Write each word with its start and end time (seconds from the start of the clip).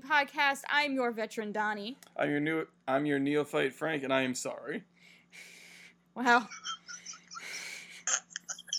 Rossi 0.00 0.26
Podcast. 0.26 0.62
I'm 0.68 0.94
your 0.94 1.10
veteran 1.10 1.52
Donnie. 1.52 1.96
I'm 2.16 2.30
your 2.30 2.40
new. 2.40 2.66
I'm 2.86 3.06
your 3.06 3.18
neophyte 3.18 3.72
Frank, 3.72 4.02
and 4.02 4.12
I 4.12 4.22
am 4.22 4.34
sorry. 4.34 4.84
Well, 6.14 6.48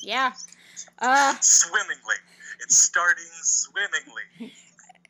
yeah. 0.03 0.33
Uh, 0.99 1.33
swimmingly. 1.39 2.15
It's 2.61 2.77
starting 2.77 3.23
swimmingly. 3.41 4.53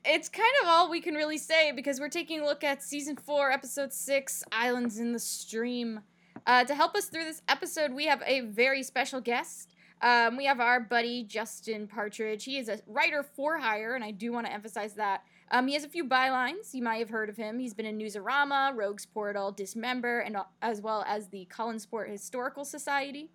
it's 0.05 0.29
kind 0.29 0.52
of 0.61 0.67
all 0.67 0.89
we 0.89 1.02
can 1.02 1.16
really 1.16 1.38
say 1.38 1.71
because 1.71 1.99
we're 1.99 2.09
taking 2.09 2.41
a 2.41 2.45
look 2.45 2.63
at 2.63 2.83
season 2.83 3.16
four, 3.16 3.52
episode 3.52 3.93
six, 3.93 4.43
Islands 4.52 4.99
in 4.99 5.13
the 5.13 5.19
Stream. 5.19 6.02
Uh, 6.47 6.63
to 6.63 6.73
help 6.73 6.95
us 6.95 7.05
through 7.05 7.25
this 7.25 7.41
episode, 7.47 7.91
we 7.91 8.05
have 8.05 8.21
a 8.25 8.41
very 8.41 8.83
special 8.83 9.21
guest. 9.21 9.75
Um, 10.02 10.38
we 10.38 10.45
have 10.45 10.59
our 10.59 10.80
buddy 10.80 11.23
Justin 11.23 11.88
Partridge. 11.88 12.43
He 12.43 12.57
is 12.57 12.69
a 12.69 12.80
writer 12.88 13.23
for 13.23 13.59
hire, 13.59 13.93
and 13.93 14.03
I 14.03 14.11
do 14.11 14.31
want 14.31 14.47
to 14.47 14.53
emphasize 14.53 14.95
that. 14.95 15.23
Um, 15.51 15.67
he 15.67 15.73
has 15.73 15.83
a 15.83 15.89
few 15.89 16.05
bylines. 16.07 16.73
You 16.73 16.81
might 16.81 16.97
have 16.97 17.09
heard 17.09 17.29
of 17.29 17.35
him. 17.35 17.59
He's 17.59 17.73
been 17.73 17.85
in 17.85 17.97
Newsarama, 17.97 18.75
Rogues 18.75 19.05
Portal, 19.05 19.51
Dismember, 19.51 20.19
and 20.19 20.37
as 20.61 20.81
well 20.81 21.03
as 21.05 21.27
the 21.27 21.47
Collinsport 21.53 22.09
Historical 22.09 22.63
Society. 22.63 23.29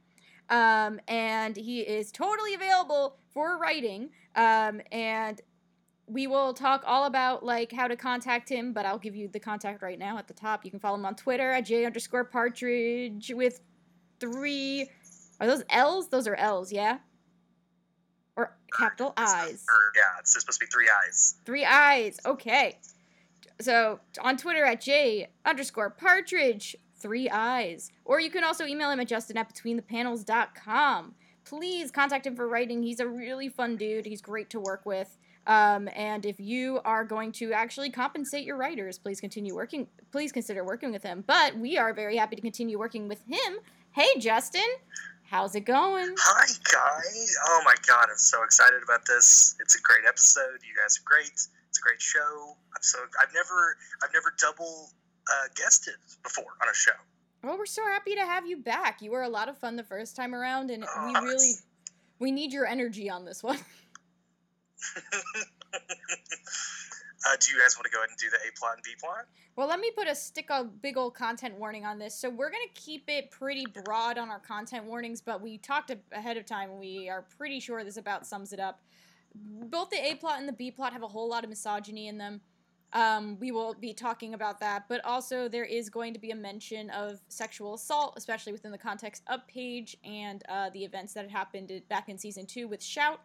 Um, 0.48 0.98
and 1.08 1.56
he 1.56 1.80
is 1.80 2.10
totally 2.10 2.54
available 2.54 3.18
for 3.32 3.58
writing. 3.58 4.10
Um, 4.34 4.80
and 4.90 5.40
we 6.06 6.26
will 6.26 6.54
talk 6.54 6.82
all 6.86 7.04
about 7.04 7.44
like 7.44 7.72
how 7.72 7.88
to 7.88 7.96
contact 7.96 8.48
him, 8.48 8.72
but 8.72 8.86
I'll 8.86 8.98
give 8.98 9.16
you 9.16 9.28
the 9.28 9.40
contact 9.40 9.82
right 9.82 9.98
now 9.98 10.16
at 10.18 10.28
the 10.28 10.34
top. 10.34 10.64
You 10.64 10.70
can 10.70 10.80
follow 10.80 10.96
him 10.96 11.04
on 11.04 11.16
Twitter 11.16 11.50
at 11.50 11.66
j 11.66 11.84
underscore 11.84 12.24
partridge 12.24 13.32
with 13.34 13.60
three. 14.20 14.88
Are 15.40 15.46
those 15.46 15.64
L's? 15.68 16.08
Those 16.08 16.26
are 16.26 16.36
L's, 16.36 16.72
yeah. 16.72 16.98
Or 18.36 18.54
capital 18.76 19.14
I's. 19.16 19.64
Or, 19.68 19.92
yeah, 19.96 20.02
it's 20.20 20.38
supposed 20.38 20.60
to 20.60 20.66
be 20.66 20.70
three 20.70 20.90
eyes. 21.04 21.36
Three 21.44 21.64
eyes. 21.64 22.18
Okay. 22.24 22.78
So 23.60 24.00
on 24.20 24.36
Twitter 24.36 24.64
at 24.64 24.80
j 24.82 25.28
underscore 25.44 25.90
partridge 25.90 26.76
three 26.98 27.28
eyes. 27.30 27.90
Or 28.04 28.20
you 28.20 28.30
can 28.30 28.44
also 28.44 28.66
email 28.66 28.90
him 28.90 29.00
at 29.00 29.08
justin 29.08 29.36
at 29.36 29.52
betweenthepanels.com. 29.52 31.14
Please 31.44 31.90
contact 31.90 32.26
him 32.26 32.34
for 32.34 32.48
writing. 32.48 32.82
He's 32.82 33.00
a 33.00 33.06
really 33.06 33.48
fun 33.48 33.76
dude. 33.76 34.04
He's 34.04 34.20
great 34.20 34.50
to 34.50 34.60
work 34.60 34.84
with. 34.84 35.16
Um, 35.46 35.88
and 35.94 36.26
if 36.26 36.40
you 36.40 36.80
are 36.84 37.04
going 37.04 37.30
to 37.32 37.52
actually 37.52 37.90
compensate 37.90 38.44
your 38.44 38.56
writers, 38.56 38.98
please 38.98 39.20
continue 39.20 39.54
working. 39.54 39.86
Please 40.10 40.32
consider 40.32 40.64
working 40.64 40.90
with 40.90 41.04
him. 41.04 41.22
But 41.24 41.56
we 41.56 41.78
are 41.78 41.94
very 41.94 42.16
happy 42.16 42.34
to 42.34 42.42
continue 42.42 42.78
working 42.78 43.06
with 43.06 43.22
him. 43.26 43.58
Hey, 43.92 44.18
Justin, 44.18 44.66
how's 45.28 45.54
it 45.54 45.64
going? 45.64 46.14
Hi, 46.18 46.46
guys. 46.46 47.36
Oh 47.48 47.62
my 47.64 47.74
God, 47.86 48.06
I'm 48.10 48.16
so 48.16 48.42
excited 48.42 48.82
about 48.82 49.06
this. 49.06 49.56
It's 49.60 49.74
a 49.76 49.80
great 49.82 50.04
episode. 50.08 50.60
You 50.66 50.74
guys 50.80 50.98
are 50.98 51.04
great. 51.04 51.30
It's 51.68 51.78
a 51.78 51.82
great 51.82 52.00
show. 52.00 52.56
I'm 52.74 52.82
so 52.82 52.98
I've 53.20 53.32
never 53.34 53.76
I've 54.02 54.12
never 54.12 54.32
double 54.38 54.90
uh, 55.28 55.48
guested 55.56 55.96
before 56.22 56.56
on 56.62 56.68
a 56.68 56.74
show. 56.74 56.92
Well, 57.42 57.58
we're 57.58 57.66
so 57.66 57.84
happy 57.84 58.14
to 58.14 58.22
have 58.22 58.46
you 58.46 58.56
back. 58.56 59.02
You 59.02 59.10
were 59.10 59.22
a 59.22 59.28
lot 59.28 59.48
of 59.48 59.58
fun 59.58 59.76
the 59.76 59.84
first 59.84 60.16
time 60.16 60.34
around, 60.34 60.70
and 60.70 60.82
we 60.82 60.88
oh, 61.16 61.22
really 61.22 61.52
we 62.18 62.32
need 62.32 62.52
your 62.52 62.66
energy 62.66 63.10
on 63.10 63.24
this 63.24 63.42
one. 63.42 63.58
uh, 67.26 67.36
do 67.40 67.52
you 67.52 67.60
guys 67.60 67.76
want 67.76 67.84
to 67.84 67.90
go 67.90 67.98
ahead 67.98 68.10
and 68.10 68.18
do 68.18 68.30
the 68.30 68.36
A 68.36 68.58
plot 68.58 68.74
and 68.74 68.82
B 68.82 68.90
plot? 69.00 69.26
Well, 69.56 69.68
let 69.68 69.80
me 69.80 69.90
put 69.90 70.06
a 70.06 70.14
stick 70.14 70.46
a 70.50 70.64
big 70.64 70.96
old 70.96 71.14
content 71.14 71.58
warning 71.58 71.84
on 71.84 71.98
this. 71.98 72.14
So 72.14 72.28
we're 72.28 72.50
gonna 72.50 72.64
keep 72.74 73.04
it 73.08 73.30
pretty 73.30 73.66
broad 73.84 74.18
on 74.18 74.28
our 74.28 74.38
content 74.38 74.84
warnings, 74.84 75.20
but 75.20 75.40
we 75.40 75.58
talked 75.58 75.90
ahead 76.12 76.36
of 76.36 76.46
time. 76.46 76.78
We 76.78 77.08
are 77.08 77.22
pretty 77.36 77.60
sure 77.60 77.82
this 77.82 77.96
about 77.96 78.26
sums 78.26 78.52
it 78.52 78.60
up. 78.60 78.80
Both 79.34 79.90
the 79.90 79.96
A 79.96 80.14
plot 80.14 80.38
and 80.38 80.48
the 80.48 80.52
B 80.52 80.70
plot 80.70 80.92
have 80.92 81.02
a 81.02 81.08
whole 81.08 81.28
lot 81.28 81.42
of 81.44 81.50
misogyny 81.50 82.08
in 82.08 82.18
them. 82.18 82.40
Um, 82.92 83.38
we 83.40 83.50
will 83.50 83.74
be 83.74 83.92
talking 83.92 84.32
about 84.32 84.60
that, 84.60 84.84
but 84.88 85.04
also 85.04 85.48
there 85.48 85.64
is 85.64 85.90
going 85.90 86.14
to 86.14 86.20
be 86.20 86.30
a 86.30 86.36
mention 86.36 86.88
of 86.90 87.20
sexual 87.28 87.74
assault, 87.74 88.14
especially 88.16 88.52
within 88.52 88.72
the 88.72 88.78
context 88.78 89.22
of 89.26 89.46
Paige 89.48 89.96
and 90.04 90.42
uh, 90.48 90.70
the 90.70 90.84
events 90.84 91.12
that 91.14 91.24
had 91.24 91.30
happened 91.30 91.72
back 91.88 92.08
in 92.08 92.16
season 92.16 92.46
two 92.46 92.68
with 92.68 92.82
Shout. 92.82 93.20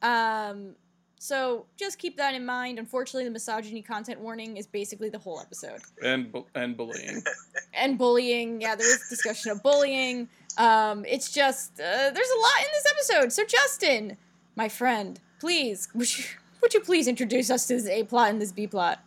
Um, 0.00 0.74
so 1.22 1.66
just 1.76 2.00
keep 2.00 2.16
that 2.16 2.34
in 2.34 2.44
mind. 2.44 2.80
Unfortunately, 2.80 3.22
the 3.22 3.30
misogyny 3.30 3.80
content 3.80 4.18
warning 4.18 4.56
is 4.56 4.66
basically 4.66 5.08
the 5.08 5.20
whole 5.20 5.38
episode. 5.38 5.80
And 6.02 6.32
bu- 6.32 6.46
and 6.56 6.76
bullying. 6.76 7.22
and 7.74 7.96
bullying. 7.96 8.60
Yeah, 8.60 8.74
there 8.74 8.92
is 8.92 9.08
discussion 9.08 9.52
of 9.52 9.62
bullying. 9.62 10.28
Um, 10.58 11.04
it's 11.04 11.30
just 11.30 11.74
uh, 11.78 12.10
there's 12.10 12.28
a 12.28 12.40
lot 12.40 12.58
in 12.58 12.66
this 12.72 12.84
episode. 12.90 13.32
So 13.32 13.44
Justin, 13.44 14.16
my 14.56 14.68
friend, 14.68 15.20
please 15.38 15.86
would 15.94 16.18
you 16.18 16.24
would 16.60 16.74
you 16.74 16.80
please 16.80 17.06
introduce 17.06 17.50
us 17.50 17.68
to 17.68 17.74
this 17.74 17.86
A 17.86 18.02
plot 18.02 18.30
and 18.30 18.42
this 18.42 18.50
B 18.50 18.66
plot? 18.66 18.98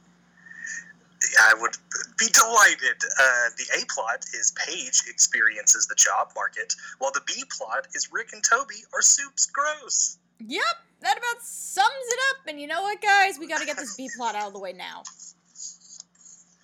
I 1.42 1.54
would 1.60 1.76
be 2.18 2.28
delighted. 2.28 2.96
Uh, 3.20 3.50
the 3.58 3.82
A 3.82 3.86
plot 3.94 4.24
is 4.34 4.54
Paige 4.66 5.04
experiences 5.10 5.86
the 5.88 5.96
job 5.96 6.30
market, 6.34 6.76
while 7.00 7.12
the 7.12 7.24
B 7.28 7.44
plot 7.58 7.88
is 7.94 8.08
Rick 8.14 8.30
and 8.32 8.42
Toby 8.42 8.76
are 8.94 9.02
soups 9.02 9.48
gross. 9.48 10.18
Yep, 10.40 10.76
that 11.02 11.18
about 11.18 11.42
sums 11.42 11.90
it 11.90 12.20
up. 12.32 12.48
And 12.48 12.60
you 12.60 12.68
know 12.68 12.82
what, 12.82 13.02
guys? 13.02 13.40
We 13.40 13.48
got 13.48 13.60
to 13.60 13.66
get 13.66 13.78
this 13.78 13.96
B 13.96 14.10
plot 14.16 14.36
out 14.36 14.48
of 14.48 14.54
the 14.54 14.60
way 14.60 14.74
now. 14.74 15.04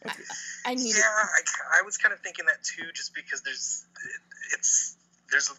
I, 0.06 0.14
I 0.66 0.76
need 0.76 0.96
yeah, 0.96 1.04
I, 1.04 1.80
I 1.80 1.82
was 1.86 1.98
kind 1.98 2.14
of 2.14 2.20
thinking 2.22 2.46
that 2.46 2.64
too, 2.64 2.92
just 2.94 3.14
because 3.14 3.42
there's 3.44 3.86
it's 4.54 4.98
there's 5.30 5.52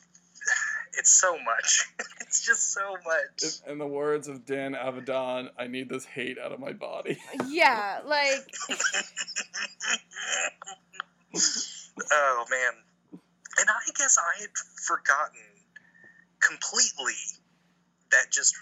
it's 0.94 1.10
so 1.10 1.38
much. 1.38 1.86
it's 2.20 2.44
just 2.44 2.72
so 2.72 2.96
much. 3.04 3.44
In 3.66 3.78
the 3.78 3.86
words 3.86 4.28
of 4.28 4.44
Dan 4.44 4.74
Avidan, 4.74 5.50
I 5.58 5.66
need 5.68 5.88
this 5.88 6.04
hate 6.04 6.38
out 6.38 6.52
of 6.52 6.60
my 6.60 6.72
body. 6.72 7.18
Yeah, 7.48 8.00
like. 8.04 8.54
oh 12.12 12.44
man, 12.50 12.72
and 13.12 13.68
I 13.68 13.90
guess 13.96 14.18
I 14.18 14.40
had 14.40 14.50
forgotten 14.86 15.40
completely 16.40 17.14
that 18.12 18.30
just 18.30 18.54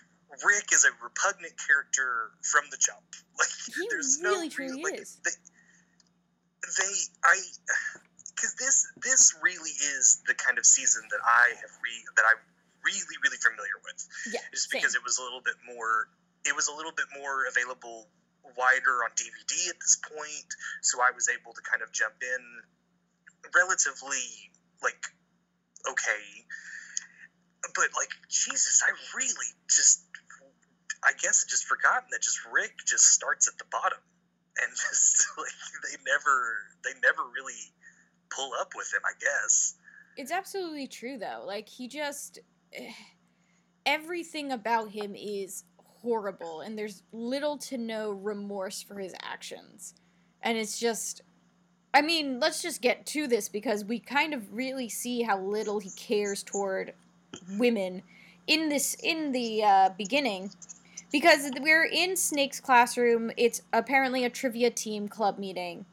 Rick 0.47 0.73
is 0.73 0.87
a 0.87 0.93
repugnant 1.03 1.55
character 1.59 2.31
from 2.43 2.65
the 2.71 2.79
jump. 2.79 3.05
Like 3.41 3.49
he 3.73 3.89
there's 3.89 4.21
really 4.21 4.53
no 4.53 4.53
truly 4.53 4.83
like, 4.85 5.01
is. 5.01 5.17
They, 5.25 5.33
they 5.33 6.93
I 7.25 7.41
because 8.37 8.53
this 8.61 8.85
this 9.01 9.33
really 9.41 9.73
is 9.73 10.21
the 10.29 10.35
kind 10.35 10.59
of 10.61 10.67
season 10.67 11.01
that 11.09 11.25
I 11.25 11.57
have 11.57 11.73
re 11.81 11.95
that 12.21 12.25
I'm 12.29 12.43
really 12.85 13.17
really 13.25 13.41
familiar 13.41 13.81
with. 13.81 13.97
Yeah, 14.29 14.45
just 14.53 14.69
because 14.69 14.93
it 14.93 15.01
was 15.01 15.17
a 15.17 15.25
little 15.25 15.41
bit 15.41 15.57
more 15.65 16.13
it 16.45 16.53
was 16.53 16.69
a 16.69 16.75
little 16.77 16.93
bit 16.93 17.09
more 17.17 17.49
available 17.49 18.13
wider 18.61 19.09
on 19.09 19.11
DVD 19.17 19.73
at 19.73 19.81
this 19.81 19.97
point, 20.05 20.51
so 20.83 21.01
I 21.01 21.17
was 21.17 21.33
able 21.33 21.57
to 21.57 21.63
kind 21.65 21.81
of 21.81 21.89
jump 21.97 22.21
in 22.21 22.43
relatively 23.57 24.53
like 24.85 25.01
okay. 25.89 26.45
But 27.63 27.89
like 27.97 28.11
Jesus, 28.29 28.83
I 28.87 28.91
really 29.17 29.47
just 29.69 30.05
I 31.05 31.13
guess 31.21 31.45
I 31.47 31.51
just 31.51 31.65
forgotten 31.65 32.09
that 32.11 32.23
just 32.23 32.41
Rick 32.53 32.73
just 32.87 33.05
starts 33.05 33.49
at 33.49 33.57
the 33.59 33.65
bottom 33.71 33.99
and 34.61 34.71
just 34.91 35.27
like 35.39 35.53
they 35.85 35.97
never 36.07 36.57
they 36.85 36.99
never 37.03 37.23
really 37.35 37.73
pull 38.31 38.53
up 38.61 38.73
with 38.77 38.93
him, 38.93 39.01
I 39.05 39.13
guess. 39.21 39.75
It's 40.17 40.33
absolutely 40.33 40.87
true 40.87 41.19
though. 41.19 41.45
Like 41.47 41.69
he 41.69 41.89
just 41.89 42.39
eh, 42.73 42.93
everything 43.87 44.53
about 44.53 44.91
him 44.91 45.15
is 45.15 45.65
horrible 46.03 46.61
and 46.61 46.79
there's 46.79 47.03
little 47.13 47.59
to 47.59 47.79
no 47.79 48.11
remorse 48.11 48.83
for 48.83 48.99
his 48.99 49.15
actions. 49.23 49.95
And 50.43 50.59
it's 50.59 50.79
just 50.79 51.23
I 51.93 52.03
mean, 52.03 52.39
let's 52.39 52.63
just 52.63 52.83
get 52.83 53.05
to 53.07 53.27
this 53.27 53.49
because 53.49 53.85
we 53.85 53.99
kind 53.99 54.33
of 54.33 54.53
really 54.53 54.89
see 54.89 55.23
how 55.23 55.41
little 55.41 55.81
he 55.81 55.91
cares 55.91 56.45
toward 56.45 56.95
women 57.59 58.03
in 58.47 58.69
this 58.69 58.95
in 59.03 59.33
the 59.33 59.63
uh, 59.63 59.91
beginning 59.97 60.51
because 61.13 61.51
we're 61.61 61.85
in 61.85 62.17
Snake's 62.17 62.61
classroom. 62.61 63.31
It's 63.37 63.63
apparently 63.73 64.25
a 64.25 64.31
trivia 64.31 64.71
team 64.71 65.09
club 65.09 65.39
meeting, 65.39 65.87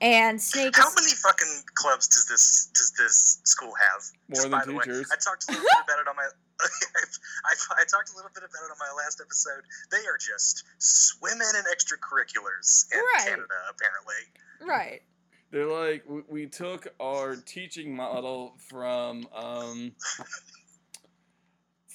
and 0.00 0.40
Snake. 0.40 0.76
How 0.76 0.90
many 0.94 1.12
fucking 1.12 1.62
clubs 1.74 2.08
does 2.08 2.26
this 2.26 2.70
does 2.74 2.92
this 2.98 3.40
school 3.44 3.72
have? 3.78 4.02
More 4.28 4.50
Just, 4.50 4.66
than 4.66 4.76
teachers. 4.76 5.08
Way, 5.08 5.12
I 5.12 5.16
talked 5.16 5.44
a 5.48 5.52
little 5.52 5.64
bit 5.64 5.84
about 5.84 6.00
it 6.00 6.08
on 6.08 6.16
my. 6.16 6.28
I, 6.64 7.82
I, 7.82 7.84
talked 7.90 8.10
a 8.12 8.16
little 8.16 8.30
bit 8.32 8.44
about 8.44 8.62
it 8.62 8.70
on 8.70 8.78
my 8.78 9.02
last 9.02 9.20
episode. 9.20 9.62
They 9.90 10.06
are 10.06 10.16
just 10.16 10.64
swimming 10.78 11.48
in 11.58 11.64
extracurriculars 11.64 12.86
in 12.92 13.00
right. 13.00 13.24
Canada, 13.24 13.54
apparently. 13.68 14.22
Right. 14.64 15.02
They're 15.50 15.66
like 15.66 16.04
we, 16.08 16.22
we 16.28 16.46
took 16.46 16.88
our 17.00 17.36
teaching 17.36 17.94
model 17.94 18.54
from 18.68 19.26
um, 19.34 19.92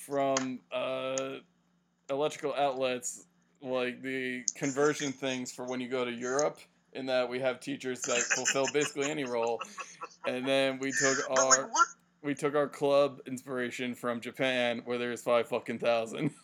from 0.09 0.59
uh, 0.71 1.35
electrical 2.09 2.53
outlets, 2.55 3.25
like 3.61 4.01
the 4.01 4.43
conversion 4.55 5.11
things 5.11 5.51
for 5.51 5.65
when 5.65 5.79
you 5.79 5.87
go 5.87 6.03
to 6.03 6.11
Europe 6.11 6.57
in 6.93 7.05
that 7.05 7.29
we 7.29 7.39
have 7.39 7.59
teachers 7.59 8.01
that 8.01 8.17
fulfill 8.19 8.65
basically 8.73 9.09
any 9.11 9.23
role, 9.23 9.61
and 10.25 10.47
then 10.47 10.79
we 10.79 10.91
took 10.91 11.29
our 11.29 11.69
we 12.23 12.33
took 12.33 12.55
our 12.55 12.67
club 12.67 13.19
inspiration 13.27 13.93
from 13.95 14.19
Japan, 14.19 14.81
where 14.85 14.97
there's 14.97 15.21
five 15.21 15.47
fucking 15.47 15.79
thousand. 15.79 16.31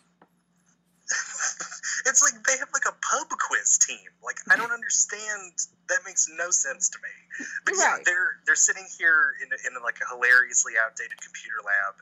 It's 2.06 2.22
like 2.22 2.38
they 2.46 2.56
have 2.62 2.68
like 2.72 2.86
a 2.86 2.94
pub 3.02 3.26
quiz 3.34 3.78
team. 3.82 3.98
Like 4.22 4.36
I 4.48 4.54
don't 4.54 4.70
understand. 4.70 5.58
That 5.88 5.98
makes 6.06 6.28
no 6.38 6.50
sense 6.50 6.88
to 6.90 6.98
me. 7.02 7.10
But 7.64 7.74
yeah, 7.76 7.94
Right. 7.98 8.04
they're 8.04 8.38
they're 8.46 8.54
sitting 8.54 8.86
here 8.96 9.34
in 9.42 9.50
in 9.50 9.74
like 9.82 9.98
a 9.98 10.14
hilariously 10.14 10.74
outdated 10.78 11.18
computer 11.20 11.58
lab, 11.66 11.94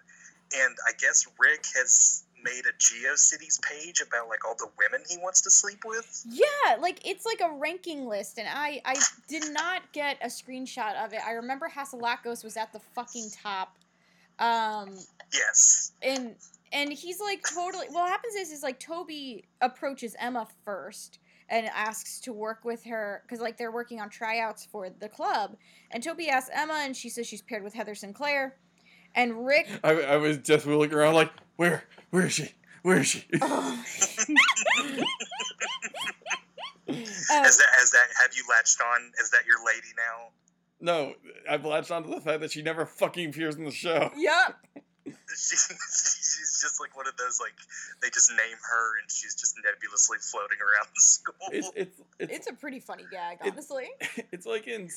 and 0.53 0.77
I 0.87 0.93
guess 0.99 1.27
Rick 1.39 1.65
has 1.77 2.25
made 2.43 2.65
a 2.67 2.73
GeoCities 2.75 3.61
page 3.63 4.03
about 4.07 4.29
like 4.29 4.45
all 4.45 4.55
the 4.59 4.69
women 4.79 5.01
he 5.09 5.17
wants 5.17 5.41
to 5.43 5.51
sleep 5.51 5.79
with. 5.87 6.25
Yeah, 6.29 6.77
like 6.79 7.01
it's 7.07 7.25
like 7.25 7.41
a 7.41 7.53
ranking 7.55 8.07
list, 8.07 8.39
and 8.39 8.47
I 8.51 8.83
I 8.85 8.97
did 9.29 9.45
not 9.53 9.93
get 9.93 10.19
a 10.23 10.27
screenshot 10.27 11.03
of 11.03 11.13
it. 11.13 11.21
I 11.27 11.33
remember 11.33 11.69
Hatzilakos 11.75 12.45
was 12.45 12.57
at 12.57 12.73
the 12.73 12.81
fucking 12.81 13.31
top, 13.43 13.79
um, 14.39 14.91
Yes. 15.33 15.93
and 16.03 16.35
and 16.73 16.93
he's 16.93 17.21
like 17.21 17.43
totally. 17.55 17.87
What 17.89 18.09
happens 18.11 18.35
is 18.35 18.51
is 18.51 18.63
like 18.63 18.79
Toby 18.79 19.45
approaches 19.61 20.15
Emma 20.19 20.47
first 20.65 21.19
and 21.49 21.67
asks 21.75 22.21
to 22.21 22.33
work 22.33 22.65
with 22.65 22.85
her 22.85 23.23
because 23.27 23.41
like 23.41 23.57
they're 23.57 23.73
working 23.73 24.01
on 24.01 24.11
tryouts 24.11 24.67
for 24.71 24.91
the 24.91 25.09
club, 25.09 25.57
and 25.91 26.03
Toby 26.03 26.29
asks 26.29 26.51
Emma, 26.53 26.83
and 26.85 26.95
she 26.97 27.09
says 27.09 27.27
she's 27.27 27.43
paired 27.43 27.63
with 27.63 27.75
Heather 27.75 27.95
Sinclair, 27.95 28.57
and 29.15 29.47
Rick. 29.47 29.69
I, 29.83 29.93
I 30.03 30.17
was 30.17 30.39
just 30.39 30.67
looking 30.67 30.97
around 30.97 31.15
like, 31.15 31.31
where, 31.57 31.85
where 32.11 32.27
is 32.27 32.33
she? 32.35 32.51
Where 32.83 32.99
is 32.99 33.07
she? 33.09 33.25
Oh. 33.41 33.85
Um, 34.79 34.97
Has 36.87 37.57
that 37.57 37.67
has 37.79 37.91
that 37.93 38.07
have 38.21 38.31
you 38.37 38.45
latched 38.51 38.79
on? 38.81 39.11
Is 39.21 39.31
that 39.31 39.47
your 39.47 39.57
lady 39.67 39.89
now? 39.97 40.29
no, 40.81 41.15
I've 41.49 41.65
latched 41.65 41.91
onto 41.91 42.11
the 42.11 42.21
fact 42.21 42.41
that 42.43 42.53
she 42.53 42.61
never 42.61 42.85
fucking 42.85 43.31
appears 43.31 43.57
in 43.57 43.65
the 43.65 43.71
show. 43.71 44.11
Yep. 44.17 44.84
She, 45.07 45.57
she's 45.57 46.59
just 46.63 46.81
like 46.81 46.97
one 46.97 47.07
of 47.07 47.17
those 47.17 47.39
like 47.41 47.53
they 48.01 48.09
just 48.11 48.31
name 48.31 48.57
her 48.71 48.99
and 49.01 49.11
she's 49.11 49.35
just 49.35 49.55
nebulously 49.63 50.19
floating 50.21 50.59
around 50.61 50.87
the 50.95 51.01
school. 51.01 51.35
It's 51.53 51.71
it's 51.77 52.01
it's 52.19 52.33
It's 52.33 52.47
a 52.49 52.53
pretty 52.55 52.81
funny 52.81 53.05
gag, 53.11 53.39
It- 53.45 53.53
honestly. 53.53 53.89
it's 54.33 54.47
like 54.47 54.67
in 54.67 54.89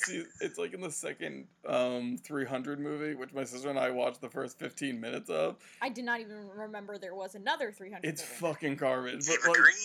it's 0.41 0.57
like 0.57 0.73
in 0.73 0.81
the 0.81 0.91
second 0.91 1.47
um 1.67 2.17
300 2.23 2.79
movie, 2.79 3.15
which 3.15 3.33
my 3.33 3.43
sister 3.43 3.69
and 3.69 3.77
I 3.79 3.89
watched 3.89 4.21
the 4.21 4.29
first 4.29 4.57
15 4.59 4.99
minutes 5.01 5.29
of. 5.29 5.57
I 5.81 5.89
did 5.89 6.05
not 6.05 6.21
even 6.21 6.47
remember 6.55 6.97
there 6.97 7.15
was 7.15 7.35
another 7.35 7.71
300. 7.71 8.07
It's 8.07 8.21
movie. 8.21 8.33
fucking 8.53 8.75
garbage. 8.77 9.25
But 9.27 9.33
Eva 9.39 9.47
like, 9.49 9.57
Green, 9.57 9.75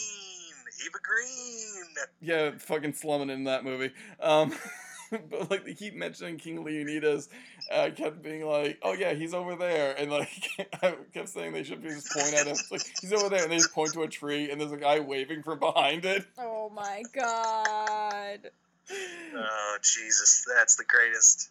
Eva 0.86 0.98
Green. 1.02 1.94
yeah, 2.20 2.50
fucking 2.58 2.92
slumming 2.92 3.30
in 3.30 3.44
that 3.44 3.64
movie. 3.64 3.92
Um, 4.20 4.52
but 5.30 5.50
like 5.50 5.64
they 5.64 5.74
keep 5.74 5.94
mentioning 5.94 6.38
King 6.38 6.64
Leonidas, 6.64 7.28
I 7.72 7.90
kept 7.90 8.22
being 8.22 8.46
like, 8.46 8.78
"Oh 8.82 8.92
yeah, 8.94 9.12
he's 9.12 9.34
over 9.34 9.56
there," 9.56 9.94
and 9.98 10.10
like 10.10 10.30
I 10.82 10.94
kept 11.12 11.28
saying 11.28 11.52
they 11.52 11.62
should 11.62 11.82
be 11.82 11.90
just 11.90 12.12
point 12.12 12.34
at 12.34 12.46
him. 12.46 12.56
It's 12.56 12.72
like 12.72 12.86
he's 13.00 13.12
over 13.12 13.28
there, 13.28 13.42
and 13.42 13.52
they 13.52 13.58
just 13.58 13.72
point 13.72 13.92
to 13.94 14.02
a 14.02 14.08
tree, 14.08 14.50
and 14.50 14.60
there's 14.60 14.72
a 14.72 14.76
guy 14.76 15.00
waving 15.00 15.42
from 15.42 15.58
behind 15.58 16.04
it. 16.04 16.26
Oh 16.38 16.70
my 16.70 17.02
god. 17.12 18.50
Oh 18.90 19.76
Jesus, 19.82 20.44
that's 20.56 20.76
the 20.76 20.84
greatest. 20.84 21.50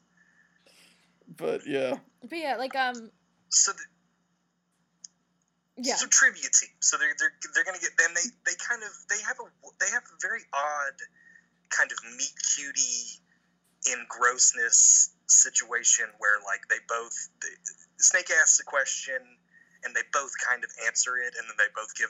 But 1.37 1.61
yeah, 1.67 1.97
But 2.27 2.37
yeah, 2.39 2.55
like 2.57 2.75
um 2.75 3.11
So 3.49 3.71
the, 3.73 3.83
yeah. 5.77 5.95
so 5.95 6.07
trivia 6.07 6.41
team. 6.41 6.69
So 6.79 6.97
they're 6.97 7.15
they're 7.19 7.33
they're 7.53 7.63
gonna 7.63 7.79
get 7.79 7.91
then 7.97 8.13
they 8.15 8.27
they 8.45 8.57
kind 8.67 8.81
of 8.83 8.89
they 9.09 9.21
have 9.23 9.37
a 9.39 9.47
they 9.79 9.91
have 9.91 10.03
a 10.03 10.17
very 10.21 10.41
odd 10.53 10.97
kind 11.69 11.91
of 11.91 11.97
meet 12.17 12.33
cutie 12.55 13.20
in 13.89 14.05
grossness 14.09 15.15
situation 15.27 16.05
where 16.19 16.37
like 16.45 16.61
they 16.69 16.77
both 16.87 17.13
the, 17.41 17.47
Snake 17.97 18.29
asks 18.41 18.59
a 18.59 18.63
question 18.65 19.17
and 19.83 19.95
they 19.95 20.01
both 20.13 20.31
kind 20.47 20.63
of 20.63 20.69
answer 20.85 21.17
it 21.17 21.33
and 21.39 21.47
then 21.47 21.55
they 21.57 21.71
both 21.75 21.95
give 21.97 22.09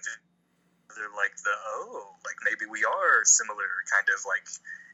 they're 0.95 1.07
like 1.15 1.31
the 1.45 1.55
oh 1.77 2.15
like 2.25 2.35
maybe 2.43 2.69
we 2.69 2.83
are 2.83 3.23
similar 3.23 3.69
kind 3.87 4.07
of 4.11 4.19
like 4.27 4.43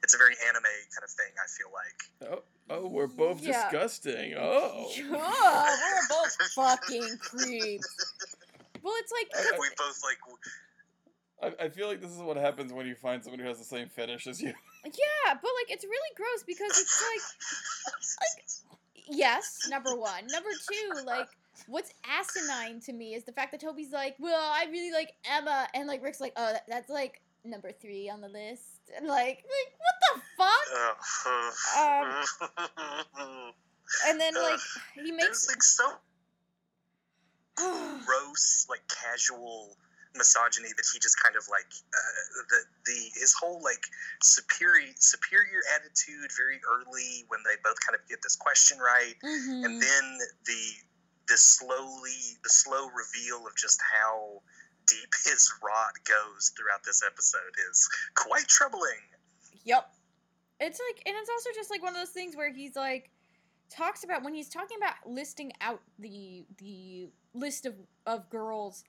it's 0.04 0.14
a 0.14 0.18
very 0.18 0.36
anime 0.48 0.62
kind 0.64 1.04
of 1.04 1.10
thing 1.10 1.34
I 1.42 1.48
feel 1.50 1.72
like 1.74 2.00
oh, 2.30 2.44
oh 2.70 2.88
we're 2.88 3.08
both 3.08 3.42
Yeah. 3.42 3.64
disgusting. 3.70 4.34
Oh, 4.38 4.92
Oh, 5.12 5.78
we're 5.82 6.08
both 6.10 6.36
fucking 6.54 7.18
creeps. 7.18 8.14
Well, 8.84 8.94
it's 9.00 9.12
like 9.12 9.30
I- 9.36 9.60
we 9.60 9.70
both 9.78 10.00
like 10.04 10.18
I, 11.60 11.66
I 11.66 11.70
feel 11.70 11.88
like 11.88 12.02
this 12.02 12.12
is 12.12 12.20
what 12.20 12.38
happens 12.38 12.74
when 12.74 12.88
you 12.88 12.96
find 12.96 13.24
someone 13.24 13.40
who 13.40 13.48
has 13.48 13.58
the 13.60 13.64
same 13.64 13.90
fetish 13.90 14.28
as 14.28 14.42
you. 14.42 14.54
yeah, 14.96 15.34
but 15.34 15.52
like 15.62 15.72
it's 15.74 15.84
really 15.84 16.12
gross 16.16 16.44
because 16.46 16.72
it's 16.80 17.02
like 17.02 17.22
like 18.22 18.46
yes, 19.10 19.68
number 19.70 19.96
one. 19.96 20.28
Number 20.32 20.50
two, 20.52 21.06
like 21.06 21.28
what's 21.68 21.94
asinine 22.06 22.80
to 22.82 22.94
me 22.94 23.14
is 23.16 23.24
the 23.24 23.32
fact 23.32 23.52
that 23.52 23.62
Toby's 23.62 23.92
like, 23.92 24.16
well, 24.20 24.52
I 24.54 24.66
really 24.72 24.92
like 24.92 25.14
Emma, 25.30 25.68
and 25.74 25.88
like 25.88 26.04
Rick's 26.04 26.20
like, 26.22 26.34
oh, 26.38 26.54
that, 26.54 26.64
that's 26.68 26.90
like 26.90 27.22
number 27.44 27.72
three 27.72 28.10
on 28.10 28.22
the 28.22 28.30
list, 28.30 28.82
and 28.98 29.08
like, 29.08 29.44
like 29.44 29.74
what 29.78 29.96
the 30.02 30.22
fuck? 30.38 30.68
Um, 31.78 33.52
And 34.10 34.20
then 34.20 34.34
like 34.36 34.60
he 34.96 35.12
there's 35.12 35.18
makes. 35.18 35.48
like 35.48 35.64
so 35.64 35.92
gross, 38.06 38.66
like 38.70 38.82
casual 38.88 39.76
misogyny 40.18 40.70
that 40.76 40.86
he 40.92 41.00
just 41.00 41.22
kind 41.22 41.36
of 41.36 41.48
like 41.50 41.70
uh, 41.94 42.42
the 42.50 42.60
the 42.86 43.00
his 43.20 43.34
whole 43.34 43.62
like 43.64 43.84
superior 44.22 44.92
superior 44.98 45.62
attitude 45.76 46.32
very 46.36 46.60
early 46.68 47.24
when 47.30 47.40
they 47.46 47.56
both 47.64 47.78
kind 47.86 47.96
of 47.96 48.02
get 48.10 48.20
this 48.24 48.36
question 48.36 48.78
right, 48.80 49.16
Mhm. 49.24 49.66
and 49.66 49.82
then 49.82 50.06
the 50.46 50.64
the 51.28 51.38
slowly 51.38 52.38
the 52.44 52.50
slow 52.50 52.88
reveal 52.90 53.46
of 53.46 53.56
just 53.56 53.80
how 53.82 54.42
deep 54.88 55.14
his 55.26 55.52
rot 55.64 55.94
goes 56.08 56.52
throughout 56.58 56.84
this 56.84 57.04
episode 57.06 57.54
is 57.70 57.88
quite 58.16 58.48
troubling. 58.48 59.02
Yep. 59.66 59.94
It's 60.60 60.80
like, 60.90 61.04
and 61.06 61.16
it's 61.16 61.30
also 61.30 61.50
just 61.54 61.70
like 61.70 61.84
one 61.84 61.92
of 61.94 62.00
those 62.00 62.10
things 62.10 62.36
where 62.36 62.52
he's 62.52 62.76
like, 62.76 63.12
talks 63.70 64.04
about 64.06 64.24
when 64.24 64.34
he's 64.34 64.50
talking 64.50 64.78
about 64.78 64.96
listing 65.06 65.52
out 65.62 65.82
the 66.00 66.46
the 66.58 67.10
list 67.34 67.66
of 67.66 67.76
of 68.06 68.30
girls 68.30 68.84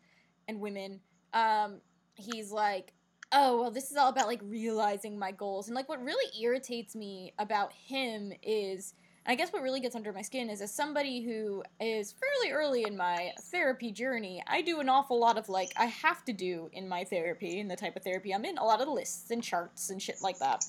and 0.47 0.61
women. 0.61 1.01
Um, 1.33 1.81
he's 2.15 2.51
like, 2.51 2.93
oh 3.33 3.61
well, 3.61 3.71
this 3.71 3.91
is 3.91 3.97
all 3.97 4.09
about 4.09 4.27
like 4.27 4.41
realizing 4.43 5.19
my 5.19 5.33
goals, 5.33 5.69
and 5.69 5.75
like 5.75 5.89
what 5.89 6.03
really 6.03 6.31
irritates 6.43 6.95
me 6.97 7.33
about 7.39 7.73
him 7.73 8.33
is. 8.43 8.95
and 9.27 9.33
I 9.33 9.37
guess 9.37 9.53
what 9.53 9.63
really 9.63 9.81
gets 9.81 9.95
under 9.95 10.11
my 10.13 10.23
skin 10.23 10.49
is 10.49 10.63
as 10.63 10.73
somebody 10.73 11.21
who 11.23 11.63
is 11.81 12.13
fairly 12.15 12.51
early 12.57 12.85
in 12.85 12.97
my 12.97 13.33
therapy 13.51 13.93
journey, 13.93 14.43
I 14.47 14.63
do 14.63 14.81
an 14.81 14.89
awful 14.89 15.21
lot 15.21 15.37
of 15.37 15.51
like 15.51 15.73
I 15.77 15.85
have 15.85 16.25
to 16.25 16.33
do 16.33 16.71
in 16.73 16.89
my 16.89 17.05
therapy 17.05 17.61
and 17.61 17.71
the 17.71 17.77
type 17.77 17.95
of 17.97 18.03
therapy 18.03 18.35
I'm 18.35 18.47
in, 18.47 18.57
a 18.57 18.65
lot 18.65 18.81
of 18.81 18.89
lists 18.89 19.31
and 19.31 19.43
charts 19.43 19.91
and 19.91 20.01
shit 20.01 20.23
like 20.23 20.39
that. 20.39 20.65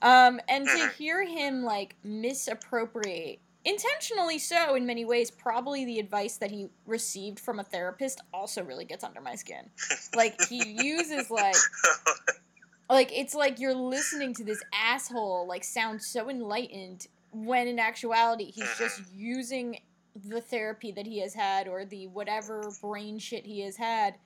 Um, 0.00 0.40
and 0.48 0.64
to 0.64 0.70
Mhm. 0.70 0.92
hear 0.94 1.22
him 1.24 1.62
like 1.62 1.94
misappropriate, 2.02 3.40
intentionally 3.64 4.38
so 4.38 4.74
in 4.74 4.86
many 4.86 5.04
ways, 5.04 5.30
probably 5.30 5.84
the 5.84 5.98
advice 5.98 6.36
that 6.38 6.50
he 6.50 6.68
received 6.86 7.40
from 7.40 7.60
a 7.60 7.64
therapist 7.64 8.20
also 8.32 8.62
really 8.62 8.84
gets 8.84 9.04
under 9.04 9.20
my 9.20 9.34
skin. 9.34 9.70
Like 10.14 10.34
he 10.48 10.76
uses 10.82 11.30
like 11.30 11.54
like 12.90 13.10
it's 13.16 13.34
like 13.34 13.60
you're 13.60 13.74
listening 13.74 14.34
to 14.34 14.44
this 14.44 14.60
asshole 14.74 15.46
like 15.46 15.62
sound 15.62 16.02
so 16.02 16.28
enlightened 16.28 17.06
when 17.32 17.68
in 17.68 17.78
actuality 17.78 18.50
he's 18.50 18.76
just 18.76 19.02
mm-hmm. 19.02 19.18
using 19.18 19.78
the 20.24 20.40
therapy 20.40 20.90
that 20.92 21.06
he 21.06 21.20
has 21.20 21.32
had 21.32 21.68
or 21.68 21.84
the 21.84 22.08
whatever 22.08 22.70
brain 22.80 23.18
shit 23.18 23.46
he 23.46 23.60
has 23.60 23.76
had 23.76 24.16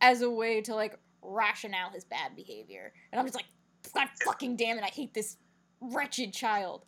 as 0.00 0.22
a 0.22 0.30
way 0.30 0.60
to 0.62 0.74
like 0.74 0.98
rationale 1.22 1.90
his 1.90 2.04
bad 2.04 2.34
behavior. 2.34 2.92
And 3.12 3.20
I'm 3.20 3.26
just 3.26 3.36
like, 3.36 3.46
God 3.94 4.08
fucking 4.24 4.56
damn 4.56 4.78
it, 4.78 4.84
I 4.84 4.88
hate 4.88 5.14
this 5.14 5.36
wretched 5.80 6.32
child. 6.32 6.84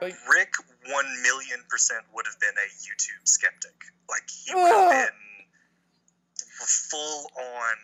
Like, 0.00 0.14
Rick 0.34 0.52
one 0.90 1.06
million 1.22 1.62
percent 1.68 2.02
would 2.14 2.26
have 2.26 2.38
been 2.40 2.56
a 2.56 2.68
YouTube 2.82 3.24
skeptic. 3.24 3.76
Like 4.08 4.26
he 4.28 4.54
would 4.54 4.72
have 4.72 5.08
been 5.08 5.18
full 6.90 7.26
on 7.36 7.74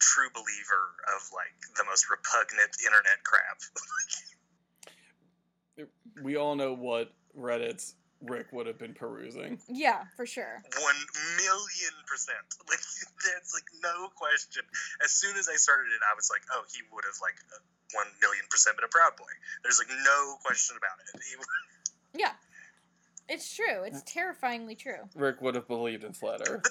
true 0.00 0.28
believer 0.34 0.94
of 1.16 1.22
like 1.32 1.54
the 1.76 1.84
most 1.84 2.06
repugnant 2.10 2.76
internet 2.84 3.24
crap. 3.24 3.60
we 6.22 6.36
all 6.36 6.54
know 6.54 6.74
what 6.74 7.12
Reddit's 7.36 7.94
Rick 8.24 8.52
would 8.52 8.66
have 8.66 8.78
been 8.78 8.94
perusing. 8.94 9.60
Yeah, 9.68 10.08
for 10.16 10.24
sure. 10.24 10.62
one 10.80 11.00
million 11.36 11.94
percent. 12.08 12.40
Like 12.64 12.80
that's 13.20 13.52
like 13.52 13.68
no 13.84 14.08
question. 14.16 14.64
As 15.04 15.12
soon 15.12 15.36
as 15.36 15.48
I 15.48 15.56
started 15.56 15.92
it, 15.92 16.00
I 16.00 16.16
was 16.16 16.28
like, 16.32 16.40
oh, 16.52 16.64
he 16.72 16.80
would 16.92 17.04
have 17.04 17.20
like 17.20 17.36
one 17.92 18.08
million 18.20 18.44
percent 18.48 18.76
been 18.76 18.88
a 18.88 18.92
proud 18.92 19.16
boy. 19.16 19.30
There's 19.62 19.78
like 19.78 19.92
no 19.92 20.20
question 20.44 20.76
about 20.80 20.96
it. 21.04 21.20
He, 21.20 21.36
Yeah. 22.14 22.32
It's 23.28 23.54
true. 23.54 23.82
It's 23.84 24.02
terrifyingly 24.02 24.74
true. 24.74 25.08
Rick 25.14 25.40
would 25.40 25.54
have 25.54 25.66
believed 25.66 26.04
in 26.04 26.12
flat 26.12 26.42
Earth. 26.48 26.66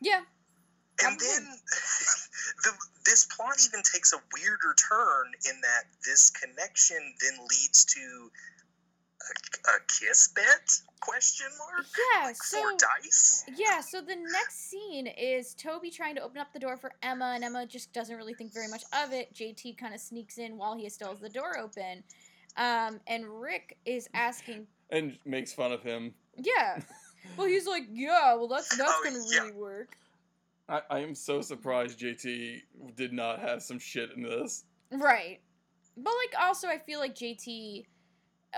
Yeah. 0.00 0.18
and 0.18 1.18
Probably. 1.18 1.26
then 1.26 1.44
the, 2.64 2.70
this 3.04 3.26
plot 3.36 3.56
even 3.66 3.82
takes 3.92 4.12
a 4.12 4.16
weirder 4.34 4.74
turn 4.88 5.26
in 5.48 5.60
that 5.60 5.84
this 6.06 6.30
connection 6.30 6.96
then 7.20 7.38
leads 7.50 7.84
to 7.86 8.30
a, 9.20 9.70
a 9.70 9.78
kiss 9.86 10.28
bet? 10.28 10.70
Question 11.00 11.46
mark. 11.58 11.86
Yeah, 12.16 12.26
Like 12.26 12.36
so 12.42 12.60
four 12.60 12.72
dice. 12.78 13.44
yeah, 13.56 13.80
so 13.80 14.00
the 14.00 14.16
next 14.16 14.70
scene 14.70 15.06
is 15.06 15.54
Toby 15.54 15.90
trying 15.90 16.14
to 16.16 16.22
open 16.22 16.38
up 16.38 16.52
the 16.52 16.58
door 16.58 16.76
for 16.76 16.92
Emma, 17.02 17.32
and 17.34 17.44
Emma 17.44 17.66
just 17.66 17.92
doesn't 17.92 18.16
really 18.16 18.34
think 18.34 18.52
very 18.52 18.68
much 18.68 18.82
of 19.04 19.12
it. 19.12 19.32
JT 19.34 19.76
kind 19.78 19.94
of 19.94 20.00
sneaks 20.00 20.38
in 20.38 20.56
while 20.56 20.76
he 20.76 20.88
still 20.88 21.10
has 21.10 21.20
the 21.20 21.28
door 21.28 21.56
open, 21.58 22.02
um, 22.56 22.98
and 23.06 23.24
Rick 23.40 23.76
is 23.84 24.08
asking, 24.14 24.66
and 24.90 25.18
makes 25.24 25.52
fun 25.52 25.72
of 25.72 25.82
him. 25.82 26.14
"Yeah." 26.36 26.80
Well, 27.36 27.46
he's 27.46 27.66
like, 27.66 27.84
"Yeah, 27.90 28.34
well, 28.34 28.48
that's 28.48 28.74
that's 28.76 28.90
Oh, 28.90 29.00
gonna 29.04 29.18
yeah. 29.30 29.40
really 29.40 29.52
work." 29.52 29.96
I, 30.68 30.82
I 30.88 30.98
am 31.00 31.14
so 31.14 31.40
surprised 31.42 31.98
JT 31.98 32.62
did 32.94 33.12
not 33.12 33.40
have 33.40 33.62
some 33.62 33.78
shit 33.78 34.10
in 34.16 34.22
this. 34.22 34.64
Right. 34.90 35.40
But 35.96 36.12
like 36.24 36.40
also 36.42 36.68
I 36.68 36.78
feel 36.78 37.00
like 37.00 37.14
JT 37.14 37.84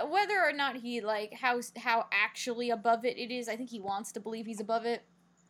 uh, 0.01 0.07
whether 0.07 0.41
or 0.41 0.53
not 0.53 0.77
he 0.77 1.01
like 1.01 1.33
how 1.33 1.61
how 1.77 2.07
actually 2.13 2.71
above 2.71 3.05
it 3.05 3.17
it 3.17 3.33
is, 3.33 3.49
I 3.49 3.57
think 3.57 3.71
he 3.71 3.81
wants 3.81 4.13
to 4.13 4.21
believe 4.21 4.47
he's 4.47 4.61
above 4.61 4.85
it. 4.87 5.03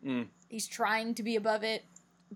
Mm. 0.04 0.28
He's 0.48 0.66
trying 0.66 1.14
to 1.14 1.22
be 1.22 1.36
above 1.36 1.62
it. 1.62 1.84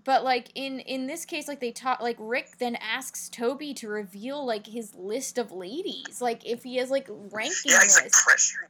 But 0.03 0.23
like 0.23 0.51
in 0.55 0.81
in 0.81 1.07
this 1.07 1.25
case 1.25 1.47
like 1.47 1.61
they 1.61 1.71
talk 1.71 2.01
like 2.01 2.17
Rick 2.19 2.57
then 2.59 2.75
asks 2.75 3.29
Toby 3.29 3.73
to 3.75 3.87
reveal 3.87 4.45
like 4.45 4.67
his 4.67 4.93
list 4.93 5.37
of 5.37 5.51
ladies. 5.51 6.21
Like 6.21 6.45
if 6.45 6.63
he 6.63 6.77
has 6.77 6.91
like 6.91 7.07
ranking 7.09 7.71
Yeah, 7.71 7.81
he's 7.81 7.95
like 7.95 8.11
pressuring, 8.11 8.69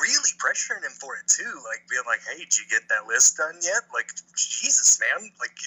really 0.00 0.30
pressuring 0.38 0.82
him 0.82 0.92
for 1.00 1.16
it 1.16 1.26
too. 1.26 1.52
Like 1.68 1.88
being 1.90 2.02
like, 2.06 2.20
"Hey, 2.24 2.38
did 2.38 2.56
you 2.56 2.64
get 2.70 2.88
that 2.88 3.06
list 3.08 3.36
done 3.36 3.56
yet?" 3.62 3.82
Like, 3.92 4.10
Jesus, 4.36 5.00
man. 5.00 5.30
Like, 5.40 5.58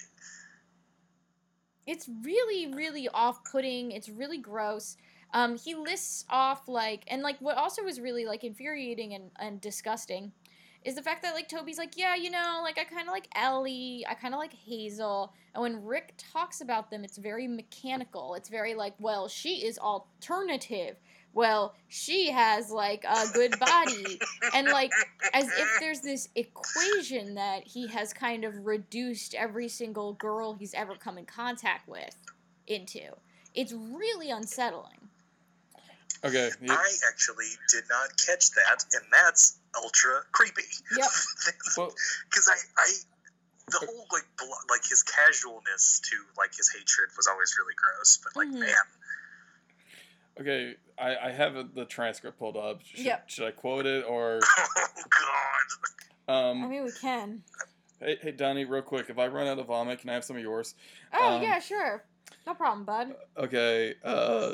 it's 1.86 2.10
really 2.24 2.74
really 2.74 3.10
off-putting 3.10 3.92
it's 3.92 4.10
really 4.10 4.38
gross 4.38 4.96
um, 5.34 5.58
he 5.58 5.74
lists 5.74 6.26
off 6.30 6.68
like 6.68 7.04
and 7.08 7.24
like 7.24 7.40
what 7.40 7.58
also 7.58 7.84
was 7.84 8.00
really 8.00 8.26
like 8.26 8.44
infuriating 8.44 9.16
and, 9.16 9.32
and 9.40 9.60
disgusting 9.60 10.32
is 10.86 10.96
the 10.96 11.02
fact 11.02 11.24
that 11.24 11.34
like 11.34 11.48
toby's 11.48 11.78
like 11.78 11.98
yeah 11.98 12.16
you 12.16 12.30
know 12.30 12.60
like 12.64 12.78
i 12.78 12.84
kind 12.84 13.08
of 13.08 13.14
like 13.14 13.28
ellie 13.36 14.06
i 14.10 14.14
kind 14.14 14.34
of 14.34 14.40
like 14.40 14.54
hazel 14.54 15.34
and 15.54 15.62
when 15.62 15.84
rick 15.84 16.14
talks 16.18 16.62
about 16.62 16.90
them 16.90 17.04
it's 17.04 17.18
very 17.18 17.48
mechanical 17.48 18.36
it's 18.36 18.50
very 18.50 18.74
like 18.76 18.94
well 19.00 19.28
she 19.28 19.66
is 19.66 19.78
alternative 19.80 20.98
well 21.34 21.74
she 21.88 22.30
has 22.30 22.70
like 22.70 23.04
a 23.06 23.26
good 23.34 23.56
body 23.60 24.20
and 24.54 24.68
like 24.68 24.92
as 25.34 25.46
if 25.46 25.68
there's 25.80 26.02
this 26.02 26.30
equation 26.36 27.34
that 27.34 27.66
he 27.66 27.88
has 27.88 28.14
kind 28.14 28.46
of 28.46 28.66
reduced 28.66 29.34
every 29.34 29.68
single 29.68 30.14
girl 30.14 30.54
he's 30.54 30.74
ever 30.76 30.96
come 30.96 31.18
in 31.18 31.26
contact 31.26 31.88
with 31.88 32.16
into. 32.68 33.02
It's 33.54 33.74
really 33.74 34.30
unsettling. 34.30 35.10
Okay. 36.26 36.50
I 36.70 36.92
actually 37.12 37.50
did 37.70 37.84
not 37.90 38.10
catch 38.18 38.52
that, 38.52 38.86
and 38.94 39.04
that's 39.12 39.60
ultra 39.82 40.22
creepy. 40.32 40.62
Yep. 40.98 41.10
well, 41.78 41.94
Because 42.30 42.48
I, 42.50 42.56
I, 42.82 42.92
the 43.72 43.86
whole 43.86 44.06
like, 44.12 44.24
blo- 44.38 44.48
like 44.70 44.82
his 44.88 45.04
casualness 45.04 46.02
to 46.10 46.16
like 46.38 46.56
his 46.56 46.70
hatred 46.72 47.10
was 47.18 47.28
always 47.28 47.56
really 47.60 47.74
gross. 47.76 48.20
But 48.24 48.36
like, 48.38 48.48
Mhm. 48.48 48.60
man, 48.60 48.76
okay. 50.40 50.76
I, 50.98 51.28
I 51.28 51.32
have 51.32 51.56
a, 51.56 51.64
the 51.64 51.86
transcript 51.86 52.38
pulled 52.40 52.56
up. 52.56 52.82
Should, 52.86 53.06
Yep. 53.06 53.30
should 53.30 53.48
I 53.48 53.52
quote 53.52 53.86
it 53.86 54.06
or? 54.08 54.40
oh 54.58 54.88
god. 56.28 56.34
Um, 56.34 56.64
I 56.64 56.68
mean, 56.68 56.84
we 56.86 56.92
can. 56.92 57.44
hey, 58.00 58.18
hey, 58.22 58.32
Donnie, 58.32 58.64
real 58.66 58.82
quick. 58.82 59.10
If 59.10 59.18
I 59.20 59.28
run 59.28 59.48
out 59.48 59.60
of 59.60 59.68
vomit, 59.68 60.00
can 60.00 60.10
I 60.10 60.14
have 60.14 60.24
some 60.24 60.38
of 60.38 60.42
yours? 60.42 60.76
Oh, 61.14 61.36
Um, 61.36 61.42
yeah, 61.42 61.60
sure. 61.60 62.04
No 62.48 62.54
problem, 62.54 62.86
bud. 62.86 63.16
Okay. 63.38 63.96
Uh, 64.04 64.54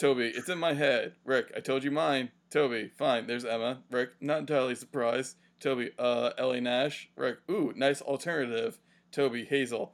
Toby, 0.00 0.32
it's 0.34 0.48
in 0.48 0.58
my 0.58 0.72
head. 0.72 1.12
Rick, 1.26 1.52
I 1.54 1.60
told 1.60 1.84
you 1.84 1.90
mine. 1.90 2.30
Toby, 2.48 2.90
fine. 2.96 3.26
There's 3.26 3.44
Emma. 3.44 3.82
Rick, 3.90 4.12
not 4.22 4.38
entirely 4.38 4.74
surprised. 4.74 5.36
Toby, 5.60 5.90
uh, 5.98 6.30
Ellie 6.38 6.62
Nash. 6.62 7.10
Rick, 7.16 7.40
ooh, 7.50 7.74
nice 7.76 8.00
alternative. 8.00 8.78
Toby, 9.12 9.44
Hazel. 9.44 9.92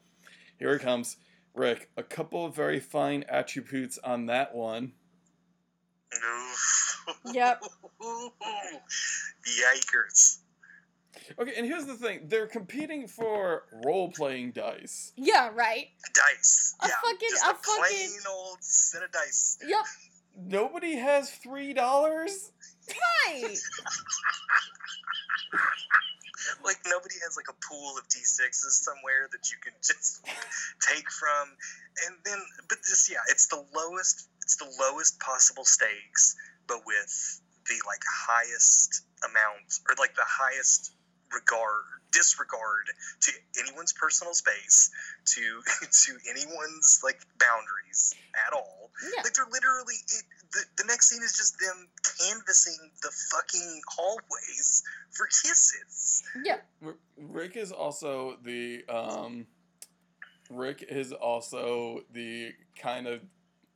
Here 0.60 0.75
it 0.75 0.82
comes. 0.82 1.16
Rick, 1.54 1.90
a 1.96 2.04
couple 2.04 2.46
of 2.46 2.54
very 2.54 2.78
fine 2.78 3.25
attributes 3.28 3.98
on 4.04 4.26
that 4.26 4.54
one. 4.54 4.92
Oof. 6.14 6.82
Yep. 7.32 7.62
Yikers. 9.60 10.38
Okay, 11.38 11.52
and 11.56 11.66
here's 11.66 11.87
the 11.87 11.94
thing 11.94 12.20
they're 12.25 12.46
competing 12.46 13.06
for 13.08 13.64
role 13.85 14.11
playing 14.11 14.52
dice. 14.52 15.12
Yeah, 15.16 15.50
right. 15.54 15.88
Dice. 16.14 16.75
A 16.80 16.88
yeah. 16.88 16.94
fucking- 17.02 17.28
Just 17.30 17.44
a 17.46 17.50
a, 17.50 17.54
plain 17.54 18.08
fucking- 18.08 18.20
old 18.30 18.58
set 18.61 19.02
of 19.02 19.11
dice. 19.12 19.58
Yep. 19.66 19.85
Nobody 20.38 20.96
has 20.96 21.30
$3? 21.44 21.75
Right. 21.76 23.56
Like 26.64 26.78
nobody 26.87 27.14
has 27.25 27.37
like 27.37 27.46
a 27.50 27.56
pool 27.66 27.96
of 27.99 28.06
d6s 28.08 28.54
somewhere 28.70 29.28
that 29.32 29.50
you 29.50 29.58
can 29.62 29.73
just 29.82 30.25
take 30.94 31.11
from, 31.11 31.49
and 32.06 32.16
then 32.25 32.38
but 32.68 32.78
this 32.82 33.08
yeah, 33.11 33.18
it's 33.28 33.46
the 33.49 33.64
lowest 33.75 34.28
it's 34.42 34.56
the 34.56 34.70
lowest 34.80 35.18
possible 35.20 35.64
stakes, 35.64 36.37
but 36.68 36.78
with 36.87 37.40
the 37.68 37.75
like 37.87 38.02
highest 38.06 39.02
amount 39.25 39.78
or 39.88 39.94
like 39.99 40.14
the 40.14 40.26
highest 40.26 40.92
regard 41.33 41.85
disregard 42.12 42.87
to 43.21 43.33
anyone's 43.61 43.92
personal 43.92 44.33
space 44.33 44.90
to 45.26 45.40
to 45.80 46.12
anyone's 46.30 47.00
like 47.04 47.21
boundaries 47.38 48.14
at 48.47 48.54
all 48.54 48.90
Yeah. 49.02 49.23
like 49.23 49.35
they're 49.35 49.45
literally 49.50 49.95
it, 50.09 50.23
the, 50.52 50.61
the 50.78 50.85
next 50.87 51.11
scene 51.11 51.23
is 51.23 51.37
just 51.37 51.59
them 51.59 51.88
canvassing 52.18 52.90
the 53.02 53.11
fucking 53.33 53.80
hallways 53.88 54.83
for 55.11 55.26
kisses 55.26 56.23
Yeah. 56.42 56.59
R- 56.85 56.95
Rick 57.18 57.56
is 57.56 57.73
also 57.73 58.38
the 58.42 58.85
um 58.88 59.47
Rick 60.49 60.85
is 60.88 61.12
also 61.12 62.00
the 62.12 62.52
kind 62.80 63.06
of 63.09 63.21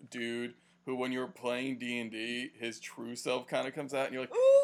dude 0.09 0.55
who 0.87 0.95
when 0.97 1.13
you're 1.13 1.27
playing 1.27 1.79
D&D 1.79 2.53
his 2.59 2.81
true 2.81 3.17
self 3.17 3.47
kind 3.49 3.67
of 3.69 3.75
comes 3.75 3.93
out 3.93 4.07
and 4.07 4.15
you're 4.15 4.23
like 4.23 4.35
Ooh. 4.35 4.60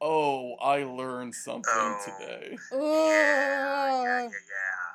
Oh 0.00 0.54
I 0.60 0.84
learned 0.84 1.34
something 1.34 1.72
Oh. 1.72 1.98
today. 2.04 2.56
Yeah 2.72 2.78
yeah 2.78 4.22
yeah 4.22 4.28
yeah. 4.28 4.90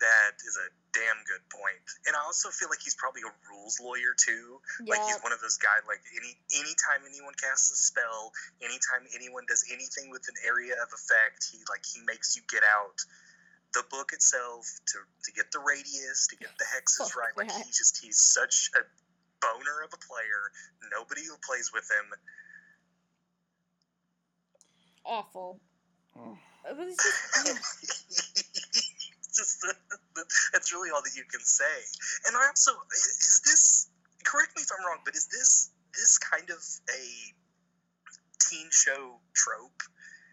That 0.00 0.34
is 0.42 0.58
a 0.58 0.66
damn 0.92 1.22
good 1.24 1.40
point. 1.48 1.62
point 1.62 2.04
and 2.04 2.12
i 2.16 2.20
also 2.26 2.50
feel 2.52 2.68
like 2.68 2.82
he's 2.84 2.96
probably 2.98 3.22
a 3.24 3.32
rules 3.48 3.78
lawyer 3.80 4.12
too. 4.18 4.58
Like 4.84 5.00
he's 5.08 5.20
one 5.24 5.32
of 5.32 5.40
those 5.40 5.56
guys 5.56 5.80
like 5.88 6.02
any 6.12 6.36
anytime 6.58 7.00
anyone 7.08 7.32
casts 7.38 7.70
a 7.72 7.78
spell 7.78 8.32
anytime 8.60 9.06
anyone 9.16 9.44
does 9.48 9.64
anything 9.72 10.10
with 10.12 10.26
an 10.28 10.36
area 10.44 10.74
of 10.82 10.88
effect 10.92 11.48
he 11.48 11.62
like 11.72 11.80
he 11.86 12.02
makes 12.04 12.34
you 12.36 12.42
get 12.50 12.60
out 12.66 12.98
the 13.78 13.84
book 13.88 14.12
itself 14.12 14.68
to 14.92 15.00
to 15.24 15.30
get 15.32 15.48
the 15.54 15.62
radius 15.64 16.28
to 16.28 16.36
get 16.36 16.52
the 16.60 16.66
hexes 16.68 17.08
Fuck 17.08 17.16
right. 17.16 17.34
Like 17.38 17.48
that. 17.48 17.64
he 17.64 17.70
just 17.72 17.96
he's 18.02 18.18
such 18.20 18.68
a 18.76 18.82
boner 19.40 19.82
of 19.86 19.90
a 19.96 20.00
player. 20.02 20.50
Nobody 20.92 21.22
who 21.24 21.34
plays 21.46 21.70
with 21.72 21.86
him 21.88 22.10
Awful. 25.04 25.60
Oh. 26.16 26.36
It 26.68 26.76
was 26.76 26.96
just, 26.96 27.58
just 29.34 29.64
that's 30.52 30.72
really 30.72 30.90
all 30.90 31.02
that 31.02 31.16
you 31.16 31.24
can 31.30 31.40
say 31.40 31.64
and 32.26 32.36
i 32.36 32.46
also 32.46 32.72
is 32.92 33.40
this 33.44 33.88
correct 34.24 34.54
me 34.56 34.62
if 34.62 34.68
i'm 34.78 34.84
wrong 34.86 34.98
but 35.04 35.14
is 35.16 35.26
this 35.28 35.70
this 35.94 36.18
kind 36.18 36.50
of 36.50 36.58
a 36.90 37.02
teen 38.38 38.68
show 38.70 39.18
trope 39.34 39.82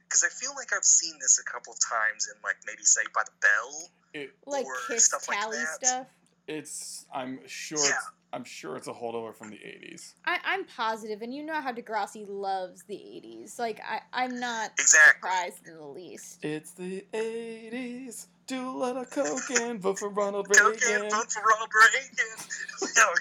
because 0.04 0.24
i 0.24 0.30
feel 0.30 0.52
like 0.56 0.74
i've 0.76 0.84
seen 0.84 1.14
this 1.22 1.40
a 1.40 1.44
couple 1.52 1.72
of 1.74 1.80
times 1.80 2.28
in 2.28 2.36
like 2.44 2.56
maybe 2.68 2.84
say 2.84 3.02
by 3.16 3.22
the 3.26 3.32
bell 3.42 3.90
it, 4.14 4.32
like 4.46 4.66
or 4.66 4.76
kiss 4.88 5.06
stuff 5.06 5.28
like 5.30 5.40
tally 5.40 5.58
that. 5.58 5.86
stuff. 5.86 6.08
it's 6.48 7.06
I'm 7.14 7.40
sure 7.48 7.78
Yeah. 7.80 7.86
it's, 7.86 8.12
I'm 8.32 8.44
sure 8.44 8.76
it's 8.76 8.88
a 8.88 8.94
holdover 8.94 9.34
from 9.36 9.50
the 9.50 9.58
80s 9.58 10.14
I, 10.26 10.38
I'm 10.46 10.66
positive, 10.66 11.22
and 11.22 11.34
you 11.34 11.44
know 11.44 11.60
how 11.62 11.72
Degrassi 11.74 12.26
loves 12.28 12.84
the 12.84 12.96
80s. 12.96 13.58
Like, 13.58 13.80
I, 13.88 14.02
I'm 14.14 14.40
not 14.40 14.72
exactly 14.78 15.14
surprised 15.30 15.68
in 15.68 15.76
the 15.76 15.86
least. 15.88 16.44
it's 16.44 16.72
the 16.72 17.06
80s 17.14 18.28
do 18.48 18.68
a 18.68 18.72
lot 18.72 18.98
of 18.98 19.10
coke 19.12 19.50
and 19.52 19.80
vote 19.80 20.00
for 20.00 20.10
Ronald 20.10 20.48
Go 20.54 20.72
get 20.74 20.84
Reagan 21.02 21.10
vote 21.12 21.32
for 21.32 21.42
Ronald 21.42 21.70
Reagan. 21.94 23.08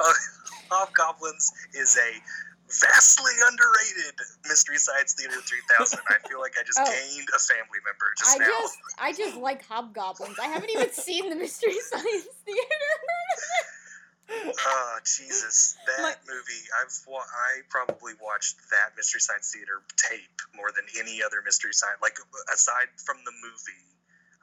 Uh, 0.00 0.12
Hobgoblins 0.70 1.50
is 1.74 1.96
a 1.96 2.10
vastly 2.80 3.32
underrated 3.48 4.14
Mystery 4.46 4.76
Science 4.76 5.14
Theater 5.14 5.40
3000. 5.40 5.98
I 6.08 6.28
feel 6.28 6.38
like 6.40 6.54
I 6.60 6.62
just 6.62 6.78
Oh. 6.82 6.84
gained 6.84 7.26
a 7.34 7.38
family 7.40 7.80
member 7.84 8.06
just 8.18 8.36
I 8.36 8.38
now. 8.38 8.46
just, 8.60 8.78
I 8.98 9.12
just 9.12 9.36
like 9.36 9.64
hobgoblins. 9.66 10.38
I 10.38 10.46
haven't 10.46 10.70
even 10.70 10.92
seen 10.92 11.28
the 11.30 11.36
Mystery 11.36 11.78
Science 11.90 12.28
Theater. 12.44 12.92
Oh 14.30 14.98
Jesus, 15.04 15.76
that 15.86 16.02
My- 16.02 16.14
movie! 16.26 16.64
I've 16.80 16.92
wa- 17.06 17.20
I 17.20 17.62
probably 17.70 18.12
watched 18.20 18.56
that 18.70 18.96
Mystery 18.96 19.20
Science 19.20 19.50
Theater 19.52 19.82
tape 19.96 20.42
more 20.54 20.70
than 20.74 20.84
any 20.98 21.22
other 21.22 21.40
Mystery 21.44 21.72
Science. 21.72 21.98
Like 22.02 22.18
aside 22.52 22.88
from 23.04 23.16
the 23.24 23.32
movie, 23.42 23.84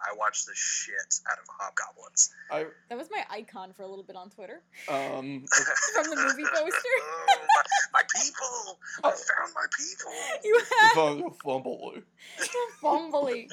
I 0.02 0.16
watched 0.18 0.46
the 0.48 0.54
shit 0.56 1.20
out 1.30 1.38
of 1.38 1.46
Hobgoblins. 1.48 2.34
I 2.52 2.66
That 2.90 2.98
was 2.98 3.10
my 3.12 3.24
icon 3.30 3.74
for 3.74 3.84
a 3.84 3.88
little 3.88 4.04
bit 4.04 4.16
on 4.16 4.30
Twitter. 4.30 4.62
um 4.90 5.46
From 5.94 6.10
the 6.10 6.16
movie 6.18 6.44
poster. 6.44 6.96
Oh, 7.28 7.38
my, 7.94 8.02
my 8.02 8.04
people, 8.22 8.80
I 9.04 9.12
found 9.12 9.52
Fum- 10.94 11.36
Fumbly. 11.44 12.04
Fumbly. 12.82 13.52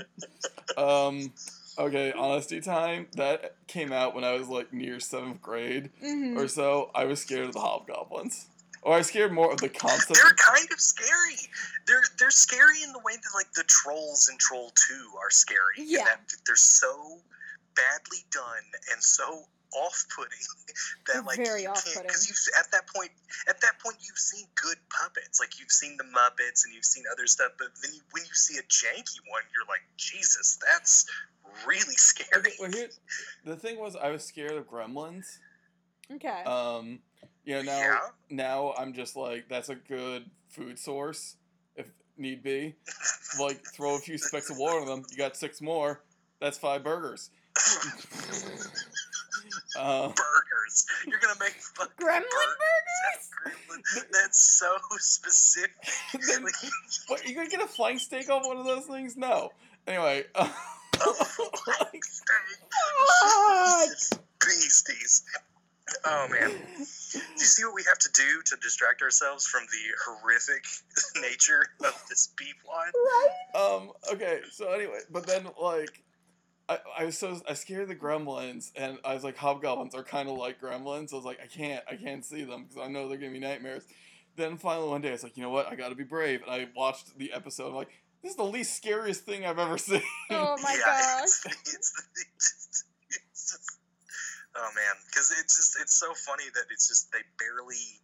Um, 0.76 1.32
okay, 1.78 2.12
honesty 2.12 2.60
time. 2.60 3.06
That 3.16 3.56
came 3.66 3.92
out 3.92 4.14
when 4.14 4.24
I 4.24 4.32
was 4.32 4.48
like 4.48 4.72
near 4.72 5.00
seventh 5.00 5.40
grade 5.42 5.90
hmm 6.00 6.36
or 6.36 6.48
so. 6.48 6.90
I 6.94 7.04
was 7.04 7.20
scared 7.20 7.46
of 7.46 7.52
the 7.54 7.60
hobgoblins, 7.60 8.46
or 8.82 8.94
I 8.94 8.98
was 8.98 9.06
scared 9.08 9.32
more 9.32 9.52
of 9.52 9.60
the 9.60 9.68
concept. 9.68 10.14
They're 10.14 10.34
kind 10.34 10.66
of 10.72 10.80
scary. 10.80 11.36
They're 11.86 12.02
they're 12.18 12.30
scary 12.30 12.82
in 12.82 12.92
the 12.92 13.00
way 13.00 13.14
that 13.14 13.30
like 13.34 13.52
the 13.54 13.64
trolls 13.66 14.28
in 14.30 14.38
Troll 14.38 14.72
Two 14.88 15.08
are 15.20 15.30
scary. 15.30 15.78
in 15.78 15.84
Yeah. 15.88 16.04
that 16.04 16.20
they're 16.46 16.56
so 16.56 17.18
badly 17.74 18.18
done 18.30 18.64
and 18.92 19.02
so 19.02 19.44
off-putting 19.74 20.44
that 21.06 21.12
They're 21.12 21.22
like 21.22 21.36
very 21.36 21.62
you 21.62 21.68
off-putting. 21.70 22.02
because 22.02 22.28
you 22.28 22.34
at 22.58 22.70
that 22.72 22.86
point 22.94 23.10
at 23.48 23.60
that 23.60 23.78
point 23.82 23.96
you've 24.00 24.18
seen 24.18 24.46
good 24.54 24.76
puppets 24.90 25.40
like 25.40 25.58
you've 25.58 25.70
seen 25.72 25.96
the 25.96 26.04
Muppets 26.04 26.64
and 26.64 26.74
you've 26.74 26.84
seen 26.84 27.04
other 27.10 27.26
stuff 27.26 27.52
but 27.58 27.68
then 27.82 27.92
you, 27.94 28.00
when 28.12 28.22
you 28.24 28.34
see 28.34 28.58
a 28.58 28.62
janky 28.62 29.18
one 29.28 29.42
you're 29.54 29.66
like 29.68 29.82
Jesus 29.96 30.58
that's 30.64 31.06
really 31.66 31.94
scary. 31.96 32.40
Okay, 32.40 32.50
well, 32.60 32.70
here, 32.70 32.88
the 33.44 33.56
thing 33.56 33.78
was, 33.78 33.94
I 33.94 34.10
was 34.10 34.24
scared 34.24 34.52
of 34.52 34.66
gremlins. 34.68 35.38
Okay. 36.10 36.42
Um, 36.44 37.00
you 37.44 37.54
know, 37.54 37.62
now 37.62 37.78
Yeah. 37.80 37.98
now 38.30 38.74
I'm 38.78 38.92
just 38.92 39.16
like 39.16 39.48
that's 39.48 39.68
a 39.68 39.74
good 39.74 40.30
food 40.48 40.78
source 40.78 41.36
if 41.76 41.86
need 42.16 42.42
be. 42.42 42.74
Like 43.40 43.64
throw 43.64 43.94
a 43.94 43.98
few 43.98 44.18
specks 44.18 44.50
of 44.50 44.58
water 44.58 44.80
on 44.82 44.86
them, 44.86 45.04
you 45.10 45.16
got 45.16 45.36
six 45.38 45.62
more. 45.62 46.02
That's 46.40 46.58
five 46.58 46.84
burgers. 46.84 47.30
Uh, 49.78 50.08
burgers. 50.08 50.86
You're 51.06 51.18
gonna 51.20 51.38
make 51.40 51.54
fucking 51.54 51.92
Gremlin 52.00 52.22
burgers. 52.22 53.28
Gremlin- 53.44 54.10
That's 54.12 54.38
so 54.58 54.76
specific. 54.98 55.70
then, 56.28 56.42
what 57.08 57.26
you 57.26 57.34
gonna 57.34 57.48
get 57.48 57.60
a 57.62 57.66
flank 57.66 58.00
steak 58.00 58.28
off 58.30 58.46
one 58.46 58.56
of 58.58 58.64
those 58.66 58.86
things? 58.86 59.16
No. 59.16 59.50
Anyway, 59.86 60.24
like, 60.38 62.02
God. 63.20 63.88
beasties. 64.40 65.24
Oh 66.04 66.26
man. 66.30 66.50
Do 66.50 66.54
you 67.18 67.44
see 67.44 67.64
what 67.64 67.74
we 67.74 67.82
have 67.88 67.98
to 67.98 68.08
do 68.14 68.42
to 68.46 68.56
distract 68.62 69.02
ourselves 69.02 69.46
from 69.46 69.62
the 69.70 69.94
horrific 70.06 70.64
nature 71.20 71.66
of 71.84 72.02
this 72.08 72.28
B 72.38 72.44
plot? 72.64 72.92
um, 73.54 73.90
okay, 74.12 74.40
so 74.50 74.72
anyway, 74.72 75.00
but 75.10 75.26
then 75.26 75.46
like 75.60 76.02
I, 76.68 76.78
I 76.98 77.04
was 77.04 77.18
so 77.18 77.40
I 77.48 77.54
scared 77.54 77.88
the 77.88 77.96
gremlins 77.96 78.70
and 78.76 78.98
I 79.04 79.14
was 79.14 79.24
like 79.24 79.36
hobgoblins 79.36 79.94
are 79.94 80.04
kind 80.04 80.28
of 80.28 80.36
like 80.36 80.60
gremlins. 80.60 81.12
I 81.12 81.16
was 81.16 81.24
like 81.24 81.40
I 81.42 81.46
can't 81.46 81.82
I 81.90 81.96
can't 81.96 82.24
see 82.24 82.44
them 82.44 82.64
because 82.64 82.82
I 82.82 82.88
know 82.88 83.08
they're 83.08 83.18
giving 83.18 83.34
me 83.34 83.40
nightmares. 83.40 83.84
Then 84.36 84.56
finally 84.56 84.88
one 84.88 85.00
day 85.00 85.10
I 85.10 85.12
was 85.12 85.22
like, 85.22 85.36
you 85.36 85.42
know 85.42 85.50
what? 85.50 85.66
I 85.66 85.74
got 85.74 85.90
to 85.90 85.94
be 85.94 86.04
brave. 86.04 86.42
And 86.42 86.50
I 86.50 86.68
watched 86.74 87.18
the 87.18 87.32
episode. 87.32 87.68
I'm 87.68 87.74
like, 87.74 87.90
this 88.22 88.30
is 88.30 88.36
the 88.36 88.44
least 88.44 88.76
scariest 88.76 89.24
thing 89.24 89.44
I've 89.44 89.58
ever 89.58 89.78
seen. 89.78 90.02
Oh 90.30 90.56
my 90.62 90.76
yeah, 90.78 91.20
gosh. 91.20 91.28
It's, 91.46 91.74
it's, 91.74 91.92
it's, 92.16 92.66
just, 92.68 92.84
it's 93.10 93.52
just, 93.52 93.78
oh 94.56 94.70
man, 94.74 94.94
because 95.08 95.30
it's 95.38 95.56
just 95.56 95.76
it's 95.80 95.94
so 95.94 96.14
funny 96.14 96.44
that 96.54 96.64
it's 96.70 96.88
just 96.88 97.10
they 97.12 97.22
barely 97.38 98.00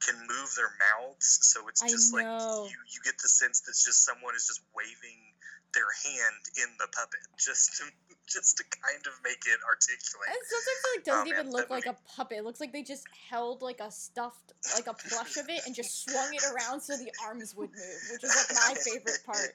can 0.00 0.16
move 0.18 0.50
their 0.56 0.72
mouths, 0.80 1.38
so 1.42 1.68
it's 1.68 1.80
just 1.80 2.12
like 2.12 2.24
you 2.24 2.76
you 2.88 3.00
get 3.04 3.14
the 3.22 3.28
sense 3.28 3.60
that 3.60 3.72
just 3.72 4.04
someone 4.04 4.34
is 4.34 4.46
just 4.46 4.60
waving 4.74 5.29
their 5.74 5.88
hand 6.04 6.42
in 6.58 6.68
the 6.78 6.86
puppet 6.92 7.20
just 7.38 7.76
to 7.78 7.84
just 8.26 8.56
to 8.58 8.64
kind 8.64 9.02
of 9.06 9.12
make 9.24 9.42
it 9.46 9.58
articulate. 9.66 10.28
And 10.28 10.38
sometimes 10.46 10.80
it 10.84 10.98
like, 10.98 11.04
doesn't 11.04 11.20
Oh, 11.20 11.24
man, 11.34 11.40
even 11.40 11.52
look 11.52 11.68
like 11.70 11.86
movie- 11.86 11.98
a 11.98 12.16
puppet. 12.16 12.38
It 12.38 12.44
looks 12.44 12.60
like 12.60 12.72
they 12.72 12.82
just 12.84 13.06
held 13.28 13.60
like 13.60 13.80
a 13.80 13.90
stuffed, 13.90 14.52
like 14.74 14.86
a 14.86 14.94
plush 14.94 15.36
of 15.36 15.48
it, 15.48 15.62
and 15.66 15.74
just 15.74 16.04
swung 16.08 16.32
it 16.32 16.42
around 16.44 16.80
so 16.80 16.96
the 16.96 17.10
arms 17.26 17.56
would 17.56 17.70
move, 17.70 18.00
which 18.12 18.22
is 18.22 18.30
like 18.30 18.54
my 18.54 18.74
favorite 18.80 19.18
part. 19.26 19.54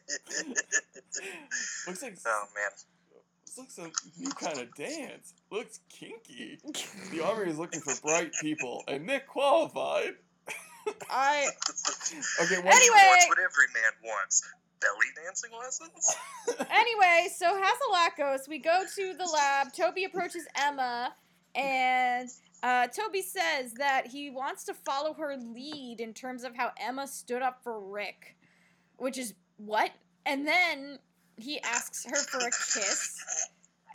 looks 1.87 2.01
like 2.03 2.17
oh 2.25 2.43
man. 2.53 2.69
this 3.45 3.57
looks 3.57 3.77
like 3.77 3.93
a 3.93 4.21
new 4.21 4.29
kind 4.31 4.57
of 4.59 4.73
dance. 4.75 5.33
Looks 5.51 5.79
kinky. 5.89 6.59
The 7.11 7.21
army 7.23 7.49
is 7.51 7.57
looking 7.57 7.79
for 7.79 7.93
bright 8.01 8.33
people, 8.41 8.83
and 8.89 9.05
Nick 9.05 9.27
qualified. 9.27 10.15
I 11.09 11.47
Okay, 12.41 12.57
one, 12.57 12.73
Anyway- 12.75 13.07
What's 13.07 13.27
what 13.29 13.39
every 13.39 13.67
man 13.73 13.91
wants? 14.03 14.43
Belly 14.85 15.25
dancing 15.25 15.51
lessons? 15.57 16.15
anyway, 16.69 17.27
so 17.35 17.59
Hatzilakos, 17.59 18.47
we 18.47 18.59
go 18.59 18.83
to 18.95 19.13
the 19.13 19.25
lab. 19.25 19.73
Toby 19.73 20.03
approaches 20.03 20.45
Emma, 20.55 21.15
and 21.55 22.29
uh, 22.61 22.87
Toby 22.87 23.21
says 23.21 23.73
that 23.73 24.07
he 24.07 24.29
wants 24.29 24.63
to 24.65 24.73
follow 24.73 25.13
her 25.13 25.37
lead 25.37 25.99
in 25.99 26.13
terms 26.13 26.43
of 26.43 26.55
how 26.55 26.71
Emma 26.79 27.07
stood 27.07 27.41
up 27.41 27.61
for 27.63 27.79
Rick, 27.79 28.37
which 28.97 29.17
is 29.17 29.33
what? 29.57 29.91
And 30.25 30.47
then 30.47 30.99
he 31.37 31.59
asks 31.61 32.05
her 32.05 32.15
for 32.15 32.39
a 32.39 32.51
kiss, 32.51 33.19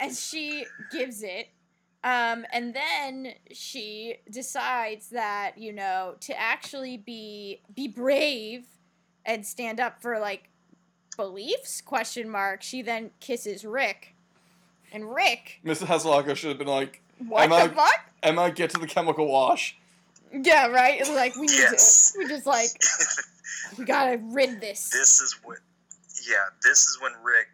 and 0.00 0.14
she 0.14 0.64
gives 0.90 1.22
it. 1.22 1.48
Um, 2.02 2.46
and 2.52 2.74
then 2.74 3.34
she 3.52 4.16
decides 4.30 5.10
that 5.10 5.58
you 5.58 5.72
know 5.72 6.14
to 6.20 6.38
actually 6.38 6.96
be 6.96 7.60
be 7.74 7.88
brave 7.88 8.66
and 9.26 9.44
stand 9.44 9.80
up 9.80 10.00
for 10.00 10.18
like 10.18 10.49
beliefs 11.24 11.82
question 11.82 12.30
mark 12.30 12.62
she 12.62 12.80
then 12.80 13.10
kisses 13.20 13.62
rick 13.62 14.14
and 14.90 15.14
rick 15.14 15.60
Mrs. 15.64 15.86
Haslaka 15.86 16.34
should 16.34 16.48
have 16.48 16.58
been 16.58 16.66
like, 16.66 17.02
what 17.28 17.42
Emma- 17.44 17.68
the 17.68 17.74
fuck 17.74 18.10
Emma, 18.22 18.50
get 18.50 18.70
to 18.70 18.78
the 18.80 18.86
chemical 18.86 19.28
wash. 19.28 19.76
yeah 20.32 20.66
right 20.68 20.98
it's 20.98 21.10
like 21.10 21.34
we 21.36 21.42
need 21.42 21.58
Yes. 21.58 22.12
to 22.12 22.18
we 22.24 22.26
just 22.28 22.46
like 22.46 22.70
we 23.78 23.84
gotta 23.84 24.18
rid 24.32 24.62
this 24.62 24.88
this 24.88 25.20
is 25.20 25.36
when 25.44 25.58
yeah 26.26 26.36
this 26.64 26.86
is 26.86 26.98
when 27.02 27.12
rick 27.22 27.48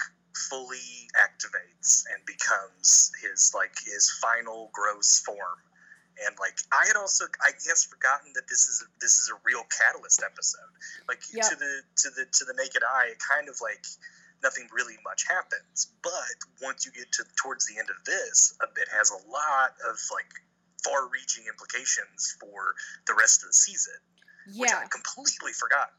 fully 0.49 0.79
activates 1.19 2.05
and 2.15 2.25
becomes 2.25 3.11
his 3.21 3.53
like 3.53 3.73
his 3.85 4.09
final 4.23 4.71
gross 4.73 5.19
form 5.21 5.59
and 6.25 6.37
like 6.41 6.57
i 6.73 6.87
had 6.87 6.97
also 6.97 7.25
i 7.45 7.51
guess 7.65 7.85
forgotten 7.85 8.33
that 8.35 8.49
this 8.49 8.69
is 8.69 8.83
a, 8.85 8.87
this 9.01 9.19
is 9.19 9.31
a 9.31 9.39
real 9.45 9.65
catalyst 9.69 10.23
episode. 10.25 10.73
Like 11.09 11.21
Yeah. 11.33 11.49
to 11.49 11.57
the 11.57 11.73
to 12.03 12.11
the 12.11 12.25
to 12.25 12.45
the 12.45 12.55
naked 12.55 12.83
eye 12.83 13.13
it 13.13 13.19
kind 13.21 13.49
of 13.49 13.57
like 13.61 13.85
nothing 14.43 14.69
really 14.73 14.97
much 15.05 15.25
happens. 15.27 15.89
But 16.03 16.37
once 16.63 16.85
you 16.85 16.93
get 16.93 17.11
to 17.13 17.25
towards 17.41 17.67
the 17.67 17.79
end 17.79 17.89
of 17.91 17.97
this 18.05 18.55
uh, 18.63 18.67
it 18.77 18.89
has 18.93 19.11
a 19.11 19.21
lot 19.29 19.77
of 19.89 19.97
like 20.13 20.31
far 20.85 21.09
reaching 21.09 21.45
implications 21.49 22.37
for 22.41 22.75
the 23.07 23.15
rest 23.15 23.43
of 23.43 23.49
the 23.49 23.59
season 23.59 23.99
which 24.55 24.71
yeah. 24.71 24.79
I 24.79 24.87
completely 24.87 25.53
forgot 25.53 25.91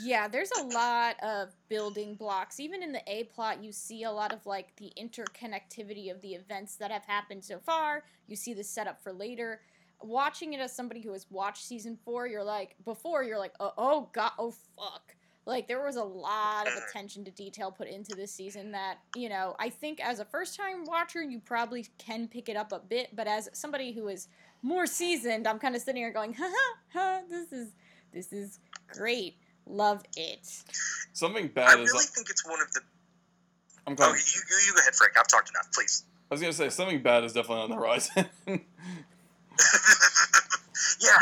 yeah 0.00 0.28
there's 0.28 0.50
a 0.52 0.62
lot 0.64 1.16
of 1.22 1.50
building 1.68 2.14
blocks. 2.14 2.60
Even 2.60 2.82
in 2.82 2.92
the 2.92 3.02
a 3.06 3.24
plot 3.24 3.62
you 3.62 3.72
see 3.72 4.04
a 4.04 4.10
lot 4.10 4.32
of 4.32 4.44
like 4.46 4.74
the 4.76 4.92
interconnectivity 5.00 6.10
of 6.10 6.20
the 6.20 6.34
events 6.34 6.76
that 6.76 6.90
have 6.90 7.04
happened 7.04 7.44
so 7.44 7.58
far. 7.58 8.04
You 8.26 8.36
see 8.36 8.54
the 8.54 8.64
setup 8.64 9.02
for 9.02 9.12
later. 9.12 9.60
Watching 10.02 10.52
it 10.52 10.60
as 10.60 10.74
somebody 10.74 11.00
who 11.00 11.12
has 11.12 11.26
watched 11.30 11.64
season 11.64 11.98
four 12.04 12.26
you're 12.26 12.44
like 12.44 12.76
before 12.84 13.22
you're 13.22 13.38
like 13.38 13.54
oh, 13.60 13.72
oh 13.78 14.08
god 14.12 14.32
oh 14.38 14.52
fuck. 14.76 15.14
Like 15.46 15.68
there 15.68 15.84
was 15.84 15.94
a 15.94 16.02
lot 16.02 16.66
of 16.66 16.72
attention 16.88 17.24
to 17.24 17.30
detail 17.30 17.70
put 17.70 17.86
into 17.86 18.16
this 18.16 18.32
season 18.32 18.72
that 18.72 18.98
you 19.14 19.28
know 19.28 19.54
i 19.60 19.70
think 19.70 20.04
as 20.04 20.18
a 20.18 20.24
first 20.24 20.56
time 20.56 20.84
watcher 20.84 21.22
you 21.22 21.38
probably 21.38 21.86
can 21.98 22.26
pick 22.26 22.48
it 22.48 22.56
up 22.56 22.72
a 22.72 22.80
bit 22.80 23.14
but 23.14 23.28
as 23.28 23.48
somebody 23.52 23.92
who 23.92 24.08
is 24.08 24.26
more 24.62 24.88
seasoned 24.88 25.46
i'm 25.46 25.60
kind 25.60 25.76
of 25.76 25.80
sitting 25.80 26.02
here 26.02 26.12
going 26.12 26.34
ha 26.34 26.50
ha 26.52 26.74
ha 26.92 27.20
this 27.30 27.52
is 27.52 27.68
this 28.12 28.32
is 28.32 28.58
great 28.88 29.36
love 29.66 30.02
it 30.16 30.46
Something 31.12 31.44
I 31.44 31.48
bad 31.48 31.80
is. 31.80 31.90
I 31.90 31.92
really 31.92 32.04
think 32.06 32.30
it's 32.30 32.44
one 32.48 32.60
of 32.60 32.72
the. 32.72 32.80
I'm 33.86 33.92
Oh, 33.92 33.96
going. 33.96 34.14
you, 34.16 34.40
you, 34.50 34.56
you 34.66 34.72
go 34.74 34.80
ahead, 34.80 34.94
Frank. 34.94 35.12
I've 35.18 35.28
talked 35.28 35.48
enough, 35.50 35.68
please. 35.72 36.04
I 36.30 36.34
was 36.34 36.40
gonna 36.40 36.52
say 36.52 36.68
something 36.70 37.02
bad 37.02 37.24
is 37.24 37.32
definitely 37.32 37.62
on 37.64 37.70
the 37.70 37.76
horizon. 37.76 38.26
yeah, 38.46 38.58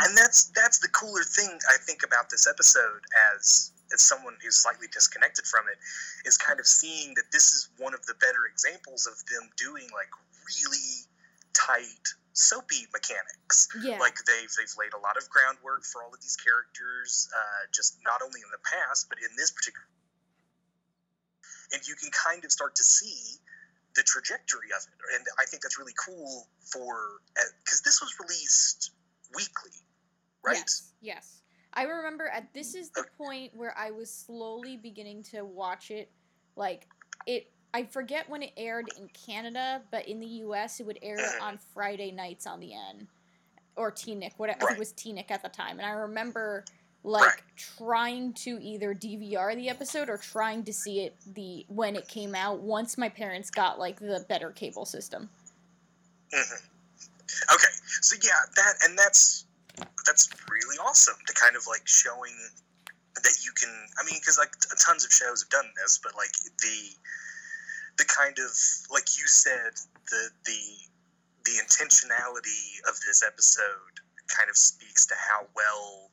and 0.05 0.17
that's 0.17 0.45
that's 0.55 0.79
the 0.79 0.87
cooler 0.89 1.23
thing 1.23 1.57
I 1.69 1.77
think 1.85 2.01
about 2.03 2.29
this 2.29 2.47
episode 2.47 3.01
as 3.35 3.71
as 3.93 4.01
someone 4.01 4.33
who's 4.43 4.55
slightly 4.55 4.87
disconnected 4.91 5.45
from 5.45 5.65
it 5.71 5.77
is 6.27 6.37
kind 6.37 6.59
of 6.59 6.65
seeing 6.65 7.13
that 7.15 7.25
this 7.31 7.53
is 7.53 7.69
one 7.77 7.93
of 7.93 8.03
the 8.07 8.15
better 8.19 8.49
examples 8.51 9.05
of 9.05 9.13
them 9.29 9.49
doing 9.57 9.87
like 9.93 10.09
really 10.47 11.05
tight 11.53 12.05
soapy 12.35 12.85
mechanics. 12.91 13.67
yeah 13.81 13.97
Like 13.97 14.15
they've 14.27 14.51
they've 14.59 14.75
laid 14.77 14.93
a 14.93 14.99
lot 14.99 15.17
of 15.17 15.27
groundwork 15.31 15.83
for 15.87 16.03
all 16.03 16.13
of 16.13 16.21
these 16.21 16.35
characters, 16.35 17.27
uh, 17.33 17.63
just 17.73 17.97
not 18.03 18.21
only 18.21 18.43
in 18.43 18.51
the 18.51 18.61
past 18.61 19.07
but 19.09 19.17
in 19.17 19.31
this 19.35 19.51
particular. 19.51 19.87
And 21.73 21.81
you 21.87 21.95
can 21.95 22.11
kind 22.11 22.45
of 22.45 22.51
start 22.51 22.75
to 22.75 22.83
see 22.83 23.39
the 23.95 24.03
trajectory 24.03 24.69
of 24.75 24.83
it, 24.83 25.15
and 25.15 25.25
I 25.39 25.45
think 25.45 25.63
that's 25.63 25.79
really 25.79 25.95
cool 25.95 26.47
for 26.59 27.23
because 27.63 27.81
this 27.81 28.01
was 28.01 28.11
released 28.19 28.91
weekly, 29.33 29.71
right? 30.43 30.57
Yes, 30.57 30.91
yes. 31.01 31.41
I 31.73 31.83
remember 31.83 32.27
at 32.27 32.53
this 32.53 32.75
is 32.75 32.91
the 32.91 33.05
point 33.17 33.55
where 33.55 33.73
I 33.77 33.91
was 33.91 34.11
slowly 34.11 34.77
beginning 34.77 35.23
to 35.31 35.43
watch 35.43 35.91
it 35.91 36.11
like 36.55 36.87
it 37.25 37.51
I 37.75 37.83
forget 37.83 38.29
when 38.29 38.41
it 38.41 38.53
aired 38.55 38.87
in 38.87 39.09
Canada, 39.09 39.81
but 39.91 40.07
in 40.07 40.21
the 40.21 40.25
US 40.45 40.79
it 40.79 40.85
would 40.85 40.97
air 41.01 41.35
on 41.41 41.59
Friday 41.73 42.09
nights 42.09 42.47
on 42.47 42.61
the 42.61 42.73
N 42.73 43.07
or 43.75 43.91
TeenNick, 43.91 44.31
what 44.37 44.49
I 44.49 44.55
Right. 44.61 44.71
it 44.71 44.77
was 44.77 44.93
TeenNick 44.93 45.29
at 45.29 45.43
the 45.43 45.49
time. 45.49 45.77
And 45.77 45.85
I 45.85 45.91
remember 45.91 46.63
like 47.03 47.25
Right. 47.25 47.41
trying 47.57 48.31
to 48.33 48.57
either 48.61 48.93
DVR 48.95 49.53
the 49.55 49.67
episode 49.67 50.09
or 50.09 50.17
trying 50.17 50.63
to 50.63 50.71
see 50.71 51.01
it 51.01 51.17
the 51.35 51.65
when 51.67 51.97
it 51.97 52.07
came 52.07 52.33
out 52.33 52.61
once 52.61 52.97
my 52.97 53.09
parents 53.09 53.51
got 53.51 53.77
like 53.77 53.99
the 53.99 54.25
better 54.29 54.51
cable 54.51 54.85
system. 54.85 55.29
Mhm. 56.33 56.61
Okay, 57.53 57.73
so 58.01 58.15
yeah, 58.23 58.39
that 58.55 58.73
and 58.85 58.97
that's 58.97 59.45
that's 60.05 60.29
really 60.49 60.77
awesome 60.77 61.15
to 61.27 61.33
kind 61.33 61.57
of 61.57 61.67
like 61.67 61.85
showing 61.85 62.33
that 63.15 63.35
you 63.43 63.51
can. 63.51 63.69
I 63.99 64.05
mean, 64.05 64.15
because 64.21 64.37
like 64.37 64.53
tons 64.79 65.03
of 65.03 65.11
shows 65.11 65.43
have 65.43 65.49
done 65.49 65.69
this, 65.83 65.99
but 66.01 66.15
like 66.15 66.31
the 66.61 66.95
the 67.97 68.05
kind 68.05 68.37
of 68.39 68.51
like 68.91 69.17
you 69.17 69.27
said 69.27 69.71
the 70.09 70.29
the 70.45 70.61
the 71.45 71.51
intentionality 71.61 72.79
of 72.89 72.95
this 73.07 73.23
episode 73.25 73.93
kind 74.27 74.49
of 74.49 74.57
speaks 74.57 75.05
to 75.05 75.13
how 75.15 75.45
well 75.55 76.09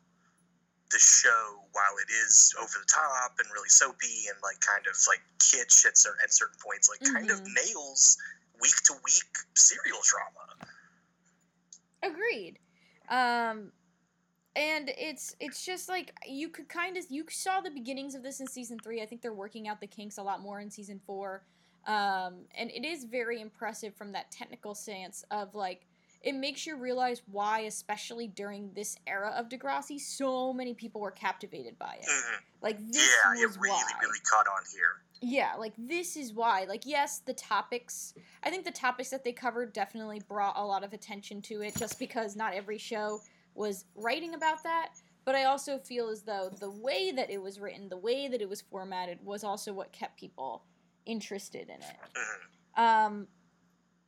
the 0.90 0.98
show, 0.98 1.64
while 1.72 1.96
it 2.06 2.12
is 2.26 2.54
over 2.60 2.76
the 2.78 2.86
top 2.86 3.32
and 3.38 3.48
really 3.54 3.68
soapy 3.70 4.28
and 4.28 4.36
like 4.42 4.60
kind 4.60 4.84
of 4.86 4.92
like 5.08 5.20
kitsch 5.38 5.86
at 5.86 5.96
certain, 5.96 6.20
at 6.22 6.30
certain 6.32 6.58
points, 6.62 6.90
like 6.90 7.00
kind 7.14 7.30
of 7.30 7.40
Mhm. 7.40 7.54
nails 7.64 8.18
week 8.60 8.76
to 8.84 8.92
week 9.02 9.32
serial 9.54 10.00
drama. 10.04 10.68
Agreed. 12.02 12.58
Um 13.08 13.72
and 14.54 14.90
it's 14.98 15.34
it's 15.40 15.64
just 15.64 15.88
like 15.88 16.12
you 16.26 16.50
could 16.50 16.68
kind 16.68 16.98
of 16.98 17.06
you 17.08 17.24
saw 17.30 17.62
the 17.62 17.70
beginnings 17.70 18.14
of 18.14 18.22
this 18.22 18.40
in 18.40 18.46
season 18.46 18.78
3. 18.78 19.00
I 19.00 19.06
think 19.06 19.22
they're 19.22 19.32
working 19.32 19.68
out 19.68 19.80
the 19.80 19.86
kinks 19.86 20.18
a 20.18 20.22
lot 20.22 20.40
more 20.42 20.60
in 20.60 20.70
season 20.70 21.00
4. 21.06 21.42
Um 21.86 22.46
and 22.56 22.70
it 22.70 22.84
is 22.84 23.04
very 23.04 23.40
impressive 23.40 23.94
from 23.94 24.12
that 24.12 24.30
technical 24.30 24.74
stance 24.74 25.24
of 25.30 25.54
like 25.54 25.86
it 26.22 26.34
makes 26.34 26.66
you 26.66 26.76
realize 26.76 27.22
why 27.26 27.60
especially 27.60 28.28
during 28.28 28.72
this 28.74 28.96
era 29.06 29.32
of 29.36 29.48
Degrassi 29.48 29.98
so 29.98 30.52
many 30.52 30.72
people 30.74 31.00
were 31.00 31.10
captivated 31.10 31.78
by 31.78 31.98
it. 32.00 32.08
Mhm. 32.08 32.40
Like 32.60 32.78
this 32.92 33.10
Yeah, 33.24 33.30
was 33.30 33.56
it 33.56 33.60
really, 33.60 33.70
why. 33.70 33.98
really 34.00 34.20
caught 34.20 34.46
on 34.46 34.62
here. 34.72 35.02
Yeah, 35.24 35.54
like 35.56 35.74
this 35.78 36.16
is 36.16 36.32
why. 36.32 36.64
Like, 36.64 36.84
yes, 36.84 37.20
the 37.20 37.32
topics, 37.34 38.12
I 38.42 38.50
think 38.50 38.64
the 38.64 38.72
topics 38.72 39.10
that 39.10 39.22
they 39.22 39.32
covered 39.32 39.72
definitely 39.72 40.20
brought 40.28 40.56
a 40.56 40.64
lot 40.64 40.82
of 40.82 40.92
attention 40.92 41.40
to 41.42 41.62
it 41.62 41.76
just 41.76 42.00
because 42.00 42.34
not 42.34 42.54
every 42.54 42.78
show 42.78 43.20
was 43.54 43.84
writing 43.94 44.34
about 44.34 44.64
that. 44.64 44.90
But 45.24 45.36
I 45.36 45.44
also 45.44 45.78
feel 45.78 46.08
as 46.08 46.22
though 46.22 46.50
the 46.58 46.70
way 46.72 47.12
that 47.12 47.30
it 47.30 47.40
was 47.40 47.60
written, 47.60 47.88
the 47.88 47.96
way 47.96 48.26
that 48.26 48.42
it 48.42 48.48
was 48.48 48.60
formatted, 48.62 49.24
was 49.24 49.44
also 49.44 49.72
what 49.72 49.92
kept 49.92 50.18
people 50.18 50.64
interested 51.06 51.68
in 51.68 51.76
it. 51.76 51.96
Mhm. 52.14 52.82
Um, 52.82 53.28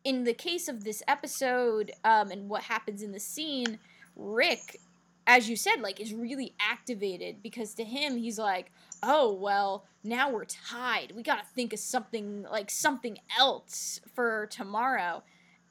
in 0.05 0.25
the 0.25 0.35
case 0.35 0.69
of 0.69 0.85
this 0.85 1.03
episode 1.09 1.93
um, 2.05 2.31
and 2.31 2.49
what 2.49 2.63
happens 2.63 3.03
in 3.03 3.13
the 3.13 3.21
scene, 3.21 3.79
Rick, 4.17 4.81
as 5.27 5.49
you 5.49 5.57
said, 5.57 5.81
like 5.81 6.01
is 6.01 6.13
really 6.13 6.55
activated 6.61 7.43
because 7.43 7.75
to 7.75 7.85
him 7.85 8.17
he's 8.17 8.39
like, 8.39 8.71
oh 9.03 9.33
well, 9.33 9.87
now 10.03 10.31
we're 10.31 10.45
tied. 10.45 11.13
We 11.17 11.23
gotta 11.23 11.47
think 11.55 11.73
of 11.73 11.79
something 11.79 12.43
like 12.51 12.71
something 12.71 13.19
else 13.39 14.01
for 14.15 14.47
tomorrow. 14.47 15.23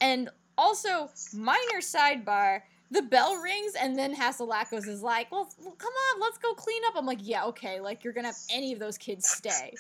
And 0.02 0.30
also, 0.58 1.10
minor 1.34 1.80
sidebar. 1.80 2.62
The 2.94 3.02
bell 3.02 3.36
rings 3.38 3.74
and 3.74 3.98
then 3.98 4.16
Hatzilakos 4.16 4.88
is 4.88 5.02
like, 5.02 5.32
well, 5.32 5.50
well, 5.60 5.74
come 5.76 5.92
on, 6.14 6.22
let's 6.22 6.38
go 6.38 6.54
clean 6.54 6.82
up. 6.88 6.94
I'm 6.96 7.08
like, 7.08 7.18
yeah, 7.22 7.46
okay. 7.46 7.80
Like, 7.80 8.04
you're 8.04 8.14
gonna 8.14 8.28
have 8.28 8.38
any 8.52 8.72
of 8.72 8.78
those 8.78 9.00
kids 9.00 9.28
stay. 9.28 9.74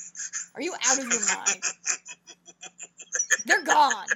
Are 0.55 0.61
you 0.61 0.73
out 0.73 0.97
of 0.97 1.05
your 1.05 1.21
mind? 1.27 1.63
They're 3.45 3.63
gone. 3.63 4.07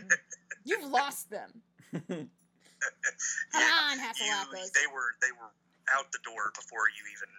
You've 0.65 0.89
lost 0.89 1.29
them. 1.29 1.61
Come 1.93 2.29
on, 3.53 3.97
you, 4.19 4.33
they 4.73 4.87
were 4.91 5.13
they 5.21 5.31
were 5.37 5.51
out 5.95 6.11
the 6.11 6.19
door 6.25 6.51
before 6.55 6.89
you 6.89 7.03
even. 7.13 7.29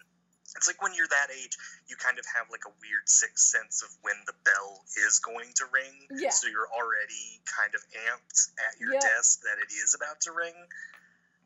It's 0.56 0.66
like 0.66 0.80
when 0.80 0.94
you're 0.94 1.10
that 1.10 1.28
age, 1.34 1.58
you 1.88 1.96
kind 1.96 2.18
of 2.18 2.24
have 2.34 2.46
like 2.50 2.64
a 2.66 2.72
weird 2.80 3.04
sixth 3.06 3.44
sense 3.50 3.82
of 3.82 3.90
when 4.02 4.16
the 4.26 4.32
bell 4.46 4.80
is 5.06 5.18
going 5.18 5.50
to 5.56 5.64
ring. 5.74 5.92
Yeah. 6.10 6.30
So 6.30 6.48
you're 6.48 6.70
already 6.72 7.42
kind 7.44 7.74
of 7.74 7.82
amped 7.92 8.48
at 8.62 8.80
your 8.80 8.94
Yeah. 8.94 9.00
desk 9.02 9.42
that 9.42 9.58
it 9.58 9.70
is 9.74 9.94
about 9.94 10.20
to 10.22 10.32
ring. 10.32 10.54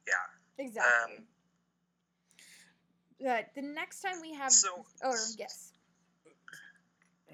Yeah. 0.07 0.65
Exactly. 0.65 1.17
Um, 1.19 1.27
But 3.21 3.55
the 3.55 3.63
next 3.63 4.01
time 4.01 4.21
we 4.21 4.35
have, 4.35 4.53
So- 4.53 4.85
or 5.03 5.17
yes, 5.39 5.73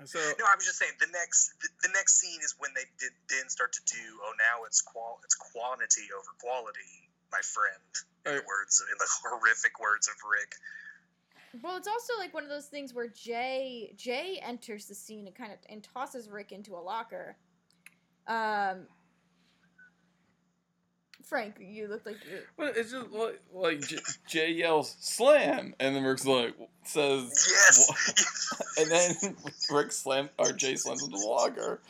so 0.04 0.18
No, 0.38 0.44
I 0.46 0.54
was 0.54 0.64
just 0.64 0.78
saying 0.78 0.92
the 1.00 1.06
next 1.08 1.52
the, 1.60 1.68
the 1.82 1.88
next 1.88 2.20
scene 2.20 2.40
is 2.42 2.54
when 2.58 2.72
they 2.74 2.84
did 3.00 3.12
then 3.28 3.48
start 3.48 3.72
to 3.72 3.80
do. 3.84 4.20
Oh, 4.22 4.32
now 4.38 4.64
it's 4.64 4.80
qual 4.82 5.20
it's 5.24 5.34
quantity 5.34 6.08
over 6.14 6.30
quality, 6.40 7.10
my 7.32 7.40
friend. 7.40 7.82
In 8.26 8.36
the 8.36 8.42
words 8.46 8.80
in 8.80 8.98
the 8.98 9.08
horrific 9.22 9.80
words 9.80 10.06
of 10.08 10.14
Rick. 10.30 10.54
well, 11.62 11.76
it's 11.76 11.88
also 11.88 12.12
like 12.18 12.32
one 12.34 12.42
of 12.44 12.50
those 12.50 12.66
things 12.66 12.92
where 12.94 13.08
Jay 13.08 13.92
Jay 13.96 14.38
enters 14.42 14.86
the 14.86 14.94
scene 14.94 15.26
and 15.26 15.34
kind 15.34 15.52
of 15.52 15.58
and 15.68 15.82
tosses 15.82 16.28
Rick 16.28 16.52
into 16.52 16.76
a 16.76 16.82
locker. 16.82 17.36
Um, 18.26 18.86
Frank, 21.28 21.56
you 21.60 21.88
look 21.88 22.06
like 22.06 22.16
you. 22.24 22.40
But 22.56 22.76
it's 22.76 22.90
just 22.90 23.10
like, 23.10 23.40
like 23.52 23.80
J- 23.86 23.98
Jay 24.26 24.52
yells 24.52 24.96
"slam," 25.00 25.74
and 25.78 25.94
then 25.94 26.02
Rick's 26.04 26.24
like 26.24 26.54
says, 26.84 27.46
Yes. 27.50 28.76
and 28.78 28.90
then 28.90 29.36
Rick 29.70 29.92
slams 29.92 30.30
or 30.38 30.52
Jay 30.52 30.76
slams 30.76 31.02
into 31.02 31.18
the 31.18 31.26
locker. 31.26 31.80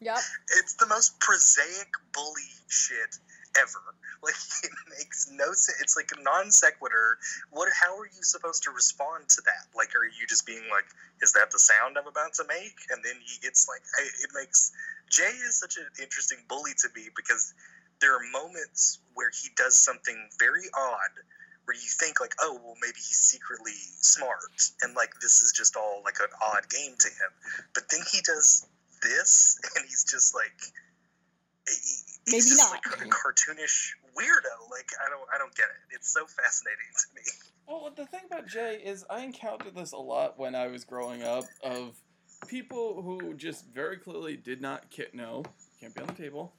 Yep. 0.00 0.18
it's 0.56 0.74
the 0.74 0.86
most 0.86 1.18
prosaic 1.20 1.88
bully 2.12 2.50
shit 2.68 3.18
ever. 3.58 3.80
Like 4.22 4.34
it 4.62 4.70
makes 4.98 5.30
no 5.32 5.46
sense. 5.56 5.80
It's 5.80 5.96
like 5.96 6.10
a 6.12 6.22
non 6.22 6.50
sequitur. 6.50 7.16
What? 7.52 7.70
How 7.72 7.96
are 7.96 8.04
you 8.04 8.20
supposed 8.20 8.64
to 8.64 8.70
respond 8.70 9.30
to 9.30 9.40
that? 9.46 9.64
Like, 9.74 9.96
are 9.96 10.04
you 10.04 10.26
just 10.28 10.44
being 10.44 10.60
like, 10.68 10.84
"Is 11.22 11.32
that 11.32 11.50
the 11.50 11.58
sound 11.58 11.96
I'm 11.96 12.06
about 12.06 12.34
to 12.34 12.44
make?" 12.46 12.76
And 12.92 13.00
then 13.02 13.14
he 13.24 13.40
gets 13.40 13.66
like, 13.66 13.80
I, 13.98 14.02
it 14.22 14.28
makes 14.36 14.72
Jay 15.08 15.32
is 15.48 15.58
such 15.58 15.78
an 15.78 15.88
interesting 16.02 16.36
bully 16.50 16.72
to 16.84 16.88
me 16.94 17.08
because 17.16 17.54
there 18.00 18.14
are 18.16 18.20
moments 18.32 18.98
where 19.14 19.30
he 19.30 19.48
does 19.56 19.76
something 19.76 20.16
very 20.38 20.64
odd. 20.76 21.14
Where 21.64 21.74
you 21.76 21.88
think 22.00 22.20
like, 22.20 22.34
oh 22.40 22.58
well, 22.64 22.74
maybe 22.82 22.96
he's 22.96 23.20
secretly 23.20 23.72
smart, 24.00 24.40
and 24.82 24.94
like 24.96 25.10
this 25.22 25.40
is 25.40 25.52
just 25.52 25.76
all 25.76 26.02
like 26.04 26.16
an 26.20 26.30
odd 26.42 26.68
game 26.68 26.94
to 26.98 27.08
him. 27.08 27.30
But 27.74 27.84
then 27.90 28.00
he 28.10 28.20
does 28.22 28.66
this, 29.02 29.60
and 29.76 29.84
he's 29.86 30.04
just 30.04 30.34
like, 30.34 30.52
he- 31.68 32.02
Maybe 32.26 32.42
just 32.42 32.58
not. 32.58 32.80
like 32.90 33.06
a 33.06 33.08
cartoonish 33.08 33.90
weirdo. 34.16 34.70
Like 34.70 34.88
I 35.04 35.10
don't, 35.10 35.28
I 35.34 35.38
don't 35.38 35.54
get 35.54 35.66
it. 35.66 35.94
It's 35.94 36.12
so 36.12 36.26
fascinating 36.26 36.90
to 36.98 37.06
me. 37.14 37.22
Well, 37.68 37.92
the 37.96 38.06
thing 38.06 38.22
about 38.26 38.46
Jay 38.48 38.80
is 38.84 39.04
I 39.08 39.20
encountered 39.20 39.74
this 39.76 39.92
a 39.92 39.96
lot 39.96 40.38
when 40.38 40.54
I 40.56 40.66
was 40.66 40.84
growing 40.84 41.22
up 41.22 41.44
of 41.62 41.94
people 42.48 43.00
who 43.02 43.34
just 43.34 43.66
very 43.66 43.96
clearly 43.96 44.36
did 44.36 44.60
not 44.60 44.84
ca- 44.94 45.10
no 45.12 45.44
can't 45.80 45.94
be 45.94 46.00
on 46.02 46.08
the 46.08 46.12
table. 46.14 46.52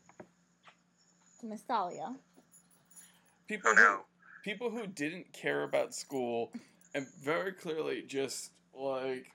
Miss 1.43 1.61
Thalia. 1.61 2.15
People 3.47 3.75
who 3.75 3.97
people 4.43 4.69
who 4.69 4.87
didn't 4.87 5.31
care 5.33 5.63
about 5.63 5.93
school 5.93 6.51
and 6.95 7.07
very 7.23 7.51
clearly 7.51 8.03
just 8.07 8.51
like 8.73 9.31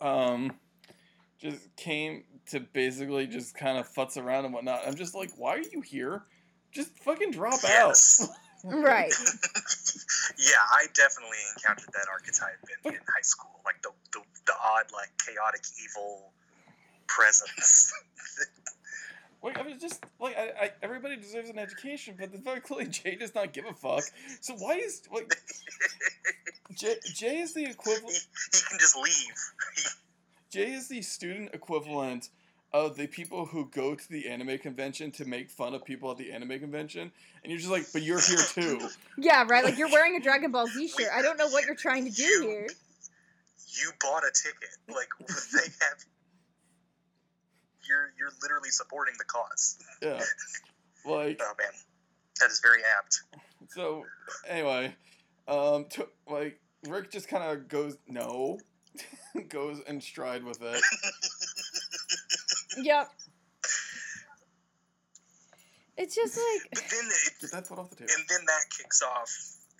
um 0.00 0.52
just 1.38 1.74
came 1.76 2.24
to 2.46 2.60
basically 2.60 3.26
just 3.26 3.54
kind 3.54 3.78
of 3.78 3.88
futz 3.92 4.16
around 4.16 4.44
and 4.44 4.54
whatnot. 4.54 4.82
I'm 4.86 4.94
just 4.94 5.14
like, 5.14 5.30
why 5.36 5.56
are 5.56 5.62
you 5.72 5.80
here? 5.80 6.22
Just 6.70 6.96
fucking 6.98 7.32
drop 7.32 7.60
Yes. 7.62 8.28
Right. 8.64 9.12
yeah, 10.38 10.62
I 10.72 10.86
definitely 10.94 11.38
encountered 11.56 11.92
that 11.94 12.06
archetype 12.08 12.62
in, 12.84 12.94
in 12.94 13.00
high 13.00 13.22
school. 13.22 13.60
Like 13.64 13.82
the, 13.82 13.90
the 14.12 14.20
the 14.46 14.52
odd, 14.52 14.84
like 14.92 15.10
chaotic, 15.26 15.62
evil 15.82 16.30
presence. 17.08 17.92
out. 19.42 19.48
Like 19.48 19.58
I 19.58 19.62
was 19.62 19.80
just 19.80 20.04
like, 20.20 20.36
I, 20.36 20.64
I 20.66 20.70
everybody 20.82 21.16
deserves 21.16 21.50
an 21.50 21.58
education, 21.58 22.14
but 22.18 22.30
very 22.42 22.60
clearly 22.60 22.86
Jay 22.88 23.16
does 23.16 23.34
not 23.34 23.52
give 23.52 23.64
a 23.66 23.72
fuck. 23.72 24.04
So 24.40 24.54
why 24.54 24.74
is 24.74 25.02
like 25.12 25.34
Jay, 26.76 26.96
Jay 27.14 27.38
is 27.40 27.54
the 27.54 27.60
he, 27.64 27.70
equivalent. 27.70 28.26
he 28.52 28.60
can 28.68 28.78
just 28.78 28.96
leave. 28.96 29.94
Jay 30.50 30.72
is 30.72 30.88
the 30.88 31.02
student 31.02 31.50
equivalent 31.54 32.28
of 32.74 32.96
the 32.96 33.06
people 33.06 33.44
who 33.44 33.66
go 33.66 33.94
to 33.94 34.08
the 34.10 34.28
anime 34.28 34.56
convention 34.58 35.10
to 35.12 35.26
make 35.26 35.50
fun 35.50 35.74
of 35.74 35.84
people 35.84 36.10
at 36.10 36.16
the 36.16 36.32
anime 36.32 36.58
convention, 36.58 37.12
and 37.42 37.50
you're 37.50 37.58
just 37.58 37.70
like, 37.70 37.84
but 37.92 38.02
you're 38.02 38.20
here 38.20 38.38
too. 38.54 38.80
yeah, 39.18 39.44
right. 39.48 39.64
Like 39.64 39.76
you're 39.76 39.90
wearing 39.90 40.16
a 40.16 40.20
Dragon 40.20 40.50
Ball 40.52 40.66
Z 40.66 40.88
shirt. 40.88 41.08
I 41.14 41.20
don't 41.20 41.36
know 41.38 41.48
what 41.48 41.66
you're 41.66 41.74
trying 41.74 42.04
to 42.06 42.10
do 42.10 42.22
You- 42.22 42.42
here. 42.48 42.66
You 43.74 43.90
bought 44.02 44.22
a 44.22 44.30
ticket. 44.34 44.76
Like 44.88 45.08
they 45.52 45.58
have. 45.80 46.04
You're 47.88 48.12
you're 48.18 48.30
literally 48.42 48.70
supporting 48.70 49.14
the 49.18 49.24
cause. 49.24 49.78
Yeah, 50.00 50.20
like 51.04 51.40
Oh 51.42 51.52
man, 51.58 51.70
that 52.40 52.50
is 52.50 52.60
very 52.62 52.80
apt. 52.98 53.22
so. 53.70 54.04
Anyway, 54.48 54.94
um, 55.48 55.86
to, 55.90 56.08
like 56.28 56.60
Rick 56.88 57.10
just 57.10 57.28
kind 57.28 57.42
of 57.44 57.68
goes 57.68 57.96
no, 58.08 58.58
goes 59.48 59.80
in 59.86 60.00
stride 60.00 60.44
with 60.44 60.60
it. 60.62 60.82
Yep. 62.78 63.10
It's 65.98 66.14
just 66.14 66.36
like 66.38 66.70
But 66.72 66.84
then 66.90 67.04
it, 67.06 67.32
Get 67.40 67.50
that 67.52 67.66
foot 67.66 67.78
off 67.78 67.90
the 67.90 67.96
table. 67.96 68.10
and 68.16 68.24
then 68.28 68.40
that 68.46 68.62
kicks 68.76 69.02
off 69.02 69.28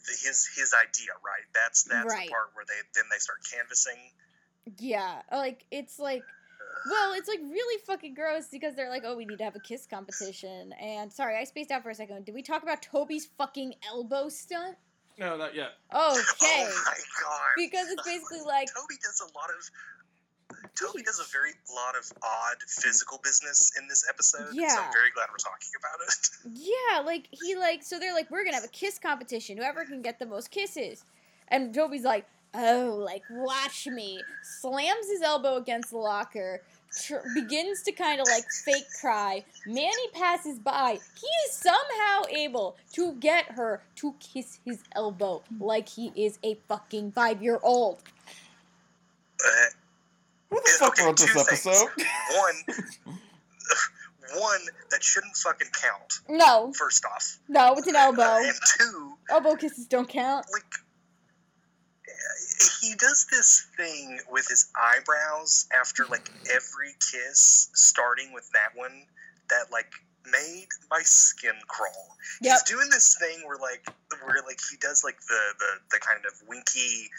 the- 0.04 0.12
his 0.28 0.46
his 0.54 0.74
idea, 0.74 1.12
right? 1.24 1.46
That's 1.54 1.84
that's 1.84 2.06
Right. 2.06 2.26
the 2.26 2.30
part 2.32 2.50
where 2.54 2.64
they 2.66 2.74
then 2.94 3.04
they 3.10 3.18
start 3.18 3.38
canvassing. 3.50 3.96
Yeah, 4.78 5.22
like 5.32 5.64
it's 5.70 5.98
like 5.98 6.22
well, 6.90 7.12
it's 7.14 7.28
like 7.28 7.40
really 7.40 7.80
fucking 7.86 8.14
gross 8.14 8.48
because 8.50 8.74
they're 8.74 8.88
like, 8.90 9.02
"Oh, 9.04 9.16
we 9.16 9.24
need 9.24 9.38
to 9.38 9.44
have 9.44 9.56
a 9.56 9.60
kiss 9.60 9.86
competition." 9.86 10.72
And 10.80 11.12
sorry, 11.12 11.36
I 11.36 11.44
spaced 11.44 11.70
out 11.70 11.82
for 11.82 11.90
a 11.90 11.94
second. 11.94 12.24
Did 12.24 12.34
we 12.34 12.42
talk 12.42 12.62
about 12.62 12.82
Toby's 12.82 13.26
fucking 13.38 13.74
elbow 13.86 14.28
stunt? 14.28 14.76
No, 15.18 15.36
not 15.36 15.54
yet. 15.54 15.72
Okay. 15.94 15.94
Oh 15.94 16.82
my 16.86 16.98
god! 17.22 17.40
Because 17.56 17.88
it's 17.90 18.02
basically 18.02 18.40
like 18.46 18.68
Toby 18.74 18.94
does 19.02 19.20
a 19.20 19.26
lot 19.36 19.50
of. 19.50 19.70
Toby 20.74 21.02
does 21.02 21.18
a 21.18 21.24
very 21.32 21.52
lot 21.74 21.96
of 21.96 22.10
odd 22.22 22.56
physical 22.66 23.18
business 23.24 23.72
in 23.80 23.88
this 23.88 24.04
episode. 24.08 24.48
Yeah. 24.52 24.68
So 24.68 24.74
Yeah. 24.80 24.86
I'm 24.86 24.92
very 24.92 25.10
glad 25.14 25.28
we're 25.30 25.36
talking 25.38 25.70
about 25.78 25.98
it. 26.08 26.28
Yeah, 26.92 27.00
like 27.00 27.28
he 27.30 27.56
like 27.56 27.82
so 27.82 27.98
they're 27.98 28.14
like 28.14 28.30
we're 28.30 28.44
gonna 28.44 28.56
have 28.56 28.64
a 28.64 28.68
kiss 28.68 28.98
competition. 28.98 29.56
Whoever 29.56 29.84
can 29.84 30.02
get 30.02 30.18
the 30.18 30.26
most 30.26 30.50
kisses, 30.50 31.04
and 31.48 31.72
Toby's 31.74 32.02
like, 32.04 32.26
oh, 32.54 33.02
like 33.04 33.22
watch 33.30 33.86
me. 33.86 34.20
Slams 34.42 35.08
his 35.10 35.22
elbow 35.22 35.56
against 35.56 35.90
the 35.90 35.98
locker. 35.98 36.62
Tr- 37.06 37.26
begins 37.34 37.82
to 37.84 37.92
kind 37.92 38.20
of 38.20 38.26
like 38.28 38.44
fake 38.66 38.84
cry. 39.00 39.44
Manny 39.66 40.08
passes 40.12 40.58
by. 40.58 40.98
He 41.18 41.26
is 41.48 41.52
somehow 41.52 42.22
able 42.30 42.76
to 42.92 43.14
get 43.14 43.46
her 43.52 43.80
to 43.96 44.14
kiss 44.20 44.58
his 44.64 44.80
elbow 44.94 45.42
like 45.58 45.88
he 45.88 46.12
is 46.14 46.38
a 46.42 46.54
fucking 46.68 47.12
five 47.12 47.42
year 47.42 47.58
old. 47.62 48.02
Uh, 49.44 49.48
Who 50.50 50.56
the 50.62 50.70
fuck 50.78 50.92
Okay, 50.92 51.04
wrote 51.06 51.16
this 51.16 51.26
two 51.32 51.38
things. 51.40 51.66
episode? 51.66 51.88
one, 52.36 52.76
one 54.38 54.60
that 54.90 55.02
shouldn't 55.02 55.34
fucking 55.36 55.68
count. 55.72 56.20
No, 56.28 56.72
First 56.74 57.04
off, 57.06 57.38
no, 57.48 57.74
it's 57.76 57.86
an 57.86 57.96
elbow. 57.96 58.22
Uh, 58.22 58.40
and 58.44 58.54
two, 58.78 59.12
Elbow 59.30 59.56
kisses 59.56 59.86
don't 59.86 60.08
count. 60.08 60.44
like 60.52 60.64
he 62.80 62.94
does 62.94 63.26
this 63.30 63.66
thing 63.76 64.18
with 64.30 64.46
his 64.48 64.70
eyebrows 64.76 65.68
after 65.78 66.04
like 66.06 66.30
every 66.52 66.94
kiss, 67.00 67.70
starting 67.74 68.32
with 68.32 68.48
that 68.52 68.70
one 68.74 69.06
that 69.48 69.70
like 69.70 69.92
made 70.30 70.68
my 70.90 71.00
skin 71.02 71.54
crawl. 71.68 72.16
Yep. 72.40 72.52
He's 72.52 72.62
doing 72.62 72.88
this 72.90 73.16
thing 73.18 73.46
where 73.46 73.58
like 73.58 73.86
where 74.24 74.42
like 74.46 74.60
he 74.70 74.76
does 74.78 75.02
like 75.04 75.20
the 75.20 75.42
the, 75.58 75.70
the 75.92 76.00
kind 76.00 76.24
of 76.26 76.32
winky 76.48 77.10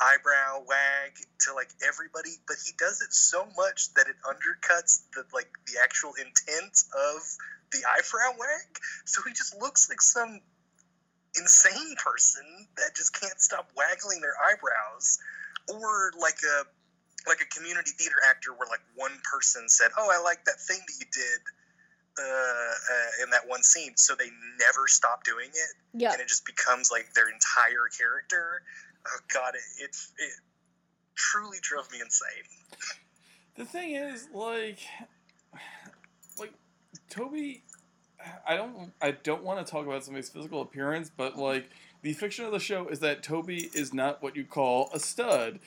eyebrow 0.00 0.64
wag 0.66 1.12
to 1.40 1.54
like 1.54 1.68
everybody, 1.86 2.36
but 2.46 2.56
he 2.64 2.72
does 2.78 3.00
it 3.02 3.12
so 3.12 3.46
much 3.56 3.92
that 3.94 4.06
it 4.08 4.16
undercuts 4.24 5.04
the 5.14 5.24
like 5.32 5.50
the 5.66 5.80
actual 5.82 6.12
intent 6.14 6.84
of 6.94 7.20
the 7.72 7.80
eyebrow 7.84 8.38
wag. 8.38 8.78
So 9.04 9.22
he 9.26 9.32
just 9.32 9.60
looks 9.60 9.88
like 9.88 10.00
some 10.00 10.40
insane 11.38 11.94
person 11.96 12.44
that 12.76 12.94
just 12.96 13.18
can't 13.18 13.40
stop 13.40 13.70
waggling 13.76 14.20
their 14.20 14.34
eyebrows, 14.40 15.18
or 15.68 16.12
like 16.18 16.38
a 16.42 16.64
like 17.28 17.40
a 17.40 17.46
community 17.54 17.90
theater 17.98 18.16
actor 18.28 18.52
where 18.52 18.68
like 18.68 18.80
one 18.96 19.12
person 19.30 19.68
said, 19.68 19.90
"Oh, 19.98 20.08
I 20.10 20.22
like 20.22 20.44
that 20.44 20.60
thing 20.60 20.78
that 20.86 20.94
you 20.98 21.06
did." 21.12 21.40
Uh, 22.18 22.22
uh, 22.24 23.24
in 23.24 23.30
that 23.30 23.46
one 23.46 23.62
scene, 23.62 23.92
so 23.96 24.14
they 24.14 24.28
never 24.58 24.86
stop 24.86 25.22
doing 25.24 25.48
it, 25.48 25.74
Yeah. 25.94 26.12
and 26.12 26.20
it 26.20 26.26
just 26.28 26.44
becomes 26.44 26.90
like 26.90 27.14
their 27.14 27.28
entire 27.30 27.86
character. 27.96 28.62
Oh 29.06 29.18
god, 29.32 29.54
it 29.54 29.84
it, 29.84 29.96
it 30.18 30.32
truly 31.14 31.58
drove 31.62 31.90
me 31.92 32.00
insane. 32.00 32.44
The 33.56 33.64
thing 33.64 33.92
is, 33.94 34.28
like, 34.34 34.80
like 36.38 36.52
Toby, 37.08 37.62
I 38.46 38.56
don't, 38.56 38.92
I 39.00 39.12
don't 39.12 39.42
want 39.42 39.64
to 39.64 39.70
talk 39.70 39.86
about 39.86 40.04
somebody's 40.04 40.28
physical 40.28 40.62
appearance, 40.62 41.10
but 41.14 41.36
like 41.36 41.70
the 42.02 42.12
fiction 42.12 42.44
of 42.44 42.52
the 42.52 42.58
show 42.58 42.88
is 42.88 43.00
that 43.00 43.22
Toby 43.22 43.70
is 43.74 43.92
not 43.92 44.22
what 44.22 44.36
you 44.36 44.44
call 44.44 44.90
a 44.92 45.00
stud, 45.00 45.58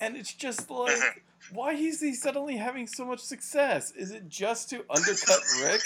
and 0.00 0.16
it's 0.16 0.32
just 0.32 0.70
like, 0.70 1.22
why 1.52 1.72
is 1.72 2.00
he 2.00 2.14
suddenly 2.14 2.56
having 2.56 2.86
so 2.86 3.04
much 3.04 3.20
success? 3.20 3.92
Is 3.92 4.10
it 4.10 4.28
just 4.28 4.70
to 4.70 4.84
undercut 4.90 5.40
Rick? 5.62 5.82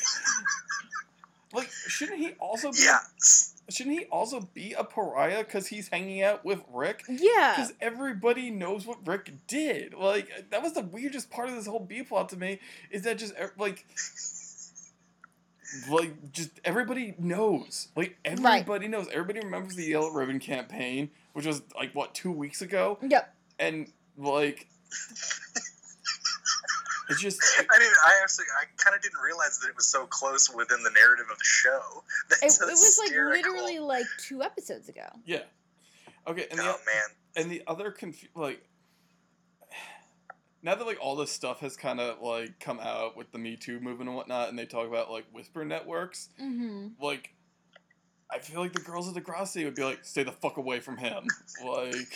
Like, 1.55 1.71
shouldn't 1.71 2.19
he 2.19 2.33
also 2.41 2.73
be? 2.73 2.79
Yeah, 2.85 2.99
Shouldn't 3.69 3.99
he 3.99 4.07
also 4.07 4.49
be 4.55 4.73
a 4.73 4.85
pariah 4.85 5.45
because 5.45 5.69
he's 5.69 5.89
hanging 5.89 6.23
out 6.23 6.45
with 6.45 6.63
Rick? 6.73 7.05
Yeah. 7.09 7.55
Because 7.57 7.73
everybody 7.81 8.51
knows 8.51 8.87
what 8.87 9.07
Rick 9.07 9.33
did. 9.47 9.95
Like 9.95 10.51
that 10.51 10.63
was 10.63 10.73
the 10.73 10.83
weirdest 10.83 11.31
part 11.31 11.49
of 11.49 11.55
this 11.55 11.67
whole 11.67 11.81
B 11.81 12.03
plot 12.03 12.29
to 12.31 12.37
me. 12.37 12.59
Is 12.91 13.03
that 13.03 13.19
just 13.19 13.35
er, 13.41 13.53
like, 13.59 13.87
like 15.89 16.33
just 16.33 16.51
everybody 16.65 17.15
knows. 17.19 17.89
Like 17.97 18.17
everybody 18.25 18.89
knows. 18.89 19.09
Everybody 19.09 19.41
remembers 19.41 19.75
the 19.77 19.85
Yellow 19.85 20.11
Ribbon 20.11 20.39
campaign, 20.41 21.11
which 21.33 21.47
was 21.47 21.63
like 21.77 21.95
what 21.95 22.15
two 22.15 22.31
weeks 22.33 22.63
ago, 22.63 22.99
Yep. 23.03 23.35
and 23.59 23.89
like, 24.19 24.67
it's 27.09 27.21
just 27.21 27.43
I 27.59 27.79
didn't. 27.79 27.97
I 28.05 28.21
actually, 28.23 28.47
I 28.61 28.65
kind 28.83 28.95
of 28.97 29.03
didn't 29.03 29.21
realize 29.25 29.59
that 29.61 29.69
it 29.69 29.77
was 29.77 29.87
so 29.87 30.07
close 30.07 30.49
within 30.55 30.83
the 30.83 30.91
narrative 30.91 31.27
of 31.31 31.39
the 31.39 31.45
show. 31.45 31.81
It, 32.31 32.39
That's 32.41 32.61
it 32.61 32.67
was 32.67 32.99
like 33.05 33.11
literally 33.13 33.79
like 33.79 34.07
two 34.19 34.43
episodes 34.43 34.89
ago. 34.89 35.07
yeah. 35.27 35.43
Okay, 36.27 36.47
and 36.51 36.59
the 36.59 36.63
oh 36.65 36.77
man, 36.87 37.05
and 37.37 37.51
the 37.51 37.63
other 37.67 37.91
confu- 37.91 38.29
like 38.37 38.63
now 40.63 40.75
that 40.75 40.87
like 40.87 40.99
all 41.01 41.17
this 41.17 41.31
stuff 41.33 41.61
has 41.61 41.77
kind 41.77 42.01
of 42.01 42.21
like 42.23 42.59
come 42.61 42.79
out 42.81 43.17
with 43.17 43.33
the 43.33 43.39
Me 43.39 43.57
Too 43.57 43.81
movement 43.81 44.09
and 44.09 44.17
whatnot, 44.17 44.49
and 44.49 44.59
they 44.59 44.67
talk 44.67 44.87
about 44.87 45.11
like 45.11 45.25
whisper 45.33 45.65
networks, 45.65 46.29
Mm-hmm. 46.41 46.89
like 47.03 47.35
I 48.35 48.39
feel 48.39 48.61
like 48.61 48.73
the 48.73 48.81
girls 48.81 49.09
of 49.09 49.15
Degrassi 49.15 49.65
would 49.65 49.75
be 49.75 49.83
like, 49.85 50.05
"Stay 50.05 50.23
the 50.23 50.33
fuck 50.33 50.57
away 50.57 50.81
from 50.81 50.97
him." 50.97 51.27
Like, 51.65 52.09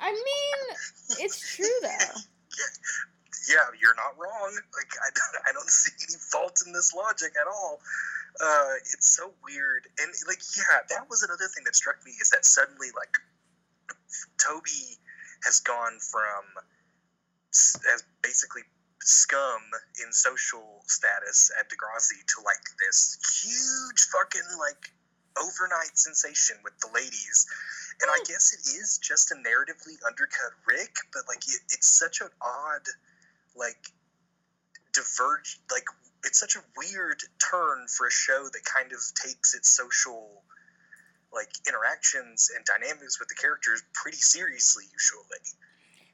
I 0.00 0.10
mean, 0.10 0.76
it's 1.20 1.54
true 1.56 1.66
though. 1.82 1.88
yeah, 3.50 3.68
you're 3.80 3.94
not 3.96 4.16
wrong. 4.18 4.50
Like 4.74 4.92
I 5.04 5.10
don't, 5.14 5.42
I 5.48 5.52
don't 5.52 5.68
see 5.68 5.92
any 6.08 6.18
fault 6.30 6.62
in 6.66 6.72
this 6.72 6.94
logic 6.94 7.32
at 7.40 7.46
all. 7.46 7.80
Uh, 8.42 8.74
it's 8.94 9.14
so 9.14 9.32
weird, 9.44 9.86
and 10.00 10.10
like 10.26 10.40
yeah, 10.56 10.78
that 10.88 11.08
was 11.10 11.22
another 11.22 11.48
thing 11.54 11.64
that 11.64 11.76
struck 11.76 11.96
me 12.04 12.12
is 12.20 12.30
that 12.30 12.44
suddenly 12.44 12.88
like 12.96 13.14
Toby 14.38 14.96
has 15.44 15.60
gone 15.60 15.98
from 16.00 16.44
as 17.94 18.04
basically 18.22 18.62
scum 19.00 19.62
in 20.02 20.12
social 20.12 20.82
status 20.86 21.50
at 21.58 21.68
Degrassi 21.68 22.24
to 22.26 22.42
like 22.44 22.62
this 22.78 23.18
huge 23.42 24.00
fucking 24.12 24.58
like 24.58 24.92
overnight 25.38 25.96
sensation 25.98 26.56
with 26.64 26.78
the 26.80 26.88
ladies. 26.94 27.46
And 28.00 28.10
I 28.10 28.18
guess 28.26 28.52
it 28.52 28.68
is 28.68 28.98
just 28.98 29.30
a 29.30 29.34
narratively 29.34 29.96
undercut 30.06 30.52
Rick, 30.66 30.96
but 31.12 31.22
like 31.28 31.46
it, 31.48 31.60
it's 31.70 31.86
such 31.86 32.20
an 32.20 32.28
odd, 32.40 32.82
like, 33.54 33.78
diverge, 34.92 35.60
like, 35.70 35.84
it's 36.24 36.38
such 36.38 36.56
a 36.56 36.64
weird 36.76 37.22
turn 37.38 37.86
for 37.88 38.06
a 38.06 38.10
show 38.10 38.48
that 38.52 38.64
kind 38.64 38.92
of 38.92 39.00
takes 39.14 39.54
its 39.54 39.68
social, 39.68 40.42
like, 41.32 41.48
interactions 41.66 42.50
and 42.54 42.64
dynamics 42.64 43.18
with 43.18 43.28
the 43.28 43.34
characters 43.34 43.82
pretty 43.94 44.18
seriously, 44.18 44.84
usually. 44.92 45.22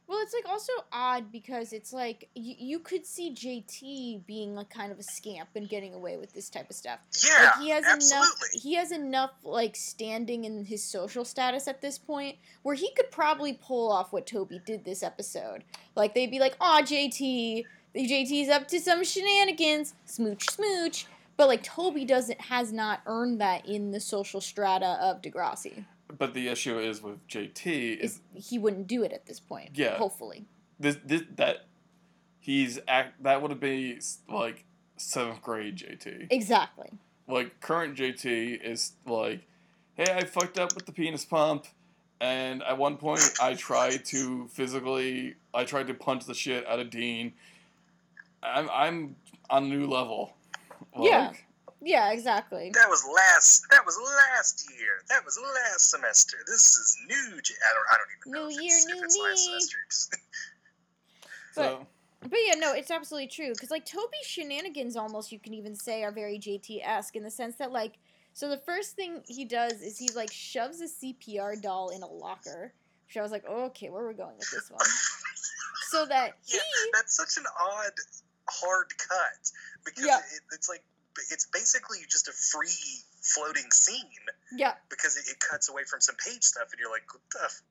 Well, 0.08 0.20
it's 0.22 0.32
like 0.32 0.50
also 0.50 0.72
odd 0.90 1.30
because 1.30 1.74
it's 1.74 1.92
like 1.92 2.30
you, 2.34 2.54
you 2.58 2.78
could 2.78 3.04
see 3.04 3.34
JT 3.34 4.24
being 4.24 4.54
like 4.54 4.70
kind 4.70 4.90
of 4.90 4.98
a 4.98 5.02
scamp 5.02 5.50
and 5.54 5.68
getting 5.68 5.92
away 5.92 6.16
with 6.16 6.32
this 6.32 6.48
type 6.48 6.70
of 6.70 6.76
stuff. 6.76 6.98
Yeah, 7.22 7.44
like 7.44 7.60
he 7.60 7.68
has 7.68 7.84
absolutely. 7.84 8.16
enough 8.16 8.62
he 8.62 8.74
has 8.76 8.90
enough 8.90 9.30
like 9.44 9.76
standing 9.76 10.44
in 10.44 10.64
his 10.64 10.82
social 10.82 11.26
status 11.26 11.68
at 11.68 11.82
this 11.82 11.98
point 11.98 12.36
where 12.62 12.74
he 12.74 12.90
could 12.94 13.10
probably 13.10 13.52
pull 13.52 13.92
off 13.92 14.10
what 14.10 14.26
Toby 14.26 14.62
did 14.64 14.86
this 14.86 15.02
episode. 15.02 15.62
Like 15.94 16.14
they'd 16.14 16.30
be 16.30 16.40
like, 16.40 16.56
"Aw, 16.58 16.80
JT, 16.80 17.64
JT's 17.94 18.48
up 18.48 18.66
to 18.68 18.80
some 18.80 19.04
shenanigans, 19.04 19.92
smooch 20.06 20.48
smooch." 20.48 21.06
But 21.38 21.46
like 21.48 21.62
Toby 21.62 22.04
doesn't 22.04 22.40
has 22.42 22.72
not 22.72 23.00
earned 23.06 23.40
that 23.40 23.64
in 23.66 23.92
the 23.92 24.00
social 24.00 24.40
strata 24.42 24.98
of 25.00 25.22
Degrassi. 25.22 25.84
but 26.18 26.34
the 26.34 26.48
issue 26.48 26.78
is 26.78 27.00
with 27.02 27.26
JT 27.28 27.98
is 27.98 28.20
Is 28.34 28.48
he 28.48 28.58
wouldn't 28.58 28.86
do 28.88 29.02
it 29.04 29.12
at 29.12 29.24
this 29.24 29.40
point. 29.40 29.70
Yeah. 29.74 29.96
Hopefully. 29.96 30.44
this, 30.78 30.98
this 31.04 31.22
that 31.36 31.66
he's 32.40 32.78
act 32.88 33.22
that 33.22 33.40
would 33.40 33.50
have 33.52 33.60
be 33.60 33.98
like 34.28 34.64
seventh 34.96 35.40
grade 35.40 35.76
JT. 35.76 36.26
Exactly. 36.30 36.90
like 37.28 37.60
current 37.60 37.96
JT 37.96 38.60
is 38.62 38.92
like, 39.06 39.42
hey, 39.94 40.12
I 40.12 40.24
fucked 40.24 40.58
up 40.58 40.74
with 40.74 40.86
the 40.86 40.92
penis 40.92 41.24
pump, 41.24 41.66
and 42.20 42.64
at 42.64 42.78
one 42.78 42.96
point 42.96 43.22
I 43.40 43.54
tried 43.54 44.04
to 44.06 44.48
physically, 44.48 45.36
I 45.54 45.64
tried 45.64 45.86
to 45.86 45.94
punch 45.94 46.24
the 46.24 46.34
shit 46.34 46.66
out 46.66 46.80
of 46.80 46.90
Dean. 46.90 47.34
I'm 48.42 48.68
I'm 48.72 49.16
on 49.50 49.64
a 49.64 49.68
new 49.68 49.86
level. 49.86 50.34
Yeah. 50.96 51.32
Yeah, 51.80 52.10
exactly. 52.10 52.70
That 52.74 52.88
was 52.88 53.04
last. 53.06 53.64
That 53.70 53.86
was 53.86 53.96
last 54.02 54.68
year. 54.78 55.02
That 55.08 55.24
was 55.24 55.38
last 55.38 55.90
semester. 55.90 56.38
This 56.46 56.76
is 56.76 56.98
new. 57.06 57.40
J- 57.40 57.54
I 57.54 57.74
don't. 57.74 57.86
I 57.92 57.96
don't 57.96 58.08
even 58.18 58.32
know 58.32 58.48
New 58.48 58.54
if 58.54 58.62
year, 58.62 58.76
it's, 58.76 58.86
new 58.86 58.98
if 58.98 59.04
it's 59.04 59.18
last 59.18 59.36
me. 59.36 59.60
semester. 59.60 60.18
So 61.52 61.86
But 62.22 62.38
yeah, 62.46 62.54
no, 62.54 62.72
it's 62.72 62.90
absolutely 62.90 63.28
true. 63.28 63.52
Because, 63.52 63.70
like, 63.70 63.84
Toby's 63.84 64.26
shenanigans 64.26 64.96
almost, 64.96 65.32
you 65.32 65.38
can 65.38 65.54
even 65.54 65.74
say, 65.74 66.02
are 66.04 66.12
very 66.12 66.38
JT 66.38 66.80
esque 66.84 67.16
in 67.16 67.22
the 67.22 67.30
sense 67.30 67.56
that, 67.56 67.72
like, 67.72 67.94
So 68.32 68.48
the 68.48 68.58
first 68.58 68.94
thing 68.94 69.22
he 69.26 69.44
does 69.44 69.80
is 69.82 69.98
he 69.98 70.08
like 70.14 70.30
shoves 70.32 70.80
a 70.80 70.84
CPR 70.86 71.60
doll 71.60 71.88
in 71.90 72.02
a 72.02 72.06
locker. 72.06 72.72
Which 73.06 73.16
I 73.16 73.22
was 73.22 73.32
like, 73.32 73.44
oh, 73.48 73.64
okay, 73.66 73.88
where 73.88 74.04
are 74.04 74.08
we 74.08 74.14
going 74.14 74.36
with 74.36 74.50
this 74.50 74.70
one? 74.70 74.80
So 75.90 76.04
that 76.04 76.34
he 76.44 76.56
Yeah, 76.58 76.62
that's 76.92 77.16
such 77.16 77.38
an 77.38 77.44
odd, 77.58 77.92
hard 78.48 78.88
cut 78.98 79.50
because 79.84 80.04
Yeah. 80.04 80.18
it, 80.18 80.42
it's 80.52 80.68
like 80.68 80.82
it's 81.30 81.46
basically 81.52 81.98
just 82.08 82.28
a 82.28 82.32
free 82.32 83.02
floating 83.22 83.68
scene 83.72 84.06
yeah 84.52 84.74
because 84.88 85.16
it, 85.16 85.26
it 85.28 85.40
cuts 85.40 85.68
away 85.68 85.82
from 85.84 86.00
some 86.00 86.14
page 86.16 86.44
stuff, 86.44 86.68
and 86.70 86.78
you're 86.78 86.90
like, 86.90 87.02
what 87.12 87.22
the 87.32 87.44
f- 87.44 87.62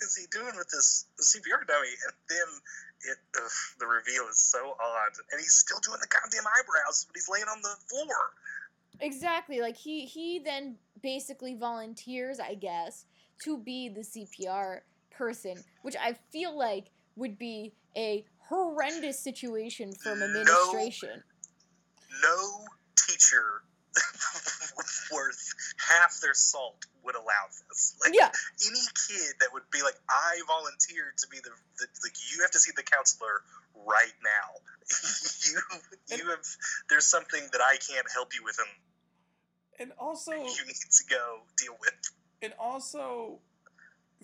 is 0.00 0.16
he 0.16 0.26
doing 0.30 0.54
with 0.56 0.68
this 0.70 1.06
CPR 1.20 1.66
dummy? 1.66 1.88
And 2.06 2.14
then 2.28 2.48
it 3.10 3.18
ugh, 3.36 3.50
the 3.78 3.86
reveal 3.86 4.28
is 4.30 4.38
so 4.38 4.76
odd, 4.80 5.12
and 5.32 5.40
he's 5.40 5.54
still 5.54 5.78
doing 5.80 5.98
the 6.00 6.06
goddamn 6.08 6.46
eyebrows, 6.46 7.04
but 7.06 7.16
he's 7.16 7.28
laying 7.28 7.46
on 7.46 7.60
the 7.62 7.74
floor. 7.88 8.32
Exactly. 9.00 9.60
Like 9.60 9.76
he 9.76 10.06
he 10.06 10.38
then 10.38 10.76
basically 11.02 11.54
volunteers, 11.54 12.40
I 12.40 12.54
guess, 12.54 13.04
to 13.44 13.58
be 13.58 13.88
the 13.88 14.00
CPR 14.00 14.80
person, 15.10 15.56
which 15.82 15.96
I 16.00 16.16
feel 16.30 16.56
like 16.56 16.90
would 17.16 17.38
be 17.38 17.74
a 17.96 18.24
horrendous 18.48 19.18
situation 19.22 19.92
from 20.02 20.20
No. 20.20 20.26
administration. 20.26 21.22
No 22.22 22.64
teacher 22.96 23.62
worth 25.12 25.54
half 25.76 26.20
their 26.20 26.34
salt 26.34 26.84
would 27.02 27.14
allow 27.14 27.44
this. 27.68 27.96
Like, 28.02 28.14
Yeah. 28.14 28.30
any 28.66 28.80
kid 29.08 29.34
that 29.40 29.52
would 29.52 29.68
be 29.70 29.82
like, 29.82 29.96
I 30.08 30.40
volunteered 30.46 31.16
to 31.18 31.28
be 31.28 31.38
the, 31.38 31.50
the 31.78 31.86
like 32.04 32.14
you 32.32 32.42
have 32.42 32.50
to 32.52 32.58
see 32.60 32.70
the 32.76 32.82
counselor 32.82 33.42
right 33.74 34.14
now. 34.22 34.60
you 35.46 36.16
you 36.16 36.30
have 36.30 36.44
there's 36.88 37.06
something 37.06 37.42
that 37.52 37.60
I 37.60 37.76
can't 37.76 38.06
help 38.12 38.34
you 38.34 38.42
with 38.44 38.58
and 38.58 38.68
And 39.80 39.92
also, 39.98 40.32
you 40.32 40.64
need 40.66 40.76
to 40.76 41.04
go 41.08 41.40
deal 41.56 41.76
with. 41.80 41.94
and 42.42 42.52
also, 42.58 43.40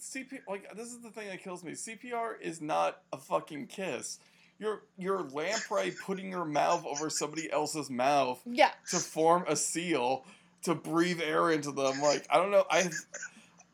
CPR. 0.01 0.41
Like 0.49 0.75
this 0.77 0.89
is 0.89 1.01
the 1.01 1.11
thing 1.11 1.29
that 1.29 1.43
kills 1.43 1.63
me. 1.65 1.73
CPR 1.73 2.35
is 2.41 2.61
not 2.61 2.99
a 3.13 3.17
fucking 3.19 3.67
kiss. 3.69 4.19
You're 4.59 4.83
you're 4.97 5.23
lamprey 5.23 5.93
putting 6.05 6.31
your 6.31 6.45
mouth 6.45 6.85
over 6.87 7.11
somebody 7.11 7.51
else's 7.51 7.91
mouth 7.91 8.41
Yeah. 8.47 8.71
to 8.91 8.99
form 8.99 9.45
a 9.49 9.57
seal 9.57 10.25
to 10.63 10.75
breathe 10.75 11.21
air 11.21 11.51
into 11.51 11.73
them. 11.73 12.01
Like 12.01 12.27
I 12.31 12.37
don't 12.37 12.51
know. 12.51 12.65
I 12.71 12.89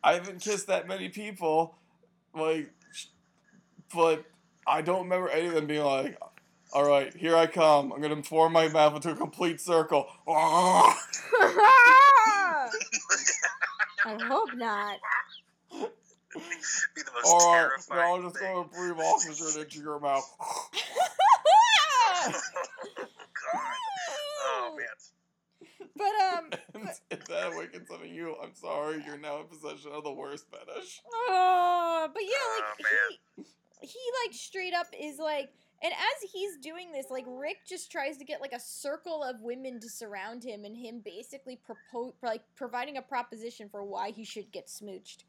I 0.02 0.14
haven't 0.14 0.40
kissed 0.40 0.68
that 0.68 0.88
many 0.88 1.10
people, 1.10 1.76
like, 2.34 2.70
but 3.94 4.24
I 4.66 4.80
don't 4.82 5.02
remember 5.04 5.28
any 5.28 5.46
of 5.48 5.52
them 5.54 5.66
being 5.66 5.84
like, 5.84 6.18
"All 6.72 6.88
right, 6.88 7.14
here 7.14 7.36
I 7.36 7.46
come. 7.46 7.92
I'm 7.92 8.00
gonna 8.00 8.22
form 8.22 8.52
my 8.54 8.68
mouth 8.68 8.94
into 8.96 9.10
a 9.10 9.14
complete 9.16 9.60
circle." 9.60 10.06
I 10.26 10.94
hope 14.26 14.54
not. 14.54 14.96
Be 16.94 17.02
the 17.02 17.10
most 17.12 17.24
All 17.26 17.38
right, 17.38 17.70
terrifying 17.88 18.00
now 18.00 18.16
I'm 18.16 18.22
just 18.22 18.38
thing. 18.38 18.54
gonna 18.54 18.68
breathe 18.68 19.04
oxygen 19.04 19.60
into 19.62 19.80
your 19.80 19.98
mouth. 20.00 20.28
oh 20.40 20.68
god. 22.32 22.34
Oh 24.42 24.76
man. 24.76 25.88
But 25.96 26.04
um 26.06 26.50
And 26.74 26.90
if 27.10 27.26
that 27.26 27.52
awakens 27.52 27.88
some 27.88 28.00
of 28.02 28.06
you, 28.06 28.36
I'm 28.42 28.54
sorry. 28.54 29.02
You're 29.06 29.18
now 29.18 29.40
in 29.40 29.46
possession 29.46 29.90
of 29.92 30.04
the 30.04 30.12
worst 30.12 30.46
fetish. 30.50 31.00
Oh, 31.12 32.08
but 32.12 32.22
yeah, 32.22 32.30
Oh, 32.40 32.62
like 32.78 32.86
he, 33.82 33.86
he 33.86 33.98
like 34.24 34.34
straight 34.34 34.74
up 34.74 34.86
is 34.98 35.18
like, 35.18 35.50
and 35.82 35.92
as 35.92 36.30
he's 36.32 36.56
doing 36.58 36.92
this, 36.92 37.06
like 37.10 37.24
Rick 37.26 37.58
just 37.68 37.90
tries 37.90 38.16
to 38.18 38.24
get 38.24 38.40
like 38.40 38.52
a 38.52 38.60
circle 38.60 39.22
of 39.22 39.40
women 39.40 39.80
to 39.80 39.88
surround 39.88 40.42
him, 40.44 40.64
and 40.64 40.76
him 40.76 41.00
basically 41.04 41.56
propose 41.56 42.12
like 42.22 42.42
providing 42.56 42.96
a 42.96 43.02
proposition 43.02 43.68
for 43.70 43.82
why 43.84 44.10
he 44.10 44.24
should 44.24 44.50
get 44.52 44.68
smooched. 44.68 45.24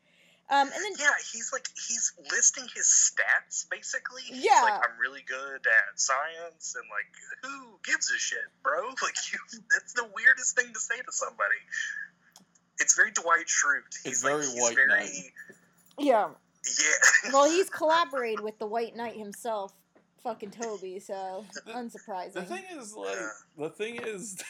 Um, 0.52 0.68
and 0.68 0.84
then 0.84 0.92
Yeah, 1.00 1.16
he's 1.32 1.50
like 1.54 1.66
he's 1.88 2.12
listing 2.30 2.66
his 2.76 2.86
stats 2.86 3.66
basically. 3.72 4.22
He's 4.24 4.44
Yeah. 4.44 4.62
like 4.64 4.74
I'm 4.84 5.00
really 5.00 5.24
good 5.26 5.66
at 5.66 5.98
science 6.00 6.76
and 6.76 6.86
like 6.92 7.08
who 7.42 7.80
gives 7.86 8.12
a 8.12 8.18
shit, 8.20 8.40
bro? 8.62 8.90
Like 9.02 9.16
you 9.32 9.40
that's 9.72 9.94
the 9.94 10.08
weirdest 10.14 10.56
thing 10.58 10.74
to 10.74 10.80
say 10.80 10.98
to 10.98 11.12
somebody. 11.12 11.56
It's 12.80 12.96
very 12.96 13.12
Dwight 13.12 13.46
Schrute. 13.48 13.96
He's 14.04 14.14
It's 14.14 14.24
like, 14.24 14.34
very 14.34 14.46
he's 14.48 14.62
White 14.62 14.76
very, 14.76 14.88
Knight. 14.88 15.10
yeah, 15.98 16.30
Yeah. 16.80 17.32
well, 17.32 17.50
he's 17.50 17.70
collaborated 17.82 18.42
with 18.42 18.58
the 18.60 18.66
White 18.66 18.96
Knight 18.96 19.16
himself, 19.16 19.72
fucking 20.24 20.52
Toby. 20.52 21.00
So 21.00 21.46
unsurprising. 21.68 22.34
The 22.34 22.44
thing 22.44 22.64
is, 22.78 22.94
like, 22.96 23.18
the 23.58 23.70
thing 23.70 24.00
is, 24.04 24.42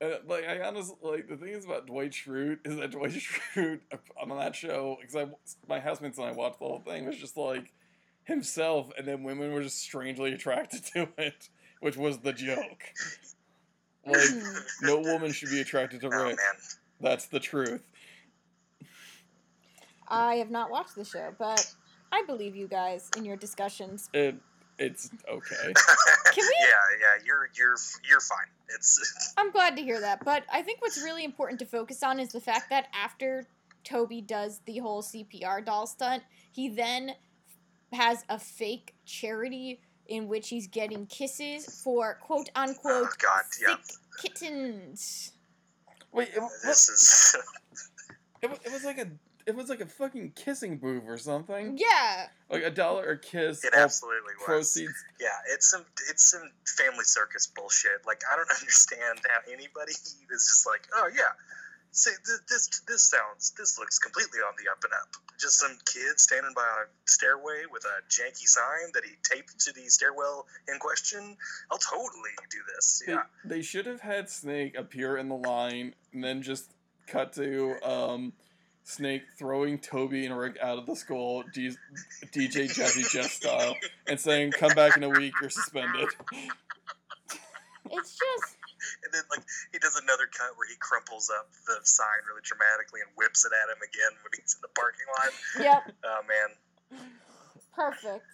uh, 0.00 0.08
like, 0.26 0.44
I 0.46 0.60
honestly, 0.60 0.96
like, 1.02 1.28
the 1.28 1.36
thing 1.36 1.48
is 1.50 1.64
about 1.64 1.86
Dwight 1.86 2.12
Schrute 2.12 2.58
is 2.64 2.76
that 2.76 2.90
Dwight 2.92 3.10
Schrute 3.54 3.80
on 4.20 4.28
that 4.30 4.54
show, 4.54 4.96
because 5.00 5.16
I, 5.16 5.26
my 5.68 5.80
housemates 5.80 6.18
and 6.18 6.26
I 6.26 6.32
watched 6.32 6.58
the 6.60 6.66
whole 6.66 6.80
thing, 6.80 7.06
was 7.06 7.16
just 7.16 7.36
like 7.36 7.72
himself, 8.24 8.90
and 8.96 9.06
then 9.06 9.22
women 9.24 9.52
were 9.52 9.62
just 9.62 9.78
strangely 9.78 10.32
attracted 10.32 10.84
to 10.94 11.08
it, 11.18 11.48
which 11.80 11.96
was 11.96 12.18
the 12.18 12.32
joke. 12.32 12.82
Like, 14.06 14.30
no 14.82 15.00
woman 15.00 15.32
should 15.32 15.50
be 15.50 15.60
attracted 15.60 16.00
to 16.02 16.06
Oh 16.06 16.24
Rick. 16.24 16.36
man. 16.36 16.56
That's 17.00 17.26
the 17.26 17.40
truth. 17.40 17.82
I 20.08 20.36
have 20.36 20.50
not 20.50 20.70
watched 20.70 20.94
the 20.94 21.04
show, 21.04 21.34
but 21.38 21.74
I 22.10 22.22
believe 22.26 22.56
you 22.56 22.68
guys 22.68 23.10
in 23.16 23.24
your 23.24 23.36
discussions. 23.36 24.08
It, 24.14 24.36
it's 24.78 25.10
okay. 25.28 25.72
Can 26.32 26.44
we- 26.44 26.54
Yeah, 26.60 26.96
yeah, 27.00 27.24
you're 27.24 27.50
you're 27.56 27.76
you're 28.08 28.20
fine. 28.20 28.46
It's 28.74 29.32
I'm 29.38 29.50
glad 29.50 29.76
to 29.76 29.82
hear 29.82 30.00
that, 30.00 30.24
but 30.24 30.44
I 30.52 30.62
think 30.62 30.80
what's 30.80 31.02
really 31.02 31.24
important 31.24 31.58
to 31.60 31.66
focus 31.66 32.02
on 32.02 32.20
is 32.20 32.28
the 32.30 32.40
fact 32.40 32.70
that 32.70 32.86
after 32.94 33.46
Toby 33.84 34.20
does 34.20 34.60
the 34.66 34.78
whole 34.78 35.02
CPR 35.02 35.64
doll 35.64 35.86
stunt, 35.86 36.22
he 36.52 36.68
then 36.68 37.12
has 37.92 38.24
a 38.28 38.38
fake 38.38 38.94
charity 39.06 39.80
in 40.06 40.28
which 40.28 40.48
he's 40.48 40.66
getting 40.66 41.06
kisses 41.06 41.82
for 41.82 42.18
quote 42.22 42.50
unquote 42.54 43.08
oh 43.08 43.14
god, 43.18 43.44
yeah. 43.60 43.76
kittens. 44.20 45.32
Wait, 46.12 46.28
it, 46.34 46.42
This 46.64 46.88
is 46.88 47.36
it, 48.42 48.50
it 48.64 48.72
was 48.72 48.84
like 48.84 48.98
a, 48.98 49.06
it 49.48 49.56
was 49.56 49.70
like 49.70 49.80
a 49.80 49.86
fucking 49.86 50.32
kissing 50.36 50.76
booth 50.76 51.04
or 51.06 51.16
something. 51.16 51.78
Yeah. 51.78 52.28
Like 52.50 52.64
a 52.64 52.70
dollar 52.70 53.12
a 53.12 53.18
kiss. 53.18 53.64
it 53.64 53.72
all 53.74 53.80
absolutely 53.80 54.34
was. 54.38 54.44
proceeds 54.44 54.92
Yeah, 55.18 55.28
it's 55.50 55.70
some 55.70 55.86
it's 56.10 56.30
some 56.30 56.50
family 56.66 57.04
circus 57.04 57.46
bullshit. 57.46 58.04
Like 58.06 58.20
I 58.30 58.36
don't 58.36 58.50
understand 58.60 59.20
how 59.26 59.50
anybody 59.50 59.92
is 60.30 60.46
just 60.46 60.66
like, 60.66 60.86
oh 60.94 61.08
yeah, 61.16 61.32
say 61.92 62.10
th- 62.26 62.40
this 62.50 62.68
this 62.86 63.08
sounds 63.08 63.54
this 63.56 63.78
looks 63.78 63.98
completely 63.98 64.40
on 64.40 64.52
the 64.62 64.70
up 64.70 64.84
and 64.84 64.92
up. 64.92 65.16
Just 65.40 65.60
some 65.60 65.78
kid 65.86 66.20
standing 66.20 66.52
by 66.54 66.60
a 66.62 66.84
stairway 67.06 67.62
with 67.72 67.84
a 67.86 68.04
janky 68.12 68.44
sign 68.44 68.92
that 68.92 69.04
he 69.04 69.12
taped 69.24 69.58
to 69.60 69.72
the 69.72 69.88
stairwell 69.88 70.44
in 70.70 70.78
question. 70.78 71.38
I'll 71.70 71.78
totally 71.78 72.36
do 72.50 72.58
this. 72.74 73.02
They, 73.06 73.12
Yeah, 73.14 73.22
they 73.46 73.62
should 73.62 73.86
have 73.86 74.02
had 74.02 74.28
Snake 74.28 74.76
appear 74.76 75.16
in 75.16 75.30
the 75.30 75.36
line 75.36 75.94
and 76.12 76.22
then 76.22 76.42
just 76.42 76.74
cut 77.06 77.32
to 77.34 77.76
um, 77.82 78.32
Snake 78.88 79.24
throwing 79.38 79.78
Toby 79.78 80.24
and 80.24 80.36
Rick 80.36 80.56
out 80.62 80.78
of 80.78 80.86
the 80.86 80.96
school, 80.96 81.44
G- 81.52 81.76
DJ 82.32 82.64
Jazzy 82.72 83.08
Jeff 83.10 83.30
style, 83.30 83.76
and 84.06 84.18
saying, 84.18 84.52
"Come 84.52 84.74
back 84.74 84.96
in 84.96 85.04
a 85.04 85.10
week, 85.10 85.34
you're 85.42 85.50
suspended." 85.50 86.08
It's 87.90 88.18
just 88.18 88.56
and 89.04 89.12
then 89.12 89.22
like 89.30 89.44
he 89.72 89.78
does 89.78 89.96
another 89.96 90.26
cut 90.26 90.56
where 90.56 90.66
he 90.66 90.74
crumples 90.80 91.30
up 91.30 91.50
the 91.66 91.78
sign 91.84 92.06
really 92.26 92.40
dramatically 92.42 93.00
and 93.00 93.10
whips 93.14 93.44
it 93.44 93.52
at 93.52 93.68
him 93.68 93.76
again 93.82 94.16
when 94.22 94.30
he's 94.40 94.56
in 94.56 94.62
the 94.62 94.72
parking 94.74 95.06
lot. 95.18 95.32
yep, 95.60 95.94
Oh 96.04 96.20
man, 96.26 97.00
perfect. 97.74 98.24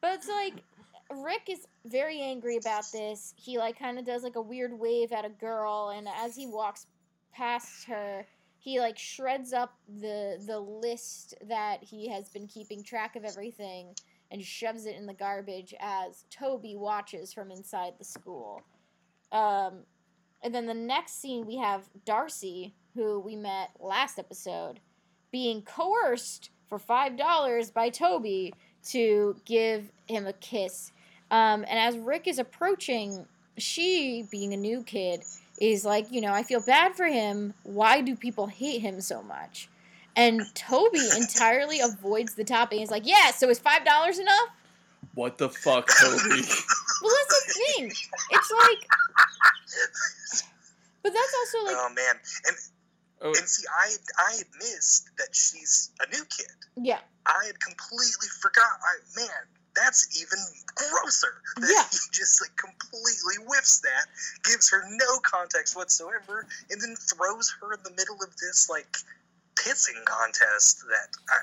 But 0.00 0.14
it's 0.14 0.28
like 0.28 0.62
Rick 1.10 1.48
is 1.48 1.66
very 1.84 2.20
angry 2.20 2.56
about 2.56 2.84
this. 2.92 3.34
He 3.36 3.58
like 3.58 3.78
kind 3.78 3.98
of 3.98 4.04
does 4.04 4.22
like 4.22 4.36
a 4.36 4.42
weird 4.42 4.78
wave 4.78 5.10
at 5.10 5.24
a 5.24 5.30
girl, 5.30 5.92
and 5.92 6.06
as 6.06 6.36
he 6.36 6.46
walks 6.46 6.86
past 7.32 7.86
her, 7.86 8.26
he 8.58 8.80
like 8.80 8.98
shreds 8.98 9.52
up 9.52 9.74
the 10.00 10.42
the 10.46 10.58
list 10.58 11.34
that 11.48 11.82
he 11.82 12.08
has 12.08 12.28
been 12.28 12.46
keeping 12.46 12.82
track 12.82 13.16
of 13.16 13.24
everything 13.24 13.94
and 14.30 14.42
shoves 14.42 14.86
it 14.86 14.96
in 14.96 15.06
the 15.06 15.14
garbage 15.14 15.74
as 15.78 16.24
Toby 16.30 16.74
watches 16.76 17.32
from 17.32 17.50
inside 17.50 17.92
the 17.98 18.04
school. 18.04 18.62
Um, 19.30 19.84
and 20.42 20.54
then 20.54 20.66
the 20.66 20.74
next 20.74 21.20
scene 21.20 21.46
we 21.46 21.56
have 21.56 21.88
Darcy, 22.04 22.74
who 22.94 23.20
we 23.20 23.36
met 23.36 23.70
last 23.78 24.18
episode, 24.18 24.80
being 25.30 25.62
coerced 25.62 26.50
for 26.68 26.78
five 26.78 27.16
dollars 27.16 27.70
by 27.70 27.88
Toby 27.90 28.52
to 28.88 29.36
give 29.44 29.90
him 30.08 30.26
a 30.26 30.32
kiss. 30.34 30.92
Um, 31.30 31.64
and 31.68 31.78
as 31.78 31.96
Rick 31.98 32.28
is 32.28 32.38
approaching, 32.38 33.26
she, 33.58 34.26
being 34.30 34.52
a 34.52 34.56
new 34.56 34.82
kid, 34.82 35.24
is 35.58 35.84
like, 35.84 36.10
you 36.10 36.20
know, 36.20 36.32
I 36.32 36.42
feel 36.42 36.60
bad 36.60 36.94
for 36.94 37.06
him. 37.06 37.54
Why 37.62 38.00
do 38.00 38.14
people 38.16 38.46
hate 38.46 38.80
him 38.80 39.00
so 39.00 39.22
much? 39.22 39.68
And 40.14 40.42
Toby 40.54 41.00
entirely 41.16 41.80
avoids 41.80 42.34
the 42.34 42.44
topic. 42.44 42.78
He's 42.78 42.90
like, 42.90 43.06
yeah, 43.06 43.30
so 43.32 43.48
is 43.50 43.60
$5 43.60 44.18
enough? 44.18 44.48
What 45.14 45.38
the 45.38 45.48
fuck, 45.48 45.88
Toby? 46.00 46.42
Well, 47.02 47.12
that's 47.28 47.46
the 47.46 47.52
thing. 47.74 47.86
It's 48.30 48.50
like, 48.50 48.88
But 51.02 51.12
that's 51.12 51.34
also 51.38 51.66
like 51.66 51.76
oh 51.78 51.92
man, 51.94 52.14
and 52.48 52.56
Oh, 53.22 53.28
and 53.28 53.48
see, 53.48 53.64
I 53.70 53.94
I 54.18 54.36
had 54.38 54.46
missed 54.58 55.08
that 55.18 55.28
she's 55.34 55.90
a 56.00 56.10
new 56.10 56.24
kid. 56.24 56.46
yeah. 56.76 57.00
I 57.26 57.44
had 57.46 57.58
completely 57.60 58.28
forgot. 58.40 58.64
I 58.82 59.20
man, 59.20 59.28
that's 59.76 60.20
even 60.20 60.38
grosser. 60.74 61.42
That 61.56 61.70
Yeah. 61.70 61.84
he 61.90 61.98
just 62.12 62.40
like 62.42 62.56
completely 62.56 63.44
whiffs 63.46 63.80
that, 63.80 64.06
gives 64.44 64.70
her 64.70 64.82
no 64.88 65.18
context 65.20 65.76
whatsoever, 65.76 66.46
and 66.70 66.80
then 66.80 66.96
throws 66.96 67.54
her 67.60 67.74
in 67.74 67.80
the 67.84 67.90
middle 67.90 68.18
of 68.22 68.36
this 68.38 68.68
like 68.68 68.96
pissing 69.54 70.04
contest. 70.04 70.84
That 70.88 71.08
I, 71.30 71.36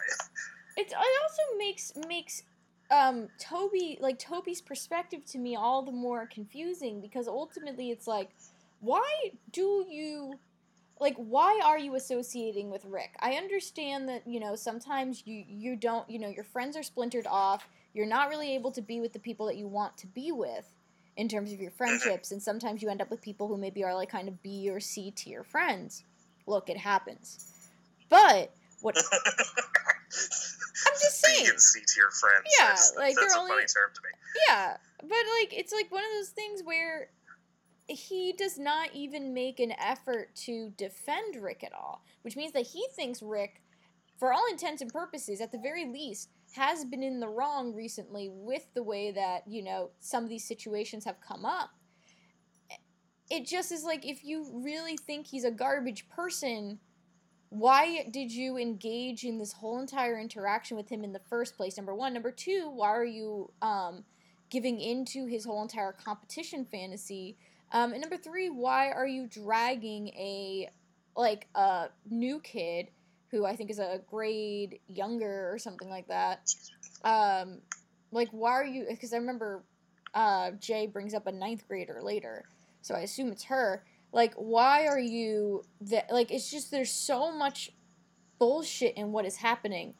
It, 0.77 0.87
it 0.87 0.93
also 0.93 1.57
makes 1.57 1.93
makes 2.07 2.43
um 2.91 3.29
Toby 3.39 3.97
like 4.01 4.19
Toby's 4.19 4.61
perspective 4.61 5.23
to 5.25 5.37
me 5.37 5.55
all 5.55 5.83
the 5.83 5.91
more 5.91 6.27
confusing 6.27 6.99
because 7.01 7.27
ultimately 7.27 7.91
it's 7.91 8.07
like 8.07 8.29
why 8.81 9.31
do 9.51 9.85
you 9.89 10.37
like 10.99 11.15
why 11.17 11.59
are 11.63 11.77
you 11.77 11.95
associating 11.95 12.69
with 12.69 12.85
Rick? 12.85 13.11
I 13.19 13.33
understand 13.33 14.07
that, 14.09 14.27
you 14.27 14.39
know, 14.39 14.55
sometimes 14.55 15.23
you 15.25 15.43
you 15.47 15.75
don't, 15.75 16.09
you 16.09 16.19
know, 16.19 16.29
your 16.29 16.43
friends 16.43 16.77
are 16.77 16.83
splintered 16.83 17.27
off. 17.27 17.67
You're 17.93 18.05
not 18.07 18.29
really 18.29 18.55
able 18.55 18.71
to 18.71 18.81
be 18.81 18.99
with 18.99 19.13
the 19.13 19.19
people 19.19 19.45
that 19.47 19.55
you 19.57 19.67
want 19.67 19.97
to 19.97 20.07
be 20.07 20.31
with 20.31 20.65
in 21.15 21.27
terms 21.27 21.51
of 21.53 21.59
your 21.61 21.69
friendships 21.71 22.31
and 22.31 22.41
sometimes 22.41 22.81
you 22.81 22.89
end 22.89 23.01
up 23.01 23.11
with 23.11 23.21
people 23.21 23.47
who 23.47 23.55
maybe 23.57 23.83
are 23.83 23.93
like 23.93 24.09
kind 24.09 24.27
of 24.27 24.41
B 24.41 24.69
or 24.69 24.79
C 24.79 25.11
tier 25.11 25.43
friends. 25.43 26.03
Look, 26.47 26.69
it 26.69 26.77
happens. 26.77 27.45
But 28.09 28.51
what 28.81 28.95
I'm 30.85 30.93
just 30.99 31.23
B 31.23 31.29
saying. 31.35 31.49
and 31.49 31.59
C 31.61 31.79
tier 31.93 32.09
friends. 32.11 32.43
Yeah, 32.59 32.67
that's, 32.67 32.93
like, 32.97 33.15
that's 33.15 33.33
they're 33.33 33.37
a 33.37 33.41
only- 33.43 33.51
funny 33.55 33.65
term 33.65 33.91
to 33.93 34.01
me. 34.01 34.09
Yeah, 34.49 34.77
but 35.01 35.23
like 35.39 35.53
it's 35.53 35.71
like 35.71 35.91
one 35.91 36.03
of 36.03 36.09
those 36.17 36.29
things 36.29 36.61
where 36.63 37.09
he 37.87 38.33
does 38.33 38.57
not 38.57 38.89
even 38.93 39.33
make 39.33 39.59
an 39.59 39.73
effort 39.79 40.33
to 40.35 40.71
defend 40.77 41.35
Rick 41.35 41.63
at 41.63 41.73
all, 41.73 42.03
which 42.23 42.35
means 42.35 42.53
that 42.53 42.65
he 42.65 42.85
thinks 42.95 43.21
Rick, 43.21 43.61
for 44.17 44.31
all 44.33 44.43
intents 44.49 44.81
and 44.81 44.91
purposes, 44.91 45.41
at 45.41 45.51
the 45.51 45.57
very 45.57 45.85
least, 45.85 46.29
has 46.53 46.85
been 46.85 47.03
in 47.03 47.19
the 47.19 47.27
wrong 47.27 47.73
recently 47.73 48.29
with 48.31 48.65
the 48.73 48.83
way 48.83 49.11
that, 49.11 49.43
you 49.47 49.63
know, 49.63 49.91
some 49.99 50.23
of 50.23 50.29
these 50.29 50.47
situations 50.47 51.05
have 51.05 51.19
come 51.19 51.45
up. 51.45 51.71
It 53.29 53.47
just 53.47 53.71
is 53.71 53.83
like 53.83 54.05
if 54.05 54.23
you 54.23 54.49
really 54.53 54.97
think 54.97 55.27
he's 55.27 55.43
a 55.43 55.51
garbage 55.51 56.07
person, 56.09 56.79
why 57.49 58.07
did 58.11 58.31
you 58.31 58.57
engage 58.57 59.23
in 59.23 59.37
this 59.37 59.53
whole 59.53 59.79
entire 59.79 60.19
interaction 60.19 60.77
with 60.77 60.89
him 60.89 61.03
in 61.03 61.13
the 61.13 61.21
first 61.29 61.55
place? 61.55 61.77
Number 61.77 61.95
one. 61.95 62.13
Number 62.13 62.31
two, 62.31 62.69
why 62.73 62.89
are 62.89 63.05
you 63.05 63.51
um, 63.61 64.03
giving 64.49 64.79
into 64.79 65.25
his 65.25 65.45
whole 65.45 65.61
entire 65.61 65.91
competition 65.91 66.65
fantasy? 66.65 67.37
Um, 67.71 67.91
and 67.93 68.01
number 68.01 68.17
three, 68.17 68.49
why 68.49 68.91
are 68.91 69.07
you 69.07 69.27
dragging 69.27 70.09
a 70.09 70.69
like 71.15 71.47
a 71.55 71.89
new 72.09 72.39
kid 72.39 72.89
who 73.33 73.45
I 73.45 73.55
think 73.55 73.71
is 73.71 73.79
a 73.79 73.99
grade 74.07 74.79
younger 74.87 75.51
or 75.51 75.57
something 75.57 75.89
like 75.89 76.07
that? 76.07 76.53
Um, 77.03 77.61
like 78.11 78.29
why 78.29 78.51
are 78.51 78.65
you? 78.65 78.85
Because 78.87 79.11
I 79.11 79.17
remember 79.17 79.63
uh, 80.13 80.51
Jay 80.51 80.85
brings 80.85 81.15
up 81.15 81.25
a 81.25 81.31
ninth 81.31 81.67
grader 81.67 81.99
later, 82.01 82.45
so 82.81 82.93
I 82.93 82.99
assume 82.99 83.31
it's 83.31 83.45
her. 83.45 83.83
Like, 84.11 84.35
why 84.35 84.85
are 84.85 84.99
you 84.99 85.63
that? 85.81 86.11
Like, 86.11 86.31
it's 86.31 86.51
just 86.51 86.69
there's 86.69 86.91
so 86.91 87.35
much 87.35 87.71
bullshit 88.37 88.95
in 88.95 89.11
what 89.11 89.25
is 89.25 89.37
happening 89.37 89.95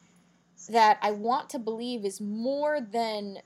that 0.68 0.98
I 1.02 1.10
want 1.10 1.50
to 1.50 1.58
believe 1.58 2.04
is 2.04 2.20
more 2.20 2.80
than 2.80 3.38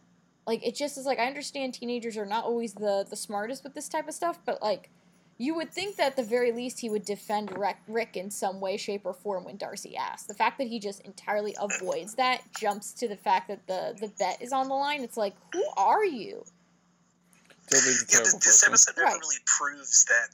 like 0.46 0.66
it 0.66 0.74
just 0.74 0.98
is 0.98 1.06
like 1.06 1.18
I 1.18 1.26
understand 1.26 1.72
teenagers 1.72 2.18
are 2.18 2.26
not 2.26 2.44
always 2.44 2.74
the 2.74 3.06
the 3.08 3.16
smartest 3.16 3.64
with 3.64 3.74
this 3.74 3.88
type 3.88 4.06
of 4.06 4.14
stuff, 4.14 4.38
but 4.44 4.60
like 4.60 4.90
you 5.38 5.54
would 5.54 5.72
think 5.72 5.96
that 5.96 6.06
at 6.06 6.16
the 6.16 6.22
very 6.24 6.50
least 6.50 6.80
he 6.80 6.90
would 6.90 7.04
defend 7.04 7.56
Rick, 7.56 7.76
Rick 7.86 8.16
in 8.16 8.30
some 8.30 8.60
way, 8.60 8.76
shape, 8.76 9.02
or 9.06 9.14
form 9.14 9.44
when 9.44 9.56
Darcy 9.56 9.96
asks. 9.96 10.26
The 10.26 10.34
fact 10.34 10.58
that 10.58 10.66
he 10.66 10.80
just 10.80 11.00
entirely 11.02 11.56
avoids 11.60 12.14
that 12.16 12.42
jumps 12.58 12.92
to 12.94 13.06
the 13.08 13.16
fact 13.16 13.46
that 13.48 13.66
the 13.68 13.96
the 14.00 14.08
bet 14.18 14.42
is 14.42 14.52
on 14.52 14.68
the 14.68 14.74
line. 14.74 15.02
It's 15.04 15.16
like, 15.16 15.34
who 15.52 15.64
are 15.76 16.04
you? 16.04 16.44
Yeah, 17.72 17.80
terrible 18.08 18.38
this 18.38 18.64
episode 18.66 18.96
never 18.96 19.06
Right. 19.12 19.20
really 19.20 19.36
proves 19.46 20.04
that 20.06 20.28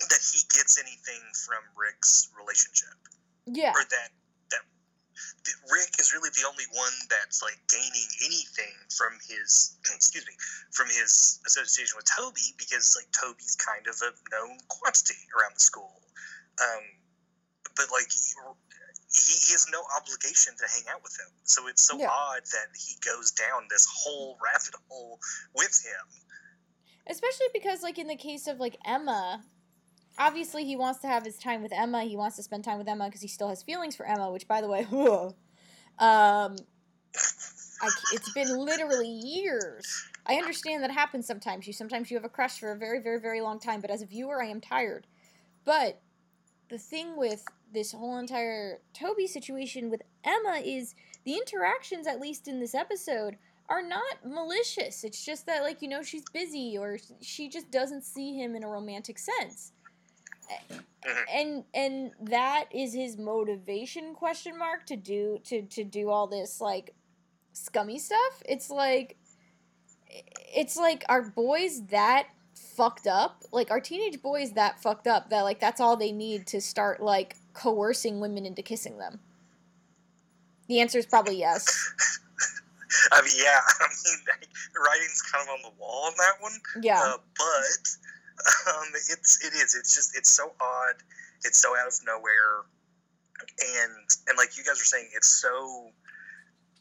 that 0.00 0.20
he 0.32 0.40
gets 0.56 0.78
anything 0.78 1.22
from 1.46 1.62
Rick's 1.76 2.28
relationship. 2.38 2.94
Yeah, 3.46 3.70
or 3.70 3.82
that 3.90 3.90
that 3.90 4.10
that 4.10 4.10
Rick 5.70 5.96
is 6.00 6.12
really 6.12 6.30
the 6.32 6.48
only 6.48 6.64
one 6.72 6.92
that's 7.10 7.42
like 7.42 7.58
gaining 7.68 8.08
anything 8.24 8.74
from 8.96 9.12
his 9.28 9.76
excuse 9.94 10.24
me 10.26 10.34
from 10.72 10.86
his 10.88 11.40
association 11.46 11.96
with 11.96 12.06
Toby 12.08 12.54
because 12.58 12.96
like 12.96 13.08
Toby's 13.12 13.56
kind 13.56 13.86
of 13.86 13.96
a 14.02 14.10
known 14.32 14.58
quantity 14.68 15.20
around 15.36 15.54
the 15.54 15.60
school, 15.60 16.00
um, 16.60 16.84
but 17.76 17.86
like 17.92 18.08
he, 18.10 18.32
he 19.14 19.52
has 19.52 19.66
no 19.70 19.82
obligation 19.96 20.54
to 20.58 20.66
hang 20.66 20.84
out 20.90 21.02
with 21.02 21.14
him. 21.18 21.30
So 21.44 21.66
it's 21.68 21.82
so 21.86 21.98
Yeah. 21.98 22.10
odd 22.10 22.42
that 22.52 22.68
he 22.74 22.96
goes 23.04 23.30
down 23.32 23.68
this 23.70 23.86
whole 23.86 24.38
rabbit 24.42 24.74
hole 24.88 25.20
with 25.54 25.76
him. 25.84 26.06
especially 27.06 27.46
because 27.52 27.82
like 27.82 27.98
in 27.98 28.08
the 28.08 28.16
case 28.16 28.46
of 28.46 28.58
like 28.58 28.76
Emma, 28.84 29.44
obviously 30.18 30.64
he 30.64 30.76
wants 30.76 31.00
to 31.00 31.06
have 31.06 31.24
his 31.24 31.38
time 31.38 31.62
with 31.62 31.72
Emma. 31.72 32.04
He 32.04 32.16
wants 32.16 32.36
to 32.36 32.42
spend 32.42 32.64
time 32.64 32.78
with 32.78 32.88
Emma 32.88 33.06
because 33.06 33.20
he 33.20 33.28
still 33.28 33.48
has 33.48 33.62
feelings 33.62 33.96
for 33.96 34.06
Emma. 34.06 34.30
Which, 34.30 34.48
by 34.48 34.60
the 34.60 34.68
way, 34.68 34.86
um, 34.92 35.34
I, 35.98 37.90
it's 38.12 38.32
been 38.32 38.56
literally 38.56 39.08
years. 39.08 39.84
I 40.26 40.36
understand 40.36 40.82
that 40.82 40.90
happens 40.90 41.26
sometimes. 41.26 41.66
You 41.66 41.72
sometimes 41.72 42.10
you 42.10 42.16
have 42.16 42.24
a 42.24 42.30
crush 42.30 42.58
for 42.58 42.72
a 42.72 42.76
very, 42.76 43.00
very, 43.00 43.20
very 43.20 43.40
long 43.40 43.58
time. 43.58 43.80
But 43.80 43.90
as 43.90 44.02
a 44.02 44.06
viewer, 44.06 44.42
I 44.42 44.46
am 44.46 44.60
tired. 44.60 45.06
But 45.64 46.00
the 46.70 46.78
thing 46.78 47.16
with 47.16 47.44
this 47.72 47.92
whole 47.92 48.18
entire 48.18 48.80
Toby 48.92 49.26
situation 49.26 49.90
with 49.90 50.02
Emma 50.24 50.60
is 50.64 50.94
the 51.24 51.34
interactions, 51.34 52.06
at 52.06 52.20
least 52.20 52.48
in 52.48 52.60
this 52.60 52.74
episode, 52.74 53.36
are 53.68 53.82
not 53.82 54.26
malicious. 54.26 55.04
It's 55.04 55.24
just 55.24 55.46
that, 55.46 55.62
like, 55.62 55.82
you 55.82 55.88
know, 55.88 56.02
she's 56.02 56.24
busy 56.32 56.76
or 56.78 56.98
she 57.20 57.48
just 57.48 57.70
doesn't 57.70 58.04
see 58.04 58.34
him 58.34 58.54
in 58.54 58.62
a 58.62 58.68
romantic 58.68 59.18
sense. 59.18 59.72
Mhm. 61.04 61.24
And 61.32 61.64
and 61.74 62.12
that 62.20 62.66
is 62.72 62.94
his 62.94 63.16
motivation 63.18 64.14
question 64.14 64.58
mark 64.58 64.86
to 64.86 64.96
do 64.96 65.38
to 65.44 65.62
to 65.62 65.84
do 65.84 66.10
all 66.10 66.26
this 66.26 66.60
like 66.60 66.94
scummy 67.52 67.98
stuff. 67.98 68.42
It's 68.46 68.70
like 68.70 69.16
it's 70.08 70.76
like 70.76 71.04
are 71.08 71.22
boys 71.22 71.86
that 71.86 72.28
fucked 72.54 73.06
up? 73.06 73.44
Like 73.52 73.70
are 73.70 73.80
teenage 73.80 74.22
boys 74.22 74.52
that 74.52 74.80
fucked 74.80 75.06
up 75.06 75.30
that 75.30 75.42
like 75.42 75.60
that's 75.60 75.80
all 75.80 75.96
they 75.96 76.12
need 76.12 76.46
to 76.48 76.60
start 76.60 77.02
like 77.02 77.36
coercing 77.52 78.20
women 78.20 78.46
into 78.46 78.62
kissing 78.62 78.98
them? 78.98 79.20
The 80.68 80.80
answer 80.80 80.98
is 80.98 81.06
probably 81.06 81.38
yes. 81.38 81.66
I 83.12 83.22
mean, 83.22 83.32
yeah, 83.36 83.60
I 83.80 83.86
mean, 83.88 84.24
the 84.72 84.80
writing's 84.80 85.22
kind 85.22 85.46
of 85.48 85.54
on 85.54 85.62
the 85.62 85.80
wall 85.80 86.06
on 86.06 86.12
that 86.16 86.34
one. 86.40 86.52
Yeah. 86.82 87.00
Uh, 87.02 87.16
but 87.36 87.96
um, 88.68 88.88
it's 89.10 89.44
it 89.44 89.54
is 89.54 89.74
it's 89.74 89.94
just 89.94 90.16
it's 90.16 90.30
so 90.30 90.52
odd. 90.60 90.96
It's 91.44 91.60
so 91.60 91.76
out 91.76 91.88
of 91.88 91.94
nowhere, 92.06 92.64
and 93.60 94.08
and 94.28 94.38
like 94.38 94.56
you 94.56 94.64
guys 94.64 94.78
were 94.78 94.88
saying, 94.88 95.10
it's 95.14 95.28
so 95.28 95.90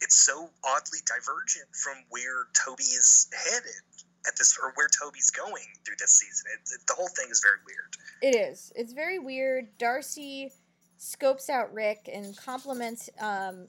it's 0.01 0.15
so 0.15 0.49
oddly 0.63 0.99
divergent 1.05 1.67
from 1.71 1.95
where 2.09 2.47
Toby 2.53 2.83
is 2.83 3.29
headed 3.31 3.83
at 4.27 4.37
this 4.37 4.57
or 4.61 4.71
where 4.75 4.87
Toby's 4.87 5.31
going 5.31 5.67
through 5.85 5.95
this 5.99 6.11
season. 6.11 6.45
It, 6.53 6.75
it, 6.75 6.87
the 6.87 6.93
whole 6.93 7.09
thing 7.09 7.27
is 7.29 7.41
very 7.43 7.59
weird. 7.65 7.95
It 8.21 8.37
is. 8.37 8.71
It's 8.75 8.93
very 8.93 9.19
weird. 9.19 9.77
Darcy 9.77 10.51
scopes 10.97 11.49
out 11.49 11.73
Rick 11.73 12.09
and 12.11 12.35
compliments 12.37 13.09
um, 13.19 13.67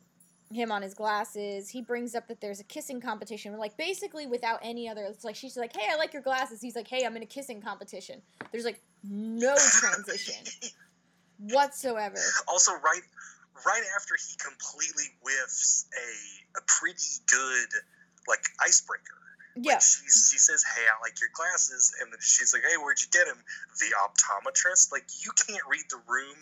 him 0.53 0.71
on 0.71 0.83
his 0.83 0.95
glasses. 0.95 1.69
He 1.69 1.81
brings 1.81 2.15
up 2.15 2.29
that 2.29 2.41
there's 2.41 2.61
a 2.61 2.65
kissing 2.65 3.01
competition, 3.01 3.57
like 3.59 3.77
basically 3.77 4.27
without 4.27 4.61
any 4.63 4.89
other. 4.89 5.05
It's 5.05 5.25
like 5.25 5.37
she's 5.37 5.57
like, 5.57 5.75
"Hey, 5.75 5.87
I 5.91 5.97
like 5.97 6.13
your 6.13 6.23
glasses." 6.23 6.61
He's 6.61 6.77
like, 6.77 6.89
"Hey, 6.89 7.05
I'm 7.05 7.17
in 7.17 7.23
a 7.23 7.27
kissing 7.27 7.61
competition." 7.61 8.23
There's 8.53 8.65
like 8.65 8.81
no 9.03 9.55
transition 9.57 10.37
whatsoever. 11.39 12.19
Also, 12.49 12.73
right 12.73 13.03
right 13.65 13.83
after 13.97 14.15
he 14.17 14.37
completely 14.37 15.05
whiffs 15.23 15.87
a 15.97 16.59
a 16.59 16.63
pretty 16.67 17.23
good 17.27 17.69
like 18.29 18.45
icebreaker. 18.61 19.21
Yeah, 19.57 19.75
Like 19.75 19.83
she, 19.83 20.03
she 20.11 20.39
says, 20.39 20.65
"Hey, 20.65 20.83
I 20.83 21.01
like 21.01 21.21
your 21.21 21.31
glasses," 21.33 21.95
and 22.01 22.13
then 22.13 22.19
she's 22.21 22.53
like, 22.53 22.63
"Hey, 22.63 22.77
where'd 22.77 23.01
you 23.01 23.09
get 23.13 23.27
them?" 23.27 23.39
The 23.79 23.95
optometrist. 24.03 24.91
Like 24.91 25.07
you 25.25 25.31
can't 25.47 25.63
read 25.71 25.85
the 25.91 26.01
room 26.09 26.37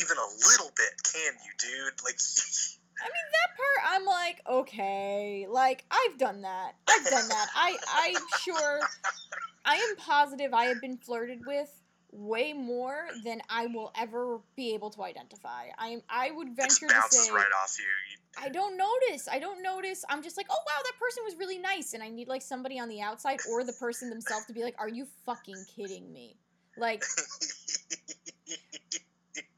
even 0.00 0.16
a 0.18 0.28
little 0.48 0.70
bit, 0.76 0.92
can 1.02 1.32
you, 1.44 1.52
dude? 1.58 2.04
Like, 2.04 2.18
I 3.00 3.04
mean 3.04 3.32
that 3.32 3.56
part. 3.56 3.94
I'm 3.94 4.04
like, 4.04 4.40
okay, 4.48 5.46
like 5.50 5.84
I've 5.90 6.18
done 6.18 6.42
that. 6.42 6.72
I've 6.88 7.04
done 7.08 7.28
that. 7.28 7.46
I 7.54 7.76
I'm 7.92 8.16
sure. 8.40 8.80
I 9.64 9.76
am 9.76 9.96
positive 9.96 10.54
I 10.54 10.64
have 10.64 10.80
been 10.80 10.96
flirted 10.96 11.44
with 11.46 11.70
way 12.10 12.54
more 12.54 13.06
than 13.24 13.42
I 13.50 13.66
will 13.66 13.92
ever 13.98 14.40
be 14.56 14.72
able 14.74 14.90
to 14.90 15.02
identify. 15.02 15.66
I. 15.76 16.02
I 16.08 16.30
would 16.30 16.56
venture 16.56 16.88
to 16.88 17.02
say 17.10 17.30
right 17.30 17.44
off. 17.62 17.76
You- 17.78 17.84
I 18.40 18.48
don't 18.50 18.76
notice. 18.76 19.26
I 19.28 19.38
don't 19.40 19.62
notice. 19.62 20.04
I'm 20.08 20.22
just 20.22 20.36
like, 20.36 20.46
oh 20.50 20.58
wow, 20.66 20.80
that 20.84 20.92
person 21.00 21.24
was 21.24 21.34
really 21.36 21.58
nice, 21.58 21.94
and 21.94 22.02
I 22.02 22.08
need 22.08 22.28
like 22.28 22.42
somebody 22.42 22.78
on 22.78 22.88
the 22.88 23.00
outside 23.00 23.40
or 23.50 23.64
the 23.64 23.72
person 23.74 24.10
themselves 24.10 24.46
to 24.46 24.52
be 24.52 24.62
like, 24.62 24.76
are 24.78 24.88
you 24.88 25.06
fucking 25.26 25.56
kidding 25.74 26.12
me? 26.12 26.36
Like 26.76 27.02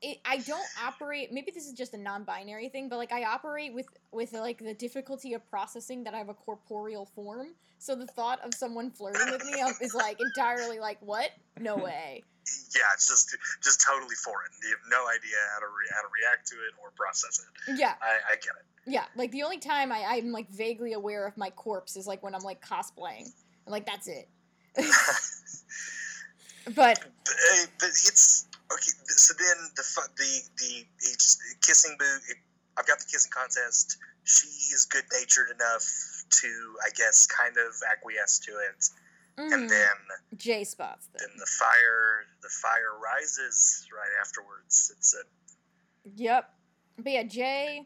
it, 0.03 0.18
I 0.24 0.39
don't 0.39 0.66
operate. 0.85 1.33
Maybe 1.33 1.51
this 1.51 1.66
is 1.66 1.72
just 1.72 1.95
a 1.95 1.99
non-binary 1.99 2.68
thing, 2.68 2.89
but 2.89 2.97
like 2.97 3.12
I 3.12 3.24
operate 3.24 3.74
with 3.74 3.87
with 4.12 4.33
like 4.33 4.59
the 4.59 4.74
difficulty 4.74 5.35
of 5.35 5.49
processing 5.51 6.05
that 6.05 6.14
I 6.14 6.18
have 6.18 6.28
a 6.28 6.35
corporeal 6.35 7.07
form. 7.07 7.49
So 7.78 7.95
the 7.95 8.07
thought 8.07 8.41
of 8.45 8.53
someone 8.55 8.91
flirting 8.91 9.31
with 9.31 9.45
me 9.45 9.62
is 9.81 9.95
like 9.95 10.18
entirely 10.20 10.78
like 10.78 10.99
what? 11.01 11.31
No 11.59 11.76
way. 11.89 12.22
yeah, 12.74 12.83
it's 12.95 13.09
just 13.09 13.37
just 13.62 13.81
totally 13.87 14.14
foreign. 14.24 14.51
You 14.62 14.70
have 14.70 14.78
no 14.91 15.07
idea 15.09 15.37
how 15.55 15.61
to 15.61 15.66
re- 15.66 15.91
how 15.95 16.03
to 16.03 16.09
react 16.20 16.47
to 16.49 16.57
it 16.57 16.74
or 16.83 16.91
process 16.97 17.41
it. 17.68 17.78
Yeah, 17.78 17.95
I, 18.03 18.33
I 18.33 18.35
get 18.37 18.53
it. 18.59 18.66
yeah. 18.93 19.05
Like 19.16 19.31
the 19.33 19.43
only 19.43 19.59
time 19.59 19.93
I 19.93 20.05
I'm 20.09 20.31
like 20.33 20.51
vaguely 20.51 20.93
aware 20.93 21.26
of 21.26 21.37
my 21.37 21.51
corpse 21.51 21.97
is 21.97 22.07
like 22.07 22.22
when 22.22 22.35
I'm 22.35 22.43
like 22.43 22.64
cosplaying. 22.64 23.31
And, 23.66 23.72
like 23.72 23.87
that's 23.87 24.09
it. 24.09 24.28
but 26.74 26.74
But, 26.74 27.01
but 27.78 27.89
it's 27.89 28.47
okay. 28.72 28.92
So 29.06 29.34
then 29.38 29.56
the 29.76 29.84
the 30.16 30.42
the 30.58 30.86
kissing 31.60 31.96
boo. 31.98 32.18
I've 32.78 32.86
got 32.86 32.98
the 32.98 33.06
kissing 33.10 33.30
contest. 33.34 33.98
She 34.24 34.46
is 34.72 34.86
good 34.88 35.04
natured 35.12 35.50
enough 35.50 35.84
to, 36.30 36.48
I 36.86 36.90
guess, 36.96 37.26
kind 37.26 37.56
of 37.56 37.74
acquiesce 37.90 38.38
to 38.40 38.52
it, 38.52 38.80
mm, 39.40 39.52
and 39.52 39.68
then 39.68 39.96
Jay 40.36 40.64
spots 40.64 41.06
them. 41.06 41.26
then 41.26 41.38
the 41.38 41.46
fire 41.46 42.26
the 42.42 42.48
fire 42.48 42.98
rises 43.02 43.86
right 43.92 44.12
afterwards. 44.20 44.92
It's 44.96 45.14
a 45.14 45.22
Yep. 46.16 46.50
But 46.98 47.12
yeah, 47.12 47.22
Jay 47.24 47.84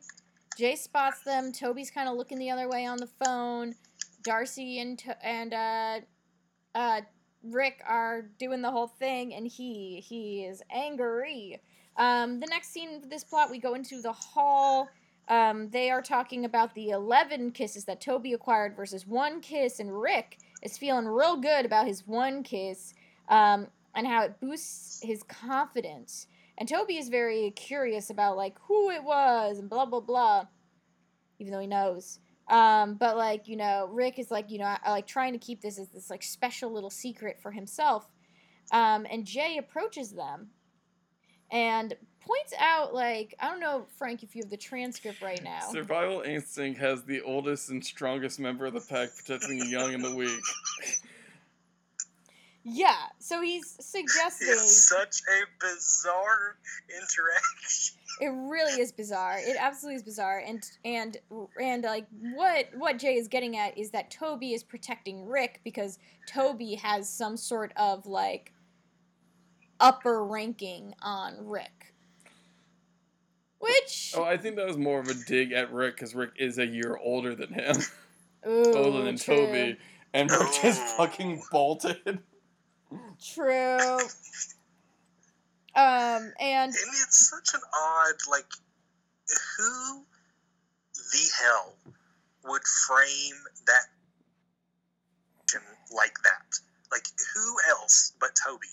Jay 0.57 0.76
spots 0.76 1.22
them. 1.24 1.53
Toby's 1.53 1.91
kind 1.91 2.09
of 2.09 2.16
looking 2.16 2.39
the 2.39 2.51
other 2.51 2.68
way 2.68 2.87
on 2.87 2.99
the 2.99 3.09
phone. 3.24 3.74
Darcy 4.22 4.78
and 4.78 5.03
and 5.22 5.53
uh 5.55 6.01
uh 6.74 7.01
Rick 7.45 7.83
are 7.87 8.23
doing 8.39 8.63
the 8.63 8.71
whole 8.71 8.87
thing 8.87 9.35
and 9.35 9.47
he 9.47 10.03
he 10.07 10.45
is 10.45 10.63
angry. 10.71 11.61
Um 11.97 12.41
the 12.41 12.47
next 12.47 12.73
scene 12.73 12.97
of 12.97 13.11
this 13.11 13.25
plot 13.25 13.51
we 13.51 13.59
go 13.59 13.75
into 13.75 14.01
the 14.01 14.13
hall. 14.13 14.89
Um 15.29 15.71
they 15.71 15.91
are 15.91 16.03
talking 16.03 16.45
about 16.45 16.75
the 16.75 16.91
11 16.91 17.53
kisses 17.53 17.85
that 17.85 18.01
Toby 18.01 18.33
acquired 18.33 18.77
versus 18.77 19.07
one 19.07 19.41
kiss 19.41 19.81
and 19.81 20.01
Rick 20.01 20.39
is 20.63 20.79
feeling 20.79 21.07
real 21.07 21.37
good 21.37 21.67
about 21.67 21.87
his 21.87 22.07
one 22.07 22.43
kiss 22.43 22.95
um 23.29 23.69
and 23.95 24.07
how 24.07 24.25
it 24.25 24.41
boosts 24.41 25.01
his 25.03 25.23
confidence. 25.23 26.27
And 26.57 26.69
Toby 26.69 26.97
is 26.97 27.09
very 27.09 27.51
curious 27.51 28.11
about 28.11 28.37
like 28.37 28.57
who 28.63 28.91
it 28.91 29.05
was 29.05 29.59
and 29.59 29.69
blah 29.69 29.87
blah 29.87 30.01
blah, 30.01 30.47
even 31.39 31.53
though 31.53 31.61
he 31.61 31.67
knows. 31.67 32.21
Um, 32.49 32.95
but 32.95 33.17
like 33.17 33.49
you 33.49 33.57
know, 33.57 33.89
Rick 33.91 34.19
is 34.19 34.31
like 34.31 34.51
you 34.51 34.59
know 34.59 34.77
I- 34.83 34.91
like 34.91 35.07
trying 35.07 35.33
to 35.33 35.39
keep 35.39 35.61
this 35.61 35.79
as 35.79 35.89
this 35.89 36.11
like 36.11 36.23
special 36.23 36.73
little 36.73 36.91
secret 36.91 37.39
for 37.41 37.51
himself. 37.51 38.11
Um, 38.73 39.07
and 39.11 39.25
Jay 39.25 39.59
approaches 39.59 40.13
them 40.13 40.49
and 41.51 41.95
points 42.21 42.55
out 42.59 42.95
like 42.95 43.35
I 43.41 43.49
don't 43.49 43.61
know 43.61 43.87
Frank 43.97 44.23
if 44.23 44.35
you 44.35 44.43
have 44.43 44.51
the 44.51 44.57
transcript 44.57 45.23
right 45.23 45.43
now. 45.43 45.61
Survival 45.71 46.23
instinct 46.23 46.81
has 46.81 47.05
the 47.05 47.21
oldest 47.23 47.71
and 47.71 47.85
strongest 47.85 48.41
member 48.41 48.67
of 48.67 48.75
the 48.75 48.81
pack 48.81 49.11
protecting 49.17 49.59
the 49.59 49.69
young 49.69 49.95
and 49.95 50.05
the 50.05 50.15
weak. 50.15 50.41
Yeah, 52.67 52.97
so 53.19 53.43
he's 53.43 53.77
suggesting 53.79 54.49
it's 54.51 54.89
such 54.89 55.21
a 55.29 55.45
bizarre 55.61 56.57
interaction. 56.89 57.99
it 58.23 58.29
really 58.29 58.81
is 58.81 58.91
bizarre. 58.91 59.39
It 59.39 59.57
absolutely 59.61 59.97
is 59.97 60.03
bizarre, 60.03 60.43
and 60.47 60.65
and 60.83 61.19
and 61.61 61.85
like 61.85 62.07
what 62.35 62.69
what 62.75 62.99
Jay 62.99 63.17
is 63.17 63.29
getting 63.29 63.59
at 63.59 63.77
is 63.77 63.91
that 63.91 64.11
Toby 64.11 64.55
is 64.55 64.62
protecting 64.62 65.27
Rick 65.27 65.61
because 65.62 65.99
Toby 66.27 66.75
has 66.77 67.07
some 67.07 67.37
sort 67.37 67.71
of 67.77 68.07
like 68.07 68.55
upper 69.79 70.25
ranking 70.25 70.95
on 71.03 71.35
Rick, 71.47 71.93
which 73.59 74.15
Oh, 74.17 74.25
I 74.25 74.39
think 74.39 74.57
that 74.57 74.67
was 74.67 74.79
more 74.79 75.01
of 75.01 75.09
a 75.09 75.15
dig 75.15 75.53
at 75.53 75.71
Rick 75.71 75.97
because 75.97 76.15
Rick 76.15 76.31
is 76.39 76.57
a 76.57 76.67
year 76.67 76.99
older 77.03 77.35
than 77.35 77.53
him, 77.53 77.77
ooh, 78.49 78.73
older 78.75 79.03
than 79.03 79.19
true, 79.19 79.37
Toby, 79.37 79.77
and 80.15 80.31
Rick 80.31 80.49
just 80.62 80.81
fucking 80.97 81.43
bolted. 81.53 82.21
True. 83.22 83.99
Um, 85.76 86.32
and 86.39 86.70
And 86.70 86.74
it's 86.74 87.28
such 87.30 87.55
an 87.55 87.61
odd, 87.74 88.14
like, 88.30 88.51
who 89.57 90.05
the 90.95 91.30
hell 91.41 91.74
would 92.45 92.62
frame 92.87 93.35
that 93.66 93.87
like 95.95 96.14
that? 96.24 96.59
Like, 96.91 97.07
who 97.35 97.57
else 97.70 98.12
but 98.20 98.30
Toby 98.45 98.66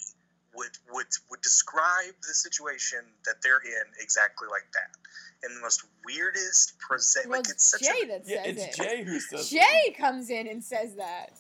would 0.56 0.72
would 0.92 1.08
would 1.30 1.42
describe 1.42 2.14
the 2.28 2.34
situation 2.34 3.00
that 3.26 3.36
they're 3.42 3.60
in 3.60 3.88
exactly 4.00 4.48
like 4.50 4.68
that? 4.74 5.48
In 5.48 5.56
the 5.56 5.62
most 5.62 5.84
weirdest 6.06 6.78
present, 6.80 7.28
well, 7.30 7.40
like 7.40 7.50
it's 7.50 7.52
it's 7.52 7.72
such 7.72 7.82
Jay 7.82 8.04
a 8.04 8.08
that 8.08 8.22
Yeah, 8.28 8.44
says 8.44 8.58
it's 8.58 8.80
it. 8.80 8.84
Jay 8.84 9.04
who 9.04 9.20
says. 9.20 9.50
Jay 9.50 9.96
comes 9.98 10.30
in 10.30 10.48
and 10.48 10.64
says 10.64 10.96
that. 10.96 11.32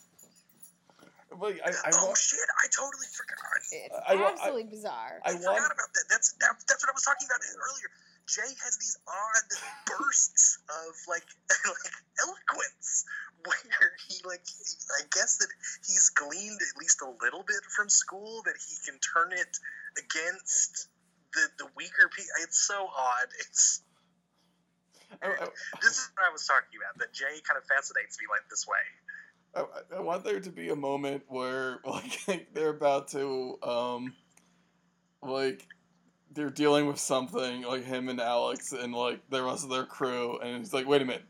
Like, 1.31 1.63
I, 1.63 1.71
I, 1.71 1.91
oh 1.95 2.11
wa- 2.11 2.13
shit! 2.13 2.43
I 2.59 2.67
totally 2.75 3.07
forgot. 3.07 3.63
It's 3.71 3.95
I 4.03 4.15
wa- 4.15 4.27
I- 4.27 4.31
absolutely 4.35 4.67
bizarre. 4.67 5.21
I 5.23 5.31
I 5.31 5.33
want. 5.39 5.47
forgot 5.47 5.71
about 5.71 5.91
that. 5.95 6.05
That's 6.11 6.33
that, 6.43 6.59
that's 6.67 6.83
what 6.83 6.91
I 6.91 6.95
was 6.95 7.07
talking 7.07 7.23
about 7.23 7.39
earlier. 7.39 7.89
Jay 8.27 8.51
has 8.63 8.75
these 8.77 8.97
odd 9.07 9.49
bursts 9.87 10.59
of 10.67 10.93
like 11.07 11.23
like 11.67 11.95
eloquence 12.19 13.05
where 13.47 13.91
he 14.07 14.19
like 14.27 14.43
I 14.99 15.07
guess 15.15 15.39
that 15.39 15.49
he's 15.87 16.09
gleaned 16.09 16.59
at 16.59 16.75
least 16.79 17.01
a 17.01 17.09
little 17.23 17.43
bit 17.47 17.63
from 17.75 17.87
school 17.89 18.43
that 18.45 18.55
he 18.59 18.75
can 18.83 18.99
turn 18.99 19.31
it 19.31 19.55
against 19.97 20.87
the 21.33 21.47
the 21.63 21.67
weaker 21.79 22.11
people. 22.11 22.35
It's 22.43 22.59
so 22.59 22.87
odd. 22.91 23.29
It's 23.47 23.83
I, 25.21 25.27
I, 25.27 25.47
this 25.83 25.99
is 25.99 26.07
what 26.15 26.23
I 26.23 26.31
was 26.31 26.47
talking 26.47 26.79
about. 26.79 26.95
That 27.03 27.11
Jay 27.11 27.39
kind 27.43 27.59
of 27.59 27.67
fascinates 27.67 28.15
me 28.19 28.31
like 28.31 28.47
this 28.49 28.63
way. 28.65 28.79
I, 29.55 29.65
I 29.97 29.99
want 29.99 30.23
there 30.23 30.39
to 30.39 30.49
be 30.49 30.69
a 30.69 30.75
moment 30.75 31.23
where 31.27 31.79
like 31.85 32.47
they're 32.53 32.69
about 32.69 33.09
to 33.09 33.57
um 33.63 34.13
like 35.21 35.67
they're 36.33 36.49
dealing 36.49 36.87
with 36.87 36.99
something 36.99 37.63
like 37.63 37.83
him 37.83 38.09
and 38.09 38.19
Alex 38.21 38.71
and 38.71 38.93
like 38.93 39.19
the 39.29 39.43
rest 39.43 39.63
of 39.63 39.69
their 39.69 39.85
crew 39.85 40.39
and 40.39 40.57
he's 40.57 40.73
like 40.73 40.87
wait 40.87 41.01
a 41.01 41.05
minute. 41.05 41.25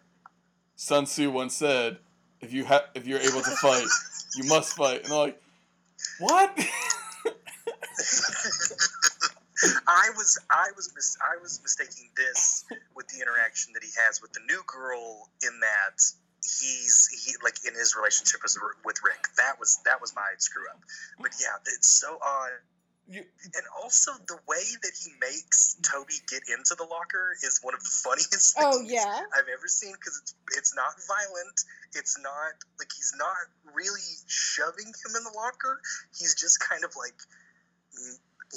Sun 0.76 1.05
Tzu 1.05 1.32
once 1.32 1.55
said 1.55 1.97
if 2.41 2.53
you 2.53 2.65
have 2.65 2.84
if 2.95 3.07
you're 3.07 3.19
able 3.19 3.41
to 3.41 3.51
fight 3.61 3.88
you 4.36 4.45
must 4.45 4.76
fight. 4.76 5.01
And 5.03 5.11
they're 5.11 5.17
like 5.17 5.41
what? 6.19 6.51
I 9.88 10.09
was 10.17 10.39
I 10.49 10.72
was 10.76 10.91
mis- 10.95 11.17
I 11.22 11.38
was 11.41 11.59
mistaking 11.61 12.09
this 12.17 12.65
with 12.95 13.07
the 13.09 13.22
interaction 13.22 13.74
that 13.74 13.84
he 13.84 13.91
has 13.97 14.22
with 14.22 14.34
the 14.34 14.39
new 14.47 14.61
girl 14.65 15.30
in 15.43 15.59
that 15.59 16.01
he's 16.41 17.07
he 17.13 17.33
like 17.43 17.57
in 17.67 17.73
his 17.73 17.95
relationship 17.95 18.41
with, 18.43 18.57
with 18.85 18.97
Rick. 19.03 19.23
That 19.37 19.59
was 19.59 19.79
that 19.85 20.01
was 20.01 20.13
my 20.15 20.33
screw 20.37 20.67
up. 20.69 20.79
But 21.19 21.31
yeah, 21.39 21.55
it's 21.77 21.87
so 21.87 22.17
odd. 22.21 22.51
You- 23.09 23.25
and 23.43 23.65
also 23.81 24.13
the 24.27 24.39
way 24.47 24.63
that 24.83 24.93
he 24.95 25.11
makes 25.19 25.75
Toby 25.81 26.15
get 26.29 26.43
into 26.47 26.75
the 26.77 26.85
locker 26.85 27.35
is 27.43 27.59
one 27.61 27.73
of 27.73 27.81
the 27.83 27.89
funniest 28.03 28.55
Oh 28.57 28.77
things 28.79 28.91
yeah. 28.93 29.21
I've 29.35 29.49
ever 29.51 29.67
seen 29.67 29.93
because 29.93 30.17
it's 30.21 30.33
it's 30.57 30.75
not 30.75 30.93
violent. 31.07 31.57
It's 31.93 32.17
not 32.19 32.53
like 32.79 32.89
he's 32.95 33.13
not 33.17 33.45
really 33.73 34.05
shoving 34.27 34.87
him 34.87 35.11
in 35.17 35.23
the 35.23 35.33
locker. 35.35 35.81
He's 36.17 36.35
just 36.35 36.59
kind 36.59 36.83
of 36.85 36.95
like 36.95 37.17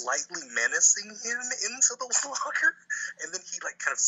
lightly 0.05 0.41
menacing 0.53 1.09
him 1.09 1.43
into 1.69 1.93
the 1.99 2.07
locker, 2.29 2.71
and 3.23 3.33
then 3.33 3.41
he 3.45 3.59
like 3.63 3.77
kind 3.79 3.93
of 3.93 3.99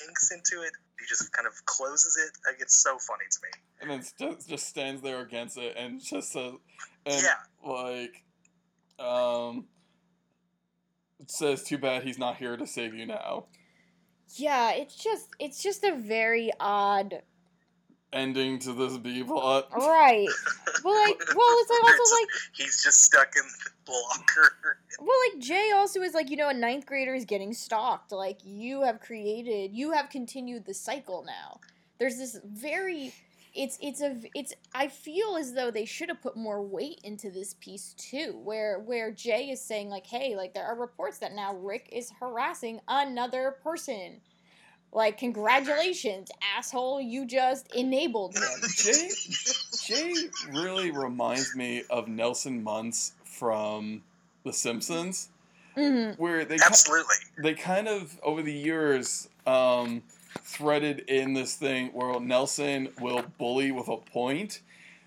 sinks 0.00 0.30
into 0.32 0.62
it. 0.62 0.72
He 1.00 1.06
just 1.08 1.32
kind 1.32 1.46
of 1.48 1.54
closes 1.66 2.16
it. 2.16 2.30
Like 2.46 2.60
it's 2.60 2.76
so 2.82 2.98
funny 2.98 3.24
to 3.30 3.38
me. 3.42 3.48
and 3.80 3.90
then 3.90 4.02
just, 4.18 4.48
just 4.48 4.66
stands 4.68 5.00
there 5.02 5.20
against 5.22 5.56
it 5.58 5.74
and 5.76 6.00
just 6.02 6.32
says 6.32 6.52
and 7.06 7.22
Yeah. 7.22 7.68
like 7.68 8.22
um 9.04 9.66
says 11.26 11.62
too 11.64 11.78
bad 11.78 12.02
he's 12.02 12.18
not 12.18 12.36
here 12.36 12.56
to 12.56 12.66
save 12.66 12.94
you 12.94 13.06
now 13.06 13.46
Yeah, 14.36 14.72
it's 14.72 14.94
just 14.96 15.28
it's 15.38 15.62
just 15.62 15.82
a 15.84 15.96
very 15.96 16.50
odd 16.60 17.22
ending 18.12 18.58
to 18.60 18.72
this 18.72 18.96
B 18.96 19.22
plot. 19.22 19.68
right. 19.76 20.28
Well, 20.84 21.04
like, 21.04 21.18
well, 21.34 21.56
it's 21.60 21.70
like 21.70 21.82
also 21.82 22.14
like, 22.16 22.28
He's 22.52 22.82
just 22.82 23.04
stuck 23.04 23.34
in 23.36 23.42
the 23.86 23.92
locker. 23.92 24.78
well, 24.98 25.16
like 25.32 25.42
Jay 25.42 25.70
also 25.74 26.00
is 26.02 26.14
like, 26.14 26.30
you 26.30 26.36
know, 26.36 26.48
a 26.48 26.54
ninth 26.54 26.86
grader 26.86 27.14
is 27.14 27.24
getting 27.24 27.52
stalked. 27.52 28.12
Like, 28.12 28.38
you 28.44 28.82
have 28.82 29.00
created, 29.00 29.72
you 29.72 29.92
have 29.92 30.10
continued 30.10 30.64
the 30.66 30.74
cycle 30.74 31.24
now. 31.26 31.60
There's 31.98 32.16
this 32.16 32.40
very, 32.44 33.12
it's 33.54 33.78
it's 33.82 34.00
a 34.00 34.16
it's. 34.34 34.54
I 34.74 34.88
feel 34.88 35.36
as 35.36 35.54
though 35.54 35.70
they 35.70 35.84
should 35.84 36.08
have 36.08 36.22
put 36.22 36.36
more 36.36 36.62
weight 36.62 37.00
into 37.02 37.30
this 37.30 37.54
piece 37.54 37.94
too, 37.98 38.40
where 38.44 38.78
where 38.78 39.10
Jay 39.10 39.50
is 39.50 39.60
saying 39.60 39.88
like, 39.88 40.06
hey, 40.06 40.36
like 40.36 40.54
there 40.54 40.64
are 40.64 40.76
reports 40.76 41.18
that 41.18 41.34
now 41.34 41.54
Rick 41.54 41.88
is 41.90 42.12
harassing 42.20 42.80
another 42.86 43.56
person. 43.62 44.20
Like, 44.92 45.18
congratulations, 45.18 46.30
asshole! 46.56 47.00
You 47.00 47.24
just 47.24 47.72
enabled 47.74 48.34
him. 48.34 48.42
Jay 48.76 49.08
Jay 49.86 50.14
really 50.52 50.90
reminds 50.90 51.54
me 51.54 51.84
of 51.90 52.08
Nelson 52.08 52.62
Muntz 52.64 53.12
from 53.24 54.02
The 54.44 54.52
Simpsons, 54.52 55.28
hmm 55.76 56.10
where 56.16 56.44
they 56.44 56.56
ki- 56.56 56.62
Absolutely. 56.66 57.14
they 57.38 57.54
kind 57.54 57.86
of 57.86 58.18
over 58.24 58.42
the 58.42 58.52
years 58.52 59.28
um, 59.46 60.02
threaded 60.42 61.00
in 61.08 61.34
this 61.34 61.54
thing 61.54 61.88
where 61.92 62.18
Nelson 62.18 62.88
will 63.00 63.22
bully 63.38 63.70
with 63.70 63.86
a 63.88 63.96
point. 63.96 64.60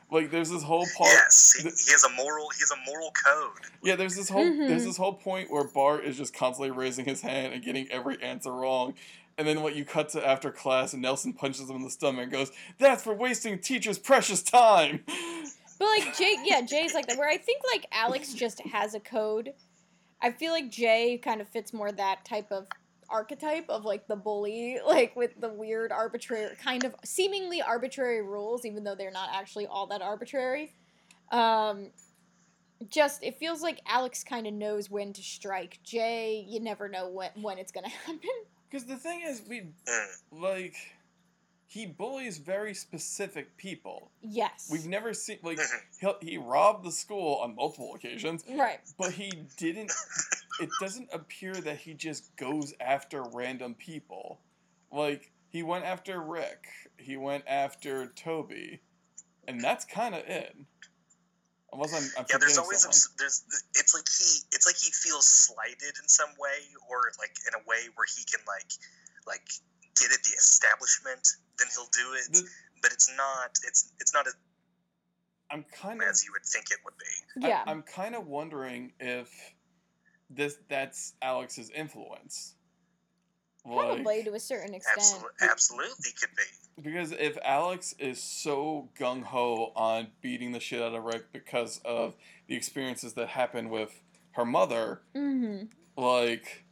Like 0.09 0.31
there's 0.31 0.49
this 0.49 0.63
whole 0.63 0.85
part. 0.97 1.09
yes, 1.09 1.53
he, 1.57 1.63
he 1.63 1.91
has 1.91 2.03
a 2.05 2.09
moral. 2.11 2.47
He 2.55 2.59
has 2.61 2.71
a 2.71 2.89
moral 2.89 3.11
code. 3.25 3.65
Yeah, 3.83 3.95
there's 3.97 4.15
this 4.15 4.29
whole 4.29 4.45
there's 4.45 4.83
Mhm. 4.83 4.85
this 4.85 4.97
whole 4.97 5.13
point 5.13 5.51
where 5.51 5.63
Bart 5.65 6.05
is 6.05 6.15
just 6.17 6.33
constantly 6.33 6.71
raising 6.71 7.03
his 7.03 7.19
hand 7.21 7.51
and 7.53 7.61
getting 7.63 7.91
every 7.91 8.21
answer 8.23 8.51
wrong. 8.53 8.93
And 9.37 9.47
then 9.47 9.61
what 9.61 9.75
you 9.75 9.83
cut 9.83 10.09
to 10.09 10.25
after 10.25 10.51
class 10.51 10.93
and 10.93 11.01
Nelson 11.01 11.33
punches 11.33 11.69
him 11.69 11.77
in 11.77 11.83
the 11.83 11.89
stomach 11.89 12.23
and 12.23 12.31
goes, 12.31 12.51
That's 12.77 13.03
for 13.03 13.13
wasting 13.13 13.59
teachers' 13.59 13.97
precious 13.97 14.41
time. 14.41 15.03
But 15.79 15.85
like 15.85 16.17
Jay, 16.17 16.37
yeah, 16.45 16.61
Jay's 16.61 16.93
like 16.93 17.07
that. 17.07 17.17
Where 17.17 17.27
I 17.27 17.35
think 17.35 17.61
like 17.73 17.87
Alex 17.91 18.33
just 18.33 18.61
has 18.61 18.93
a 18.93 18.99
code. 18.99 19.53
I 20.21 20.31
feel 20.31 20.53
like 20.53 20.69
Jay 20.69 21.19
kind 21.21 21.41
of 21.41 21.49
fits 21.49 21.73
more 21.73 21.91
that 21.91 22.23
type 22.23 22.51
of 22.51 22.67
archetype 23.09 23.65
of 23.69 23.83
like 23.83 24.07
the 24.07 24.15
bully, 24.15 24.79
like 24.85 25.15
with 25.15 25.31
the 25.41 25.49
weird 25.49 25.91
arbitrary 25.91 26.55
kind 26.63 26.85
of 26.85 26.95
seemingly 27.03 27.61
arbitrary 27.61 28.21
rules, 28.21 28.65
even 28.65 28.83
though 28.83 28.95
they're 28.95 29.11
not 29.11 29.29
actually 29.33 29.67
all 29.67 29.87
that 29.87 30.01
arbitrary. 30.01 30.73
Um, 31.31 31.89
just 32.89 33.23
it 33.23 33.37
feels 33.37 33.61
like 33.61 33.79
Alex 33.85 34.23
kind 34.23 34.47
of 34.47 34.53
knows 34.53 34.89
when 34.89 35.13
to 35.13 35.21
strike. 35.21 35.79
Jay, 35.83 36.45
you 36.47 36.59
never 36.59 36.87
know 36.87 37.09
when 37.09 37.31
when 37.41 37.57
it's 37.57 37.71
gonna 37.71 37.89
happen. 38.05 38.19
Because 38.73 38.87
the 38.87 38.97
thing 38.97 39.21
is, 39.21 39.43
we 39.47 39.61
Mm. 39.85 40.07
like 40.31 40.75
he 41.67 41.85
bullies 41.85 42.39
very 42.39 42.73
specific 42.73 43.55
people. 43.55 44.11
Yes. 44.21 44.67
We've 44.71 44.87
never 44.87 45.13
seen 45.13 45.37
like 45.43 45.59
Mhm. 45.59 46.21
he 46.21 46.31
he 46.31 46.37
robbed 46.39 46.83
the 46.83 46.91
school 46.91 47.35
on 47.35 47.53
multiple 47.53 47.93
occasions, 47.93 48.43
right. 48.49 48.79
but 48.97 49.13
he 49.13 49.29
didn't. 49.57 49.91
it 50.59 50.69
doesn't 50.79 51.09
appear 51.13 51.53
that 51.53 51.77
he 51.79 51.93
just 51.93 52.35
goes 52.35 52.73
after 52.79 53.21
random 53.21 53.75
people. 53.75 54.39
Like 54.91 55.31
he 55.49 55.61
went 55.61 55.85
after 55.85 56.19
Rick, 56.19 56.67
he 56.97 57.15
went 57.15 57.43
after 57.47 58.07
Toby, 58.07 58.81
and 59.47 59.61
that's 59.61 59.85
kind 59.85 60.15
of 60.15 60.25
it. 60.27 60.55
Unless 61.73 61.93
I'm, 61.93 62.05
I'm 62.17 62.25
Yeah, 62.29 62.37
there's 62.37 62.57
always 62.57 62.81
someone. 62.81 62.93
abs- 62.93 63.09
there's 63.17 63.43
it's 63.75 63.93
like 63.93 64.05
he 64.07 64.45
it's 64.53 64.65
like 64.65 64.77
he 64.77 64.91
feels 64.91 65.27
slighted 65.27 65.97
in 66.01 66.07
some 66.07 66.29
way, 66.37 66.69
or 66.89 67.11
like 67.19 67.33
in 67.47 67.53
a 67.57 67.63
way 67.67 67.89
where 67.95 68.05
he 68.05 68.23
can 68.25 68.39
like 68.47 68.69
like 69.25 69.47
get 69.99 70.11
at 70.11 70.23
the 70.23 70.35
establishment. 70.37 71.25
Then 71.57 71.67
he'll 71.73 71.89
do 71.93 72.13
it, 72.13 72.33
The- 72.33 72.49
but 72.81 72.91
it's 72.91 73.09
not 73.17 73.57
it's 73.65 73.91
it's 73.99 74.13
not 74.13 74.27
as, 74.27 74.35
I'm 75.49 75.65
kind 75.73 76.01
of 76.01 76.07
as 76.07 76.23
you 76.23 76.31
would 76.33 76.45
think 76.45 76.71
it 76.71 76.77
would 76.85 76.97
be. 76.97 77.47
Yeah. 77.47 77.63
I, 77.65 77.71
am 77.71 77.81
kind 77.83 78.15
of 78.15 78.27
wondering 78.27 78.93
if 78.99 79.29
this 80.29 80.57
that's 80.69 81.13
Alex's 81.21 81.69
influence. 81.69 82.55
Like, 83.65 83.87
Probably 83.87 84.23
to 84.23 84.33
a 84.33 84.39
certain 84.39 84.73
extent. 84.73 84.97
Absolutely, 84.97 85.47
absolutely 85.49 86.11
could 86.19 86.35
be. 86.35 86.43
Because 86.81 87.11
if 87.11 87.37
Alex 87.43 87.93
is 87.99 88.21
so 88.21 88.89
gung 88.99 89.23
ho 89.23 89.71
on 89.75 90.07
beating 90.21 90.51
the 90.51 90.59
shit 90.59 90.81
out 90.81 90.93
of 90.95 91.03
Rick 91.03 91.31
because 91.31 91.79
of 91.85 92.15
the 92.47 92.55
experiences 92.55 93.13
that 93.13 93.29
happened 93.29 93.69
with 93.69 94.01
her 94.31 94.45
mother, 94.45 95.01
Mm-hmm. 95.15 95.65
like 96.01 96.63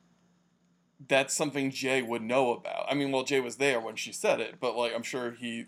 that's 1.08 1.34
something 1.34 1.72
Jay 1.72 2.02
would 2.02 2.22
know 2.22 2.54
about. 2.54 2.86
I 2.90 2.94
mean, 2.94 3.12
well, 3.12 3.24
Jay 3.24 3.40
was 3.40 3.56
there 3.56 3.80
when 3.80 3.96
she 3.96 4.12
said 4.12 4.40
it, 4.40 4.56
but 4.60 4.76
like 4.76 4.94
I'm 4.96 5.04
sure 5.04 5.32
he 5.32 5.66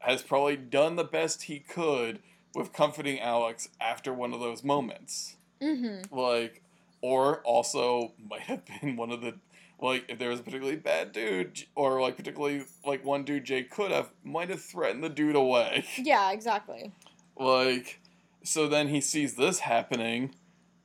has 0.00 0.22
probably 0.22 0.56
done 0.56 0.96
the 0.96 1.04
best 1.04 1.42
he 1.44 1.58
could 1.58 2.20
with 2.54 2.72
comforting 2.72 3.20
Alex 3.20 3.68
after 3.80 4.12
one 4.14 4.32
of 4.32 4.40
those 4.40 4.64
moments. 4.64 5.36
Mm-hmm. 5.60 6.14
Like, 6.14 6.62
or 7.02 7.40
also 7.42 8.12
might 8.30 8.42
have 8.42 8.62
been 8.80 8.96
one 8.96 9.10
of 9.10 9.20
the 9.20 9.34
like 9.80 10.04
if 10.08 10.18
there 10.18 10.30
was 10.30 10.40
a 10.40 10.42
particularly 10.42 10.76
bad 10.76 11.12
dude, 11.12 11.64
or 11.74 12.00
like 12.00 12.16
particularly 12.16 12.64
like 12.84 13.04
one 13.04 13.24
dude 13.24 13.44
Jay 13.44 13.62
could 13.62 13.90
have 13.90 14.10
might 14.24 14.50
have 14.50 14.62
threatened 14.62 15.04
the 15.04 15.08
dude 15.08 15.36
away. 15.36 15.84
Yeah, 15.98 16.30
exactly. 16.32 16.92
Like, 17.38 18.00
so 18.42 18.68
then 18.68 18.88
he 18.88 19.00
sees 19.00 19.34
this 19.34 19.60
happening, 19.60 20.34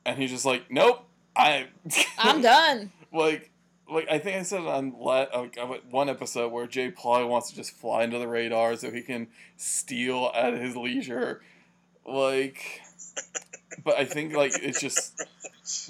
and 0.04 0.18
he's 0.18 0.30
just 0.30 0.44
like, 0.44 0.70
"Nope, 0.70 1.04
I." 1.36 1.68
I'm 2.18 2.42
done. 2.42 2.92
like 3.12 3.50
like 3.90 4.08
I 4.10 4.18
think 4.18 4.36
I 4.36 4.42
said 4.42 4.60
on 4.62 4.94
uh, 5.00 5.46
one 5.90 6.08
episode 6.08 6.52
where 6.52 6.66
Jay 6.66 6.90
Ply 6.90 7.24
wants 7.24 7.50
to 7.50 7.56
just 7.56 7.72
fly 7.72 8.04
into 8.04 8.18
the 8.18 8.28
radar 8.28 8.76
so 8.76 8.90
he 8.90 9.02
can 9.02 9.28
steal 9.56 10.30
at 10.34 10.54
his 10.54 10.76
leisure. 10.76 11.42
Like 12.06 12.82
but 13.84 13.96
I 13.96 14.04
think 14.04 14.34
like 14.34 14.52
it's 14.62 14.80
just 14.80 15.22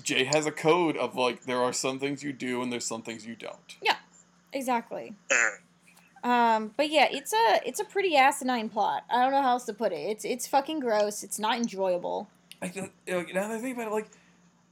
Jay 0.03 0.25
has 0.25 0.47
a 0.47 0.51
code 0.53 0.97
of 0.97 1.17
like 1.17 1.45
there 1.45 1.59
are 1.59 1.73
some 1.73 1.99
things 1.99 2.23
you 2.23 2.33
do 2.33 2.63
and 2.63 2.73
there's 2.73 2.85
some 2.85 3.03
things 3.03 3.27
you 3.27 3.35
don't. 3.35 3.77
Yeah, 3.81 3.97
exactly. 4.53 5.15
Um, 6.25 6.73
but 6.77 6.89
yeah, 6.91 7.09
it's 7.11 7.33
a 7.33 7.61
it's 7.67 7.81
a 7.81 7.85
pretty 7.85 8.17
asinine 8.17 8.69
plot. 8.69 9.05
I 9.11 9.23
don't 9.23 9.33
know 9.33 9.43
how 9.43 9.53
else 9.53 9.65
to 9.65 9.75
put 9.75 9.93
it. 9.93 9.97
It's 9.97 10.25
it's 10.25 10.47
fucking 10.47 10.81
gross. 10.81 11.23
It's 11.25 11.39
not 11.39 11.57
enjoyable. 11.57 12.29
Like, 12.61 12.75
the, 12.75 12.91
like 13.09 13.35
now 13.35 13.49
that 13.49 13.57
I 13.57 13.59
think 13.59 13.77
about 13.77 13.89
it, 13.89 13.93
like 13.93 14.11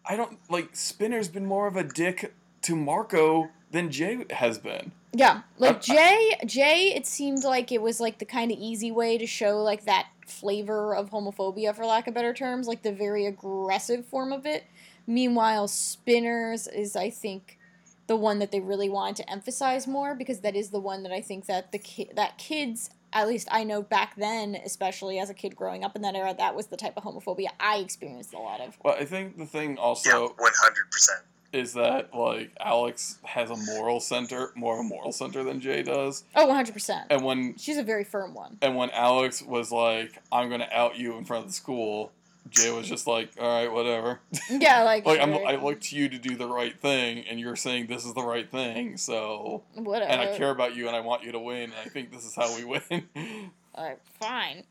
I 0.04 0.16
don't 0.16 0.38
like 0.48 0.76
Spinner's 0.76 1.28
been 1.28 1.46
more 1.46 1.66
of 1.66 1.76
a 1.76 1.82
dick 1.82 2.34
to 2.62 2.76
Marco 2.76 3.48
than 3.72 3.90
Jay 3.90 4.24
has 4.30 4.58
been. 4.58 4.92
Yeah, 5.12 5.42
like 5.58 5.76
I- 5.76 5.78
Jay 5.80 6.30
Jay, 6.46 6.92
it 6.94 7.06
seemed 7.06 7.42
like 7.42 7.72
it 7.72 7.82
was 7.82 7.98
like 8.00 8.18
the 8.18 8.24
kind 8.24 8.52
of 8.52 8.58
easy 8.58 8.92
way 8.92 9.18
to 9.18 9.26
show 9.26 9.60
like 9.60 9.86
that 9.86 10.06
flavor 10.30 10.94
of 10.94 11.10
homophobia, 11.10 11.74
for 11.74 11.84
lack 11.84 12.06
of 12.06 12.14
better 12.14 12.32
terms, 12.32 12.66
like 12.66 12.82
the 12.82 12.92
very 12.92 13.26
aggressive 13.26 14.06
form 14.06 14.32
of 14.32 14.46
it. 14.46 14.64
Meanwhile, 15.06 15.68
Spinners 15.68 16.66
is 16.66 16.96
I 16.96 17.10
think 17.10 17.58
the 18.06 18.16
one 18.16 18.38
that 18.40 18.50
they 18.50 18.60
really 18.60 18.88
wanted 18.88 19.16
to 19.16 19.30
emphasize 19.30 19.86
more 19.86 20.14
because 20.14 20.40
that 20.40 20.56
is 20.56 20.70
the 20.70 20.80
one 20.80 21.02
that 21.04 21.12
I 21.12 21.20
think 21.20 21.46
that 21.46 21.72
the 21.72 21.78
ki- 21.78 22.10
that 22.14 22.38
kids 22.38 22.90
at 23.12 23.26
least 23.26 23.48
I 23.50 23.64
know 23.64 23.82
back 23.82 24.16
then, 24.16 24.56
especially 24.64 25.18
as 25.18 25.30
a 25.30 25.34
kid 25.34 25.56
growing 25.56 25.84
up 25.84 25.96
in 25.96 26.02
that 26.02 26.14
era, 26.14 26.34
that 26.38 26.54
was 26.54 26.66
the 26.66 26.76
type 26.76 26.96
of 26.96 27.02
homophobia 27.02 27.48
I 27.58 27.78
experienced 27.78 28.34
a 28.34 28.38
lot 28.38 28.60
of. 28.60 28.78
Well, 28.84 28.94
I 28.98 29.04
think 29.04 29.36
the 29.36 29.46
thing 29.46 29.78
also. 29.78 30.08
Yeah, 30.08 30.16
also 30.16 30.34
one 30.38 30.52
hundred 30.62 30.90
percent. 30.90 31.20
Is 31.52 31.72
that 31.74 32.14
like 32.14 32.52
Alex 32.60 33.18
has 33.24 33.50
a 33.50 33.56
moral 33.56 33.98
center, 34.00 34.52
more 34.54 34.74
of 34.74 34.80
a 34.80 34.88
moral 34.88 35.12
center 35.12 35.42
than 35.42 35.60
Jay 35.60 35.82
does. 35.82 36.24
Oh, 36.36 36.46
100%. 36.46 37.06
And 37.10 37.24
when 37.24 37.56
She's 37.56 37.76
a 37.78 37.82
very 37.82 38.04
firm 38.04 38.34
one. 38.34 38.58
and 38.62 38.76
when 38.76 38.90
Alex 38.90 39.42
was 39.42 39.72
like, 39.72 40.20
"I'm 40.30 40.48
gonna 40.50 40.68
out 40.72 40.96
you 40.96 41.16
in 41.16 41.24
front 41.24 41.44
of 41.44 41.50
the 41.50 41.54
school," 41.54 42.12
Jay 42.48 42.70
was 42.72 42.88
just 42.88 43.06
like, 43.06 43.30
"All 43.40 43.48
right, 43.48 43.70
whatever." 43.72 44.20
Yeah, 44.50 44.82
like, 44.84 45.04
like 45.06 45.20
I'm, 45.20 45.32
sure, 45.32 45.46
I 45.46 45.56
look 45.56 45.80
to 45.82 45.96
you 45.96 46.08
to 46.08 46.18
do 46.18 46.36
the 46.36 46.46
right 46.48 46.78
thing, 46.78 47.24
and 47.28 47.38
you're 47.40 47.56
saying 47.56 47.86
this 47.88 48.04
is 48.04 48.14
the 48.14 48.22
right 48.24 48.50
thing. 48.50 48.96
So, 48.96 49.62
whatever. 49.74 50.10
and 50.10 50.20
I 50.20 50.36
care 50.38 50.50
about 50.50 50.74
you, 50.76 50.86
and 50.86 50.96
I 50.96 51.00
want 51.00 51.22
you 51.24 51.32
to 51.32 51.38
win. 51.38 51.64
And 51.64 51.74
I 51.84 51.88
think 51.88 52.12
this 52.12 52.24
is 52.24 52.34
how 52.34 52.54
we 52.56 52.64
win. 52.90 53.50
Alright, 53.76 53.98
fine. 54.20 54.64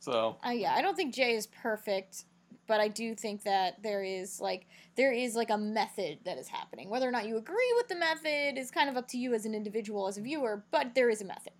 so, 0.00 0.36
Uh, 0.46 0.50
yeah, 0.50 0.74
I 0.74 0.82
don't 0.82 0.96
think 0.96 1.14
Jay 1.14 1.34
is 1.34 1.46
perfect, 1.46 2.24
but 2.66 2.80
I 2.80 2.88
do 2.88 3.14
think 3.14 3.42
that 3.44 3.82
there 3.82 4.02
is 4.02 4.40
like 4.40 4.66
there 4.96 5.12
is 5.12 5.34
like 5.34 5.50
a 5.50 5.58
method 5.58 6.18
that 6.24 6.38
is 6.38 6.48
happening. 6.48 6.88
Whether 6.88 7.08
or 7.08 7.12
not 7.12 7.26
you 7.26 7.36
agree 7.36 7.72
with 7.76 7.88
the 7.88 7.96
method 7.96 8.58
is 8.58 8.70
kind 8.70 8.88
of 8.88 8.96
up 8.96 9.08
to 9.08 9.18
you 9.18 9.34
as 9.34 9.44
an 9.46 9.54
individual, 9.54 10.06
as 10.06 10.18
a 10.18 10.20
viewer. 10.20 10.64
But 10.70 10.94
there 10.94 11.10
is 11.10 11.20
a 11.20 11.24
method. 11.24 11.52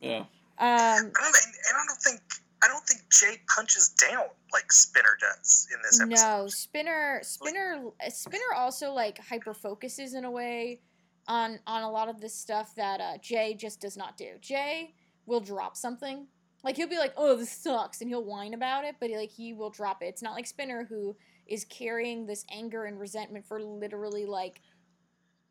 yeah, 0.00 0.18
Um, 0.18 0.26
I 0.58 1.00
don't, 1.00 1.14
and 1.14 1.76
I 1.76 1.84
don't 1.86 2.00
think 2.00 2.20
I 2.62 2.68
don't 2.68 2.84
think 2.86 3.02
Jay 3.10 3.40
punches 3.54 3.90
down 3.90 4.24
like 4.52 4.70
Spinner 4.72 5.16
does 5.20 5.68
in 5.72 5.78
this 5.82 6.00
episode. 6.00 6.26
no, 6.26 6.46
Spinner, 6.48 7.20
Spinner, 7.22 7.84
Spinner 8.08 8.54
also 8.56 8.92
like 8.92 9.18
hyper 9.18 9.54
focuses 9.54 10.14
in 10.14 10.24
a 10.24 10.30
way 10.30 10.80
on 11.28 11.60
on 11.66 11.82
a 11.82 11.90
lot 11.90 12.08
of 12.08 12.20
this 12.20 12.34
stuff 12.34 12.74
that 12.74 13.00
uh, 13.00 13.18
Jay 13.18 13.54
just 13.54 13.80
does 13.80 13.96
not 13.96 14.16
do. 14.16 14.30
Jay 14.40 14.94
will 15.26 15.40
drop 15.40 15.76
something. 15.76 16.26
Like 16.64 16.76
he'll 16.76 16.88
be 16.88 16.98
like, 16.98 17.14
"Oh, 17.16 17.36
this 17.36 17.50
sucks," 17.50 18.00
and 18.00 18.10
he'll 18.10 18.24
whine 18.24 18.54
about 18.54 18.84
it, 18.84 18.96
but 19.00 19.10
he, 19.10 19.16
like 19.16 19.30
he 19.30 19.52
will 19.52 19.70
drop 19.70 20.02
it. 20.02 20.06
It's 20.06 20.22
not 20.22 20.34
like 20.34 20.46
Spinner 20.46 20.84
who 20.84 21.16
is 21.46 21.64
carrying 21.64 22.26
this 22.26 22.44
anger 22.50 22.84
and 22.84 22.98
resentment 22.98 23.46
for 23.46 23.60
literally 23.60 24.26
like 24.26 24.60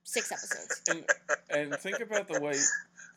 six 0.04 0.32
episodes. 0.32 0.82
and 0.90 1.06
and 1.50 1.80
think 1.80 2.00
about 2.00 2.28
the 2.28 2.40
way 2.40 2.56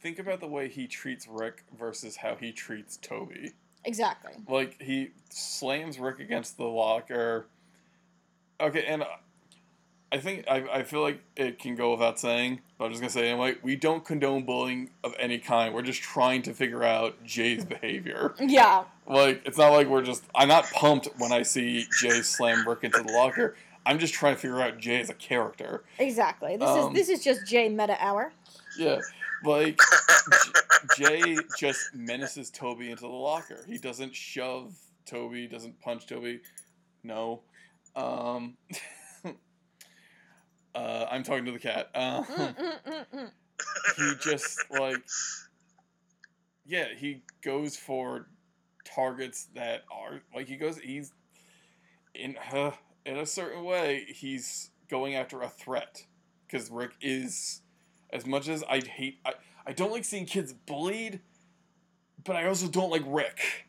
think 0.01 0.19
about 0.19 0.41
the 0.41 0.47
way 0.47 0.69
he 0.69 0.87
treats 0.87 1.27
Rick 1.29 1.65
versus 1.79 2.17
how 2.17 2.35
he 2.35 2.53
treats 2.53 2.97
Toby. 2.97 3.53
exactly. 3.85 4.33
Like 4.49 4.81
he 4.81 5.11
slams 5.31 5.99
Rick 5.99 6.21
against 6.21 6.57
the 6.57 6.65
locker. 6.65 7.49
Okay, 8.61 8.85
and 8.85 9.05
I 10.13 10.19
think 10.19 10.45
I, 10.49 10.65
I 10.73 10.83
feel 10.83 11.03
like 11.03 11.21
it 11.37 11.59
can 11.61 11.77
go 11.77 11.93
without 11.93 12.19
saying, 12.19 12.61
but 12.79 12.87
I'm 12.87 12.91
just 12.91 13.01
gonna 13.01 13.11
say 13.13 13.29
anyway. 13.31 13.57
We 13.63 13.77
don't 13.77 14.05
condone 14.05 14.45
bullying 14.45 14.91
of 15.05 15.15
any 15.21 15.39
kind. 15.39 15.73
We're 15.73 15.83
just 15.83 16.03
trying 16.03 16.43
to 16.43 16.53
figure 16.55 16.83
out 16.83 17.23
Jay's 17.25 17.65
behavior. 17.65 18.35
Yeah, 18.41 18.85
Like 19.07 19.43
it's 19.45 19.57
not 19.59 19.69
like 19.71 19.87
we're 19.87 20.03
just. 20.03 20.25
I'm 20.35 20.49
not 20.49 20.65
pumped 20.73 21.09
when 21.19 21.31
I 21.33 21.43
see 21.43 21.87
Jay 22.01 22.23
slam 22.23 22.67
Rick 22.69 22.81
into 22.83 23.03
the 23.03 23.13
locker. 23.13 23.55
I'm 23.87 23.99
just 24.01 24.13
trying 24.13 24.35
to 24.35 24.41
figure 24.41 24.61
out 24.61 24.79
Jay 24.79 25.01
as 25.01 25.11
a 25.11 25.15
character. 25.15 25.85
exactly. 25.99 26.57
This 26.57 26.69
Um, 26.69 26.89
is 26.97 27.07
this 27.09 27.19
is 27.19 27.25
just 27.25 27.47
Jay 27.47 27.69
meta 27.69 27.97
hour. 28.01 28.33
Yeah, 28.77 28.99
like 29.45 29.79
J- 30.97 31.25
Jay 31.25 31.37
just 31.59 31.95
menaces 31.95 32.51
Toby 32.51 32.91
into 32.91 33.03
the 33.03 33.09
locker. 33.09 33.65
He 33.67 33.79
doesn't 33.79 34.15
shove 34.15 34.75
Toby, 35.07 35.47
doesn't 35.47 35.81
punch 35.81 36.07
Toby. 36.07 36.41
no. 37.05 37.41
Um, 37.97 38.57
uh, 40.75 41.07
I'm 41.11 41.23
talking 41.23 41.45
to 41.47 41.53
the 41.53 41.59
cat. 41.59 41.91
Um, 41.95 42.25
Mm, 42.25 42.57
mm, 42.57 42.79
mm, 42.87 43.07
mm. 43.15 43.31
he 43.97 44.15
just 44.21 44.59
like 44.71 45.03
yeah 46.67 46.87
he 46.97 47.23
goes 47.43 47.77
for 47.77 48.27
targets 48.85 49.49
that 49.55 49.83
are 49.91 50.21
like 50.35 50.49
he 50.49 50.57
goes 50.57 50.79
he's 50.79 51.13
in 52.15 52.37
uh, 52.53 52.71
in 53.05 53.19
a 53.19 53.27
certain 53.27 53.65
way 53.65 54.05
he's 54.09 54.71
going 54.89 55.15
after 55.15 55.43
a 55.43 55.49
threat 55.49 56.05
because 56.47 56.71
rick 56.71 56.93
is 57.01 57.61
as 58.13 58.27
much 58.27 58.49
as 58.49 58.65
i 58.65 58.81
hate 58.81 59.19
I, 59.25 59.35
I 59.67 59.73
don't 59.73 59.93
like 59.93 60.05
seeing 60.05 60.27
kids 60.27 60.53
bullied 60.53 61.21
but 62.25 62.37
i 62.37 62.47
also 62.47 62.67
don't 62.69 62.91
like 62.91 63.03
rick 63.07 63.67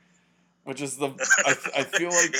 which 0.64 0.82
is 0.82 0.98
the 0.98 1.08
i, 1.46 1.56
I 1.80 1.84
feel 1.84 2.10
like 2.10 2.34
yeah, 2.34 2.40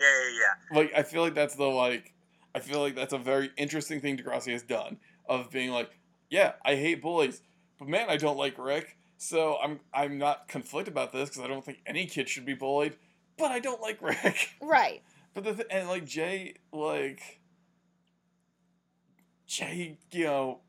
yeah, 0.00 0.06
yeah, 0.06 0.40
yeah. 0.72 0.78
like 0.78 0.92
I 0.96 1.02
feel 1.02 1.22
like 1.22 1.34
that's 1.34 1.54
the 1.54 1.64
like 1.64 2.12
I 2.58 2.60
feel 2.60 2.80
like 2.80 2.94
that's 2.96 3.12
a 3.12 3.18
very 3.18 3.50
interesting 3.56 4.00
thing 4.00 4.16
Degrassi 4.16 4.52
has 4.52 4.62
done 4.62 4.98
of 5.28 5.50
being 5.50 5.70
like, 5.70 5.90
yeah, 6.28 6.52
I 6.64 6.74
hate 6.74 7.00
bullies, 7.00 7.40
but 7.78 7.86
man, 7.88 8.10
I 8.10 8.16
don't 8.16 8.36
like 8.36 8.58
Rick. 8.58 8.96
So 9.16 9.56
I'm 9.62 9.80
I'm 9.94 10.18
not 10.18 10.48
conflicted 10.48 10.92
about 10.92 11.12
this 11.12 11.28
because 11.28 11.44
I 11.44 11.48
don't 11.48 11.64
think 11.64 11.78
any 11.86 12.06
kid 12.06 12.28
should 12.28 12.44
be 12.44 12.54
bullied, 12.54 12.96
but 13.36 13.50
I 13.50 13.58
don't 13.60 13.80
like 13.80 14.00
Rick. 14.02 14.50
Right. 14.60 15.02
But 15.34 15.44
the 15.44 15.54
th- 15.54 15.68
and 15.70 15.88
like 15.88 16.04
Jay 16.04 16.54
like 16.72 17.40
Jay, 19.46 19.98
you 20.12 20.24
know, 20.24 20.60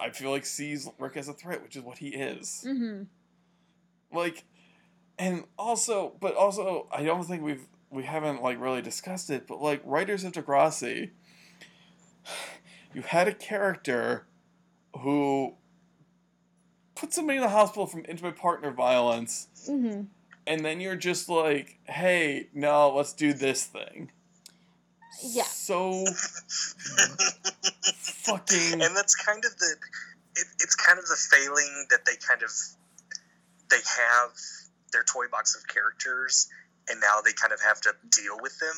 I 0.00 0.10
feel 0.10 0.30
like 0.30 0.44
sees 0.44 0.88
Rick 0.98 1.16
as 1.16 1.28
a 1.28 1.32
threat, 1.32 1.62
which 1.62 1.76
is 1.76 1.82
what 1.82 1.98
he 1.98 2.08
is 2.08 2.64
Mm-hmm. 2.66 3.04
like 4.16 4.44
and 5.18 5.44
also 5.58 6.14
but 6.20 6.34
also 6.36 6.88
i 6.90 7.02
don't 7.02 7.24
think 7.24 7.42
we've 7.42 7.66
we 7.92 8.02
haven't 8.04 8.42
like 8.42 8.60
really 8.60 8.82
discussed 8.82 9.28
it 9.30 9.46
but 9.46 9.60
like 9.60 9.80
writers 9.84 10.24
of 10.24 10.32
degrassi 10.32 11.10
you 12.94 13.02
had 13.02 13.28
a 13.28 13.34
character 13.34 14.26
who 15.00 15.54
put 16.94 17.12
somebody 17.12 17.36
in 17.38 17.42
the 17.42 17.48
hospital 17.50 17.86
from 17.86 18.04
intimate 18.08 18.36
partner 18.36 18.70
violence 18.70 19.48
Mm-hmm. 19.68 20.02
and 20.46 20.64
then 20.64 20.80
you're 20.80 20.96
just 20.96 21.28
like 21.28 21.78
hey 21.84 22.48
no 22.52 22.92
let's 22.94 23.12
do 23.12 23.32
this 23.32 23.64
thing 23.64 24.10
Yeah. 25.22 25.44
so 25.44 26.04
fucking 27.94 28.82
and 28.82 28.96
that's 28.96 29.14
kind 29.14 29.44
of 29.44 29.56
the 29.58 29.76
it, 30.34 30.46
it's 30.60 30.74
kind 30.74 30.98
of 30.98 31.06
the 31.06 31.16
failing 31.30 31.86
that 31.90 32.04
they 32.06 32.12
kind 32.26 32.42
of 32.42 32.50
they 33.70 33.76
have 33.76 34.30
their 34.92 35.04
toy 35.04 35.26
box 35.30 35.54
of 35.56 35.66
characters 35.68 36.48
and 36.92 37.00
now 37.00 37.24
they 37.24 37.32
kind 37.32 37.56
of 37.56 37.60
have 37.64 37.80
to 37.80 37.90
deal 38.12 38.36
with 38.44 38.52
them 38.60 38.76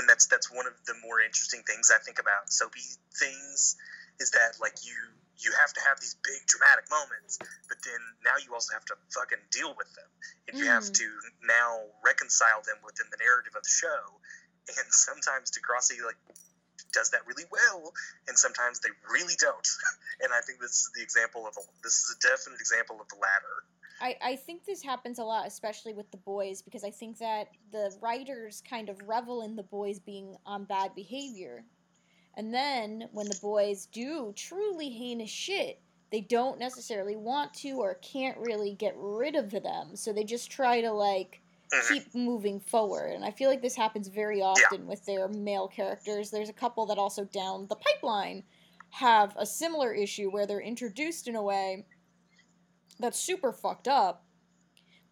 and 0.00 0.08
that's 0.08 0.26
that's 0.26 0.48
one 0.50 0.66
of 0.66 0.72
the 0.88 0.96
more 1.04 1.20
interesting 1.20 1.60
things 1.68 1.92
i 1.92 2.00
think 2.00 2.16
about 2.18 2.48
soapy 2.48 2.82
things 3.20 3.76
is 4.18 4.32
that 4.32 4.56
like 4.60 4.80
you 4.80 4.96
you 5.36 5.52
have 5.60 5.72
to 5.76 5.82
have 5.84 6.00
these 6.00 6.16
big 6.24 6.40
dramatic 6.48 6.88
moments 6.88 7.36
but 7.68 7.76
then 7.84 8.00
now 8.24 8.34
you 8.40 8.48
also 8.56 8.72
have 8.72 8.84
to 8.88 8.96
fucking 9.12 9.42
deal 9.52 9.76
with 9.76 9.92
them 9.94 10.08
and 10.48 10.56
you 10.56 10.64
have 10.64 10.88
Mhm. 10.88 10.96
to 11.04 11.06
now 11.44 11.84
reconcile 12.02 12.64
them 12.64 12.80
within 12.82 13.06
the 13.12 13.20
narrative 13.20 13.52
of 13.54 13.62
the 13.62 13.70
show 13.70 14.00
and 14.80 14.86
sometimes 15.06 15.52
Degrassi 15.52 16.00
like 16.00 16.18
does 16.94 17.10
that 17.10 17.26
really 17.26 17.44
well 17.50 17.92
and 18.28 18.38
sometimes 18.38 18.78
they 18.80 18.90
really 19.10 19.34
don't. 19.38 19.66
And 20.22 20.32
I 20.32 20.40
think 20.46 20.62
this 20.62 20.86
is 20.86 20.90
the 20.94 21.02
example 21.02 21.42
of 21.44 21.58
a, 21.58 21.62
this 21.82 22.06
is 22.06 22.16
a 22.16 22.18
definite 22.22 22.62
example 22.62 23.02
of 23.02 23.08
the 23.10 23.18
latter. 23.18 23.66
I, 24.00 24.16
I 24.20 24.36
think 24.36 24.64
this 24.64 24.82
happens 24.82 25.18
a 25.18 25.24
lot, 25.24 25.46
especially 25.46 25.94
with 25.94 26.10
the 26.10 26.16
boys, 26.18 26.62
because 26.62 26.84
I 26.84 26.90
think 26.90 27.18
that 27.18 27.48
the 27.70 27.96
writers 28.02 28.60
kind 28.60 28.88
of 28.88 29.00
revel 29.08 29.42
in 29.42 29.56
the 29.56 29.62
boys 29.62 30.00
being 30.00 30.36
on 30.44 30.64
bad 30.64 30.94
behavior. 30.94 31.66
And 32.34 32.54
then 32.54 33.08
when 33.12 33.28
the 33.28 33.34
boys 33.34 33.86
do 33.86 34.32
truly 34.36 34.90
heinous 34.90 35.30
shit, 35.30 35.82
they 36.10 36.20
don't 36.20 36.58
necessarily 36.58 37.16
want 37.16 37.54
to 37.54 37.72
or 37.80 37.94
can't 37.96 38.38
really 38.38 38.74
get 38.74 38.94
rid 38.96 39.36
of 39.36 39.50
them. 39.50 39.96
So 39.96 40.12
they 40.12 40.24
just 40.24 40.50
try 40.50 40.80
to, 40.80 40.92
like, 40.92 41.42
Mhm. 41.72 41.80
keep 41.80 42.14
moving 42.14 42.60
forward. 42.60 43.12
And 43.12 43.24
I 43.24 43.30
feel 43.30 43.50
like 43.50 43.62
this 43.62 43.76
happens 43.76 44.08
very 44.08 44.40
often 44.42 44.86
with 44.86 45.04
their 45.06 45.28
male 45.28 45.68
characters. 45.68 46.30
There's 46.30 46.48
a 46.48 46.52
couple 46.54 46.86
that 46.86 46.98
also 46.98 47.24
down 47.24 47.66
the 47.68 47.76
pipeline 47.76 48.44
have 48.90 49.34
a 49.36 49.46
similar 49.46 49.92
issue 49.92 50.30
where 50.30 50.46
they're 50.46 50.60
introduced 50.60 51.26
in 51.28 51.36
a 51.36 51.42
way 51.42 51.86
that's 52.98 53.18
super 53.18 53.52
fucked 53.52 53.88
up. 53.88 54.24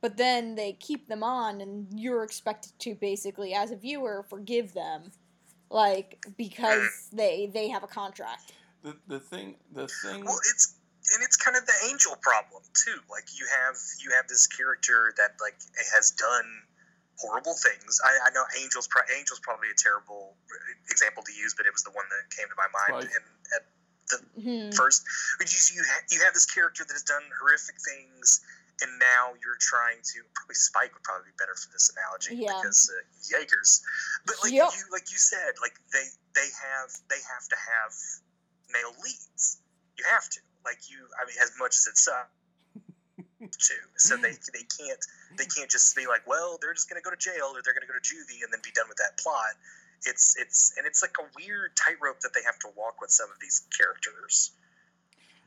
But 0.01 0.17
then 0.17 0.57
they 0.57 0.73
keep 0.73 1.07
them 1.07 1.23
on, 1.23 1.61
and 1.61 1.87
you're 1.95 2.25
expected 2.25 2.73
to 2.81 2.97
basically, 2.97 3.55
as 3.55 3.71
a 3.71 3.77
viewer, 3.77 4.25
forgive 4.29 4.75
them, 4.75 5.13
like 5.71 6.25
because 6.37 7.09
they 7.13 7.51
they 7.53 7.69
have 7.69 7.85
a 7.85 7.87
contract. 7.87 8.53
the, 8.83 8.97
the 9.07 9.21
thing 9.21 9.55
the 9.73 9.87
thing 9.87 10.25
Well, 10.25 10.41
it's 10.51 10.75
and 11.15 11.23
it's 11.23 11.37
kind 11.37 11.57
of 11.57 11.67
the 11.67 11.79
angel 11.91 12.15
problem 12.21 12.63
too. 12.75 12.99
Like 13.11 13.27
you 13.35 13.47
have 13.51 13.77
you 14.03 14.11
have 14.15 14.27
this 14.27 14.47
character 14.47 15.15
that 15.19 15.39
like 15.41 15.55
has 15.95 16.11
done 16.11 16.47
horrible 17.19 17.55
things. 17.55 18.01
I, 18.03 18.27
I 18.27 18.31
know 18.35 18.43
Angel's 18.63 18.87
pro- 18.87 19.07
Angel's 19.17 19.41
probably 19.41 19.71
a 19.71 19.79
terrible 19.79 20.35
uh, 20.51 20.91
example 20.91 21.23
to 21.23 21.33
use, 21.33 21.55
but 21.55 21.67
it 21.67 21.73
was 21.73 21.83
the 21.83 21.95
one 21.95 22.07
that 22.11 22.23
came 22.35 22.51
to 22.51 22.59
my 22.59 22.71
mind. 22.71 23.07
Spike. 23.07 23.15
And 23.15 23.27
at 24.13 24.21
Hmm. 24.43 24.71
first, 24.73 25.03
but 25.39 25.47
you 25.53 25.59
you, 25.75 25.83
you 26.11 26.19
have 26.25 26.35
this 26.35 26.47
character 26.47 26.85
that 26.85 26.93
has 26.93 27.03
done 27.03 27.23
horrific 27.41 27.77
things, 27.83 28.41
and 28.81 28.91
now 28.99 29.35
you're 29.45 29.59
trying 29.61 30.01
to 30.03 30.23
probably 30.35 30.55
Spike 30.57 30.93
would 30.95 31.03
probably 31.05 31.31
be 31.31 31.37
better 31.39 31.55
for 31.55 31.71
this 31.73 31.91
analogy 31.97 32.37
Yeah. 32.37 32.57
because 32.61 32.91
uh, 32.91 33.03
Jaegers. 33.29 33.83
But 34.27 34.37
like 34.43 34.53
Yep. 34.53 34.73
you 34.77 34.83
like 34.91 35.11
you 35.11 35.19
said, 35.19 35.55
like 35.61 35.75
they 35.93 36.07
they 36.35 36.49
have 36.51 36.91
they 37.09 37.21
have 37.23 37.45
to 37.49 37.57
have 37.57 37.93
male 38.73 38.95
leads. 39.05 39.61
You 39.99 40.05
have 40.09 40.29
to 40.31 40.41
like 40.65 40.89
you. 40.91 40.99
I 41.21 41.27
mean, 41.27 41.37
as 41.43 41.53
much 41.59 41.77
as 41.77 41.87
it 41.87 41.99
sucks. 41.99 42.31
To 43.43 43.75
so 43.99 44.17
they 44.17 44.31
they 44.55 44.63
can't 44.79 45.03
they 45.37 45.45
can't 45.45 45.69
just 45.69 45.95
be 45.97 46.07
like 46.07 46.23
well 46.31 46.59
they're 46.63 46.75
just 46.75 46.89
gonna 46.89 47.03
go 47.03 47.11
to 47.11 47.17
jail 47.19 47.51
or 47.51 47.59
they're 47.63 47.75
gonna 47.75 47.91
go 47.91 47.99
to 47.99 48.01
juvie 48.01 48.39
and 48.43 48.53
then 48.55 48.61
be 48.63 48.71
done 48.71 48.87
with 48.89 48.99
that 48.99 49.19
plot 49.19 49.59
it's 50.07 50.37
it's 50.39 50.75
and 50.77 50.87
it's 50.87 51.03
like 51.03 51.15
a 51.21 51.25
weird 51.37 51.71
tightrope 51.77 52.21
that 52.21 52.33
they 52.35 52.43
have 52.45 52.59
to 52.61 52.69
walk 52.77 53.01
with 53.01 53.11
some 53.11 53.29
of 53.31 53.41
these 53.41 53.63
characters 53.77 54.53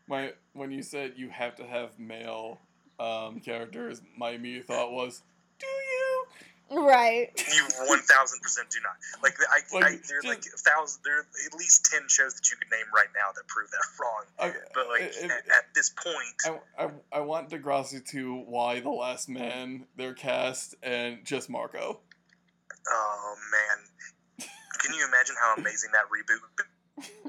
my 0.07 0.33
when 0.53 0.71
you 0.71 0.83
said 0.83 1.13
you 1.15 1.29
have 1.29 1.55
to 1.55 1.65
have 1.65 1.97
male 1.99 2.59
um, 2.99 3.39
characters, 3.39 4.01
my 4.17 4.29
immediate 4.31 4.67
thought 4.67 4.91
was, 4.91 5.21
do 5.59 5.65
you? 5.65 6.25
Right. 6.71 7.29
You 7.55 7.63
one 7.87 7.99
thousand 7.99 8.39
percent 8.41 8.69
do 8.69 8.79
not. 8.83 8.95
Like 9.23 9.35
I, 9.51 9.59
I 9.77 9.79
Like, 9.81 10.03
there 10.03 10.19
are 10.19 10.21
like 10.23 10.45
a 10.45 10.57
thousand. 10.57 11.01
There 11.03 11.17
are 11.17 11.25
at 11.47 11.57
least 11.57 11.89
ten 11.91 12.01
shows 12.07 12.35
that 12.35 12.49
you 12.51 12.57
could 12.57 12.69
name 12.71 12.85
right 12.95 13.07
now 13.15 13.31
that 13.35 13.47
prove 13.47 13.69
that 13.71 13.81
wrong. 13.99 14.23
I, 14.39 14.53
But 14.73 14.87
like 14.89 15.01
it- 15.01 15.15
it- 15.25 15.31
at, 15.31 15.47
at 15.57 15.73
this 15.73 15.89
point, 15.89 16.59
I, 16.77 16.85
I, 16.85 16.89
I 17.11 17.19
want 17.21 17.49
Degrassi 17.49 18.05
to 18.11 18.35
why 18.47 18.79
the 18.79 18.89
last 18.89 19.27
man 19.27 19.85
their 19.95 20.13
cast 20.13 20.75
and 20.83 21.25
just 21.25 21.49
Marco. 21.49 21.99
oh 22.87 23.35
man, 23.51 23.85
can 24.85 24.95
you 24.95 25.05
imagine 25.07 25.35
how 25.41 25.55
amazing 25.55 25.89
that 25.93 26.05
reboot? 26.05 26.41
would 26.41 26.55
be? 26.57 26.63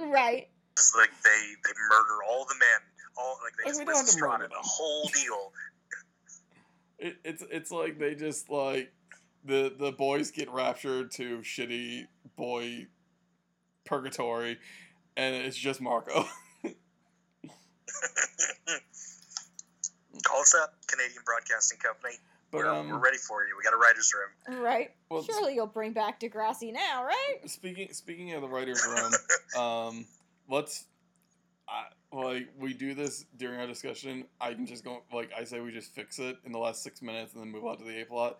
Right. 0.12 0.48
It's 0.72 0.94
like 0.96 1.10
they 1.24 1.54
they 1.64 1.72
murder 1.90 2.22
all 2.28 2.44
the 2.44 2.54
men, 2.54 2.80
all 3.16 3.38
like 3.42 3.54
they 3.56 3.64
Like, 3.64 3.70
just 3.70 3.80
we 3.80 3.84
don't 3.86 3.96
have 3.96 4.04
Liz 4.04 4.14
to 4.14 4.20
murder 4.20 4.44
Estrada, 4.44 4.54
the 4.54 4.68
whole 4.68 5.08
deal. 5.08 5.52
It, 6.98 7.16
it's 7.24 7.42
it's 7.50 7.70
like 7.70 7.98
they 7.98 8.14
just 8.14 8.50
like 8.50 8.92
the 9.44 9.72
the 9.78 9.92
boys 9.92 10.30
get 10.30 10.50
raptured 10.50 11.10
to 11.12 11.38
shitty 11.38 12.06
boy 12.36 12.86
purgatory, 13.86 14.58
and 15.16 15.34
it's 15.34 15.56
just 15.56 15.80
Marco. 15.80 16.26
Call 20.24 20.40
us 20.40 20.54
up, 20.54 20.74
Canadian 20.86 21.22
Broadcasting 21.24 21.78
Company. 21.78 22.14
But 22.56 22.64
we're, 22.64 22.74
um, 22.74 22.88
we're 22.88 22.98
ready 22.98 23.18
for 23.18 23.44
you. 23.44 23.54
We 23.56 23.62
got 23.62 23.74
a 23.74 23.78
writers' 23.78 24.12
room. 24.14 24.62
Right. 24.62 24.90
well, 25.10 25.22
Surely 25.22 25.54
you'll 25.54 25.66
bring 25.66 25.92
back 25.92 26.20
Degrassi 26.20 26.72
now, 26.72 27.04
right? 27.04 27.36
Speaking 27.46 27.88
speaking 27.92 28.32
of 28.32 28.42
the 28.42 28.48
writers' 28.48 28.84
room, 28.86 29.12
um, 29.62 30.06
let's 30.48 30.86
I, 31.68 31.84
like 32.12 32.48
we 32.58 32.72
do 32.72 32.94
this 32.94 33.24
during 33.36 33.60
our 33.60 33.66
discussion. 33.66 34.24
I 34.40 34.54
can 34.54 34.66
just 34.66 34.84
go 34.84 35.02
like 35.12 35.30
I 35.36 35.44
say 35.44 35.60
we 35.60 35.72
just 35.72 35.94
fix 35.94 36.18
it 36.18 36.36
in 36.44 36.52
the 36.52 36.58
last 36.58 36.82
six 36.82 37.02
minutes 37.02 37.34
and 37.34 37.42
then 37.42 37.50
move 37.50 37.64
on 37.64 37.78
to 37.78 37.84
the 37.84 38.00
A 38.00 38.04
plot. 38.04 38.38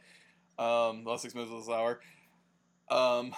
Um, 0.59 1.05
the 1.05 1.11
last 1.11 1.23
six 1.23 1.35
minutes 1.35 1.53
of 1.53 1.59
this 1.61 1.69
hour. 1.69 2.01
Um, 2.89 3.35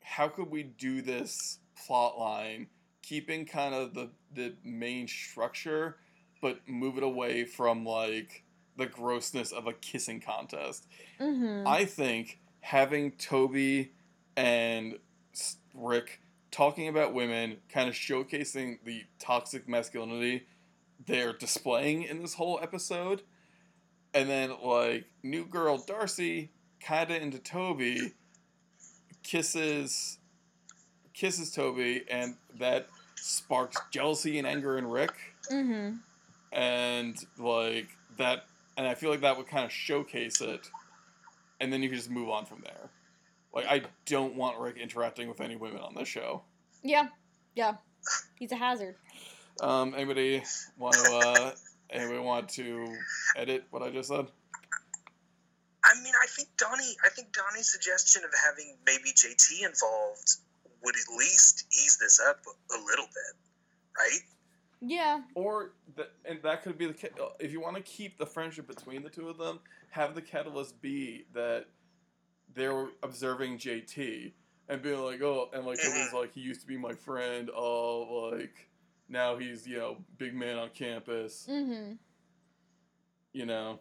how 0.00 0.28
could 0.28 0.50
we 0.50 0.62
do 0.62 1.02
this 1.02 1.58
plot 1.86 2.18
line, 2.18 2.68
keeping 3.02 3.46
kind 3.46 3.74
of 3.74 3.94
the 3.94 4.10
the 4.34 4.54
main 4.64 5.08
structure, 5.08 5.96
but 6.40 6.60
move 6.68 6.96
it 6.96 7.02
away 7.02 7.44
from 7.44 7.84
like 7.84 8.41
the 8.76 8.86
grossness 8.86 9.52
of 9.52 9.66
a 9.66 9.72
kissing 9.72 10.20
contest? 10.20 10.86
Mm-hmm. 11.20 11.66
I 11.66 11.84
think 11.84 12.38
having 12.60 13.12
Toby 13.12 13.92
and 14.36 14.98
Rick 15.74 16.20
talking 16.50 16.88
about 16.88 17.14
women, 17.14 17.56
kind 17.68 17.88
of 17.88 17.94
showcasing 17.94 18.78
the 18.84 19.04
toxic 19.18 19.68
masculinity 19.68 20.46
they're 21.06 21.32
displaying 21.32 22.04
in 22.04 22.22
this 22.22 22.34
whole 22.34 22.60
episode, 22.62 23.22
and 24.14 24.28
then 24.28 24.52
like 24.62 25.06
new 25.22 25.44
girl 25.44 25.78
Darcy 25.78 26.50
kind 26.80 27.10
of 27.10 27.20
into 27.22 27.38
Toby, 27.38 28.12
kisses 29.22 30.18
kisses 31.14 31.52
Toby, 31.52 32.04
and 32.10 32.36
that 32.58 32.86
sparks 33.16 33.76
jealousy 33.90 34.38
and 34.38 34.46
anger 34.46 34.78
in 34.78 34.86
Rick, 34.86 35.12
Mm-hmm. 35.50 35.96
and 36.52 37.16
like 37.38 37.88
that, 38.16 38.44
and 38.76 38.86
I 38.86 38.94
feel 38.94 39.10
like 39.10 39.20
that 39.20 39.36
would 39.36 39.46
kind 39.46 39.64
of 39.64 39.72
showcase 39.72 40.40
it, 40.40 40.70
and 41.60 41.72
then 41.72 41.82
you 41.82 41.88
could 41.88 41.98
just 41.98 42.10
move 42.10 42.28
on 42.28 42.46
from 42.46 42.62
there. 42.64 42.90
Like 43.54 43.66
I 43.66 43.82
don't 44.06 44.34
want 44.34 44.58
Rick 44.58 44.76
interacting 44.78 45.28
with 45.28 45.40
any 45.40 45.56
women 45.56 45.80
on 45.80 45.94
this 45.94 46.08
show. 46.08 46.42
Yeah. 46.82 47.08
Yeah. 47.54 47.74
He's 48.38 48.52
a 48.52 48.56
hazard. 48.56 48.96
Um, 49.60 49.94
anybody 49.94 50.42
want 50.78 50.94
to 50.94 51.12
uh, 51.12 51.52
anybody 51.90 52.18
want 52.18 52.48
to 52.50 52.86
edit 53.36 53.64
what 53.70 53.82
I 53.82 53.90
just 53.90 54.08
said? 54.08 54.26
I 55.84 55.94
mean, 56.02 56.14
I 56.22 56.26
think 56.26 56.48
Donnie. 56.56 56.96
I 57.04 57.10
think 57.10 57.32
Donnie's 57.32 57.70
suggestion 57.70 58.22
of 58.24 58.30
having 58.44 58.76
maybe 58.86 59.10
JT 59.10 59.66
involved 59.66 60.36
would 60.82 60.94
at 60.96 61.16
least 61.18 61.66
ease 61.70 61.98
this 62.00 62.20
up 62.26 62.40
a 62.46 62.78
little 62.78 63.06
bit, 63.06 63.36
right? 63.98 64.20
Yeah. 64.84 65.20
Or 65.34 65.74
that, 65.96 66.10
and 66.24 66.42
that 66.42 66.64
could 66.64 66.76
be 66.76 66.86
the 66.86 66.94
ca- 66.94 67.28
if 67.38 67.52
you 67.52 67.60
want 67.60 67.76
to 67.76 67.82
keep 67.82 68.18
the 68.18 68.26
friendship 68.26 68.66
between 68.66 69.04
the 69.04 69.08
two 69.08 69.28
of 69.28 69.38
them, 69.38 69.60
have 69.90 70.16
the 70.16 70.22
catalyst 70.22 70.82
be 70.82 71.26
that 71.34 71.66
they're 72.52 72.88
observing 73.02 73.58
JT 73.58 74.32
and 74.68 74.82
being 74.82 74.98
like, 74.98 75.22
oh, 75.22 75.50
and 75.52 75.64
like 75.64 75.78
it 75.78 75.88
was 75.88 76.12
like 76.20 76.34
he 76.34 76.40
used 76.40 76.60
to 76.62 76.66
be 76.66 76.76
my 76.76 76.94
friend. 76.94 77.48
Oh, 77.54 78.30
like 78.32 78.70
now 79.08 79.36
he's 79.36 79.66
you 79.66 79.78
know 79.78 79.98
big 80.18 80.34
man 80.34 80.58
on 80.58 80.70
campus. 80.70 81.46
Mm-hmm. 81.48 81.92
You 83.32 83.46
know. 83.46 83.78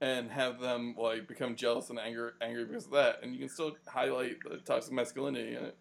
And 0.00 0.30
have 0.30 0.60
them 0.60 0.94
like 0.96 1.26
become 1.26 1.56
jealous 1.56 1.90
and 1.90 1.98
angry, 1.98 2.30
angry 2.40 2.64
because 2.64 2.86
of 2.86 2.92
that, 2.92 3.18
and 3.24 3.32
you 3.34 3.40
can 3.40 3.48
still 3.48 3.76
highlight 3.88 4.36
the 4.48 4.58
toxic 4.58 4.92
masculinity 4.92 5.56
in 5.56 5.64
it. 5.64 5.76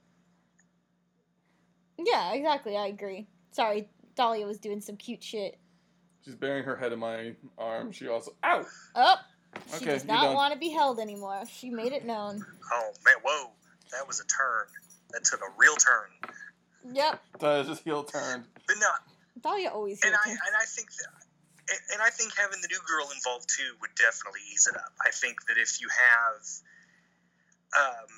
Yeah, 2.03 2.33
exactly. 2.33 2.75
I 2.75 2.87
agree. 2.87 3.27
Sorry, 3.51 3.87
Dahlia 4.17 4.45
was 4.45 4.57
doing 4.57 4.81
some 4.81 4.97
cute 4.97 5.23
shit. 5.23 5.57
She's 6.25 6.35
burying 6.35 6.65
her 6.65 6.75
head 6.75 6.91
in 6.91 6.99
my 6.99 7.35
arm. 7.57 7.93
She 7.93 8.09
also, 8.09 8.31
ow, 8.43 8.65
Oh, 8.95 9.15
she 9.69 9.75
Okay, 9.77 9.85
does 9.93 10.03
not 10.05 10.33
want 10.35 10.53
to 10.53 10.59
be 10.59 10.69
held 10.69 10.99
anymore. 10.99 11.43
She 11.49 11.69
made 11.69 11.93
it 11.93 12.03
known. 12.03 12.43
Oh 12.73 12.91
man, 13.05 13.15
whoa, 13.23 13.51
that 13.93 14.05
was 14.05 14.19
a 14.19 14.25
turn. 14.25 14.65
That 15.11 15.23
took 15.23 15.39
a 15.39 15.51
real 15.57 15.75
turn. 15.77 16.09
Yep. 16.93 17.21
that 17.39 17.59
is 17.61 17.67
just 17.67 17.83
heel 17.83 18.03
turned. 18.03 18.43
But 18.67 18.75
no, 18.79 18.87
Dahlia 19.41 19.69
always 19.69 20.01
and 20.03 20.11
here. 20.11 20.19
I 20.25 20.29
and 20.31 20.55
I 20.59 20.65
think 20.65 20.89
that, 20.99 21.07
and- 21.69 21.93
and 21.93 22.01
I 22.01 22.09
think 22.09 22.33
having 22.35 22.59
the 22.61 22.67
new 22.67 22.79
girl 22.87 23.07
involved 23.15 23.47
too 23.47 23.75
would 23.81 23.91
definitely 23.95 24.41
ease 24.53 24.67
it 24.67 24.75
up. 24.75 24.91
I 25.05 25.11
think 25.11 25.45
that 25.47 25.57
if 25.57 25.79
you 25.79 25.87
have 25.87 26.43
um, 27.75 28.09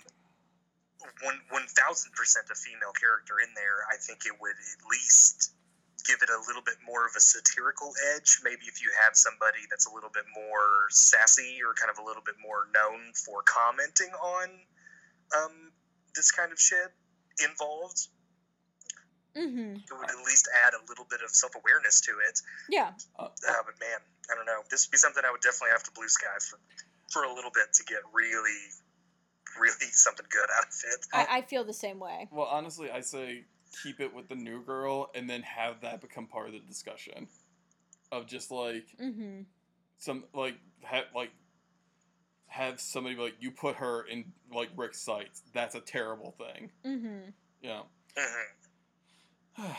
one 1.23 1.39
one 1.49 1.67
thousand 1.67 2.11
percent 2.13 2.47
a 2.51 2.55
female 2.55 2.93
character 2.99 3.39
in 3.39 3.53
there, 3.55 3.85
I 3.91 3.97
think 3.97 4.25
it 4.25 4.33
would 4.41 4.57
at 4.57 4.81
least 4.89 5.53
give 6.07 6.21
it 6.21 6.29
a 6.29 6.39
little 6.47 6.61
bit 6.63 6.75
more 6.85 7.05
of 7.05 7.11
a 7.15 7.19
satirical 7.19 7.91
edge. 8.15 8.39
Maybe 8.43 8.65
if 8.67 8.81
you 8.81 8.89
have 9.03 9.15
somebody 9.15 9.59
that's 9.69 9.85
a 9.85 9.93
little 9.93 10.09
bit 10.13 10.25
more 10.35 10.87
sassy 10.89 11.59
or 11.65 11.73
kind 11.73 11.89
of 11.91 11.97
a 11.97 12.05
little 12.05 12.23
bit 12.25 12.35
more 12.41 12.67
known 12.73 13.11
for 13.13 13.43
commenting 13.43 14.11
on 14.15 14.47
um, 15.35 15.71
this 16.15 16.31
kind 16.31 16.51
of 16.51 16.59
shit 16.59 16.91
involved, 17.43 18.07
Mm-hmm. 19.37 19.75
it 19.85 19.93
would 19.93 20.09
at 20.09 20.17
least 20.25 20.49
add 20.65 20.73
a 20.73 20.81
little 20.89 21.05
bit 21.09 21.21
of 21.23 21.29
self 21.29 21.53
awareness 21.55 22.01
to 22.01 22.11
it. 22.27 22.41
Yeah. 22.67 22.91
Uh, 23.17 23.25
Uh, 23.25 23.61
but 23.63 23.77
man, 23.79 23.99
I 24.29 24.35
don't 24.35 24.45
know. 24.47 24.61
This 24.71 24.87
would 24.87 24.91
be 24.91 24.97
something 24.97 25.21
I 25.23 25.31
would 25.31 25.39
definitely 25.41 25.69
have 25.71 25.83
to 25.83 25.91
blue 25.91 26.09
sky 26.09 26.33
for 26.49 26.57
for 27.13 27.23
a 27.23 27.33
little 27.33 27.51
bit 27.53 27.71
to 27.73 27.83
get 27.85 27.99
really, 28.11 28.57
really 29.61 29.91
something 29.93 30.25
good 30.31 30.49
out 30.57 30.65
of 30.65 30.73
it. 30.93 31.05
I, 31.13 31.37
I 31.37 31.41
feel 31.43 31.63
the 31.63 31.73
same 31.77 31.99
way. 31.99 32.27
Well, 32.31 32.47
honestly, 32.47 32.89
I 32.91 33.01
say 33.01 33.45
keep 33.84 33.99
it 33.99 34.13
with 34.13 34.28
the 34.30 34.36
new 34.36 34.61
girl, 34.63 35.09
and 35.15 35.30
then 35.30 35.41
have 35.43 35.82
that 35.82 36.01
become 36.01 36.26
part 36.28 36.47
of 36.47 36.53
the 36.53 36.59
discussion, 36.59 37.28
of 38.11 38.26
just 38.28 38.51
like 38.51 38.86
Mm-hmm. 39.01 39.41
some 39.97 40.24
like 40.34 40.55
have 40.84 41.05
like 41.15 41.32
have 42.47 42.80
somebody 42.82 43.15
be 43.15 43.22
like 43.22 43.36
you 43.39 43.51
put 43.51 43.76
her 43.76 44.03
in 44.03 44.26
like 44.53 44.70
Rick's 44.76 45.01
sights. 45.01 45.43
That's 45.53 45.76
a 45.76 45.80
terrible 45.82 46.32
thing. 46.38 46.72
Mm-hmm. 46.86 47.30
Yeah. 47.61 47.82
Mhm. 48.17 49.76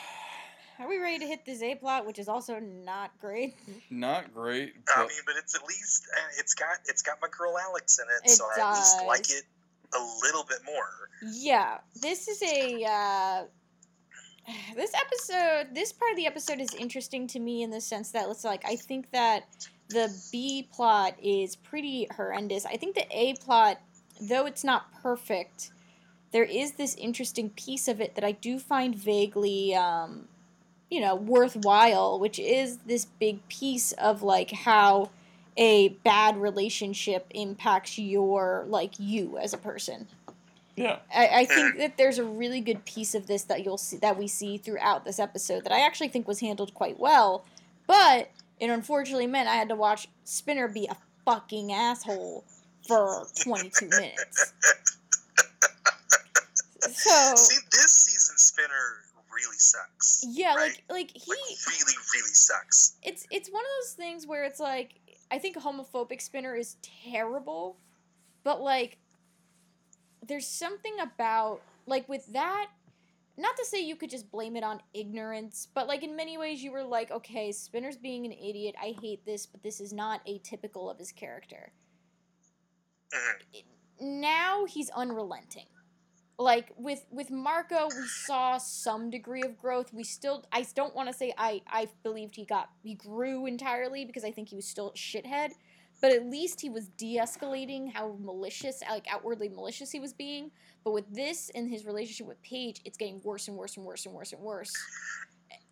Are 0.79 0.89
we 0.89 0.99
ready 0.99 1.19
to 1.19 1.27
hit 1.27 1.45
this 1.45 1.63
A 1.63 1.75
plot, 1.75 2.07
which 2.07 2.19
is 2.19 2.29
also 2.29 2.59
not 2.59 3.11
great? 3.21 3.55
Not 3.91 4.33
great, 4.33 4.75
I 4.89 5.01
but 5.03 5.09
mean, 5.09 5.19
but 5.27 5.35
it's 5.37 5.55
at 5.55 5.63
least 5.69 6.05
uh, 6.17 6.21
it's 6.39 6.55
got 6.55 6.79
it's 6.87 7.03
got 7.03 7.19
my 7.21 7.29
girl 7.37 7.59
Alex 7.59 7.99
in 7.99 8.07
it, 8.09 8.31
It 8.31 8.37
so 8.37 8.47
I 8.57 8.61
at 8.61 8.75
least 8.77 9.03
like 9.07 9.31
it 9.31 9.45
a 9.95 10.03
little 10.23 10.45
bit 10.45 10.59
more. 10.65 10.89
Yeah, 11.23 11.79
this 12.01 12.29
is 12.29 12.43
a 12.43 12.85
uh, 12.85 13.45
this 14.77 14.93
episode. 14.95 15.75
This 15.75 15.93
part 15.93 16.13
of 16.13 16.17
the 16.17 16.27
episode 16.27 16.61
is 16.61 16.75
interesting 16.75 17.27
to 17.29 17.39
me 17.39 17.63
in 17.63 17.71
the 17.71 17.81
sense 17.81 18.11
that 18.13 18.29
it's 18.29 18.45
like 18.45 18.65
I 18.65 18.77
think 18.77 19.11
that 19.13 19.45
the 19.89 20.13
B 20.31 20.69
plot 20.73 21.15
is 21.23 21.57
pretty 21.57 22.07
horrendous. 22.15 22.65
I 22.67 22.77
think 22.77 22.95
the 22.95 23.07
A 23.11 23.35
plot, 23.35 23.81
though 24.21 24.47
it's 24.47 24.65
not 24.65 24.93
perfect, 25.03 25.71
there 26.33 26.45
is 26.45 26.73
this 26.73 26.95
interesting 26.95 27.51
piece 27.51 27.89
of 27.89 28.01
it 28.01 28.15
that 28.15 28.25
I 28.25 28.33
do 28.33 28.59
find 28.59 28.95
vaguely, 28.95 29.75
um, 29.75 30.29
you 30.91 31.01
know, 31.01 31.17
worthwhile, 31.17 32.19
which 32.21 32.39
is 32.39 32.79
this 32.79 33.05
big 33.05 33.47
piece 33.49 33.93
of 33.93 34.23
like 34.23 34.51
how 34.51 35.11
a 35.57 35.89
bad 35.89 36.37
relationship 36.37 37.27
impacts 37.31 37.99
your 37.99 38.65
like 38.69 38.99
you 38.99 39.39
as 39.39 39.53
a 39.53 39.59
person. 39.59 40.07
Yeah. 40.81 40.99
I, 41.15 41.29
I 41.41 41.45
think 41.45 41.79
that 41.79 41.97
there's 41.97 42.19
a 42.19 42.25
really 42.25 42.61
good 42.61 42.85
piece 42.85 43.15
of 43.15 43.27
this 43.27 43.45
that 43.45 43.65
you'll 43.65 43.79
see 43.79 43.97
that 43.99 44.19
we 44.19 44.27
see 44.29 44.59
throughout 44.59 45.05
this 45.05 45.19
episode 45.19 45.65
that 45.65 45.73
I 45.73 45.81
actually 45.81 46.09
think 46.09 46.27
was 46.29 46.41
handled 46.41 46.75
quite 46.75 46.99
well, 46.99 47.45
but 47.87 48.31
it 48.59 48.71
unfortunately 48.71 49.27
meant 49.27 49.49
I 49.49 49.55
had 49.55 49.69
to 49.71 49.75
watch 49.77 50.09
Spinner 50.25 50.69
be 50.69 50.87
a 50.87 50.97
fucking 51.25 51.73
asshole 51.73 52.45
for 52.87 53.27
22 53.45 53.89
minutes. 53.89 54.53
So 56.83 57.35
See, 57.37 57.59
this 57.73 57.91
season 57.91 58.37
Spinner 58.39 59.05
really 59.33 59.57
sucks. 59.59 60.25
yeah, 60.29 60.55
right? 60.55 60.59
like 60.59 60.83
like 60.89 61.11
he 61.15 61.31
Like 61.31 61.39
really, 61.69 61.95
really 62.15 62.33
sucks. 62.35 62.97
it's 63.03 63.27
it's 63.31 63.49
one 63.51 63.63
of 63.63 63.71
those 63.83 63.93
things 63.95 64.27
where 64.27 64.45
it's 64.45 64.61
like 64.61 64.95
I 65.31 65.39
think 65.39 65.57
a 65.57 65.61
homophobic 65.61 66.21
spinner 66.21 66.57
is 66.57 66.77
terrible, 67.13 67.77
but 68.43 68.61
like 68.61 68.99
there's 70.31 70.47
something 70.47 70.95
about 71.01 71.61
like 71.87 72.09
with 72.09 72.25
that 72.33 72.69
not 73.37 73.57
to 73.57 73.65
say 73.65 73.81
you 73.81 73.97
could 73.97 74.11
just 74.11 74.31
blame 74.31 74.55
it 74.55 74.63
on 74.63 74.81
ignorance, 74.93 75.67
but 75.75 75.89
like 75.89 76.03
in 76.03 76.15
many 76.15 76.37
ways 76.37 76.63
you 76.63 76.73
were 76.73 76.85
like, 76.85 77.11
okay, 77.11 77.51
Spinner's 77.53 77.97
being 77.97 78.27
an 78.27 78.33
idiot. 78.33 78.75
I 78.81 78.95
hate 79.01 79.25
this, 79.25 79.47
but 79.47 79.63
this 79.63 79.81
is 79.81 79.93
not 79.93 80.25
atypical 80.27 80.91
of 80.91 80.99
his 80.99 81.11
character. 81.11 81.73
Mhm. 83.13 83.65
Now 83.99 84.67
he's 84.67 84.91
unrelenting. 84.91 85.67
Like 86.39 86.73
with 86.77 87.07
with 87.11 87.31
Marco, 87.31 87.89
we 87.89 88.07
saw 88.07 88.59
some 88.59 89.11
degree 89.11 89.43
of 89.43 89.59
growth. 89.59 89.93
We 89.93 90.05
still 90.05 90.45
I 90.53 90.67
don't 90.75 90.95
want 90.95 91.09
to 91.09 91.15
say 91.15 91.35
I 91.37 91.63
I 91.67 91.89
believed 92.03 92.37
he 92.37 92.45
got 92.45 92.71
he 92.83 92.95
grew 92.95 93.47
entirely 93.47 94.05
because 94.05 94.25
I 94.25 94.31
think 94.31 94.49
he 94.49 94.57
was 94.57 94.67
still 94.67 94.91
a 94.91 94.93
shithead, 94.95 95.51
but 96.01 96.13
at 96.13 96.27
least 96.27 96.61
he 96.61 96.71
was 96.71 96.89
de-escalating 96.97 97.93
how 97.93 98.17
malicious 98.21 98.83
like 98.89 99.07
outwardly 99.11 99.49
malicious 99.49 99.91
he 99.91 100.01
was 100.01 100.13
being. 100.13 100.51
But 100.85 100.93
with 100.93 101.13
this 101.15 101.51
and 101.55 101.69
his 101.69 101.85
relationship 101.85 102.27
with 102.27 102.43
Paige, 102.43 102.81
it's 102.85 102.97
getting 102.97 103.21
worse 103.23 103.49
and 103.49 103.57
worse 103.57 103.77
and 103.77 103.85
worse 103.85 104.07
and 104.07 104.15
worse 104.15 104.33
and 104.33 104.41
worse. 104.41 104.73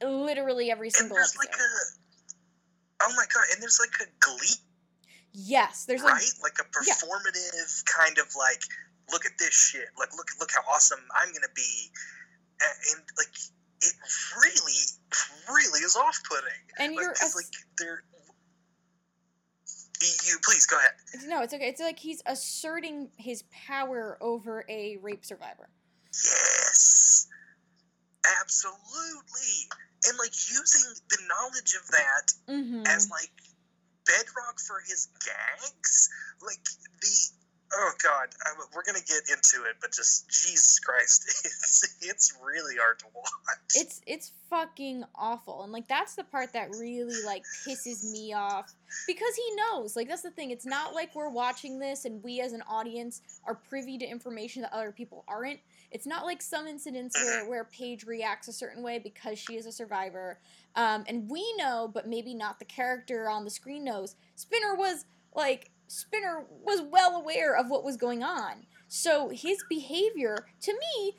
Eh, 0.00 0.06
literally 0.06 0.70
every 0.70 0.88
And 0.88 0.94
single 0.94 1.16
there's 1.16 1.34
episode. 1.34 1.50
like 1.50 1.58
a 1.58 3.04
oh 3.04 3.12
my 3.16 3.24
god, 3.32 3.44
and 3.52 3.62
there's 3.62 3.80
like 3.80 4.06
a 4.06 4.10
glee 4.20 4.54
yes, 5.32 5.84
there's 5.84 6.02
like 6.02 6.14
right? 6.14 6.32
Like 6.42 6.58
a 6.60 6.66
yeah. 6.86 6.94
performative 6.94 7.84
kind 7.84 8.18
of 8.18 8.26
like, 8.36 8.62
look 9.10 9.26
at 9.26 9.32
this 9.38 9.54
shit. 9.54 9.88
Like, 9.98 10.10
look, 10.16 10.26
look 10.40 10.50
how 10.52 10.62
awesome 10.72 11.00
I'm 11.14 11.32
gonna 11.32 11.52
be, 11.54 11.90
and, 12.60 12.76
and 12.92 13.02
like, 13.16 13.34
it 13.82 13.94
really, 14.36 14.80
really 15.48 15.80
is 15.80 15.96
off-putting. 15.96 16.64
and 16.78 16.96
Like, 16.96 17.04
you're 17.04 17.14
like 17.36 17.46
they're. 17.78 18.02
You 20.00 20.38
please 20.44 20.66
go 20.66 20.76
ahead. 20.78 20.92
no, 21.26 21.42
it's 21.42 21.52
okay. 21.54 21.68
It's 21.68 21.80
like 21.80 21.98
he's 21.98 22.22
asserting 22.26 23.10
his 23.16 23.42
power 23.66 24.16
over 24.20 24.64
a 24.68 24.96
rape 25.02 25.24
survivor. 25.24 25.68
Yes, 26.12 27.26
absolutely, 28.40 29.68
and 30.08 30.18
like 30.18 30.32
using 30.50 30.82
the 31.10 31.18
knowledge 31.28 31.74
of 31.74 31.86
that 31.90 32.32
Mm-hmm. 32.48 32.86
as 32.86 33.10
like 33.10 33.30
bedrock 34.06 34.58
for 34.60 34.80
his 34.86 35.08
gags. 35.24 36.08
Like 36.42 36.64
the 37.02 37.16
oh 37.74 37.92
god, 38.02 38.28
I, 38.44 38.50
we're 38.74 38.82
gonna 38.82 39.04
get 39.06 39.28
into 39.28 39.68
it, 39.68 39.76
but 39.80 39.92
just 39.92 40.28
Jesus 40.28 40.78
Christ, 40.78 41.24
it's 41.44 41.96
it's 42.00 42.34
really 42.44 42.76
hard 42.76 42.98
to 43.00 43.06
watch. 43.14 43.26
It's 43.74 44.00
it's 44.06 44.32
fucking 44.48 45.04
awful. 45.14 45.62
And 45.62 45.72
like 45.72 45.88
that's 45.88 46.14
the 46.14 46.24
part 46.24 46.52
that 46.52 46.70
really 46.70 47.22
like 47.24 47.42
pisses 47.66 48.10
me 48.10 48.32
off 48.32 48.72
because 49.06 49.34
he 49.36 49.56
knows. 49.56 49.96
Like 49.96 50.08
that's 50.08 50.22
the 50.22 50.30
thing. 50.30 50.50
It's 50.50 50.66
not 50.66 50.94
like 50.94 51.14
we're 51.14 51.30
watching 51.30 51.78
this 51.78 52.04
and 52.04 52.22
we 52.22 52.40
as 52.40 52.52
an 52.52 52.62
audience 52.68 53.22
are 53.44 53.54
privy 53.54 53.98
to 53.98 54.06
information 54.06 54.62
that 54.62 54.72
other 54.72 54.92
people 54.92 55.24
aren't. 55.28 55.60
It's 55.90 56.06
not 56.06 56.24
like 56.24 56.42
some 56.42 56.66
incidents 56.66 57.16
where 57.16 57.48
where 57.48 57.64
Paige 57.64 58.04
reacts 58.04 58.48
a 58.48 58.52
certain 58.52 58.82
way 58.82 58.98
because 58.98 59.38
she 59.38 59.56
is 59.56 59.66
a 59.66 59.72
survivor. 59.72 60.38
Um, 60.74 61.04
and 61.08 61.28
we 61.30 61.44
know, 61.56 61.90
but 61.92 62.06
maybe 62.06 62.34
not 62.34 62.58
the 62.58 62.64
character 62.64 63.28
on 63.28 63.44
the 63.44 63.50
screen 63.50 63.84
knows. 63.84 64.16
Spinner 64.36 64.74
was 64.74 65.06
like 65.34 65.70
Spinner 65.88 66.44
was 66.62 66.82
well 66.82 67.16
aware 67.16 67.56
of 67.56 67.70
what 67.70 67.82
was 67.82 67.96
going 67.96 68.22
on. 68.22 68.66
So 68.88 69.28
his 69.28 69.58
behavior, 69.68 70.46
to 70.62 70.72
me, 70.72 71.16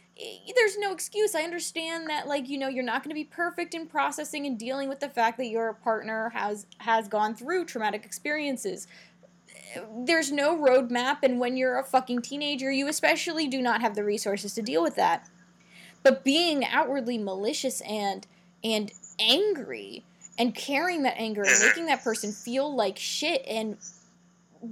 there's 0.55 0.77
no 0.77 0.91
excuse. 0.91 1.35
I 1.35 1.41
understand 1.41 2.09
that, 2.09 2.27
like 2.27 2.49
you 2.49 2.57
know, 2.57 2.67
you're 2.67 2.83
not 2.83 3.03
going 3.03 3.11
to 3.11 3.15
be 3.15 3.25
perfect 3.25 3.73
in 3.73 3.87
processing 3.87 4.45
and 4.45 4.57
dealing 4.57 4.89
with 4.89 4.99
the 4.99 5.09
fact 5.09 5.37
that 5.37 5.47
your 5.47 5.73
partner 5.73 6.29
has 6.29 6.65
has 6.79 7.07
gone 7.07 7.35
through 7.35 7.65
traumatic 7.65 8.05
experiences. 8.05 8.87
There's 10.03 10.31
no 10.31 10.57
roadmap, 10.57 11.19
and 11.21 11.39
when 11.39 11.57
you're 11.57 11.77
a 11.77 11.83
fucking 11.83 12.23
teenager, 12.23 12.71
you 12.71 12.87
especially 12.87 13.47
do 13.47 13.61
not 13.61 13.81
have 13.81 13.95
the 13.95 14.03
resources 14.03 14.55
to 14.55 14.63
deal 14.63 14.81
with 14.81 14.95
that. 14.95 15.29
But 16.01 16.23
being 16.23 16.65
outwardly 16.65 17.19
malicious 17.19 17.81
and 17.81 18.25
and 18.63 18.91
angry 19.19 20.05
and 20.39 20.55
carrying 20.55 21.03
that 21.03 21.17
anger 21.17 21.43
and 21.43 21.59
making 21.67 21.85
that 21.85 22.03
person 22.03 22.31
feel 22.31 22.73
like 22.75 22.97
shit 22.97 23.45
and 23.47 23.77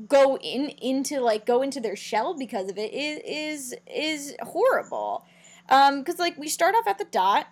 go 0.07 0.37
in 0.37 0.69
into 0.81 1.19
like 1.19 1.45
go 1.45 1.61
into 1.61 1.79
their 1.79 1.95
shell 1.95 2.35
because 2.37 2.69
of 2.69 2.77
it 2.77 2.93
is 2.93 3.21
is 3.25 3.75
is 3.87 4.35
horrible. 4.41 5.25
Um 5.69 5.99
because 5.99 6.19
like 6.19 6.37
we 6.37 6.47
start 6.47 6.75
off 6.75 6.87
at 6.87 6.97
the 6.97 7.05
dot 7.05 7.47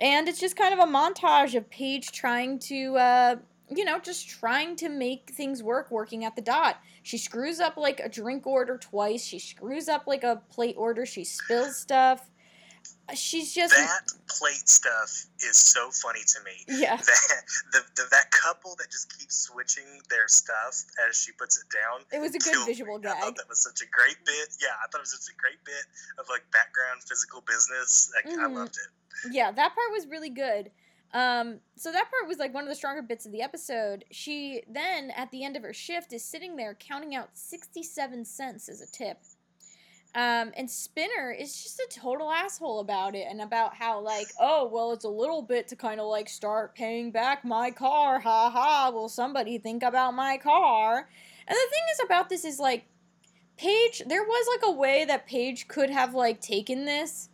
and 0.00 0.28
it's 0.28 0.40
just 0.40 0.56
kind 0.56 0.72
of 0.72 0.80
a 0.80 0.90
montage 0.90 1.54
of 1.54 1.68
paige 1.70 2.12
trying 2.12 2.58
to 2.60 2.96
uh 2.96 3.36
you 3.68 3.84
know 3.84 3.98
just 3.98 4.28
trying 4.28 4.76
to 4.76 4.88
make 4.88 5.30
things 5.30 5.62
work 5.62 5.90
working 5.90 6.24
at 6.24 6.36
the 6.36 6.42
dot. 6.42 6.76
She 7.02 7.18
screws 7.18 7.60
up 7.60 7.76
like 7.76 8.00
a 8.00 8.08
drink 8.08 8.46
order 8.46 8.78
twice. 8.78 9.24
She 9.24 9.38
screws 9.38 9.88
up 9.88 10.06
like 10.06 10.24
a 10.24 10.42
plate 10.50 10.74
order. 10.76 11.06
She 11.06 11.24
spills 11.24 11.76
stuff 11.76 12.30
she's 13.14 13.54
just 13.54 13.74
that 13.74 14.02
plate 14.26 14.68
stuff 14.68 15.26
is 15.40 15.56
so 15.56 15.90
funny 15.90 16.20
to 16.26 16.38
me. 16.44 16.80
yeah 16.80 16.96
That 17.06 17.42
the, 17.72 17.80
the 17.96 18.02
that 18.10 18.30
couple 18.32 18.74
that 18.78 18.90
just 18.90 19.16
keeps 19.18 19.36
switching 19.36 19.84
their 20.10 20.26
stuff 20.28 20.82
as 21.08 21.16
she 21.16 21.32
puts 21.32 21.56
it 21.58 21.66
down. 21.70 22.04
it 22.12 22.20
was 22.20 22.34
a 22.34 22.38
good 22.38 22.52
killed 22.52 22.66
me. 22.66 22.72
visual 22.72 22.96
I 23.04 23.20
thought 23.20 23.36
that 23.36 23.48
was 23.48 23.62
such 23.62 23.80
a 23.82 23.86
great 23.90 24.16
bit. 24.24 24.48
Yeah, 24.60 24.74
I 24.82 24.88
thought 24.90 24.98
it 24.98 25.06
was 25.08 25.12
such 25.24 25.32
a 25.32 25.38
great 25.38 25.62
bit 25.64 25.84
of 26.18 26.26
like 26.28 26.42
background 26.50 27.02
physical 27.08 27.42
business. 27.46 28.10
Like, 28.14 28.26
I 28.26 28.46
Mhm. 28.48 28.54
loved 28.56 28.76
it. 28.76 29.32
yeah 29.32 29.50
that 29.52 29.74
part 29.74 29.90
was 29.92 30.06
really 30.06 30.30
good 30.30 30.70
um 31.14 31.60
so 31.76 31.92
that 31.92 32.10
part 32.10 32.28
was 32.28 32.38
like 32.38 32.52
one 32.52 32.64
of 32.64 32.68
the 32.68 32.74
stronger 32.74 33.00
bits 33.00 33.24
of 33.24 33.32
the 33.32 33.40
episode 33.40 34.04
she 34.10 34.62
then 34.68 35.10
at 35.12 35.30
the 35.30 35.44
end 35.44 35.56
of 35.56 35.62
her 35.62 35.72
shift 35.72 36.12
is 36.12 36.22
sitting 36.24 36.56
there 36.56 36.74
counting 36.74 37.14
out 37.14 37.28
67 37.32 38.24
cents 38.24 38.68
as 38.68 38.80
a 38.80 38.86
tip 38.90 39.18
um 40.16 40.52
and 40.56 40.68
spinner 40.68 41.30
is 41.30 41.62
just 41.62 41.78
a 41.78 41.88
total 42.00 42.32
asshole 42.32 42.80
about 42.80 43.14
it 43.14 43.26
and 43.30 43.40
about 43.40 43.74
how 43.74 44.00
like 44.00 44.26
oh 44.40 44.68
well 44.72 44.92
it's 44.92 45.04
a 45.04 45.08
little 45.08 45.42
bit 45.42 45.68
to 45.68 45.76
kind 45.76 46.00
of 46.00 46.06
like 46.06 46.28
start 46.28 46.74
paying 46.74 47.12
back 47.12 47.44
my 47.44 47.70
car 47.70 48.18
ha 48.18 48.50
ha 48.50 48.90
will 48.92 49.08
somebody 49.08 49.58
think 49.58 49.82
about 49.82 50.14
my 50.14 50.36
car 50.36 51.08
and 51.46 51.56
the 51.56 51.70
thing 51.70 51.84
is 51.92 52.00
about 52.04 52.28
this 52.28 52.44
is 52.44 52.58
like 52.58 52.84
Paige, 53.56 54.02
there 54.06 54.22
was 54.22 54.46
like 54.54 54.68
a 54.68 54.72
way 54.72 55.04
that 55.06 55.26
Paige 55.26 55.66
could 55.66 55.88
have 55.88 56.14
like 56.14 56.40
taken 56.40 56.84
this 56.84 57.30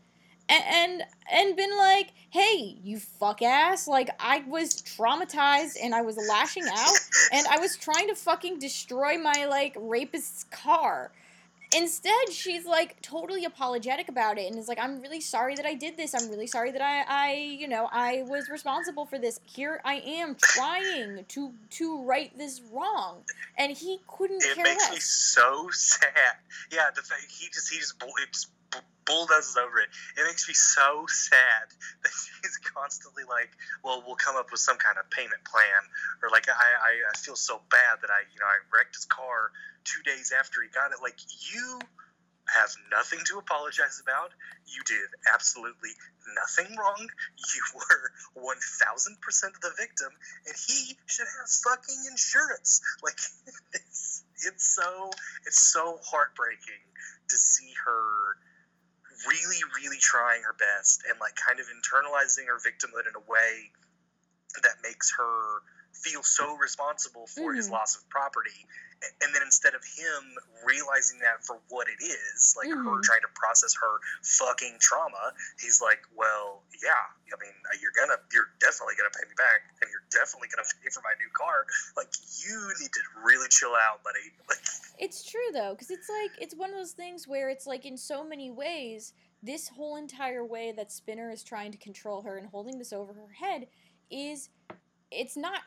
and 0.48 0.62
and, 0.64 1.02
and 1.30 1.56
been 1.56 1.76
like, 1.76 2.12
"Hey, 2.30 2.78
you 2.82 2.98
fuck 2.98 3.42
ass! 3.42 3.88
Like 3.88 4.10
I 4.20 4.44
was 4.46 4.82
traumatized 4.82 5.76
and 5.82 5.94
I 5.94 6.02
was 6.02 6.16
lashing 6.28 6.64
out 6.64 6.98
and 7.32 7.46
I 7.48 7.58
was 7.58 7.76
trying 7.76 8.08
to 8.08 8.14
fucking 8.14 8.58
destroy 8.58 9.18
my 9.18 9.46
like 9.46 9.76
rapist's 9.78 10.44
car." 10.44 11.12
Instead, 11.74 12.30
she's 12.30 12.66
like 12.66 13.00
totally 13.02 13.44
apologetic 13.44 14.08
about 14.08 14.38
it 14.38 14.50
and 14.50 14.58
is 14.58 14.68
like, 14.68 14.78
"I'm 14.78 15.00
really 15.00 15.20
sorry 15.20 15.54
that 15.54 15.66
I 15.66 15.74
did 15.74 15.96
this. 15.96 16.14
I'm 16.14 16.28
really 16.28 16.46
sorry 16.46 16.70
that 16.72 16.82
I 16.82 17.04
I, 17.08 17.34
you 17.34 17.68
know, 17.68 17.88
I 17.90 18.22
was 18.26 18.48
responsible 18.48 19.06
for 19.06 19.18
this. 19.18 19.40
Here 19.44 19.80
I 19.84 19.94
am 19.94 20.36
trying 20.40 21.24
to 21.28 21.52
to 21.70 22.02
right 22.04 22.36
this 22.36 22.60
wrong." 22.72 23.24
And 23.56 23.76
he 23.76 24.00
couldn't 24.06 24.44
It 24.44 24.54
care 24.54 24.64
makes 24.64 24.90
me 24.90 24.98
so 24.98 25.68
sad. 25.72 26.36
Yeah, 26.70 26.90
the 26.94 27.02
fact 27.02 27.22
he 27.28 27.48
just 27.48 27.70
he 27.70 27.78
just, 27.78 27.94
he 28.00 28.26
just 28.32 28.50
bulldozes 29.04 29.56
over 29.56 29.78
it. 29.80 29.88
It 30.16 30.24
makes 30.24 30.48
me 30.48 30.54
so 30.54 31.06
sad 31.08 31.66
that 32.02 32.12
she's 32.12 32.56
constantly 32.58 33.24
like, 33.24 33.50
"Well, 33.84 34.02
we'll 34.06 34.16
come 34.16 34.36
up 34.36 34.50
with 34.50 34.60
some 34.60 34.78
kind 34.78 34.98
of 34.98 35.10
payment 35.10 35.44
plan," 35.44 35.82
or 36.22 36.30
like, 36.30 36.48
"I 36.48 36.52
I, 36.52 36.92
I 37.10 37.14
feel 37.18 37.36
so 37.36 37.60
bad 37.70 38.02
that 38.02 38.10
I 38.10 38.24
you 38.32 38.38
know 38.40 38.46
I 38.46 38.58
wrecked 38.74 38.96
his 38.96 39.06
car 39.06 39.52
two 39.84 40.02
days 40.02 40.32
after 40.32 40.62
he 40.62 40.68
got 40.68 40.92
it." 40.92 41.02
Like 41.02 41.18
you 41.52 41.80
have 42.50 42.70
nothing 42.90 43.20
to 43.26 43.38
apologize 43.38 44.02
about. 44.02 44.30
You 44.66 44.82
did 44.84 45.08
absolutely 45.32 45.90
nothing 46.36 46.76
wrong. 46.76 47.08
You 47.54 47.62
were 47.74 48.42
one 48.42 48.60
thousand 48.82 49.20
percent 49.20 49.54
of 49.54 49.60
the 49.60 49.72
victim, 49.78 50.10
and 50.46 50.54
he 50.66 50.96
should 51.06 51.26
have 51.26 51.48
fucking 51.48 52.02
insurance. 52.10 52.80
Like 53.02 53.18
it's 53.74 54.24
it's 54.46 54.74
so 54.74 55.10
it's 55.46 55.60
so 55.72 55.98
heartbreaking 56.04 56.82
to 57.28 57.36
see 57.36 57.72
her 57.84 58.36
really 59.26 59.62
really 59.76 59.98
trying 59.98 60.42
her 60.42 60.54
best 60.54 61.02
and 61.08 61.18
like 61.20 61.34
kind 61.36 61.60
of 61.60 61.66
internalizing 61.66 62.46
her 62.46 62.58
victimhood 62.58 63.06
in 63.08 63.14
a 63.16 63.24
way 63.30 63.70
that 64.62 64.76
makes 64.82 65.12
her 65.16 65.62
feel 65.94 66.22
so 66.22 66.56
responsible 66.56 67.26
for 67.26 67.54
his 67.54 67.68
Mhm. 67.68 67.72
loss 67.72 67.96
of 67.96 68.08
property 68.08 68.66
and 69.22 69.34
then 69.34 69.42
instead 69.42 69.74
of 69.74 69.82
him 69.84 70.22
realizing 70.64 71.18
that 71.18 71.44
for 71.44 71.58
what 71.68 71.88
it 71.88 72.02
is 72.02 72.54
like 72.56 72.68
her 72.68 72.76
Mhm. 72.76 73.02
trying 73.02 73.20
to 73.22 73.32
process 73.34 73.74
her 73.74 73.98
fucking 74.22 74.78
trauma 74.80 75.34
he's 75.60 75.80
like 75.80 76.02
well 76.14 76.62
yeah 76.82 77.04
i 77.32 77.36
mean 77.42 77.52
you're 77.80 77.92
gonna 77.98 78.16
you're 78.32 78.50
definitely 78.60 78.94
gonna 78.96 79.10
pay 79.10 79.26
me 79.28 79.34
back 79.36 79.62
and 79.80 79.90
you're 79.90 80.04
definitely 80.10 80.48
gonna 80.48 80.66
pay 80.82 80.90
for 80.90 81.00
my 81.02 81.14
new 81.18 81.30
car 81.34 81.66
like 81.96 82.08
you 82.46 82.54
need 82.80 82.92
to 82.92 83.00
really 83.24 83.48
chill 83.48 83.74
out 83.74 84.02
buddy 84.04 84.30
like 84.48 84.58
It's 84.98 85.24
true 85.24 85.50
though, 85.52 85.72
because 85.74 85.90
it's 85.90 86.08
like 86.08 86.30
it's 86.40 86.54
one 86.54 86.70
of 86.70 86.76
those 86.76 86.92
things 86.92 87.26
where 87.26 87.50
it's 87.50 87.66
like 87.66 87.84
in 87.84 87.96
so 87.96 88.22
many 88.22 88.50
ways, 88.50 89.14
this 89.42 89.68
whole 89.68 89.96
entire 89.96 90.44
way 90.44 90.70
that 90.70 90.92
Spinner 90.92 91.30
is 91.30 91.42
trying 91.42 91.72
to 91.72 91.78
control 91.78 92.22
her 92.22 92.36
and 92.38 92.46
holding 92.46 92.78
this 92.78 92.92
over 92.92 93.12
her 93.14 93.32
head 93.32 93.66
is 94.10 94.50
it's 95.10 95.36
not 95.36 95.62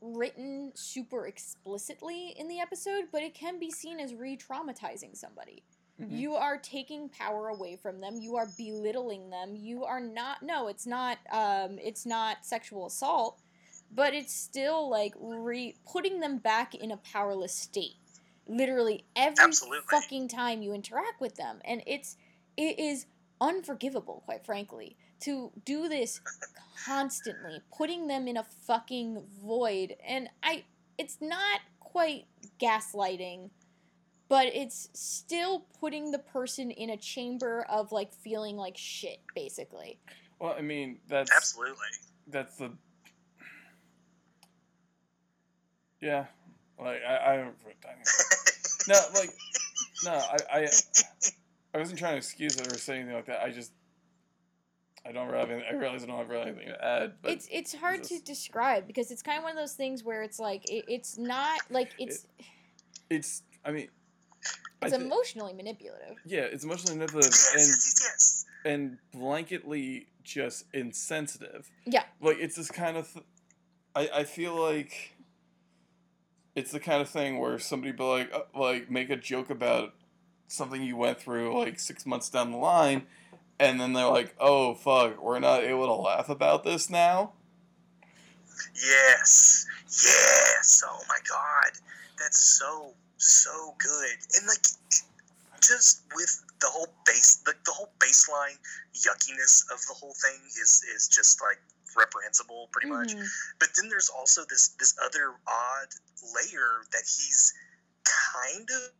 written 0.00 0.72
super 0.74 1.26
explicitly 1.26 2.34
in 2.38 2.48
the 2.48 2.60
episode, 2.60 3.04
but 3.12 3.22
it 3.22 3.34
can 3.34 3.58
be 3.58 3.70
seen 3.70 4.00
as 4.00 4.14
re-traumatizing 4.14 5.16
somebody. 5.16 5.62
Mhm. 6.00 6.18
You 6.18 6.34
are 6.34 6.56
taking 6.56 7.08
power 7.10 7.48
away 7.48 7.76
from 7.76 8.00
them. 8.00 8.18
You 8.20 8.36
are 8.36 8.46
belittling 8.56 9.28
them. 9.28 9.54
You 9.54 9.84
are 9.84 10.00
not. 10.00 10.42
No, 10.42 10.68
it's 10.68 10.86
not. 10.86 11.18
Um, 11.30 11.78
it's 11.78 12.06
not 12.06 12.44
sexual 12.46 12.86
assault, 12.86 13.42
but 13.90 14.14
it's 14.14 14.32
still 14.32 14.88
like 14.88 15.12
re 15.18 15.76
putting 15.84 16.20
them 16.20 16.38
back 16.38 16.74
in 16.74 16.90
a 16.90 16.96
powerless 16.96 17.52
state. 17.54 17.96
Literally 18.46 19.04
every 19.14 19.44
Absolutely. 19.44 19.80
fucking 19.90 20.28
time 20.28 20.62
you 20.62 20.72
interact 20.72 21.20
with 21.20 21.34
them, 21.36 21.60
and 21.64 21.82
it's 21.86 22.16
it 22.56 22.78
is 22.78 23.06
unforgivable, 23.40 24.22
quite 24.24 24.44
frankly, 24.44 24.96
to 25.20 25.50
do 25.64 25.88
this 25.88 26.20
constantly, 26.84 27.60
putting 27.76 28.06
them 28.06 28.28
in 28.28 28.36
a 28.36 28.44
fucking 28.66 29.22
void. 29.42 29.96
And 30.06 30.28
I, 30.42 30.64
it's 30.98 31.18
not 31.20 31.60
quite 31.80 32.26
gaslighting 32.60 33.50
but 34.28 34.46
it's 34.54 34.88
still 34.92 35.66
putting 35.80 36.12
the 36.12 36.18
person 36.20 36.70
in 36.70 36.90
a 36.90 36.96
chamber 36.96 37.66
of 37.68 37.90
like 37.90 38.12
feeling 38.12 38.56
like 38.56 38.76
shit 38.76 39.18
basically 39.34 39.98
Well, 40.38 40.54
I 40.56 40.62
mean, 40.62 41.00
that's 41.08 41.32
absolutely 41.34 41.88
that's 42.28 42.56
the 42.56 42.70
yeah. 46.00 46.26
Like 46.78 47.00
I, 47.06 47.34
I 47.34 47.36
don't. 47.36 47.54
No, 48.88 48.98
like 49.14 49.30
no, 50.04 50.12
I, 50.12 50.36
I 50.50 50.68
I 51.74 51.78
wasn't 51.78 51.98
trying 51.98 52.14
to 52.14 52.16
excuse 52.16 52.56
it 52.56 52.66
or 52.66 52.78
say 52.78 52.96
anything 52.96 53.14
like 53.14 53.26
that. 53.26 53.42
I 53.42 53.50
just 53.50 53.72
I 55.06 55.12
don't 55.12 55.28
really 55.28 55.40
have 55.40 55.50
any, 55.50 55.64
I 55.64 55.72
realize 55.72 56.02
I 56.02 56.06
don't 56.06 56.18
have 56.18 56.28
really 56.28 56.48
anything 56.48 56.68
to 56.68 56.84
add. 56.84 57.14
But 57.22 57.32
it's 57.32 57.48
it's 57.50 57.74
hard 57.74 58.04
to 58.04 58.20
describe 58.20 58.86
because 58.86 59.10
it's 59.10 59.22
kind 59.22 59.38
of 59.38 59.44
one 59.44 59.52
of 59.52 59.58
those 59.58 59.72
things 59.72 60.04
where 60.04 60.22
it's 60.22 60.38
like 60.38 60.68
it, 60.70 60.84
it's 60.88 61.16
not 61.16 61.60
like 61.70 61.90
it's 61.98 62.26
it's 63.08 63.42
I 63.64 63.70
mean 63.70 63.88
I 64.82 64.86
it's 64.86 64.96
thi- 64.96 65.02
emotionally 65.02 65.54
manipulative 65.54 66.18
yeah, 66.26 66.40
it's 66.40 66.64
emotionally 66.64 66.98
manipulative 66.98 67.32
yes, 67.32 67.52
and 67.54 67.66
yes, 67.66 67.94
yes, 68.00 68.02
yes. 68.02 68.46
and 68.64 68.98
blanketly 69.14 70.06
just 70.22 70.66
insensitive. 70.74 71.70
Yeah. 71.86 72.04
Like 72.20 72.36
it's 72.38 72.56
this 72.56 72.70
kind 72.70 72.96
of 72.96 73.10
th- 73.12 73.24
I 73.94 74.20
I 74.20 74.24
feel 74.24 74.54
like 74.54 75.16
it's 76.54 76.72
the 76.72 76.80
kind 76.80 77.00
of 77.00 77.08
thing 77.08 77.38
where 77.38 77.58
somebody 77.58 77.92
be 77.92 78.02
like 78.02 78.32
uh, 78.34 78.40
like 78.54 78.90
make 78.90 79.10
a 79.10 79.16
joke 79.16 79.50
about 79.50 79.94
something 80.46 80.82
you 80.82 80.96
went 80.96 81.18
through 81.18 81.58
like 81.58 81.78
six 81.78 82.04
months 82.04 82.28
down 82.28 82.50
the 82.50 82.56
line, 82.58 83.06
and 83.60 83.78
then 83.80 83.92
they're 83.92 84.08
like, 84.08 84.34
"Oh 84.40 84.74
fuck, 84.74 85.22
we're 85.22 85.38
not 85.38 85.62
able 85.62 85.86
to 85.86 85.94
laugh 85.94 86.28
about 86.28 86.64
this 86.64 86.90
now." 86.90 87.32
Yes, 88.74 89.66
yes. 89.86 90.82
Oh 90.84 91.02
my 91.08 91.18
god, 91.28 91.72
that's 92.18 92.38
so 92.58 92.94
so 93.18 93.74
good. 93.78 94.16
And 94.34 94.46
like, 94.48 94.64
just 95.60 96.02
with 96.16 96.42
the 96.60 96.68
whole 96.68 96.88
base, 97.06 97.42
the, 97.44 97.52
the 97.64 97.72
whole 97.72 97.92
baseline 97.98 98.56
yuckiness 98.94 99.64
of 99.72 99.80
the 99.86 99.94
whole 99.94 100.14
thing 100.14 100.40
is 100.60 100.82
is 100.94 101.08
just 101.08 101.40
like 101.42 101.58
reprehensible, 101.96 102.68
pretty 102.72 102.88
much. 102.88 103.14
Mhm. 103.14 103.26
But 103.58 103.68
then 103.76 103.88
there's 103.90 104.08
also 104.08 104.42
this 104.48 104.68
this 104.78 104.94
other 105.04 105.34
odd 105.46 105.88
layer 106.34 106.84
that 106.92 107.02
he's 107.04 107.52
kind 108.04 108.68
of 108.70 108.92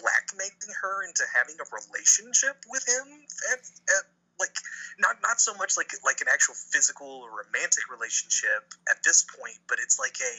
blackmailing 0.00 0.72
her 0.82 1.06
into 1.06 1.24
having 1.34 1.56
a 1.60 1.66
relationship 1.72 2.56
with 2.68 2.84
him 2.86 3.06
at, 3.52 3.60
at 3.60 4.04
like 4.38 4.52
not 5.00 5.16
not 5.24 5.40
so 5.40 5.54
much 5.56 5.76
like 5.76 5.92
like 6.04 6.20
an 6.20 6.28
actual 6.28 6.54
physical 6.54 7.24
or 7.24 7.44
romantic 7.44 7.88
relationship 7.88 8.72
at 8.90 9.00
this 9.04 9.24
point, 9.24 9.56
but 9.68 9.78
it's 9.80 9.98
like 9.98 10.16
a 10.20 10.34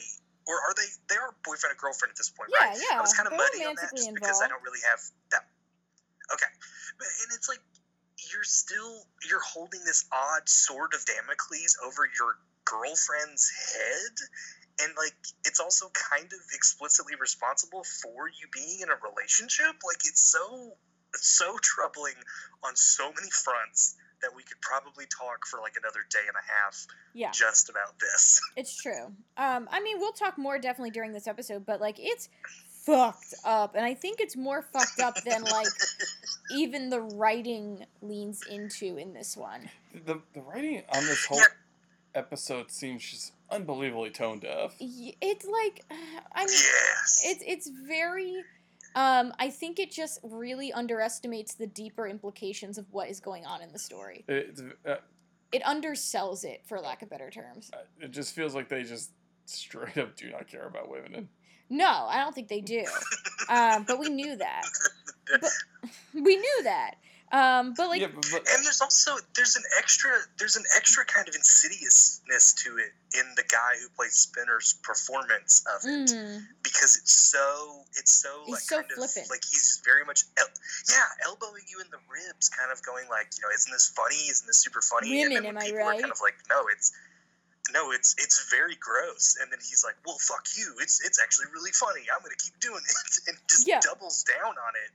or 0.46 0.56
are 0.56 0.74
they 0.74 0.88
they 1.12 1.18
are 1.18 1.34
boyfriend 1.44 1.74
and 1.74 1.80
girlfriend 1.80 2.10
at 2.10 2.18
this 2.18 2.30
point, 2.30 2.50
Yeah, 2.54 2.72
right? 2.72 2.78
yeah. 2.78 2.98
I 2.98 3.02
was 3.02 3.12
kind 3.12 3.26
of 3.26 3.34
muddy 3.36 3.66
on 3.66 3.74
that 3.76 3.90
just 3.94 4.14
because 4.14 4.40
I 4.40 4.48
don't 4.48 4.62
really 4.62 4.82
have 4.88 5.00
that. 5.34 5.44
Okay, 6.32 6.52
but 6.98 7.08
and 7.24 7.28
it's 7.34 7.48
like 7.48 7.60
you're 8.32 8.46
still 8.46 9.04
you're 9.28 9.44
holding 9.44 9.84
this 9.84 10.04
odd 10.12 10.48
sword 10.48 10.94
of 10.94 11.04
Damocles 11.06 11.76
over 11.84 12.08
your 12.16 12.38
girlfriend's 12.64 13.48
head, 13.48 14.14
and 14.82 14.92
like 14.96 15.16
it's 15.44 15.60
also 15.60 15.90
kind 16.10 16.26
of 16.26 16.38
explicitly 16.54 17.14
responsible 17.20 17.82
for 17.84 18.28
you 18.28 18.46
being 18.52 18.80
in 18.82 18.88
a 18.88 18.96
relationship. 19.10 19.74
Like 19.86 20.04
it's 20.04 20.20
so 20.20 20.74
so 21.14 21.56
troubling 21.62 22.14
on 22.64 22.76
so 22.76 23.06
many 23.12 23.30
fronts 23.30 23.96
that 24.20 24.30
we 24.34 24.42
could 24.42 24.60
probably 24.60 25.04
talk 25.06 25.46
for 25.46 25.60
like 25.60 25.74
another 25.80 26.00
day 26.10 26.18
and 26.26 26.34
a 26.36 26.46
half 26.52 26.86
Yeah. 27.14 27.30
just 27.30 27.70
about 27.70 27.98
this. 28.00 28.40
It's 28.56 28.76
true. 28.82 29.06
Um, 29.36 29.68
I 29.70 29.80
mean, 29.80 29.98
we'll 30.00 30.12
talk 30.12 30.36
more 30.38 30.58
definitely 30.58 30.90
during 30.90 31.12
this 31.12 31.26
episode, 31.28 31.64
but 31.64 31.80
like, 31.80 31.96
it's 32.00 32.28
fucked 32.84 33.34
up, 33.44 33.74
and 33.76 33.84
I 33.84 33.94
think 33.94 34.18
it's 34.20 34.36
more 34.36 34.62
fucked 34.62 34.98
up 35.00 35.14
than 35.24 35.42
like 35.44 35.68
even 36.50 36.90
the 36.90 37.00
writing 37.00 37.84
leans 38.02 38.42
into 38.50 38.96
in 38.98 39.12
this 39.14 39.36
one. 39.36 39.70
The 39.94 40.20
the 40.34 40.40
writing 40.40 40.82
on 40.92 41.04
this 41.06 41.24
whole 41.26 41.38
Yeah. 41.38 41.44
episode 42.14 42.70
seems 42.72 43.08
just 43.08 43.32
unbelievably 43.50 44.10
tone 44.10 44.38
deaf. 44.40 44.74
It's 44.80 45.46
like, 45.46 45.84
I 46.34 46.40
mean, 46.40 46.48
yes. 46.48 47.22
it's 47.24 47.44
it's 47.46 47.70
very. 47.86 48.42
Um, 48.94 49.32
I 49.38 49.50
think 49.50 49.78
it 49.78 49.92
just 49.92 50.18
really 50.22 50.72
underestimates 50.72 51.54
the 51.54 51.66
deeper 51.66 52.08
implications 52.08 52.78
of 52.78 52.86
what 52.90 53.08
is 53.10 53.20
going 53.20 53.44
on 53.44 53.60
in 53.62 53.70
the 53.70 53.78
story. 53.78 54.24
It's, 54.26 54.62
uh, 54.86 54.96
It 55.52 55.62
undersells 55.62 56.42
it, 56.42 56.62
for 56.66 56.80
lack 56.80 57.02
of 57.02 57.10
better 57.10 57.30
terms. 57.30 57.70
it 58.00 58.10
just 58.12 58.34
feels 58.34 58.54
like 58.54 58.68
they 58.68 58.82
just 58.82 59.12
straight 59.44 59.98
up 59.98 60.16
do 60.16 60.30
not 60.30 60.48
care 60.48 60.66
about 60.66 60.90
women. 60.90 61.14
And 61.14 61.28
No, 61.68 62.06
I 62.08 62.18
don't 62.18 62.34
think 62.34 62.48
they 62.48 62.60
do. 62.60 62.84
Um, 63.50 63.84
but 63.88 63.98
we 63.98 64.10
knew 64.10 64.36
that. 64.36 64.62
But 65.40 65.50
we 66.14 66.36
knew 66.36 66.60
that. 66.64 66.96
Um, 67.30 67.74
but 67.76 67.88
like, 67.88 68.00
yeah, 68.00 68.08
but, 68.08 68.24
but 68.32 68.42
and 68.48 68.64
there's 68.64 68.80
also 68.80 69.16
there's 69.36 69.56
an 69.56 69.62
extra 69.76 70.10
there's 70.38 70.56
an 70.56 70.64
extra 70.74 71.04
kind 71.04 71.28
of 71.28 71.34
insidiousness 71.34 72.54
to 72.64 72.78
it 72.78 72.92
in 73.18 73.26
the 73.36 73.44
guy 73.48 73.76
who 73.80 73.88
plays 73.96 74.14
Spinner's 74.14 74.80
performance 74.82 75.60
of 75.76 75.84
it 75.84 76.08
mhm. 76.08 76.40
because 76.62 76.96
it's 76.96 77.12
so 77.12 77.84
it's 78.00 78.12
so 78.12 78.32
He's 78.46 78.54
like 78.54 78.62
so 78.64 78.76
kind 78.80 78.88
flippant. 78.96 79.26
of 79.26 79.30
like 79.30 79.44
he's 79.44 79.60
just 79.68 79.84
very 79.84 80.04
much 80.04 80.24
el- 80.38 80.56
yeah 80.88 81.04
elbowing 81.28 81.64
you 81.68 81.80
in 81.84 81.88
the 81.92 82.00
ribs 82.08 82.48
kind 82.48 82.72
of 82.72 82.80
going 82.82 83.04
like 83.12 83.28
you 83.36 83.42
know 83.44 83.52
isn't 83.52 83.72
this 83.72 83.92
funny 83.92 84.28
isn't 84.32 84.46
this 84.46 84.58
super 84.64 84.80
funny 84.80 85.20
and 85.22 85.32
then 85.32 85.44
when 85.44 85.52
am 85.52 85.58
I 85.60 85.64
people 85.68 85.84
are 85.84 85.90
right? 85.92 86.00
kind 86.00 86.12
of 86.12 86.20
like 86.24 86.36
no 86.48 86.64
it's 86.72 86.92
no 87.76 87.92
it's 87.92 88.16
it's 88.16 88.48
very 88.48 88.76
gross 88.80 89.36
and 89.40 89.52
then 89.52 89.60
he's 89.60 89.84
like 89.84 89.96
well 90.08 90.16
fuck 90.24 90.48
you 90.56 90.72
it's 90.80 91.04
it's 91.04 91.20
actually 91.20 91.52
really 91.52 91.72
funny 91.76 92.08
I'm 92.08 92.24
gonna 92.24 92.40
keep 92.40 92.56
doing 92.60 92.80
it 92.80 92.96
and 93.28 93.36
just 93.52 93.68
Yeah. 93.68 93.80
doubles 93.84 94.24
down 94.24 94.56
on 94.56 94.72
it 94.80 94.92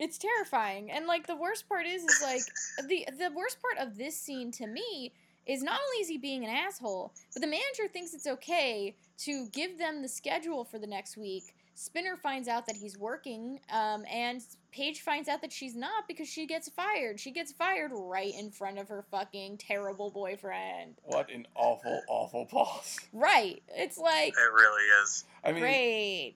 it's 0.00 0.18
terrifying 0.18 0.90
and 0.90 1.06
like 1.06 1.26
the 1.26 1.36
worst 1.36 1.68
part 1.68 1.86
is 1.86 2.02
is 2.02 2.20
like 2.22 2.88
the 2.88 3.06
the 3.18 3.30
worst 3.34 3.58
part 3.60 3.86
of 3.86 3.96
this 3.96 4.16
scene 4.16 4.50
to 4.50 4.66
me 4.66 5.12
is 5.46 5.62
not 5.62 5.78
only 5.80 6.02
is 6.02 6.08
he 6.08 6.18
being 6.18 6.44
an 6.44 6.50
asshole 6.50 7.12
but 7.32 7.40
the 7.40 7.46
manager 7.46 7.86
thinks 7.92 8.12
it's 8.14 8.26
okay 8.26 8.96
to 9.20 9.46
give 9.52 9.78
them 9.78 10.02
the 10.02 10.08
schedule 10.08 10.64
for 10.64 10.78
the 10.78 10.86
next 10.86 11.16
week. 11.16 11.54
Spinner 11.74 12.16
finds 12.16 12.48
out 12.48 12.66
that 12.66 12.76
he's 12.76 12.98
working 12.98 13.60
um, 13.72 14.04
and 14.10 14.42
paige 14.70 15.00
finds 15.00 15.28
out 15.28 15.40
that 15.42 15.52
she's 15.52 15.76
not 15.76 16.08
because 16.08 16.28
she 16.28 16.46
gets 16.46 16.68
fired. 16.68 17.20
She 17.20 17.30
gets 17.30 17.52
fired 17.52 17.90
right 17.94 18.32
in 18.38 18.50
front 18.50 18.78
of 18.78 18.88
her 18.88 19.04
fucking 19.10 19.58
terrible 19.58 20.10
boyfriend. 20.10 20.96
What 21.02 21.30
an 21.30 21.46
awful, 21.54 22.02
awful 22.08 22.48
boss. 22.50 22.98
right. 23.12 23.62
It's 23.68 23.98
like 23.98 24.28
it 24.28 24.52
really 24.52 24.84
is. 25.02 25.24
I 25.44 25.52
mean, 25.52 25.60
great. 25.60 26.34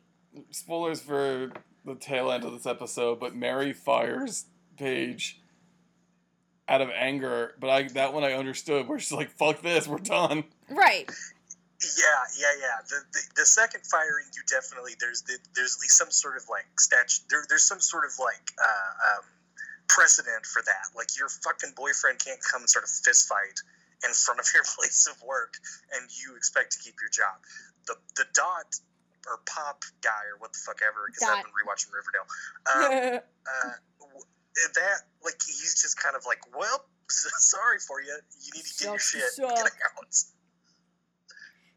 spoilers 0.51 1.01
for 1.01 1.51
the 1.85 1.95
tail 1.95 2.30
end 2.30 2.45
of 2.45 2.53
this 2.53 2.66
episode, 2.66 3.20
but 3.20 3.35
Mary 3.35 3.72
fires 3.72 4.47
Paige 4.76 5.41
out 6.68 6.80
of 6.80 6.91
anger. 6.91 7.55
But 7.61 7.70
I 7.70 7.82
that 7.89 8.12
one 8.12 8.24
I 8.24 8.32
understood, 8.32 8.89
where 8.89 8.99
she's 8.99 9.12
like, 9.12 9.30
"Fuck 9.30 9.62
this, 9.62 9.87
we're 9.87 9.99
done." 9.99 10.45
right 10.70 11.11
Yeah, 11.85 12.22
yeah, 12.41 12.55
yeah. 12.61 12.78
The, 12.89 12.99
the 13.12 13.22
the 13.43 13.47
second 13.47 13.85
firing, 13.85 14.26
you 14.32 14.43
definitely 14.49 14.93
there's 15.01 15.22
the, 15.22 15.37
there's 15.55 15.76
at 15.76 15.80
least 15.82 15.99
some 15.99 16.11
sort 16.11 16.37
of 16.37 16.45
like 16.49 16.64
statute. 16.80 17.28
There, 17.28 17.45
there's 17.49 17.66
some 17.66 17.80
sort 17.80 18.05
of 18.05 18.12
like 18.18 18.53
uh, 18.57 19.20
um, 19.20 19.24
precedent 19.89 20.47
for 20.47 20.62
that. 20.64 20.97
Like 20.97 21.12
your 21.18 21.28
fucking 21.28 21.76
boyfriend 21.76 22.24
can't 22.24 22.41
come 22.41 22.62
and 22.62 22.70
start 22.70 22.87
a 22.87 22.93
fist 23.05 23.28
fight 23.28 23.61
in 24.01 24.12
front 24.14 24.41
of 24.41 24.49
your 24.55 24.64
place 24.76 25.07
of 25.11 25.20
work, 25.22 25.61
and 25.93 26.09
you 26.09 26.37
expect 26.37 26.72
to 26.72 26.78
keep 26.78 26.97
your 27.01 27.12
job. 27.12 27.37
The 27.87 27.97
the 28.16 28.24
dot 28.32 28.80
or 29.27 29.41
pop 29.47 29.85
guy 30.03 30.29
or 30.33 30.39
what 30.39 30.53
the 30.53 30.59
fuck 30.64 30.81
ever 30.83 31.09
because 31.09 31.29
I've 31.29 31.45
been 31.45 31.53
rewatching 31.53 31.93
Riverdale. 31.93 32.29
Um, 32.68 33.20
uh, 33.68 33.72
that 34.75 35.01
like 35.25 35.41
he's 35.47 35.81
just 35.81 36.01
kind 36.01 36.16
of 36.16 36.25
like, 36.27 36.41
well, 36.57 36.85
sorry 37.09 37.79
for 37.79 38.01
you. 38.01 38.16
You 38.43 38.53
need 38.55 38.64
to 38.64 38.84
get 38.84 38.91
your 38.91 38.99
shit. 38.99 39.22
Get 39.37 39.49
out. 39.51 40.17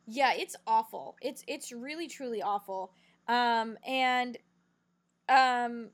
Yeah, 0.05 0.33
it's 0.33 0.55
awful. 0.65 1.17
It's 1.21 1.43
it's 1.47 1.71
really 1.71 2.07
truly 2.07 2.41
awful. 2.41 2.93
Um 3.27 3.77
and 3.85 4.37
um 5.27 5.89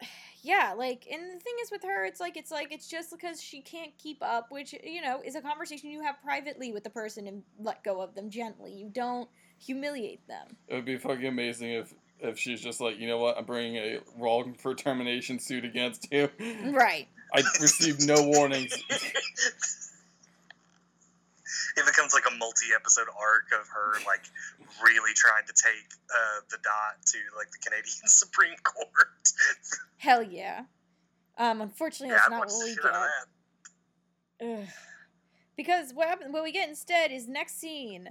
yeah, 0.42 0.74
like 0.76 1.06
and 1.10 1.22
the 1.22 1.40
thing 1.40 1.54
is 1.62 1.70
with 1.70 1.82
her 1.84 2.04
it's 2.04 2.20
like 2.20 2.36
it's 2.36 2.50
like 2.50 2.72
it's 2.72 2.88
just 2.88 3.10
because 3.10 3.40
she 3.40 3.60
can't 3.60 3.96
keep 3.98 4.18
up, 4.22 4.46
which 4.50 4.74
you 4.84 5.00
know, 5.00 5.20
is 5.24 5.36
a 5.36 5.40
conversation 5.40 5.90
you 5.90 6.02
have 6.02 6.16
privately 6.22 6.72
with 6.72 6.82
the 6.82 6.90
person 6.90 7.26
and 7.28 7.42
let 7.58 7.84
go 7.84 8.00
of 8.00 8.14
them 8.14 8.30
gently. 8.30 8.72
You 8.72 8.88
don't 8.88 9.28
humiliate 9.60 10.26
them. 10.26 10.56
It 10.68 10.74
would 10.74 10.84
be 10.84 10.96
fucking 10.96 11.26
amazing 11.26 11.70
if 11.70 11.94
if 12.22 12.38
she's 12.38 12.60
just 12.60 12.80
like, 12.80 12.98
you 12.98 13.08
know 13.08 13.18
what, 13.18 13.38
I'm 13.38 13.44
bringing 13.46 13.76
a 13.76 13.98
wrong 14.18 14.54
for 14.54 14.74
termination 14.74 15.38
suit 15.38 15.64
against 15.64 16.12
you. 16.12 16.28
Right. 16.64 17.08
I 17.32 17.42
received 17.60 18.06
no 18.06 18.16
warnings. 18.24 18.72
it 21.76 21.86
becomes 21.86 22.12
like 22.12 22.24
a 22.28 22.36
multi-episode 22.36 23.06
arc 23.18 23.46
of 23.58 23.68
her 23.68 23.92
like 24.04 24.24
really 24.82 25.14
trying 25.14 25.46
to 25.46 25.52
take 25.52 25.86
uh, 26.10 26.40
the 26.50 26.58
dot 26.62 26.96
to 27.06 27.18
like 27.36 27.50
the 27.52 27.58
Canadian 27.58 27.86
Supreme 28.06 28.56
Court. 28.64 29.32
Hell 29.98 30.22
yeah. 30.22 30.64
Um 31.38 31.60
unfortunately 31.60 32.08
yeah, 32.08 32.18
that's 32.18 32.30
not 32.30 32.40
watch 32.40 32.48
what 32.50 32.64
we 32.64 32.74
shit 32.74 32.84
out 32.84 32.94
of 32.94 34.58
get. 34.58 34.68
Because 35.56 35.92
what 35.94 36.08
happen- 36.08 36.32
what 36.32 36.42
we 36.42 36.52
get 36.52 36.68
instead 36.68 37.12
is 37.12 37.28
next 37.28 37.60
scene, 37.60 38.10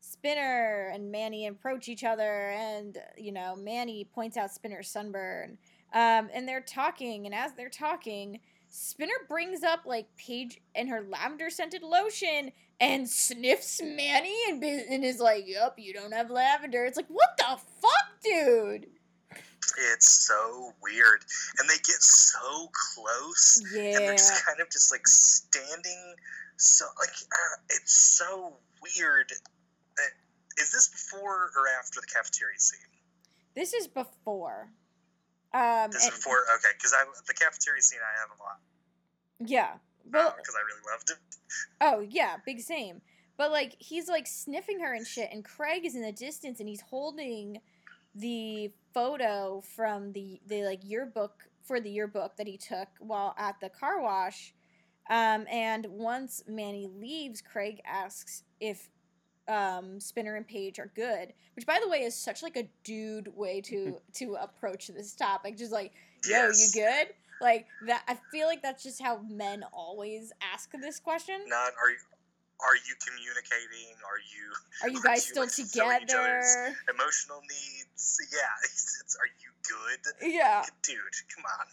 Spinner 0.00 0.90
and 0.92 1.10
Manny 1.12 1.46
approach 1.46 1.88
each 1.88 2.04
other, 2.04 2.50
and 2.50 2.98
you 3.16 3.32
know 3.32 3.54
Manny 3.56 4.04
points 4.04 4.36
out 4.36 4.50
Spinner's 4.50 4.88
sunburn, 4.88 5.58
um, 5.92 6.28
and 6.32 6.48
they're 6.48 6.60
talking, 6.60 7.26
and 7.26 7.34
as 7.34 7.52
they're 7.54 7.68
talking, 7.68 8.40
Spinner 8.70 9.12
brings 9.28 9.62
up 9.62 9.80
like 9.84 10.06
Paige 10.16 10.60
and 10.74 10.88
her 10.88 11.02
lavender 11.02 11.50
scented 11.50 11.82
lotion, 11.82 12.52
and 12.80 13.08
sniffs 13.08 13.80
Manny, 13.82 14.36
and, 14.48 14.62
and 14.62 15.04
is 15.04 15.20
like, 15.20 15.46
"Yup, 15.46 15.78
you 15.78 15.92
don't 15.92 16.12
have 16.12 16.30
lavender." 16.30 16.84
It's 16.84 16.96
like, 16.96 17.08
what 17.08 17.36
the 17.36 17.58
fuck, 17.80 18.22
dude? 18.22 18.86
It's 19.92 20.08
so 20.26 20.72
weird, 20.82 21.24
and 21.58 21.68
they 21.68 21.76
get 21.76 22.02
so 22.02 22.70
close, 22.72 23.62
and 23.74 23.94
they're 23.94 24.12
just 24.12 24.44
kind 24.46 24.60
of 24.60 24.70
just 24.70 24.90
like 24.92 25.06
standing. 25.06 26.14
So 26.56 26.86
like 26.98 27.10
uh, 27.10 27.56
it's 27.70 27.94
so 27.94 28.54
weird. 28.82 29.32
Uh, 30.58 30.62
Is 30.62 30.70
this 30.72 30.88
before 30.88 31.50
or 31.56 31.64
after 31.78 32.00
the 32.00 32.06
cafeteria 32.06 32.58
scene? 32.58 32.80
this 33.54 33.74
is 33.74 33.88
before. 33.88 34.70
Um, 35.52 35.90
This 35.90 36.04
is 36.04 36.10
before. 36.10 36.44
Okay, 36.56 36.70
because 36.76 36.92
I 36.92 37.04
the 37.26 37.34
cafeteria 37.34 37.82
scene 37.82 37.98
I 38.00 38.20
have 38.20 38.30
a 38.38 38.42
lot 38.42 38.58
yeah, 39.40 39.70
well, 40.12 40.34
because 40.36 40.54
I 40.54 40.60
really 40.66 40.82
loved 40.92 41.10
it. 41.10 41.16
Oh 41.80 42.00
yeah, 42.00 42.36
big 42.44 42.60
same. 42.60 43.00
But 43.36 43.50
like 43.50 43.74
he's 43.78 44.08
like 44.08 44.26
sniffing 44.26 44.80
her 44.80 44.94
and 44.94 45.06
shit, 45.06 45.30
and 45.32 45.44
Craig 45.44 45.84
is 45.86 45.94
in 45.94 46.02
the 46.02 46.12
distance 46.12 46.60
and 46.60 46.68
he's 46.68 46.82
holding 46.82 47.60
the 48.14 48.70
photo 48.92 49.62
from 49.74 50.12
the 50.12 50.40
the 50.46 50.64
like 50.64 50.80
yearbook 50.82 51.48
for 51.62 51.80
the 51.80 51.90
yearbook 51.90 52.36
that 52.36 52.46
he 52.46 52.58
took 52.58 52.88
while 52.98 53.34
at 53.38 53.56
the 53.60 53.70
car 53.70 54.02
wash. 54.02 54.54
Um, 55.08 55.46
and 55.50 55.86
once 55.86 56.42
Manny 56.46 56.86
leaves, 56.86 57.40
Craig 57.40 57.80
asks 57.84 58.44
if 58.60 58.90
um, 59.50 59.98
Spinner 60.00 60.36
and 60.36 60.46
Paige 60.46 60.78
are 60.78 60.90
good, 60.94 61.32
which 61.56 61.66
by 61.66 61.78
the 61.82 61.88
way 61.88 61.98
is 62.02 62.14
such 62.14 62.42
like 62.42 62.56
a 62.56 62.68
dude 62.84 63.34
way 63.36 63.60
to 63.62 63.96
to 64.14 64.34
approach 64.40 64.86
this 64.88 65.14
topic. 65.14 65.56
Just 65.58 65.72
like, 65.72 65.92
yo, 66.24 66.30
Yes. 66.46 66.74
you 66.74 66.82
good? 66.82 67.08
Like 67.40 67.66
that. 67.86 68.02
I 68.06 68.16
feel 68.30 68.46
like 68.46 68.62
that's 68.62 68.82
just 68.82 69.00
how 69.02 69.20
men 69.28 69.64
always 69.72 70.32
ask 70.54 70.70
this 70.80 71.00
question. 71.00 71.40
Not 71.48 71.72
are 71.82 71.90
you 71.90 71.96
are 72.60 72.76
you 72.76 72.94
communicating? 73.06 73.96
Are 74.04 74.20
you 74.20 74.52
Are 74.82 74.88
you 74.90 74.98
Are 75.04 75.14
guys 75.14 75.26
you, 75.26 75.30
still 75.32 75.42
like, 75.44 75.50
fulfilling 75.52 76.02
each 76.02 76.14
other's- 76.14 76.54
together? 76.54 76.76
emotional 76.94 77.40
needs? 77.42 78.18
Yeah, 78.32 78.38
it's, 78.64 79.00
it's, 79.02 79.16
are 79.16 79.26
you 79.40 79.50
good? 79.66 80.32
Yeah. 80.34 80.64
Dude, 80.82 80.96
come 81.34 81.44
on. 81.46 81.66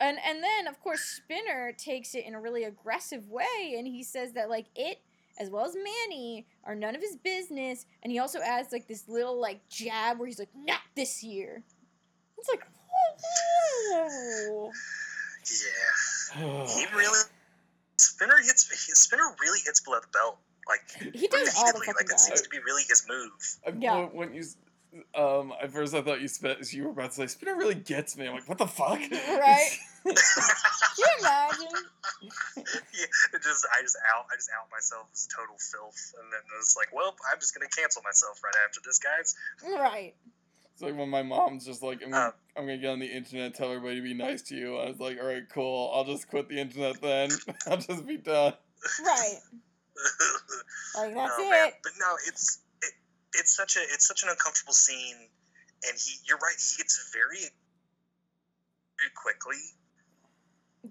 And 0.00 0.18
and 0.26 0.42
then 0.42 0.66
of 0.66 0.78
course 0.82 1.00
Spinner 1.00 1.72
takes 1.72 2.14
it 2.14 2.26
in 2.26 2.34
a 2.34 2.40
really 2.40 2.64
aggressive 2.64 3.28
way 3.30 3.74
and 3.78 3.86
he 3.86 4.02
says 4.02 4.32
that 4.32 4.50
like 4.50 4.66
it 4.76 4.98
as 5.38 5.50
well 5.50 5.64
as 5.64 5.74
Manny 5.76 6.46
are 6.64 6.74
none 6.74 6.94
of 6.94 7.00
his 7.00 7.16
business 7.16 7.86
and 8.02 8.12
he 8.12 8.18
also 8.18 8.40
adds 8.40 8.72
like 8.72 8.86
this 8.86 9.08
little 9.08 9.40
like 9.40 9.60
jab 9.68 10.18
where 10.18 10.26
he's 10.26 10.38
like 10.38 10.50
not 10.54 10.80
this 10.94 11.22
year. 11.22 11.62
It's 12.38 12.48
like 12.48 12.62
whoa. 13.92 14.70
Yeah, 16.38 16.66
he 16.66 16.86
really 16.96 17.18
Spinner 17.98 18.36
hits 18.38 18.64
Spinner 19.00 19.24
really 19.40 19.60
hits 19.64 19.80
below 19.80 19.98
the 20.00 20.08
belt. 20.12 20.38
Like 20.66 21.14
He 21.14 21.26
does 21.28 21.54
all 21.58 21.66
the 21.66 21.72
fucking 21.80 21.94
like 21.96 22.06
that 22.06 22.18
seems 22.20 22.40
to 22.42 22.48
be 22.48 22.58
really 22.60 22.82
his 22.88 23.06
move. 23.08 23.30
Yeah. 23.82 23.96
when, 23.96 24.06
when 24.14 24.34
you, 24.34 24.40
s- 24.40 24.56
um, 25.14 25.52
at 25.62 25.72
first 25.72 25.94
I 25.94 26.02
thought 26.02 26.20
you 26.20 26.28
spent, 26.28 26.72
you 26.72 26.84
were 26.84 26.90
about 26.90 27.10
to 27.10 27.16
say 27.16 27.26
Spinner 27.26 27.56
really 27.56 27.74
gets 27.74 28.16
me. 28.16 28.26
I'm 28.26 28.34
like, 28.34 28.48
what 28.48 28.58
the 28.58 28.66
fuck? 28.66 29.00
Right. 29.00 29.70
Can 30.04 30.14
you 30.98 31.06
imagine? 31.20 31.66
yeah, 32.56 33.34
it 33.34 33.42
just 33.42 33.66
I 33.72 33.80
just 33.82 33.96
out 34.14 34.26
I 34.30 34.36
just 34.36 34.50
out 34.56 34.68
myself 34.70 35.06
as 35.12 35.26
total 35.34 35.56
filth, 35.56 36.14
and 36.20 36.30
then 36.32 36.40
it's 36.58 36.76
like, 36.76 36.94
well, 36.94 37.16
I'm 37.32 37.40
just 37.40 37.54
gonna 37.54 37.70
cancel 37.74 38.02
myself 38.02 38.40
right 38.44 38.54
after 38.66 38.80
this, 38.84 38.98
guys. 38.98 39.34
Right. 39.64 40.14
It's 40.74 40.82
like 40.82 40.96
when 40.96 41.08
my 41.08 41.22
mom's 41.22 41.64
just 41.64 41.82
like, 41.82 42.02
I'm 42.02 42.10
gonna, 42.10 42.26
Uh. 42.26 42.32
I'm 42.56 42.66
gonna 42.66 42.78
get 42.78 42.90
on 42.90 42.98
the 42.98 43.06
internet, 43.06 43.54
tell 43.54 43.68
everybody 43.70 43.96
to 43.96 44.02
be 44.02 44.14
nice 44.14 44.42
to 44.42 44.56
you. 44.56 44.76
I 44.76 44.88
was 44.88 45.00
like, 45.00 45.18
all 45.20 45.26
right, 45.26 45.48
cool. 45.48 45.90
I'll 45.94 46.04
just 46.04 46.28
quit 46.28 46.48
the 46.48 46.58
internet 46.58 47.00
then. 47.00 47.30
I'll 47.66 47.78
just 47.78 48.06
be 48.06 48.16
done. 48.16 48.54
Right. 49.04 49.38
Like 50.96 51.14
that's 51.14 51.34
oh, 51.38 51.50
man. 51.50 51.68
it. 51.68 51.74
But 51.82 51.92
no, 51.98 52.14
it's 52.26 52.58
it, 52.58 52.63
it's 53.38 53.54
such 53.54 53.76
a 53.76 53.80
it's 53.80 54.06
such 54.06 54.22
an 54.22 54.28
uncomfortable 54.30 54.72
scene, 54.72 55.28
and 55.86 55.98
he 55.98 56.16
you're 56.26 56.38
right. 56.38 56.56
He 56.58 56.76
gets 56.76 57.10
very 57.12 57.38
very 58.98 59.12
quickly. 59.14 59.58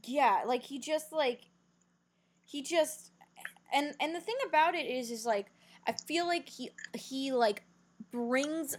Yeah, 0.03 0.41
like 0.45 0.63
he 0.63 0.79
just 0.79 1.11
like 1.11 1.41
he 2.45 2.61
just 2.61 3.11
and 3.73 3.93
and 3.99 4.15
the 4.15 4.21
thing 4.21 4.35
about 4.47 4.75
it 4.75 4.85
is 4.85 5.11
is 5.11 5.25
like 5.25 5.47
I 5.87 5.93
feel 5.93 6.27
like 6.27 6.49
he 6.49 6.71
he 6.93 7.31
like 7.31 7.63
brings 8.11 8.77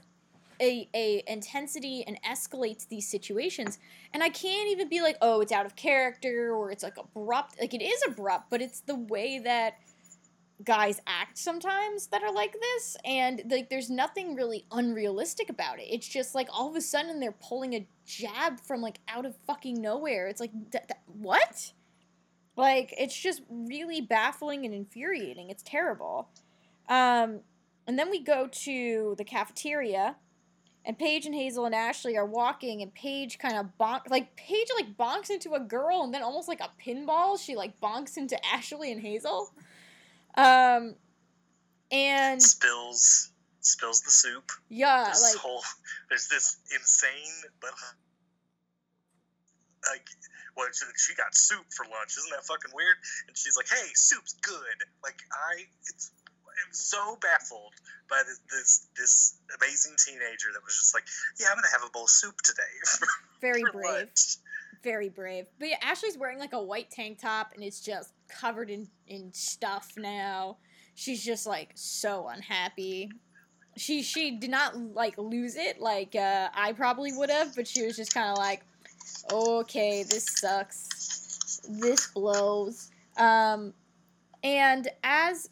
a 0.60 0.88
a 0.94 1.22
intensity 1.26 2.04
and 2.06 2.20
escalates 2.22 2.86
these 2.88 3.08
situations 3.08 3.78
and 4.12 4.22
I 4.22 4.28
can't 4.28 4.70
even 4.70 4.88
be 4.88 5.00
like 5.02 5.16
oh 5.20 5.40
it's 5.40 5.50
out 5.50 5.66
of 5.66 5.74
character 5.74 6.54
or 6.54 6.70
it's 6.70 6.84
like 6.84 6.96
abrupt 6.96 7.60
like 7.60 7.74
it 7.74 7.82
is 7.82 8.00
abrupt 8.06 8.50
but 8.50 8.62
it's 8.62 8.80
the 8.80 8.94
way 8.94 9.40
that 9.40 9.78
guys 10.64 11.00
act 11.06 11.38
sometimes 11.38 12.08
that 12.08 12.22
are 12.22 12.32
like 12.32 12.56
this 12.60 12.96
and 13.04 13.42
like 13.50 13.68
there's 13.68 13.90
nothing 13.90 14.34
really 14.34 14.64
unrealistic 14.72 15.50
about 15.50 15.78
it. 15.78 15.84
It's 15.84 16.08
just 16.08 16.34
like 16.34 16.48
all 16.52 16.68
of 16.68 16.76
a 16.76 16.80
sudden 16.80 17.20
they're 17.20 17.32
pulling 17.32 17.74
a 17.74 17.86
jab 18.06 18.60
from 18.60 18.80
like 18.80 18.98
out 19.08 19.26
of 19.26 19.36
fucking 19.46 19.80
nowhere. 19.80 20.28
It's 20.28 20.40
like 20.40 20.52
th- 20.52 20.84
th- 20.86 21.00
what? 21.06 21.72
Like 22.56 22.94
it's 22.96 23.18
just 23.18 23.42
really 23.50 24.00
baffling 24.00 24.64
and 24.64 24.74
infuriating. 24.74 25.50
It's 25.50 25.62
terrible. 25.62 26.28
Um 26.88 27.40
and 27.86 27.98
then 27.98 28.10
we 28.10 28.20
go 28.20 28.48
to 28.50 29.14
the 29.18 29.24
cafeteria 29.24 30.16
and 30.86 30.98
Paige 30.98 31.26
and 31.26 31.34
Hazel 31.34 31.64
and 31.64 31.74
Ashley 31.74 32.16
are 32.16 32.26
walking, 32.26 32.82
and 32.82 32.92
Paige 32.94 33.38
kind 33.38 33.56
of 33.56 33.66
bonk, 33.80 34.02
like 34.10 34.36
Paige 34.36 34.68
like 34.76 34.96
bonks 34.96 35.30
into 35.30 35.54
a 35.54 35.60
girl, 35.60 36.02
and 36.02 36.12
then 36.12 36.22
almost 36.22 36.46
like 36.46 36.60
a 36.60 36.70
pinball, 36.82 37.40
she 37.40 37.56
like 37.56 37.80
bonks 37.80 38.18
into 38.18 38.38
Ashley 38.44 38.92
and 38.92 39.00
Hazel. 39.00 39.50
Um, 40.36 40.96
and 41.90 42.42
Spills 42.42 43.30
spills 43.60 44.02
the 44.02 44.10
soup. 44.10 44.50
yeah, 44.68 45.04
There's 45.04 45.22
like 45.22 45.32
this 45.32 45.40
whole 45.40 45.62
there's 46.10 46.28
this 46.28 46.56
insane 46.74 47.32
but 47.60 47.70
like 49.90 50.06
well 50.56 50.66
she, 50.72 50.84
she 50.96 51.14
got 51.14 51.34
soup 51.34 51.64
for 51.70 51.84
lunch. 51.84 52.16
Isn't 52.18 52.30
that 52.30 52.44
fucking 52.44 52.72
weird? 52.74 52.96
And 53.28 53.36
she's 53.36 53.56
like 53.56 53.68
hey 53.68 53.90
soup's 53.94 54.34
good. 54.42 54.78
Like 55.02 55.20
i 55.32 55.64
it's 55.88 56.10
i'm 56.44 56.72
so 56.72 57.16
baffled 57.20 57.72
by 58.08 58.22
this 58.26 58.40
this 58.50 58.86
this 58.96 59.38
amazing 59.60 59.94
teenager 60.04 60.48
that 60.52 60.62
was 60.64 60.76
just 60.76 60.94
like 60.94 61.04
yeah 61.40 61.46
i'm 61.50 61.56
gonna 61.56 61.66
have 61.72 61.82
a 61.86 61.90
bowl 61.90 62.04
of 62.04 62.10
soup 62.10 62.36
today. 62.42 62.62
Very 63.40 63.62
brave, 63.72 63.84
lunch. 63.84 64.36
Very 64.82 65.08
brave. 65.08 65.46
But 65.58 65.68
yeah, 65.68 65.76
Ashley's 65.82 66.16
wearing 66.18 66.38
like 66.38 66.52
a 66.52 66.62
white 66.62 66.90
tank 66.90 67.18
top, 67.20 67.52
and 67.54 67.62
it's 67.62 67.80
just 67.80 68.13
covered 68.28 68.70
in 68.70 68.88
in 69.06 69.32
stuff 69.32 69.92
now. 69.96 70.58
She's 70.94 71.24
just 71.24 71.46
like 71.46 71.70
so 71.74 72.28
unhappy. 72.28 73.10
She 73.76 74.02
she 74.02 74.32
did 74.32 74.50
not 74.50 74.76
like 74.76 75.18
lose 75.18 75.56
it 75.56 75.80
like 75.80 76.14
uh, 76.14 76.48
I 76.54 76.72
probably 76.72 77.12
would 77.12 77.30
have, 77.30 77.54
but 77.56 77.66
she 77.66 77.84
was 77.84 77.96
just 77.96 78.14
kind 78.14 78.30
of 78.30 78.38
like, 78.38 78.64
okay, 79.32 80.02
this 80.02 80.26
sucks. 80.38 81.60
This 81.68 82.08
blows. 82.08 82.90
Um, 83.16 83.74
and 84.42 84.88
as 85.02 85.50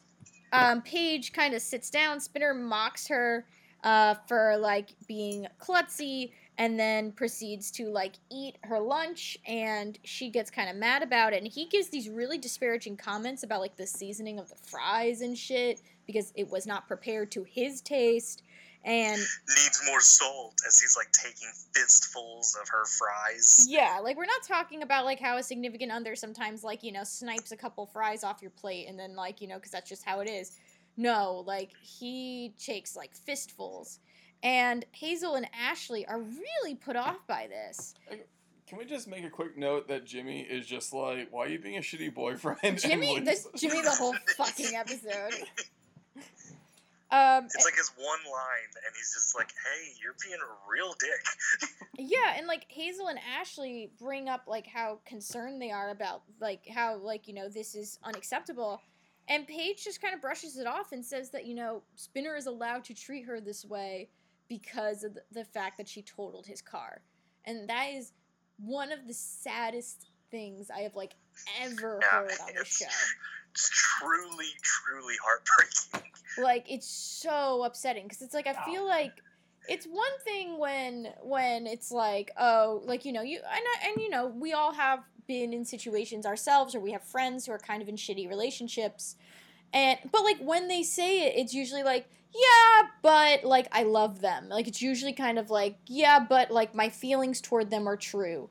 um, 0.53 0.83
Paige 0.83 1.33
kind 1.33 1.55
of 1.55 1.63
sits 1.63 1.91
down, 1.91 2.21
Spinner 2.21 2.55
mocks 2.55 3.09
her 3.09 3.47
uh, 3.83 4.15
for 4.27 4.57
like 4.59 4.91
being 5.09 5.47
klutzy 5.61 6.33
and 6.63 6.79
then 6.79 7.11
proceeds 7.11 7.73
to 7.73 7.89
like 7.89 8.15
eat 8.31 8.57
her 8.63 8.79
lunch 8.79 9.37
and 9.49 9.99
she 10.05 10.31
gets 10.31 10.49
kind 10.49 10.71
of 10.71 10.77
mad 10.77 11.03
about 11.03 11.33
it 11.33 11.43
and 11.43 11.53
he 11.53 11.67
gives 11.67 11.89
these 11.89 12.09
really 12.09 12.39
disparaging 12.39 12.97
comments 12.97 13.43
about 13.43 13.61
like 13.61 13.77
the 13.77 13.87
seasoning 13.87 14.39
of 14.39 14.49
the 14.49 14.55
fries 14.55 15.23
and 15.23 15.37
shit 15.37 15.81
because 16.07 16.33
it 16.37 16.49
was 16.49 16.65
not 16.65 16.87
prepared 16.87 17.33
to 17.33 17.43
his 17.43 17.81
taste 17.81 18.45
and 18.85 19.21
needs 19.49 19.83
more 19.89 20.01
salt 20.01 20.55
as 20.65 20.79
he's 20.79 20.97
like 20.97 21.11
taking 21.11 21.49
fistfuls 21.75 22.57
of 22.63 22.69
her 22.69 22.85
fries. 22.85 23.67
Yeah 23.69 23.99
like 24.01 24.17
we're 24.17 24.25
not 24.25 24.45
talking 24.47 24.85
about 24.85 25.05
like 25.05 25.19
how 25.19 25.39
a 25.39 25.43
significant 25.43 25.91
other 25.91 26.15
sometimes 26.15 26.63
like 26.63 26.85
you 26.85 26.93
know 26.93 27.03
snipes 27.03 27.51
a 27.51 27.57
couple 27.57 27.87
fries 27.87 28.23
off 28.23 28.41
your 28.41 28.53
plate 28.53 28.87
and 28.89 28.97
then 28.97 29.17
like 29.17 29.41
you 29.41 29.49
know 29.49 29.57
because 29.57 29.73
that's 29.73 29.89
just 29.89 30.05
how 30.05 30.21
it 30.21 30.31
is. 30.31 30.53
No 30.97 31.43
like 31.45 31.73
he 31.83 32.55
takes 32.57 32.95
like 32.95 33.17
fistfuls 33.17 33.99
and 34.43 34.85
hazel 34.93 35.35
and 35.35 35.47
ashley 35.59 36.07
are 36.07 36.21
really 36.21 36.75
put 36.75 36.97
off 36.97 37.27
by 37.27 37.47
this 37.49 37.95
Can 38.67 38.79
we 38.79 38.85
just 38.85 39.07
make 39.07 39.25
a 39.25 39.31
quick 39.31 39.59
note 39.59 39.89
that 39.89 40.07
Jimmy 40.07 40.41
is 40.41 40.67
just 40.67 40.95
like, 40.95 41.29
why 41.31 41.45
are 41.45 41.49
you 41.49 41.59
being 41.59 41.77
a 41.77 41.81
shitty 41.81 42.15
boyfriend? 42.15 42.59
Jimmy, 42.79 43.21
this 43.21 43.47
Jimmy, 43.57 43.83
the 43.83 43.91
whole 43.91 44.15
fucking 44.37 44.75
episode. 44.75 45.35
Um, 47.13 47.45
it's 47.45 47.63
like 47.63 47.77
his 47.77 47.93
one 47.99 48.09
line 48.09 48.73
and 48.73 48.95
he's 48.97 49.13
just 49.13 49.37
like 49.37 49.49
hey 49.49 49.93
you're 50.01 50.15
being 50.25 50.41
a 50.41 50.49
real 50.67 50.95
dick 50.99 51.21
yeah, 51.99 52.35
and 52.37 52.47
like 52.47 52.65
Hazel 52.69 53.09
and 53.09 53.19
Ashley 53.39 53.93
bring 53.99 54.29
up 54.29 54.45
like 54.47 54.67
how 54.67 55.01
concerned 55.05 55.61
they 55.61 55.71
are 55.71 55.91
about 55.91 56.23
like 56.41 56.67
how 56.67 56.97
like 56.97 57.29
you 57.29 57.35
know 57.35 57.49
this 57.49 57.75
is 57.75 57.99
unacceptable, 58.03 58.81
and 59.29 59.47
Paige 59.47 59.85
just 59.85 60.01
kind 60.01 60.15
of 60.15 60.21
brushes 60.21 60.57
it 60.57 60.67
off 60.67 60.93
and 60.93 61.05
says 61.05 61.31
that 61.31 61.45
you 61.45 61.55
know 61.55 61.83
Spinner 61.97 62.35
is 62.35 62.47
allowed 62.47 62.85
to 62.85 62.95
treat 62.95 63.27
her 63.27 63.41
this 63.41 63.65
way 63.65 64.09
because 64.61 65.03
of 65.05 65.15
the, 65.15 65.23
the 65.33 65.45
fact 65.45 65.79
that 65.79 65.89
she 65.89 66.03
totaled 66.03 66.47
his 66.47 66.61
car, 66.61 67.01
and 67.45 67.69
that 67.69 67.87
is 67.95 68.13
one 68.59 68.93
of 68.93 69.07
the 69.07 69.15
saddest 69.15 70.09
things 70.31 70.71
I 70.71 70.81
have 70.81 70.95
like 70.95 71.15
ever 71.61 71.99
Yeah, 72.03 72.09
heard 72.11 72.31
on 72.41 72.47
this 72.49 72.49
it's- 72.49 72.77
show. 72.79 72.87
it's 73.51 73.69
truly 73.71 74.47
truly 74.63 75.15
heartbreaking. 75.25 76.11
Like 76.43 76.67
it's 76.71 76.89
so 76.89 77.63
upsetting 77.65 78.05
because 78.05 78.23
it's 78.23 78.35
like 78.35 78.47
I 78.47 78.55
feel 78.65 78.83
oh, 78.83 78.87
like 78.87 79.13
it's 79.69 79.87
one 79.87 80.19
thing 80.25 80.59
when 80.59 81.09
when 81.23 81.67
it's 81.67 81.91
like 81.93 82.31
oh 82.39 82.83
like 82.85 83.05
you 83.05 83.13
know 83.13 83.23
you 83.23 83.39
and 83.39 83.65
I, 83.75 83.89
and 83.89 84.01
you 84.03 84.09
know 84.11 84.27
we 84.27 84.53
all 84.53 84.73
have 84.73 85.01
been 85.27 85.53
in 85.53 85.65
situations 85.65 86.27
ourselves 86.27 86.75
or 86.75 86.81
we 86.81 86.93
have 86.93 87.03
friends 87.05 87.47
who 87.47 87.53
are 87.53 87.59
kind 87.59 87.83
of 87.83 87.89
in 87.89 87.97
shitty 87.97 88.29
relationships. 88.29 89.17
And 89.73 89.99
but 90.11 90.23
like 90.25 90.39
when 90.41 90.69
they 90.69 90.83
say 90.83 91.27
it 91.27 91.35
it's 91.37 91.55
usually 91.55 91.83
like 91.83 92.07
yeah 92.35 92.89
but 93.03 93.45
like 93.45 93.69
I 93.73 93.83
love 93.83 94.21
them 94.21 94.49
like 94.49 94.69
it's 94.69 94.83
usually 94.83 95.13
kind 95.13 95.39
of 95.39 95.51
like 95.51 95.77
yeah 95.87 96.19
but 96.21 96.51
like 96.51 96.75
my 96.75 96.89
feelings 96.89 97.41
toward 97.41 97.71
them 97.71 97.89
are 97.89 97.97
true 97.97 98.49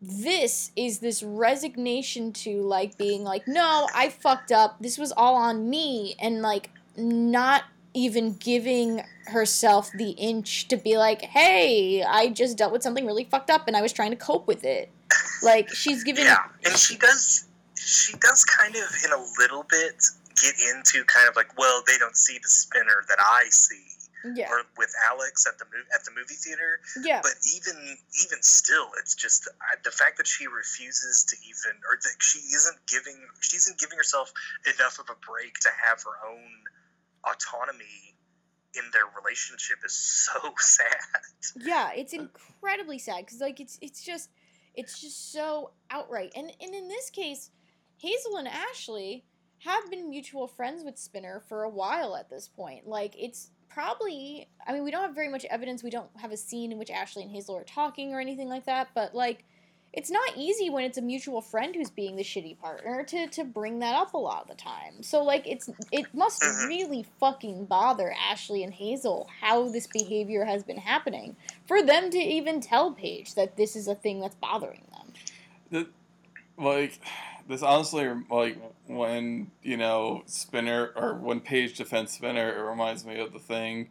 this 0.00 0.70
is 0.76 0.98
this 0.98 1.22
resignation 1.22 2.32
to 2.32 2.60
like 2.60 2.98
being 2.98 3.24
like 3.24 3.48
no 3.48 3.88
i 3.94 4.10
fucked 4.10 4.52
up 4.52 4.76
this 4.78 4.98
was 4.98 5.12
all 5.16 5.34
on 5.34 5.70
me 5.70 6.14
and 6.20 6.42
like 6.42 6.68
not 6.94 7.62
even 7.94 8.34
giving 8.34 9.02
herself 9.26 9.90
the 9.92 10.10
inch 10.10 10.68
to 10.68 10.76
be 10.76 10.98
like, 10.98 11.22
"Hey, 11.22 12.02
I 12.02 12.28
just 12.28 12.58
dealt 12.58 12.72
with 12.72 12.82
something 12.82 13.06
really 13.06 13.24
fucked 13.24 13.50
up 13.50 13.66
and 13.68 13.76
I 13.76 13.82
was 13.82 13.92
trying 13.92 14.10
to 14.10 14.16
cope 14.16 14.46
with 14.46 14.64
it." 14.64 14.90
Like 15.42 15.72
she's 15.72 16.02
giving 16.04 16.24
Yeah, 16.24 16.38
and 16.64 16.76
she 16.76 16.96
does. 16.96 17.46
She 17.76 18.16
does 18.18 18.44
kind 18.44 18.74
of, 18.74 18.82
in 19.04 19.12
a 19.12 19.24
little 19.38 19.64
bit, 19.68 20.02
get 20.44 20.54
into 20.76 21.04
kind 21.08 21.28
of 21.28 21.36
like, 21.36 21.56
well, 21.56 21.82
they 21.86 21.96
don't 21.96 22.16
see 22.16 22.36
the 22.36 22.48
spinner 22.48 23.00
that 23.08 23.18
I 23.18 23.44
see, 23.48 23.80
yeah, 24.36 24.50
or 24.52 24.62
with 24.76 24.92
Alex 25.08 25.46
at 25.48 25.58
the 25.58 25.64
mo- 25.64 25.88
at 25.94 26.04
the 26.04 26.10
movie 26.12 26.34
theater. 26.36 26.80
yeah, 27.02 27.20
But 27.22 27.32
even 27.56 27.76
even 28.24 28.42
still, 28.42 28.88
it's 29.00 29.14
just 29.14 29.48
the 29.82 29.90
fact 29.90 30.18
that 30.18 30.26
she 30.26 30.46
refuses 30.46 31.24
to 31.32 31.36
even, 31.48 31.80
or 31.88 31.96
that 31.96 32.16
she 32.20 32.38
isn't 32.52 32.78
giving, 32.86 33.16
she 33.40 33.56
isn't 33.56 33.78
giving 33.80 33.96
herself 33.96 34.32
enough 34.68 34.98
of 34.98 35.08
a 35.08 35.16
break 35.26 35.54
to 35.60 35.70
have 35.82 36.02
her 36.04 36.16
own 36.28 36.50
autonomy 37.24 38.14
in 38.76 38.82
their 38.92 39.04
relationship 39.22 39.78
is 39.84 39.92
so 39.94 40.52
sad. 40.58 40.96
yeah. 41.56 41.90
It's 41.94 42.12
incredibly 42.12 42.98
sad 42.98 43.24
because 43.24 43.40
like 43.40 43.60
it's 43.60 43.78
it's 43.80 44.02
just 44.04 44.30
it's 44.74 45.00
just 45.00 45.32
so 45.32 45.70
outright. 45.90 46.32
And 46.34 46.50
and 46.60 46.74
in 46.74 46.88
this 46.88 47.10
case, 47.10 47.50
Hazel 47.98 48.36
and 48.36 48.48
Ashley 48.48 49.24
have 49.64 49.90
been 49.90 50.10
mutual 50.10 50.46
friends 50.46 50.84
with 50.84 50.98
Spinner 50.98 51.42
for 51.48 51.62
a 51.62 51.68
while 51.70 52.16
at 52.16 52.30
this 52.30 52.48
point. 52.48 52.86
Like 52.86 53.14
it's 53.18 53.50
probably 53.68 54.48
I 54.66 54.72
mean 54.72 54.84
we 54.84 54.90
don't 54.90 55.02
have 55.02 55.14
very 55.14 55.28
much 55.28 55.44
evidence. 55.46 55.82
We 55.82 55.90
don't 55.90 56.10
have 56.20 56.32
a 56.32 56.36
scene 56.36 56.70
in 56.72 56.78
which 56.78 56.90
Ashley 56.90 57.22
and 57.22 57.30
Hazel 57.30 57.56
are 57.56 57.64
talking 57.64 58.12
or 58.14 58.20
anything 58.20 58.48
like 58.48 58.66
that, 58.66 58.88
but 58.94 59.14
like 59.14 59.44
it's 59.92 60.10
not 60.10 60.36
easy 60.36 60.70
when 60.70 60.84
it's 60.84 60.98
a 60.98 61.02
mutual 61.02 61.40
friend 61.40 61.72
who's 61.72 61.88
being 61.88 62.16
the 62.16 62.24
shitty 62.24 62.58
partner 62.58 63.04
to 63.04 63.26
to 63.28 63.44
bring 63.44 63.78
that 63.78 63.94
up 63.94 64.12
a 64.14 64.18
lot 64.18 64.42
of 64.42 64.48
the 64.48 64.54
time. 64.54 65.02
So 65.02 65.22
like 65.22 65.46
it's 65.46 65.70
it 65.90 66.12
must 66.14 66.42
Mhm. 66.42 66.68
really 66.68 67.06
fucking 67.18 67.64
bother 67.66 68.12
Ashley 68.12 68.62
and 68.64 68.74
Hazel 68.74 69.28
how 69.40 69.68
this 69.68 69.86
behavior 69.86 70.44
has 70.44 70.62
been 70.62 70.78
happening 70.78 71.36
for 71.66 71.82
them 71.82 72.10
to 72.10 72.18
even 72.18 72.60
tell 72.60 72.92
Paige 72.92 73.34
that 73.34 73.56
this 73.56 73.76
is 73.76 73.88
a 73.88 73.94
thing 73.94 74.20
that's 74.20 74.34
bothering 74.36 74.82
them. 74.92 75.12
the, 75.70 75.88
like 76.62 77.00
this 77.48 77.62
honestly 77.62 78.08
like 78.30 78.56
when 78.86 79.50
you 79.62 79.76
know 79.76 80.22
spinner 80.26 80.90
or 80.96 81.14
when 81.14 81.40
paige 81.40 81.76
defends 81.76 82.12
spinner 82.12 82.50
it 82.50 82.60
reminds 82.62 83.04
me 83.04 83.18
of 83.20 83.32
the 83.32 83.38
thing 83.38 83.88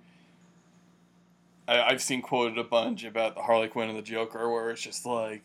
I, 1.67 1.81
i've 1.83 2.01
seen 2.01 2.21
quoted 2.21 2.57
a 2.57 2.63
bunch 2.63 3.03
about 3.03 3.35
the 3.35 3.41
harley 3.41 3.67
quinn 3.67 3.89
and 3.89 3.97
the 3.97 4.01
joker 4.01 4.49
where 4.49 4.71
it's 4.71 4.81
just 4.81 5.05
like 5.05 5.43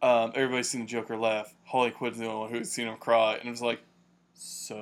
um, 0.00 0.30
everybody's 0.34 0.68
seen 0.70 0.82
the 0.82 0.86
joker 0.86 1.16
laugh 1.16 1.52
harley 1.64 1.90
quinn's 1.90 2.18
the 2.18 2.26
only 2.26 2.40
one 2.40 2.50
who's 2.50 2.70
seen 2.70 2.86
him 2.88 2.96
cry 2.98 3.36
and 3.36 3.48
it 3.48 3.50
was 3.50 3.62
like 3.62 3.80
so 4.34 4.76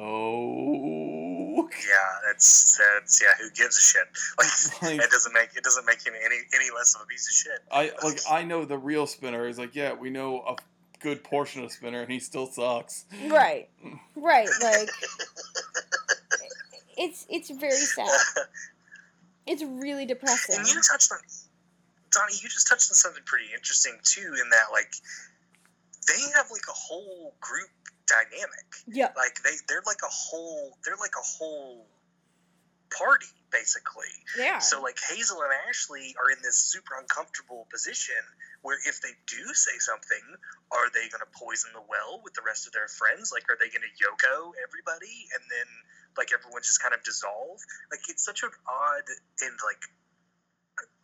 Yeah, 1.56 2.30
it's 2.32 2.78
that's 2.78 3.22
yeah. 3.22 3.28
Who 3.42 3.50
gives 3.50 3.78
a 3.78 3.80
shit? 3.80 4.02
Like, 4.38 4.82
Like- 4.82 5.00
it 5.06 5.10
doesn't 5.10 5.32
make 5.32 5.48
it 5.56 5.64
doesn't 5.64 5.86
make 5.86 6.04
him 6.06 6.12
any 6.24 6.36
any 6.54 6.66
less 6.76 6.94
of 6.94 7.02
a 7.02 7.06
piece 7.06 7.26
of 7.26 7.32
shit. 7.32 7.58
i 7.72 7.90
like 8.06 8.20
i 8.30 8.44
know 8.44 8.64
the 8.64 8.78
real 8.78 9.06
spinner 9.06 9.48
is 9.48 9.58
like 9.58 9.74
yeah 9.74 9.92
we 9.94 10.10
know 10.10 10.40
a 10.42 10.54
good 11.00 11.22
portion 11.24 11.62
of 11.64 11.72
spinner 11.72 12.02
and 12.02 12.10
he 12.10 12.18
still 12.18 12.46
sucks 12.46 13.04
Right. 13.28 13.68
Right. 14.16 14.48
Like 14.62 14.88
it's 16.96 17.26
it's 17.28 17.50
very 17.50 17.70
sad. 17.72 18.08
It's 19.46 19.62
really 19.62 20.06
depressing. 20.06 20.56
And 20.58 20.66
you 20.66 20.74
touched 20.74 21.12
on 21.12 21.18
Donnie. 22.10 22.34
You 22.42 22.48
just 22.48 22.66
touched 22.68 22.90
on 22.90 22.96
something 22.96 23.22
pretty 23.26 23.46
interesting 23.54 23.96
too. 24.02 24.34
In 24.42 24.50
that, 24.50 24.72
like, 24.72 24.92
they 26.08 26.20
have 26.34 26.50
like 26.50 26.66
a 26.68 26.74
whole 26.74 27.34
group 27.40 27.70
dynamic. 28.08 28.66
Yeah. 28.88 29.12
Like 29.16 29.42
they 29.44 29.54
they're 29.68 29.82
like 29.86 30.02
a 30.02 30.10
whole 30.10 30.76
they're 30.84 30.96
like 30.98 31.14
a 31.18 31.22
whole 31.24 31.86
party 32.96 33.26
basically. 33.52 34.10
Yeah. 34.38 34.58
So 34.58 34.82
like 34.82 34.96
Hazel 35.10 35.42
and 35.42 35.52
Ashley 35.68 36.14
are 36.18 36.30
in 36.30 36.38
this 36.42 36.56
super 36.58 36.94
uncomfortable 37.00 37.66
position 37.70 38.22
where 38.66 38.82
if 38.82 38.98
they 38.98 39.14
do 39.30 39.54
say 39.54 39.78
something, 39.78 40.26
are 40.74 40.90
they 40.90 41.06
going 41.06 41.22
to 41.22 41.30
poison 41.38 41.70
the 41.70 41.86
well 41.86 42.18
with 42.26 42.34
the 42.34 42.42
rest 42.42 42.66
of 42.66 42.74
their 42.74 42.90
friends? 42.90 43.30
Like, 43.30 43.46
are 43.46 43.54
they 43.54 43.70
going 43.70 43.86
to 43.86 43.94
Yoko 43.94 44.50
everybody 44.58 45.30
and 45.38 45.42
then 45.46 45.70
like 46.18 46.34
everyone 46.34 46.66
just 46.66 46.82
kind 46.82 46.90
of 46.90 46.98
dissolve? 47.06 47.62
Like, 47.94 48.02
it's 48.10 48.26
such 48.26 48.42
an 48.42 48.50
odd 48.66 49.06
and 49.46 49.54
like 49.62 49.78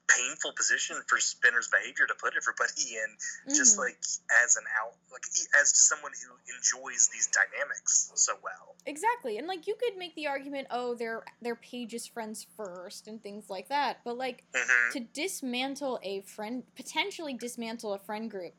painful 0.08 0.52
position 0.52 0.96
for 1.06 1.18
Spinner's 1.18 1.68
behavior 1.68 2.06
to 2.06 2.14
put 2.14 2.34
everybody 2.36 2.96
in. 2.96 3.16
Just 3.54 3.76
Mhm. 3.76 3.80
like 3.84 3.98
as 4.44 4.56
an 4.56 4.64
out, 4.80 4.94
like 5.10 5.22
as 5.60 5.76
someone 5.76 6.12
who 6.12 6.54
enjoys 6.54 7.08
these 7.08 7.28
dynamics 7.28 8.10
so 8.14 8.34
well. 8.42 8.76
Exactly. 8.84 9.38
And 9.38 9.46
like 9.46 9.66
you 9.66 9.76
could 9.76 9.96
make 9.96 10.14
the 10.14 10.26
argument, 10.26 10.66
oh, 10.70 10.94
they're 10.94 11.22
they're 11.40 11.56
Paige's 11.56 12.06
friends 12.06 12.46
first 12.56 13.06
and 13.06 13.22
things 13.22 13.48
like 13.48 13.68
that. 13.68 13.98
But 14.04 14.16
like 14.18 14.44
hmm 14.54 14.92
to 14.92 15.00
dismantle 15.00 15.98
a 16.02 16.20
friend 16.22 16.64
potentially 16.74 17.34
dismantle 17.34 17.94
a 17.94 17.98
friend 17.98 18.30
group 18.30 18.54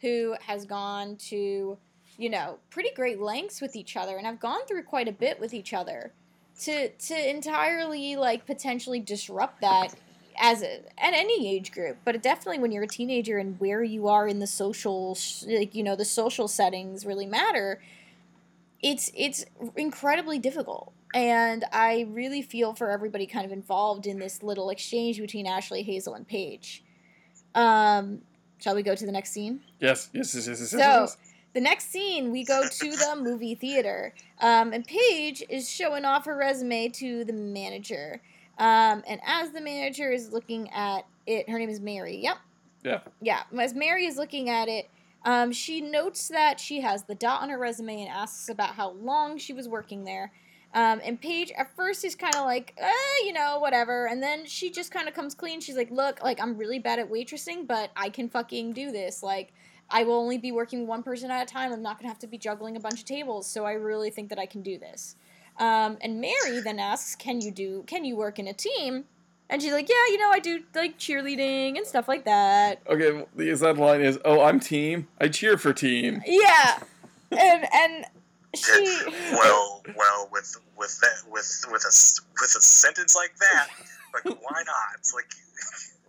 who 0.00 0.36
has 0.40 0.64
gone 0.64 1.16
to, 1.16 1.78
you 2.18 2.28
know, 2.30 2.58
pretty 2.70 2.90
great 2.94 3.20
lengths 3.20 3.60
with 3.60 3.74
each 3.76 3.96
other 3.96 4.16
and 4.16 4.26
have 4.26 4.40
gone 4.40 4.66
through 4.66 4.82
quite 4.82 5.08
a 5.08 5.12
bit 5.12 5.40
with 5.40 5.54
each 5.54 5.72
other. 5.72 6.12
To 6.60 6.90
to 6.90 7.30
entirely 7.30 8.16
like 8.16 8.46
potentially 8.46 9.00
disrupt 9.00 9.62
that 9.62 9.94
as 10.38 10.62
a 10.62 10.80
at 10.98 11.14
any 11.14 11.48
age 11.54 11.72
group, 11.72 11.98
but 12.04 12.22
definitely 12.22 12.58
when 12.60 12.72
you're 12.72 12.84
a 12.84 12.88
teenager 12.88 13.38
and 13.38 13.58
where 13.60 13.82
you 13.82 14.08
are 14.08 14.26
in 14.28 14.38
the 14.38 14.46
social 14.46 15.16
like 15.46 15.74
you 15.74 15.82
know 15.82 15.96
the 15.96 16.04
social 16.04 16.48
settings 16.48 17.04
really 17.06 17.26
matter 17.26 17.80
it's 18.82 19.10
it's 19.16 19.44
incredibly 19.76 20.38
difficult. 20.38 20.92
And 21.14 21.64
i 21.72 22.06
really 22.10 22.42
feel 22.42 22.74
for 22.74 22.90
everybody 22.90 23.26
kind 23.26 23.44
of 23.44 23.52
involved 23.52 24.06
in 24.06 24.18
this 24.18 24.42
little 24.42 24.70
exchange 24.70 25.20
between 25.20 25.46
ashley 25.46 25.82
hazel 25.82 26.14
and 26.14 26.26
paige. 26.26 26.82
Um 27.54 28.22
shall 28.58 28.74
we 28.74 28.82
go 28.82 28.94
to 28.94 29.06
the 29.06 29.12
next 29.12 29.30
scene? 29.30 29.60
Yes 29.80 30.08
yes 30.12 30.34
yes 30.34 30.46
yes, 30.48 30.60
yes, 30.60 30.70
So- 30.70 30.78
yes. 30.78 31.16
the 31.52 31.60
next 31.60 31.90
scene 31.90 32.32
we 32.32 32.44
go 32.44 32.62
to 32.66 32.90
the 32.96 33.16
movie 33.20 33.54
theater. 33.54 34.14
Um, 34.40 34.72
and 34.72 34.86
paige 34.86 35.42
is 35.50 35.68
showing 35.68 36.04
off 36.06 36.24
her 36.24 36.34
resume 36.36 36.88
to 36.88 37.24
the 37.24 37.32
manager 37.34 38.20
um, 38.58 39.02
and 39.08 39.20
as 39.26 39.50
the 39.50 39.60
manager 39.60 40.10
is 40.10 40.30
looking 40.32 40.70
at 40.70 41.06
it 41.26 41.48
her 41.48 41.58
name 41.58 41.70
is 41.70 41.80
mary 41.80 42.16
yep 42.16 42.36
Yeah. 42.84 43.00
yeah 43.20 43.42
as 43.58 43.74
mary 43.74 44.06
is 44.06 44.16
looking 44.16 44.48
at 44.48 44.68
it 44.68 44.88
um, 45.24 45.52
she 45.52 45.80
notes 45.80 46.28
that 46.28 46.58
she 46.58 46.80
has 46.80 47.04
the 47.04 47.14
dot 47.14 47.42
on 47.42 47.48
her 47.48 47.58
resume 47.58 48.00
and 48.00 48.08
asks 48.08 48.48
about 48.48 48.74
how 48.74 48.90
long 48.90 49.38
she 49.38 49.52
was 49.52 49.68
working 49.68 50.04
there 50.04 50.32
um, 50.74 51.00
and 51.04 51.20
Paige 51.20 51.52
at 51.56 51.74
first 51.76 52.04
is 52.04 52.14
kind 52.14 52.34
of 52.34 52.46
like, 52.46 52.72
eh, 52.78 53.24
you 53.26 53.32
know, 53.32 53.58
whatever. 53.58 54.06
And 54.06 54.22
then 54.22 54.46
she 54.46 54.70
just 54.70 54.90
kind 54.90 55.06
of 55.06 55.14
comes 55.14 55.34
clean. 55.34 55.60
She's 55.60 55.76
like, 55.76 55.90
look, 55.90 56.22
like, 56.22 56.40
I'm 56.40 56.56
really 56.56 56.78
bad 56.78 56.98
at 56.98 57.10
waitressing, 57.10 57.66
but 57.66 57.90
I 57.94 58.08
can 58.08 58.28
fucking 58.28 58.72
do 58.72 58.90
this. 58.90 59.22
Like, 59.22 59.52
I 59.90 60.04
will 60.04 60.14
only 60.14 60.38
be 60.38 60.50
working 60.50 60.86
one 60.86 61.02
person 61.02 61.30
at 61.30 61.42
a 61.42 61.52
time. 61.52 61.72
I'm 61.72 61.82
not 61.82 61.98
going 61.98 62.04
to 62.04 62.08
have 62.08 62.18
to 62.20 62.26
be 62.26 62.38
juggling 62.38 62.76
a 62.76 62.80
bunch 62.80 63.00
of 63.00 63.04
tables. 63.04 63.46
So 63.46 63.66
I 63.66 63.72
really 63.72 64.08
think 64.08 64.30
that 64.30 64.38
I 64.38 64.46
can 64.46 64.62
do 64.62 64.78
this. 64.78 65.16
Um, 65.58 65.98
and 66.00 66.20
Mary 66.20 66.60
then 66.60 66.78
asks, 66.78 67.14
can 67.14 67.40
you 67.40 67.50
do, 67.50 67.84
can 67.86 68.04
you 68.04 68.16
work 68.16 68.38
in 68.38 68.48
a 68.48 68.52
team? 68.54 69.04
And 69.50 69.60
she's 69.60 69.72
like, 69.72 69.88
yeah, 69.88 70.06
you 70.08 70.18
know, 70.18 70.30
I 70.30 70.38
do 70.38 70.62
like 70.74 70.98
cheerleading 70.98 71.76
and 71.76 71.86
stuff 71.86 72.08
like 72.08 72.24
that. 72.24 72.80
Okay, 72.88 73.12
well, 73.12 73.28
the 73.36 73.50
exact 73.50 73.78
line 73.78 74.00
is, 74.00 74.18
"Oh, 74.24 74.40
I'm 74.40 74.58
team. 74.58 75.08
I 75.20 75.28
cheer 75.28 75.58
for 75.58 75.74
team." 75.74 76.22
Yeah. 76.26 76.78
And, 77.30 77.66
and 77.74 78.06
she, 78.56 78.98
well, 79.32 79.82
well, 79.94 80.28
with 80.32 80.56
with 80.78 80.98
that 81.00 81.30
with 81.30 81.66
with 81.70 81.84
a 81.84 81.88
s- 81.88 82.20
with 82.40 82.54
a 82.56 82.62
sentence 82.62 83.14
like 83.14 83.36
that, 83.40 83.68
like 84.14 84.24
why 84.24 84.62
not? 84.64 84.96
It's 84.98 85.12
like 85.12 85.30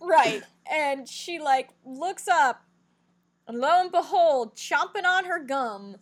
Right. 0.00 0.42
And 0.72 1.06
she 1.06 1.38
like 1.38 1.68
looks 1.84 2.26
up 2.28 2.62
and 3.46 3.58
lo 3.58 3.80
and 3.82 3.92
behold, 3.92 4.54
chomping 4.56 5.04
on 5.04 5.26
her 5.26 5.38
gum, 5.44 5.96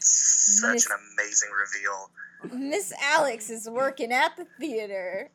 such 0.00 0.72
Miss- 0.74 0.86
an 0.86 0.92
amazing 1.16 1.50
reveal. 1.50 2.10
Miss 2.50 2.92
Alex 3.00 3.50
is 3.50 3.68
working 3.68 4.12
at 4.12 4.36
the 4.36 4.46
theater. 4.58 5.30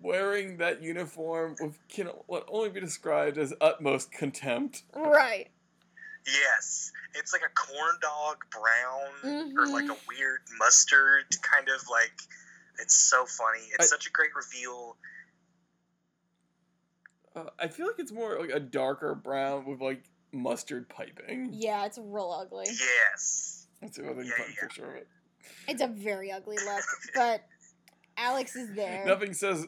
Wearing 0.00 0.58
that 0.58 0.82
uniform 0.82 1.56
with 1.60 1.78
can 1.88 2.06
what 2.26 2.44
only 2.48 2.68
be 2.70 2.80
described 2.80 3.36
as 3.38 3.52
utmost 3.60 4.12
contempt. 4.12 4.82
Right. 4.94 5.48
Yes, 6.26 6.92
it's 7.14 7.32
like 7.32 7.42
a 7.42 7.52
corn 7.54 7.96
dog 8.02 8.36
brown 8.50 9.54
or 9.58 9.66
like 9.66 9.88
a 9.90 9.96
weird 10.08 10.40
mustard 10.58 11.24
kind 11.42 11.68
of 11.68 11.82
like. 11.90 12.12
It's 12.80 12.94
so 12.94 13.24
funny. 13.26 13.64
It's 13.78 13.86
I- 13.92 13.96
such 13.96 14.06
a 14.06 14.10
great 14.10 14.30
reveal. 14.36 14.96
Uh, 17.34 17.44
I 17.58 17.68
feel 17.68 17.86
like 17.86 17.98
it's 17.98 18.12
more 18.12 18.38
like 18.38 18.50
a 18.50 18.60
darker 18.60 19.14
brown 19.14 19.66
with 19.66 19.80
like 19.80 20.04
mustard 20.32 20.88
piping. 20.88 21.50
Yeah, 21.52 21.86
it's 21.86 21.98
real 21.98 22.30
ugly. 22.40 22.66
Yes. 22.68 23.66
Let's 23.82 23.96
see 23.96 24.02
if 24.02 24.10
I 24.10 24.14
can 24.14 24.26
Yeah, 24.26 24.32
find 24.36 24.48
a 24.50 24.52
yeah. 24.54 24.60
picture 24.60 24.90
of 24.90 24.96
it. 24.96 25.08
It's 25.66 25.82
a 25.82 25.86
very 25.88 26.30
ugly 26.32 26.56
look, 26.64 26.82
but 27.14 27.44
Alex 28.16 28.56
is 28.56 28.74
there. 28.74 29.04
Nothing 29.06 29.32
says 29.34 29.66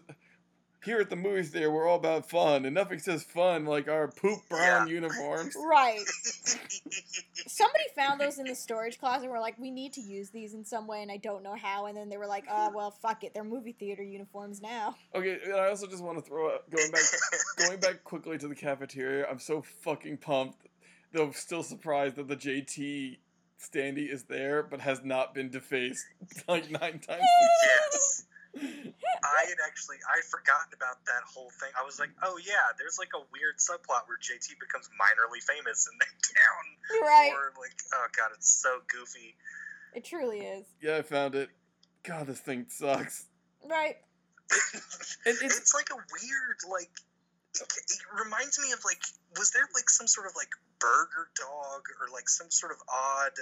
here 0.82 0.98
at 0.98 1.10
the 1.10 1.16
movie 1.16 1.42
theater, 1.42 1.70
we're 1.70 1.86
all 1.86 1.96
about 1.98 2.30
fun, 2.30 2.64
and 2.64 2.74
nothing 2.74 2.98
says 2.98 3.22
fun 3.22 3.66
like 3.66 3.86
our 3.86 4.08
poop 4.08 4.40
brown 4.48 4.86
Yeah. 4.88 4.94
uniforms. 4.94 5.54
Right. 5.62 6.00
Somebody 7.46 7.84
found 7.94 8.20
those 8.20 8.38
in 8.38 8.46
the 8.46 8.54
storage 8.54 8.98
closet. 8.98 9.24
and 9.24 9.30
We're 9.30 9.40
like, 9.40 9.58
we 9.58 9.70
need 9.70 9.92
to 9.94 10.00
use 10.00 10.30
these 10.30 10.54
in 10.54 10.64
some 10.64 10.86
way, 10.86 11.02
and 11.02 11.10
I 11.12 11.16
don't 11.18 11.42
know 11.42 11.54
how. 11.54 11.86
And 11.86 11.96
then 11.96 12.08
they 12.08 12.16
were 12.16 12.26
like, 12.26 12.44
oh 12.50 12.70
well, 12.74 12.90
fuck 12.90 13.24
it, 13.24 13.34
they're 13.34 13.44
movie 13.44 13.72
theater 13.72 14.02
uniforms 14.02 14.60
now. 14.62 14.96
Okay, 15.14 15.38
and 15.44 15.54
I 15.54 15.68
also 15.68 15.86
just 15.86 16.02
want 16.02 16.18
to 16.18 16.22
throw 16.24 16.54
out 16.54 16.70
going 16.70 16.90
back 16.90 17.02
going 17.58 17.80
back 17.80 18.04
quickly 18.04 18.38
to 18.38 18.48
the 18.48 18.54
cafeteria. 18.54 19.26
I'm 19.30 19.38
so 19.38 19.62
fucking 19.62 20.18
pumped. 20.18 20.66
Though 21.12 21.24
I'm 21.24 21.32
still 21.32 21.62
surprised 21.64 22.16
that 22.16 22.28
the 22.28 22.36
JT 22.36 23.18
standee 23.60 24.08
is 24.10 24.24
there, 24.24 24.62
but 24.62 24.80
has 24.80 25.04
not 25.04 25.34
been 25.34 25.50
defaced 25.50 26.04
like 26.48 26.70
nine 26.70 26.98
times. 26.98 27.22
yes. 27.62 28.24
I 28.56 29.46
had 29.46 29.58
actually 29.64 29.98
I 30.10 30.18
forgotten 30.28 30.74
about 30.74 31.04
that 31.06 31.22
whole 31.22 31.50
thing. 31.60 31.70
I 31.80 31.84
was 31.84 32.00
like, 32.00 32.10
oh 32.24 32.36
yeah, 32.44 32.74
there's 32.78 32.98
like 32.98 33.10
a 33.14 33.22
weird 33.30 33.58
subplot 33.58 34.08
where 34.10 34.18
JT 34.18 34.58
becomes 34.58 34.90
minorly 34.98 35.38
famous 35.42 35.86
in 35.86 35.96
the 35.98 36.06
town. 36.34 37.02
Right. 37.06 37.30
Or 37.32 37.52
like, 37.60 37.78
oh 37.94 38.06
god, 38.16 38.30
it's 38.34 38.50
so 38.50 38.80
goofy. 38.88 39.36
It 39.94 40.04
truly 40.04 40.40
is. 40.40 40.66
yeah, 40.82 40.96
I 40.96 41.02
found 41.02 41.34
it. 41.36 41.50
God, 42.02 42.26
this 42.26 42.40
thing 42.40 42.66
sucks. 42.68 43.26
Right. 43.64 43.96
And 45.26 45.36
it's- 45.36 45.58
it's, 45.58 45.74
like 45.74 45.90
a 45.92 45.96
weird 45.96 46.58
like. 46.70 46.90
It, 47.54 47.62
it 47.62 48.00
reminds 48.24 48.58
me 48.58 48.72
of 48.72 48.80
like, 48.84 49.02
was 49.38 49.50
there 49.52 49.68
like 49.74 49.88
some 49.90 50.06
sort 50.06 50.26
of 50.26 50.32
like 50.34 50.48
burger 50.80 51.30
dog 51.36 51.86
or 52.00 52.08
like 52.12 52.28
some 52.28 52.50
sort 52.50 52.72
of 52.72 52.78
odd, 52.88 53.36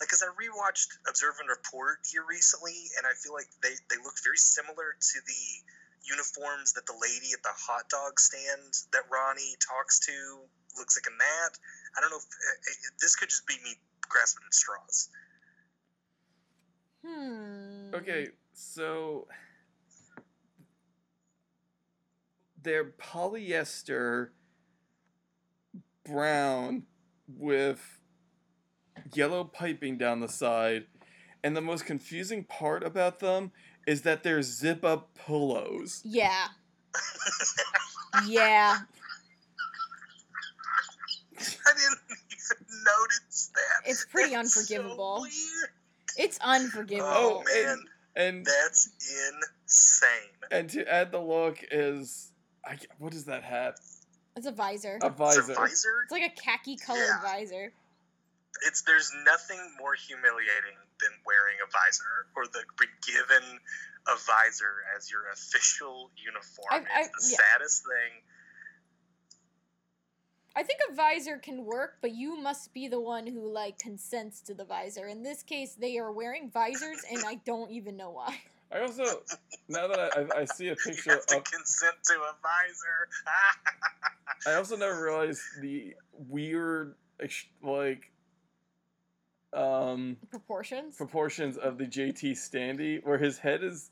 like, 0.00 0.08
because 0.08 0.24
I 0.24 0.32
rewatched 0.34 0.88
Observe 1.06 1.36
and 1.38 1.48
Report 1.48 2.00
here 2.08 2.24
recently, 2.28 2.90
and 2.96 3.06
I 3.06 3.12
feel 3.14 3.32
like 3.32 3.48
they 3.62 3.76
they 3.92 4.00
look 4.02 4.16
very 4.24 4.40
similar 4.40 4.96
to 4.98 5.16
the 5.22 5.44
uniforms 6.08 6.72
that 6.74 6.86
the 6.86 6.96
lady 6.96 7.34
at 7.34 7.42
the 7.42 7.52
hot 7.52 7.88
dog 7.88 8.18
stand 8.18 8.72
that 8.92 9.04
Ronnie 9.10 9.56
talks 9.60 10.00
to 10.06 10.16
looks 10.78 10.96
like 10.96 11.06
in 11.06 11.18
that. 11.18 11.52
I 11.96 12.00
don't 12.00 12.10
know 12.10 12.18
if 12.18 12.24
uh, 12.24 12.56
uh, 12.56 12.90
this 13.00 13.16
could 13.16 13.28
just 13.28 13.46
be 13.46 13.54
me 13.64 13.76
grasping 14.08 14.44
at 14.46 14.54
straws. 14.54 15.08
Hmm. 17.04 17.94
Okay, 17.94 18.28
so 18.52 19.28
they're 22.62 22.84
polyester 22.84 24.30
brown 26.08 26.84
with 27.28 28.00
yellow 29.14 29.44
piping 29.44 29.98
down 29.98 30.20
the 30.20 30.28
side, 30.28 30.84
and 31.44 31.56
the 31.56 31.60
most 31.60 31.84
confusing 31.86 32.44
part 32.44 32.82
about 32.84 33.18
them 33.20 33.52
is 33.86 34.02
that 34.02 34.22
they're 34.22 34.42
zip 34.42 34.84
up 34.84 35.14
pillows. 35.14 36.00
Yeah. 36.04 36.46
Yeah. 38.26 38.78
I 41.38 41.72
didn't 41.74 41.98
even 42.08 42.66
notice 42.70 43.50
that. 43.54 43.90
It's 43.90 44.06
pretty 44.06 44.34
That's 44.34 44.54
so 44.54 44.60
unforgivable. 44.60 45.18
weird. 45.20 45.70
It's 46.16 46.38
unforgivable. 46.42 47.10
Oh, 47.12 47.42
Oh, 47.46 47.64
man, 47.66 47.78
And 48.16 48.46
that's 48.46 48.88
insane. 49.66 50.10
and 50.50 50.70
to 50.70 50.90
add 50.90 51.12
the 51.12 51.20
look 51.20 51.58
is 51.70 52.32
I, 52.64 52.78
what 52.98 53.12
is 53.12 53.24
that 53.26 53.42
hat? 53.42 53.74
It's 54.36 54.46
a 54.46 54.52
visor. 54.52 54.98
A 55.02 55.06
It's 55.06 55.06
a 55.06 55.10
visor. 55.10 55.54
visor. 55.54 56.02
It's 56.04 56.12
like 56.12 56.22
a 56.30 56.40
khaki 56.40 56.76
colored 56.76 57.00
Yeah. 57.06 57.22
visor. 57.22 57.72
It's 58.66 58.82
there's 58.82 59.10
nothing 59.24 59.60
more 59.78 59.94
humiliating 59.94 60.76
than 61.00 61.10
wearing 61.24 61.56
a 61.66 61.70
visor 61.70 62.26
or 62.36 62.46
the 62.46 62.64
being 62.78 62.90
given 63.02 63.60
a 64.06 64.16
visor 64.16 64.84
as 64.96 65.10
your 65.10 65.28
official 65.30 66.10
uniform. 66.16 66.66
I- 66.70 66.76
I- 67.00 67.02
it's 67.04 67.28
the 67.28 67.32
yeah. 67.32 67.52
saddest 67.52 67.84
thing. 67.84 68.22
I 70.54 70.62
think 70.62 70.80
a 70.88 70.94
visor 70.94 71.36
can 71.38 71.66
work, 71.66 71.98
but 72.00 72.12
you 72.12 72.34
must 72.36 72.72
be 72.72 72.88
the 72.88 73.00
one 73.00 73.26
who 73.26 73.46
like 73.52 73.78
consents 73.78 74.40
to 74.42 74.54
the 74.54 74.64
visor. 74.64 75.06
In 75.06 75.22
this 75.22 75.42
case, 75.42 75.74
they 75.74 75.98
are 75.98 76.10
wearing 76.10 76.50
visors, 76.50 77.02
and 77.10 77.24
I 77.26 77.34
don't 77.36 77.70
even 77.70 77.96
know 77.96 78.10
why. 78.10 78.40
I 78.72 78.80
also 78.80 79.04
now 79.68 79.88
that 79.88 79.98
I, 79.98 80.20
I, 80.20 80.40
I 80.40 80.44
see 80.44 80.68
a 80.68 80.70
You 80.86 80.92
picture 80.92 81.10
have 81.12 81.26
to 81.26 81.36
of 81.38 81.44
consent 81.44 81.94
to 82.04 82.14
a 82.14 82.34
visor. 82.42 83.08
I 84.46 84.54
also 84.54 84.76
never 84.76 85.02
realized 85.02 85.40
the 85.60 85.94
weird, 86.28 86.94
like, 87.62 88.10
um, 89.52 90.16
Proportions. 90.30 90.96
proportions 90.96 91.56
of 91.56 91.78
the 91.78 91.84
JT 91.84 92.32
standee, 92.32 93.04
where 93.04 93.18
his 93.18 93.38
head 93.38 93.62
is 93.64 93.90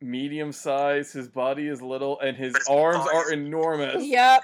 medium 0.00 0.52
size, 0.52 1.12
his 1.12 1.28
body 1.28 1.66
is 1.68 1.82
little, 1.82 2.20
and 2.20 2.36
his 2.36 2.56
his 2.56 2.66
arms 2.68 3.04
body 3.04 3.16
are 3.16 3.32
enormous. 3.32 4.04
Yep. 4.06 4.42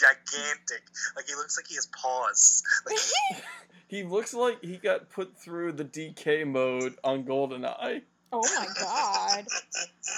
Gigantic. 0.00 0.84
Like 1.16 1.26
he 1.26 1.34
looks 1.34 1.58
like 1.58 1.66
he 1.66 1.74
has 1.74 1.86
paws. 1.88 2.62
Like 2.86 2.96
He 3.88 4.02
looks 4.02 4.34
like 4.34 4.62
he 4.64 4.78
got 4.78 5.10
put 5.10 5.36
through 5.36 5.72
the 5.72 5.84
DK 5.84 6.46
mode 6.46 6.96
on 7.04 7.24
GoldenEye. 7.24 8.02
Oh 8.44 8.54
my 8.56 8.66
god. 8.80 9.46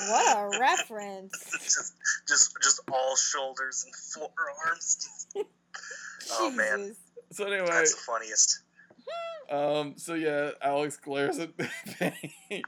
What 0.09 0.37
a 0.55 0.59
reference. 0.61 1.33
just 1.63 1.95
just 2.27 2.57
just 2.63 2.81
all 2.93 3.17
shoulders 3.17 3.85
and 3.87 3.95
forearms. 3.95 5.27
Oh, 6.31 6.51
man. 6.51 6.95
So 7.33 7.47
anyway, 7.47 7.67
That's 7.67 7.95
the 7.95 8.01
funniest. 8.03 8.61
um, 9.51 9.95
so 9.97 10.13
yeah, 10.13 10.51
Alex 10.61 10.99
glares 10.99 11.39
at 11.39 11.57
Paige. 11.99 12.63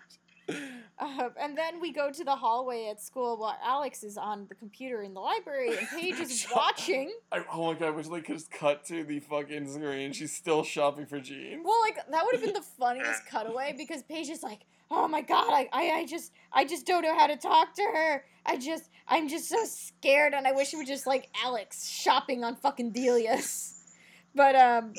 Uh, 0.98 1.28
and 1.38 1.56
then 1.58 1.78
we 1.80 1.92
go 1.92 2.10
to 2.10 2.24
the 2.24 2.34
hallway 2.36 2.88
at 2.90 3.02
school 3.02 3.36
while 3.36 3.58
Alex 3.62 4.02
is 4.02 4.16
on 4.16 4.46
the 4.48 4.54
computer 4.54 5.02
in 5.02 5.12
the 5.14 5.20
library 5.20 5.76
and 5.76 5.86
Paige 5.88 6.20
is 6.20 6.46
watching. 6.54 7.12
I, 7.30 7.44
oh 7.52 7.72
my 7.72 7.78
god, 7.78 7.88
I 7.88 7.90
wish 7.90 8.08
they 8.08 8.20
could 8.22 8.36
just 8.36 8.50
cut 8.50 8.84
to 8.86 9.04
the 9.04 9.20
fucking 9.20 9.68
screen. 9.70 10.12
She's 10.12 10.32
still 10.34 10.62
shopping 10.64 11.04
for 11.06 11.20
jeans. 11.20 11.62
Well, 11.64 11.80
like 11.82 11.96
that 12.10 12.24
would 12.24 12.34
have 12.34 12.42
been 12.42 12.54
the 12.54 12.62
funniest 12.62 13.26
cutaway 13.30 13.74
because 13.76 14.02
Paige 14.02 14.30
is 14.30 14.42
like, 14.42 14.60
"Oh 14.90 15.06
my 15.08 15.22
god, 15.22 15.52
I, 15.52 15.68
I, 15.72 15.90
I 16.00 16.06
just, 16.06 16.32
I 16.52 16.64
just 16.64 16.86
don't 16.86 17.02
know 17.02 17.16
how 17.16 17.26
to 17.26 17.36
talk 17.36 17.74
to 17.74 17.82
her. 17.82 18.24
I 18.44 18.56
just, 18.56 18.90
I'm 19.06 19.28
just 19.28 19.48
so 19.48 19.64
scared, 19.64 20.34
and 20.34 20.46
I 20.46 20.52
wish 20.52 20.74
it 20.74 20.78
was 20.78 20.88
just 20.88 21.06
like 21.06 21.28
Alex 21.44 21.88
shopping 21.88 22.44
on 22.44 22.56
fucking 22.56 22.92
Delia's." 22.92 23.76
But 24.32 24.54
um, 24.54 24.94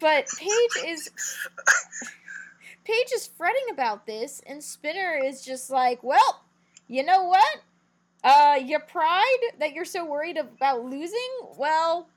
but 0.00 0.26
Paige 0.38 0.86
is 0.86 1.10
Paige 2.84 3.12
is 3.14 3.26
fretting 3.26 3.66
about 3.70 4.06
this, 4.06 4.40
and 4.46 4.62
Spinner 4.62 5.20
is 5.22 5.42
just 5.42 5.68
like, 5.70 6.02
"Well, 6.02 6.42
you 6.88 7.02
know 7.04 7.24
what? 7.24 7.60
Uh, 8.22 8.58
your 8.64 8.80
pride 8.80 9.38
that 9.58 9.74
you're 9.74 9.84
so 9.84 10.04
worried 10.04 10.38
about 10.38 10.84
losing, 10.84 11.30
well." 11.58 12.08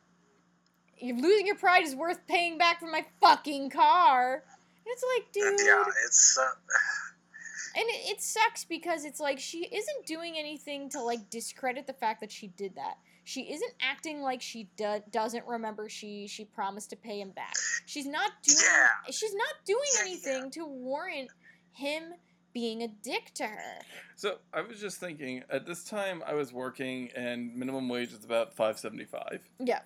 you're 0.99 1.15
losing 1.15 1.45
your 1.45 1.55
pride 1.55 1.83
is 1.83 1.95
worth 1.95 2.25
paying 2.27 2.57
back 2.57 2.79
for 2.79 2.87
my 2.87 3.05
fucking 3.21 3.69
car. 3.69 4.43
And 4.87 4.93
it's 4.93 5.03
like, 5.17 5.31
dude. 5.33 5.65
Yeah, 5.67 5.83
it's 6.05 6.37
uh, 6.39 6.43
And 7.75 7.85
it, 7.89 8.11
it 8.15 8.21
sucks 8.21 8.63
because 8.63 9.03
it's 9.05 9.19
like 9.19 9.37
she 9.39 9.65
isn't 9.65 10.05
doing 10.05 10.35
anything 10.37 10.89
to 10.91 11.01
like 11.01 11.29
discredit 11.29 11.85
the 11.85 11.93
fact 11.93 12.21
that 12.21 12.31
she 12.31 12.47
did 12.47 12.75
that. 12.75 12.95
She 13.25 13.51
isn't 13.51 13.73
acting 13.81 14.21
like 14.21 14.41
she 14.41 14.69
do- 14.77 15.03
doesn't 15.11 15.45
remember 15.45 15.89
she 15.89 16.27
she 16.27 16.45
promised 16.45 16.89
to 16.91 16.95
pay 16.95 17.19
him 17.19 17.31
back. 17.31 17.53
She's 17.85 18.07
not 18.07 18.31
doing 18.43 18.57
Yeah. 18.63 19.11
she's 19.11 19.33
not 19.35 19.65
doing 19.65 19.79
Yeah, 19.97 20.01
anything 20.05 20.51
to 20.51 20.65
warrant 20.65 21.29
him 21.73 22.13
being 22.53 22.81
a 22.83 22.87
dick 22.87 23.31
to 23.35 23.43
her. 23.45 23.79
So 24.15 24.37
I 24.53 24.61
was 24.61 24.79
just 24.79 24.99
thinking, 24.99 25.43
at 25.51 25.67
this 25.67 25.83
time 25.83 26.23
I 26.25 26.33
was 26.33 26.53
working 26.53 27.11
and 27.15 27.53
minimum 27.53 27.89
wage 27.89 28.13
is 28.13 28.23
about 28.23 28.55
five 28.55 28.79
seventy 28.79 29.05
five. 29.05 29.41
Yeah. 29.59 29.81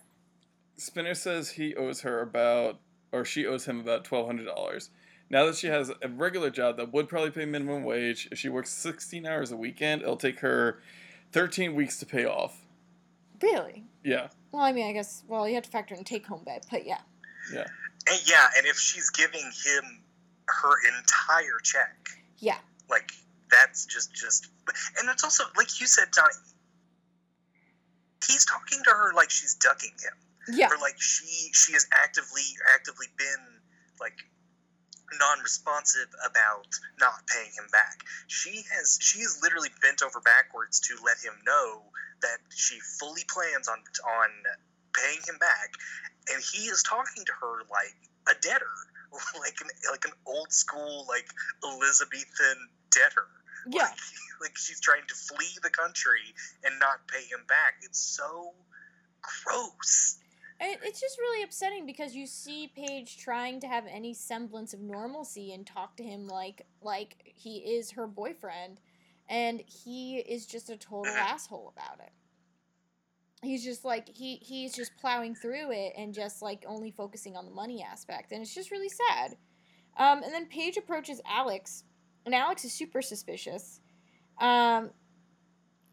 Spinner 0.78 1.16
says 1.16 1.50
he 1.50 1.76
owes 1.76 2.02
her 2.02 2.22
about 2.22 2.80
or 3.12 3.26
she 3.26 3.46
owes 3.46 3.66
him 3.66 3.80
about 3.80 4.04
twelve 4.04 4.26
hundred 4.26 4.46
dollars. 4.46 4.90
Now 5.30 5.46
that 5.46 5.56
she 5.56 5.68
has 5.68 5.92
a 6.02 6.10
regular 6.10 6.50
job 6.50 6.78
that 6.78 6.92
would 6.92 7.08
probably 7.08 7.32
pay 7.32 7.46
minimum 7.46 7.84
wage, 7.84 8.28
if 8.32 8.38
she 8.38 8.50
works 8.50 8.70
sixteen 8.70 9.26
hours 9.26 9.52
a 9.52 9.58
weekend, 9.58 10.02
it'll 10.02 10.18
take 10.18 10.40
her 10.42 10.80
thirteen 11.32 11.76
weeks 11.76 11.98
to 12.00 12.06
pay 12.06 12.26
off. 12.26 12.58
Really? 13.42 13.86
Yeah. 14.04 14.28
Well, 14.52 14.62
I 14.64 14.72
mean, 14.74 14.88
I 14.88 14.92
guess 14.92 15.24
well, 15.28 15.48
you 15.48 15.56
have 15.56 15.64
to 15.64 15.70
factor 15.70 15.96
in 15.96 16.04
take 16.04 16.26
home 16.28 16.44
pay, 16.46 16.60
but 16.70 16.86
yeah. 16.86 17.00
and 17.54 18.20
yeah, 18.26 18.48
and 18.58 18.66
if 18.68 18.78
she's 18.78 19.10
giving 19.10 19.42
him 19.42 20.02
her 20.48 20.74
entire 21.00 21.60
check, 21.64 21.96
Yeah. 22.40 22.58
like 22.90 23.12
that's 23.50 23.86
just 23.86 24.14
just, 24.14 24.48
and 25.00 25.10
it's 25.10 25.24
also 25.24 25.44
like 25.58 25.80
you 25.80 25.88
said, 25.88 26.06
Johnny. 26.14 26.34
He's 28.28 28.46
talking 28.46 28.84
to 28.84 28.90
her 28.92 29.14
like 29.16 29.30
she's 29.30 29.56
ducking 29.56 29.92
him. 29.92 30.14
Yeah. 30.48 30.70
or 30.70 30.78
like 30.78 31.00
she 31.00 31.50
she 31.54 31.74
has 31.74 31.88
actively 31.92 32.46
actively 32.74 33.08
been 33.18 33.44
like 34.00 34.18
non-responsive 35.20 36.08
about 36.26 36.68
not 37.00 37.28
paying 37.28 37.52
him 37.52 37.68
back 37.72 38.00
she 38.28 38.64
has 38.74 38.98
she 39.02 39.20
has 39.20 39.40
literally 39.44 39.70
bent 39.82 40.02
over 40.02 40.22
backwards 40.22 40.80
to 40.80 40.96
let 41.04 41.18
him 41.20 41.34
know 41.46 41.84
that 42.22 42.38
she 42.50 42.80
fully 43.00 43.24
plans 43.28 43.68
on 43.68 43.78
on 44.08 44.30
paying 44.94 45.20
him 45.28 45.38
back 45.40 45.74
and 46.32 46.42
he 46.54 46.66
is 46.66 46.82
talking 46.84 47.24
to 47.26 47.34
her 47.40 47.60
like 47.70 47.96
a 48.30 48.40
debtor 48.42 48.78
like 49.40 49.58
an 49.62 49.68
like 49.92 50.06
an 50.06 50.14
old 50.26 50.52
school 50.52 51.06
like 51.10 51.28
elizabethan 51.64 52.70
debtor 52.92 53.28
Yeah. 53.68 53.84
Like, 53.84 53.98
like 54.42 54.58
she's 54.58 54.80
trying 54.82 55.06
to 55.08 55.16
flee 55.16 55.54
the 55.62 55.70
country 55.70 56.34
and 56.64 56.80
not 56.80 57.08
pay 57.08 57.24
him 57.24 57.46
back. 57.48 57.76
It's 57.84 58.00
so 58.00 58.54
gross. 59.22 60.18
It's 60.64 61.02
just 61.02 61.18
really 61.18 61.44
upsetting 61.44 61.88
because 61.88 62.16
you 62.16 62.28
see 62.28 62.72
Paige 62.76 63.18
trying 63.18 63.60
to 63.62 63.68
have 63.68 63.86
any 63.90 64.14
semblance 64.14 64.74
of 64.74 64.80
normalcy 64.80 65.54
and 65.54 65.66
talk 65.66 65.98
to 65.98 66.04
him 66.04 66.28
like 66.28 66.68
like 66.84 67.16
he 67.24 67.58
is 67.58 67.92
her 67.92 68.06
boyfriend, 68.06 68.80
and 69.28 69.62
he 69.66 70.18
is 70.18 70.46
just 70.46 70.70
a 70.70 70.78
total 70.78 71.12
asshole 71.18 71.74
about 71.76 72.00
it. 72.00 72.12
He's 73.42 73.64
just 73.64 73.84
like 73.84 74.08
he 74.08 74.36
he's 74.36 74.76
just 74.76 74.96
plowing 74.98 75.34
through 75.34 75.72
it 75.72 75.94
and 75.98 76.14
just 76.14 76.44
like 76.44 76.64
only 76.68 76.92
focusing 76.92 77.36
on 77.36 77.46
the 77.46 77.52
money 77.52 77.84
aspect, 77.84 78.32
and 78.32 78.42
it's 78.42 78.54
just 78.54 78.70
really 78.70 78.90
sad. 78.90 79.38
Um, 79.98 80.22
and 80.22 80.32
then 80.32 80.46
Paige 80.46 80.78
approaches 80.78 81.22
Alex, 81.26 81.86
and 82.26 82.36
Alex 82.36 82.66
is 82.66 82.72
super 82.72 83.02
suspicious. 83.02 83.80
Um, 84.40 84.92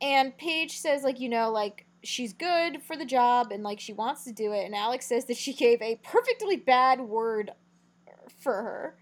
and 0.02 0.36
Paige 0.36 0.78
says 0.78 1.02
like 1.02 1.20
you 1.20 1.30
know 1.30 1.50
like 1.50 1.86
she's 2.04 2.32
good 2.32 2.82
for 2.82 2.96
the 2.96 3.04
job 3.04 3.50
and 3.52 3.62
like 3.62 3.80
she 3.80 3.92
wants 3.92 4.24
to 4.24 4.32
do 4.32 4.52
it 4.52 4.64
and 4.64 4.74
alex 4.74 5.06
says 5.06 5.24
that 5.26 5.36
she 5.36 5.52
gave 5.52 5.80
a 5.82 5.96
perfectly 6.04 6.56
bad 6.56 7.00
word 7.00 7.50
for 8.40 8.52
her 8.54 8.94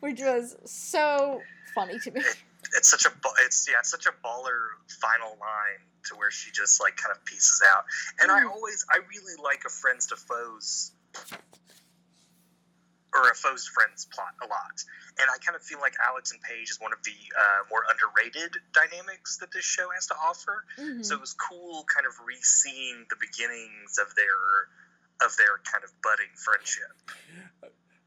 which 0.00 0.20
was 0.20 0.56
so 0.64 1.40
funny 1.74 1.98
to 1.98 2.10
me 2.10 2.22
It's 2.76 2.88
such 2.90 3.06
a 3.06 3.10
it's 3.46 3.66
yeah, 3.70 3.76
it's 3.78 3.90
such 3.90 4.06
a 4.06 4.10
baller 4.26 4.58
final 5.00 5.28
line 5.40 5.80
to 6.06 6.16
where 6.16 6.30
she 6.30 6.50
just 6.50 6.80
like 6.82 6.96
kind 6.96 7.16
of 7.16 7.24
pieces 7.24 7.62
out. 7.72 7.84
And 8.20 8.30
I 8.30 8.40
Mm. 8.40 8.50
always 8.50 8.84
I 8.90 8.96
really 8.96 9.40
like 9.42 9.62
a 9.64 9.70
friends 9.70 10.06
to 10.08 10.16
foes 10.16 10.90
or 13.18 13.30
a 13.30 13.34
foes 13.34 13.66
friends 13.66 14.06
plot 14.06 14.34
a 14.42 14.46
lot. 14.46 14.84
And 15.20 15.26
I 15.28 15.38
kind 15.44 15.56
of 15.56 15.62
feel 15.62 15.80
like 15.80 15.94
Alex 15.98 16.30
and 16.30 16.40
Paige 16.40 16.70
is 16.70 16.78
one 16.80 16.92
of 16.92 17.02
the 17.02 17.16
uh, 17.34 17.66
more 17.70 17.82
underrated 17.90 18.56
dynamics 18.72 19.36
that 19.38 19.50
this 19.52 19.64
show 19.64 19.88
has 19.94 20.06
to 20.06 20.14
offer. 20.14 20.64
Mhm. 20.78 21.04
So 21.04 21.14
it 21.16 21.20
was 21.20 21.34
cool, 21.34 21.84
kind 21.92 22.06
of 22.06 22.14
re-seeing 22.24 23.06
the 23.10 23.16
beginnings 23.16 23.98
of 23.98 24.14
their 24.14 24.68
of 25.20 25.36
their 25.36 25.58
kind 25.64 25.82
of 25.82 25.90
budding 26.00 26.30
friendship. 26.36 26.94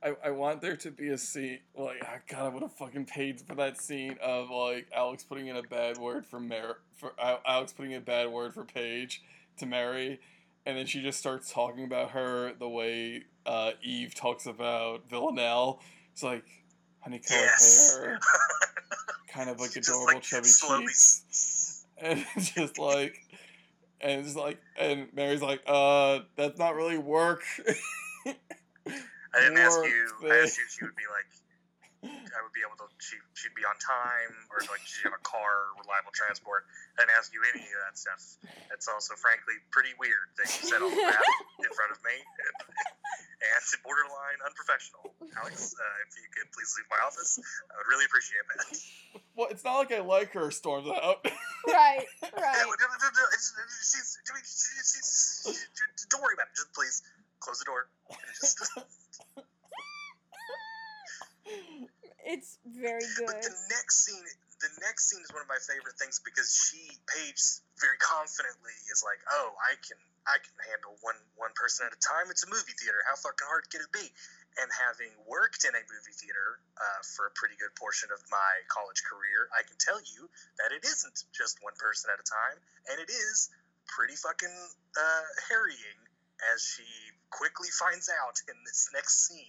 I, 0.03 0.15
I 0.23 0.31
want 0.31 0.61
there 0.61 0.77
to 0.77 0.89
be 0.91 1.09
a 1.09 1.17
scene 1.17 1.59
like 1.75 2.01
oh 2.03 2.17
God 2.27 2.45
I 2.45 2.47
would 2.49 2.61
have 2.63 2.73
fucking 2.73 3.05
paid 3.05 3.41
for 3.41 3.53
that 3.55 3.79
scene 3.79 4.17
of 4.23 4.49
like 4.49 4.87
Alex 4.95 5.23
putting 5.23 5.47
in 5.47 5.57
a 5.57 5.61
bad 5.61 5.97
word 5.97 6.25
for 6.25 6.39
Mar 6.39 6.77
for 6.95 7.13
Al- 7.19 7.41
Alex 7.45 7.73
putting 7.73 7.91
in 7.91 7.97
a 7.97 8.05
bad 8.05 8.29
word 8.29 8.53
for 8.53 8.63
Paige 8.63 9.21
to 9.57 9.65
Mary, 9.65 10.19
and 10.65 10.77
then 10.77 10.85
she 10.85 11.01
just 11.01 11.19
starts 11.19 11.51
talking 11.51 11.83
about 11.83 12.11
her 12.11 12.53
the 12.57 12.69
way 12.69 13.25
uh, 13.45 13.71
Eve 13.83 14.13
talks 14.15 14.45
about 14.45 15.09
Villanelle. 15.09 15.81
It's 16.13 16.23
like 16.23 16.43
honey 16.99 17.19
colored 17.19 17.43
Yes. 17.43 17.97
hair, 17.99 18.19
kind 19.33 19.49
of 19.49 19.59
like 19.59 19.75
adorable 19.75 20.13
like, 20.15 20.23
chubby 20.23 20.43
slowly 20.45 20.85
cheeks, 20.87 21.85
and 21.97 22.25
it's 22.35 22.51
just 22.51 22.77
like. 22.77 23.15
And 24.03 24.25
it's 24.25 24.35
like, 24.35 24.59
and 24.79 25.09
Mary's 25.13 25.43
like, 25.43 25.61
uh, 25.67 26.21
that's 26.35 26.57
not 26.57 26.73
really 26.73 26.97
work. 26.97 27.43
I 28.25 28.33
didn't 29.39 29.59
ask 29.59 29.77
Work 29.77 29.85
you. 29.85 30.07
I 30.17 30.21
thing. 30.21 30.31
asked 30.43 30.57
you 30.57 30.63
if 30.65 30.71
she 30.71 30.83
would 30.85 30.95
be 30.95 31.03
like, 31.11 31.40
I 32.35 32.39
would 32.43 32.53
be 32.55 32.63
able 32.65 32.77
to. 32.81 32.87
She 32.99 33.15
she'd 33.37 33.55
be 33.57 33.63
on 33.67 33.75
time, 33.81 34.33
or 34.51 34.61
like 34.71 34.81
she'd 34.83 35.05
have 35.07 35.15
a 35.17 35.23
car, 35.25 35.71
reliable 35.79 36.11
transport. 36.15 36.65
I 36.97 37.03
didn't 37.05 37.15
ask 37.17 37.31
you 37.35 37.41
any 37.53 37.63
of 37.63 37.79
that 37.87 37.95
stuff. 37.97 38.21
It's 38.73 38.87
also, 38.87 39.15
frankly, 39.19 39.55
pretty 39.71 39.93
weird 39.99 40.31
that 40.39 40.47
you 40.49 40.61
said 40.69 40.81
all 40.81 40.89
that 40.91 41.23
in 41.65 41.71
front 41.75 41.91
of 41.91 41.99
me, 42.05 42.15
and, 42.15 42.55
and 43.41 43.61
borderline 43.83 44.39
unprofessional. 44.45 45.11
Alex, 45.39 45.73
uh, 45.75 46.03
if 46.07 46.11
you 46.19 46.27
could 46.33 46.47
please 46.55 46.71
leave 46.79 46.87
my 46.91 46.99
office, 47.03 47.39
I 47.41 47.73
would 47.79 47.87
really 47.89 48.05
appreciate 48.05 48.45
that. 48.55 48.67
Well, 49.35 49.47
it's 49.51 49.63
not 49.63 49.77
like 49.83 49.91
I 49.91 49.99
like 50.03 50.31
her, 50.33 50.51
storms 50.51 50.87
out. 51.03 51.23
right 51.67 52.05
right 52.21 52.31
no, 52.31 52.67
no, 52.67 52.87
no, 52.89 53.09
no, 53.11 53.23
it's- 53.33 53.53
she's- 53.83 54.17
she's- 54.23 55.43
she's- 55.43 56.05
don't 56.09 56.21
worry 56.21 56.35
about 56.35 56.47
it. 56.51 56.55
Just 56.55 56.71
please 56.73 57.01
close 57.39 57.59
the 57.59 57.65
door. 57.65 57.89
it's 62.31 62.57
very 62.63 63.03
good. 63.19 63.27
But 63.27 63.43
the 63.43 63.55
next 63.67 64.07
scene, 64.07 64.23
the 64.63 64.71
next 64.79 65.11
scene 65.11 65.19
is 65.19 65.29
one 65.35 65.43
of 65.43 65.51
my 65.51 65.59
favorite 65.59 65.99
things 65.99 66.23
because 66.23 66.47
she, 66.47 66.79
Paige, 67.11 67.43
very 67.77 67.99
confidently 67.99 68.73
is 68.87 69.03
like, 69.03 69.19
"Oh, 69.27 69.51
I 69.59 69.75
can, 69.83 69.99
I 70.25 70.39
can 70.39 70.55
handle 70.71 70.95
one 71.03 71.19
one 71.35 71.51
person 71.59 71.85
at 71.85 71.93
a 71.93 71.99
time. 71.99 72.31
It's 72.31 72.47
a 72.47 72.49
movie 72.49 72.75
theater. 72.79 73.03
How 73.03 73.19
fucking 73.19 73.47
hard 73.47 73.67
can 73.67 73.83
it 73.83 73.91
be?" 73.91 74.07
And 74.59 74.67
having 74.71 75.11
worked 75.27 75.63
in 75.63 75.71
a 75.75 75.83
movie 75.87 76.15
theater 76.15 76.59
uh, 76.75 77.01
for 77.15 77.27
a 77.27 77.33
pretty 77.35 77.55
good 77.55 77.71
portion 77.75 78.11
of 78.11 78.19
my 78.31 78.53
college 78.67 79.03
career, 79.07 79.47
I 79.55 79.63
can 79.63 79.79
tell 79.79 79.99
you 79.99 80.27
that 80.59 80.75
it 80.75 80.83
isn't 80.83 81.23
just 81.31 81.59
one 81.63 81.75
person 81.79 82.11
at 82.11 82.19
a 82.19 82.27
time, 82.27 82.57
and 82.91 82.99
it 82.99 83.11
is 83.11 83.47
pretty 83.87 84.15
fucking 84.15 84.51
uh, 84.51 85.25
harrying 85.51 85.99
as 86.53 86.63
she 86.63 86.87
quickly 87.31 87.69
finds 87.79 88.09
out 88.09 88.35
in 88.47 88.55
this 88.65 88.89
next 88.93 89.27
scene. 89.27 89.45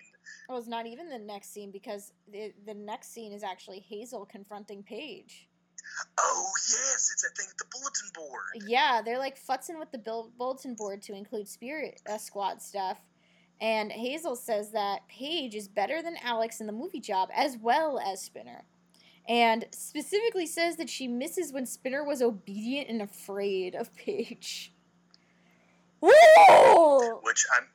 well 0.49 0.59
it's 0.59 0.69
not 0.69 0.87
even 0.87 1.09
the 1.09 1.19
next 1.19 1.53
scene 1.53 1.71
because 1.71 2.13
the, 2.33 2.53
the 2.67 2.75
next 2.75 3.13
scene 3.13 3.33
is 3.33 3.43
actually 3.43 3.81
hazel 3.81 4.25
confronting 4.25 4.83
paige 4.83 5.49
Oh 6.19 6.51
yes, 6.71 7.11
it's 7.13 7.23
that 7.23 7.37
thing 7.37 7.47
at 7.51 7.59
the 7.59 7.65
bulletin 7.71 8.09
board. 8.15 8.69
Yeah, 8.69 9.03
they're 9.05 9.19
like 9.19 9.39
futzing 9.39 9.79
with 9.79 9.91
the 9.91 9.99
bulletin 10.39 10.75
board 10.75 11.03
to 11.03 11.15
include 11.15 11.49
Spirit 11.49 12.01
uh, 12.09 12.19
Squad 12.19 12.63
stuff. 12.63 12.99
And 13.61 13.93
Hazel 13.93 14.35
says 14.35 14.73
that 14.73 15.07
Paige 15.09 15.55
is 15.55 15.69
better 15.69 16.03
than 16.03 16.17
Alex 16.25 16.61
in 16.61 16.67
the 16.67 16.73
movie 16.73 17.01
job 17.01 17.29
as 17.35 17.57
well 17.57 17.99
as 18.01 18.21
Spinner. 18.21 18.65
And 19.29 19.67
specifically 19.71 20.47
says 20.47 20.77
that 20.77 20.91
she 20.91 21.07
misses 21.07 21.53
when 21.53 21.67
Spinner 21.67 22.03
was 22.03 22.23
obedient 22.23 22.89
and 22.89 23.03
afraid 23.03 23.77
of 23.77 23.95
Paige. 23.95 24.73
Woo! 26.03 27.21
which 27.23 27.47
I'm, 27.57 27.67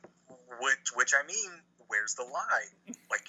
which 0.60 0.92
which 0.94 1.12
I 1.14 1.26
mean, 1.26 1.50
where's 1.88 2.14
the 2.14 2.22
lie? 2.24 2.94
Like, 3.10 3.26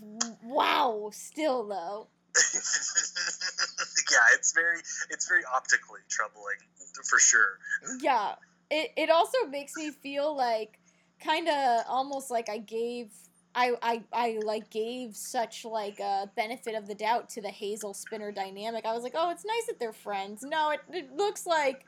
Wow, 0.44 1.10
still 1.12 1.66
though. 1.66 2.08
yeah, 2.54 4.34
it's 4.34 4.52
very, 4.52 4.78
it's 5.10 5.26
very 5.28 5.42
optically 5.54 6.00
troubling 6.08 6.58
for 7.04 7.18
sure. 7.18 7.58
yeah 8.00 8.34
it, 8.70 8.90
it 8.96 9.10
also 9.10 9.38
makes 9.50 9.74
me 9.76 9.90
feel 9.90 10.36
like 10.36 10.78
kind 11.22 11.48
of 11.48 11.84
almost 11.88 12.30
like 12.30 12.48
i 12.48 12.58
gave 12.58 13.10
I, 13.54 13.72
I 13.82 14.02
i 14.12 14.38
like 14.44 14.70
gave 14.70 15.14
such 15.16 15.64
like 15.64 15.98
a 16.00 16.30
benefit 16.36 16.74
of 16.74 16.86
the 16.86 16.94
doubt 16.94 17.28
to 17.30 17.42
the 17.42 17.48
hazel 17.48 17.94
spinner 17.94 18.32
dynamic 18.32 18.84
i 18.86 18.92
was 18.92 19.02
like 19.02 19.14
oh 19.14 19.30
it's 19.30 19.44
nice 19.44 19.66
that 19.68 19.78
they're 19.78 19.92
friends 19.92 20.42
no 20.42 20.70
it, 20.70 20.80
it 20.90 21.12
looks 21.12 21.46
like 21.46 21.84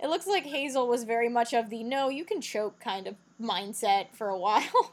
it 0.00 0.08
looks 0.08 0.26
like 0.26 0.44
hazel 0.44 0.88
was 0.88 1.04
very 1.04 1.28
much 1.28 1.52
of 1.52 1.70
the 1.70 1.82
no 1.84 2.08
you 2.08 2.24
can 2.24 2.40
choke 2.40 2.80
kind 2.80 3.06
of 3.06 3.14
mindset 3.40 4.06
for 4.12 4.28
a 4.28 4.38
while 4.38 4.62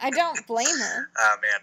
i 0.00 0.10
don't 0.10 0.46
blame 0.46 0.78
her 0.78 1.10
Ah 1.18 1.36
man, 1.40 1.60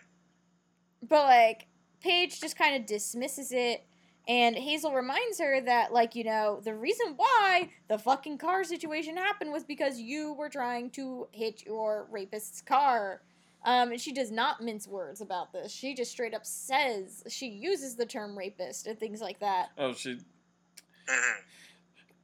but 1.08 1.26
like 1.26 1.68
Paige 2.02 2.40
just 2.40 2.58
kind 2.58 2.76
of 2.76 2.86
dismisses 2.86 3.52
it 3.52 3.84
and 4.28 4.58
Hazel 4.58 4.94
reminds 4.94 5.40
her 5.40 5.62
that 5.62 5.94
like 5.94 6.14
you 6.16 6.24
know 6.24 6.60
the 6.64 6.74
reason 6.74 7.14
why 7.16 7.70
the 7.88 7.98
fucking 7.98 8.38
car 8.38 8.64
situation 8.64 9.16
happened 9.16 9.52
was 9.52 9.64
because 9.64 10.00
you 10.00 10.34
were 10.34 10.50
trying 10.50 10.90
to 10.92 11.28
hit 11.32 11.66
your 11.66 12.08
rapist's 12.12 12.62
car. 12.62 13.22
Um, 13.66 13.92
and 13.92 14.00
she 14.00 14.14
does 14.14 14.32
not 14.32 14.62
mince 14.62 14.88
words 14.88 15.20
about 15.20 15.52
this. 15.52 15.72
She 15.72 15.94
just 15.94 16.12
straight 16.12 16.34
up 16.34 16.46
says 16.46 17.24
she 17.28 17.48
uses 17.48 17.96
the 17.96 18.06
term 18.06 18.38
rapist 18.38 18.88
and 18.88 19.00
things 19.00 19.20
like 19.20 19.40
that. 19.40 19.70
oh, 19.78 19.94
she. 19.94 20.20
Mhm. 21.08 21.44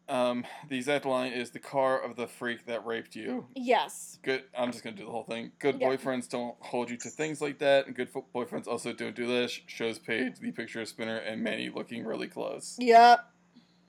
Um, 0.09 0.45
the 0.67 0.75
exact 0.75 1.05
line 1.05 1.31
is 1.31 1.51
the 1.51 1.59
car 1.59 1.97
of 1.99 2.17
the 2.17 2.27
freak 2.27 2.65
that 2.65 2.85
raped 2.85 3.15
you. 3.15 3.47
Yes. 3.55 4.19
Good. 4.21 4.43
I'm 4.57 4.71
just 4.71 4.83
gonna 4.83 4.97
do 4.97 5.05
the 5.05 5.11
whole 5.11 5.23
thing. 5.23 5.53
Good 5.59 5.79
Yeah. 5.79 5.87
boyfriends 5.87 6.27
don't 6.29 6.61
hold 6.61 6.89
you 6.89 6.97
to 6.97 7.09
things 7.09 7.39
like 7.41 7.59
that, 7.59 7.87
and 7.87 7.95
good 7.95 8.09
fo- 8.09 8.27
boyfriends 8.35 8.67
also 8.67 8.91
don't 8.91 9.15
do 9.15 9.25
this. 9.25 9.51
Shows 9.67 9.99
Paige 9.99 10.39
the 10.39 10.51
picture 10.51 10.81
of 10.81 10.89
Spinner 10.89 11.17
and 11.17 11.41
Manny 11.41 11.69
looking 11.69 12.03
really 12.05 12.27
close. 12.27 12.75
Yep. 12.79 13.25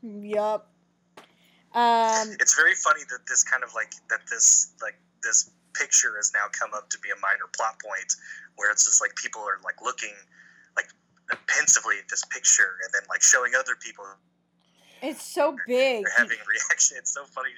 Yep. 0.03 0.67
Um. 1.75 2.29
it's 2.39 2.55
very 2.55 2.75
funny 2.77 3.03
that 3.11 3.27
this 3.27 3.43
kind 3.43 3.65
of 3.65 3.75
like 3.75 3.93
that 4.09 4.21
this 4.31 4.73
like 4.81 4.95
this 5.25 5.51
picture 5.75 6.15
has 6.17 6.33
now 6.33 6.47
come 6.53 6.73
up 6.73 6.89
to 6.91 6.99
be 7.01 7.11
a 7.11 7.17
minor 7.21 7.49
plot 7.57 7.81
point 7.85 8.15
where 8.55 8.71
it's 8.71 8.85
just 8.85 9.01
like 9.01 9.13
people 9.17 9.41
are 9.43 9.59
like 9.65 9.83
looking 9.83 10.15
like 10.77 10.87
pensively 11.49 11.99
at 11.99 12.09
this 12.09 12.25
picture 12.27 12.79
and 12.85 12.95
then 12.95 13.03
like 13.09 13.21
showing 13.23 13.55
other 13.59 13.75
people 13.75 14.05
It's 15.05 15.23
so 15.23 15.53
big. 15.67 16.05
they're 16.05 16.17
having 16.17 16.39
a 16.41 16.47
reaction. 16.49 16.97
It's 16.99 17.13
so 17.13 17.25
funny. 17.27 17.51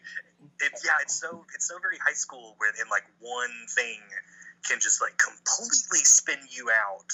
It's 0.61 0.85
yeah, 0.85 0.99
it's 1.03 1.15
so 1.15 1.45
it's 1.55 1.67
so 1.69 1.79
very 1.79 1.99
high 2.05 2.15
school 2.19 2.55
where 2.59 2.71
in 2.71 2.89
like 2.91 3.05
one 3.21 3.55
thing 3.75 4.01
can 4.67 4.81
just 4.81 5.01
like 5.01 5.15
completely 5.19 6.03
spin 6.03 6.39
you 6.51 6.71
out, 6.75 7.11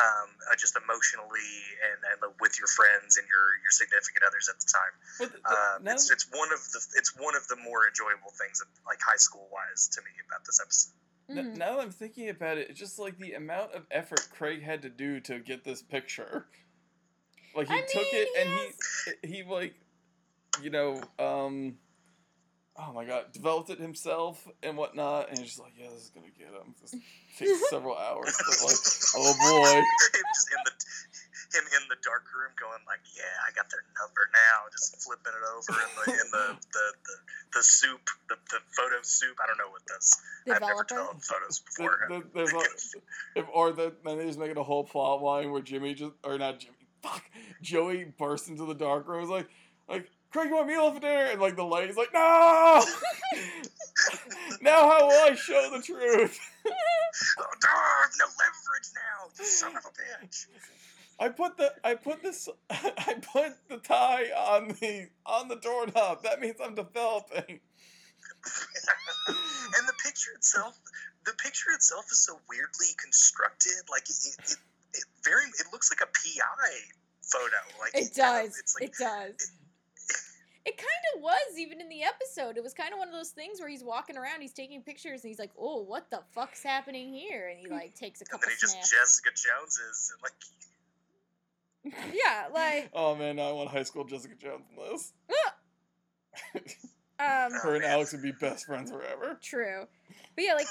um, 0.00 0.28
uh, 0.50 0.56
just 0.56 0.72
emotionally 0.76 1.52
and, 1.84 1.98
and 2.24 2.32
with 2.40 2.56
your 2.58 2.68
friends 2.68 3.18
and 3.18 3.26
your 3.28 3.46
your 3.60 3.70
significant 3.70 4.24
others 4.26 4.48
at 4.48 4.56
the 4.58 4.68
time. 4.72 4.94
But 5.20 5.28
th- 5.36 5.44
Um, 5.44 5.84
now- 5.84 5.92
it's 5.92 6.10
it's 6.10 6.26
one 6.32 6.48
of 6.52 6.60
the 6.72 6.80
it's 6.96 7.12
one 7.16 7.36
of 7.36 7.46
the 7.48 7.56
more 7.56 7.86
enjoyable 7.86 8.32
things, 8.40 8.62
like 8.86 9.00
high 9.04 9.20
school 9.20 9.48
wise, 9.52 9.88
to 9.94 10.00
me 10.02 10.10
about 10.26 10.44
this 10.46 10.60
episode. 10.64 10.94
N- 11.30 11.52
Mhm. 11.52 11.56
now 11.58 11.76
that 11.76 11.82
I'm 11.82 11.92
thinking 11.92 12.30
about 12.30 12.56
it, 12.56 12.70
it's 12.70 12.80
just 12.80 12.98
like 12.98 13.18
the 13.18 13.34
amount 13.34 13.72
of 13.74 13.84
effort 13.90 14.26
Craig 14.32 14.62
had 14.62 14.80
to 14.82 14.88
do 14.88 15.20
to 15.28 15.38
get 15.38 15.62
this 15.64 15.82
picture. 15.82 16.48
Like 17.56 17.68
he 17.68 17.74
I 17.74 17.80
took 17.92 18.02
mean, 18.12 18.22
it 18.22 18.28
and 18.38 18.48
yes. 18.50 19.14
he 19.22 19.28
he 19.36 19.42
like 19.44 19.74
you 20.62 20.70
know 20.70 21.00
um 21.18 21.74
oh 22.76 22.92
my 22.92 23.04
god 23.04 23.32
developed 23.32 23.70
it 23.70 23.78
himself 23.80 24.46
and 24.62 24.76
whatnot 24.76 25.28
and 25.30 25.38
he's 25.38 25.48
just 25.48 25.60
like 25.60 25.72
yeah 25.78 25.88
this 25.90 26.04
is 26.04 26.10
gonna 26.10 26.26
get 26.38 26.48
him. 26.48 26.74
This 26.80 26.94
takes 27.38 27.70
several 27.70 27.96
hours, 27.96 28.36
but 28.38 28.56
like 28.66 28.76
oh 29.16 29.34
boy. 29.34 29.74
him 29.78 30.24
just 30.34 30.48
in 30.52 30.58
the 30.64 30.72
him 31.56 31.64
in 31.80 31.88
the 31.88 31.96
dark 32.04 32.24
room 32.36 32.52
going 32.60 32.84
like, 32.86 33.00
yeah, 33.16 33.24
I 33.48 33.48
got 33.56 33.70
their 33.72 33.80
number 33.96 34.28
now, 34.36 34.68
just 34.70 35.00
flipping 35.02 35.32
it 35.32 35.44
over 35.48 35.80
in 35.80 35.90
the 35.96 36.12
in 36.12 36.28
the 36.30 36.44
the, 36.60 36.86
the, 37.08 37.14
the 37.56 37.62
soup, 37.62 38.04
the, 38.28 38.36
the 38.50 38.60
photo 38.76 39.00
soup. 39.00 39.34
I 39.42 39.46
don't 39.46 39.56
know 39.56 39.70
what 39.72 39.80
does. 39.86 40.12
I've 40.44 40.60
never 40.60 40.84
Developer. 40.84 40.84
developed 40.84 41.24
photos 41.24 41.58
The- 41.60 41.64
before. 41.64 41.98
the- 42.10 42.24
there's 42.34 42.52
a, 42.52 43.40
if, 43.40 43.46
or 43.50 43.72
the, 43.72 43.94
then 44.04 44.18
they 44.18 44.26
just 44.26 44.38
make 44.38 44.50
it 44.50 44.58
a 44.58 44.62
whole 44.62 44.84
plot 44.84 45.22
line 45.22 45.50
where 45.50 45.62
Jimmy 45.62 45.94
just 45.94 46.12
or 46.22 46.36
not 46.36 46.60
Jimmy, 46.60 46.76
fuck, 47.02 47.24
Joey 47.62 48.04
bursts 48.18 48.48
into 48.48 48.64
the 48.64 48.74
dark 48.74 49.08
room. 49.08 49.24
Is 49.24 49.30
like, 49.30 49.48
like 49.88 50.10
Craig, 50.30 50.48
you 50.48 50.56
want 50.56 50.68
meal 50.68 50.92
for 50.92 51.00
dinner? 51.00 51.28
And 51.30 51.40
like 51.40 51.56
the 51.56 51.64
light, 51.64 51.82
lady's 51.82 51.96
like, 51.96 52.12
no. 52.12 52.84
now 54.60 54.88
how 54.88 55.06
will 55.06 55.30
I 55.30 55.34
show 55.34 55.70
the 55.72 55.82
truth? 55.82 56.38
oh, 56.66 56.70
no, 56.70 57.68
I 57.68 58.02
have 58.02 58.10
no 58.18 58.26
leverage 58.26 58.90
now, 58.94 59.30
you 59.38 59.44
son 59.44 59.76
of 59.76 59.84
a 59.84 60.24
bitch. 60.24 60.46
I 61.20 61.28
put 61.28 61.56
the 61.56 61.72
I 61.82 61.94
put 61.94 62.22
this 62.22 62.48
I 62.70 63.16
put 63.32 63.54
the 63.68 63.78
tie 63.78 64.26
on 64.36 64.68
the 64.80 65.08
on 65.26 65.48
the 65.48 65.56
doorknob. 65.56 66.22
That 66.22 66.40
means 66.40 66.56
I'm 66.62 66.74
developing. 66.74 67.60
and 69.28 69.88
the 69.88 69.94
picture 70.04 70.30
itself, 70.36 70.78
the 71.24 71.32
picture 71.32 71.70
itself 71.74 72.06
is 72.12 72.18
so 72.18 72.38
weirdly 72.48 72.88
constructed. 73.02 73.82
Like 73.90 74.08
it, 74.08 74.16
it, 74.26 74.56
it, 74.94 74.98
it 74.98 75.04
very, 75.24 75.44
it 75.58 75.66
looks 75.72 75.90
like 75.90 76.00
a 76.00 76.06
PI 76.06 76.70
photo. 77.22 77.56
Like 77.80 77.94
It 77.94 78.14
kind 78.16 78.46
of- 78.46 78.50
does. 78.52 78.58
it's 78.58 78.74
like 78.74 78.84
it 78.90 78.94
does. 78.98 79.52
It 80.66 80.76
kind 80.76 80.88
of 81.16 81.22
was 81.22 81.56
even 81.58 81.80
in 81.80 81.88
the 81.88 82.02
episode. 82.02 82.58
It 82.58 82.62
was 82.62 82.74
kind 82.74 82.92
of 82.92 82.98
one 82.98 83.08
of 83.08 83.14
those 83.14 83.30
things 83.30 83.58
where 83.58 83.70
he's 83.70 83.82
walking 83.82 84.18
around, 84.18 84.42
he's 84.42 84.52
taking 84.52 84.82
pictures, 84.82 85.22
and 85.22 85.30
he's 85.30 85.38
like, 85.38 85.52
"Oh, 85.58 85.80
what 85.82 86.10
the 86.10 86.20
fuck's 86.34 86.62
happening 86.62 87.10
here?" 87.10 87.48
And 87.48 87.58
he 87.58 87.68
like 87.70 87.94
takes 87.94 88.20
a 88.20 88.24
and 88.24 88.28
couple 88.28 88.48
then 88.48 88.56
he 88.60 88.60
just. 88.60 88.76
Jessica 88.92 89.30
Joneses 89.34 90.12
and 90.12 90.22
like 91.94 92.12
yeah, 92.14 92.48
like 92.52 92.90
Oh 92.92 93.14
man, 93.14 93.36
now 93.36 93.48
I 93.48 93.52
want 93.52 93.70
high 93.70 93.82
school 93.84 94.04
Jessica 94.04 94.34
Jones 94.34 94.64
in 94.70 94.76
this. 94.92 95.12
um, 97.18 97.50
Her 97.62 97.76
and 97.76 97.84
Alex 97.84 98.12
would 98.12 98.20
be 98.22 98.32
best 98.32 98.66
friends 98.66 98.90
forever. 98.90 99.38
true. 99.42 99.86
But 100.34 100.44
yeah, 100.44 100.52
like 100.54 100.66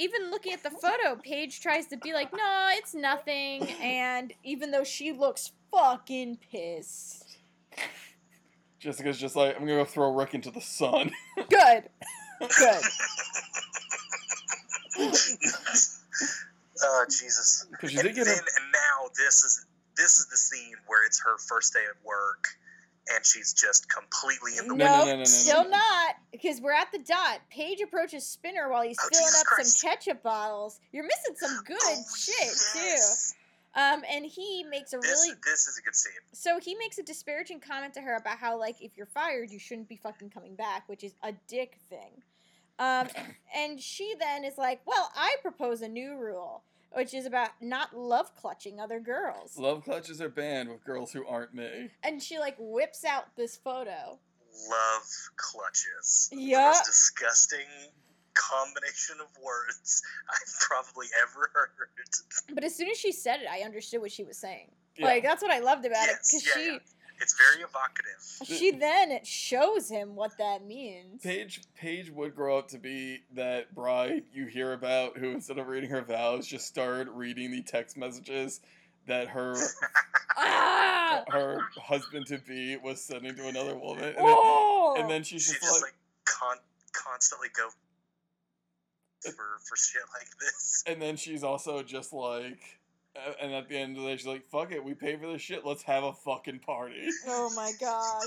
even 0.00 0.30
looking 0.30 0.52
at 0.52 0.62
the 0.62 0.70
photo, 0.70 1.16
Paige 1.22 1.60
tries 1.60 1.86
to 1.88 1.96
be 1.96 2.12
like, 2.12 2.32
"No, 2.32 2.68
it's 2.72 2.94
nothing," 2.94 3.68
and 3.82 4.32
even 4.42 4.70
though 4.70 4.84
she 4.84 5.12
looks 5.12 5.52
fucking 5.70 6.38
pissed. 6.50 7.36
Jessica's 8.78 9.18
just 9.18 9.36
like, 9.36 9.54
I'm 9.56 9.66
gonna 9.66 9.76
go 9.76 9.84
throw 9.84 10.12
Rick 10.14 10.34
into 10.34 10.50
the 10.50 10.60
sun. 10.62 11.12
Good. 11.36 11.84
Good. 12.40 12.82
oh 16.82 17.04
Jesus. 17.10 17.66
Because 17.70 17.90
she 17.92 17.98
and 17.98 18.14
get 18.14 18.24
then 18.24 18.26
her. 18.26 18.32
and 18.32 18.72
now 18.72 19.10
this 19.18 19.44
is 19.44 19.66
this 19.96 20.18
is 20.18 20.26
the 20.30 20.36
scene 20.36 20.74
where 20.86 21.04
it's 21.04 21.20
her 21.20 21.36
first 21.46 21.74
day 21.74 21.80
at 21.80 22.04
work 22.06 22.46
and 23.14 23.24
she's 23.24 23.52
just 23.52 23.88
completely 23.88 24.52
in 24.58 24.68
the 24.68 24.74
No, 24.74 24.84
way. 24.84 24.90
no, 24.90 24.96
Nope, 24.98 25.06
no, 25.06 25.12
no, 25.12 25.18
no, 25.18 25.24
still 25.24 25.64
no. 25.64 25.70
not, 25.70 26.14
because 26.32 26.60
we're 26.60 26.72
at 26.72 26.92
the 26.92 26.98
dot. 26.98 27.40
Paige 27.50 27.80
approaches 27.80 28.26
Spinner 28.26 28.68
while 28.70 28.82
he's 28.82 28.96
Oh, 29.02 29.08
filling 29.12 29.24
Jesus 29.26 29.40
up 29.40 29.46
Christ. 29.46 29.78
some 29.78 29.90
ketchup 29.90 30.22
bottles. 30.22 30.80
You're 30.92 31.04
missing 31.04 31.34
some 31.36 31.62
good 31.66 31.78
Oh, 31.82 32.04
shit 32.16 32.34
yes. 32.74 33.34
too. 33.74 33.80
Um, 33.80 34.02
and 34.10 34.26
he 34.26 34.64
makes 34.68 34.92
a 34.92 34.98
This, 34.98 35.10
really 35.10 35.38
this 35.44 35.68
is 35.68 35.78
a 35.78 35.82
good 35.82 35.94
scene. 35.94 36.12
so 36.32 36.58
he 36.58 36.74
makes 36.74 36.98
a 36.98 37.04
disparaging 37.04 37.60
comment 37.60 37.94
to 37.94 38.00
her 38.00 38.16
about 38.16 38.38
how 38.38 38.58
like 38.58 38.76
if 38.82 38.96
you're 38.96 39.06
fired, 39.06 39.50
you 39.50 39.60
shouldn't 39.60 39.88
be 39.88 39.96
fucking 39.96 40.30
coming 40.30 40.56
back, 40.56 40.88
which 40.88 41.04
is 41.04 41.14
a 41.22 41.32
dick 41.46 41.78
thing. 41.88 42.22
Um, 42.80 43.08
and 43.56 43.80
she 43.80 44.14
then 44.18 44.44
is 44.44 44.58
like, 44.58 44.80
"Well, 44.86 45.10
I 45.14 45.36
propose 45.40 45.82
a 45.82 45.88
new 45.88 46.16
rule, 46.16 46.64
which 46.92 47.14
is 47.14 47.26
about 47.26 47.50
not 47.60 47.96
love 47.96 48.34
clutching 48.36 48.80
other 48.80 49.00
girls." 49.00 49.56
Love 49.58 49.84
clutches 49.84 50.20
are 50.20 50.28
banned 50.28 50.68
with 50.68 50.84
girls 50.84 51.12
who 51.12 51.26
aren't 51.26 51.54
me. 51.54 51.90
And 52.02 52.22
she 52.22 52.38
like 52.38 52.56
whips 52.58 53.04
out 53.04 53.36
this 53.36 53.56
photo. 53.56 54.18
Love 54.68 55.08
clutches. 55.36 56.28
Yeah. 56.32 56.74
disgusting 56.84 57.66
combination 58.34 59.16
of 59.20 59.26
words 59.42 60.02
I've 60.30 60.60
probably 60.60 61.06
ever 61.22 61.50
heard. 61.52 61.70
But 62.54 62.64
as 62.64 62.74
soon 62.74 62.88
as 62.88 62.96
she 62.96 63.12
said 63.12 63.40
it, 63.40 63.46
I 63.50 63.60
understood 63.60 64.00
what 64.00 64.12
she 64.12 64.24
was 64.24 64.38
saying. 64.38 64.70
Yeah. 64.96 65.06
Like 65.06 65.22
that's 65.22 65.42
what 65.42 65.50
I 65.50 65.60
loved 65.60 65.84
about 65.86 66.06
Yes, 66.06 66.10
it 66.10 66.42
because 66.42 66.46
yeah, 66.46 66.62
she 66.62 66.70
yeah. 66.72 66.78
It's 67.20 67.36
very 67.36 67.62
evocative. 67.62 68.20
she 68.44 68.70
then 68.70 69.20
shows 69.24 69.90
him 69.90 70.14
what 70.16 70.32
that 70.38 70.64
means. 70.66 71.22
Paige 71.22 71.60
Paige 71.76 72.10
would 72.10 72.34
grow 72.34 72.58
up 72.58 72.68
to 72.68 72.78
be 72.78 73.20
that 73.34 73.74
bride 73.74 74.24
you 74.32 74.46
hear 74.46 74.72
about 74.72 75.18
who 75.18 75.30
instead 75.30 75.58
of 75.58 75.66
reading 75.68 75.90
her 75.90 76.02
vows 76.02 76.46
just 76.46 76.66
started 76.66 77.08
reading 77.10 77.50
the 77.50 77.62
text 77.62 77.96
messages 77.96 78.60
that 79.06 79.28
her 79.28 79.54
Ah! 80.36 81.24
her 81.28 81.60
husband 81.82 82.26
to 82.26 82.38
be 82.38 82.76
was 82.76 83.02
sending 83.02 83.34
to 83.36 83.48
another 83.48 83.74
woman. 83.76 84.04
And, 84.04 84.16
then, 84.16 84.24
Oh! 84.26 84.96
and 84.98 85.10
then 85.10 85.22
she's 85.22 85.42
She 85.44 85.52
just, 85.52 85.62
just 85.62 85.82
like, 85.82 85.92
like 85.92 85.94
con- 86.24 86.58
constantly 86.92 87.48
go 87.54 87.68
for 89.22 89.32
for 89.68 89.76
shit 89.76 90.02
like 90.18 90.28
this. 90.40 90.82
and 90.86 91.00
then 91.02 91.16
she's 91.16 91.44
also 91.44 91.82
just 91.82 92.12
like 92.12 92.58
a- 92.62 92.79
and 93.42 93.52
at 93.52 93.68
the 93.68 93.76
end 93.76 93.96
of 93.96 94.02
the 94.02 94.08
day 94.10 94.16
she's 94.16 94.26
like, 94.26 94.48
fuck 94.50 94.72
it, 94.72 94.82
we 94.84 94.94
pay 94.94 95.16
for 95.16 95.26
this 95.32 95.42
shit, 95.42 95.64
let's 95.66 95.82
have 95.82 96.04
a 96.04 96.12
fucking 96.12 96.60
party. 96.60 97.08
oh 97.28 97.50
my 97.56 97.72
gosh. 97.80 98.26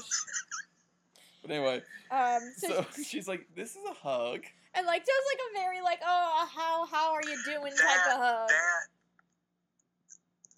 But 1.42 1.52
anyway, 1.52 1.82
Um. 2.12 2.40
So, 2.58 2.86
so 2.92 3.04
she's 3.04 3.28
like, 3.28 3.48
this 3.56 3.72
is 3.76 3.84
a 3.90 3.94
hug. 3.94 4.44
and 4.76 4.86
like 4.88 5.04
does 5.06 5.24
like 5.32 5.42
a 5.52 5.60
very 5.60 5.82
like 5.82 6.00
oh 6.06 6.48
how 6.56 6.86
how 6.88 7.12
are 7.14 7.22
you 7.24 7.38
doing 7.46 7.72
type 7.76 8.06
of 8.16 8.18
hug. 8.20 8.50
That 8.50 8.88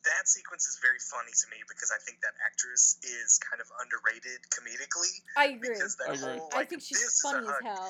that 0.05 0.29
sequence 0.29 0.69
is 0.69 0.77
very 0.85 1.01
funny 1.01 1.33
to 1.33 1.45
me 1.49 1.57
because 1.65 1.89
I 1.89 1.97
think 2.05 2.21
that 2.21 2.37
actress 2.45 3.01
is 3.01 3.41
kind 3.41 3.57
of 3.57 3.65
underrated 3.81 4.37
comedically. 4.53 5.09
I 5.33 5.57
agree. 5.57 5.73
Because 5.73 5.97
that 5.97 6.09
I 6.09 6.13
agree. 6.13 6.37
whole 6.37 6.49
I 6.53 6.57
like, 6.61 6.69
think 6.69 6.81
this 6.85 6.93
she's 6.93 7.01
is 7.01 7.17
a 7.25 7.33
funny 7.33 7.47
as 7.49 7.53
hug. 7.57 7.65
hell. 7.65 7.89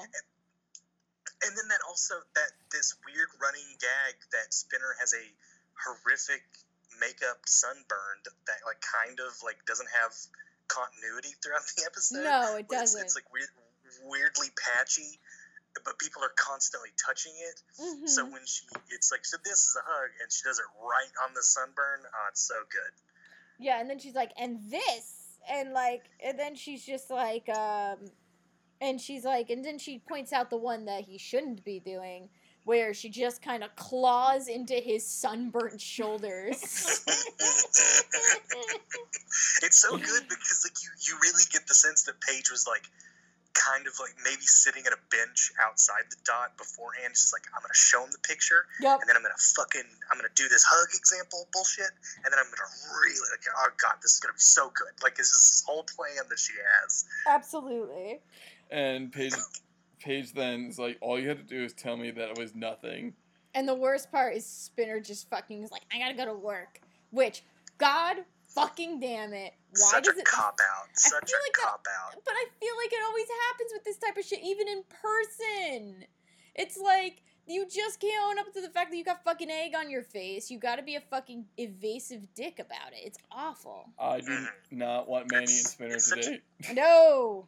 and 1.44 1.52
then 1.60 1.68
that 1.68 1.84
also 1.84 2.16
that 2.40 2.56
this 2.72 2.96
weird 3.04 3.28
running 3.44 3.68
gag 3.84 4.16
that 4.32 4.56
Spinner 4.56 4.96
has 5.04 5.12
a 5.12 5.26
horrific 5.80 6.44
makeup 7.00 7.44
sunburned 7.46 8.26
that 8.48 8.60
like 8.66 8.80
kind 8.80 9.20
of 9.20 9.36
like 9.44 9.60
doesn't 9.68 9.90
have 9.92 10.12
continuity 10.68 11.36
throughout 11.44 11.66
the 11.78 11.84
episode. 11.86 12.24
No, 12.24 12.56
it 12.58 12.66
it's- 12.68 12.80
doesn't. 12.94 13.02
It's, 13.02 13.16
like 13.16 13.28
weird, 13.34 13.50
weirdly 14.04 14.48
patchy, 14.56 15.20
but 15.84 16.00
people 16.00 16.24
are 16.24 16.34
constantly 16.38 16.90
touching 16.96 17.34
it. 17.38 17.62
Mhm. 17.80 18.08
So 18.10 18.26
when 18.26 18.46
she, 18.46 18.64
it's 18.90 19.12
like, 19.12 19.26
so 19.26 19.38
this 19.44 19.68
is 19.68 19.76
a 19.76 19.84
hug, 19.86 20.10
and 20.22 20.32
she 20.32 20.44
does 20.44 20.60
it 20.60 20.66
right 20.80 21.14
on 21.28 21.34
the 21.34 21.44
sunburn. 21.44 22.02
Oh, 22.06 22.28
it's 22.30 22.42
so 22.42 22.56
good. 22.72 22.94
Yeah, 23.60 23.80
and 23.80 23.90
then 23.90 24.00
she's 24.00 24.16
like, 24.16 24.32
and 24.38 24.60
this, 24.70 25.38
and 25.50 25.74
like, 25.74 26.04
and 26.24 26.38
then 26.40 26.56
she's 26.56 26.86
just 26.86 27.10
like, 27.10 27.48
um, 27.50 28.00
and 28.82 29.00
she's 29.00 29.24
like, 29.24 29.50
and 29.50 29.64
then 29.64 29.78
she 29.78 30.00
points 30.00 30.34
out 30.34 30.50
the 30.50 30.58
one 30.58 30.86
that 30.86 31.04
he 31.06 31.18
shouldn't 31.18 31.64
be 31.64 31.80
doing, 31.80 32.30
where 32.66 32.94
she 32.94 33.10
just 33.10 33.42
kind 33.42 33.64
of 33.64 33.74
claws 33.76 34.48
into 34.48 34.74
his 34.74 35.08
sunburnt 35.08 35.80
shoulders. 35.80 36.62
it's 39.64 39.78
so 39.78 39.98
good 39.98 40.24
because 40.28 40.66
like 40.66 40.84
you, 40.84 40.90
you 41.08 41.18
really 41.22 41.44
get 41.54 41.68
the 41.68 41.74
sense 41.74 42.04
that 42.04 42.20
Paige 42.22 42.52
was 42.52 42.66
like, 42.68 42.90
kind 43.56 43.88
of 43.88 43.94
like 44.04 44.12
maybe 44.22 44.44
sitting 44.44 44.84
at 44.86 44.92
a 44.92 45.00
bench 45.10 45.50
outside 45.64 46.04
the 46.12 46.18
dot 46.28 46.58
beforehand, 46.58 47.16
just 47.16 47.32
like 47.32 47.48
I'm 47.56 47.62
gonna 47.64 47.74
show 47.74 48.04
him 48.04 48.12
the 48.12 48.20
picture, 48.20 48.68
yep. 48.82 49.00
and 49.00 49.08
then 49.08 49.16
I'm 49.16 49.24
gonna 49.24 49.40
fucking 49.56 49.88
I'm 50.12 50.18
gonna 50.20 50.36
do 50.36 50.50
this 50.52 50.64
hug 50.68 50.90
example 50.94 51.48
bullshit, 51.56 51.90
and 52.22 52.30
then 52.30 52.38
I'm 52.38 52.52
gonna 52.52 52.70
really 53.00 53.16
like, 53.32 53.48
oh 53.48 53.72
god, 53.82 53.96
this 54.04 54.14
is 54.16 54.20
gonna 54.20 54.36
be 54.36 54.44
so 54.44 54.70
good. 54.76 54.92
Like 55.02 55.16
it's 55.18 55.32
this 55.32 55.64
whole 55.66 55.88
plan 55.88 56.28
that 56.28 56.40
she 56.40 56.54
has. 56.60 57.06
Absolutely. 57.26 58.20
And 58.70 59.12
Paige 59.12 59.34
Paige 60.06 60.34
then 60.34 60.66
is 60.68 60.78
like, 60.80 60.98
all 61.02 61.20
you 61.20 61.28
had 61.28 61.38
to 61.38 61.44
do 61.44 61.64
is 61.64 61.74
tell 61.74 61.98
me 61.98 62.12
that 62.12 62.30
it 62.30 62.38
was 62.38 62.54
nothing. 62.56 63.14
And 63.56 63.68
the 63.68 63.74
worst 63.74 64.12
part 64.12 64.36
is 64.36 64.46
Spinner 64.46 65.00
just 65.00 65.30
fucking 65.30 65.64
is 65.64 65.72
like, 65.72 65.82
I 65.94 65.98
gotta 65.98 66.14
go 66.14 66.26
to 66.26 66.34
work. 66.34 66.80
Which, 67.10 67.42
God 67.80 68.18
fucking 68.54 69.00
damn 69.00 69.34
it. 69.34 69.54
Why 69.72 69.90
Such 69.92 70.04
does 70.06 70.16
a 70.16 70.20
it. 70.20 70.26
cop 70.26 70.58
out. 70.62 70.88
Such 70.94 71.12
feel 71.12 71.38
a 71.38 71.42
like 71.46 71.54
that- 71.56 71.64
cop 71.64 71.86
out. 72.00 72.22
But 72.24 72.34
I 72.36 72.46
feel 72.60 72.74
like 72.82 72.94
it 72.94 73.00
always 73.08 73.26
happens 73.50 73.72
with 73.74 73.84
this 73.84 73.98
type 73.98 74.16
of 74.18 74.24
shit, 74.26 74.40
even 74.44 74.68
in 74.68 74.84
person. 75.02 76.06
It's 76.54 76.78
like, 76.78 77.22
you 77.48 77.66
just 77.68 78.00
can't 78.00 78.24
own 78.30 78.40
up 78.40 78.54
to 78.54 78.62
the 78.62 78.70
fact 78.70 78.92
that 78.92 78.98
you 78.98 79.04
got 79.04 79.24
fucking 79.24 79.50
egg 79.52 79.74
on 79.78 79.90
your 79.90 80.04
face. 80.04 80.50
You 80.52 80.60
gotta 80.60 80.82
be 80.84 80.96
a 80.96 81.02
fucking 81.02 81.46
evasive 81.58 82.28
dick 82.36 82.60
about 82.60 82.92
it. 82.94 83.06
It's 83.06 83.20
awful. 83.32 83.90
I 84.00 84.20
do 84.22 84.46
not 84.72 85.08
want 85.08 85.32
Manny 85.32 85.44
and 85.46 85.50
Spinner 85.50 85.96
it's 85.96 86.10
to 86.12 86.22
such 86.24 86.26
a- 86.28 86.30
date. 86.32 86.42
No! 86.76 87.48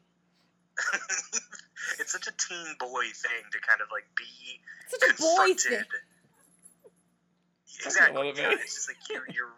it's 2.00 2.12
such 2.12 2.28
a 2.28 2.36
teen 2.38 2.76
boy 2.80 3.06
thing 3.14 3.44
to 3.52 3.60
kind 3.60 3.82
of 3.82 3.88
like 3.92 4.06
be 4.18 4.62
Such 4.90 5.10
a 5.10 5.14
boy 5.18 5.54
thing. 5.56 5.84
Exactly. 7.86 8.34
Yeah, 8.36 8.54
it's 8.54 8.74
just 8.74 8.90
like 8.90 8.98
you're 9.10 9.28
you're 9.30 9.54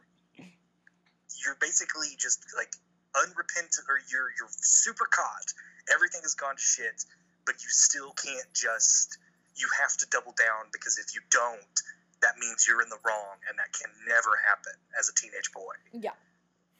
you're 1.43 1.57
basically 1.61 2.15
just 2.17 2.43
like 2.57 2.71
unrepentant 3.15 3.87
or 3.87 3.99
you're 4.11 4.31
you're 4.37 4.51
super 4.59 5.07
caught. 5.09 5.53
Everything 5.93 6.21
has 6.23 6.35
gone 6.35 6.55
to 6.55 6.61
shit, 6.61 7.05
but 7.45 7.55
you 7.63 7.69
still 7.69 8.11
can't 8.11 8.51
just 8.53 9.17
you 9.55 9.67
have 9.79 9.95
to 9.97 10.05
double 10.11 10.33
down 10.37 10.71
because 10.71 10.97
if 10.97 11.15
you 11.15 11.21
don't, 11.31 11.75
that 12.21 12.37
means 12.39 12.65
you're 12.67 12.81
in 12.81 12.89
the 12.89 12.99
wrong 13.05 13.39
and 13.47 13.57
that 13.57 13.71
can 13.73 13.91
never 14.07 14.35
happen 14.47 14.73
as 14.99 15.09
a 15.09 15.13
teenage 15.15 15.51
boy. 15.53 15.75
Yeah, 15.93 16.17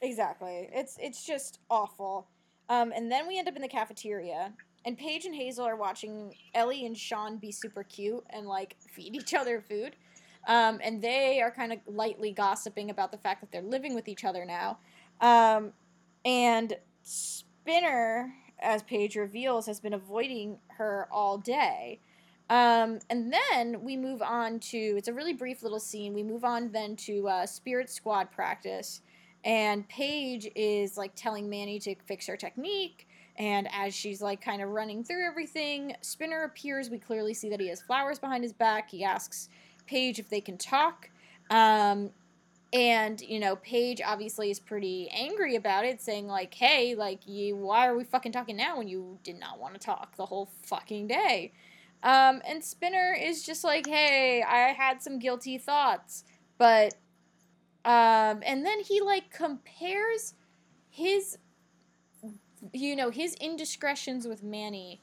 exactly. 0.00 0.68
It's 0.72 0.96
it's 1.00 1.24
just 1.24 1.60
awful. 1.70 2.28
Um, 2.70 2.92
and 2.94 3.12
then 3.12 3.26
we 3.26 3.38
end 3.38 3.48
up 3.48 3.56
in 3.56 3.62
the 3.62 3.68
cafeteria, 3.68 4.52
and 4.86 4.96
Paige 4.96 5.26
and 5.26 5.34
Hazel 5.34 5.66
are 5.66 5.76
watching 5.76 6.34
Ellie 6.54 6.86
and 6.86 6.96
Sean 6.96 7.36
be 7.36 7.52
super 7.52 7.82
cute 7.82 8.24
and 8.30 8.46
like 8.46 8.76
feed 8.78 9.14
each 9.20 9.34
other 9.34 9.60
food. 9.60 9.96
Um, 10.48 10.80
and 10.82 11.02
they 11.02 11.42
are 11.42 11.50
kind 11.50 11.72
of 11.72 11.80
lightly 11.86 12.32
gossiping 12.32 12.88
about 12.88 13.12
the 13.12 13.18
fact 13.18 13.42
that 13.42 13.52
they're 13.52 13.60
living 13.60 13.94
with 13.94 14.08
each 14.08 14.24
other 14.24 14.46
now. 14.46 14.78
Um, 15.20 15.72
and 16.24 16.76
Spinner, 17.02 18.32
as 18.58 18.82
Paige 18.84 19.16
reveals, 19.16 19.66
has 19.66 19.80
been 19.80 19.92
avoiding 19.92 20.58
her 20.78 21.08
all 21.12 21.36
day. 21.36 22.00
Um, 22.48 23.00
and 23.10 23.32
then 23.32 23.82
we 23.82 23.96
move 23.96 24.22
on 24.22 24.58
to 24.60 24.78
it's 24.78 25.08
a 25.08 25.12
really 25.12 25.34
brief 25.34 25.62
little 25.62 25.78
scene. 25.78 26.14
We 26.14 26.22
move 26.22 26.44
on 26.44 26.72
then 26.72 26.96
to 26.96 27.28
uh, 27.28 27.46
Spirit 27.46 27.90
Squad 27.90 28.32
practice, 28.32 29.02
and 29.44 29.88
Paige 29.88 30.50
is 30.54 30.96
like 30.96 31.12
telling 31.14 31.48
Manny 31.48 31.78
to 31.80 31.94
fix 32.06 32.26
her 32.26 32.36
technique. 32.36 33.06
And 33.36 33.68
as 33.72 33.94
she's 33.94 34.20
like 34.20 34.42
kind 34.42 34.60
of 34.60 34.68
running 34.68 35.02
through 35.02 35.26
everything, 35.26 35.96
Spinner 36.02 36.44
appears. 36.44 36.90
We 36.90 36.98
clearly 36.98 37.32
see 37.32 37.48
that 37.48 37.60
he 37.60 37.68
has 37.68 37.80
flowers 37.80 38.18
behind 38.18 38.42
his 38.42 38.52
back. 38.52 38.90
He 38.90 39.02
asks 39.02 39.48
Paige 39.86 40.18
if 40.18 40.28
they 40.28 40.40
can 40.40 40.58
talk. 40.58 41.08
Um, 41.48 42.10
and 42.72 43.20
you 43.20 43.40
know, 43.40 43.56
Paige 43.56 44.00
obviously 44.04 44.50
is 44.50 44.60
pretty 44.60 45.08
angry 45.10 45.56
about 45.56 45.84
it, 45.84 46.00
saying 46.00 46.28
like, 46.28 46.54
"Hey, 46.54 46.94
like, 46.94 47.26
you, 47.26 47.56
why 47.56 47.88
are 47.88 47.96
we 47.96 48.04
fucking 48.04 48.32
talking 48.32 48.56
now 48.56 48.78
when 48.78 48.86
you 48.86 49.18
did 49.24 49.40
not 49.40 49.58
want 49.58 49.74
to 49.74 49.80
talk 49.80 50.16
the 50.16 50.26
whole 50.26 50.48
fucking 50.62 51.08
day?" 51.08 51.52
Um, 52.02 52.40
and 52.46 52.62
Spinner 52.62 53.16
is 53.20 53.44
just 53.44 53.64
like, 53.64 53.86
"Hey, 53.86 54.42
I 54.42 54.72
had 54.72 55.02
some 55.02 55.18
guilty 55.18 55.58
thoughts, 55.58 56.24
but," 56.58 56.94
um, 57.84 58.42
and 58.44 58.64
then 58.64 58.80
he 58.80 59.00
like 59.00 59.30
compares 59.32 60.34
his, 60.90 61.38
you 62.72 62.94
know, 62.96 63.10
his 63.10 63.34
indiscretions 63.34 64.26
with 64.26 64.42
Manny 64.42 65.00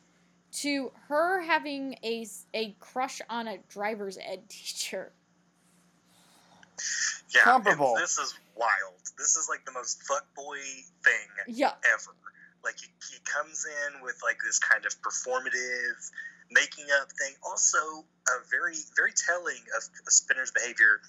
to 0.52 0.92
her 1.08 1.42
having 1.42 1.96
a 2.04 2.26
a 2.54 2.76
crush 2.80 3.22
on 3.30 3.48
a 3.48 3.58
driver's 3.70 4.18
ed 4.18 4.42
teacher. 4.50 5.12
Yeah, 7.34 7.42
Comparable. 7.42 7.96
this 7.98 8.18
is 8.18 8.36
wild. 8.56 9.02
This 9.18 9.36
is 9.36 9.48
like 9.50 9.66
the 9.66 9.72
most 9.72 10.00
fuckboy 10.10 10.62
thing 11.04 11.28
Yeah. 11.48 11.74
ever. 11.94 12.16
Like 12.64 12.76
he, 12.80 12.88
he 13.12 13.20
comes 13.26 13.66
in 13.66 14.02
with 14.02 14.16
like 14.24 14.38
this 14.46 14.60
kind 14.60 14.86
of 14.86 14.94
performative 15.02 16.12
making 16.52 16.86
up 17.02 17.08
thing. 17.20 17.34
Also, 17.44 17.78
a 17.78 18.48
very 18.50 18.76
very 18.96 19.12
telling 19.14 19.62
of, 19.76 19.84
of 20.06 20.14
Spinner's 20.14 20.52
behavior 20.52 21.02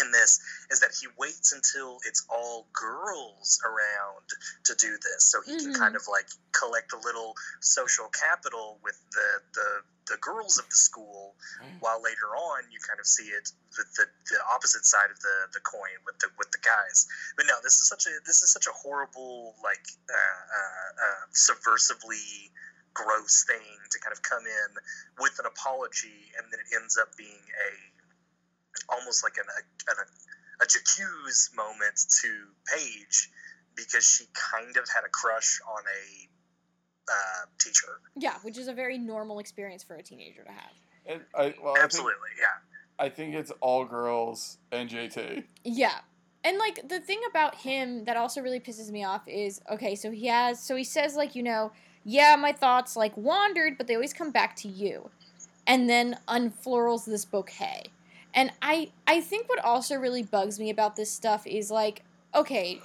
in 0.00 0.10
this 0.12 0.40
is 0.70 0.80
that 0.80 0.90
he 1.00 1.06
waits 1.18 1.52
until 1.52 1.98
it's 2.06 2.24
all 2.30 2.66
girls 2.72 3.60
around 3.64 4.24
to 4.64 4.74
do 4.76 4.96
this, 5.02 5.24
so 5.24 5.42
he 5.42 5.52
Mhm. 5.52 5.58
can 5.58 5.74
kind 5.74 5.96
of 5.96 6.08
like 6.08 6.28
collect 6.52 6.92
a 6.92 6.98
little 6.98 7.36
social 7.60 8.08
capital 8.08 8.78
with 8.82 8.98
the 9.12 9.42
the 9.52 9.84
the 10.06 10.16
girls 10.18 10.58
of 10.58 10.68
the 10.68 10.76
school 10.76 11.36
while 11.78 12.02
later 12.02 12.34
on 12.34 12.70
you 12.70 12.78
kind 12.80 12.98
of 12.98 13.06
see 13.06 13.28
it 13.30 13.48
the, 13.76 13.84
the, 13.96 14.06
the 14.30 14.40
opposite 14.50 14.84
side 14.84 15.10
of 15.10 15.18
the, 15.20 15.48
the 15.52 15.60
coin 15.60 15.94
with 16.04 16.18
the 16.18 16.28
with 16.38 16.50
the 16.50 16.58
guys. 16.58 17.06
But 17.36 17.46
no 17.46 17.54
this 17.62 17.80
is 17.80 17.88
such 17.88 18.06
a 18.06 18.14
this 18.26 18.42
is 18.42 18.50
such 18.50 18.66
a 18.66 18.72
horrible 18.72 19.54
like 19.62 19.84
uh, 20.10 20.42
uh, 20.58 20.90
uh, 21.06 21.24
subversively 21.32 22.50
gross 22.94 23.44
thing 23.46 23.78
to 23.90 23.98
kind 24.00 24.12
of 24.12 24.22
come 24.22 24.44
in 24.46 24.70
with 25.18 25.38
an 25.38 25.46
apology 25.46 26.30
and 26.36 26.52
then 26.52 26.60
it 26.60 26.74
ends 26.74 26.98
up 27.00 27.08
being 27.16 27.40
a 27.40 27.70
almost 28.88 29.24
like 29.24 29.34
an 29.38 29.44
a, 29.44 29.90
an, 29.90 29.96
a 30.62 30.66
j'accuse 30.66 31.50
moment 31.56 31.98
to 32.22 32.28
Paige 32.72 33.30
because 33.76 34.04
she 34.04 34.24
kind 34.34 34.76
of 34.76 34.84
had 34.94 35.04
a 35.04 35.10
crush 35.10 35.60
on 35.66 35.82
a 35.82 36.28
uh, 37.10 37.46
teacher 37.58 38.00
Yeah, 38.16 38.34
which 38.42 38.58
is 38.58 38.68
a 38.68 38.72
very 38.72 38.98
normal 38.98 39.38
experience 39.38 39.82
for 39.82 39.96
a 39.96 40.02
teenager 40.02 40.44
to 40.44 40.52
have. 40.52 40.72
And 41.04 41.20
I, 41.34 41.54
well, 41.62 41.72
I 41.72 41.78
think, 41.78 41.84
absolutely 41.84 42.30
yeah 42.38 42.72
I 42.98 43.08
think 43.08 43.34
it's 43.34 43.50
all 43.60 43.84
girls 43.84 44.58
and 44.70 44.88
JT. 44.88 45.44
Yeah. 45.64 45.98
And 46.44 46.58
like 46.58 46.88
the 46.88 47.00
thing 47.00 47.20
about 47.28 47.56
him 47.56 48.04
that 48.04 48.16
also 48.16 48.40
really 48.40 48.60
pisses 48.60 48.90
me 48.90 49.04
off 49.04 49.22
is 49.26 49.60
okay, 49.70 49.94
so 49.94 50.10
he 50.10 50.26
has 50.26 50.62
so 50.62 50.76
he 50.76 50.84
says 50.84 51.16
like, 51.16 51.34
you 51.34 51.42
know, 51.42 51.72
yeah, 52.04 52.36
my 52.36 52.52
thoughts 52.52 52.96
like 52.96 53.16
wandered, 53.16 53.78
but 53.78 53.86
they 53.86 53.94
always 53.94 54.12
come 54.12 54.30
back 54.30 54.56
to 54.56 54.68
you. 54.68 55.10
And 55.66 55.88
then 55.88 56.18
unflorals 56.28 57.04
this 57.04 57.24
bouquet. 57.24 57.84
And 58.34 58.50
I 58.62 58.90
I 59.06 59.20
think 59.20 59.48
what 59.48 59.64
also 59.64 59.96
really 59.96 60.22
bugs 60.22 60.58
me 60.58 60.70
about 60.70 60.96
this 60.96 61.10
stuff 61.10 61.46
is 61.46 61.70
like, 61.70 62.02
okay, 62.34 62.80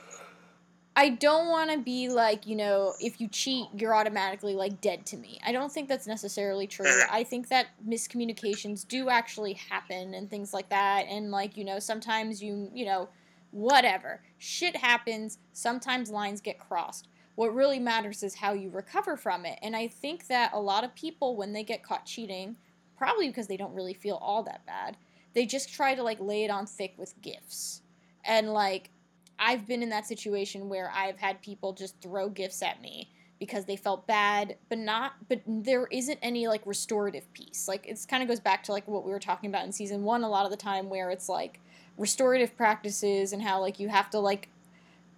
I 0.96 1.10
don't 1.10 1.50
want 1.50 1.70
to 1.72 1.78
be 1.78 2.10
like, 2.10 2.48
you 2.48 2.56
know, 2.56 2.94
if 3.00 3.22
you 3.22 3.28
cheat, 3.28 3.68
you're 3.78 3.94
automatically 3.94 4.56
like 4.56 4.82
dead 4.82 5.06
to 5.06 5.18
me. 5.18 5.40
I 5.46 5.52
don't 5.52 5.72
think 5.72 5.88
that's 5.88 6.08
necessarily 6.08 6.66
true. 6.66 6.92
I 7.12 7.24
think 7.24 7.50
that 7.50 7.68
miscommunications 7.88 8.86
do 8.88 9.08
actually 9.08 9.54
happen 9.54 10.16
and 10.16 10.28
things 10.28 10.56
like 10.56 10.70
that. 10.70 11.06
And 11.08 11.30
like, 11.30 11.56
you 11.56 11.64
know, 11.64 11.78
sometimes 11.78 12.42
you, 12.42 12.72
you 12.74 12.86
know, 12.86 13.10
whatever. 13.52 14.22
Shit 14.40 14.76
happens. 14.76 15.38
Sometimes 15.54 16.10
lines 16.10 16.42
get 16.42 16.58
crossed. 16.58 17.08
What 17.36 17.54
really 17.54 17.78
matters 17.78 18.24
is 18.24 18.34
how 18.34 18.54
you 18.54 18.72
recover 18.72 19.16
from 19.16 19.46
it. 19.46 19.60
And 19.62 19.76
I 19.76 19.90
think 19.90 20.26
that 20.28 20.52
a 20.52 20.60
lot 20.60 20.84
of 20.84 20.96
people, 20.96 21.36
when 21.36 21.54
they 21.54 21.64
get 21.64 21.84
caught 21.84 22.08
cheating, 22.08 22.56
probably 22.98 23.28
because 23.28 23.46
they 23.46 23.58
don't 23.58 23.76
really 23.76 23.94
feel 23.94 24.16
all 24.16 24.42
that 24.42 24.66
bad, 24.66 24.98
they 25.34 25.46
just 25.46 25.74
try 25.74 25.96
to 25.96 26.04
like 26.04 26.20
lay 26.20 26.44
it 26.44 26.52
on 26.52 26.66
thick 26.66 26.94
with 26.98 27.20
gifts. 27.22 27.82
And 28.26 28.54
like, 28.54 28.92
I've 29.40 29.68
been 29.68 29.84
in 29.84 29.90
that 29.90 30.08
situation 30.08 30.68
where 30.70 30.92
I've 30.94 31.18
had 31.18 31.42
people 31.42 31.74
just 31.74 32.02
throw 32.02 32.30
gifts 32.30 32.62
at 32.62 32.82
me 32.82 33.10
because 33.40 33.66
they 33.66 33.76
felt 33.76 34.08
bad, 34.08 34.58
but 34.68 34.80
not, 34.80 35.14
but 35.30 35.42
there 35.46 35.88
isn't 35.92 36.18
any 36.24 36.48
like 36.48 36.62
restorative 36.66 37.32
piece. 37.34 37.68
Like, 37.68 37.86
it's 37.88 38.06
kind 38.06 38.24
of 38.24 38.30
goes 38.30 38.40
back 38.40 38.64
to 38.64 38.72
like 38.72 38.88
what 38.88 39.06
we 39.06 39.12
were 39.12 39.20
talking 39.20 39.50
about 39.50 39.66
in 39.66 39.72
season 39.72 40.04
one 40.04 40.24
a 40.24 40.30
lot 40.30 40.46
of 40.46 40.52
the 40.52 40.58
time, 40.58 40.90
where 40.90 41.12
it's 41.12 41.30
like 41.30 41.60
restorative 41.98 42.58
practices 42.58 43.34
and 43.34 43.42
how 43.42 43.62
like 43.62 43.80
you 43.80 43.90
have 43.90 44.10
to 44.10 44.20
like 44.20 44.50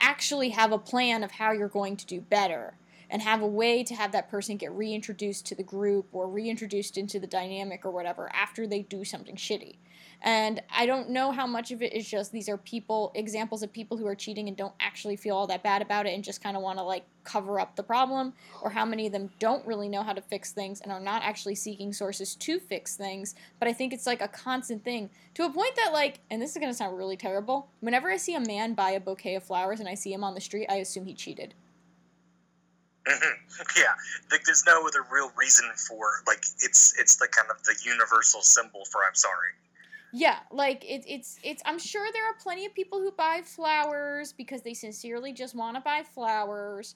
actually 0.01 0.49
have 0.49 0.71
a 0.71 0.77
plan 0.77 1.23
of 1.23 1.31
how 1.31 1.51
you're 1.51 1.67
going 1.67 1.95
to 1.97 2.05
do 2.05 2.21
better 2.21 2.73
and 3.09 3.21
have 3.21 3.41
a 3.41 3.47
way 3.47 3.83
to 3.83 3.95
have 3.95 4.11
that 4.11 4.29
person 4.29 4.57
get 4.57 4.71
reintroduced 4.71 5.45
to 5.47 5.55
the 5.55 5.63
group 5.63 6.07
or 6.11 6.27
reintroduced 6.27 6.97
into 6.97 7.19
the 7.19 7.27
dynamic 7.27 7.85
or 7.85 7.91
whatever 7.91 8.29
after 8.33 8.67
they 8.67 8.81
do 8.81 9.03
something 9.03 9.35
shitty. 9.35 9.77
And 10.21 10.61
I 10.69 10.85
don't 10.85 11.11
know 11.11 11.31
how 11.31 11.47
much 11.47 11.71
of 11.71 11.81
it 11.81 11.93
is 11.93 12.05
just 12.05 12.33
these 12.33 12.49
are 12.49 12.57
people, 12.57 13.11
examples 13.15 13.63
of 13.63 13.71
people 13.71 13.95
who 13.95 14.05
are 14.05 14.15
cheating 14.15 14.49
and 14.49 14.57
don't 14.57 14.73
actually 14.81 15.15
feel 15.15 15.37
all 15.37 15.47
that 15.47 15.63
bad 15.63 15.81
about 15.81 16.07
it 16.07 16.13
and 16.13 16.23
just 16.23 16.43
kind 16.43 16.57
of 16.57 16.63
want 16.63 16.77
to 16.77 16.83
like 16.83 17.05
cover 17.23 17.59
up 17.59 17.75
the 17.75 17.83
problem, 17.83 18.33
or 18.61 18.69
how 18.69 18.83
many 18.83 19.05
of 19.05 19.13
them 19.13 19.29
don't 19.39 19.65
really 19.65 19.87
know 19.87 20.03
how 20.03 20.11
to 20.11 20.21
fix 20.21 20.51
things 20.51 20.81
and 20.81 20.91
are 20.91 20.99
not 20.99 21.21
actually 21.23 21.55
seeking 21.55 21.93
sources 21.93 22.35
to 22.35 22.59
fix 22.59 22.97
things. 22.97 23.33
But 23.59 23.69
I 23.69 23.73
think 23.73 23.93
it's 23.93 24.07
like 24.07 24.21
a 24.21 24.27
constant 24.27 24.83
thing 24.83 25.09
to 25.35 25.45
a 25.45 25.49
point 25.49 25.75
that, 25.77 25.93
like, 25.93 26.19
and 26.29 26.41
this 26.41 26.51
is 26.51 26.57
going 26.57 26.71
to 26.71 26.77
sound 26.77 26.97
really 26.97 27.15
terrible, 27.15 27.69
whenever 27.79 28.09
I 28.09 28.17
see 28.17 28.35
a 28.35 28.39
man 28.41 28.73
buy 28.73 28.91
a 28.91 28.99
bouquet 28.99 29.35
of 29.35 29.43
flowers 29.43 29.79
and 29.79 29.87
I 29.87 29.93
see 29.93 30.11
him 30.11 30.23
on 30.23 30.33
the 30.33 30.41
street, 30.41 30.67
I 30.69 30.75
assume 30.75 31.05
he 31.05 31.13
cheated. 31.13 31.53
Mhm. 33.07 33.37
Yeah, 33.77 33.93
like 34.31 34.43
there's 34.43 34.65
no 34.65 34.85
other 34.85 35.03
real 35.11 35.31
reason 35.37 35.65
for 35.75 36.21
like 36.27 36.43
it's 36.59 36.97
it's 36.99 37.15
the 37.15 37.27
kind 37.27 37.49
of 37.49 37.63
the 37.63 37.75
universal 37.83 38.41
symbol 38.41 38.85
for 38.85 39.03
I'm 39.03 39.15
sorry. 39.15 39.53
Yeah, 40.11 40.39
like 40.51 40.83
it, 40.83 41.03
it's 41.07 41.39
it's. 41.43 41.61
I'm 41.65 41.79
sure 41.79 42.05
there 42.11 42.25
are 42.25 42.35
plenty 42.41 42.65
of 42.65 42.73
people 42.73 42.99
who 42.99 43.11
buy 43.11 43.41
flowers 43.43 44.33
because 44.33 44.61
they 44.63 44.73
sincerely 44.73 45.33
just 45.33 45.55
want 45.55 45.75
to 45.77 45.81
buy 45.81 46.03
flowers. 46.03 46.95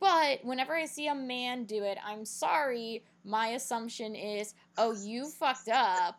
But 0.00 0.42
whenever 0.42 0.74
I 0.74 0.86
see 0.86 1.08
a 1.08 1.14
man 1.14 1.64
do 1.64 1.84
it, 1.84 1.98
I'm 2.04 2.24
sorry. 2.24 3.04
My 3.24 3.48
assumption 3.48 4.14
is, 4.14 4.54
oh, 4.78 4.92
you 4.92 5.28
fucked 5.28 5.68
up. 5.68 6.18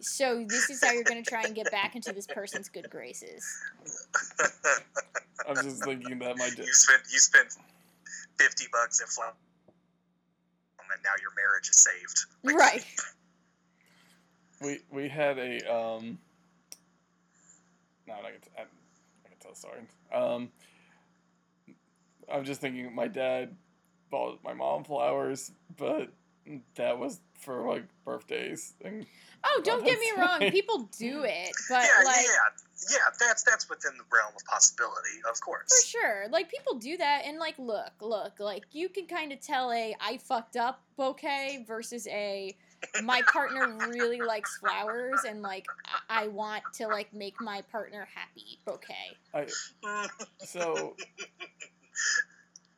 So 0.00 0.44
this 0.48 0.68
is 0.68 0.82
how 0.82 0.92
you're 0.92 1.04
gonna 1.04 1.22
try 1.22 1.44
and 1.44 1.54
get 1.54 1.70
back 1.70 1.94
into 1.94 2.12
this 2.12 2.26
person's 2.26 2.68
good 2.68 2.90
graces. 2.90 3.46
I'm 5.48 5.54
just 5.54 5.84
thinking 5.84 6.18
that 6.18 6.36
my 6.36 6.46
you 6.46 6.72
spent 6.72 7.02
you 7.12 7.18
spent 7.20 7.56
fifty 8.38 8.64
bucks 8.72 9.00
in 9.00 9.06
flower, 9.06 9.34
and 10.78 11.02
now 11.02 11.10
your 11.20 11.32
marriage 11.36 11.68
is 11.68 11.78
saved. 11.78 12.26
Like, 12.42 12.56
Right. 12.56 12.84
we 14.60 14.78
we 14.90 15.08
had 15.08 15.38
a 15.38 15.58
um. 15.72 16.18
No, 18.06 18.14
I 18.14 18.30
can 18.30 18.40
I, 18.56 18.60
I 18.62 19.28
can 19.28 19.38
tell 19.40 19.52
the 19.52 19.56
story. 19.56 19.80
Um, 20.14 20.50
I'm 22.32 22.44
just 22.44 22.60
thinking 22.60 22.94
my 22.94 23.08
dad 23.08 23.54
bought 24.10 24.42
my 24.44 24.54
mom 24.54 24.84
flowers, 24.84 25.50
but 25.76 26.08
that 26.76 26.98
was 26.98 27.20
for 27.40 27.68
like 27.68 27.84
birthdays. 28.04 28.74
And 28.84 29.06
Oh, 29.48 29.60
don't 29.64 29.84
get 29.84 29.98
me 29.98 30.10
wrong. 30.16 30.50
People 30.50 30.88
do 30.98 31.22
it, 31.24 31.50
but 31.68 31.84
yeah, 31.84 32.04
like 32.04 32.24
yeah, 32.24 32.90
yeah. 32.90 32.98
That's 33.18 33.42
that's 33.42 33.68
within 33.68 33.92
the 33.96 34.04
realm 34.12 34.32
of 34.34 34.44
possibility, 34.44 35.20
of 35.30 35.40
course. 35.40 35.68
for 35.68 35.86
sure, 35.86 36.26
like 36.30 36.50
people 36.50 36.74
do 36.74 36.96
that, 36.96 37.22
and 37.24 37.38
like 37.38 37.58
look, 37.58 37.92
look, 38.00 38.40
like 38.40 38.64
you 38.72 38.88
can 38.88 39.06
kind 39.06 39.32
of 39.32 39.40
tell 39.40 39.72
a 39.72 39.94
I 40.00 40.18
fucked 40.18 40.56
up 40.56 40.82
bouquet 40.96 41.64
versus 41.66 42.06
a 42.08 42.56
my 43.02 43.22
partner 43.32 43.76
really 43.88 44.20
likes 44.20 44.58
flowers, 44.58 45.20
and 45.26 45.42
like 45.42 45.66
I, 46.08 46.24
I 46.24 46.28
want 46.28 46.62
to 46.74 46.88
like 46.88 47.12
make 47.14 47.40
my 47.40 47.62
partner 47.70 48.08
happy 48.12 48.58
bouquet. 48.64 49.16
I 49.32 49.46
so 50.44 50.96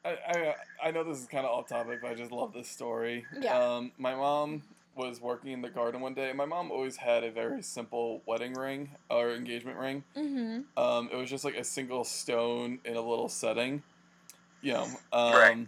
I, 0.05 0.17
I 0.29 0.55
I 0.85 0.91
know 0.91 1.05
this 1.05 1.19
is 1.19 1.27
kind 1.27 1.47
of 1.47 1.53
off 1.53 1.69
topic, 1.69 2.01
but 2.03 2.11
I 2.11 2.15
just 2.15 2.33
love 2.33 2.53
this 2.53 2.69
story. 2.69 3.25
Yeah. 3.41 3.59
Um, 3.59 3.93
my 3.99 4.15
mom 4.15 4.63
was 4.99 5.21
working 5.21 5.53
in 5.53 5.63
the 5.63 5.71
garden 5.71 6.01
one 6.01 6.15
day, 6.15 6.33
my 6.33 6.45
mom 6.45 6.71
always 6.71 6.97
had 6.97 7.25
a 7.25 7.31
very 7.31 7.63
simple 7.63 8.23
wedding 8.27 8.53
ring 8.55 8.91
or 9.09 9.31
engagement 9.31 9.79
ring. 9.79 10.05
Mm-hmm. 10.17 10.83
Um, 10.83 11.09
it 11.13 11.17
was 11.17 11.31
just 11.31 11.45
like 11.45 11.57
a 11.57 11.65
single 11.65 12.05
stone 12.05 12.81
in 12.85 12.97
a 12.97 13.01
little 13.01 13.29
setting, 13.29 13.83
you 14.61 14.73
know. 14.75 14.87
Um, 15.13 15.33
Right. 15.33 15.67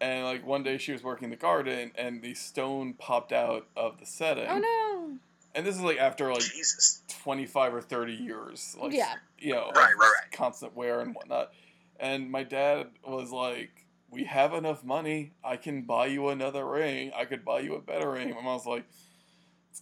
And 0.00 0.24
like 0.26 0.46
one 0.46 0.62
day 0.62 0.76
she 0.78 0.92
was 0.92 1.02
working 1.02 1.30
the 1.30 1.36
garden, 1.36 1.90
and 1.96 2.20
the 2.22 2.34
stone 2.34 2.92
popped 2.94 3.32
out 3.32 3.66
of 3.76 3.98
the 3.98 4.04
setting. 4.06 4.46
Oh 4.48 4.58
no. 4.58 5.18
And 5.54 5.66
this 5.66 5.74
is 5.74 5.80
like 5.80 5.96
after 5.98 6.30
like 6.30 6.42
Jesus. 6.42 7.02
twenty 7.08 7.46
five 7.46 7.72
or 7.74 7.80
thirty 7.80 8.12
years, 8.12 8.76
like 8.80 8.92
Yeah. 8.92 9.14
you 9.38 9.54
know, 9.54 9.70
Right, 9.74 9.74
right, 9.74 9.94
right. 9.98 10.32
constant 10.32 10.76
wear 10.76 11.00
and 11.00 11.14
whatnot. 11.14 11.50
And 11.98 12.30
my 12.30 12.42
dad 12.42 12.88
was 13.06 13.30
like, 13.32 13.70
"We 14.10 14.24
have 14.24 14.54
enough 14.54 14.84
money. 14.84 15.32
I 15.44 15.56
can 15.56 15.82
buy 15.82 16.06
you 16.06 16.28
another 16.28 16.66
ring. 16.66 17.12
I 17.14 17.24
could 17.24 17.44
buy 17.44 17.60
you 17.60 17.74
a 17.74 17.80
better 17.80 18.10
ring." 18.10 18.34
My 18.34 18.40
mom's 18.42 18.66
like, 18.66 18.84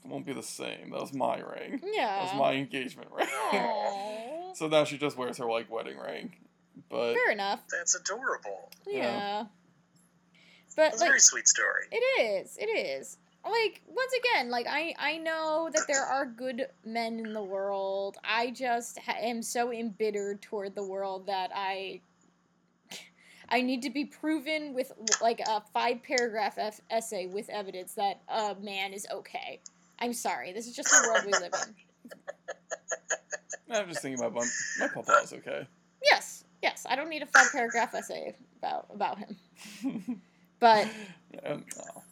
"It 0.05 0.09
won't 0.09 0.27
be 0.27 0.33
the 0.33 0.43
same. 0.43 0.91
That 0.91 1.01
was 1.01 1.13
my 1.13 1.39
ring. 1.39 1.79
That 1.83 1.91
Yeah. 1.95 2.23
was 2.25 2.35
my 2.39 2.53
engagement 2.55 3.11
ring." 3.13 3.29
Aw. 3.31 4.53
so 4.55 4.69
now 4.69 4.85
she 4.85 4.99
just 4.99 5.17
wears 5.17 5.39
her 5.39 5.47
like 5.51 5.71
wedding 5.71 5.99
ring. 5.99 6.35
But 6.89 7.15
Fair 7.15 7.31
enough. 7.33 7.61
That's 7.71 7.95
adorable. 7.95 8.71
Yeah. 8.87 8.99
Yeah. 8.99 9.45
But 10.77 10.91
That's 10.91 11.03
a 11.03 11.07
very 11.07 11.21
sweet 11.21 11.47
story. 11.47 11.85
It 11.93 12.21
is. 12.21 12.57
It 12.59 12.67
is. 12.67 13.19
Like 13.45 13.83
once 13.87 14.13
again, 14.19 14.51
like 14.51 14.67
I 14.69 14.95
I 14.99 15.19
know 15.19 15.69
that 15.73 15.83
there 15.87 16.03
are 16.03 16.25
good 16.25 16.67
men 16.85 17.21
in 17.21 17.33
the 17.35 17.43
world. 17.43 18.17
I 18.25 18.51
just 18.51 18.99
ha- 18.99 19.19
am 19.21 19.43
so 19.43 19.71
embittered 19.71 20.41
toward 20.43 20.75
the 20.75 20.83
world 20.83 21.27
that 21.27 21.51
I 21.55 22.01
I 23.55 23.61
need 23.63 23.83
to 23.83 23.91
be 23.91 24.05
proven 24.05 24.75
with 24.75 24.91
like 25.23 25.39
a 25.39 25.63
five 25.73 26.03
paragraph 26.03 26.59
F- 26.59 26.81
essay 26.91 27.27
with 27.27 27.49
evidence 27.49 27.95
that 27.95 28.21
a 28.29 28.57
man 28.61 28.93
is 28.93 29.07
okay. 29.13 29.61
I'm 30.01 30.13
sorry. 30.13 30.53
This 30.53 30.67
is 30.67 30.75
just 30.75 30.89
the 30.91 31.09
world 31.09 31.25
we 31.25 31.31
live 31.31 31.53
in. 31.63 31.75
I'm 33.71 33.89
just 33.89 34.03
thinking 34.03 34.19
about 34.19 34.35
my, 34.35 34.45
my 34.81 34.89
papa 34.89 35.21
is 35.23 35.33
okay. 35.35 35.69
Yes. 36.03 36.43
Yes. 36.65 36.85
I 36.91 36.97
don't 36.97 37.09
need 37.09 37.23
a 37.23 37.27
five 37.27 37.47
paragraph 37.53 37.95
essay 37.95 38.35
about 38.59 38.89
about 38.93 39.19
him. 39.21 39.37
But 40.59 40.89
um, 41.47 41.65
oh. 41.79 42.03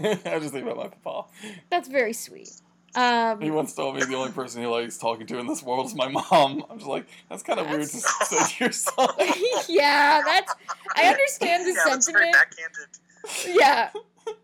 I 0.24 0.38
just 0.38 0.54
think 0.54 0.64
about 0.64 0.78
my 0.78 0.88
papa. 0.88 1.28
that's 1.68 1.88
very 1.88 2.14
sweet. 2.14 2.62
Um 2.94 3.40
He 3.40 3.50
once 3.50 3.74
told 3.74 3.96
me 3.96 4.04
the 4.04 4.14
only 4.14 4.32
person 4.32 4.60
he 4.60 4.66
likes 4.66 4.98
talking 4.98 5.26
to 5.28 5.38
in 5.38 5.46
this 5.46 5.62
world 5.62 5.86
is 5.86 5.94
my 5.94 6.08
mom. 6.08 6.64
I'm 6.68 6.78
just 6.78 6.88
like, 6.88 7.06
that's 7.30 7.42
kind 7.42 7.58
of 7.58 7.68
weird 7.70 7.82
to 7.82 7.86
say 7.86 8.44
to 8.58 8.64
yourself. 8.64 9.12
yeah, 9.68 10.20
that's 10.24 10.54
I 10.96 11.04
understand 11.08 11.66
the 11.66 11.70
yeah, 11.72 11.84
that's 11.86 12.10
very 12.10 12.32
sentiment. 12.32 12.32
backhanded. 12.34 13.58
Yeah. 13.58 13.90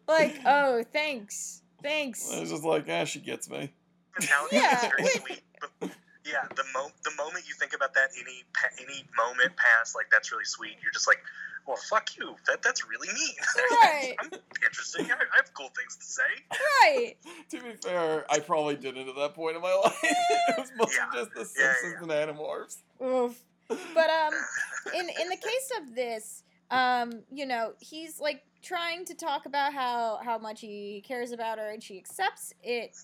Like, 0.09 0.41
oh, 0.47 0.83
thanks. 0.93 1.63
Thanks. 1.83 2.29
It's 2.33 2.51
just 2.51 2.65
like, 2.65 2.89
eh, 2.89 3.05
she 3.05 3.21
gets 3.21 3.49
me. 3.51 3.71
Yeah, 4.51 4.91
is 6.29 6.35
very 6.35 6.43
wait. 6.43 6.49
sweet. 6.49 6.55
But 6.55 6.57
yeah, 6.57 6.57
the 6.57 6.65
mo- 6.79 6.93
the 7.05 7.15
moment 7.23 7.45
you 7.49 7.55
think 7.55 7.75
about 7.75 7.95
that, 7.95 8.11
any 8.19 8.45
pa- 8.55 8.75
any 8.79 9.05
moment 9.17 9.57
past, 9.57 9.95
like 9.95 10.07
that's 10.11 10.31
really 10.33 10.45
sweet. 10.45 10.77
You're 10.83 10.93
just 10.93 11.07
like, 11.07 11.19
well, 11.67 11.77
fuck 11.77 12.17
you. 12.17 12.35
That 12.47 12.63
that's 12.63 12.87
really 12.89 13.09
mean. 13.13 13.35
Right. 13.71 14.15
I'm 14.21 14.31
interesting. 14.65 15.07
I, 15.11 15.15
I 15.15 15.37
have 15.37 15.53
cool 15.55 15.69
things 15.77 15.97
to 15.97 16.05
say. 16.05 16.23
Right. 16.83 17.17
To 17.51 17.63
be 17.63 17.73
fair, 17.83 18.27
I 18.31 18.41
probably 18.41 18.77
didn't 18.77 19.09
at 19.09 19.15
that 19.17 19.35
point 19.35 19.57
in 19.57 19.63
my 19.63 19.73
life. 19.85 19.97
it 20.03 20.59
was 20.59 20.71
mostly 20.77 20.97
Yeah. 20.99 21.11
just 21.15 21.35
the 21.35 21.61
Yeah, 21.61 21.73
Simpsons 21.81 22.03
and 22.03 22.11
Animorphs. 22.11 22.77
Oof. 23.03 23.39
But 23.95 24.11
um 24.11 24.35
in 24.95 25.09
in 25.09 25.29
the 25.29 25.37
case 25.37 25.71
of 25.81 25.95
this, 25.95 26.43
um, 26.71 27.23
you 27.31 27.47
know, 27.47 27.73
he's 27.81 28.21
like 28.21 28.43
trying 28.63 29.05
to 29.07 29.15
talk 29.15 29.47
about 29.47 29.73
how 29.73 30.21
how 30.25 30.37
much 30.39 30.61
he 30.61 31.03
cares 31.07 31.33
about 31.33 31.59
her 31.59 31.71
and 31.71 31.83
she 31.83 31.97
accepts 31.99 32.53
it, 32.63 32.97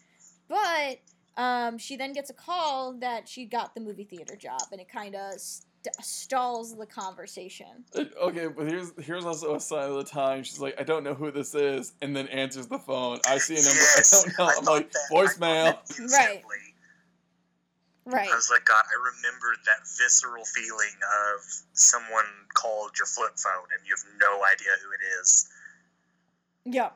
but 0.49 0.99
um 1.37 1.79
she 1.79 1.97
then 1.97 2.13
gets 2.13 2.31
a 2.31 2.35
call 2.35 2.93
that 3.01 3.29
she 3.29 3.45
got 3.45 3.75
the 3.75 3.81
movie 3.81 4.05
theater 4.05 4.37
job 4.37 4.61
and 4.73 4.81
it 4.81 4.89
kind 4.89 5.15
of 5.15 5.33
st- 5.41 5.65
stalls 6.01 6.77
the 6.77 6.87
conversation. 6.87 7.85
Uh, 7.95 8.05
Okay, 8.23 8.47
but 8.47 8.67
here's 8.69 8.93
here's 9.03 9.25
also 9.25 9.55
a 9.57 9.61
sign 9.61 9.91
of 9.91 9.97
the 9.97 10.05
time. 10.05 10.43
She's 10.43 10.61
like, 10.61 10.81
I 10.81 10.85
don't 10.85 11.05
know 11.05 11.15
who 11.15 11.31
this 11.31 11.55
is, 11.55 11.93
and 12.01 12.15
then 12.17 12.27
answers 12.29 12.67
the 12.69 12.79
phone. 12.79 13.19
I 13.29 13.39
see 13.39 13.55
a 13.55 13.63
number. 13.63 13.71
Yes, 13.71 14.25
I 14.27 14.29
don't 14.29 14.39
know. 14.39 14.45
I 14.47 14.55
I'm 14.59 14.65
like, 14.65 14.93
that- 14.93 15.01
I 15.11 15.15
voicemail. 15.15 15.65
that 15.65 15.81
instantly. 16.01 16.57
Right. 18.07 18.29
I 18.31 18.35
was 18.35 18.51
like, 18.51 18.67
God, 18.67 18.85
I 18.85 18.97
remembered 18.99 19.59
that 19.65 19.81
visceral 19.99 20.45
feeling 20.45 20.93
of 21.35 21.41
someone 21.73 22.27
called 22.53 22.91
your 22.99 23.07
flip 23.07 23.33
phone 23.39 23.65
and 23.73 23.81
you 23.87 23.95
have 23.97 24.05
no 24.21 24.45
idea 24.45 24.69
who 24.85 24.91
it 24.93 25.23
is. 25.23 25.49
Yeah. 26.67 26.91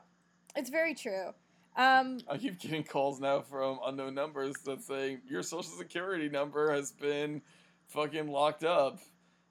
It's 0.55 0.69
very 0.69 0.93
true. 0.93 1.33
Um 1.75 2.19
I 2.29 2.37
keep 2.37 2.59
getting 2.59 2.83
calls 2.83 3.19
now 3.19 3.41
from 3.41 3.79
unknown 3.85 4.15
numbers 4.15 4.55
that 4.65 4.81
saying 4.81 5.21
your 5.27 5.43
social 5.43 5.71
security 5.71 6.29
number 6.29 6.71
has 6.71 6.91
been 6.91 7.41
fucking 7.87 8.27
locked 8.27 8.63
up. 8.63 8.99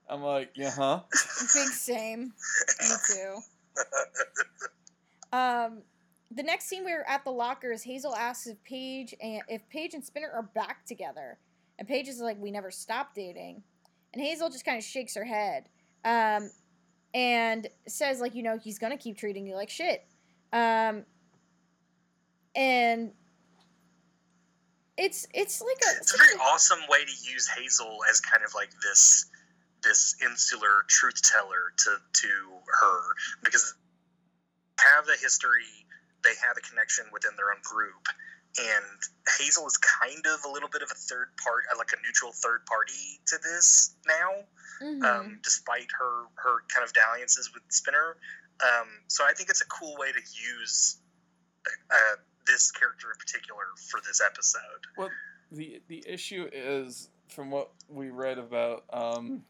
I'm 0.09 0.21
like, 0.23 0.51
yeah, 0.55 0.71
huh? 0.71 1.01
big 1.53 1.67
same. 1.69 2.33
Me 2.81 2.95
too. 3.07 3.37
Um, 5.31 5.83
the 6.31 6.43
next 6.43 6.65
scene 6.65 6.83
we 6.83 6.91
are 6.91 7.05
at 7.07 7.23
the 7.23 7.31
lockers. 7.31 7.83
Hazel 7.83 8.15
asks 8.15 8.47
if 8.47 8.61
Paige 8.63 9.13
and 9.21 9.41
if 9.47 9.67
Paige 9.69 9.93
and 9.93 10.03
Spinner 10.03 10.31
are 10.33 10.43
back 10.43 10.85
together, 10.85 11.37
and 11.77 11.87
Paige 11.87 12.07
is 12.07 12.19
like, 12.19 12.39
"We 12.39 12.51
never 12.51 12.71
stopped 12.71 13.15
dating," 13.15 13.63
and 14.13 14.23
Hazel 14.23 14.49
just 14.49 14.65
kind 14.65 14.77
of 14.77 14.83
shakes 14.83 15.15
her 15.15 15.23
head, 15.25 15.69
um, 16.03 16.51
and 17.13 17.67
says 17.87 18.19
like, 18.19 18.35
"You 18.35 18.43
know, 18.43 18.57
he's 18.57 18.79
gonna 18.79 18.97
keep 18.97 19.17
treating 19.17 19.45
you 19.45 19.55
like 19.55 19.69
shit," 19.69 20.07
um, 20.53 21.05
and 22.55 23.11
it's 24.97 25.27
it's 25.33 25.61
like 25.61 25.77
a 25.87 25.97
It's 25.97 26.13
a 26.13 26.17
very 26.17 26.35
awesome 26.41 26.79
way 26.89 27.05
to 27.05 27.31
use 27.31 27.47
Hazel 27.47 27.99
as 28.09 28.19
kind 28.19 28.43
of 28.43 28.53
like 28.53 28.69
this 28.81 29.25
this 29.81 30.15
insular 30.21 30.83
truth 30.87 31.21
teller 31.21 31.71
to 31.77 31.97
to 32.21 32.27
her 32.81 32.99
because 33.43 33.73
they 34.77 34.83
have 34.95 35.07
a 35.07 35.17
history, 35.21 35.87
they 36.23 36.33
have 36.45 36.57
a 36.57 36.61
connection 36.61 37.05
within 37.13 37.31
their 37.37 37.51
own 37.51 37.61
group, 37.63 38.07
and 38.57 38.99
Hazel 39.37 39.65
is 39.67 39.77
kind 39.77 40.25
of 40.25 40.43
a 40.43 40.51
little 40.51 40.69
bit 40.69 40.81
of 40.81 40.89
a 40.91 40.95
third 40.95 41.29
part, 41.41 41.63
like 41.77 41.91
a 41.93 42.01
neutral 42.05 42.31
third 42.33 42.65
party 42.65 43.19
to 43.27 43.37
this 43.43 43.95
now. 44.05 44.45
Mhm. 44.81 45.03
um, 45.03 45.39
despite 45.43 45.87
her 45.97 46.23
her 46.35 46.63
kind 46.73 46.85
of 46.85 46.93
dalliances 46.93 47.53
with 47.53 47.63
Spinner. 47.69 48.15
Um, 48.61 48.87
so 49.07 49.25
I 49.25 49.33
think 49.33 49.49
it's 49.49 49.61
a 49.61 49.65
cool 49.65 49.95
way 49.97 50.11
to 50.11 50.19
use 50.19 50.97
uh, 51.91 52.15
this 52.51 52.71
character 52.71 53.07
in 53.11 53.17
particular 53.19 53.61
for 53.89 53.99
this 54.07 54.21
episode. 54.25 54.61
Well, 54.97 55.09
the 55.51 55.81
the 55.87 56.03
issue 56.07 56.47
is 56.51 57.09
from 57.27 57.51
what 57.51 57.69
we 57.89 58.09
read 58.09 58.37
about 58.37 58.83
um, 58.91 59.43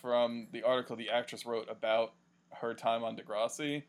from 0.00 0.46
the 0.52 0.62
article 0.62 0.96
the 0.96 1.10
actress 1.10 1.44
wrote 1.46 1.68
about 1.70 2.12
her 2.60 2.74
time 2.74 3.04
on 3.04 3.16
Degrassi, 3.16 3.82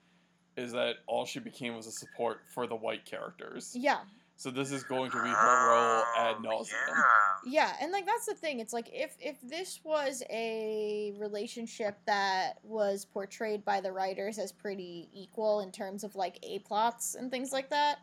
is 0.57 0.72
that 0.73 0.95
all 1.07 1.26
she 1.26 1.40
became 1.40 1.76
was 1.76 1.88
a 1.88 1.91
support 1.91 2.41
for 2.53 2.68
the 2.68 2.76
white 2.76 3.06
characters. 3.06 3.73
yeah. 3.78 3.99
So 4.38 4.49
this 4.49 4.72
is 4.72 4.84
going 4.84 5.11
to 5.11 5.22
be 5.22 5.30
her 5.30 5.69
role 5.69 6.03
ad 6.18 6.36
Oh, 6.40 6.41
nauseum. 6.41 6.72
Yeah. 6.88 7.03
Yeah, 7.45 7.73
and 7.80 7.91
like 7.91 8.07
that's 8.07 8.26
the 8.26 8.34
thing. 8.34 8.60
It's 8.60 8.73
like 8.73 8.90
if 8.91 9.15
if 9.19 9.36
this 9.44 9.80
was 9.84 10.23
a 10.32 11.14
relationship 11.19 11.98
that 12.07 12.53
was 12.64 13.06
portrayed 13.06 13.64
by 13.64 13.82
the 13.82 13.91
writers 13.91 14.40
as 14.40 14.52
pretty 14.52 15.10
equal 15.14 15.60
in 15.61 15.72
terms 15.72 16.03
of 16.03 16.15
like 16.15 16.40
a 16.41 16.57
plots 16.60 17.14
and 17.14 17.30
things 17.30 17.52
like 17.52 17.69
that, 17.69 17.99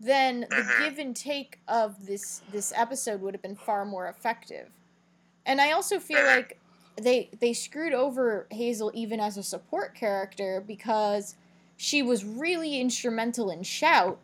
then 0.00 0.40
the 0.40 0.46
Mhm. 0.56 0.78
give 0.78 0.98
and 0.98 1.14
take 1.14 1.60
of 1.68 2.06
this 2.06 2.40
this 2.50 2.72
episode 2.74 3.20
would 3.20 3.34
have 3.34 3.42
been 3.42 3.56
far 3.56 3.84
more 3.84 4.08
effective. 4.08 4.70
And 5.44 5.60
I 5.60 5.72
also 5.72 6.00
feel 6.00 6.24
like 6.24 6.58
they 6.96 7.28
they 7.38 7.52
screwed 7.52 7.92
over 7.92 8.46
Hazel 8.50 8.90
even 8.94 9.20
as 9.20 9.36
a 9.36 9.42
support 9.42 9.94
character 9.94 10.62
because 10.66 11.34
she 11.76 12.02
was 12.02 12.24
really 12.24 12.80
instrumental 12.80 13.50
in 13.50 13.62
Shout, 13.62 14.18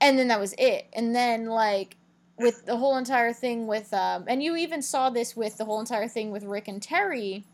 and 0.00 0.18
then 0.18 0.28
that 0.28 0.40
was 0.40 0.54
it. 0.58 0.86
And 0.92 1.14
then 1.14 1.46
like 1.46 1.96
with 2.36 2.66
the 2.66 2.76
whole 2.76 2.96
entire 2.96 3.32
thing 3.32 3.66
with 3.66 3.92
um 3.94 4.24
and 4.26 4.42
you 4.42 4.56
even 4.56 4.82
saw 4.82 5.10
this 5.10 5.36
with 5.36 5.58
the 5.58 5.64
whole 5.64 5.78
entire 5.80 6.08
thing 6.08 6.30
with 6.32 6.42
Rick 6.44 6.66
and 6.66 6.82
Terry 6.82 7.44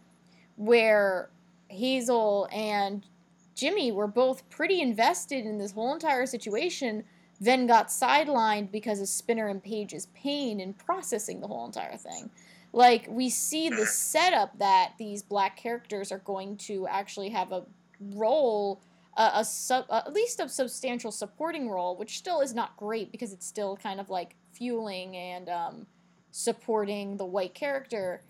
where 0.56 1.28
Hazel 1.68 2.48
and 2.52 3.04
Jimmy 3.58 3.90
were 3.90 4.06
both 4.06 4.48
pretty 4.50 4.80
invested 4.80 5.44
in 5.44 5.58
this 5.58 5.72
whole 5.72 5.92
entire 5.92 6.26
situation, 6.26 7.02
then 7.40 7.66
got 7.66 7.88
sidelined 7.88 8.70
because 8.70 9.00
of 9.00 9.08
Spinner 9.08 9.48
and 9.48 9.60
Paige's 9.60 10.06
pain 10.14 10.60
in 10.60 10.74
processing 10.74 11.40
the 11.40 11.48
whole 11.48 11.66
entire 11.66 11.96
thing. 11.96 12.30
Like, 12.72 13.06
we 13.08 13.28
see 13.28 13.68
the 13.68 13.84
setup 13.84 14.56
that 14.60 14.92
these 14.96 15.24
black 15.24 15.56
characters 15.56 16.12
are 16.12 16.20
going 16.20 16.56
to 16.58 16.86
actually 16.86 17.30
have 17.30 17.50
a 17.50 17.64
role, 18.14 18.80
a, 19.16 19.30
a 19.34 19.44
sub, 19.44 19.86
at 19.90 20.12
least 20.12 20.38
a 20.38 20.48
substantial 20.48 21.10
supporting 21.10 21.68
role, 21.68 21.96
which 21.96 22.16
still 22.16 22.40
is 22.40 22.54
not 22.54 22.76
great 22.76 23.10
because 23.10 23.32
it's 23.32 23.46
still 23.46 23.76
kind 23.76 23.98
of 23.98 24.08
like 24.08 24.36
fueling 24.52 25.16
and 25.16 25.48
um, 25.48 25.86
supporting 26.30 27.16
the 27.16 27.26
white 27.26 27.54
character 27.54 28.22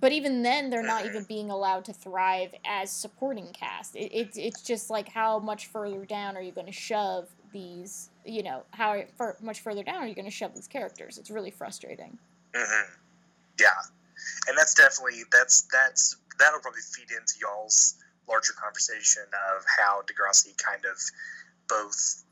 but 0.00 0.12
even 0.12 0.42
then 0.42 0.70
they're 0.70 0.82
not 0.82 1.06
even 1.06 1.24
being 1.24 1.50
allowed 1.50 1.84
to 1.86 1.92
thrive 1.92 2.54
as 2.64 2.90
supporting 2.90 3.48
cast. 3.52 3.96
It, 3.96 4.12
it, 4.12 4.36
it's 4.36 4.62
just 4.62 4.90
like 4.90 5.08
how 5.08 5.38
much 5.38 5.66
further 5.66 6.04
down 6.04 6.36
are 6.36 6.40
you 6.42 6.52
going 6.52 6.66
to 6.66 6.72
shove 6.72 7.28
these 7.52 8.10
you 8.24 8.42
know 8.42 8.64
how 8.72 9.00
far, 9.16 9.36
much 9.40 9.60
further 9.60 9.82
down 9.82 10.02
are 10.02 10.06
you 10.06 10.14
going 10.14 10.26
to 10.26 10.30
shove 10.30 10.54
these 10.54 10.68
characters? 10.68 11.18
It's 11.18 11.30
really 11.30 11.50
frustrating. 11.50 12.18
Hmm 12.54 12.90
Yeah, 13.58 13.68
and 14.48 14.58
that's 14.58 14.74
definitely 14.74 15.22
that's 15.32 15.66
that's 15.72 16.16
that'll 16.38 16.60
probably 16.60 16.82
feed 16.94 17.10
into 17.10 17.34
y'all's 17.40 17.94
larger 18.28 18.52
conversation 18.52 19.22
of 19.56 19.64
how 19.78 20.02
Degrassi 20.02 20.56
kind 20.58 20.84
of 20.84 20.98
both 21.68 22.24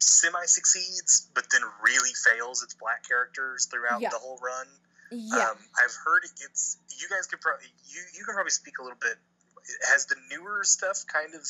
semi 0.00 0.44
succeeds, 0.46 1.28
but 1.34 1.44
then 1.52 1.62
really 1.82 2.10
fails 2.26 2.62
its 2.62 2.74
black 2.74 3.06
characters 3.06 3.66
throughout 3.66 4.00
Yeah. 4.00 4.10
the 4.10 4.18
whole 4.18 4.38
run. 4.42 4.66
Yeah 5.12 5.50
Um, 5.50 5.58
I've 5.76 5.94
heard 6.04 6.24
it 6.24 6.32
gets. 6.40 6.78
You 7.00 7.08
guys 7.08 7.26
could 7.26 7.40
probably 7.40 7.66
you 7.88 8.00
you 8.16 8.24
can 8.24 8.34
probably 8.34 8.50
speak 8.50 8.78
a 8.78 8.82
little 8.82 8.98
bit. 9.00 9.16
Has 9.92 10.06
the 10.06 10.16
newer 10.30 10.64
stuff 10.64 11.04
kind 11.06 11.34
of 11.34 11.46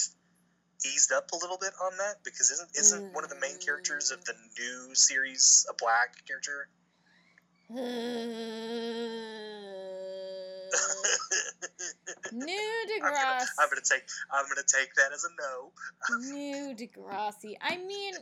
eased 0.85 1.13
up 1.13 1.31
a 1.33 1.37
little 1.37 1.59
bit 1.59 1.73
on 1.83 1.97
that? 1.99 2.25
Because 2.25 2.51
isn't 2.51 2.71
isn't 2.77 3.15
one 3.15 3.25
of 3.25 3.31
the 3.31 3.41
main 3.41 3.59
characters 3.59 4.11
of 4.11 4.25
the 4.25 4.35
new 4.59 4.95
series 4.95 5.67
a 5.71 5.75
black 5.75 6.27
character? 6.27 6.69
new 12.33 12.73
I'm 13.03 13.13
gonna, 13.13 13.47
I'm 13.59 13.69
gonna 13.69 13.81
take 13.83 14.05
I'm 14.31 14.45
gonna 14.49 14.67
take 14.67 14.95
that 14.97 15.13
as 15.13 15.25
a 15.25 15.29
no. 15.41 15.73
New 16.35 16.75
Degrassi. 16.75 17.57
I 17.61 17.79
mean, 17.79 18.15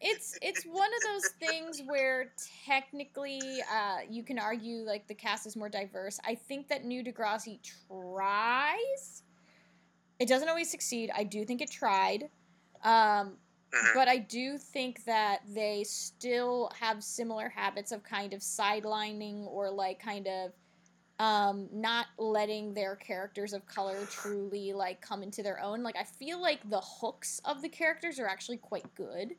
it's 0.00 0.38
it's 0.42 0.64
one 0.64 0.90
of 0.94 1.02
those 1.02 1.30
things 1.72 1.88
where 1.88 2.32
technically 2.66 3.40
uh, 3.72 3.98
you 4.08 4.22
can 4.22 4.38
argue 4.38 4.78
like 4.78 5.06
the 5.08 5.14
cast 5.14 5.46
is 5.46 5.56
more 5.56 5.68
diverse. 5.68 6.18
I 6.24 6.34
think 6.34 6.68
that 6.68 6.84
New 6.84 7.02
Degrassi 7.02 7.60
tries. 7.88 9.22
It 10.18 10.28
doesn't 10.28 10.48
always 10.48 10.70
succeed. 10.70 11.10
I 11.14 11.24
do 11.24 11.44
think 11.44 11.60
it 11.60 11.70
tried. 11.70 12.28
Um, 12.82 13.38
Mhm. 13.72 13.94
but 13.94 14.06
I 14.08 14.18
do 14.18 14.58
think 14.58 15.04
that 15.04 15.40
they 15.48 15.82
still 15.84 16.70
have 16.78 17.02
similar 17.02 17.48
habits 17.48 17.90
of 17.90 18.02
kind 18.02 18.34
of 18.34 18.40
sidelining 18.40 19.46
or 19.46 19.70
like 19.70 19.98
kind 19.98 20.26
of 20.28 20.52
um, 21.18 21.68
not 21.72 22.08
letting 22.18 22.74
their 22.74 22.96
characters 22.96 23.52
of 23.52 23.64
color 23.64 24.04
truly 24.06 24.72
like 24.72 25.00
come 25.00 25.22
into 25.22 25.42
their 25.42 25.60
own. 25.60 25.82
Like 25.82 25.96
I 25.96 26.04
feel 26.04 26.40
like 26.40 26.68
the 26.68 26.80
hooks 26.80 27.40
of 27.44 27.62
the 27.62 27.68
characters 27.68 28.18
are 28.18 28.26
actually 28.26 28.56
quite 28.58 28.92
good, 28.94 29.36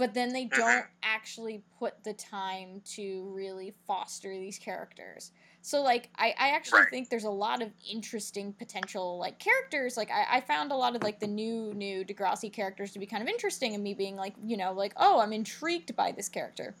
but 0.00 0.14
then 0.14 0.32
they 0.32 0.46
don't 0.46 0.86
actually 1.02 1.62
put 1.78 2.02
the 2.04 2.14
time 2.14 2.80
to 2.86 3.30
really 3.34 3.74
foster 3.86 4.30
these 4.30 4.58
characters. 4.58 5.30
So 5.60 5.82
like 5.82 6.08
I, 6.16 6.28
I 6.38 6.48
actually 6.52 6.80
Right. 6.80 6.90
think 6.90 7.10
there's 7.10 7.24
a 7.24 7.30
lot 7.30 7.60
of 7.60 7.70
interesting 7.92 8.54
potential 8.54 9.18
like 9.18 9.38
characters. 9.38 9.98
Like 9.98 10.10
I, 10.10 10.38
I 10.38 10.40
found 10.40 10.72
a 10.72 10.74
lot 10.74 10.96
of 10.96 11.02
like 11.02 11.20
the 11.20 11.26
new 11.26 11.74
new 11.74 12.02
Degrassi 12.02 12.50
characters 12.50 12.92
to 12.92 12.98
be 12.98 13.04
kind 13.04 13.22
of 13.22 13.28
interesting 13.28 13.74
and 13.74 13.84
me 13.84 13.92
being 13.92 14.16
like, 14.16 14.34
you 14.42 14.56
know, 14.56 14.72
like, 14.72 14.94
oh, 14.96 15.20
I'm 15.20 15.34
intrigued 15.34 15.94
by 15.94 16.12
this 16.12 16.30
character. 16.30 16.74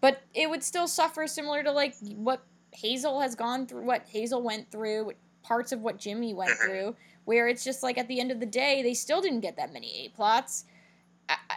But 0.00 0.22
it 0.32 0.48
would 0.48 0.64
still 0.64 0.88
suffer 0.88 1.26
similar 1.26 1.62
to 1.62 1.70
like 1.70 1.94
what 2.14 2.42
Hazel 2.72 3.20
has 3.20 3.34
gone 3.34 3.66
through, 3.66 3.84
what 3.84 4.06
Hazel 4.08 4.42
went 4.42 4.70
through, 4.70 5.04
what 5.04 5.16
parts 5.42 5.72
of 5.72 5.82
what 5.82 5.98
Jimmy 5.98 6.32
went 6.32 6.52
Mhm. 6.52 6.62
through, 6.62 6.96
where 7.26 7.48
it's 7.48 7.64
just 7.64 7.82
like 7.82 7.98
at 7.98 8.08
the 8.08 8.18
end 8.18 8.30
of 8.30 8.40
the 8.40 8.46
day, 8.46 8.82
they 8.82 8.94
still 8.94 9.20
didn't 9.20 9.40
get 9.40 9.56
that 9.56 9.74
many 9.74 10.06
A 10.06 10.08
plots. 10.08 10.64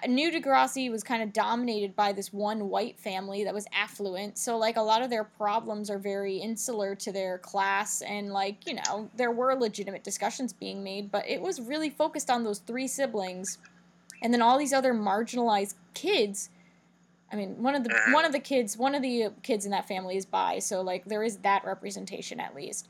New 0.07 0.31
Degrassi 0.31 0.89
was 0.89 1.03
kind 1.03 1.21
of 1.21 1.33
dominated 1.33 1.95
by 1.95 2.13
this 2.13 2.31
one 2.31 2.69
white 2.69 2.99
family 2.99 3.43
that 3.43 3.53
was 3.53 3.67
affluent, 3.73 4.37
so 4.37 4.57
like 4.57 4.77
a 4.77 4.81
lot 4.81 5.01
of 5.01 5.09
their 5.09 5.23
problems 5.23 5.89
are 5.89 5.99
very 5.99 6.37
insular 6.37 6.95
to 6.95 7.11
their 7.11 7.37
class, 7.39 8.01
and 8.01 8.31
like 8.31 8.65
you 8.65 8.75
know 8.75 9.09
there 9.15 9.31
were 9.31 9.53
legitimate 9.55 10.03
discussions 10.03 10.53
being 10.53 10.83
made, 10.83 11.11
but 11.11 11.27
it 11.27 11.41
was 11.41 11.59
really 11.59 11.89
focused 11.89 12.29
on 12.29 12.43
those 12.43 12.59
three 12.59 12.87
siblings, 12.87 13.57
and 14.23 14.33
then 14.33 14.41
all 14.41 14.57
these 14.57 14.73
other 14.73 14.93
marginalized 14.93 15.75
kids. 15.93 16.49
I 17.31 17.35
mean, 17.35 17.61
one 17.61 17.75
of 17.75 17.83
the 17.83 17.93
one 18.11 18.25
of 18.25 18.31
the 18.31 18.39
kids, 18.39 18.77
one 18.77 18.95
of 18.95 19.01
the 19.01 19.29
kids 19.43 19.65
in 19.65 19.71
that 19.71 19.87
family 19.87 20.17
is 20.17 20.25
bi, 20.25 20.59
so 20.59 20.81
like 20.81 21.05
there 21.05 21.23
is 21.23 21.37
that 21.39 21.65
representation 21.65 22.39
at 22.39 22.55
least, 22.55 22.87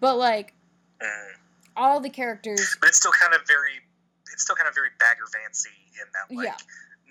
but 0.00 0.16
like 0.16 0.54
Mm. 1.02 1.32
all 1.76 1.98
the 2.00 2.08
characters, 2.10 2.76
But 2.80 2.88
it's 2.90 2.98
still 2.98 3.10
kind 3.10 3.34
of 3.34 3.40
very, 3.48 3.80
still 4.42 4.56
kind 4.56 4.68
of 4.68 4.74
very 4.74 4.90
Bagger 4.98 5.24
Vancy 5.32 5.70
in 5.94 6.06
that 6.12 6.34
like 6.34 6.46
Yeah. 6.46 6.56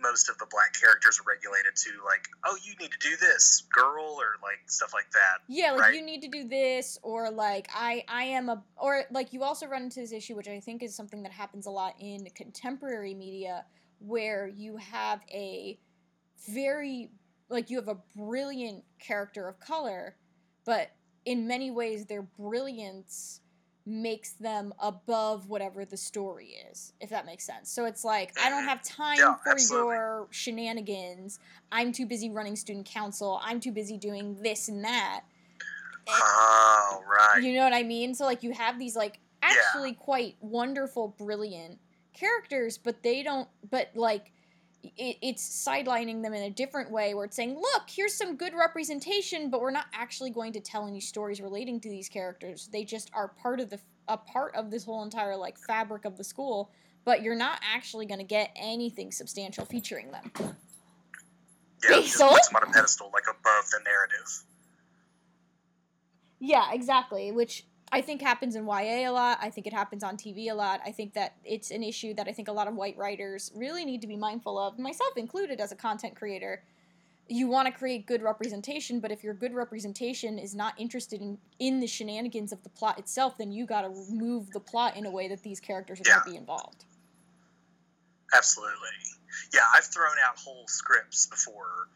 most 0.02 0.30
of 0.30 0.38
the 0.38 0.48
black 0.50 0.74
characters 0.74 1.20
are 1.20 1.24
regulated 1.24 1.76
to 1.76 1.92
like, 2.04 2.28
oh, 2.46 2.58
you 2.64 2.76
need 2.80 2.92
to 2.92 2.98
do 3.00 3.16
this, 3.18 3.64
girl, 3.74 4.18
or 4.20 4.36
like 4.42 4.60
stuff 4.68 4.94
like 4.94 5.10
that. 5.12 5.42
Yeah, 5.48 5.72
like 5.72 5.82
right? 5.82 5.96
you 5.96 6.02
need 6.02 6.22
to 6.22 6.28
do 6.28 6.48
this, 6.48 6.98
or 7.04 7.30
like 7.30 7.70
I 7.74 8.04
I 8.08 8.24
am 8.24 8.50
a, 8.50 8.64
or 8.78 9.04
like 9.12 9.34
you 9.34 9.44
also 9.44 9.68
run 9.68 9.84
into 9.84 10.00
this 10.00 10.12
issue, 10.12 10.36
which 10.36 10.48
I 10.48 10.60
think 10.60 10.82
is 10.84 10.96
something 10.96 11.24
that 11.24 11.32
happens 11.32 11.66
a 11.68 11.72
lot 11.72 11.96
in 12.00 12.26
contemporary 12.36 13.14
media, 13.14 13.66
where 14.00 14.48
you 14.48 14.78
have 14.78 15.22
a 15.32 15.80
very 16.50 17.12
like 17.50 17.70
you 17.70 17.78
have 17.78 17.90
a 17.90 17.98
brilliant 18.16 18.84
character 19.00 19.48
of 19.48 19.60
color, 19.60 20.16
but 20.66 20.92
in 21.26 21.48
many 21.48 21.70
ways 21.70 22.06
their 22.06 22.24
brilliance 22.24 23.41
makes 23.92 24.32
them 24.32 24.74
above 24.80 25.50
whatever 25.50 25.84
the 25.86 25.98
story 25.98 26.56
is, 26.72 26.94
if 27.02 27.10
that 27.10 27.26
makes 27.26 27.44
sense. 27.46 27.70
So 27.70 27.86
it's 27.86 28.04
like 28.04 28.32
I 28.40 28.50
don't 28.50 28.64
Mhm. 28.64 28.68
have 28.70 28.82
time 28.84 29.18
Yeah, 29.20 29.36
for 29.44 29.50
absolutely. 29.52 29.96
your 29.96 30.28
shenanigans. 30.32 31.40
I'm 31.72 31.92
too 31.92 32.06
busy 32.06 32.30
running 32.30 32.56
student 32.56 32.86
council. 32.86 33.40
I'm 33.44 33.60
too 33.60 33.72
busy 33.72 33.98
doing 33.98 34.42
this 34.42 34.68
and 34.70 34.84
that. 34.86 35.24
And- 36.08 36.08
Oh, 36.08 37.04
right. 37.06 37.42
you 37.44 37.54
know 37.54 37.64
what 37.64 37.74
I 37.74 37.84
mean? 37.84 38.16
So 38.16 38.26
like 38.26 38.44
you 38.44 38.52
have 38.54 38.80
these 38.80 38.96
like 38.96 39.20
Yeah. 39.44 39.50
actually 39.52 39.94
quite 39.94 40.38
wonderful, 40.42 41.10
brilliant 41.10 41.80
characters, 42.14 42.78
but 42.78 43.04
they 43.04 43.24
don't. 43.24 43.50
But 43.70 43.96
like 43.96 44.32
it, 44.84 45.18
it's 45.22 45.66
sidelining 45.66 46.24
them 46.24 46.34
in 46.34 46.44
a 46.44 46.50
different 46.50 46.92
way, 46.92 47.14
where 47.14 47.26
it's 47.26 47.36
saying, 47.36 47.56
"Look, 47.56 47.84
here's 47.90 48.14
some 48.14 48.36
good 48.36 48.54
representation, 48.54 49.50
but 49.50 49.62
we're 49.62 49.72
not 49.72 49.86
actually 49.94 50.32
going 50.32 50.54
to 50.54 50.60
tell 50.60 50.88
any 50.88 51.00
stories 51.00 51.42
relating 51.42 51.80
to 51.82 51.90
these 51.90 52.10
characters. 52.10 52.70
They 52.72 52.84
just 52.84 53.10
are 53.14 53.30
part 53.30 53.60
of 53.60 53.70
the 53.70 53.80
a 54.08 54.18
part 54.18 54.56
of 54.56 54.72
this 54.72 54.84
whole 54.84 55.04
entire 55.04 55.36
like 55.36 55.58
fabric 55.58 56.06
of 56.06 56.18
the 56.18 56.24
school." 56.24 56.72
But 57.04 57.24
you're 57.24 57.36
not 57.36 57.60
actually 57.64 58.06
going 58.06 58.20
to 58.20 58.26
get 58.26 58.52
anything 58.56 59.12
substantial 59.12 59.66
featuring 59.66 60.12
them. 60.12 60.32
yeah, 61.84 62.00
just 62.02 62.20
puts 62.20 62.48
them 62.48 62.58
on 62.58 62.70
a 62.70 62.72
pedestal, 62.72 63.10
like 63.12 63.24
above 63.24 63.70
the 63.72 63.80
narrative. 63.84 64.44
Yeah, 66.40 66.72
exactly. 66.74 67.32
Which 67.32 67.66
I 67.94 68.02
think 68.02 68.22
happens 68.22 68.56
in 68.56 68.66
YA 68.66 69.10
a 69.10 69.12
lot. 69.12 69.38
I 69.42 69.50
think 69.50 69.68
it 69.68 69.74
happens 69.74 70.04
on 70.04 70.16
TV 70.16 70.50
a 70.50 70.54
lot. 70.54 70.80
I 70.86 70.92
think 70.92 71.14
that 71.14 71.36
it's 71.44 71.72
an 71.72 71.84
issue 71.84 72.14
that 72.14 72.28
I 72.28 72.32
think 72.32 72.48
a 72.48 72.52
lot 72.52 72.68
of 72.68 72.76
white 72.76 72.98
writers 72.98 73.52
really 73.54 73.84
need 73.84 74.02
to 74.02 74.08
be 74.08 74.16
mindful 74.16 74.58
of, 74.58 74.80
myself 74.80 75.18
included 75.18 75.60
as 75.60 75.74
a 75.74 75.76
content 75.76 76.16
creator. 76.16 76.64
You 77.28 77.48
want 77.48 77.68
to 77.68 77.74
create 77.74 78.08
good 78.08 78.22
representation, 78.22 79.00
but 79.00 79.12
if 79.12 79.24
your 79.24 79.34
good 79.34 79.54
representation 79.54 80.40
is 80.40 80.56
not 80.56 80.74
interested 80.78 81.22
in, 81.22 81.38
in 81.60 81.80
the 81.80 81.88
shenanigans 81.88 82.52
of 82.52 82.64
the 82.64 82.70
plot 82.70 82.98
itself, 82.98 83.38
then 83.38 83.52
you 83.52 83.66
got 83.66 83.82
to 83.82 83.90
move 84.10 84.52
the 84.52 84.60
plot 84.60 84.96
in 84.96 85.06
a 85.06 85.12
way 85.12 85.28
that 85.28 85.44
these 85.44 85.60
characters 85.60 86.00
are 86.00 86.04
going 86.04 86.24
to 86.26 86.32
be 86.32 86.38
involved. 86.38 86.86
Absolutely. 88.34 88.72
Yeah, 89.54 89.62
I've 89.76 89.86
thrown 89.86 90.16
out 90.26 90.38
whole 90.38 90.66
scripts 90.68 91.28
before, 91.28 91.90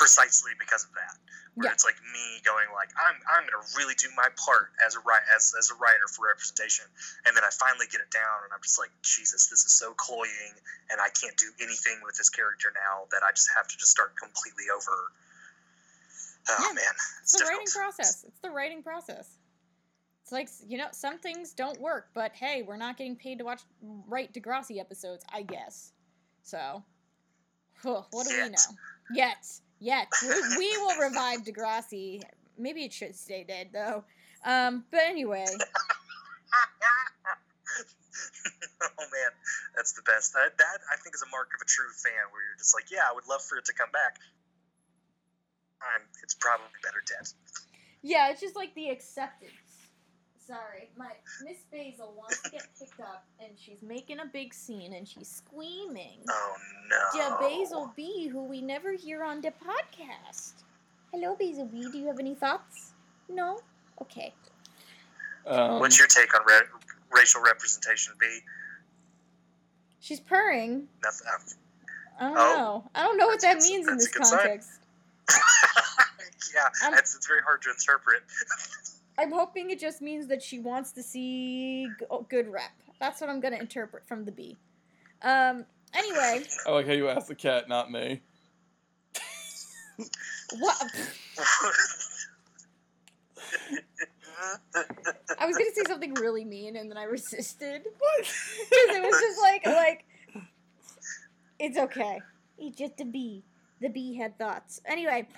precisely 0.00 0.56
because 0.56 0.88
of 0.88 0.96
that. 0.96 1.12
Where 1.54 1.68
Yeah. 1.68 1.76
it's 1.76 1.84
like 1.84 2.00
me 2.00 2.40
going 2.40 2.72
like, 2.72 2.88
I'm 2.96 3.20
I'm 3.28 3.44
gonna 3.44 3.60
really 3.76 3.92
do 4.00 4.08
my 4.16 4.32
part 4.40 4.72
as 4.80 4.96
a 4.96 5.00
as 5.36 5.52
as 5.58 5.68
a 5.68 5.76
writer 5.76 6.08
for 6.08 6.24
representation, 6.24 6.86
and 7.26 7.36
then 7.36 7.44
I 7.44 7.50
finally 7.52 7.84
get 7.92 8.00
it 8.00 8.08
down, 8.08 8.48
and 8.48 8.50
I'm 8.54 8.62
just 8.62 8.78
like, 8.78 8.88
Jesus, 9.02 9.52
this 9.52 9.66
is 9.66 9.76
so 9.76 9.92
cloying, 9.92 10.54
and 10.88 11.02
I 11.02 11.10
can't 11.12 11.36
do 11.36 11.52
anything 11.60 12.00
with 12.00 12.16
this 12.16 12.30
character 12.30 12.72
now 12.72 13.04
that 13.12 13.20
I 13.20 13.32
just 13.36 13.50
have 13.52 13.68
to 13.68 13.76
just 13.76 13.90
start 13.92 14.16
completely 14.16 14.72
over. 14.72 15.12
Oh 16.48 16.70
Yeah. 16.70 16.80
man, 16.80 16.94
It's 17.20 17.36
the 17.36 17.44
writing 17.44 17.68
process. 17.68 18.24
It's 18.24 18.40
the 18.40 18.50
writing 18.50 18.82
process. 18.82 19.36
It's 20.22 20.32
like 20.32 20.48
you 20.64 20.78
know, 20.78 20.88
some 20.92 21.18
things 21.18 21.52
don't 21.52 21.80
work, 21.80 22.08
but 22.14 22.32
hey, 22.32 22.62
we're 22.62 22.78
not 22.78 22.96
getting 22.96 23.16
paid 23.16 23.38
to 23.38 23.44
watch 23.44 23.60
write 23.82 24.32
Degrassi 24.32 24.78
episodes, 24.78 25.24
I 25.28 25.42
guess. 25.42 25.92
So, 26.42 26.84
huh, 27.82 28.02
what 28.12 28.26
do 28.26 28.32
we 28.38 28.48
know? 28.48 28.70
Yet, 29.12 29.44
yet, 29.80 30.08
we, 30.22 30.28
we 30.58 30.76
will 30.78 30.96
revive 30.98 31.42
Degrassi. 31.44 32.22
Maybe 32.58 32.84
it 32.84 32.92
should 32.92 33.16
stay 33.16 33.44
dead 33.44 33.70
though. 33.72 34.04
Um, 34.44 34.84
but 34.90 35.00
anyway, 35.04 35.44
oh 38.82 39.06
man, 39.12 39.32
that's 39.76 39.92
the 39.92 40.02
best. 40.02 40.32
That, 40.34 40.56
that 40.58 40.78
I 40.92 40.96
think 40.96 41.14
is 41.14 41.22
a 41.22 41.30
mark 41.30 41.48
of 41.54 41.60
a 41.60 41.66
true 41.66 41.90
fan, 42.02 42.30
where 42.32 42.42
you're 42.42 42.56
just 42.58 42.74
like, 42.74 42.90
yeah, 42.90 43.04
I 43.10 43.14
would 43.14 43.28
love 43.28 43.42
for 43.42 43.58
it 43.58 43.64
to 43.66 43.74
come 43.74 43.90
back. 43.92 44.16
Um, 45.82 46.02
it's 46.22 46.34
probably 46.34 46.66
better 46.82 47.02
dead. 47.06 47.28
yeah, 48.02 48.30
it's 48.30 48.40
just 48.40 48.56
like 48.56 48.74
the 48.74 48.88
acceptance. 48.90 49.52
Sorry, 50.50 50.88
my 50.98 51.10
Miss 51.44 51.58
Basil 51.70 52.12
wants 52.18 52.42
to 52.42 52.50
get 52.50 52.66
picked 52.76 52.98
up, 52.98 53.24
and 53.38 53.50
she's 53.56 53.80
making 53.82 54.18
a 54.18 54.24
big 54.26 54.52
scene, 54.52 54.94
and 54.94 55.06
she's 55.06 55.28
screaming. 55.28 56.18
Oh 56.28 56.56
no. 56.88 57.20
Ja 57.20 57.38
Basil 57.38 57.92
B, 57.94 58.26
who 58.26 58.42
we 58.42 58.60
never 58.60 58.92
hear 58.94 59.22
on 59.22 59.40
the 59.40 59.52
podcast. 59.64 60.54
Hello, 61.12 61.36
Basil 61.38 61.66
B. 61.66 61.82
Do 61.92 61.96
you 61.98 62.08
have 62.08 62.18
any 62.18 62.34
thoughts? 62.34 62.94
No. 63.28 63.60
Okay. 64.02 64.34
Um, 65.46 65.78
What's 65.78 65.96
your 65.98 66.08
take 66.08 66.34
on 66.34 66.40
ra- 66.44 66.66
racial 67.16 67.42
representation, 67.42 68.14
B? 68.18 68.26
She's 70.00 70.18
purring. 70.18 70.88
Nothing. 71.00 71.26
I 72.18 72.24
don't 72.24 72.36
Oh. 72.36 72.56
know. 72.56 72.90
I 72.96 73.02
don't 73.04 73.16
know 73.18 73.28
what 73.28 73.40
that 73.42 73.54
That's 73.54 73.66
a 73.66 73.68
good- 73.68 73.76
means 73.76 73.88
in 73.88 73.96
this 73.98 74.08
a 74.08 74.18
good 74.18 74.26
sign. 74.26 74.38
context. 74.40 74.70
yeah, 76.54 76.68
I'm- 76.82 76.94
it's, 76.94 77.14
it's 77.14 77.28
very 77.28 77.40
hard 77.42 77.62
to 77.62 77.70
interpret. 77.70 78.22
I'm 79.20 79.32
hoping 79.32 79.68
it 79.70 79.78
just 79.78 80.00
means 80.00 80.28
that 80.28 80.42
she 80.42 80.58
wants 80.58 80.92
to 80.92 81.02
see 81.02 81.86
g- 81.98 82.06
oh, 82.10 82.26
good 82.30 82.48
rep. 82.48 82.70
That's 82.98 83.20
what 83.20 83.28
I'm 83.28 83.38
gonna 83.40 83.58
interpret 83.58 84.06
from 84.08 84.24
the 84.24 84.32
B. 84.32 84.56
Um. 85.20 85.66
Anyway, 85.92 86.44
I 86.66 86.70
like 86.70 86.86
how 86.86 86.94
you 86.94 87.08
asked 87.10 87.28
the 87.28 87.34
cat, 87.34 87.68
not 87.68 87.92
me. 87.92 88.22
what? 90.58 90.76
I 95.38 95.46
was 95.46 95.56
gonna 95.56 95.70
say 95.74 95.82
something 95.86 96.14
really 96.14 96.46
mean, 96.46 96.76
and 96.76 96.90
then 96.90 96.96
I 96.96 97.04
resisted 97.04 97.82
What? 97.98 98.20
because 98.22 98.96
it 98.96 99.02
was 99.02 99.20
just 99.20 99.40
like, 99.42 99.66
like, 99.66 100.04
it's 101.58 101.76
okay. 101.76 102.20
It's 102.56 102.78
just 102.78 103.00
a 103.00 103.04
bee. 103.04 103.42
The 103.82 103.88
bee 103.88 104.14
had 104.14 104.38
thoughts. 104.38 104.80
Anyway, 104.86 105.28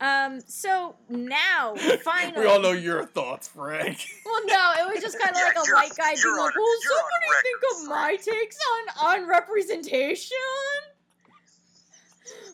um. 0.00 0.40
So 0.46 0.96
now, 1.08 1.74
finally, 2.02 2.40
we 2.44 2.46
all 2.46 2.60
know 2.60 2.72
your 2.72 3.04
thoughts, 3.04 3.48
Frank. 3.48 4.04
Well, 4.24 4.46
no, 4.46 4.72
it 4.80 4.94
was 4.94 5.02
just 5.02 5.18
kind 5.18 5.30
of 5.30 5.36
Yeah, 5.36 5.46
like 5.46 5.56
a 5.56 5.72
white 5.74 5.96
guy 5.96 6.10
being 6.14 6.22
you're 6.24 6.36
like, 6.38 6.54
on- 6.54 6.62
"Will 6.62 6.82
you're 6.84 6.92
on 6.92 7.42
think 7.42 7.62
record, 7.62 7.82
of 7.82 7.88
my 7.88 8.16
takes 8.16 8.56
on 9.00 9.22
on 9.22 9.28
representation? 9.28 10.36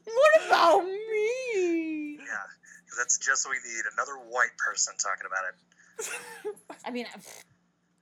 What 0.04 0.46
about 0.46 0.84
me?" 0.84 2.16
Yeah, 2.18 2.24
that's 2.98 3.18
just 3.18 3.46
what 3.46 3.56
we 3.62 3.70
need. 3.72 3.82
Another 3.94 4.14
white 4.30 4.56
person 4.58 4.94
talking 4.98 5.26
about 5.26 5.44
it. 5.50 5.54
I 6.84 6.90
mean, 6.90 7.06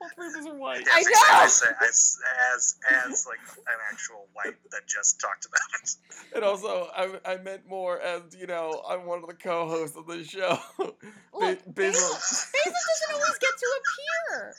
All 0.02 0.08
three 0.16 0.26
of 0.26 0.34
us 0.34 0.46
are 0.46 0.54
white. 0.58 0.84
I 0.92 1.00
Yes, 1.00 1.30
know! 1.30 1.38
I 1.38 1.46
say, 1.46 1.66
as, 1.88 2.18
as 2.54 2.76
as 2.90 3.26
like 3.26 3.38
an 3.68 3.78
actual 3.92 4.26
white 4.32 4.56
that 4.72 4.80
just 4.88 5.20
talked 5.20 5.46
about 5.46 5.60
it. 5.82 5.90
And 6.34 6.44
also, 6.44 6.88
I, 6.94 7.18
I 7.24 7.36
meant 7.38 7.68
more 7.68 8.00
as, 8.00 8.22
you 8.38 8.46
know, 8.46 8.82
I'm 8.88 9.06
one 9.06 9.20
of 9.22 9.28
the 9.28 9.34
co-hosts 9.34 9.96
of 9.96 10.06
the 10.06 10.24
show. 10.24 10.58
look, 10.78 10.98
Basil, 11.32 11.64
Basil, 11.74 12.08
Basil 12.08 12.72
doesn't 12.72 13.14
always 13.14 13.38
get 13.38 13.50
to 13.58 13.66
appear. 13.78 14.54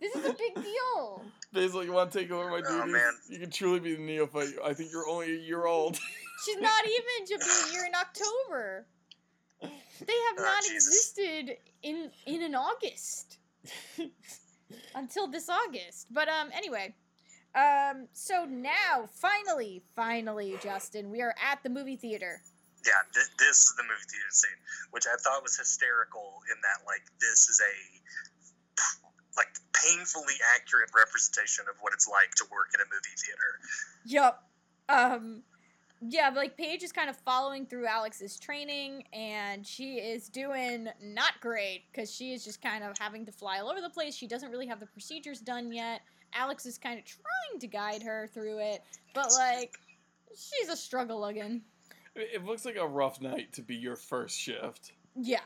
This 0.00 0.14
is 0.14 0.24
a 0.24 0.34
big 0.34 0.62
deal. 0.62 1.22
Basil, 1.52 1.84
you 1.84 1.92
want 1.92 2.12
to 2.12 2.18
take 2.18 2.30
over 2.30 2.50
my 2.50 2.62
Oh, 2.64 2.78
duties? 2.80 2.92
man. 2.92 3.12
You 3.28 3.38
can 3.40 3.50
truly 3.50 3.80
be 3.80 3.94
the 3.96 4.02
neophyte. 4.02 4.54
I 4.64 4.72
think 4.72 4.92
you're 4.92 5.08
only 5.08 5.32
a 5.34 5.38
year 5.38 5.66
old. 5.66 5.98
She's 6.44 6.60
not 6.60 6.84
even 6.86 7.38
to 7.38 7.44
be 7.44 7.70
here 7.72 7.84
in 7.86 7.92
October. 7.94 8.86
They 9.60 9.68
have 10.28 10.36
Oh, 10.38 10.42
not 10.42 10.62
Jesus. 10.64 10.86
existed 10.86 11.56
in 11.82 12.10
in 12.26 12.42
an 12.42 12.54
August 12.54 13.38
until 14.94 15.26
this 15.26 15.48
August. 15.48 16.08
But 16.10 16.28
um, 16.28 16.50
anyway, 16.54 16.94
um, 17.54 18.08
so 18.12 18.44
now 18.44 19.08
finally, 19.12 19.82
finally, 19.94 20.56
Justin, 20.62 21.10
we 21.10 21.22
are 21.22 21.34
at 21.42 21.62
the 21.62 21.70
movie 21.70 21.96
theater. 21.96 22.42
Yeah, 22.84 23.02
th- 23.14 23.34
this 23.38 23.64
is 23.64 23.74
the 23.76 23.82
movie 23.82 24.06
theater 24.08 24.30
scene, 24.30 24.60
which 24.90 25.06
I 25.06 25.16
thought 25.22 25.42
was 25.42 25.56
hysterical 25.56 26.42
in 26.52 26.56
that 26.62 26.86
like 26.86 27.02
this 27.20 27.48
is 27.48 27.60
a 27.60 27.74
like 29.36 29.52
painfully 29.72 30.34
accurate 30.54 30.90
representation 30.96 31.64
of 31.68 31.76
what 31.80 31.92
it's 31.92 32.08
like 32.08 32.34
to 32.36 32.44
work 32.50 32.72
in 32.74 32.80
a 32.80 32.88
movie 32.88 33.16
theater. 33.16 33.50
Yup. 34.04 34.48
Um, 34.88 35.42
yeah, 36.00 36.30
but, 36.30 36.36
like 36.36 36.56
Paige 36.56 36.82
is 36.82 36.92
kind 36.92 37.08
of 37.10 37.16
following 37.16 37.66
through 37.66 37.86
Alex's 37.86 38.38
training, 38.38 39.04
and 39.12 39.66
she 39.66 39.94
is 39.96 40.28
doing 40.28 40.88
not 41.02 41.32
great 41.40 41.84
because 41.90 42.12
she 42.12 42.32
is 42.32 42.44
just 42.44 42.60
kind 42.62 42.84
of 42.84 42.96
having 42.98 43.24
to 43.26 43.32
fly 43.32 43.58
all 43.60 43.68
over 43.70 43.80
the 43.80 43.90
place. 43.90 44.14
She 44.14 44.26
doesn't 44.26 44.50
really 44.50 44.66
have 44.66 44.80
the 44.80 44.86
procedures 44.86 45.40
done 45.40 45.72
yet. 45.72 46.02
Alex 46.34 46.66
is 46.66 46.76
kind 46.78 46.98
of 46.98 47.04
trying 47.04 47.60
to 47.60 47.66
guide 47.66 48.02
her 48.02 48.28
through 48.32 48.58
it, 48.58 48.82
but 49.14 49.30
like 49.38 49.78
she's 50.34 50.68
a 50.68 50.76
struggle 50.76 51.24
again. 51.26 51.62
It 52.14 52.30
it 52.34 52.44
looks 52.44 52.64
like 52.64 52.76
a 52.76 52.86
rough 52.86 53.20
night 53.20 53.52
to 53.54 53.62
be 53.62 53.74
your 53.76 53.96
first 53.96 54.38
shift. 54.38 54.92
Yeah, 55.14 55.40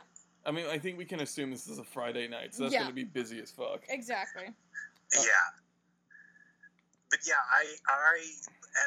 I 0.45 0.51
mean, 0.51 0.67
I 0.67 0.79
think 0.79 0.99
we 0.99 1.05
can 1.05 1.21
assume 1.21 1.51
this 1.51 1.69
is 1.69 1.79
a 1.79 1.85
Friday 1.85 2.27
night, 2.29 2.55
so 2.55 2.65
that's 2.65 2.73
Yeah. 2.75 2.81
going 2.81 2.91
to 2.91 2.95
be 2.95 3.05
busy 3.05 3.41
as 3.41 3.51
fuck. 3.51 3.83
exactly. 3.89 4.45
Oh. 4.49 5.23
Yeah. 5.23 5.61
But 7.11 7.21
yeah, 7.27 7.43
I 7.43 7.65
I 7.91 8.15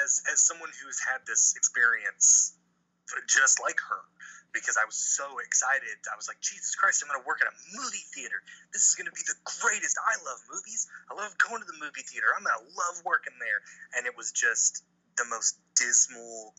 as 0.04 0.24
as 0.32 0.42
someone 0.42 0.72
who's 0.84 1.00
had 1.00 1.22
this 1.28 1.54
experience 1.56 2.56
just 3.28 3.62
like 3.62 3.80
her 3.80 4.02
because 4.54 4.78
I 4.78 4.86
was 4.86 4.96
so 4.96 5.26
excited. 5.42 5.98
I 6.08 6.16
was 6.16 6.30
like, 6.30 6.40
Jesus 6.40 6.78
Christ, 6.78 7.02
I'm 7.02 7.10
going 7.10 7.20
to 7.20 7.26
work 7.26 7.42
at 7.42 7.50
a 7.50 7.58
movie 7.74 8.06
theater. 8.14 8.46
This 8.72 8.86
is 8.86 8.94
going 8.94 9.10
to 9.10 9.16
be 9.18 9.26
the 9.26 9.36
greatest. 9.44 9.98
I 9.98 10.14
love 10.22 10.40
movies. 10.46 10.86
I 11.10 11.18
love 11.18 11.34
going 11.42 11.60
to 11.60 11.68
the 11.68 11.78
movie 11.82 12.06
theater. 12.06 12.30
I'm 12.38 12.46
going 12.46 12.54
to 12.54 12.70
love 12.70 13.02
working 13.02 13.34
there. 13.42 13.66
And 13.98 14.06
it 14.06 14.14
was 14.14 14.30
just 14.32 14.86
the 15.18 15.26
most 15.26 15.58
dismal 15.74 16.54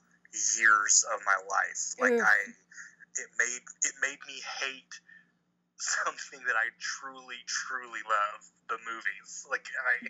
years 0.59 1.07
of 1.15 1.23
my 1.23 1.39
life. 1.47 1.83
Like 2.03 2.19
Ugh. 2.19 2.27
I 2.27 2.37
it 3.15 3.31
made 3.39 3.63
it 3.87 3.95
made 4.03 4.19
me 4.27 4.43
hate 4.59 4.95
something 5.85 6.41
that 6.47 6.57
I 6.57 6.73
truly 6.81 7.37
truly 7.47 8.01
love, 8.05 8.41
the 8.69 8.79
movies. 8.83 9.47
Like 9.51 9.67
I 9.77 10.09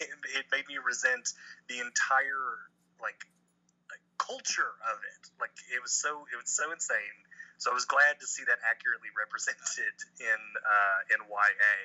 it 0.38 0.46
made 0.50 0.66
me 0.68 0.78
resent 0.82 1.32
the 1.68 1.78
entire 1.78 2.58
like 3.00 3.22
like, 3.90 4.02
culture 4.18 4.74
of 4.90 4.98
it. 4.98 5.22
Like 5.40 5.54
it 5.70 5.82
was 5.82 5.92
so 5.92 6.26
it 6.32 6.36
was 6.36 6.50
so 6.50 6.72
insane. 6.72 7.18
So 7.58 7.70
I 7.70 7.74
was 7.74 7.84
glad 7.84 8.18
to 8.20 8.26
see 8.26 8.42
that 8.46 8.58
accurately 8.66 9.10
represented 9.22 9.94
in 10.18 10.40
uh, 10.66 11.14
in 11.14 11.20
YA. 11.30 11.76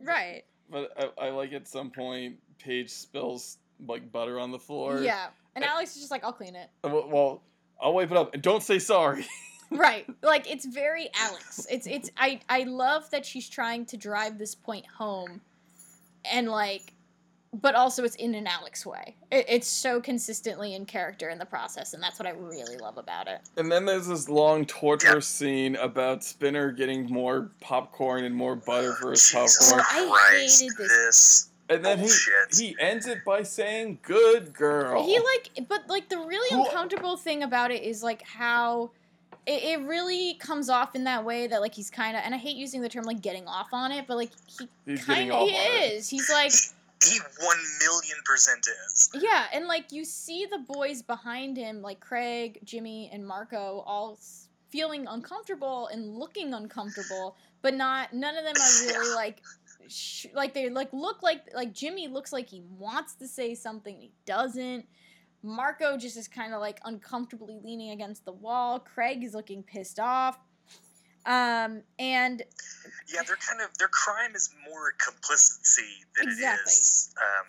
right. 0.00 0.44
But 0.68 0.92
I, 0.98 1.26
I 1.26 1.30
like 1.30 1.52
at 1.52 1.68
some 1.68 1.90
point, 1.90 2.38
Paige 2.58 2.90
spills 2.90 3.58
like 3.86 4.10
butter 4.10 4.40
on 4.40 4.50
the 4.50 4.58
floor. 4.58 5.00
Yeah, 5.02 5.28
and 5.54 5.64
Alex 5.64 5.94
is 5.94 6.02
just 6.02 6.10
like, 6.10 6.24
I'll 6.24 6.32
clean 6.32 6.56
it. 6.56 6.70
Well, 6.82 7.08
well, 7.08 7.42
I'll 7.80 7.94
wipe 7.94 8.10
it 8.10 8.16
up 8.16 8.34
and 8.34 8.42
don't 8.42 8.62
say 8.62 8.78
sorry. 8.78 9.26
right 9.70 10.06
like 10.22 10.50
it's 10.50 10.64
very 10.64 11.08
alex 11.14 11.66
it's 11.70 11.86
it's 11.86 12.10
i 12.16 12.38
i 12.48 12.62
love 12.64 13.08
that 13.10 13.24
she's 13.26 13.48
trying 13.48 13.84
to 13.86 13.96
drive 13.96 14.38
this 14.38 14.54
point 14.54 14.84
home 14.98 15.40
and 16.32 16.48
like 16.48 16.92
but 17.52 17.74
also 17.74 18.04
it's 18.04 18.16
in 18.16 18.34
an 18.34 18.46
alex 18.46 18.84
way 18.86 19.14
it, 19.32 19.44
it's 19.48 19.66
so 19.68 20.00
consistently 20.00 20.74
in 20.74 20.84
character 20.84 21.30
in 21.30 21.38
the 21.38 21.44
process 21.44 21.94
and 21.94 22.02
that's 22.02 22.18
what 22.18 22.26
i 22.26 22.30
really 22.32 22.76
love 22.76 22.98
about 22.98 23.26
it 23.28 23.40
And 23.56 23.70
then 23.72 23.84
there's 23.86 24.06
this 24.08 24.28
long 24.28 24.66
torture 24.66 25.20
scene 25.20 25.76
about 25.76 26.22
Spinner 26.22 26.70
getting 26.70 27.06
more 27.06 27.50
popcorn 27.60 28.24
and 28.24 28.34
more 28.34 28.56
butter 28.56 28.92
for 28.94 29.10
his 29.12 29.22
Jesus 29.28 29.72
popcorn. 29.72 29.84
I 29.90 30.08
Christ, 30.30 30.60
hated 30.62 30.76
this. 30.76 30.88
this. 30.90 31.48
And 31.68 31.84
then 31.84 31.98
he 31.98 32.08
he 32.56 32.76
ends 32.78 33.08
it 33.08 33.24
by 33.24 33.42
saying, 33.42 33.98
"Good 34.02 34.52
girl." 34.52 35.04
he 35.04 35.18
like 35.18 35.66
but 35.68 35.88
like 35.88 36.08
the 36.08 36.18
really 36.18 36.48
Who- 36.54 36.64
uncomfortable 36.64 37.16
thing 37.16 37.42
about 37.42 37.72
it 37.72 37.82
is 37.82 38.04
like 38.04 38.22
how 38.22 38.90
it, 39.46 39.62
it 39.62 39.86
really 39.86 40.34
comes 40.34 40.68
off 40.68 40.94
in 40.94 41.04
that 41.04 41.24
way 41.24 41.46
that 41.46 41.60
like 41.60 41.74
he's 41.74 41.90
kind 41.90 42.16
of 42.16 42.22
and 42.24 42.34
i 42.34 42.38
hate 42.38 42.56
using 42.56 42.80
the 42.80 42.88
term 42.88 43.04
like 43.04 43.20
getting 43.20 43.46
off 43.46 43.68
on 43.72 43.92
it 43.92 44.06
but 44.06 44.16
like 44.16 44.30
he 44.86 44.96
kind 44.98 45.30
of 45.30 45.36
off 45.36 45.48
he 45.48 45.54
on 45.54 45.82
it. 45.82 45.92
is 45.92 46.08
he's 46.08 46.30
like 46.30 46.52
He 47.04 47.18
one 47.40 47.58
million 47.80 48.16
percent 48.24 48.66
is. 48.86 49.10
Yeah, 49.14 49.44
and 49.52 49.66
like 49.66 49.92
you 49.92 50.04
see 50.04 50.46
the 50.50 50.58
boys 50.58 51.02
behind 51.02 51.56
him, 51.56 51.82
like 51.82 52.00
Craig, 52.00 52.58
Jimmy, 52.64 53.10
and 53.12 53.24
Marco, 53.24 53.84
all 53.86 54.18
feeling 54.70 55.06
uncomfortable 55.06 55.88
and 55.88 56.16
looking 56.16 56.54
uncomfortable, 56.54 57.36
but 57.60 57.74
not 57.74 58.14
none 58.14 58.34
of 58.36 58.44
them 58.44 58.54
are 58.56 58.86
really 58.86 59.14
like 59.14 59.42
sh- 59.88 60.26
like 60.34 60.54
they 60.54 60.70
like 60.70 60.90
look 60.92 61.22
like 61.22 61.42
like 61.54 61.74
Jimmy 61.74 62.08
looks 62.08 62.32
like 62.32 62.48
he 62.48 62.62
wants 62.78 63.14
to 63.16 63.28
say 63.28 63.54
something, 63.54 63.94
he 64.00 64.10
doesn't. 64.24 64.86
Marco 65.46 65.96
just 65.96 66.16
is 66.16 66.28
kind 66.28 66.52
of 66.52 66.60
like 66.60 66.80
uncomfortably 66.84 67.58
leaning 67.62 67.90
against 67.90 68.24
the 68.24 68.32
wall. 68.32 68.78
Craig 68.80 69.22
is 69.22 69.32
looking 69.32 69.62
pissed 69.62 70.00
off. 70.00 70.38
Um, 71.24 71.82
and 71.98 72.42
Yeah, 73.08 73.22
they're 73.26 73.36
kind 73.36 73.60
of 73.60 73.76
their 73.78 73.88
crime 73.88 74.34
is 74.34 74.50
more 74.68 74.94
complicity 74.98 76.04
than 76.16 76.28
Exactly. 76.28 76.70
it 76.70 76.78
is 76.78 77.14
um, 77.18 77.46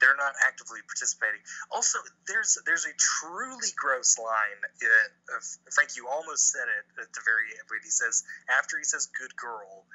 they're 0.00 0.16
not 0.16 0.34
actively 0.46 0.80
participating. 0.86 1.40
Also, 1.70 1.98
there's 2.26 2.58
there's 2.66 2.86
a 2.86 2.94
truly 2.98 3.68
gross 3.76 4.18
line. 4.18 4.60
Uh, 4.82 5.38
Frank, 5.74 5.96
you 5.96 6.08
almost 6.08 6.50
said 6.50 6.66
it 6.66 7.02
at 7.02 7.12
the 7.12 7.20
very 7.24 7.50
end 7.52 7.66
when 7.68 7.80
he 7.82 7.90
says 7.90 8.24
after 8.48 8.78
he 8.78 8.84
says 8.84 9.06
"good 9.18 9.34
girl." 9.36 9.86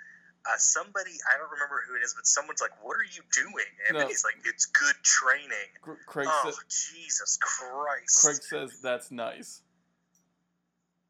Uh, 0.46 0.58
somebody 0.58 1.12
I 1.32 1.38
don't 1.38 1.50
remember 1.52 1.84
who 1.88 1.96
it 1.96 2.04
is, 2.04 2.14
but 2.14 2.28
someone's 2.28 2.60
like, 2.60 2.76
"What 2.84 2.98
are 2.98 3.08
you 3.16 3.24
doing?" 3.32 3.72
And 3.88 3.98
No. 3.98 4.08
he's 4.08 4.26
like, 4.26 4.36
"It's 4.44 4.66
good 4.66 4.96
training." 5.02 5.72
Cr- 5.82 5.94
Craig, 6.06 6.28
Oh 6.30 6.52
sa- 6.52 6.60
Jesus 6.68 7.38
Christ! 7.40 8.22
Craig 8.22 8.44
says 8.44 8.82
that's 8.82 9.10
nice. 9.10 9.62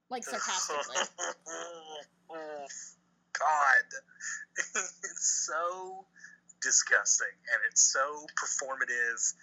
Like 0.10 0.23
sarcastically. 0.30 0.97
oh, 2.30 2.68
God. 3.34 3.85
it's 4.57 5.47
so 5.49 6.05
disgusting 6.61 7.34
and 7.51 7.60
it's 7.69 7.81
so 7.91 8.27
performative. 8.38 9.34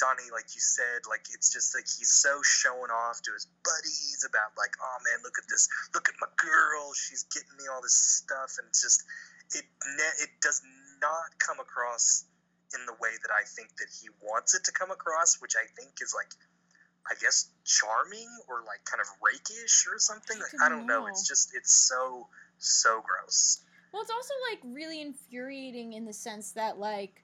Donnie, 0.00 0.26
like 0.32 0.50
you 0.56 0.60
said, 0.60 1.06
like 1.08 1.22
it's 1.30 1.52
just 1.52 1.74
like 1.74 1.84
he's 1.86 2.10
so 2.10 2.40
showing 2.42 2.90
off 2.90 3.22
to 3.22 3.30
his 3.32 3.46
buddies 3.62 4.26
about 4.26 4.50
like, 4.58 4.74
oh 4.82 4.96
man, 5.06 5.22
look 5.22 5.38
at 5.38 5.46
this, 5.48 5.68
look 5.94 6.08
at 6.08 6.16
my 6.18 6.26
girl, 6.34 6.90
she's 6.94 7.22
getting 7.30 7.54
me 7.56 7.64
all 7.70 7.80
this 7.80 7.94
stuff, 7.94 8.58
and 8.58 8.66
it's 8.66 8.82
just 8.82 9.04
it 9.54 9.64
ne- 9.96 10.18
it 10.24 10.30
does 10.42 10.60
not 11.00 11.38
come 11.38 11.60
across 11.60 12.24
in 12.74 12.84
the 12.86 12.92
way 13.00 13.10
that 13.22 13.30
I 13.30 13.44
think 13.44 13.76
that 13.78 13.88
he 14.00 14.08
wants 14.22 14.54
it 14.54 14.64
to 14.64 14.72
come 14.72 14.90
across, 14.90 15.40
which 15.40 15.54
I 15.56 15.66
think 15.76 15.94
is 16.02 16.14
like 16.14 16.32
I 17.10 17.14
guess 17.20 17.50
charming 17.64 18.28
or 18.48 18.62
like 18.66 18.84
kind 18.84 19.00
of 19.00 19.06
rakish 19.22 19.86
or 19.86 19.98
something. 19.98 20.38
Like, 20.38 20.60
I 20.64 20.68
don't 20.68 20.86
know. 20.86 21.00
know. 21.00 21.06
It's 21.06 21.28
just 21.28 21.54
it's 21.54 21.72
so 21.72 22.28
so 22.58 23.02
gross. 23.04 23.60
Well, 23.92 24.02
it's 24.02 24.10
also 24.10 24.34
like 24.50 24.60
really 24.74 25.00
infuriating 25.00 25.92
in 25.92 26.04
the 26.04 26.12
sense 26.12 26.52
that 26.52 26.78
like 26.78 27.22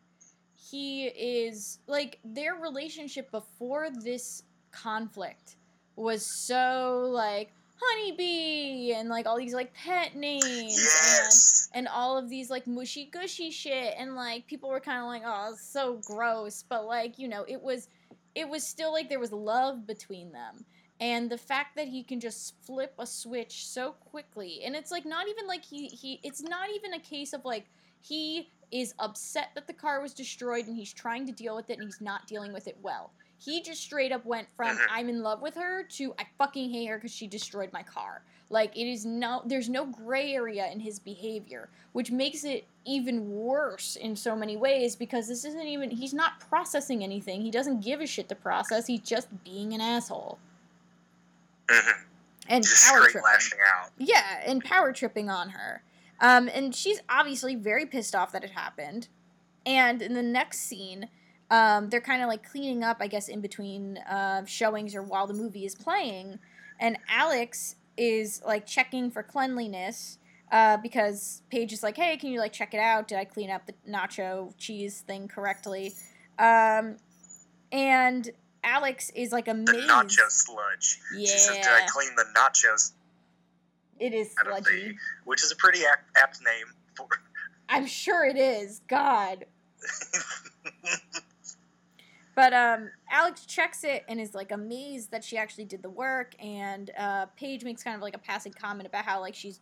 he 0.54 1.06
is 1.06 1.78
like 1.86 2.18
their 2.24 2.54
relationship 2.54 3.30
before 3.30 3.88
this 3.90 4.42
conflict 4.70 5.56
was 5.96 6.24
so 6.46 7.10
like 7.12 7.52
honeybee 7.80 8.92
and 8.92 9.08
like 9.08 9.26
all 9.26 9.38
these 9.38 9.54
like 9.54 9.72
pet 9.74 10.14
names 10.14 10.76
Yes. 10.76 11.68
and 11.74 11.80
and 11.80 11.88
all 11.88 12.18
of 12.18 12.28
these 12.28 12.50
like 12.50 12.66
mushy 12.66 13.06
gushy 13.06 13.50
shit. 13.50 13.94
And 13.98 14.14
like 14.14 14.46
people 14.46 14.68
were 14.68 14.80
kind 14.80 15.00
of 15.00 15.06
like 15.06 15.22
oh 15.24 15.52
it's 15.52 15.64
so 15.64 16.00
gross. 16.06 16.64
But 16.68 16.86
like 16.86 17.18
you 17.18 17.28
know 17.28 17.44
it 17.48 17.60
was 17.60 17.88
it 18.34 18.48
was 18.48 18.62
still 18.66 18.92
like 18.92 19.08
there 19.08 19.20
was 19.20 19.32
love 19.32 19.86
between 19.86 20.32
them. 20.32 20.64
And 21.00 21.30
the 21.30 21.38
fact 21.38 21.76
that 21.76 21.88
he 21.88 22.02
can 22.02 22.20
just 22.20 22.54
flip 22.62 22.92
a 22.98 23.06
switch 23.06 23.66
so 23.66 23.92
quickly 23.92 24.60
and 24.64 24.76
it's 24.76 24.90
like 24.90 25.06
not 25.06 25.28
even 25.28 25.46
like 25.46 25.64
he 25.64 25.86
he 25.88 26.20
it's 26.22 26.42
not 26.42 26.68
even 26.74 26.92
a 26.92 26.98
case 27.00 27.32
of 27.32 27.44
like 27.44 27.64
he 28.02 28.50
is 28.70 28.94
upset 28.98 29.48
that 29.54 29.66
the 29.66 29.72
car 29.72 30.00
was 30.00 30.12
destroyed 30.12 30.66
and 30.66 30.76
he's 30.76 30.92
trying 30.92 31.26
to 31.26 31.32
deal 31.32 31.56
with 31.56 31.70
it 31.70 31.78
and 31.78 31.84
he's 31.84 32.00
not 32.00 32.26
dealing 32.26 32.52
with 32.52 32.68
it 32.68 32.76
well 32.82 33.12
he 33.44 33.62
just 33.62 33.82
straight 33.82 34.12
up 34.12 34.24
went 34.24 34.46
from 34.56 34.76
Mhm. 34.76 34.86
i'm 34.90 35.08
in 35.08 35.22
love 35.22 35.40
with 35.42 35.54
her 35.54 35.82
to 35.84 36.14
i 36.18 36.26
fucking 36.38 36.70
hate 36.70 36.86
her 36.86 36.96
because 36.96 37.12
she 37.12 37.26
destroyed 37.26 37.72
my 37.72 37.82
car 37.82 38.22
like 38.50 38.76
it 38.76 38.86
is 38.90 39.04
no 39.06 39.42
there's 39.46 39.68
no 39.68 39.86
gray 39.86 40.32
area 40.34 40.70
in 40.70 40.80
his 40.80 40.98
behavior 40.98 41.68
which 41.92 42.10
makes 42.10 42.44
it 42.44 42.64
even 42.84 43.30
worse 43.30 43.96
in 43.96 44.14
so 44.16 44.34
many 44.36 44.56
ways 44.56 44.96
because 44.96 45.28
this 45.28 45.44
isn't 45.44 45.66
even 45.66 45.90
he's 45.90 46.14
not 46.14 46.40
processing 46.40 47.02
anything 47.02 47.40
he 47.42 47.50
doesn't 47.50 47.80
give 47.84 48.00
a 48.00 48.06
shit 48.06 48.28
to 48.28 48.34
process 48.34 48.86
he's 48.86 49.00
just 49.00 49.28
being 49.44 49.72
an 49.72 49.80
asshole 49.80 50.38
Mhm. 51.66 52.04
and 52.48 52.64
Just 52.64 52.88
power 52.88 53.02
tripping. 53.04 53.22
lashing 53.22 53.58
out. 53.74 53.90
Yeah, 53.96 54.42
and 54.44 54.64
power 54.64 54.92
tripping 54.92 55.30
on 55.30 55.50
her. 55.50 55.82
Um, 56.20 56.48
and 56.52 56.74
she's 56.74 57.00
obviously 57.08 57.54
very 57.54 57.86
pissed 57.86 58.12
off 58.14 58.32
that 58.32 58.42
it 58.42 58.50
happened. 58.50 59.06
And 59.64 60.02
in 60.02 60.14
the 60.14 60.22
next 60.22 60.58
scene, 60.62 61.08
um, 61.50 61.88
they're 61.90 62.00
kind 62.00 62.22
of 62.22 62.28
like 62.28 62.48
cleaning 62.48 62.82
up, 62.84 62.98
I 63.00 63.06
guess, 63.06 63.28
in 63.28 63.40
between 63.40 63.98
uh, 63.98 64.44
showings 64.44 64.94
or 64.94 65.02
while 65.02 65.26
the 65.26 65.34
movie 65.34 65.64
is 65.66 65.74
playing. 65.74 66.38
And 66.78 66.98
Alex 67.08 67.76
is 67.96 68.40
like 68.46 68.66
checking 68.66 69.10
for 69.10 69.22
cleanliness 69.22 70.18
uh, 70.52 70.76
because 70.78 71.42
Paige 71.50 71.72
is 71.72 71.82
like, 71.82 71.96
hey, 71.96 72.16
can 72.16 72.30
you 72.30 72.38
like 72.38 72.52
check 72.52 72.72
it 72.72 72.80
out? 72.80 73.08
Did 73.08 73.18
I 73.18 73.24
clean 73.24 73.50
up 73.50 73.66
the 73.66 73.74
nacho 73.88 74.54
cheese 74.58 75.00
thing 75.00 75.28
correctly? 75.28 75.92
Um, 76.38 76.96
and 77.72 78.30
Alex 78.62 79.10
is 79.14 79.32
like 79.32 79.46
The 79.46 79.52
nacho 79.52 80.28
sludge. 80.30 81.00
Yeah, 81.16 81.32
She 81.32 81.38
says, 81.38 81.56
"Did 81.56 81.66
I 81.66 81.86
clean 81.86 82.14
the 82.16 82.24
nachos?" 82.36 82.92
it 83.98 84.14
is 84.14 84.34
sludgy. 84.34 84.88
the, 84.88 84.94
which 85.24 85.42
is 85.42 85.52
a 85.52 85.56
pretty 85.56 85.84
apt, 85.84 86.04
apt 86.16 86.40
name 86.42 86.66
for. 86.94 87.06
I'm 87.68 87.86
sure 87.86 88.24
it 88.24 88.36
is. 88.36 88.80
God. 88.88 89.44
But 92.34 92.52
um, 92.52 92.90
Alex 93.10 93.44
checks 93.44 93.84
it 93.84 94.04
and 94.08 94.20
is 94.20 94.34
like 94.34 94.52
amazed 94.52 95.10
that 95.10 95.24
she 95.24 95.36
actually 95.36 95.64
did 95.64 95.82
the 95.82 95.90
work. 95.90 96.34
And 96.38 96.90
uh, 96.96 97.26
Paige 97.36 97.64
makes 97.64 97.82
kind 97.82 97.96
of 97.96 98.02
like 98.02 98.14
a 98.14 98.18
passing 98.18 98.52
comment 98.52 98.86
about 98.86 99.04
how 99.04 99.20
like 99.20 99.34
she's 99.34 99.60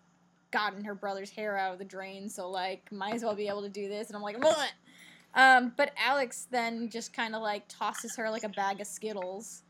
gotten 0.50 0.84
her 0.84 0.94
brother's 0.94 1.30
hair 1.30 1.58
out 1.58 1.72
of 1.72 1.78
the 1.78 1.84
drain, 1.84 2.28
so 2.28 2.48
like 2.50 2.90
might 2.92 3.14
as 3.14 3.22
well 3.22 3.34
be 3.34 3.48
able 3.48 3.62
to 3.62 3.68
do 3.68 3.88
this. 3.88 4.08
And 4.08 4.16
I'm 4.16 4.22
like, 4.22 4.42
what? 4.42 4.72
Um, 5.34 5.72
but 5.76 5.92
Alex 5.98 6.48
then 6.50 6.88
just 6.88 7.12
kind 7.12 7.34
of 7.34 7.42
like 7.42 7.64
tosses 7.68 8.16
her 8.16 8.30
like 8.30 8.44
a 8.44 8.48
bag 8.48 8.80
of 8.80 8.86
Skittles, 8.86 9.62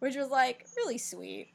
which 0.00 0.16
was 0.16 0.28
like 0.28 0.66
really 0.76 0.98
sweet. 0.98 1.48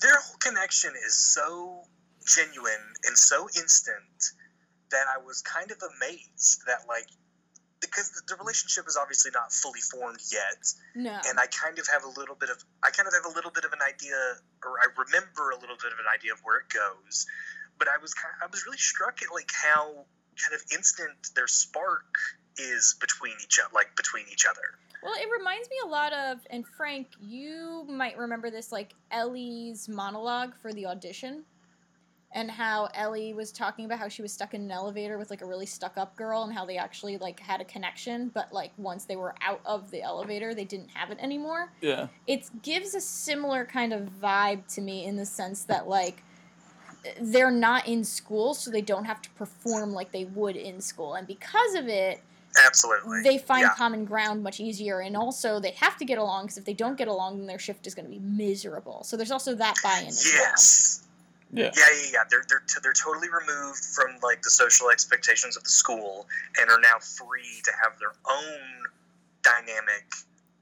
Their 0.00 0.18
whole 0.18 0.38
connection 0.38 0.92
is 1.06 1.16
so 1.16 1.82
genuine 2.26 2.94
and 3.06 3.16
so 3.16 3.48
instant 3.56 4.32
that 4.90 5.06
I 5.14 5.24
was 5.24 5.42
kind 5.42 5.70
of 5.70 5.78
amazed 5.96 6.62
that 6.66 6.88
like 6.88 7.06
because 7.92 8.10
the, 8.10 8.22
the 8.32 8.36
relationship 8.40 8.88
is 8.88 8.96
obviously 8.96 9.30
not 9.34 9.52
fully 9.52 9.80
formed 9.84 10.20
yet, 10.32 10.64
No. 10.96 11.12
and 11.28 11.38
I 11.38 11.44
kind 11.52 11.78
of 11.78 11.86
have 11.92 12.04
a 12.04 12.08
little 12.18 12.34
bit 12.34 12.48
of 12.48 12.56
I 12.82 12.90
kind 12.90 13.06
of 13.06 13.12
have 13.12 13.28
a 13.30 13.34
little 13.36 13.50
bit 13.52 13.64
of 13.64 13.72
an 13.72 13.84
idea, 13.84 14.16
or 14.64 14.80
I 14.80 14.88
remember 14.96 15.50
a 15.50 15.60
little 15.60 15.76
bit 15.76 15.92
of 15.92 15.98
an 16.00 16.08
idea 16.08 16.32
of 16.32 16.40
where 16.42 16.58
it 16.64 16.72
goes. 16.72 17.26
But 17.78 17.88
I 17.88 18.00
was 18.00 18.14
kind 18.14 18.32
of, 18.40 18.48
I 18.48 18.50
was 18.50 18.64
really 18.64 18.78
struck 18.78 19.20
at 19.22 19.28
like 19.32 19.50
how 19.52 20.06
kind 20.40 20.54
of 20.54 20.62
instant 20.72 21.12
their 21.34 21.46
spark 21.46 22.08
is 22.56 22.96
between 23.00 23.34
each 23.44 23.58
other, 23.60 23.70
like 23.74 23.94
between 23.96 24.24
each 24.32 24.46
other. 24.48 24.78
Well, 25.02 25.14
it 25.20 25.28
reminds 25.36 25.68
me 25.68 25.76
a 25.84 25.88
lot 25.88 26.12
of, 26.12 26.38
and 26.48 26.64
Frank, 26.66 27.08
you 27.20 27.84
might 27.88 28.16
remember 28.16 28.50
this, 28.50 28.70
like 28.70 28.94
Ellie's 29.10 29.88
monologue 29.88 30.54
for 30.62 30.72
the 30.72 30.86
audition, 30.86 31.44
and 32.34 32.50
how 32.50 32.88
Ellie 32.94 33.34
was 33.34 33.52
talking 33.52 33.84
about 33.84 33.98
how 33.98 34.08
she 34.08 34.22
was 34.22 34.32
stuck 34.32 34.54
in 34.54 34.62
an 34.62 34.70
elevator 34.70 35.18
with 35.18 35.30
like 35.30 35.42
a 35.42 35.46
really 35.46 35.66
stuck-up 35.66 36.16
girl, 36.16 36.42
and 36.42 36.52
how 36.52 36.64
they 36.64 36.76
actually 36.76 37.18
like 37.18 37.40
had 37.40 37.60
a 37.60 37.64
connection, 37.64 38.30
but 38.32 38.52
like 38.52 38.72
once 38.76 39.04
they 39.04 39.16
were 39.16 39.34
out 39.42 39.60
of 39.66 39.90
the 39.90 40.02
elevator, 40.02 40.54
they 40.54 40.64
didn't 40.64 40.90
have 40.90 41.10
it 41.10 41.18
anymore. 41.20 41.72
Yeah. 41.80 42.08
It 42.26 42.48
gives 42.62 42.94
a 42.94 43.00
similar 43.00 43.64
kind 43.64 43.92
of 43.92 44.08
vibe 44.22 44.66
to 44.74 44.80
me 44.80 45.04
in 45.04 45.16
the 45.16 45.26
sense 45.26 45.64
that 45.64 45.88
like 45.88 46.22
they're 47.20 47.50
not 47.50 47.88
in 47.88 48.04
school, 48.04 48.54
so 48.54 48.70
they 48.70 48.80
don't 48.80 49.04
have 49.04 49.20
to 49.22 49.30
perform 49.30 49.92
like 49.92 50.12
they 50.12 50.24
would 50.24 50.56
in 50.56 50.80
school, 50.80 51.14
and 51.14 51.26
because 51.26 51.74
of 51.74 51.88
it 51.88 52.22
Absolutely, 52.66 53.22
they 53.22 53.38
find 53.38 53.62
Yeah. 53.62 53.74
common 53.76 54.04
ground 54.04 54.42
much 54.42 54.60
easier 54.60 55.00
and 55.00 55.16
also 55.16 55.58
they 55.58 55.70
have 55.70 55.96
to 55.96 56.04
get 56.04 56.18
along 56.18 56.44
because 56.44 56.58
if 56.58 56.66
they 56.66 56.74
don't 56.74 56.98
get 56.98 57.08
along 57.08 57.38
then 57.38 57.46
their 57.46 57.58
shift 57.58 57.86
is 57.86 57.94
going 57.94 58.04
to 58.04 58.10
be 58.10 58.18
miserable 58.18 59.02
so 59.04 59.16
there's 59.16 59.30
also 59.30 59.54
that 59.54 59.74
buy-in 59.82 60.08
as 60.08 60.30
Yes. 60.34 61.01
Yeah. 61.52 61.70
Yeah, 61.76 61.84
yeah, 61.92 62.10
yeah. 62.12 62.24
They're 62.30 62.44
they're 62.48 62.64
t- 62.66 62.80
they're 62.82 62.96
totally 62.96 63.28
removed 63.28 63.84
from 63.84 64.16
like 64.22 64.40
the 64.40 64.50
social 64.50 64.88
expectations 64.90 65.56
of 65.56 65.64
the 65.64 65.70
school 65.70 66.26
and 66.58 66.70
are 66.70 66.80
now 66.80 66.98
free 66.98 67.60
to 67.64 67.72
have 67.82 67.98
their 67.98 68.16
own 68.24 68.88
dynamic 69.42 70.08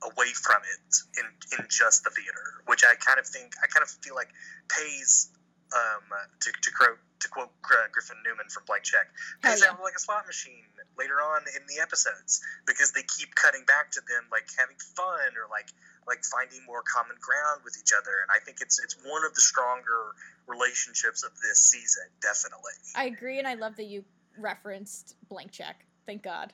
away 0.02 0.34
from 0.34 0.58
it 0.66 0.96
in 1.14 1.26
in 1.58 1.66
just 1.70 2.02
the 2.02 2.10
theater, 2.10 2.62
which 2.66 2.82
I 2.84 2.94
kind 2.98 3.20
of 3.20 3.26
think 3.26 3.54
I 3.62 3.68
kind 3.68 3.84
of 3.84 3.90
feel 4.02 4.16
like 4.16 4.34
pays 4.68 5.30
um 5.70 6.02
to 6.40 6.50
to 6.50 6.70
quote 6.74 6.98
to 7.20 7.28
quote 7.28 7.50
Griffin 7.62 8.16
Newman 8.24 8.48
from 8.48 8.64
Blank 8.66 8.82
Check 8.82 9.06
pays 9.42 9.60
yeah. 9.60 9.70
out 9.70 9.80
like 9.84 9.94
a 9.94 10.00
slot 10.00 10.26
machine 10.26 10.66
later 10.98 11.20
on 11.20 11.44
in 11.54 11.62
the 11.68 11.80
episodes 11.80 12.40
because 12.66 12.92
they 12.92 13.04
keep 13.06 13.34
cutting 13.36 13.62
back 13.68 13.92
to 13.92 14.00
them 14.08 14.24
like 14.32 14.48
having 14.58 14.76
fun 14.96 15.36
or 15.36 15.46
like 15.52 15.68
like 16.08 16.24
finding 16.24 16.64
more 16.66 16.82
common 16.82 17.14
ground 17.20 17.60
with 17.62 17.76
each 17.78 17.92
other 17.92 18.24
and 18.24 18.32
I 18.32 18.40
think 18.40 18.58
it's 18.64 18.80
it's 18.80 18.96
one 19.04 19.22
of 19.22 19.36
the 19.36 19.44
stronger 19.44 20.16
relationships 20.50 21.22
of 21.22 21.30
this 21.42 21.58
season 21.60 22.04
definitely. 22.20 22.72
i 22.96 23.04
agree 23.04 23.38
and 23.38 23.46
i 23.46 23.54
love 23.54 23.76
that 23.76 23.84
you 23.86 24.04
referenced 24.38 25.14
blank 25.28 25.50
check 25.52 25.84
thank 26.06 26.22
god 26.22 26.52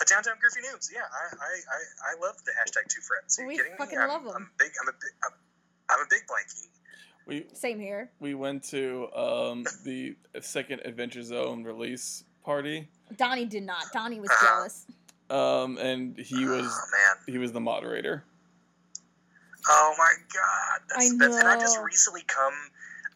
A 0.00 0.04
downtown 0.04 0.34
Griffey 0.40 0.60
News, 0.72 0.90
yeah, 0.94 1.00
I 1.02 1.34
I, 1.34 1.52
I, 1.76 1.80
I 2.14 2.26
love 2.26 2.36
the 2.46 2.52
hashtag 2.52 2.86
two 2.88 3.00
friends. 3.02 3.36
Are 3.38 3.42
you 3.42 3.48
We 3.48 3.56
kidding 3.56 3.72
fucking 3.76 3.98
me? 3.98 4.04
I'm, 4.04 4.08
love 4.08 4.22
'em. 4.26 4.32
I'm 4.36 4.50
big. 4.56 4.70
I'm 4.80 4.88
a 4.88 4.92
big. 4.92 5.10
I'm, 5.24 5.32
I'm 5.90 6.00
a 6.06 6.08
big 6.08 6.22
blankie. 6.30 6.68
We 7.26 7.46
same 7.52 7.80
here 7.80 8.08
we 8.20 8.34
went 8.34 8.62
to 8.70 9.08
um, 9.12 9.64
the 9.84 10.14
second 10.40 10.82
Adventure 10.84 11.22
Zone 11.24 11.64
release 11.64 12.22
party, 12.44 12.88
donnie 13.16 13.44
did 13.44 13.64
not 13.64 13.84
donnie 13.92 14.20
was 14.20 14.30
Uh-huh. 14.30 14.46
jealous 14.46 14.86
um, 15.30 15.76
and 15.78 16.16
he 16.16 16.46
was 16.46 16.66
Oh 16.70 16.86
man. 16.92 17.16
he 17.34 17.38
was 17.38 17.50
the 17.52 17.60
moderator. 17.60 18.22
Oh 19.68 19.94
my 19.98 20.12
god, 20.32 20.80
that's 20.88 21.06
I 21.06 21.12
the 21.12 21.18
best. 21.18 21.38
And 21.40 21.48
I 21.48 21.58
just 21.58 21.78
recently 21.82 22.22
come. 22.28 22.54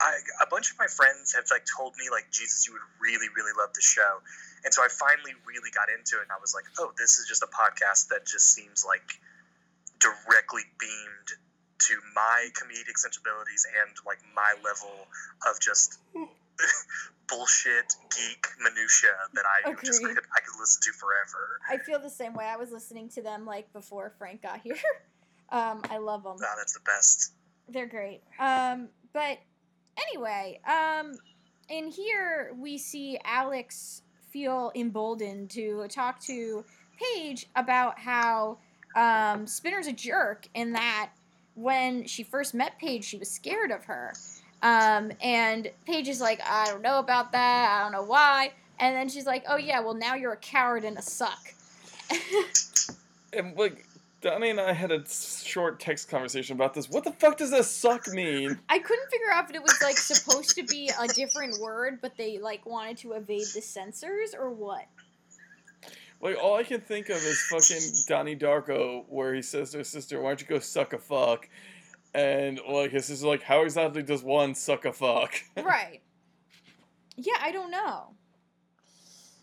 I, 0.03 0.19
a 0.43 0.49
bunch 0.51 0.75
of 0.75 0.79
my 0.79 0.91
friends 0.91 1.33
have 1.35 1.47
like 1.51 1.63
told 1.63 1.95
me 1.95 2.11
like 2.11 2.27
Jesus, 2.35 2.67
you 2.67 2.75
would 2.75 2.83
really 2.99 3.31
really 3.39 3.55
love 3.55 3.71
the 3.75 3.83
show, 3.83 4.19
and 4.67 4.75
so 4.75 4.83
I 4.83 4.91
finally 4.91 5.39
really 5.47 5.71
got 5.71 5.87
into 5.87 6.19
it, 6.19 6.27
and 6.27 6.35
I 6.35 6.41
was 6.43 6.55
like, 6.55 6.67
oh, 6.83 6.91
this 6.99 7.23
is 7.23 7.31
just 7.31 7.47
a 7.47 7.51
podcast 7.55 8.11
that 8.11 8.27
just 8.27 8.51
seems 8.51 8.83
like 8.83 9.07
directly 10.03 10.67
beamed 10.83 11.31
to 11.87 11.95
my 12.15 12.51
comedic 12.59 12.99
sensibilities 12.99 13.67
and 13.83 13.95
like 14.07 14.19
my 14.35 14.55
level 14.63 15.07
of 15.47 15.59
just 15.61 15.99
bullshit 17.29 17.95
geek 18.11 18.47
minutia 18.59 19.15
that 19.35 19.45
I 19.47 19.73
just 19.83 20.03
could, 20.03 20.19
I 20.19 20.41
could 20.43 20.59
listen 20.59 20.83
to 20.83 20.93
forever. 20.99 21.59
I 21.69 21.79
feel 21.79 21.99
the 21.99 22.11
same 22.11 22.35
way. 22.35 22.45
I 22.45 22.57
was 22.57 22.71
listening 22.71 23.09
to 23.11 23.23
them 23.23 23.47
like 23.47 23.73
before 23.73 24.13
Frank 24.19 24.43
got 24.43 24.61
here. 24.61 24.77
Um, 25.53 25.83
I 25.91 25.99
love 25.99 26.23
them. 26.23 26.37
Wow, 26.41 26.55
that's 26.57 26.73
the 26.73 26.81
best. 26.81 27.35
They're 27.69 27.87
great. 27.87 28.23
Um, 28.41 28.89
but 29.13 29.37
anyway, 29.97 30.61
um, 30.67 31.15
in 31.69 31.89
here 31.89 32.53
we 32.59 32.79
see 32.79 33.19
Alex 33.25 34.03
feel 34.31 34.73
emboldened 34.75 35.51
to 35.51 35.87
talk 35.89 36.21
to 36.21 36.65
Paige 36.99 37.47
about 37.57 37.99
how 37.99 38.59
um, 38.97 39.47
Spinner's 39.47 39.87
a 39.87 39.93
jerk 39.93 40.49
in 40.55 40.73
that 40.73 41.11
when 41.55 42.07
she 42.07 42.23
first 42.23 42.55
met 42.55 42.79
Paige, 42.79 43.05
she 43.05 43.19
was 43.19 43.31
scared 43.31 43.71
of 43.71 43.85
her. 43.85 44.13
Um, 44.63 45.13
and 45.21 45.71
Paige 45.87 46.09
is 46.09 46.21
like, 46.21 46.41
I 46.45 46.67
don't 46.67 46.83
know 46.83 46.99
about 46.99 47.33
that. 47.33 47.77
I 47.79 47.83
don't 47.83 47.93
know 47.93 48.05
why. 48.05 48.53
And 48.79 48.97
then 48.97 49.09
she's 49.09 49.27
like, 49.27 49.45
Oh 49.49 49.57
yeah, 49.57 49.81
well 49.81 49.95
now 49.95 50.15
you're 50.15 50.33
a 50.33 50.37
coward 50.37 50.85
and 50.85 50.97
a 50.97 51.03
suck. 51.03 51.55
And 53.33 53.57
like 53.57 53.87
Donnie 54.23 54.51
and 54.51 54.61
I 54.61 54.73
had 54.73 54.93
a 54.93 55.03
short 55.09 55.81
text 55.81 56.09
conversation 56.09 56.55
about 56.55 56.75
this. 56.75 56.89
What 56.89 57.03
the 57.03 57.11
fuck 57.11 57.39
does 57.39 57.51
this 57.51 57.69
suck 57.69 58.07
mean? 58.07 58.59
I 58.69 58.79
couldn't 58.79 59.11
figure 59.11 59.31
out 59.33 59.51
if 59.51 59.57
it 59.57 59.63
was 59.63 59.77
like 59.83 59.99
supposed 59.99 60.55
to 60.55 60.63
be 60.63 60.91
a 60.99 61.09
different 61.09 61.61
word, 61.61 61.99
but 62.01 62.17
they 62.17 62.39
like 62.39 62.65
wanted 62.65 62.99
to 62.99 63.13
evade 63.13 63.47
the 63.53 63.61
censors 63.61 64.33
or 64.33 64.51
what. 64.51 64.87
Like 66.21 66.37
all 66.41 66.55
I 66.55 66.63
can 66.63 66.81
think 66.81 67.09
of 67.09 67.17
is 67.17 67.41
fucking 67.51 67.83
Donnie 68.07 68.37
Darko, 68.37 69.05
where 69.09 69.35
he 69.35 69.43
says 69.43 69.73
to 69.73 69.79
his 69.79 69.89
sister, 69.89 70.21
"Why 70.21 70.31
don't 70.31 70.41
you 70.41 70.47
go 70.47 70.61
suck 70.61 70.93
a 70.93 70.99
fuck?" 70.99 71.49
And 72.15 72.61
like 72.69 72.93
his 72.93 73.07
sister's 73.07 73.25
like, 73.25 73.43
"How 73.43 73.65
exactly 73.65 74.05
does 74.05 74.23
one 74.23 74.55
suck 74.55 74.85
a 74.85 74.93
fuck?" 74.93 75.35
Right. 75.57 76.01
Yeah, 77.17 77.35
I 77.41 77.51
don't 77.51 77.73
know. 77.73 78.15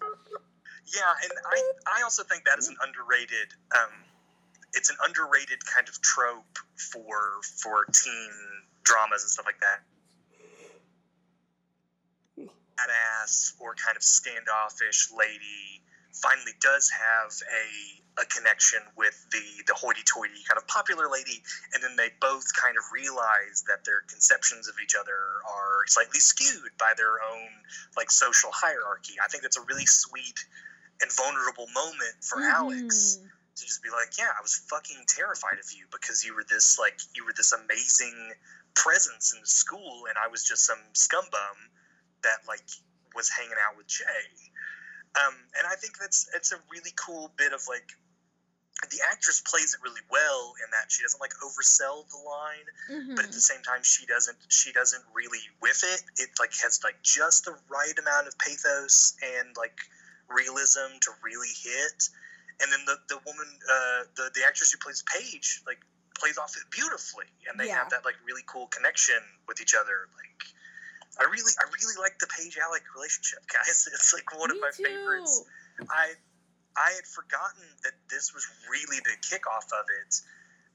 Yeah, 0.01 1.13
and 1.23 1.31
I, 1.51 1.99
I 1.99 2.01
also 2.03 2.23
think 2.23 2.45
that 2.45 2.57
is 2.57 2.67
an 2.67 2.77
underrated 2.81 3.53
um, 3.75 3.91
it's 4.73 4.89
an 4.89 4.97
underrated 5.05 5.65
kind 5.65 5.87
of 5.87 5.99
trope 6.01 6.57
for 6.91 7.41
for 7.61 7.85
teen 7.85 8.31
dramas 8.83 9.23
and 9.23 9.31
stuff 9.31 9.45
like 9.45 9.59
that. 9.59 9.81
Badass 12.79 13.53
or 13.59 13.75
kind 13.75 13.97
of 13.97 14.03
standoffish 14.03 15.09
lady 15.11 15.83
finally 16.13 16.53
does 16.61 16.89
have 16.89 17.31
a 17.51 18.21
a 18.21 18.25
connection 18.25 18.79
with 18.97 19.15
the 19.31 19.63
the 19.67 19.73
hoity-toity 19.73 20.43
kind 20.47 20.57
of 20.57 20.67
popular 20.67 21.09
lady, 21.09 21.41
and 21.73 21.83
then 21.83 21.95
they 21.95 22.09
both 22.19 22.45
kind 22.53 22.75
of 22.77 22.83
realize 22.91 23.63
that 23.67 23.85
their 23.85 24.01
conceptions 24.09 24.67
of 24.67 24.75
each 24.83 24.95
other 24.95 25.39
are 25.47 25.85
slightly 25.87 26.19
skewed 26.19 26.71
by 26.77 26.91
their 26.97 27.21
own 27.23 27.49
like 27.95 28.11
social 28.11 28.49
hierarchy. 28.51 29.15
I 29.23 29.27
think 29.27 29.43
that's 29.43 29.57
a 29.57 29.63
really 29.67 29.85
sweet 29.85 30.43
and 31.01 31.11
vulnerable 31.13 31.67
moment 31.73 32.15
for 32.21 32.41
Alex 32.41 33.19
Mhm. 33.21 33.38
To 33.59 33.65
just 33.65 33.83
be 33.83 33.89
like, 33.89 34.17
yeah, 34.17 34.31
I 34.37 34.41
was 34.41 34.55
fucking 34.69 35.03
terrified 35.07 35.59
of 35.59 35.71
you 35.75 35.85
because 35.91 36.23
you 36.23 36.33
were 36.35 36.45
this 36.47 36.79
like 36.79 36.99
you 37.15 37.25
were 37.25 37.33
this 37.35 37.51
amazing 37.53 38.33
presence 38.75 39.33
in 39.37 39.43
school, 39.45 40.05
and 40.07 40.17
I 40.17 40.27
was 40.27 40.43
just 40.43 40.65
some 40.65 40.79
scumbum 40.93 41.57
that 42.23 42.39
like 42.47 42.63
was 43.15 43.29
hanging 43.29 43.57
out 43.67 43.77
with 43.77 43.87
Jay. 43.87 44.27
Um, 45.19 45.33
and 45.57 45.65
I 45.67 45.75
think 45.75 45.97
that's 45.97 46.29
it's 46.35 46.51
a 46.51 46.59
really 46.71 46.91
cool 46.95 47.31
bit 47.37 47.53
of 47.53 47.61
like 47.67 47.89
the 48.91 48.99
actress 49.11 49.41
plays 49.43 49.73
it 49.73 49.81
really 49.83 49.99
well 50.09 50.53
in 50.63 50.71
that 50.71 50.87
she 50.89 51.03
doesn't 51.03 51.19
like 51.19 51.33
oversell 51.43 52.07
the 52.09 52.17
line, 52.17 52.65
Mhm. 52.89 53.15
but 53.15 53.25
at 53.25 53.31
the 53.33 53.41
same 53.41 53.61
time 53.63 53.83
she 53.83 54.05
doesn't 54.05 54.37
she 54.47 54.71
doesn't 54.71 55.03
really 55.13 55.41
whiff 55.59 55.83
it. 55.83 56.01
It 56.17 56.29
like 56.39 56.53
has 56.61 56.79
like 56.83 57.01
just 57.03 57.43
the 57.45 57.57
right 57.67 57.97
amount 57.99 58.27
of 58.27 58.37
pathos 58.37 59.15
and 59.21 59.55
like 59.57 59.77
realism 60.29 60.95
to 61.01 61.11
really 61.23 61.51
hit. 61.61 62.09
And 62.61 62.71
then 62.71 62.83
the 62.85 62.97
the 63.07 63.19
woman 63.25 63.47
uh, 63.47 64.03
the 64.15 64.31
the 64.35 64.43
actress 64.45 64.71
who 64.71 64.77
plays 64.79 65.03
Paige 65.07 65.61
like 65.65 65.79
plays 66.19 66.37
off 66.37 66.55
it 66.59 66.67
beautifully, 66.71 67.27
and 67.47 67.59
they 67.59 67.67
Yeah. 67.71 67.79
have 67.79 67.89
that 67.91 68.03
like 68.03 68.15
really 68.27 68.43
cool 68.47 68.67
connection 68.67 69.19
with 69.47 69.61
each 69.61 69.73
other. 69.73 70.09
Like 70.19 70.43
I 71.19 71.23
really 71.31 71.53
I 71.59 71.65
really 71.71 71.95
like 71.95 72.19
the 72.19 72.27
Paige 72.27 72.57
Alex 72.59 72.83
relationship, 72.95 73.39
guys. 73.53 73.87
It's 73.87 74.13
like 74.13 74.27
one 74.37 74.51
Me 74.51 74.57
of 74.57 74.61
my 74.61 74.71
too. 74.75 74.83
favorites. 74.83 75.43
I 75.89 76.15
I 76.75 76.91
had 76.95 77.07
forgotten 77.07 77.63
that 77.83 77.93
this 78.11 78.33
was 78.33 78.43
really 78.69 78.99
the 79.03 79.15
kickoff 79.23 79.67
of 79.71 79.87
it 80.03 80.15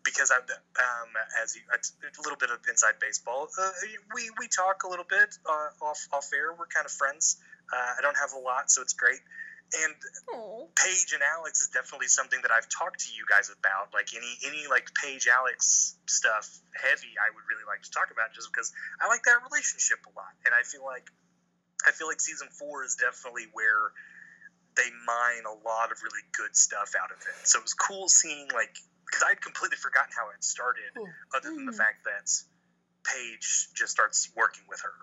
because 0.04 0.30
I, 0.30 0.36
um, 0.36 1.10
as 1.42 1.56
you, 1.56 1.62
it's 1.72 1.92
a 2.18 2.22
little 2.22 2.36
bit 2.36 2.50
of 2.50 2.60
inside 2.68 3.00
baseball. 3.00 3.48
Uh, 3.58 3.70
we 4.14 4.28
we 4.38 4.48
talk 4.48 4.84
a 4.84 4.88
little 4.88 5.06
bit 5.08 5.36
uh, 5.48 5.84
off 5.84 6.00
off 6.12 6.28
air. 6.34 6.52
We're 6.52 6.66
kind 6.68 6.84
of 6.84 6.92
friends. 6.92 7.36
Uh, 7.72 7.94
I 7.98 8.02
don't 8.02 8.16
have 8.16 8.32
a 8.32 8.38
lot, 8.38 8.70
so 8.70 8.82
it's 8.82 8.92
great. 8.92 9.20
And 9.72 9.94
Aw. 10.36 10.66
Paige 10.76 11.12
and 11.16 11.22
Alex 11.22 11.62
is 11.62 11.70
definitely 11.72 12.06
something 12.06 12.38
that 12.42 12.52
I've 12.52 12.68
talked 12.68 13.00
to 13.06 13.10
you 13.10 13.24
guys 13.26 13.50
about. 13.50 13.90
Like 13.94 14.12
any 14.14 14.38
any 14.46 14.66
like 14.68 14.92
Paige 14.94 15.26
Alex 15.26 15.96
stuff, 16.06 16.46
heavy, 16.76 17.14
I 17.18 17.32
would 17.34 17.44
really 17.48 17.66
like 17.66 17.82
to 17.82 17.90
talk 17.90 18.12
about 18.12 18.34
just 18.34 18.52
because 18.52 18.70
I 19.00 19.08
like 19.08 19.24
that 19.24 19.42
relationship 19.48 19.98
a 20.06 20.12
lot, 20.14 20.30
and 20.46 20.54
I 20.54 20.62
feel 20.62 20.84
like 20.84 21.08
I 21.86 21.90
feel 21.90 22.06
like 22.06 22.20
season 22.20 22.48
four 22.54 22.84
is 22.84 22.94
definitely 22.96 23.50
where 23.52 23.90
they 24.76 24.90
mine 25.06 25.46
a 25.46 25.56
lot 25.66 25.90
of 25.90 26.02
really 26.02 26.22
good 26.34 26.54
stuff 26.54 26.94
out 26.98 27.10
of 27.10 27.18
it. 27.22 27.36
So 27.46 27.58
it 27.58 27.64
was 27.66 27.74
cool 27.74 28.08
seeing 28.08 28.46
like 28.54 28.74
because 29.06 29.22
I'd 29.26 29.40
completely 29.42 29.78
forgotten 29.78 30.10
how 30.14 30.30
it 30.34 30.42
started, 30.42 30.90
other 31.34 31.50
than 31.54 31.66
the 31.66 31.72
Mhm. 31.72 31.78
fact 31.78 32.04
that 32.04 32.26
Paige 33.06 33.70
just 33.74 33.92
starts 33.92 34.30
working 34.34 34.64
with 34.68 34.80
her. 34.82 34.94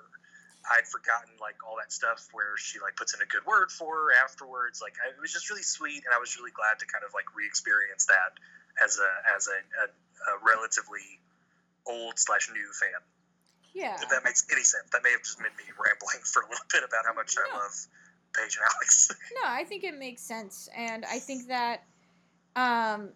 I'd 0.69 0.85
forgotten 0.85 1.33
like 1.41 1.57
all 1.65 1.77
that 1.81 1.91
stuff 1.91 2.29
where 2.31 2.53
she 2.57 2.77
like 2.79 2.95
puts 2.95 3.13
in 3.17 3.21
a 3.21 3.29
good 3.29 3.45
word 3.45 3.71
for 3.71 3.95
her 3.95 4.09
afterwards. 4.13 4.81
Like 4.81 4.93
I, 5.01 5.09
it 5.09 5.21
was 5.21 5.33
just 5.33 5.49
really 5.49 5.65
sweet, 5.65 6.05
and 6.05 6.13
I 6.13 6.19
was 6.19 6.38
really 6.38 6.53
glad 6.53 6.77
to 6.79 6.85
kind 6.85 7.01
of 7.01 7.13
like 7.17 7.25
re-experience 7.33 8.05
that 8.05 8.38
as 8.77 9.01
a 9.01 9.11
as 9.35 9.49
a, 9.49 9.57
a, 9.57 9.85
a 9.89 10.33
relatively 10.45 11.17
old 11.89 12.19
slash 12.19 12.49
new 12.53 12.69
fan. 12.77 13.01
Yeah. 13.73 13.95
If 13.95 14.09
that 14.09 14.23
makes 14.23 14.45
any 14.51 14.63
sense, 14.63 14.85
that 14.91 15.01
may 15.03 15.11
have 15.11 15.23
just 15.23 15.39
made 15.39 15.55
me 15.57 15.65
rambling 15.73 16.21
for 16.27 16.43
a 16.43 16.47
little 16.49 16.67
bit 16.69 16.83
about 16.83 17.07
how 17.07 17.15
much 17.15 17.33
I 17.39 17.47
love 17.55 17.73
Paige 18.35 18.59
and 18.59 18.67
Alex. 18.67 19.09
No, 19.41 19.49
I 19.49 19.63
think 19.63 19.83
it 19.83 19.97
makes 19.97 20.21
sense, 20.21 20.69
and 20.75 21.05
I 21.05 21.19
think 21.19 21.47
that 21.55 21.88
um, 22.55 23.09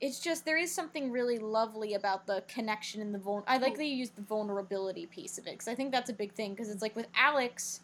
it's 0.00 0.18
just 0.20 0.44
there 0.44 0.58
is 0.58 0.72
something 0.72 1.10
really 1.10 1.38
lovely 1.38 1.94
about 1.94 2.26
the 2.26 2.42
connection 2.48 3.00
and 3.00 3.14
the 3.14 3.18
vul. 3.18 3.44
I 3.46 3.58
like 3.58 3.76
that 3.76 3.84
you 3.84 3.96
use 3.96 4.10
the 4.10 4.22
vulnerability 4.22 5.06
piece 5.06 5.38
of 5.38 5.46
it 5.46 5.52
because 5.52 5.68
I 5.68 5.74
think 5.74 5.92
that's 5.92 6.10
a 6.10 6.12
big 6.12 6.32
thing 6.32 6.52
because 6.52 6.70
it's 6.70 6.82
like 6.82 6.94
with 6.94 7.06
Alex, 7.16 7.80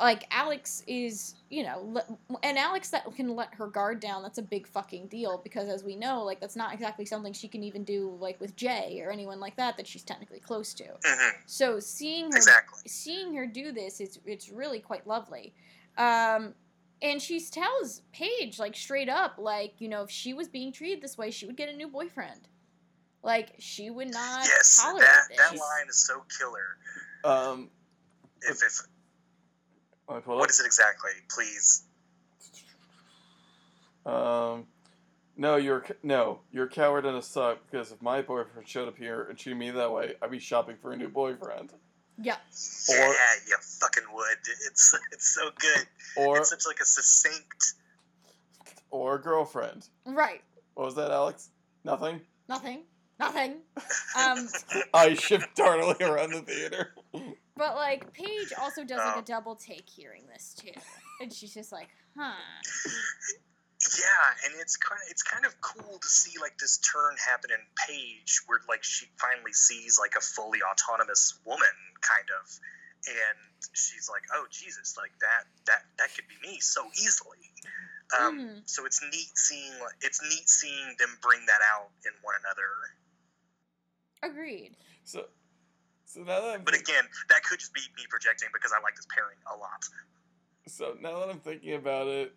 like 0.00 0.24
Alex 0.30 0.82
is 0.86 1.34
you 1.50 1.64
know, 1.64 1.80
le- 1.84 2.38
and 2.42 2.56
Alex 2.56 2.88
that 2.90 3.04
can 3.14 3.34
let 3.36 3.52
her 3.54 3.66
guard 3.66 4.00
down. 4.00 4.22
That's 4.22 4.38
a 4.38 4.42
big 4.42 4.66
fucking 4.66 5.08
deal 5.08 5.38
because 5.42 5.68
as 5.68 5.84
we 5.84 5.96
know, 5.96 6.22
like 6.22 6.40
that's 6.40 6.56
not 6.56 6.72
exactly 6.72 7.04
something 7.04 7.32
she 7.32 7.48
can 7.48 7.62
even 7.62 7.84
do 7.84 8.16
like 8.20 8.40
with 8.40 8.56
Jay 8.56 9.00
or 9.04 9.10
anyone 9.10 9.38
like 9.40 9.56
that 9.56 9.76
that 9.76 9.86
she's 9.86 10.02
technically 10.04 10.40
close 10.40 10.72
to. 10.74 10.84
Mhm, 10.84 11.30
So 11.46 11.78
seeing 11.78 12.30
her 12.30 12.36
Exactly. 12.38 12.80
seeing 12.86 13.34
her 13.34 13.46
do 13.46 13.70
this, 13.72 14.00
it's 14.00 14.18
it's 14.24 14.48
really 14.50 14.80
quite 14.80 15.06
lovely. 15.06 15.52
Um, 15.98 16.54
and 17.02 17.20
she 17.22 17.40
tells 17.40 18.02
Paige 18.12 18.58
like 18.58 18.74
straight 18.76 19.08
up, 19.08 19.34
like 19.38 19.74
you 19.78 19.88
know, 19.88 20.02
if 20.02 20.10
she 20.10 20.34
was 20.34 20.48
being 20.48 20.72
treated 20.72 21.02
this 21.02 21.16
way, 21.18 21.30
she 21.30 21.46
would 21.46 21.56
get 21.56 21.68
a 21.68 21.72
new 21.72 21.88
boyfriend. 21.88 22.48
Like 23.22 23.54
she 23.58 23.90
would 23.90 24.10
not 24.12 24.44
Yes, 24.44 24.80
tolerate 24.82 25.02
that, 25.02 25.28
this. 25.28 25.38
that 25.38 25.50
line 25.56 25.88
is 25.88 26.06
so 26.06 26.22
killer. 26.38 26.76
Um, 27.24 27.70
If, 28.42 28.62
if 28.62 28.80
like, 30.08 30.24
hold 30.24 30.38
what 30.38 30.44
up. 30.44 30.50
is 30.50 30.60
it 30.60 30.66
exactly? 30.66 31.10
Please. 31.30 31.84
Um, 34.06 34.66
no, 35.36 35.56
you're 35.56 35.84
no, 36.02 36.40
you're 36.50 36.64
a 36.66 36.68
coward 36.68 37.04
and 37.04 37.16
a 37.16 37.22
suck. 37.22 37.58
Because 37.70 37.92
if 37.92 38.00
my 38.00 38.22
boyfriend 38.22 38.66
showed 38.68 38.88
up 38.88 38.96
here 38.96 39.24
and 39.24 39.36
treated 39.38 39.58
me 39.58 39.70
that 39.70 39.92
way, 39.92 40.14
I'd 40.22 40.30
be 40.30 40.38
shopping 40.38 40.76
for 40.80 40.92
a 40.92 40.96
new 40.96 41.08
boyfriend. 41.08 41.72
Yeah, 42.20 42.36
Or- 42.88 42.96
yeah, 42.96 43.34
you 43.46 43.56
fucking 43.80 44.04
would. 44.12 44.38
It's 44.66 44.94
it's 45.12 45.34
so 45.34 45.50
good. 45.58 45.86
Or 46.16 46.38
it's 46.38 46.50
such 46.50 46.66
like 46.66 46.80
a 46.80 46.84
succinct. 46.84 47.74
or 48.90 49.18
girlfriend. 49.18 49.86
right. 50.06 50.42
What 50.74 50.86
was 50.86 50.94
that, 50.96 51.10
Alex? 51.10 51.50
Nothing. 51.84 52.20
Nothing. 52.48 52.80
Nothing. 53.20 53.56
Um, 54.18 54.48
I 54.94 55.14
shift 55.14 55.56
totally 55.56 55.94
around 56.04 56.30
the 56.32 56.40
theater. 56.40 56.94
but 57.56 57.76
like 57.76 58.12
Paige 58.12 58.52
also 58.60 58.82
does 58.82 58.98
like 58.98 59.16
Oh. 59.16 59.20
a 59.20 59.22
double 59.22 59.54
take 59.54 59.88
hearing 59.88 60.24
this 60.32 60.54
too, 60.54 60.72
and 61.20 61.32
she's 61.32 61.52
just 61.54 61.70
like, 61.70 61.88
huh. 62.16 62.32
Yeah, 63.78 64.26
and 64.44 64.58
it's 64.60 64.76
kind 64.76 64.98
of, 64.98 65.06
it's 65.10 65.22
kind 65.22 65.46
of 65.46 65.54
cool 65.60 65.98
to 65.98 66.08
see 66.08 66.34
like 66.40 66.58
this 66.58 66.78
turn 66.78 67.14
happen 67.14 67.50
in 67.54 67.62
Paige, 67.86 68.42
where 68.46 68.58
like 68.68 68.82
she 68.82 69.06
finally 69.22 69.52
sees 69.52 69.98
like 70.02 70.14
a 70.18 70.20
fully 70.20 70.58
autonomous 70.66 71.38
woman 71.46 71.76
kind 72.02 72.26
of. 72.42 72.46
And 73.06 73.38
she's 73.72 74.10
like, 74.10 74.26
"Oh 74.34 74.46
Jesus, 74.50 74.98
like 74.98 75.14
that 75.22 75.46
that 75.70 75.86
that 75.98 76.10
could 76.14 76.26
be 76.26 76.34
me 76.42 76.58
so 76.58 76.90
easily." 76.98 77.38
Um, 78.18 78.38
Mhm. 78.40 78.62
So 78.68 78.84
it's 78.84 79.00
neat 79.00 79.30
seeing 79.38 79.72
it's 80.02 80.20
neat 80.22 80.48
seeing 80.48 80.96
them 80.98 81.16
bring 81.22 81.46
that 81.46 81.60
out 81.72 81.90
in 82.04 82.12
one 82.22 82.34
another. 82.42 82.66
Agreed. 84.24 84.76
So, 85.04 85.28
so 86.04 86.20
now 86.20 86.40
that 86.40 86.54
I'm 86.58 86.64
But 86.64 86.74
again, 86.74 87.04
that 87.28 87.44
could 87.44 87.60
just 87.60 87.72
be 87.72 87.80
me 87.96 88.02
projecting 88.10 88.48
because 88.52 88.72
I 88.72 88.82
like 88.82 88.96
this 88.96 89.06
pairing 89.14 89.38
a 89.46 89.56
lot. 89.56 89.84
So 90.66 90.96
now 91.00 91.20
that 91.20 91.30
I'm 91.30 91.40
thinking 91.40 91.74
about 91.74 92.08
it, 92.08 92.34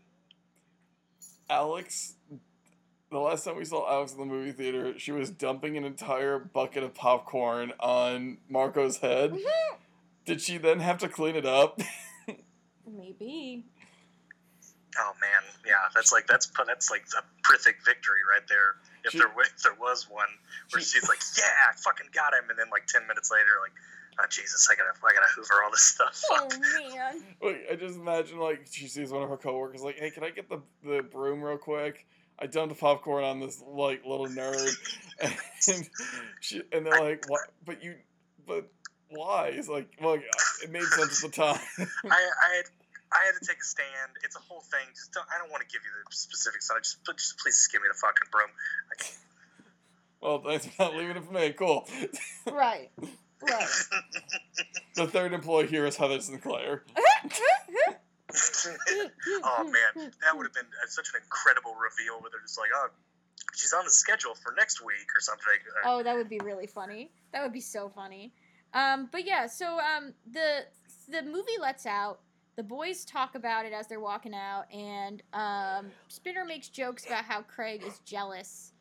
Alex, 1.52 2.16
the 3.12 3.20
last 3.20 3.44
time 3.44 3.58
we 3.58 3.66
saw 3.66 3.92
Alex 3.92 4.14
in 4.14 4.20
the 4.20 4.26
movie 4.26 4.54
theater, 4.54 4.98
she 4.98 5.12
was 5.12 5.30
dumping 5.30 5.76
an 5.76 5.84
entire 5.84 6.40
bucket 6.40 6.82
of 6.82 6.94
popcorn 6.96 7.74
on 7.80 8.38
Marco's 8.50 8.98
head. 8.98 9.34
Mm-hmm. 9.34 9.76
Did 10.26 10.42
she 10.42 10.58
then 10.58 10.80
have 10.80 10.98
to 11.00 11.10
clean 11.10 11.36
it 11.36 11.46
up? 11.46 11.82
Maybe. 12.88 13.66
Oh 14.98 15.14
man, 15.22 15.44
yeah, 15.66 15.88
that's 15.96 16.12
like 16.12 16.28
that's 16.28 16.52
that's 16.68 16.92
like 16.92 17.04
a 17.18 17.24
perfect 17.44 17.86
victory 17.86 18.20
right 18.30 18.46
there. 18.48 18.76
If 19.04 19.12
She- 19.14 19.18
there 19.20 19.32
if 19.40 19.64
there 19.64 19.76
was 19.80 20.08
one 20.10 20.28
where 20.72 20.82
She- 20.82 21.00
she's 21.00 21.08
like, 21.08 21.20
"Yeah, 21.38 21.48
I 21.70 21.74
fucking 21.80 22.08
got 22.14 22.34
him," 22.34 22.50
and 22.50 22.60
then 22.60 22.68
like 22.72 22.86
ten 22.88 23.08
minutes 23.08 23.32
later, 23.32 23.56
like, 23.64 23.72
"Oh 24.20 24.26
Jesus, 24.30 24.68
I 24.72 24.76
gotta 24.76 24.92
I 25.04 25.14
gotta 25.14 25.28
hoover 25.36 25.64
all 25.64 25.72
this 25.72 25.82
stuff." 25.82 26.22
Oh 26.32 26.50
Fuck. 26.50 26.60
man. 26.62 27.24
Like, 27.42 27.66
I 27.72 27.76
just 27.76 27.98
imagine 27.98 28.40
like 28.40 28.68
she 28.70 28.88
sees 28.88 29.12
one 29.12 29.24
of 29.24 29.30
her 29.30 29.38
coworkers 29.38 29.82
like, 29.82 29.98
"Hey, 29.98 30.12
can 30.12 30.24
I 30.24 30.30
get 30.30 30.50
the 30.50 30.62
the 30.84 31.02
broom 31.02 31.42
real 31.42 31.58
quick?" 31.58 32.06
I 32.40 32.48
dumped 32.48 32.76
the 32.76 32.80
popcorn 32.80 33.24
on 33.24 33.40
this 33.40 33.62
like 33.66 34.04
little 34.06 34.28
nerd, 34.28 34.76
and 35.22 35.90
she 36.40 36.62
and 36.72 36.86
they're 36.86 37.00
like, 37.00 37.30
"What? 37.30 37.42
But 37.66 37.84
you, 37.84 37.96
but 38.48 38.72
why?" 39.10 39.50
It's 39.50 39.70
like, 39.70 39.90
well, 40.02 40.20
it 40.64 40.72
made 40.72 40.84
sense 40.84 41.24
at 41.24 41.32
the 41.32 41.36
time. 41.36 41.60
I 41.78 41.86
I 42.10 42.56
had 42.56 42.66
I 43.14 43.26
had 43.26 43.40
to 43.40 43.46
take 43.46 43.60
a 43.60 43.64
stand. 43.64 44.12
It's 44.24 44.36
a 44.36 44.40
whole 44.40 44.62
thing. 44.62 44.88
Just 44.96 45.12
don't, 45.14 45.26
I 45.34 45.38
don't 45.38 45.52
want 45.52 45.62
to 45.62 45.68
give 45.68 45.84
you 45.84 45.92
the 46.10 46.16
specifics 46.16 46.70
on 46.72 46.78
it. 46.78 46.84
Just, 46.84 46.98
but 47.06 47.18
just 47.18 47.38
please 47.40 47.56
just 47.58 47.72
give 47.72 47.82
me 47.82 47.90
the 47.90 48.00
fucking 48.00 48.30
broom. 48.32 48.50
well, 50.22 50.42
thanks 50.42 50.66
for 50.66 50.84
not 50.84 50.96
leaving 50.96 51.18
it 51.18 51.24
for 51.24 51.34
me. 51.34 51.54
Cool. 51.54 51.88
Right. 52.52 52.90
Right. 53.42 53.68
The 54.96 55.08
third 55.08 55.34
employee 55.34 55.68
here 55.68 55.86
is 55.86 55.96
Heather 55.96 56.20
Sinclair. 56.20 56.84
oh 59.44 59.64
man, 59.64 60.12
that 60.22 60.38
would 60.38 60.46
have 60.46 60.54
been 60.54 60.66
uh, 60.66 60.88
such 60.88 61.10
an 61.14 61.22
incredible 61.24 61.74
reveal. 61.76 62.22
Where 62.22 62.30
they're 62.32 62.42
just 62.42 62.58
like, 62.60 62.70
"Oh, 62.74 62.88
she's 63.54 63.74
on 63.74 63.84
the 63.84 63.92
schedule 63.92 64.36
for 64.36 64.54
next 64.58 64.84
week 64.86 65.08
or 65.16 65.20
something." 65.20 65.54
Oh, 65.86 66.04
that 66.04 66.16
would 66.16 66.30
be 66.30 66.40
really 66.40 66.68
funny. 66.68 67.12
That 67.34 67.44
would 67.44 67.54
be 67.54 67.62
so 67.62 67.90
funny. 67.90 68.34
Um, 68.74 69.10
but 69.12 69.26
yeah, 69.26 69.48
so 69.48 69.80
um, 69.80 70.14
the 70.30 70.66
the 71.10 71.24
movie 71.24 71.58
lets 71.60 71.86
out. 71.86 72.20
The 72.58 72.64
boys 72.64 73.06
talk 73.06 73.36
about 73.36 73.66
it 73.66 73.74
as 73.74 73.88
they're 73.88 74.02
walking 74.02 74.34
out, 74.34 74.66
and 74.74 75.24
um, 75.34 75.88
Spinner 76.10 76.46
makes 76.46 76.68
jokes 76.68 77.06
about 77.06 77.24
how 77.24 77.42
Craig 77.42 77.82
is 77.86 78.00
jealous. 78.00 78.74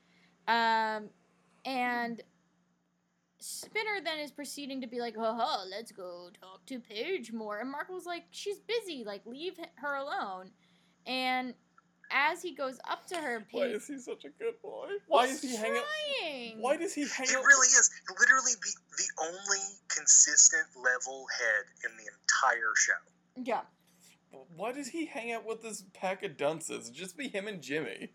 Um, 0.49 1.09
and 1.65 2.21
Spinner 3.41 4.01
then 4.05 4.19
is 4.19 4.31
proceeding 4.31 4.81
to 4.83 4.87
be 4.87 5.01
like, 5.01 5.15
"Oh, 5.19 5.65
let's 5.71 5.93
go 5.93 6.31
talk 6.41 6.65
to 6.67 6.79
Paige 6.79 7.33
more." 7.33 7.59
And 7.59 7.71
Mark 7.71 7.89
was 7.89 8.07
like, 8.07 8.25
"She's 8.31 8.59
busy. 8.61 9.03
Like, 9.05 9.25
leave 9.27 9.59
her 9.77 9.95
alone." 9.95 10.51
And 11.07 11.55
as 12.11 12.43
he 12.43 12.55
goes 12.55 12.79
up 12.89 13.07
to 13.07 13.17
her, 13.17 13.45
Why 13.51 13.67
is 13.67 13.87
he 13.87 13.99
such 13.99 14.25
a 14.25 14.29
good 14.31 14.61
boy? 14.63 14.89
Why 15.07 15.27
is 15.27 15.43
he 15.43 15.57
hanging? 15.57 16.61
Why 16.61 16.77
does 16.77 16.93
he 16.93 17.03
hang 17.03 17.29
He 17.29 17.35
out? 17.37 17.45
really 17.45 17.69
is. 17.69 17.91
Literally 18.19 18.53
the, 18.61 18.75
the 18.97 19.25
only 19.25 19.61
consistent 19.89 20.67
level 20.77 21.27
head 21.39 21.91
in 21.91 21.97
the 21.97 22.05
entire 22.13 22.73
show. 22.75 22.93
Yeah. 23.37 23.63
Why 24.57 24.73
does 24.73 24.89
he 24.89 25.07
hang 25.07 25.33
out 25.33 25.47
with 25.47 25.63
this 25.63 25.85
pack 25.93 26.23
of 26.23 26.37
dunces? 26.37 26.91
Just 26.91 27.17
be 27.17 27.29
him 27.29 27.49
and 27.49 27.63
Jimmy. 27.63 28.13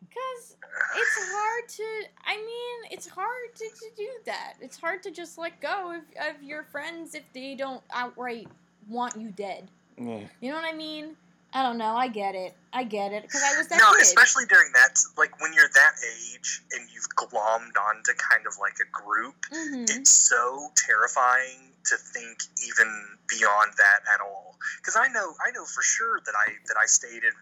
Because 0.00 0.56
it's 0.96 1.32
hard 1.32 1.68
to, 1.68 1.84
I 2.24 2.36
mean, 2.36 2.90
it's 2.90 3.08
hard 3.08 3.54
to, 3.54 3.64
to 3.64 3.86
do 3.96 4.08
that. 4.26 4.54
It's 4.60 4.76
hard 4.76 5.02
to 5.04 5.10
just 5.10 5.38
let 5.38 5.60
go 5.60 5.92
of, 5.92 6.02
of 6.34 6.42
your 6.42 6.64
friends 6.64 7.14
if 7.14 7.24
they 7.32 7.54
don't 7.54 7.82
outright 7.92 8.48
want 8.88 9.16
you 9.16 9.30
dead. 9.30 9.68
Yeah. 9.98 10.24
You 10.40 10.50
know 10.50 10.56
what 10.56 10.72
I 10.72 10.76
mean? 10.76 11.16
I 11.52 11.62
don't 11.62 11.78
know. 11.78 11.96
I 11.96 12.08
get 12.08 12.34
it. 12.34 12.54
I 12.72 12.84
get 12.84 13.12
it. 13.12 13.22
Because 13.22 13.42
I 13.42 13.56
was 13.56 13.68
that 13.68 13.78
no, 13.78 13.92
kid. 13.92 14.02
especially 14.02 14.44
during 14.44 14.70
that, 14.74 14.98
like 15.16 15.40
when 15.40 15.54
you're 15.54 15.70
that 15.72 15.94
age 16.04 16.62
and 16.72 16.86
you've 16.92 17.08
glommed 17.16 17.76
onto 17.80 18.12
kind 18.12 18.46
of 18.46 18.52
like 18.60 18.76
a 18.76 18.88
group, 18.92 19.34
hmm 19.50 19.84
it's 19.88 20.10
so 20.10 20.68
terrifying 20.76 21.72
to 21.86 21.96
think 21.96 22.38
even 22.68 22.88
beyond 23.28 23.72
that 23.78 24.00
at 24.12 24.20
all. 24.20 24.56
Because 24.76 24.96
I 24.96 25.08
know, 25.08 25.32
I 25.40 25.50
know 25.52 25.64
for 25.64 25.82
sure 25.82 26.20
that 26.26 26.34
I 26.36 26.52
that 26.68 26.76
I 26.76 26.86
stayed 26.86 27.24
in 27.24 27.32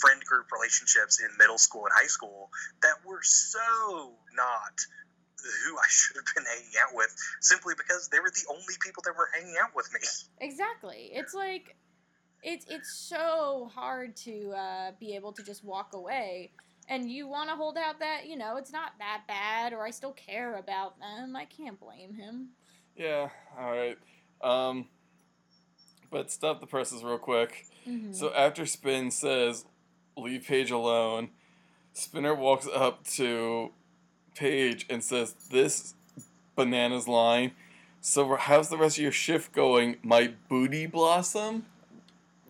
friend 0.00 0.22
group 0.24 0.46
relationships 0.52 1.20
in 1.20 1.28
middle 1.38 1.58
school 1.58 1.84
and 1.86 1.92
high 1.94 2.06
school 2.08 2.50
that 2.82 2.96
were 3.04 3.22
so 3.22 4.14
not 4.34 4.80
who 5.64 5.76
I 5.76 5.86
should 5.88 6.16
have 6.16 6.34
been 6.34 6.44
hanging 6.44 6.72
out 6.82 6.94
with, 6.94 7.14
simply 7.40 7.74
because 7.76 8.08
they 8.08 8.18
were 8.18 8.30
the 8.30 8.46
only 8.50 8.74
people 8.82 9.02
that 9.04 9.14
were 9.16 9.28
hanging 9.32 9.54
out 9.62 9.70
with 9.76 9.88
me. 9.92 10.00
Exactly. 10.40 11.10
It's 11.12 11.34
like, 11.34 11.76
it's 12.42 12.66
it's 12.68 12.92
so 12.92 13.70
hard 13.72 14.16
to 14.16 14.50
uh, 14.52 14.92
be 14.98 15.14
able 15.14 15.32
to 15.32 15.42
just 15.42 15.64
walk 15.64 15.94
away. 15.94 16.52
And 16.88 17.10
you 17.10 17.26
want 17.28 17.50
to 17.50 17.56
hold 17.56 17.76
out 17.76 17.98
that, 17.98 18.26
you 18.26 18.36
know, 18.36 18.56
it's 18.56 18.72
not 18.72 18.92
that 18.98 19.22
bad 19.26 19.72
or 19.72 19.84
I 19.84 19.90
still 19.90 20.12
care 20.12 20.56
about 20.56 20.98
them. 21.00 21.34
I 21.34 21.44
can't 21.44 21.78
blame 21.80 22.14
him. 22.14 22.50
Yeah. 22.96 23.28
All 23.58 23.70
right. 23.70 23.98
Um. 24.42 24.88
But 26.10 26.30
stop 26.30 26.60
the 26.60 26.66
presses 26.66 27.02
real 27.02 27.18
quick. 27.18 27.66
Mhm. 27.86 28.14
So 28.14 28.32
after 28.32 28.64
Spin 28.64 29.10
says, 29.10 29.64
"Leave 30.16 30.44
Paige 30.46 30.70
alone," 30.70 31.30
Spinner 31.92 32.34
walks 32.34 32.66
up 32.72 33.04
to 33.08 33.72
Paige 34.34 34.86
and 34.88 35.02
says, 35.02 35.34
"This 35.50 35.94
bananas 36.54 37.06
line." 37.06 37.52
So 38.00 38.36
how's 38.36 38.68
the 38.68 38.76
rest 38.76 38.98
of 38.98 39.02
your 39.02 39.10
shift 39.10 39.52
going, 39.52 39.96
my 40.02 40.32
booty 40.48 40.86
blossom? 40.86 41.66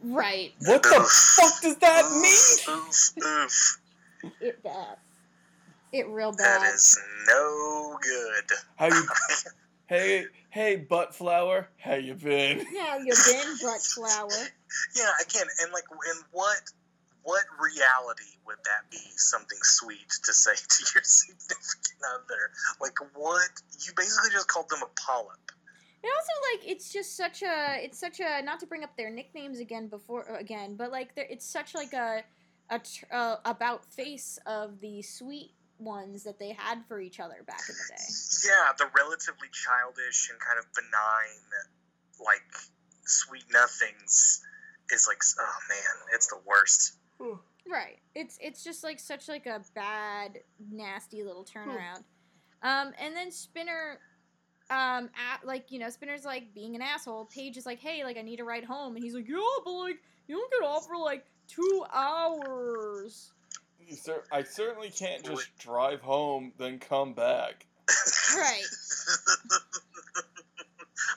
Right. 0.03 0.53
What 0.61 0.83
the 0.83 1.09
fuck 1.37 1.63
does 1.63 1.77
that 1.79 2.05
mean? 2.13 2.77
Oof, 2.77 3.13
oof. 3.25 3.81
It 4.41 4.63
bad. 4.63 4.99
It 5.93 6.07
real 6.09 6.33
bad. 6.33 6.75
is 6.75 7.01
no 7.27 7.99
good. 8.03 8.57
How 8.77 8.87
you? 8.87 9.09
Hey, 9.89 10.25
hey, 10.51 10.75
butt 10.75 11.15
flower, 11.15 11.69
how 11.79 11.95
you 11.95 12.15
been? 12.15 12.67
How 12.77 12.99
you 12.99 13.13
been, 13.25 13.57
butt 13.63 13.81
flower? 13.83 14.29
Yeah, 14.97 15.11
again, 15.25 15.47
and 15.63 15.73
like, 15.73 15.85
in 15.91 16.23
what 16.33 16.59
what 17.27 17.43
reality 17.59 18.39
would 18.47 18.63
that 18.65 18.89
be 18.89 19.03
something 19.17 19.59
sweet 19.63 20.09
to 20.23 20.33
say 20.33 20.55
to 20.69 20.85
your 20.95 21.03
significant 21.03 22.01
other? 22.15 22.55
Like, 22.81 22.95
what 23.15 23.51
you 23.85 23.93
basically 23.97 24.31
just 24.31 24.47
called 24.47 24.69
them 24.71 24.79
a 24.83 24.91
polyp. 24.95 25.51
And 26.03 26.13
also, 26.15 26.33
like, 26.55 26.71
it's 26.71 26.93
just 26.93 27.17
such 27.17 27.43
a, 27.43 27.83
it's 27.83 27.99
such 27.99 28.21
a, 28.21 28.43
not 28.43 28.61
to 28.61 28.67
bring 28.67 28.85
up 28.85 28.97
their 28.97 29.11
nicknames 29.11 29.59
again 29.59 29.89
before 29.89 30.31
uh, 30.31 30.39
again, 30.39 30.77
but 30.77 30.93
like, 30.93 31.11
it's 31.17 31.45
such 31.45 31.75
like 31.75 31.93
a, 31.93 32.23
a 32.71 32.79
tr- 32.79 33.11
uh, 33.11 33.37
about 33.45 33.85
face 33.85 34.39
of 34.47 34.79
the 34.81 35.03
sweet 35.03 35.51
ones 35.79 36.23
that 36.23 36.39
they 36.39 36.53
had 36.53 36.87
for 36.87 37.01
each 37.01 37.19
other 37.19 37.43
back 37.45 37.63
in 37.69 37.75
the 37.75 37.97
day. 37.97 38.05
Yeah, 38.47 38.73
the 38.79 38.87
relatively 38.97 39.49
childish 39.51 40.31
and 40.31 40.39
kind 40.39 40.61
of 40.61 40.67
benign, 40.75 41.43
like 42.25 42.55
sweet 43.05 43.45
nothings, 43.51 44.45
is 44.93 45.09
like, 45.09 45.19
oh 45.41 45.59
man, 45.69 46.15
it's 46.15 46.29
the 46.29 46.39
worst. 46.47 46.95
Right. 47.69 47.99
It's 48.15 48.39
it's 48.41 48.63
just 48.63 48.85
like 48.85 49.01
such 49.01 49.29
like 49.29 49.47
a 49.47 49.63
bad, 49.75 50.39
nasty 50.71 51.23
little 51.23 51.45
turnaround. 51.45 52.05
Um, 52.63 52.93
and 52.99 53.15
then 53.15 53.31
Spinner, 53.31 53.99
um, 54.71 55.11
at, 55.15 55.45
like 55.45 55.71
you 55.71 55.79
know, 55.79 55.91
Spinner's 55.91 56.25
like 56.25 56.55
being 56.55 56.75
an 56.75 56.83
asshole. 56.83 57.27
Paige 57.27 57.57
is 57.57 57.67
like, 57.67 57.81
hey, 57.81 58.05
like 58.05 58.17
I 58.17 58.23
need 58.23 58.37
to 58.37 58.45
ride 58.45 58.65
home, 58.65 58.95
and 58.95 59.05
he's 59.05 59.15
like, 59.15 59.29
yeah, 59.29 59.37
but 59.65 59.73
like 59.73 59.99
you 60.29 60.37
don't 60.37 60.51
get 60.51 60.67
off 60.67 60.87
for 60.87 60.97
like 60.97 61.25
two 61.49 61.85
hours. 61.93 63.33
Sir, 63.91 64.23
I 64.33 64.43
certainly 64.43 64.91
can't 64.91 65.25
just 65.25 65.57
drive 65.59 66.01
home 66.01 66.53
then 66.59 66.79
come 66.79 67.13
back. 67.15 67.67
Right. 68.37 68.63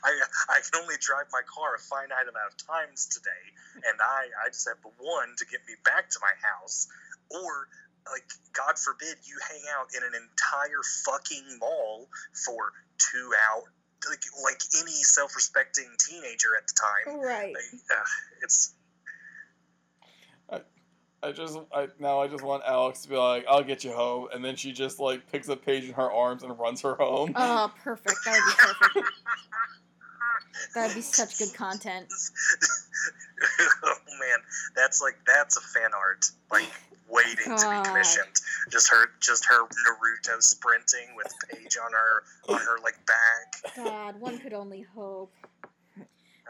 I, 0.04 0.12
I 0.50 0.60
can 0.64 0.82
only 0.82 0.96
drive 1.00 1.28
my 1.32 1.42
car 1.46 1.76
a 1.76 1.80
finite 1.80 2.28
amount 2.28 2.54
of 2.54 2.58
times 2.60 3.08
today, 3.08 3.46
and 3.88 4.00
I, 4.00 4.30
I 4.46 4.50
just 4.50 4.68
have 4.68 4.82
the 4.82 4.94
one 4.98 5.36
to 5.38 5.46
get 5.46 5.62
me 5.68 5.76
back 5.84 6.10
to 6.10 6.20
my 6.22 6.34
house. 6.40 6.88
Or, 7.30 7.68
like, 8.10 8.26
God 8.54 8.80
forbid 8.80 9.20
you 9.26 9.38
hang 9.48 9.64
out 9.76 9.92
in 9.96 10.04
an 10.04 10.16
entire 10.16 10.84
fucking 11.06 11.60
mall 11.60 12.08
for 12.46 12.72
two 12.98 13.32
hours. 13.50 13.72
Like, 14.08 14.24
like 14.44 14.62
any 14.80 15.04
self 15.04 15.36
respecting 15.36 15.92
teenager 16.00 16.56
at 16.56 16.66
the 16.68 16.76
time. 16.80 17.20
Right. 17.20 17.54
Like, 17.54 17.82
uh, 17.92 18.04
it's. 18.42 18.74
I 21.22 21.32
just, 21.34 21.60
I 21.74 21.88
now 22.00 22.22
I 22.22 22.28
just 22.28 22.44
want 22.44 22.64
Alex 22.66 23.02
to 23.02 23.10
be 23.10 23.18
like, 23.18 23.46
"I'll 23.50 23.64
get 23.64 23.84
you 23.84 23.92
home," 23.92 24.30
and 24.34 24.44
then 24.44 24.56
she 24.56 24.72
just 24.72 25.00
like 25.00 25.30
picks 25.30 25.50
up 25.50 25.66
Paige 25.66 25.84
in 25.84 25.94
her 25.94 26.10
arms 26.10 26.44
and 26.44 26.58
runs 26.58 26.82
her 26.82 26.96
home. 26.96 27.34
Oh, 27.36 27.72
perfect. 27.84 28.16
That 28.24 28.36
would 28.36 28.46
be 28.46 28.56
perfect. 28.58 29.10
That'd 30.76 30.96
be 30.96 31.02
such 31.02 31.38
good 31.40 31.54
content. 31.54 32.08
oh 33.84 33.96
man, 34.20 34.40
that's 34.76 35.02
like 35.02 35.18
that's 35.26 35.58
a 35.58 35.62
fan 35.62 35.92
art 35.94 36.26
like 36.52 36.70
waiting 37.10 37.56
to 37.58 37.70
be 37.70 37.88
commissioned. 37.90 38.36
Just 38.70 38.90
her, 38.92 39.08
just 39.20 39.46
her 39.46 39.64
Naruto 39.64 40.42
sprinting 40.42 41.16
with 41.16 41.34
Paige 41.50 41.78
on 41.84 41.92
her 41.92 42.24
on 42.54 42.60
her 42.62 42.78
like 42.84 42.98
back. 43.06 43.76
God, 43.76 44.20
one 44.20 44.38
could 44.40 44.54
only 44.54 44.82
hope. 44.96 45.34
Oh 45.98 46.04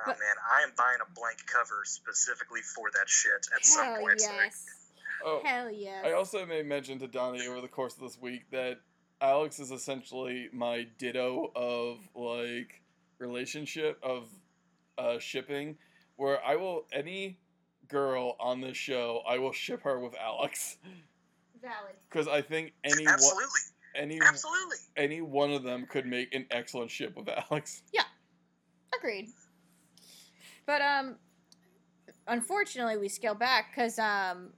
But- 0.06 0.20
man, 0.20 0.36
I 0.52 0.64
am 0.64 0.72
buying 0.78 1.00
a 1.02 1.14
blank 1.14 1.40
cover 1.46 1.82
specifically 1.86 2.62
for 2.62 2.90
that 2.92 3.08
shit 3.10 3.48
at 3.56 3.66
some 3.66 3.86
Hell 3.86 3.96
point. 3.96 4.22
Like, 4.22 4.22
yes. 4.22 4.66
Oh, 5.26 5.42
Hell 5.44 5.70
yes. 5.72 6.06
I 6.06 6.14
also 6.14 6.46
made 6.46 6.66
mention 6.66 7.00
to 7.00 7.08
Donnie 7.08 7.46
over 7.48 7.60
the 7.62 7.68
course 7.68 7.96
of 7.96 8.02
this 8.02 8.18
week 8.22 8.50
that 8.52 8.78
Alex 9.22 9.60
is 9.60 9.72
essentially 9.72 10.48
my 10.54 10.88
ditto 10.98 11.52
of 11.56 11.98
like 12.16 12.82
relationship 13.20 14.00
of 14.04 14.30
uh, 14.98 15.20
shipping, 15.20 15.78
where 16.16 16.44
I 16.44 16.56
will 16.56 16.86
any 16.92 17.40
girl 17.88 18.36
on 18.40 18.62
this 18.62 18.78
show 18.78 19.22
I 19.28 19.40
will 19.40 19.52
ship 19.52 19.82
her 19.82 20.00
with 20.00 20.14
Alex 20.16 20.78
Valid. 21.62 21.96
because 22.10 22.28
I 22.28 22.42
think 22.42 22.74
any 22.84 23.04
one, 23.04 23.14
absolutely, 23.14 23.62
any 23.96 24.20
absolutely. 24.22 24.78
any 24.96 25.22
one 25.22 25.52
of 25.52 25.64
them 25.64 25.88
could 25.90 26.06
make 26.06 26.34
an 26.34 26.46
excellent 26.52 26.92
ship 26.92 27.16
with 27.16 27.28
Alex. 27.30 27.84
Yeah, 27.94 28.04
agreed. 28.98 29.30
But 30.66 30.82
um, 30.82 31.16
unfortunately, 32.28 32.98
we 32.98 33.10
scale 33.10 33.34
back 33.34 33.72
because 33.72 33.98
um, 33.98 34.50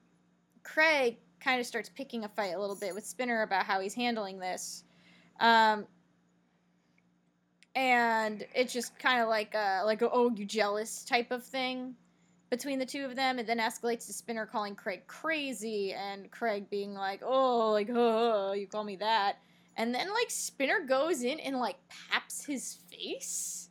Craig 0.64 1.18
kind 1.40 1.60
of 1.60 1.66
starts 1.66 1.90
picking 1.90 2.24
a 2.24 2.30
fight 2.30 2.54
a 2.54 2.60
little 2.60 2.76
bit 2.76 2.94
with 2.94 3.06
Spinner 3.06 3.44
about 3.44 3.66
how 3.66 3.80
he's 3.80 3.94
handling 3.94 4.40
this. 4.40 4.84
Um, 5.40 5.86
and 7.76 8.46
it's 8.54 8.74
just 8.74 8.98
kind 9.00 9.22
of 9.22 9.30
like 9.30 9.54
a 9.54 9.84
like 9.86 10.02
a 10.02 10.10
oh 10.12 10.32
you 10.32 10.46
jealous 10.46 11.04
type 11.04 11.32
of 11.32 11.44
thing 11.44 11.96
between 12.50 12.80
the 12.80 12.86
two 12.86 13.06
of 13.06 13.16
them. 13.16 13.40
It 13.40 13.48
then 13.48 13.60
escalates 13.60 14.08
to 14.08 14.14
Spinner 14.14 14.46
calling 14.46 14.76
Craig 14.76 15.04
crazy 15.08 15.94
and 15.94 16.30
Craig 16.32 16.70
being 16.70 16.94
like 16.94 17.22
oh 17.24 17.72
like 17.72 17.90
oh 17.94 18.54
you 18.54 18.68
call 18.68 18.84
me 18.84 18.98
that. 18.98 19.38
And 19.78 19.96
then 19.96 20.14
like 20.14 20.30
Spinner 20.30 20.82
goes 20.82 21.24
in 21.24 21.40
and 21.40 21.58
like 21.58 21.78
paps 22.10 22.46
his 22.46 22.78
face. 22.92 23.70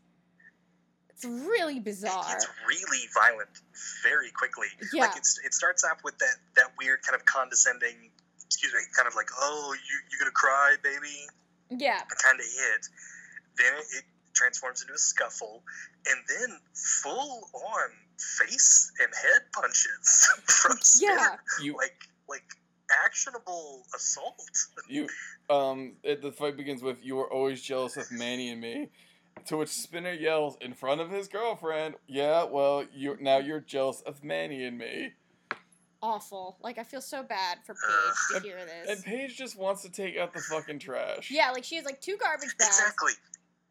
It's 1.11 1.27
really 1.27 1.79
bizarre. 1.81 2.25
it's 2.31 2.49
really 2.67 3.07
violent 3.15 3.51
very 4.03 4.31
quickly. 4.31 4.69
Yeah. 4.95 5.03
Like 5.03 5.19
it's, 5.19 5.39
it 5.45 5.53
starts 5.53 5.85
off 5.85 5.99
with 6.03 6.17
that 6.19 6.37
that 6.57 6.73
weird 6.79 7.03
kind 7.03 7.15
of 7.15 7.27
condescending, 7.27 8.11
excuse 8.47 8.73
me, 8.73 8.81
kind 8.97 9.07
of 9.07 9.15
like 9.15 9.29
oh 9.39 9.75
you 9.75 9.97
you 10.11 10.19
gonna 10.19 10.31
cry 10.31 10.77
baby 10.83 11.27
Yeah. 11.69 11.99
kind 11.99 12.41
of 12.41 12.47
hit. 12.47 12.89
Then 13.57 13.73
it, 13.75 13.99
it 13.99 14.05
transforms 14.35 14.83
into 14.83 14.95
a 14.95 14.99
scuffle, 14.99 15.63
and 16.07 16.19
then 16.29 16.59
full 16.75 17.43
on 17.55 17.91
face 18.19 18.93
and 19.01 19.09
head 19.15 19.43
punches 19.53 20.29
from 20.47 20.77
Spinner. 20.81 21.15
Yeah. 21.15 21.37
You 21.63 21.77
Like 21.77 22.09
like 22.29 22.45
actionable 23.05 23.85
assault. 23.95 24.41
you 24.89 25.09
um 25.49 25.95
it, 26.03 26.23
the 26.23 26.33
fight 26.33 26.57
begins 26.57 26.83
with 26.83 27.05
you 27.05 27.17
were 27.17 27.33
always 27.33 27.63
jealous 27.63 27.97
of 27.97 28.11
Manny 28.11 28.51
and 28.51 28.61
me. 28.61 28.89
To 29.47 29.57
which 29.57 29.71
Spinner 29.71 30.13
yells 30.13 30.59
in 30.61 30.75
front 30.75 31.01
of 31.01 31.11
his 31.11 31.27
girlfriend, 31.29 31.95
"Yeah, 32.07 32.45
well, 32.45 32.85
you 32.93 33.17
now 33.21 33.39
you're 33.39 33.61
jealous 33.61 34.03
of 34.03 34.23
Manny 34.23 34.65
and 34.65 34.77
me." 34.77 35.15
Awful. 36.03 36.57
Like 36.61 36.79
I 36.79 36.83
feel 36.83 37.01
so 37.01 37.23
bad 37.23 37.59
for 37.65 37.75
Paige 37.75 38.43
to 38.43 38.47
hear 38.47 38.59
this. 38.65 38.89
And. 38.89 39.05
Paige 39.05 39.37
just 39.37 39.59
wants 39.59 39.83
to 39.83 39.91
take 39.91 40.17
out 40.17 40.33
the 40.33 40.41
fucking 40.41 40.79
trash. 40.79 41.31
Yeah, 41.31 41.51
like 41.53 41.65
she 41.65 41.77
has 41.77 41.85
like 41.85 42.01
two 42.01 42.17
garbage 42.17 42.57
bags, 42.59 42.79
Exactly. 42.79 43.13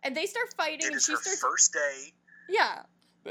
And 0.04 0.16
they 0.16 0.26
start 0.26 0.54
fighting, 0.56 0.80
It 0.82 0.88
and 0.88 0.96
is 0.96 1.06
she 1.06 1.12
her 1.14 1.18
starts. 1.18 1.40
first 1.42 1.74
day. 1.74 2.14
Yeah. 2.50 2.84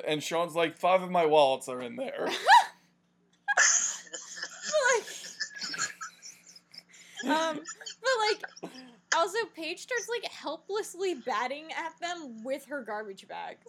And 0.06 0.22
Sean's 0.22 0.54
like, 0.54 0.76
five 0.76 1.02
of 1.02 1.10
my 1.10 1.26
wallets 1.26 1.68
are 1.68 1.80
in 1.80 1.96
there. 1.96 2.26
like, 4.94 5.06
um, 7.24 7.56
but 7.56 8.16
like, 8.28 8.72
also 9.16 9.38
Paige 9.56 9.80
starts 9.80 10.08
like 10.08 10.30
helplessly 10.30 11.14
batting 11.14 11.66
at 11.72 11.98
them 12.00 12.44
with 12.44 12.64
her 12.66 12.82
garbage 12.82 13.26
bags, 13.26 13.66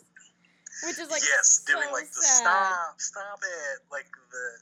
which 0.85 0.99
is 0.99 1.09
like 1.09 1.21
yes, 1.23 1.63
so 1.65 1.73
doing 1.73 1.89
like 1.91 2.07
the 2.07 2.21
sad. 2.21 2.41
stop, 2.43 2.95
stop 2.99 3.39
it, 3.41 3.79
like 3.91 4.05
the 4.31 4.57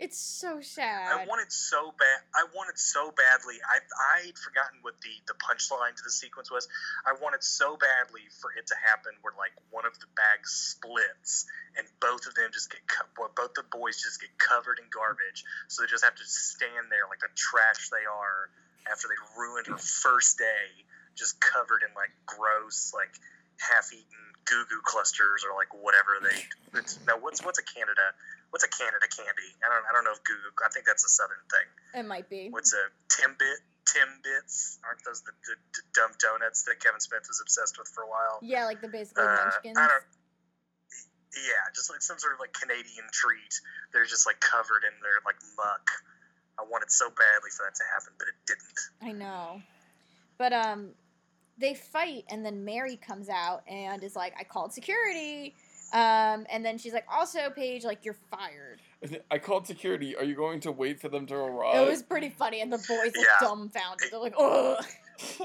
It's 0.00 0.16
so 0.16 0.64
sad. 0.64 1.12
I 1.12 1.28
wanted 1.28 1.52
so 1.52 1.92
bad. 2.00 2.24
I 2.32 2.48
wanted 2.56 2.80
so 2.80 3.12
badly. 3.12 3.60
I 3.60 3.84
I'd 4.16 4.38
forgotten 4.40 4.80
what 4.80 4.96
the 5.04 5.12
the 5.28 5.36
punchline 5.36 5.92
to 5.92 6.02
the 6.02 6.10
sequence 6.10 6.48
was. 6.48 6.64
I 7.04 7.12
wanted 7.20 7.44
so 7.44 7.76
badly 7.76 8.24
for 8.40 8.48
it 8.56 8.64
to 8.72 8.76
happen 8.80 9.12
where 9.20 9.36
like 9.36 9.52
one 9.68 9.84
of 9.84 9.92
the 10.00 10.08
bags 10.16 10.72
splits 10.72 11.44
and 11.76 11.84
both 12.00 12.24
of 12.24 12.32
them 12.32 12.48
just 12.48 12.72
get 12.72 12.80
co- 12.88 13.12
well, 13.20 13.28
both 13.36 13.52
the 13.52 13.68
boys 13.68 14.00
just 14.00 14.24
get 14.24 14.32
covered 14.40 14.80
in 14.80 14.88
garbage. 14.88 15.44
So 15.68 15.84
they 15.84 15.88
just 15.92 16.00
have 16.00 16.16
to 16.16 16.24
stand 16.24 16.88
there 16.88 17.04
like 17.12 17.20
the 17.20 17.28
trash 17.36 17.92
they 17.92 18.08
are 18.08 18.48
after 18.88 19.04
they 19.12 19.20
ruined 19.36 19.68
her 19.68 19.76
first 19.76 20.40
day, 20.40 20.80
just 21.12 21.36
covered 21.44 21.84
in 21.84 21.92
like 21.92 22.16
gross 22.24 22.96
like 22.96 23.12
half-eaten 23.60 24.20
goo 24.48 24.64
goo 24.72 24.80
clusters 24.80 25.44
or 25.44 25.52
like 25.52 25.76
whatever 25.76 26.16
they. 26.24 26.40
It's, 26.80 26.96
no, 27.04 27.20
what's 27.20 27.44
what's 27.44 27.60
a 27.60 27.66
Canada? 27.68 28.16
What's 28.50 28.66
a 28.66 28.68
Canada 28.70 29.06
candy? 29.06 29.50
I 29.62 29.70
don't 29.70 29.84
I 29.86 29.92
don't 29.94 30.02
know 30.04 30.12
if 30.12 30.22
goo 30.26 30.34
goo. 30.34 30.50
I 30.64 30.68
think 30.74 30.86
that's 30.86 31.04
a 31.06 31.08
southern 31.08 31.42
thing. 31.50 31.68
It 32.02 32.06
might 32.06 32.28
be. 32.28 32.50
What's 32.50 32.74
a 32.74 32.90
Timbit? 33.08 33.62
Timbits? 33.86 34.78
Aren't 34.86 35.02
those 35.06 35.22
the 35.22 35.32
dumb 35.94 36.10
donuts 36.18 36.62
that 36.66 36.78
Kevin 36.82 37.00
Smith 37.00 37.26
was 37.26 37.40
obsessed 37.40 37.78
with 37.78 37.88
for 37.88 38.02
a 38.02 38.10
while? 38.10 38.38
Yeah, 38.42 38.66
like 38.66 38.80
the 38.80 38.88
basically 38.88 39.24
Uh, 39.24 39.34
munchkins. 39.38 39.78
I 39.78 39.86
don't. 39.86 40.04
Yeah, 41.34 41.62
just 41.74 41.90
like 41.90 42.02
some 42.02 42.18
sort 42.18 42.34
of 42.34 42.40
like 42.40 42.52
Canadian 42.52 43.06
treat. 43.12 43.54
They're 43.92 44.04
just 44.04 44.26
like 44.26 44.40
covered 44.40 44.82
in 44.82 44.94
their 45.02 45.22
like 45.24 45.38
muck. 45.56 45.86
I 46.58 46.66
wanted 46.68 46.90
so 46.90 47.08
badly 47.08 47.50
for 47.54 47.64
that 47.66 47.74
to 47.78 47.84
happen, 47.94 48.12
but 48.18 48.28
it 48.28 48.38
didn't. 48.46 48.78
I 49.00 49.12
know. 49.14 49.62
But 50.38 50.52
um 50.52 50.90
they 51.58 51.74
fight 51.74 52.24
and 52.30 52.44
then 52.44 52.64
Mary 52.64 52.96
comes 52.96 53.28
out 53.28 53.62
and 53.68 54.02
is 54.02 54.16
like, 54.16 54.34
I 54.38 54.44
called 54.44 54.72
security. 54.72 55.54
Um, 55.92 56.46
and 56.50 56.64
then 56.64 56.78
she's 56.78 56.92
like, 56.92 57.06
also, 57.12 57.50
Paige, 57.50 57.84
like 57.84 58.04
you're 58.04 58.16
fired. 58.30 58.80
I 59.30 59.38
called 59.38 59.66
security. 59.66 60.14
Are 60.16 60.24
you 60.24 60.34
going 60.34 60.60
to 60.60 60.72
wait 60.72 61.00
for 61.00 61.08
them 61.08 61.26
to 61.26 61.34
arrive? 61.34 61.76
It 61.86 61.90
was 61.90 62.02
pretty 62.02 62.28
funny, 62.28 62.60
and 62.60 62.72
the 62.72 62.78
boys 62.78 63.12
look 63.16 63.26
Yeah. 63.26 63.46
dumbfounded. 63.48 64.08
They're 64.10 64.20
like, 64.20 64.34
"Ugh." 64.38 64.84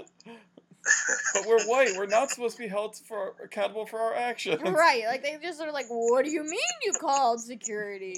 but 1.34 1.48
we're 1.48 1.64
white. 1.66 1.90
We're 1.98 2.06
not 2.06 2.30
supposed 2.30 2.58
to 2.58 2.64
be 2.64 2.68
held 2.68 2.96
for 2.98 3.34
accountable 3.44 3.86
for 3.86 4.00
our 4.00 4.14
actions. 4.14 4.62
right? 4.62 5.04
Like 5.08 5.24
they 5.24 5.38
just 5.42 5.60
are 5.62 5.72
like, 5.72 5.88
"What 5.90 6.26
do 6.26 6.32
you 6.32 6.44
mean 6.44 6.60
you 6.84 6.94
called 7.00 7.40
security?" 7.42 8.16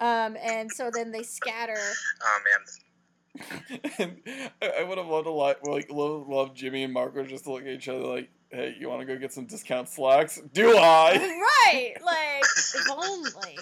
Um, 0.00 0.36
and 0.40 0.70
so 0.70 0.90
then 0.94 1.10
they 1.10 1.24
scatter. 1.24 1.76
Oh 2.22 2.38
man, 2.44 3.90
and 3.98 4.20
I, 4.62 4.80
I 4.80 4.82
would 4.84 4.98
have 4.98 5.08
loved 5.08 5.26
a 5.26 5.30
lot, 5.32 5.66
like, 5.66 5.90
love, 5.90 6.28
love 6.28 6.54
Jimmy 6.54 6.84
and 6.84 6.92
Marco 6.92 7.24
just 7.24 7.44
to 7.44 7.52
look 7.52 7.62
at 7.62 7.68
each 7.68 7.88
other 7.88 8.00
like, 8.04 8.30
"Hey, 8.50 8.76
you 8.78 8.88
want 8.88 9.00
to 9.00 9.06
go 9.06 9.16
get 9.18 9.32
some 9.32 9.46
discount 9.46 9.88
slacks? 9.88 10.40
Do 10.52 10.76
I?" 10.76 11.16
right? 11.66 11.94
Like, 12.04 12.44
if 12.44 12.90
only. 12.90 13.58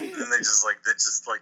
and 0.00 0.32
they 0.32 0.38
just 0.38 0.64
like 0.64 0.82
they 0.84 0.92
just 0.92 1.26
like 1.26 1.40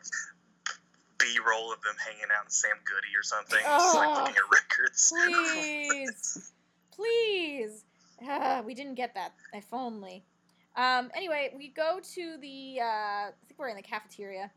B 1.18 1.26
roll 1.46 1.72
of 1.72 1.80
them 1.82 1.94
hanging 2.04 2.28
out 2.36 2.44
in 2.44 2.50
Sam 2.50 2.76
Goody 2.84 3.14
or 3.16 3.22
something, 3.22 3.58
just 3.64 3.94
like 3.96 4.08
Oh. 4.08 4.20
looking 4.20 4.36
at 4.36 4.42
records. 4.52 5.12
Please, 5.14 6.52
please. 6.92 7.84
Ah, 8.26 8.62
we 8.64 8.74
didn't 8.74 8.94
get 8.94 9.14
that. 9.14 9.32
If 9.52 9.66
only. 9.72 10.24
Um, 10.76 11.10
anyway, 11.14 11.52
we 11.56 11.68
go 11.68 12.00
to 12.14 12.36
the. 12.40 12.78
Uh, 12.80 12.84
I 12.84 13.30
think 13.46 13.58
we're 13.58 13.68
in 13.68 13.76
the 13.76 13.82
cafeteria. 13.82 14.50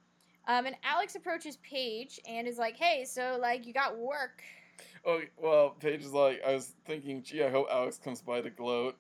Um, 0.48 0.66
and 0.66 0.76
Alex 0.84 1.16
approaches 1.16 1.58
Paige 1.58 2.20
and 2.28 2.48
is 2.48 2.58
like, 2.58 2.76
"Hey, 2.78 3.04
so 3.06 3.38
like 3.40 3.66
you 3.66 3.74
got 3.74 3.98
work?" 3.98 4.42
Oh 5.08 5.22
well, 5.38 5.70
Paige 5.80 6.04
is 6.04 6.12
like, 6.12 6.42
I 6.46 6.54
was 6.54 6.74
thinking, 6.86 7.24
gee, 7.24 7.42
I 7.42 7.50
hope 7.50 7.68
Alex 7.72 7.98
comes 7.98 8.22
by 8.22 8.42
to 8.42 8.50
gloat. 8.50 8.98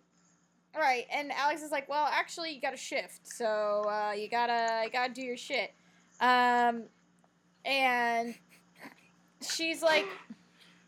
Right, 0.73 1.05
and 1.13 1.33
Alex 1.33 1.61
is 1.63 1.71
like, 1.71 1.89
"Well, 1.89 2.07
actually, 2.09 2.53
you 2.53 2.61
got 2.61 2.73
a 2.73 2.77
shift, 2.77 3.27
so 3.27 3.83
uh, 3.89 4.13
you 4.13 4.29
gotta 4.29 4.83
you 4.85 4.91
gotta 4.91 5.11
do 5.11 5.21
your 5.21 5.35
shit." 5.35 5.73
Um, 6.21 6.83
and 7.65 8.35
she's 9.41 9.81
like, 9.81 10.05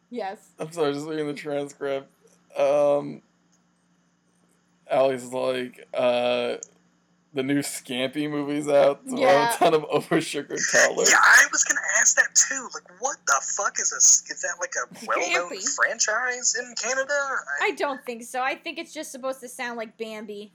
"Yes." 0.10 0.52
I'm 0.60 0.72
sorry, 0.72 0.94
just 0.94 1.08
reading 1.08 1.28
the 1.28 1.34
transcript. 1.34 2.08
Um, 2.56 3.24
Alex 4.90 5.24
is 5.24 5.34
like, 5.34 5.88
uh, 5.94 6.58
the 7.34 7.44
new 7.44 7.60
Scampy 7.60 8.30
movie's 8.30 8.68
out. 8.68 9.02
So 9.08 9.18
Yeah. 9.18 9.54
a 9.54 9.58
ton 9.58 9.74
of 9.74 9.84
over 9.90 10.20
sugar 10.22 10.56
toddlers. 10.72 11.10
Yeah, 11.12 11.18
I 11.22 11.46
was 11.52 11.64
gonna 11.64 11.80
ask 12.00 12.16
that 12.16 12.34
too. 12.36 12.68
Like, 12.74 13.02
what 13.02 13.18
the 13.28 13.40
fuck 13.56 13.80
is 13.80 13.92
this? 13.92 14.24
Is 14.30 14.42
that 14.42 14.56
like 14.60 14.74
a 14.76 15.06
well-known 15.08 15.52
Scampi. 15.58 15.76
franchise 15.76 16.56
in 16.60 16.74
Canada? 16.76 17.14
I, 17.62 17.66
I 17.68 17.72
don't 17.72 18.04
think 18.06 18.24
so. 18.24 18.42
I 18.42 18.56
think 18.56 18.80
it's 18.80 18.94
just 18.94 19.12
supposed 19.12 19.40
to 19.42 19.48
sound 19.48 19.78
like 19.78 19.98
Bambi. 19.98 20.54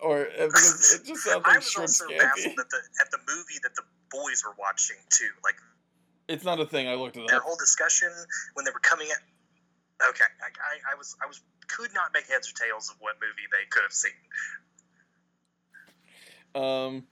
Or 0.00 0.22
uh, 0.22 0.46
it 0.46 0.50
just 1.04 1.22
sounds 1.24 1.42
I 1.44 1.56
was 1.58 1.76
also 1.78 2.06
Scampy. 2.06 2.18
baffled 2.18 2.58
at 2.58 2.70
the 2.70 2.80
at 3.00 3.10
the 3.10 3.18
movie 3.28 3.58
that 3.62 3.74
the 3.76 3.82
boys 4.10 4.42
were 4.44 4.54
watching 4.58 4.96
too. 5.10 5.28
Like 5.44 5.56
It's 6.28 6.44
not 6.44 6.58
a 6.58 6.66
thing. 6.66 6.88
I 6.88 6.94
looked 6.94 7.16
at 7.16 7.28
their 7.28 7.36
up. 7.38 7.44
whole 7.44 7.56
discussion 7.56 8.08
when 8.54 8.64
they 8.64 8.70
were 8.72 8.80
coming 8.80 9.08
at. 9.10 9.18
Okay, 10.08 10.24
I, 10.42 10.48
I, 10.48 10.92
I 10.92 10.94
was 10.98 11.14
I 11.22 11.26
was 11.26 11.40
could 11.68 11.94
not 11.94 12.10
make 12.12 12.26
heads 12.28 12.50
or 12.50 12.54
tails 12.58 12.90
of 12.90 12.96
what 12.98 13.14
movie 13.20 13.46
they 13.52 13.64
could 13.70 13.82
have 13.82 13.92
seen. 13.92 14.10
Um, 16.54 17.04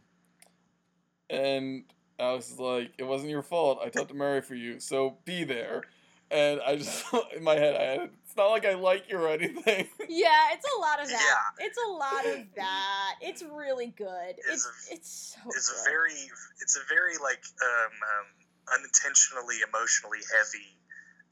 and 1.28 1.84
Alex 2.18 2.50
is 2.50 2.58
like, 2.58 2.92
"It 2.98 3.04
wasn't 3.04 3.30
your 3.30 3.42
fault. 3.42 3.80
I 3.84 3.88
talked 3.88 4.08
to 4.08 4.14
Mary 4.14 4.42
for 4.42 4.54
you, 4.54 4.80
so 4.80 5.18
be 5.24 5.44
there." 5.44 5.82
And 6.30 6.60
I 6.64 6.76
just 6.76 7.04
in 7.36 7.42
my 7.42 7.54
head, 7.54 7.74
I 7.76 7.84
had, 7.84 8.10
it's 8.24 8.36
not 8.36 8.48
like 8.50 8.64
I 8.64 8.74
like 8.74 9.10
you 9.10 9.18
or 9.18 9.28
anything. 9.28 9.88
Yeah, 10.08 10.50
it's 10.52 10.66
a 10.76 10.80
lot 10.80 11.00
of 11.00 11.08
that. 11.08 11.22
Yeah. 11.58 11.66
It's 11.66 11.78
a 11.86 11.90
lot 11.90 12.26
of 12.26 12.46
that. 12.56 13.14
It's 13.20 13.42
really 13.42 13.94
good. 13.96 14.34
It's 14.38 14.48
It's 14.48 14.66
a- 14.66 14.94
it's 14.94 15.34
so 15.34 15.50
It's 15.50 15.70
a 15.70 15.84
very 15.88 16.18
it's 16.60 16.76
a 16.76 16.82
very 16.88 17.14
like 17.22 17.42
um, 17.62 17.92
um, 17.94 18.78
unintentionally 18.78 19.58
emotionally 19.66 20.18
heavy 20.34 20.66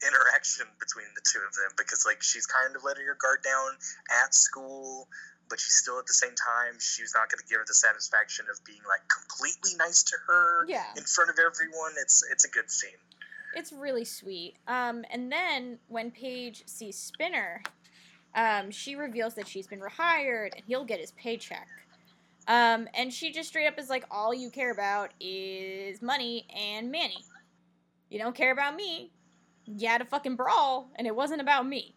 interaction 0.07 0.65
between 0.79 1.07
the 1.15 1.21
two 1.27 1.39
of 1.43 1.53
them 1.55 1.71
because 1.77 2.05
like 2.07 2.23
she's 2.23 2.45
kind 2.45 2.73
of 2.75 2.83
letting 2.85 3.05
her 3.05 3.17
guard 3.19 3.43
down 3.43 3.71
at 4.23 4.33
school 4.33 5.07
but 5.49 5.59
she's 5.59 5.75
still 5.75 5.99
at 5.99 6.05
the 6.05 6.13
same 6.13 6.35
time 6.35 6.77
she's 6.79 7.13
not 7.15 7.29
going 7.29 7.39
to 7.39 7.47
give 7.49 7.57
her 7.57 7.65
the 7.67 7.73
satisfaction 7.73 8.45
of 8.51 8.63
being 8.65 8.81
like 8.87 9.01
completely 9.09 9.75
nice 9.77 10.03
to 10.03 10.15
her 10.27 10.65
yeah. 10.67 10.85
in 10.95 11.03
front 11.03 11.29
of 11.29 11.37
everyone 11.39 11.91
it's 11.97 12.23
it's 12.31 12.45
a 12.45 12.49
good 12.49 12.69
scene 12.69 12.99
It's 13.55 13.73
really 13.73 14.05
sweet. 14.05 14.55
Um, 14.67 15.03
and 15.09 15.31
then 15.31 15.79
when 15.87 16.11
Paige 16.11 16.63
sees 16.65 16.97
Spinner, 16.97 17.63
um, 18.35 18.71
she 18.71 18.95
reveals 18.95 19.33
that 19.35 19.47
she's 19.47 19.67
been 19.67 19.79
rehired 19.79 20.53
and 20.55 20.63
he'll 20.67 20.85
get 20.85 20.99
his 20.99 21.11
paycheck. 21.11 21.67
Um, 22.47 22.87
and 22.93 23.13
she 23.13 23.31
just 23.31 23.49
straight 23.49 23.67
up 23.67 23.77
is 23.79 23.89
like, 23.89 24.05
all 24.09 24.33
you 24.33 24.49
care 24.49 24.71
about 24.71 25.11
is 25.19 26.01
money 26.01 26.47
and 26.55 26.91
Manny. 26.91 27.23
You 28.09 28.19
don't 28.19 28.35
care 28.35 28.51
about 28.51 28.75
me. 28.75 29.11
You 29.65 29.87
had 29.87 30.01
a 30.01 30.05
fucking 30.05 30.35
brawl, 30.35 30.89
and 30.95 31.05
it 31.05 31.15
wasn't 31.15 31.41
about 31.41 31.67
me. 31.67 31.93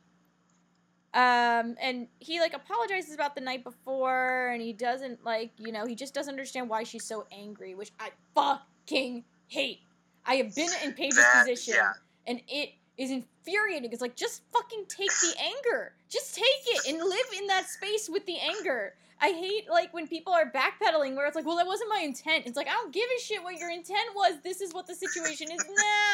Um, 1.14 1.76
and 1.80 2.08
he 2.20 2.40
like 2.40 2.54
apologizes 2.54 3.14
about 3.14 3.34
the 3.34 3.40
night 3.42 3.64
before, 3.64 4.48
and 4.48 4.62
he 4.62 4.72
doesn't 4.72 5.24
like, 5.24 5.52
you 5.58 5.70
know, 5.72 5.84
he 5.86 5.94
just 5.94 6.14
doesn't 6.14 6.32
understand 6.32 6.68
why 6.70 6.84
she's 6.84 7.04
so 7.04 7.26
angry, 7.30 7.74
which 7.74 7.90
I 8.00 8.10
fucking 8.34 9.24
hate. 9.48 9.80
I 10.24 10.36
have 10.36 10.54
been 10.54 10.70
in 10.84 10.92
Paige's 10.94 11.16
That- 11.16 11.44
position, 11.46 11.74
yeah. 11.76 11.92
and 12.26 12.40
it 12.48 12.70
is 12.96 13.10
infuriating. 13.10 13.92
It's 13.92 14.00
like 14.00 14.16
just 14.16 14.42
fucking 14.52 14.84
take 14.88 15.10
the 15.10 15.34
anger, 15.40 15.94
just 16.08 16.34
take 16.34 16.44
it 16.46 16.88
and 16.88 16.98
live 16.98 17.26
in 17.38 17.46
that 17.48 17.68
space 17.68 18.08
with 18.08 18.24
the 18.26 18.38
anger. 18.38 18.94
I 19.22 19.28
hate 19.28 19.70
like 19.70 19.94
when 19.94 20.08
people 20.08 20.32
are 20.32 20.50
backpedaling 20.50 21.14
where 21.14 21.26
it's 21.26 21.36
like, 21.36 21.46
well, 21.46 21.56
that 21.56 21.66
wasn't 21.66 21.90
my 21.90 22.02
intent. 22.02 22.44
It's 22.46 22.56
like 22.56 22.66
I 22.66 22.72
don't 22.72 22.92
give 22.92 23.06
a 23.06 23.20
shit 23.22 23.42
what 23.44 23.54
your 23.54 23.70
intent 23.70 24.10
was. 24.16 24.42
This 24.42 24.60
is 24.60 24.74
what 24.74 24.88
the 24.88 24.96
situation 24.96 25.48
is 25.50 25.64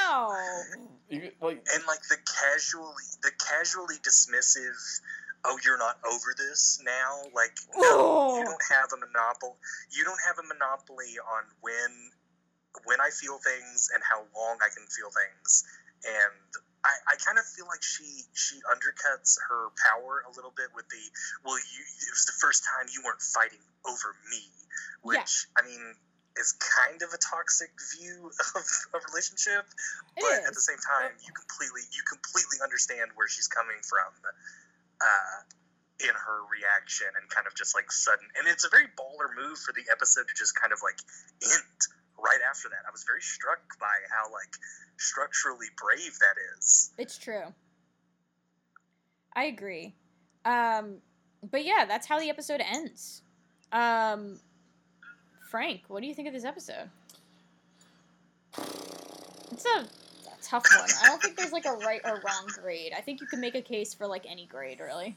now. 0.04 0.28
You 1.10 1.32
like, 1.40 1.64
and 1.72 1.82
like 1.88 2.02
the 2.10 2.18
casually 2.28 2.92
the 3.22 3.30
casually 3.40 3.96
dismissive 4.04 4.76
oh 5.46 5.58
you're 5.64 5.78
not 5.78 5.96
over 6.04 6.34
this 6.36 6.82
now 6.84 7.22
like 7.34 7.56
no 7.78 8.36
you 8.36 8.44
don't 8.44 8.66
have 8.68 8.92
a 8.92 8.98
monopoly 9.00 9.56
you 9.90 10.04
don't 10.04 10.20
have 10.26 10.36
a 10.36 10.46
monopoly 10.46 11.16
on 11.16 11.44
when 11.62 12.10
when 12.84 13.00
i 13.00 13.08
feel 13.08 13.38
things 13.38 13.88
and 13.94 14.02
how 14.04 14.20
long 14.36 14.58
i 14.60 14.68
can 14.68 14.84
feel 14.92 15.08
things 15.08 15.64
and 16.04 16.67
I, 16.88 17.12
I 17.12 17.14
kind 17.20 17.36
of 17.36 17.44
feel 17.44 17.68
like 17.68 17.84
she 17.84 18.24
she 18.32 18.56
undercuts 18.64 19.36
her 19.52 19.68
power 19.76 20.24
a 20.24 20.32
little 20.32 20.54
bit 20.56 20.72
with 20.72 20.88
the 20.88 21.04
well 21.44 21.60
you 21.60 21.80
it 21.84 22.12
was 22.16 22.24
the 22.24 22.38
first 22.40 22.64
time 22.64 22.88
you 22.88 23.04
weren't 23.04 23.20
fighting 23.20 23.60
over 23.84 24.16
me 24.32 24.44
Yeah. 25.04 25.20
which 25.20 25.46
i 25.52 25.60
mean 25.62 25.84
is 26.40 26.54
kind 26.56 27.02
of 27.02 27.10
a 27.12 27.20
toxic 27.20 27.68
view 27.98 28.30
of 28.56 28.64
a 28.94 28.98
relationship 29.12 29.66
It 30.16 30.22
but 30.24 30.48
at 30.48 30.54
the 30.56 30.64
same 30.64 30.80
time 30.80 31.12
you 31.20 31.30
completely 31.36 31.84
you 31.92 32.00
completely 32.08 32.58
understand 32.64 33.12
where 33.20 33.28
she's 33.28 33.48
coming 33.52 33.78
from 33.84 34.08
uh, 35.04 35.38
in 36.00 36.14
her 36.14 36.38
reaction 36.50 37.10
and 37.18 37.26
kind 37.28 37.46
of 37.50 37.54
just 37.58 37.74
like 37.74 37.90
sudden 37.92 38.24
and 38.38 38.46
it's 38.48 38.64
a 38.64 38.70
very 38.70 38.86
baller 38.96 39.28
move 39.34 39.58
for 39.58 39.74
the 39.74 39.82
episode 39.90 40.24
to 40.30 40.34
just 40.38 40.54
kind 40.54 40.72
of 40.72 40.78
like 40.80 40.96
end 41.42 41.78
right 42.18 42.40
after 42.48 42.68
that 42.68 42.82
i 42.86 42.90
was 42.90 43.04
very 43.04 43.22
struck 43.22 43.60
by 43.80 43.94
how 44.10 44.30
like 44.32 44.54
structurally 44.98 45.68
brave 45.80 46.18
that 46.18 46.36
is 46.58 46.90
It's 46.98 47.16
true. 47.18 47.54
I 49.36 49.44
agree. 49.44 49.94
Um, 50.44 50.96
but 51.48 51.64
yeah, 51.64 51.84
that's 51.86 52.08
how 52.08 52.18
the 52.18 52.28
episode 52.28 52.60
ends. 52.60 53.22
Um, 53.70 54.40
Frank, 55.48 55.82
what 55.86 56.00
do 56.00 56.08
you 56.08 56.14
think 56.14 56.26
of 56.26 56.34
this 56.34 56.44
episode? 56.44 56.90
It's 59.52 59.64
a, 59.64 59.78
a 59.78 60.42
tough 60.42 60.64
one. 60.76 60.90
I 61.04 61.06
don't 61.06 61.22
think 61.22 61.36
there's 61.36 61.52
like 61.52 61.66
a 61.66 61.72
right 61.86 62.00
or 62.04 62.14
wrong 62.14 62.48
grade. 62.60 62.92
I 62.96 63.00
think 63.00 63.20
you 63.20 63.28
can 63.28 63.40
make 63.40 63.54
a 63.54 63.62
case 63.62 63.94
for 63.94 64.08
like 64.08 64.24
any 64.28 64.46
grade, 64.46 64.80
really. 64.80 65.16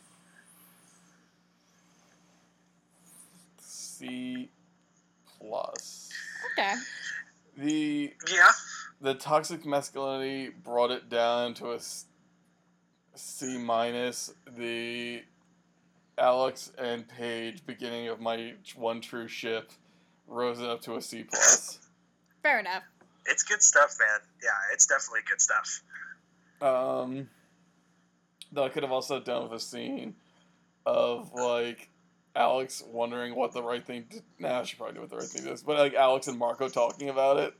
C 3.59 4.49
plus. 5.39 6.10
Okay. 6.53 6.73
The 7.57 8.13
yeah 8.31 8.47
the 9.01 9.13
toxic 9.15 9.65
masculinity 9.65 10.49
brought 10.63 10.91
it 10.91 11.09
down 11.09 11.53
to 11.55 11.71
a 11.73 11.79
C 13.15 13.57
minus. 13.57 14.33
The 14.55 15.23
Alex 16.17 16.71
and 16.77 17.07
Paige 17.07 17.65
beginning 17.65 18.07
of 18.07 18.19
my 18.19 18.53
one 18.75 19.01
true 19.01 19.27
ship 19.27 19.71
rose 20.27 20.59
it 20.59 20.69
up 20.69 20.81
to 20.81 20.95
a 20.95 21.01
C 21.01 21.23
plus. 21.23 21.79
Fair 22.43 22.59
enough. 22.59 22.83
it's 23.27 23.43
good 23.43 23.61
stuff 23.61 23.95
man 23.99 24.19
yeah 24.41 24.49
it's 24.73 24.87
definitely 24.87 25.19
good 25.29 25.39
stuff 25.39 25.83
Um, 26.61 27.29
though 28.51 28.63
I 28.63 28.69
could 28.69 28.81
have 28.83 28.91
also 28.91 29.19
done 29.19 29.43
with 29.43 29.53
a 29.53 29.59
scene 29.59 30.15
of 30.87 31.31
like 31.33 31.89
Alex 32.35 32.83
wondering 32.87 33.35
what 33.35 33.51
the 33.51 33.63
right 33.63 33.85
thing. 33.85 34.05
To, 34.11 34.21
nah, 34.39 34.59
I 34.61 34.63
should 34.63 34.77
probably 34.77 34.95
do 34.95 35.01
what 35.01 35.09
the 35.09 35.17
right 35.17 35.25
thing 35.25 35.47
is. 35.47 35.63
But 35.63 35.77
like 35.77 35.93
Alex 35.93 36.27
and 36.27 36.37
Marco 36.37 36.69
talking 36.69 37.09
about 37.09 37.37
it. 37.37 37.53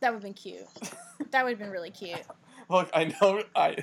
That 0.00 0.10
would 0.10 0.16
have 0.16 0.22
been 0.22 0.34
cute. 0.34 0.66
That 1.32 1.42
would 1.44 1.50
have 1.50 1.58
been 1.58 1.70
really 1.70 1.90
cute. 1.90 2.20
Look, 2.70 2.88
I 2.94 3.12
know 3.20 3.42
I 3.56 3.76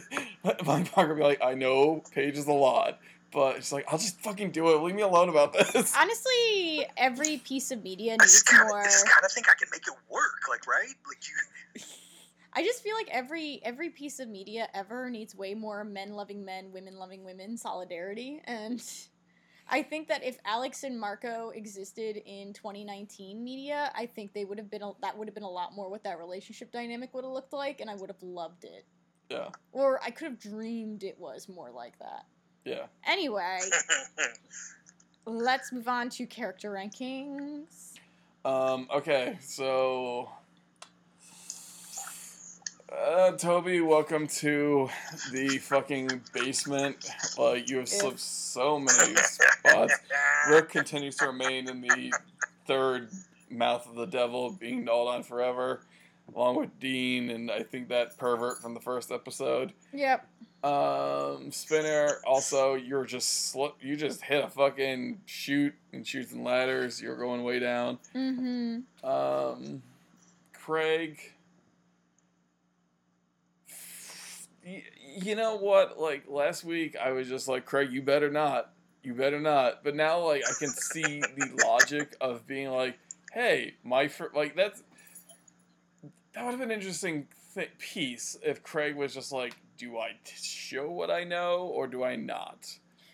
my 0.66 0.88
Marco 0.96 1.08
would 1.10 1.18
be 1.18 1.24
like, 1.24 1.44
I 1.44 1.54
know 1.54 2.02
Paige 2.12 2.38
is 2.38 2.48
a 2.48 2.54
lot, 2.54 2.98
but 3.32 3.58
it's 3.58 3.74
like 3.74 3.86
I'll 3.90 3.98
just 3.98 4.22
fucking 4.22 4.52
do 4.52 4.70
it. 4.70 4.82
Leave 4.82 4.96
me 4.96 5.02
alone 5.02 5.28
about 5.28 5.52
this. 5.74 5.94
Honestly, 5.96 6.88
every 6.96 7.38
piece 7.38 7.72
of 7.72 7.84
media 7.84 8.14
i 8.14 8.16
needs 8.16 8.32
just 8.32 8.46
kind 8.46 8.70
more. 8.70 8.80
of 8.80 8.86
just 8.86 9.06
kind 9.06 9.24
of 9.24 9.32
think 9.34 9.50
i 9.50 9.54
can 9.54 9.68
make 9.72 9.86
it 9.86 9.94
work 10.10 10.48
like 10.50 10.66
right 10.66 10.96
like 11.08 11.28
you 11.28 11.36
I 12.58 12.64
just 12.64 12.82
feel 12.82 12.96
like 12.96 13.10
every 13.12 13.60
every 13.64 13.90
piece 13.90 14.22
of 14.22 14.30
media 14.30 14.70
ever 14.74 15.10
needs 15.10 15.36
way 15.36 15.54
more 15.54 15.84
men 15.84 16.14
loving 16.14 16.46
men, 16.46 16.72
women 16.72 16.96
loving 16.96 17.26
women 17.26 17.58
solidarity, 17.58 18.42
and 18.46 18.82
I 19.70 19.82
think 19.82 20.08
that 20.10 20.24
if 20.24 20.38
Alex 20.46 20.84
and 20.84 21.00
Marco 21.00 21.50
existed 21.50 22.22
in 22.26 22.54
2019 22.54 23.44
media, 23.44 23.92
I 23.96 24.06
think 24.06 24.34
they 24.34 24.46
would 24.46 24.58
have 24.60 24.70
been 24.70 24.84
a, 24.84 24.92
that 25.02 25.18
would 25.18 25.28
have 25.28 25.34
been 25.34 25.44
a 25.44 25.50
lot 25.50 25.74
more 25.74 25.90
what 25.90 26.04
that 26.04 26.20
relationship 26.20 26.72
dynamic 26.72 27.14
would 27.14 27.24
have 27.24 27.34
looked 27.34 27.52
like, 27.54 27.82
and 27.82 27.90
I 27.90 27.96
would 27.96 28.10
have 28.10 28.22
loved 28.22 28.64
it, 28.64 28.86
Yeah, 29.30 29.50
or 29.72 30.00
I 30.04 30.12
could 30.12 30.26
have 30.26 30.40
dreamed 30.40 31.04
it 31.04 31.18
was 31.20 31.50
more 31.50 31.72
like 31.72 31.98
that. 32.00 32.26
yeah. 32.64 32.86
Anyway, 33.08 33.60
let's 35.26 35.72
move 35.72 35.88
on 35.88 36.10
to 36.12 36.26
character 36.28 36.72
rankings. 36.72 37.94
Um. 38.44 38.88
Okay. 38.94 39.38
So. 39.42 40.30
Uh, 42.92 43.32
Toby, 43.32 43.82
welcome 43.82 44.28
to 44.28 44.88
the 45.32 45.58
fucking 45.58 46.22
basement. 46.34 47.10
Like 47.36 47.68
you 47.68 47.78
have 47.78 47.90
slipped 47.90 48.20
so 48.20 48.78
many 48.80 49.16
spots. 49.16 49.94
Rick 50.50 50.70
continues 50.70 51.16
to 51.16 51.28
remain 51.28 51.68
in 51.68 51.82
the 51.82 52.14
third 52.68 53.10
mouth 53.50 53.88
of 53.90 53.96
the 53.96 54.06
devil, 54.06 54.52
being 54.52 54.86
gnawed 54.86 55.16
on 55.16 55.24
forever, 55.24 55.82
along 56.36 56.58
with 56.58 56.80
Dean 56.80 57.32
and 57.32 57.50
I 57.50 57.64
think 57.64 57.90
that 57.90 58.18
pervert 58.20 58.60
from 58.60 58.76
the 58.76 58.80
first 58.80 59.12
episode. 59.12 59.74
Yep. 59.92 60.28
Um, 60.64 61.52
Spinner. 61.52 62.20
Also, 62.26 62.76
you're 62.76 63.06
just 63.06 63.50
slip. 63.50 63.76
You 63.82 63.96
just 63.96 64.22
hit 64.22 64.44
a 64.44 64.50
fucking 64.50 65.22
shoot 65.26 65.74
and 65.92 66.06
chutes 66.06 66.34
and 66.34 66.44
ladders. 66.44 67.02
You're 67.02 67.18
going 67.18 67.44
way 67.44 67.58
down. 67.58 67.98
Mm-hmm. 68.14 69.08
Um, 69.08 69.82
Craig. 70.54 71.32
You 74.66 75.36
know 75.36 75.56
what? 75.56 76.00
Like 76.00 76.24
last 76.28 76.64
week, 76.64 76.96
I 77.02 77.12
was 77.12 77.28
just 77.28 77.48
like, 77.48 77.66
Craig, 77.66 77.92
you 77.92 78.02
better 78.02 78.30
not. 78.32 78.72
You 79.04 79.14
better 79.14 79.40
not. 79.40 79.84
But 79.84 79.96
now, 79.96 80.20
like, 80.26 80.44
I 80.50 80.54
can 80.58 80.70
see 80.70 81.20
the 81.20 81.64
logic 81.66 82.16
of 82.20 82.48
being 82.48 82.70
like, 82.70 82.98
hey, 83.32 83.76
my 83.84 84.08
fr-, 84.08 84.34
like 84.34 84.56
that's 84.56 84.82
that 86.34 86.44
would 86.44 86.52
have 86.52 86.60
been 86.60 86.72
an 86.72 86.78
interesting 86.78 87.28
th- 87.54 87.70
piece 87.78 88.38
if 88.44 88.64
Craig 88.64 88.96
was 88.96 89.14
just 89.14 89.32
like, 89.32 89.56
do 89.78 89.98
I 89.98 90.12
t- 90.24 90.36
show 90.36 90.90
what 90.90 91.12
I 91.12 91.24
know 91.24 91.60
or 91.60 91.88
do 91.88 92.04
I 92.04 92.16
not? 92.16 92.68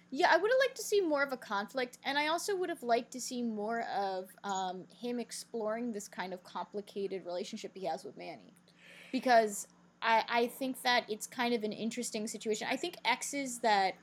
Yeah, 0.10 0.28
I 0.30 0.38
would 0.38 0.52
have 0.52 0.60
liked 0.60 0.76
to 0.76 0.84
see 0.84 1.00
more 1.00 1.24
of 1.24 1.32
a 1.32 1.38
conflict, 1.38 1.98
and 2.04 2.18
I 2.18 2.28
also 2.28 2.56
would 2.56 2.70
have 2.70 2.84
liked 2.84 3.12
to 3.14 3.22
see 3.22 3.42
more 3.42 3.86
of 3.96 4.28
um, 4.44 4.84
him 4.90 5.20
exploring 5.20 5.94
this 5.94 6.08
kind 6.08 6.34
of 6.34 6.44
complicated 6.44 7.26
relationship 7.26 7.72
he 7.74 7.86
has 7.86 8.04
with 8.04 8.18
Manny. 8.18 8.54
Because 9.14 9.68
I, 10.02 10.24
I 10.28 10.48
think 10.48 10.82
that 10.82 11.06
it's 11.10 11.28
kind 11.28 11.54
of 11.54 11.64
an 11.64 11.72
interesting 11.72 12.28
situation. 12.28 12.68
I 12.70 12.76
think 12.76 12.96
exes 13.06 13.60
that 13.60 13.96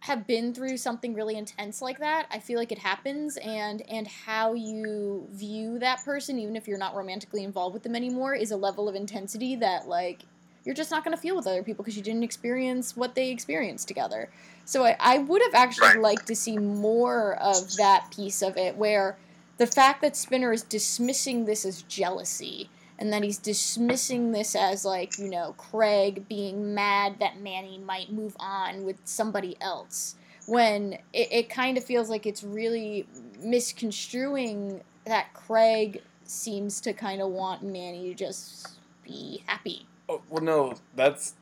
have 0.00 0.26
been 0.26 0.54
through 0.54 0.76
something 0.76 1.14
really 1.14 1.36
intense 1.36 1.82
like 1.82 1.98
that, 1.98 2.26
I 2.30 2.38
feel 2.38 2.58
like 2.58 2.70
it 2.70 2.78
happens 2.78 3.36
and 3.36 3.82
and 3.90 4.06
how 4.06 4.54
you 4.54 5.26
view 5.32 5.78
that 5.80 6.04
person, 6.04 6.38
even 6.38 6.56
if 6.56 6.68
you're 6.68 6.78
not 6.78 6.94
romantically 6.94 7.42
involved 7.42 7.74
with 7.74 7.82
them 7.82 7.96
anymore, 7.96 8.34
is 8.34 8.50
a 8.50 8.56
level 8.56 8.88
of 8.88 8.94
intensity 8.94 9.56
that 9.56 9.88
like 9.88 10.22
you're 10.64 10.74
just 10.74 10.90
not 10.90 11.04
going 11.04 11.16
to 11.16 11.20
feel 11.20 11.34
with 11.34 11.46
other 11.46 11.62
people 11.62 11.82
because 11.82 11.96
you 11.96 12.02
didn't 12.02 12.22
experience 12.22 12.96
what 12.96 13.14
they 13.14 13.30
experienced 13.30 13.88
together. 13.88 14.28
So 14.64 14.84
I, 14.84 14.96
I 15.00 15.18
would 15.18 15.42
have 15.42 15.54
actually 15.54 15.98
liked 16.00 16.26
to 16.26 16.36
see 16.36 16.58
more 16.58 17.34
of 17.36 17.76
that 17.76 18.10
piece 18.14 18.42
of 18.42 18.56
it 18.56 18.76
where 18.76 19.16
the 19.56 19.66
fact 19.66 20.02
that 20.02 20.16
Spinner 20.16 20.52
is 20.52 20.62
dismissing 20.62 21.44
this 21.44 21.64
as 21.64 21.82
jealousy 21.82 22.68
and 22.98 23.12
that 23.12 23.22
he's 23.22 23.38
dismissing 23.38 24.32
this 24.32 24.54
as 24.54 24.84
like, 24.84 25.18
you 25.18 25.28
know, 25.28 25.54
Craig 25.56 26.26
being 26.28 26.74
mad 26.74 27.16
that 27.20 27.40
Manny 27.40 27.78
might 27.78 28.12
move 28.12 28.36
on 28.40 28.84
with 28.84 28.96
somebody 29.04 29.56
else. 29.60 30.16
When 30.46 30.94
it, 31.12 31.28
it 31.30 31.48
kind 31.50 31.76
of 31.76 31.84
feels 31.84 32.08
like 32.08 32.26
it's 32.26 32.42
really 32.42 33.06
misconstruing 33.38 34.80
that 35.04 35.34
Craig 35.34 36.02
seems 36.24 36.80
to 36.82 36.92
kind 36.92 37.20
of 37.20 37.30
want 37.30 37.62
Manny 37.62 38.08
to 38.08 38.14
just 38.14 38.78
be 39.04 39.42
happy. 39.46 39.86
Oh, 40.08 40.22
well, 40.30 40.42
no, 40.42 40.74
that's 40.96 41.34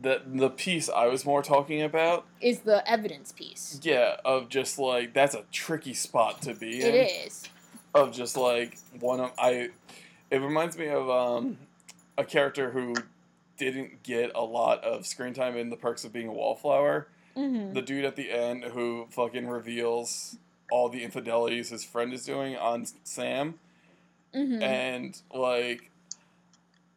the 0.00 0.22
the 0.26 0.50
piece 0.50 0.88
I 0.88 1.06
was 1.06 1.24
more 1.24 1.42
talking 1.42 1.82
about. 1.82 2.24
Is 2.40 2.60
the 2.60 2.88
evidence 2.88 3.32
piece. 3.32 3.80
Yeah, 3.82 4.16
of 4.24 4.48
just 4.48 4.78
like 4.78 5.12
that's 5.12 5.34
a 5.34 5.44
tricky 5.52 5.94
spot 5.94 6.42
to 6.42 6.54
be 6.54 6.82
in. 6.82 6.94
It 6.94 7.26
is. 7.26 7.44
Of 7.94 8.12
just 8.12 8.36
like 8.36 8.78
one 9.00 9.20
of 9.20 9.32
I, 9.38 9.70
it 10.30 10.38
reminds 10.38 10.76
me 10.76 10.88
of 10.88 11.08
um, 11.08 11.58
a 12.16 12.24
character 12.24 12.70
who 12.70 12.94
didn't 13.56 14.02
get 14.02 14.30
a 14.34 14.42
lot 14.42 14.82
of 14.84 15.06
screen 15.06 15.34
time 15.34 15.56
in 15.56 15.70
the 15.70 15.76
perks 15.76 16.04
of 16.04 16.12
being 16.12 16.28
a 16.28 16.32
wallflower. 16.32 17.08
Mm-hmm. 17.36 17.74
The 17.74 17.82
dude 17.82 18.04
at 18.04 18.16
the 18.16 18.30
end 18.30 18.64
who 18.64 19.06
fucking 19.10 19.48
reveals 19.48 20.36
all 20.70 20.88
the 20.88 21.02
infidelities 21.02 21.70
his 21.70 21.84
friend 21.84 22.12
is 22.12 22.24
doing 22.24 22.56
on 22.56 22.86
Sam. 23.04 23.58
mm-hmm. 24.34 24.62
and 24.62 25.20
like 25.32 25.90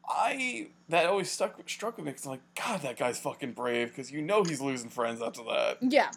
I 0.08 0.68
that 0.90 1.06
always 1.06 1.32
stuck 1.32 1.58
struck 1.69 1.98
with 1.98 2.06
me 2.06 2.11
because 2.11 2.26
I'm 2.26 2.32
like 2.32 2.56
God, 2.56 2.82
that 2.82 2.98
guy's 2.98 3.19
fucking 3.19 3.53
brave 3.53 3.90
because 3.90 4.11
you 4.11 4.22
know 4.22 4.43
he's 4.43 4.61
losing 4.61 4.90
friends 4.90 5.22
after 5.22 5.43
that. 5.43 5.77
yeah. 5.82 6.11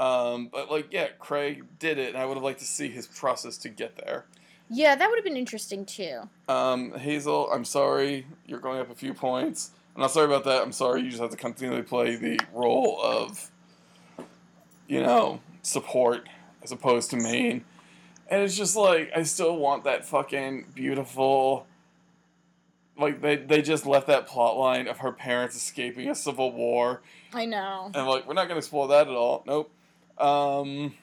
Um, 0.00 0.48
but 0.52 0.70
like 0.70 0.92
yeah, 0.92 1.08
Craig 1.18 1.64
did 1.78 1.98
it, 1.98 2.08
and 2.10 2.16
I 2.16 2.24
would 2.24 2.34
have 2.34 2.44
liked 2.44 2.60
to 2.60 2.64
see 2.64 2.88
his 2.88 3.06
process 3.06 3.58
to 3.58 3.68
get 3.68 3.96
there. 3.96 4.26
Yeah, 4.70 4.94
that 4.94 5.08
would 5.08 5.16
have 5.16 5.24
been 5.24 5.36
interesting 5.36 5.84
too. 5.86 6.28
Um, 6.48 6.92
Hazel, 6.92 7.50
I'm 7.52 7.64
sorry, 7.64 8.26
you're 8.46 8.60
going 8.60 8.80
up 8.80 8.90
a 8.90 8.94
few 8.94 9.14
points. 9.14 9.70
I'm 9.94 10.02
not 10.02 10.10
sorry 10.10 10.26
about 10.26 10.44
that. 10.44 10.62
I'm 10.62 10.72
sorry 10.72 11.02
you 11.02 11.10
just 11.10 11.20
have 11.22 11.30
to 11.30 11.36
continually 11.36 11.82
play 11.82 12.16
the 12.16 12.38
role 12.52 13.00
of, 13.02 13.50
you 14.86 15.02
know, 15.02 15.40
support 15.62 16.28
as 16.62 16.70
opposed 16.70 17.10
to 17.10 17.16
main. 17.16 17.64
And 18.30 18.42
it's 18.42 18.56
just 18.56 18.76
like 18.76 19.10
I 19.16 19.22
still 19.22 19.56
want 19.56 19.84
that 19.84 20.04
fucking 20.04 20.66
beautiful. 20.74 21.66
Like 22.98 23.20
they 23.22 23.36
they 23.36 23.62
just 23.62 23.86
left 23.86 24.06
that 24.08 24.26
plot 24.26 24.56
line 24.58 24.86
of 24.86 24.98
her 24.98 25.12
parents 25.12 25.56
escaping 25.56 26.10
a 26.10 26.14
civil 26.14 26.52
war, 26.52 27.00
I 27.32 27.46
know. 27.46 27.90
and 27.94 28.06
like 28.06 28.26
we're 28.26 28.34
not 28.34 28.48
gonna 28.48 28.58
explore 28.58 28.88
that 28.88 29.08
at 29.08 29.14
all. 29.14 29.44
Nope. 29.46 29.70
Um, 30.18 30.94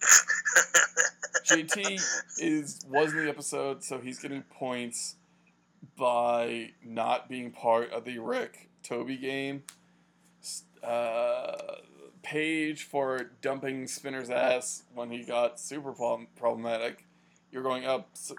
JT 1.44 2.00
is 2.40 2.84
was 2.88 3.12
in 3.12 3.24
the 3.24 3.28
episode, 3.28 3.84
so 3.84 3.98
he's 3.98 4.18
getting 4.18 4.42
points 4.42 5.16
by 5.96 6.70
not 6.84 7.28
being 7.28 7.50
part 7.50 7.92
of 7.92 8.04
the 8.04 8.18
Rick 8.18 8.68
Toby 8.82 9.16
game. 9.16 9.62
Uh, 10.82 11.56
Paige 12.22 12.84
for 12.84 13.30
dumping 13.42 13.86
Spinner's 13.86 14.30
ass 14.30 14.84
when 14.94 15.10
he 15.10 15.24
got 15.24 15.60
super 15.60 15.92
problem- 15.92 16.28
problematic. 16.36 17.04
You're 17.52 17.62
going 17.62 17.84
up, 17.84 18.08
s 18.14 18.32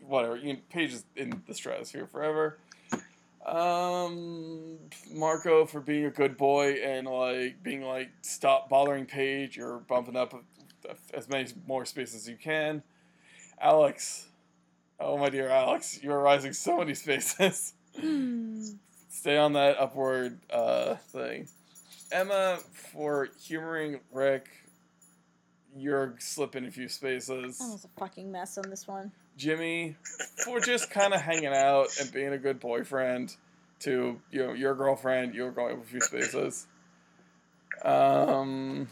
whatever. 0.00 0.36
You 0.36 0.58
Paige 0.70 0.92
is 0.94 1.04
in 1.16 1.42
the 1.46 1.54
stratosphere 1.54 2.06
forever. 2.06 2.58
Um, 3.44 4.78
Marco 5.12 5.66
for 5.66 5.80
being 5.80 6.04
a 6.04 6.10
good 6.10 6.36
boy 6.36 6.72
and 6.82 7.06
like 7.06 7.62
being 7.62 7.82
like 7.82 8.10
stop 8.22 8.68
bothering 8.68 9.06
Paige. 9.06 9.56
You're 9.56 9.78
bumping 9.78 10.16
up 10.16 10.34
as 11.14 11.28
many 11.28 11.48
more 11.66 11.84
spaces 11.84 12.22
as 12.22 12.28
you 12.28 12.36
can. 12.36 12.82
Alex, 13.60 14.26
oh 15.00 15.16
my 15.16 15.30
dear 15.30 15.48
Alex, 15.48 16.00
you 16.02 16.12
are 16.12 16.20
rising 16.20 16.52
so 16.52 16.78
many 16.78 16.94
spaces. 16.94 17.74
Hmm. 17.98 18.62
Stay 19.08 19.38
on 19.38 19.54
that 19.54 19.78
upward 19.78 20.38
uh, 20.50 20.96
thing. 20.96 21.48
Emma 22.12 22.58
for 22.92 23.28
humoring 23.42 24.00
Rick. 24.12 24.48
You're 25.74 26.14
slipping 26.18 26.66
a 26.66 26.70
few 26.70 26.88
spaces. 26.88 27.58
That 27.58 27.70
was 27.70 27.84
a 27.84 28.00
fucking 28.00 28.30
mess 28.30 28.56
on 28.58 28.70
this 28.70 28.86
one. 28.86 29.12
Jimmy 29.36 29.96
for 30.44 30.60
just 30.60 30.90
kind 30.90 31.12
of 31.12 31.20
hanging 31.20 31.52
out 31.52 31.88
and 32.00 32.10
being 32.12 32.32
a 32.32 32.38
good 32.38 32.60
boyfriend 32.60 33.36
to 33.80 34.20
you 34.30 34.46
know 34.46 34.52
your 34.52 34.74
girlfriend. 34.74 35.34
You're 35.34 35.50
going 35.50 35.76
up 35.76 35.82
a 35.82 35.86
few 35.86 36.00
spaces. 36.00 36.66
Um. 37.84 38.88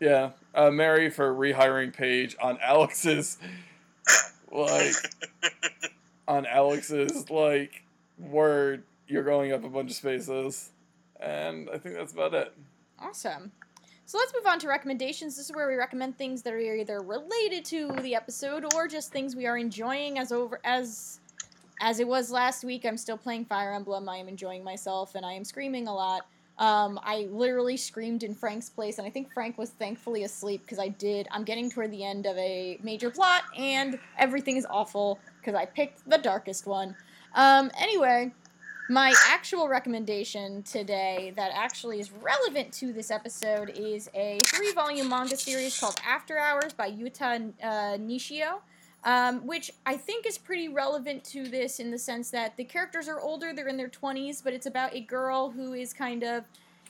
Yeah, 0.00 0.30
uh, 0.54 0.70
Mary 0.70 1.10
for 1.10 1.34
rehiring 1.34 1.92
Paige 1.92 2.36
on 2.40 2.58
Alex's 2.62 3.38
like 4.52 4.94
on 6.28 6.46
Alex's 6.46 7.30
like 7.30 7.84
word. 8.18 8.82
You're 9.08 9.24
going 9.24 9.52
up 9.52 9.64
a 9.64 9.68
bunch 9.68 9.90
of 9.90 9.96
spaces, 9.96 10.70
and 11.20 11.70
I 11.72 11.78
think 11.78 11.94
that's 11.94 12.12
about 12.12 12.34
it. 12.34 12.52
Awesome. 12.98 13.52
So 14.08 14.18
let's 14.18 14.32
move 14.34 14.46
on 14.46 14.60
to 14.60 14.68
recommendations. 14.68 15.36
This 15.36 15.46
is 15.50 15.56
where 15.56 15.66
we 15.66 15.74
recommend 15.74 16.16
things 16.16 16.42
that 16.42 16.52
are 16.52 16.58
either 16.58 17.00
related 17.00 17.64
to 17.66 17.90
the 18.02 18.14
episode 18.14 18.64
or 18.74 18.86
just 18.86 19.12
things 19.12 19.34
we 19.34 19.46
are 19.46 19.58
enjoying 19.58 20.18
as 20.18 20.30
over 20.30 20.60
as 20.64 21.20
as 21.80 22.00
it 22.00 22.06
was 22.06 22.30
last 22.30 22.64
week. 22.64 22.84
I'm 22.84 22.96
still 22.96 23.18
playing 23.18 23.46
Fire 23.46 23.72
Emblem. 23.72 24.08
I 24.08 24.16
am 24.18 24.28
enjoying 24.28 24.62
myself 24.62 25.14
and 25.14 25.26
I 25.26 25.32
am 25.32 25.44
screaming 25.44 25.88
a 25.88 25.94
lot. 25.94 26.26
Um, 26.58 26.98
I 27.02 27.28
literally 27.30 27.76
screamed 27.76 28.22
in 28.22 28.34
Frank's 28.34 28.70
place, 28.70 28.98
and 28.98 29.06
I 29.06 29.10
think 29.10 29.32
Frank 29.32 29.58
was 29.58 29.70
thankfully 29.70 30.24
asleep 30.24 30.62
because 30.62 30.78
I 30.78 30.88
did. 30.88 31.28
I'm 31.30 31.44
getting 31.44 31.70
toward 31.70 31.90
the 31.90 32.02
end 32.02 32.24
of 32.24 32.36
a 32.38 32.78
major 32.82 33.10
plot, 33.10 33.42
and 33.56 33.98
everything 34.18 34.56
is 34.56 34.66
awful 34.70 35.18
because 35.40 35.54
I 35.54 35.66
picked 35.66 36.08
the 36.08 36.18
darkest 36.18 36.66
one. 36.66 36.96
Um, 37.34 37.70
anyway, 37.78 38.32
my 38.88 39.14
actual 39.28 39.68
recommendation 39.68 40.62
today 40.62 41.32
that 41.36 41.50
actually 41.54 42.00
is 42.00 42.10
relevant 42.10 42.72
to 42.74 42.92
this 42.92 43.10
episode 43.10 43.70
is 43.76 44.08
a 44.14 44.38
three 44.44 44.72
volume 44.72 45.08
manga 45.08 45.36
series 45.36 45.78
called 45.78 46.00
After 46.06 46.38
Hours 46.38 46.72
by 46.72 46.90
Yuta 46.90 47.52
uh, 47.62 47.66
Nishio. 47.98 48.60
Um, 49.04 49.46
which 49.46 49.70
I 49.84 49.96
think 49.96 50.26
is 50.26 50.36
pretty 50.36 50.68
relevant 50.68 51.22
to 51.26 51.46
this 51.46 51.78
in 51.78 51.92
the 51.92 51.98
sense 51.98 52.30
that 52.30 52.56
the 52.56 52.64
characters 52.64 53.06
are 53.06 53.20
older, 53.20 53.52
they're 53.52 53.68
in 53.68 53.76
their 53.76 53.88
20s, 53.88 54.42
but 54.42 54.52
it's 54.52 54.66
about 54.66 54.94
a 54.96 55.00
girl 55.00 55.50
who 55.50 55.74
is 55.74 55.92
kind 55.92 56.24
of 56.24 56.42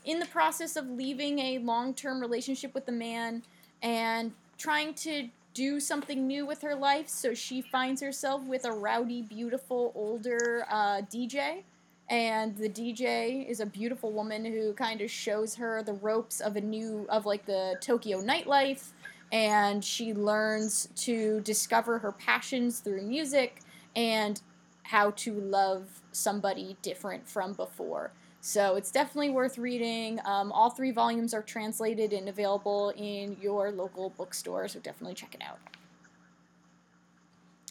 in 0.06 0.18
the 0.18 0.26
process 0.26 0.76
of 0.76 0.88
leaving 0.88 1.38
a 1.40 1.58
long 1.58 1.92
term 1.92 2.20
relationship 2.20 2.72
with 2.74 2.88
a 2.88 2.92
man 2.92 3.42
and 3.82 4.32
trying 4.56 4.94
to 4.94 5.28
do 5.52 5.80
something 5.80 6.26
new 6.26 6.46
with 6.46 6.62
her 6.62 6.74
life. 6.74 7.08
So 7.08 7.34
she 7.34 7.62
finds 7.62 8.02
herself 8.02 8.42
with 8.42 8.64
a 8.64 8.72
rowdy, 8.72 9.22
beautiful, 9.22 9.92
older 9.94 10.66
uh, 10.70 11.02
DJ. 11.10 11.62
And 12.08 12.56
the 12.56 12.68
DJ 12.68 13.48
is 13.48 13.60
a 13.60 13.66
beautiful 13.66 14.12
woman 14.12 14.44
who 14.44 14.74
kind 14.74 15.00
of 15.00 15.10
shows 15.10 15.56
her 15.56 15.82
the 15.82 15.94
ropes 15.94 16.40
of 16.40 16.56
a 16.56 16.60
new, 16.60 17.06
of 17.08 17.26
like 17.26 17.46
the 17.46 17.76
Tokyo 17.80 18.22
nightlife. 18.22 18.90
And 19.32 19.84
she 19.84 20.14
learns 20.14 20.88
to 20.96 21.40
discover 21.40 21.98
her 21.98 22.12
passions 22.12 22.80
through 22.80 23.02
music 23.02 23.60
and 23.96 24.40
how 24.84 25.10
to 25.10 25.32
love 25.34 26.02
somebody 26.12 26.76
different 26.82 27.28
from 27.28 27.52
before. 27.54 28.12
So 28.40 28.76
it's 28.76 28.92
definitely 28.92 29.30
worth 29.30 29.58
reading. 29.58 30.20
Um, 30.24 30.52
all 30.52 30.70
three 30.70 30.92
volumes 30.92 31.34
are 31.34 31.42
translated 31.42 32.12
and 32.12 32.28
available 32.28 32.92
in 32.96 33.36
your 33.40 33.72
local 33.72 34.10
bookstore, 34.10 34.68
so 34.68 34.78
definitely 34.78 35.14
check 35.14 35.34
it 35.34 35.42
out. 35.42 35.58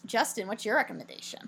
Justin, 0.06 0.48
what's 0.48 0.66
your 0.66 0.76
recommendation? 0.76 1.40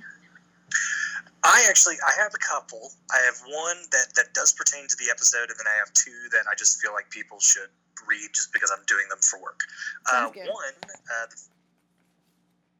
I 1.44 1.66
actually 1.70 1.96
I 2.06 2.22
have 2.22 2.34
a 2.34 2.38
couple. 2.38 2.92
I 3.12 3.18
have 3.26 3.36
one 3.48 3.78
that 3.92 4.08
that 4.16 4.34
does 4.34 4.54
pertain 4.54 4.88
to 4.88 4.96
the 4.98 5.12
episode, 5.12 5.50
and 5.50 5.60
then 5.60 5.68
I 5.68 5.78
have 5.78 5.92
two 5.94 6.30
that 6.32 6.46
I 6.50 6.56
just 6.56 6.82
feel 6.82 6.94
like 6.94 7.10
people 7.10 7.40
should 7.40 7.70
read 8.08 8.30
just 8.34 8.54
because 8.54 8.72
I'm 8.72 8.84
doing 8.86 9.08
them 9.10 9.20
for 9.20 9.42
work. 9.42 9.62
Uh, 10.12 10.30
one 10.30 10.78
uh, 10.86 11.28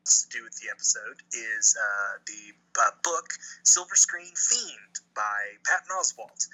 to 0.06 0.30
do 0.30 0.44
with 0.44 0.56
the 0.62 0.70
episode 0.72 1.20
is 1.34 1.76
uh, 1.76 2.20
the 2.26 2.54
uh, 2.82 2.92
book 3.04 3.28
Silver 3.64 3.96
Screen 3.96 4.32
Fiend 4.36 4.94
by 5.16 5.58
Patton 5.66 5.92
Oswalt. 5.92 6.48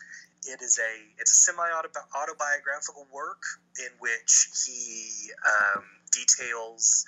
It 0.45 0.61
is 0.61 0.79
a 0.79 0.93
it's 1.19 1.31
a 1.31 1.35
semi 1.35 1.63
autobiographical 1.63 3.07
work 3.13 3.43
in 3.79 3.91
which 3.99 4.49
he 4.65 5.31
um, 5.45 5.83
details 6.11 7.05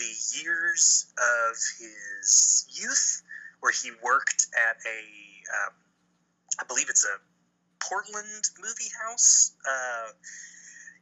the 0.00 0.40
years 0.40 1.12
of 1.18 1.56
his 1.78 2.66
youth, 2.72 3.22
where 3.60 3.72
he 3.72 3.90
worked 4.02 4.46
at 4.56 4.76
a, 4.86 5.00
um, 5.52 5.74
I 6.58 6.64
believe 6.66 6.88
it's 6.88 7.04
a 7.04 7.16
Portland 7.84 8.48
movie 8.58 8.90
house. 9.04 9.52
Uh, 9.68 10.12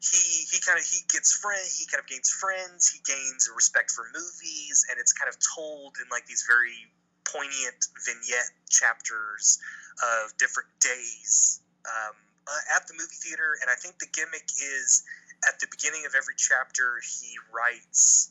he 0.01 0.47
he 0.51 0.60
kind 0.62 0.78
of 0.78 0.85
he 0.85 1.02
gets 1.10 1.33
friend 1.33 1.67
he 1.75 1.85
kind 1.86 1.99
of 1.99 2.07
gains 2.07 2.31
friends 2.31 2.89
he 2.89 3.01
gains 3.02 3.49
a 3.51 3.55
respect 3.55 3.91
for 3.91 4.07
movies 4.15 4.86
and 4.91 4.99
it's 4.99 5.12
kind 5.12 5.28
of 5.28 5.36
told 5.43 5.97
in 5.99 6.07
like 6.10 6.25
these 6.27 6.44
very 6.47 6.86
poignant 7.27 7.91
vignette 8.07 8.55
chapters 8.70 9.59
of 9.99 10.31
different 10.39 10.68
days 10.81 11.60
um, 11.85 12.15
uh, 12.47 12.77
at 12.77 12.86
the 12.86 12.94
movie 12.94 13.18
theater 13.18 13.59
and 13.60 13.68
i 13.70 13.75
think 13.75 13.99
the 13.99 14.09
gimmick 14.15 14.47
is 14.62 15.02
at 15.47 15.59
the 15.59 15.67
beginning 15.70 16.07
of 16.07 16.15
every 16.15 16.35
chapter 16.39 17.02
he 17.02 17.35
writes 17.51 18.31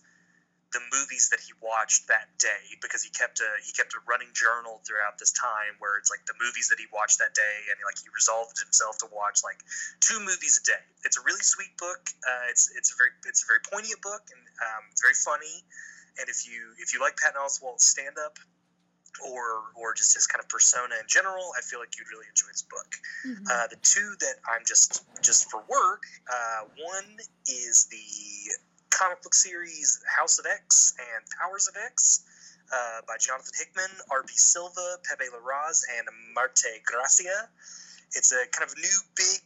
the 0.75 0.83
movies 0.91 1.29
that 1.31 1.39
he 1.39 1.55
watched 1.63 2.07
that 2.11 2.27
day 2.39 2.75
because 2.83 2.99
he 2.99 3.09
kept 3.09 3.39
a 3.39 3.49
he 3.63 3.71
kept 3.71 3.95
a 3.95 4.01
running 4.03 4.27
journal 4.35 4.83
throughout 4.83 5.15
this 5.15 5.31
time 5.31 5.79
where 5.79 5.95
it's 5.95 6.11
like 6.11 6.19
the 6.27 6.35
movies 6.43 6.67
that 6.67 6.75
he 6.75 6.85
watched 6.91 7.23
that 7.23 7.31
day 7.31 7.55
and 7.71 7.79
like 7.87 7.95
he 7.95 8.11
resolved 8.11 8.59
himself 8.59 8.99
to 8.99 9.07
watch 9.15 9.39
like 9.47 9.59
two 10.03 10.19
movies 10.19 10.59
a 10.59 10.63
day. 10.67 10.83
It's 11.07 11.15
a 11.15 11.23
really 11.23 11.43
sweet 11.43 11.71
book. 11.79 12.03
Uh, 12.27 12.51
it's 12.51 12.67
it's 12.75 12.91
a 12.91 12.95
very 12.99 13.15
it's 13.23 13.43
a 13.43 13.47
very 13.47 13.63
poignant 13.63 14.03
book 14.03 14.27
and 14.27 14.43
um, 14.59 14.83
it's 14.91 14.99
very 14.99 15.15
funny. 15.15 15.63
And 16.19 16.27
if 16.27 16.43
you 16.43 16.75
if 16.83 16.91
you 16.91 16.99
like 16.99 17.15
Patton 17.15 17.39
Oswalt's 17.39 17.87
stand 17.87 18.19
up 18.19 18.35
or 19.23 19.71
or 19.79 19.95
just 19.95 20.13
his 20.13 20.27
kind 20.27 20.43
of 20.43 20.49
persona 20.51 20.99
in 20.99 21.07
general, 21.07 21.55
I 21.57 21.63
feel 21.63 21.79
like 21.79 21.95
you'd 21.95 22.11
really 22.11 22.27
enjoy 22.27 22.51
his 22.51 22.67
book. 22.67 22.91
Mhm. 23.23 23.47
Uh, 23.47 23.67
the 23.71 23.79
two 23.81 24.19
that 24.19 24.35
I'm 24.43 24.67
just 24.67 25.07
just 25.23 25.49
for 25.49 25.63
work. 25.71 26.03
Uh, 26.27 26.67
one 26.75 27.17
is 27.47 27.87
the 27.87 28.03
comic 28.97 29.21
book 29.21 29.33
series 29.33 30.01
House 30.09 30.39
of 30.39 30.45
X 30.49 30.97
and 30.97 31.21
Powers 31.37 31.69
of 31.69 31.77
X 31.77 32.25
uh, 32.73 33.05
by 33.05 33.13
Jonathan 33.21 33.53
Hickman, 33.53 33.93
R.B. 34.09 34.33
Silva, 34.33 34.97
Pepe 35.05 35.29
Larraz, 35.29 35.85
and 35.97 36.09
Marte 36.33 36.81
Gracia. 36.81 37.45
It's 38.17 38.33
a 38.33 38.49
kind 38.49 38.65
of 38.65 38.73
new, 38.75 38.97
big, 39.13 39.45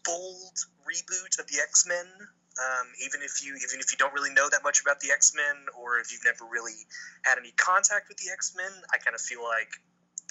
bold 0.00 0.56
reboot 0.88 1.36
of 1.38 1.46
the 1.52 1.60
X 1.60 1.84
Men. 1.86 2.08
Um, 2.56 2.88
even 3.04 3.20
if 3.20 3.44
you 3.44 3.52
even 3.60 3.84
if 3.84 3.92
you 3.92 4.00
don't 4.00 4.16
really 4.16 4.32
know 4.32 4.48
that 4.48 4.64
much 4.64 4.80
about 4.80 5.00
the 5.04 5.12
X 5.12 5.36
Men, 5.36 5.68
or 5.76 6.00
if 6.00 6.08
you've 6.08 6.24
never 6.24 6.48
really 6.48 6.88
had 7.20 7.36
any 7.36 7.52
contact 7.60 8.08
with 8.08 8.16
the 8.16 8.32
X 8.32 8.56
Men, 8.56 8.72
I 8.94 8.96
kind 8.96 9.12
of 9.12 9.20
feel 9.20 9.44
like 9.44 9.76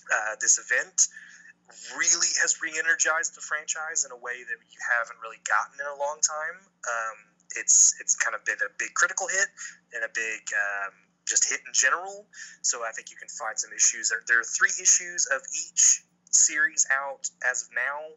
uh, 0.10 0.42
this 0.42 0.58
event 0.58 1.06
really 1.98 2.30
has 2.42 2.62
re-energized 2.62 3.34
the 3.34 3.42
franchise 3.42 4.06
in 4.06 4.14
a 4.14 4.18
way 4.18 4.42
that 4.42 4.58
you 4.70 4.80
haven't 4.82 5.18
really 5.22 5.42
gotten 5.46 5.78
in 5.82 5.86
a 5.86 5.98
long 5.98 6.18
time. 6.22 6.58
Um, 6.86 7.18
it's 7.56 7.96
it's 8.02 8.16
kind 8.16 8.36
of 8.36 8.44
been 8.46 8.60
a 8.66 8.72
big 8.78 8.94
critical 8.94 9.28
hit 9.28 9.48
and 9.94 10.04
a 10.04 10.12
big 10.14 10.42
um, 10.54 10.94
just 11.28 11.50
hit 11.50 11.60
in 11.66 11.74
general. 11.74 12.26
So 12.62 12.82
I 12.86 12.92
think 12.92 13.10
you 13.10 13.18
can 13.18 13.30
find 13.30 13.58
some 13.58 13.72
issues. 13.74 14.10
There, 14.10 14.22
there 14.28 14.40
are 14.40 14.48
three 14.48 14.74
issues 14.82 15.28
of 15.34 15.42
each 15.54 16.06
series 16.30 16.86
out 16.92 17.30
as 17.50 17.64
of 17.64 17.70
now. 17.74 18.14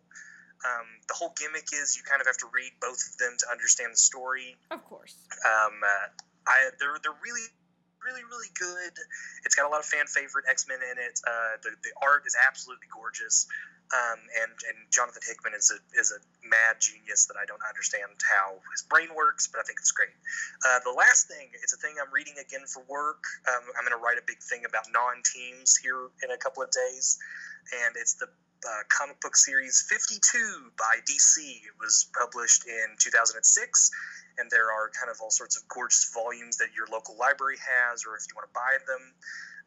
Um, 0.67 0.87
the 1.07 1.15
whole 1.15 1.33
gimmick 1.39 1.71
is 1.73 1.95
you 1.95 2.03
kind 2.03 2.21
of 2.21 2.27
have 2.27 2.37
to 2.43 2.51
read 2.51 2.75
both 2.83 2.99
of 2.99 3.15
them 3.19 3.37
to 3.39 3.47
understand 3.51 3.95
the 3.95 4.01
story. 4.01 4.59
Of 4.71 4.85
course. 4.85 5.15
Um, 5.47 5.81
uh, 5.81 6.07
I 6.51 6.71
they're 6.81 6.99
they're 7.03 7.21
really 7.23 7.47
really 8.03 8.25
really 8.27 8.51
good. 8.59 8.95
It's 9.45 9.55
got 9.55 9.67
a 9.67 9.71
lot 9.71 9.81
of 9.81 9.87
fan 9.87 10.07
favorite 10.07 10.47
X 10.51 10.67
Men 10.67 10.83
in 10.83 10.99
it. 10.99 11.21
Uh, 11.23 11.63
the 11.63 11.71
the 11.83 11.95
art 12.03 12.27
is 12.27 12.35
absolutely 12.35 12.91
gorgeous. 12.91 13.47
Um, 13.89 14.21
and 14.45 14.53
and 14.69 14.79
Jonathan 14.93 15.25
Hickman 15.25 15.57
is 15.57 15.73
a 15.73 15.81
is 15.97 16.13
a 16.13 16.21
mad 16.45 16.77
genius 16.77 17.25
that 17.25 17.41
I 17.41 17.49
don't 17.49 17.63
understand 17.65 18.13
how 18.21 18.61
his 18.69 18.85
brain 18.85 19.09
works, 19.17 19.49
but 19.49 19.61
I 19.61 19.65
think 19.65 19.81
it's 19.81 19.97
great. 19.97 20.13
Uh, 20.61 20.85
the 20.85 20.93
last 20.93 21.25
thing, 21.25 21.49
it's 21.57 21.73
a 21.73 21.81
thing 21.81 21.97
I'm 21.97 22.13
reading 22.13 22.37
again 22.37 22.69
for 22.69 22.85
work. 22.85 23.25
Um, 23.49 23.65
I'm 23.81 23.89
going 23.89 23.97
to 23.97 24.05
write 24.05 24.21
a 24.21 24.27
big 24.29 24.45
thing 24.45 24.69
about 24.69 24.93
non-teams 24.93 25.81
here 25.81 26.13
in 26.21 26.29
a 26.33 26.37
couple 26.37 26.61
of 26.61 26.69
days, 26.69 27.17
and 27.81 27.97
it's 27.97 28.13
the 28.21 28.29
uh, 28.29 28.83
comic 28.93 29.21
book 29.25 29.37
series 29.37 29.81
52 29.89 30.21
by 30.77 31.01
DC. 31.09 31.41
It 31.41 31.77
was 31.81 32.13
published 32.13 32.69
in 32.69 32.93
2006, 33.01 33.41
and 34.37 34.51
there 34.51 34.69
are 34.69 34.93
kind 34.93 35.09
of 35.09 35.17
all 35.23 35.31
sorts 35.31 35.57
of 35.57 35.65
gorgeous 35.73 36.13
volumes 36.13 36.57
that 36.59 36.77
your 36.77 36.87
local 36.93 37.17
library 37.17 37.57
has, 37.57 38.05
or 38.05 38.21
if 38.21 38.29
you 38.29 38.37
want 38.37 38.53
to 38.53 38.57
buy 38.57 38.77
them. 38.85 39.17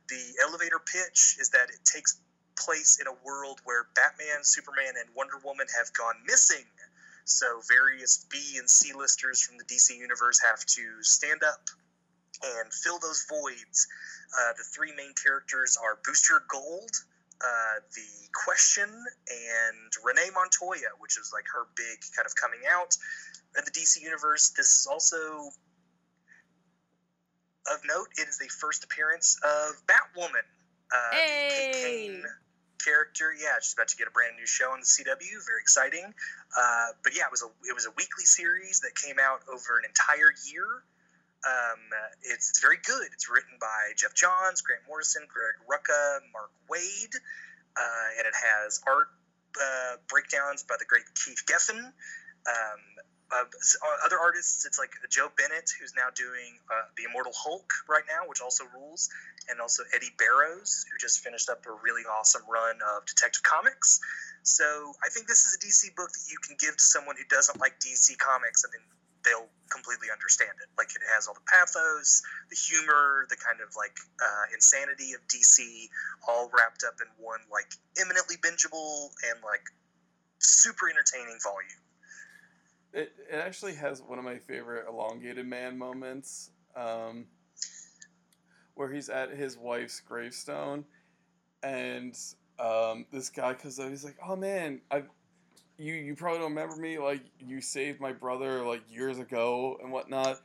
The 0.09 0.45
elevator 0.45 0.79
pitch 0.79 1.39
is 1.39 1.49
that 1.55 1.73
it 1.73 1.79
takes 1.87 2.19
place 2.63 2.99
in 3.01 3.07
a 3.07 3.15
world 3.25 3.59
where 3.65 3.87
Batman, 3.95 4.43
Superman, 4.43 4.93
and 4.99 5.09
Wonder 5.15 5.37
Woman 5.43 5.67
have 5.77 5.91
gone 5.93 6.15
missing. 6.25 6.65
So 7.25 7.61
various 7.67 8.25
B 8.29 8.37
and 8.57 8.69
C 8.69 8.93
listers 8.93 9.41
from 9.41 9.57
the 9.57 9.63
DC 9.65 9.95
universe 9.95 10.39
have 10.41 10.65
to 10.65 10.83
stand 11.01 11.43
up 11.43 11.69
and 12.43 12.73
fill 12.73 12.99
those 12.99 13.25
voids. 13.29 13.87
Uh, 14.37 14.53
the 14.57 14.63
three 14.63 14.93
main 14.95 15.13
characters 15.21 15.77
are 15.81 15.99
Booster 16.05 16.43
Gold, 16.49 16.91
uh, 17.41 17.79
the 17.95 18.29
Question, 18.33 18.89
and 18.89 19.91
Renee 20.03 20.29
Montoya, 20.33 20.89
which 20.99 21.17
is 21.17 21.31
like 21.33 21.45
her 21.53 21.67
big 21.75 21.99
kind 22.15 22.25
of 22.25 22.35
coming 22.35 22.61
out 22.71 22.95
in 23.57 23.65
the 23.65 23.71
DC 23.71 24.01
universe. 24.01 24.51
This 24.55 24.79
is 24.79 24.87
also 24.89 25.51
of 27.71 27.79
note. 27.85 28.07
It 28.17 28.27
is 28.27 28.37
the 28.37 28.49
first 28.49 28.83
appearance 28.83 29.37
of 29.43 29.75
Batwoman. 29.85 30.47
Uh, 30.91 31.11
the 31.11 31.17
Kate 31.49 31.75
Hey. 31.75 32.07
Kane 32.07 32.23
character. 32.83 33.31
Yeah, 33.31 33.61
she's 33.61 33.73
about 33.73 33.87
to 33.89 33.97
get 33.97 34.07
a 34.07 34.11
brand 34.11 34.35
new 34.35 34.45
show 34.45 34.71
on 34.71 34.81
the 34.81 34.89
CW. 34.89 35.33
Very 35.45 35.61
exciting. 35.61 36.13
Uh, 36.51 36.87
but 37.03 37.15
yeah, 37.15 37.29
it 37.29 37.33
was 37.33 37.43
a 37.43 37.49
it 37.69 37.73
was 37.73 37.85
a 37.85 37.93
weekly 37.97 38.25
series 38.25 38.81
that 38.81 38.97
came 38.97 39.17
out 39.21 39.41
over 39.47 39.79
an 39.79 39.85
entire 39.85 40.33
year. 40.49 40.83
Um, 41.41 41.81
it's, 42.21 42.53
it's 42.53 42.61
very 42.61 42.77
good. 42.85 43.09
It's 43.13 43.29
written 43.29 43.57
by 43.59 43.97
Geoff 43.97 44.13
Johns, 44.13 44.61
Grant 44.61 44.85
Morrison, 44.87 45.25
Greg 45.25 45.57
Rucka, 45.65 46.21
Mark 46.33 46.53
Waid, 46.69 47.13
uh, 47.73 48.07
and 48.17 48.27
it 48.29 48.37
has 48.37 48.79
art 48.85 49.09
uh, 49.57 49.97
breakdowns 50.07 50.63
by 50.63 50.75
the 50.77 50.85
great 50.85 51.05
Keith 51.17 51.41
Giffen. 51.47 51.81
Um, 51.81 52.81
uh, 53.31 53.47
uh, 53.47 53.97
other 54.05 54.19
artists, 54.19 54.65
it's 54.65 54.77
like 54.77 54.91
Joe 55.09 55.31
Bennett, 55.37 55.71
who's 55.79 55.93
now 55.95 56.11
doing 56.15 56.59
uh, 56.67 56.91
the 56.97 57.07
Immortal 57.07 57.31
Hulk 57.35 57.71
right 57.87 58.03
now, 58.07 58.27
which 58.27 58.41
also 58.41 58.65
rules, 58.75 59.09
and 59.49 59.61
also 59.61 59.83
Eddy 59.95 60.11
Barrows, 60.19 60.85
who 60.91 60.97
just 60.99 61.23
finished 61.23 61.49
up 61.49 61.63
a 61.65 61.71
really 61.83 62.03
awesome 62.03 62.43
run 62.51 62.75
of 62.95 63.05
Detective 63.05 63.43
Comics. 63.43 63.99
So 64.43 64.65
I 65.03 65.09
think 65.09 65.27
this 65.27 65.45
is 65.45 65.55
a 65.55 65.61
DC 65.63 65.95
book 65.95 66.11
that 66.11 66.25
you 66.27 66.37
can 66.43 66.57
give 66.59 66.75
to 66.75 66.83
someone 66.83 67.15
who 67.15 67.23
doesn't 67.29 67.59
like 67.59 67.79
DC 67.79 68.17
Comics, 68.17 68.63
and 68.63 68.73
then 68.73 68.83
they'll 69.23 69.49
completely 69.69 70.11
understand 70.11 70.51
it. 70.59 70.67
Like 70.75 70.91
it 70.91 71.01
has 71.15 71.27
all 71.27 71.35
the 71.37 71.47
pathos, 71.47 72.21
the 72.49 72.57
humor, 72.59 73.27
the 73.29 73.37
kind 73.37 73.63
of 73.63 73.71
like 73.79 73.95
uh, 74.19 74.51
insanity 74.51 75.13
of 75.13 75.21
DC, 75.31 75.87
all 76.27 76.51
wrapped 76.51 76.83
up 76.83 76.99
in 76.99 77.07
one 77.23 77.39
like 77.47 77.71
eminently 77.95 78.35
bingeable 78.43 79.15
and 79.31 79.39
like 79.39 79.63
super 80.39 80.89
entertaining 80.89 81.39
volume. 81.39 81.79
It, 82.93 83.13
it 83.31 83.35
actually 83.35 83.75
has 83.75 84.01
one 84.01 84.19
of 84.19 84.25
my 84.25 84.37
favorite 84.37 84.85
elongated 84.89 85.45
man 85.45 85.77
moments 85.77 86.51
um, 86.75 87.25
where 88.75 88.91
he's 88.91 89.09
at 89.09 89.31
his 89.31 89.57
wife's 89.57 89.99
gravestone 90.01 90.85
and 91.63 92.17
um, 92.59 93.05
this 93.11 93.29
guy 93.29 93.53
comes 93.53 93.79
up 93.79 93.89
he's 93.89 94.03
like 94.03 94.17
oh 94.27 94.35
man 94.35 94.81
i 94.91 95.03
you 95.81 95.93
you 95.95 96.15
probably 96.15 96.39
don't 96.39 96.49
remember 96.49 96.75
me 96.75 96.99
like 96.99 97.21
you 97.39 97.59
saved 97.59 97.99
my 97.99 98.13
brother 98.13 98.63
like 98.65 98.83
years 98.89 99.19
ago 99.19 99.77
and 99.81 99.91
whatnot. 99.91 100.39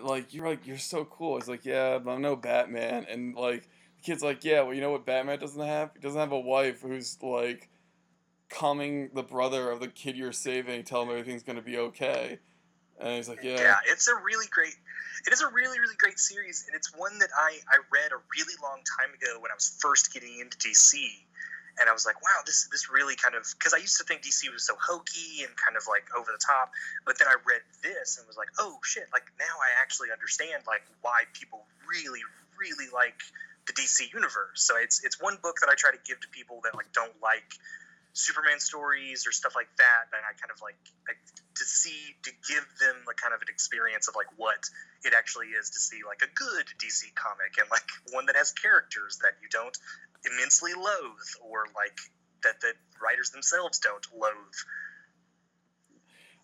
Like 0.00 0.32
you're 0.32 0.46
like 0.46 0.66
you're 0.66 0.78
so 0.78 1.04
cool. 1.04 1.38
It's 1.38 1.48
like 1.48 1.64
yeah 1.64 1.98
but 1.98 2.12
i'm 2.12 2.22
no 2.22 2.36
batman. 2.36 3.06
And 3.10 3.34
like 3.34 3.62
the 3.96 4.02
kid's 4.02 4.22
like 4.22 4.44
yeah 4.44 4.62
well 4.62 4.74
you 4.74 4.80
know 4.80 4.92
what 4.92 5.04
batman 5.04 5.38
doesn't 5.38 5.60
have? 5.60 5.90
He 5.94 6.00
doesn't 6.00 6.20
have 6.20 6.32
a 6.32 6.38
wife 6.38 6.82
who's 6.82 7.18
like 7.22 7.68
calming 8.48 9.10
the 9.14 9.22
brother 9.22 9.70
of 9.70 9.80
the 9.80 9.88
kid 9.88 10.16
you're 10.16 10.32
saving, 10.32 10.84
tell 10.84 11.02
him 11.02 11.10
everything's 11.10 11.42
gonna 11.42 11.62
be 11.62 11.78
okay. 11.78 12.38
And 13.00 13.16
he's 13.16 13.28
like, 13.28 13.42
yeah, 13.42 13.56
Yeah, 13.60 13.76
it's 13.86 14.08
a 14.08 14.14
really 14.16 14.46
great. 14.50 14.74
It 15.26 15.32
is 15.32 15.40
a 15.40 15.48
really, 15.48 15.78
really 15.78 15.96
great 15.98 16.18
series, 16.18 16.64
and 16.66 16.76
it's 16.76 16.94
one 16.96 17.18
that 17.18 17.30
I, 17.36 17.58
I 17.68 17.78
read 17.90 18.12
a 18.12 18.20
really 18.34 18.54
long 18.62 18.82
time 18.98 19.10
ago 19.14 19.40
when 19.40 19.50
I 19.50 19.54
was 19.54 19.76
first 19.80 20.14
getting 20.14 20.38
into 20.38 20.56
DC, 20.58 20.94
and 21.78 21.88
I 21.88 21.92
was 21.92 22.06
like, 22.06 22.20
wow, 22.22 22.42
this 22.46 22.68
this 22.70 22.90
really 22.90 23.14
kind 23.14 23.34
of 23.34 23.46
because 23.58 23.74
I 23.74 23.78
used 23.78 23.98
to 23.98 24.04
think 24.04 24.22
DC 24.22 24.50
was 24.52 24.66
so 24.66 24.74
hokey 24.78 25.46
and 25.46 25.54
kind 25.54 25.76
of 25.76 25.86
like 25.86 26.06
over 26.14 26.30
the 26.30 26.42
top, 26.42 26.70
but 27.06 27.18
then 27.18 27.28
I 27.28 27.38
read 27.46 27.62
this 27.82 28.18
and 28.18 28.26
was 28.26 28.36
like, 28.36 28.50
oh 28.58 28.78
shit, 28.82 29.06
like 29.12 29.26
now 29.38 29.54
I 29.62 29.78
actually 29.80 30.10
understand 30.10 30.62
like 30.66 30.82
why 31.02 31.26
people 31.34 31.66
really, 31.86 32.22
really 32.58 32.90
like 32.90 33.18
the 33.66 33.74
DC 33.74 34.12
universe. 34.12 34.58
So 34.58 34.74
it's 34.76 35.04
it's 35.04 35.22
one 35.22 35.38
book 35.42 35.62
that 35.62 35.70
I 35.70 35.74
try 35.74 35.90
to 35.90 36.02
give 36.06 36.18
to 36.20 36.28
people 36.28 36.60
that 36.64 36.74
like 36.74 36.90
don't 36.92 37.14
like 37.22 37.46
Superman 38.18 38.58
stories 38.58 39.26
or 39.26 39.32
stuff 39.32 39.54
like 39.54 39.70
that, 39.78 40.10
and 40.10 40.22
I 40.26 40.34
kind 40.34 40.50
of 40.50 40.58
like, 40.58 40.78
like 41.06 41.22
to 41.54 41.64
see 41.64 42.14
to 42.26 42.30
give 42.50 42.66
them 42.82 42.96
like 43.06 43.16
kind 43.16 43.32
of 43.32 43.40
an 43.42 43.48
experience 43.48 44.08
of 44.08 44.16
like 44.16 44.26
what 44.36 44.58
it 45.06 45.14
actually 45.14 45.54
is 45.54 45.70
to 45.70 45.78
see 45.78 46.02
like 46.02 46.22
a 46.26 46.30
good 46.34 46.66
DC 46.82 47.14
comic 47.14 47.54
and 47.62 47.70
like 47.70 47.86
one 48.10 48.26
that 48.26 48.36
has 48.36 48.50
characters 48.52 49.18
that 49.22 49.38
you 49.38 49.48
don't 49.50 49.76
immensely 50.26 50.74
loathe 50.74 51.30
or 51.46 51.66
like 51.78 51.96
that 52.42 52.60
the 52.60 52.74
writers 53.02 53.30
themselves 53.30 53.78
don't 53.78 54.06
loathe. 54.10 54.58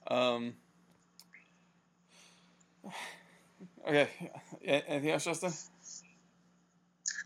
Um, 0.07 0.55
Okay. 3.87 4.09
Anything 4.65 5.11
else, 5.11 5.25
Justin? 5.25 5.53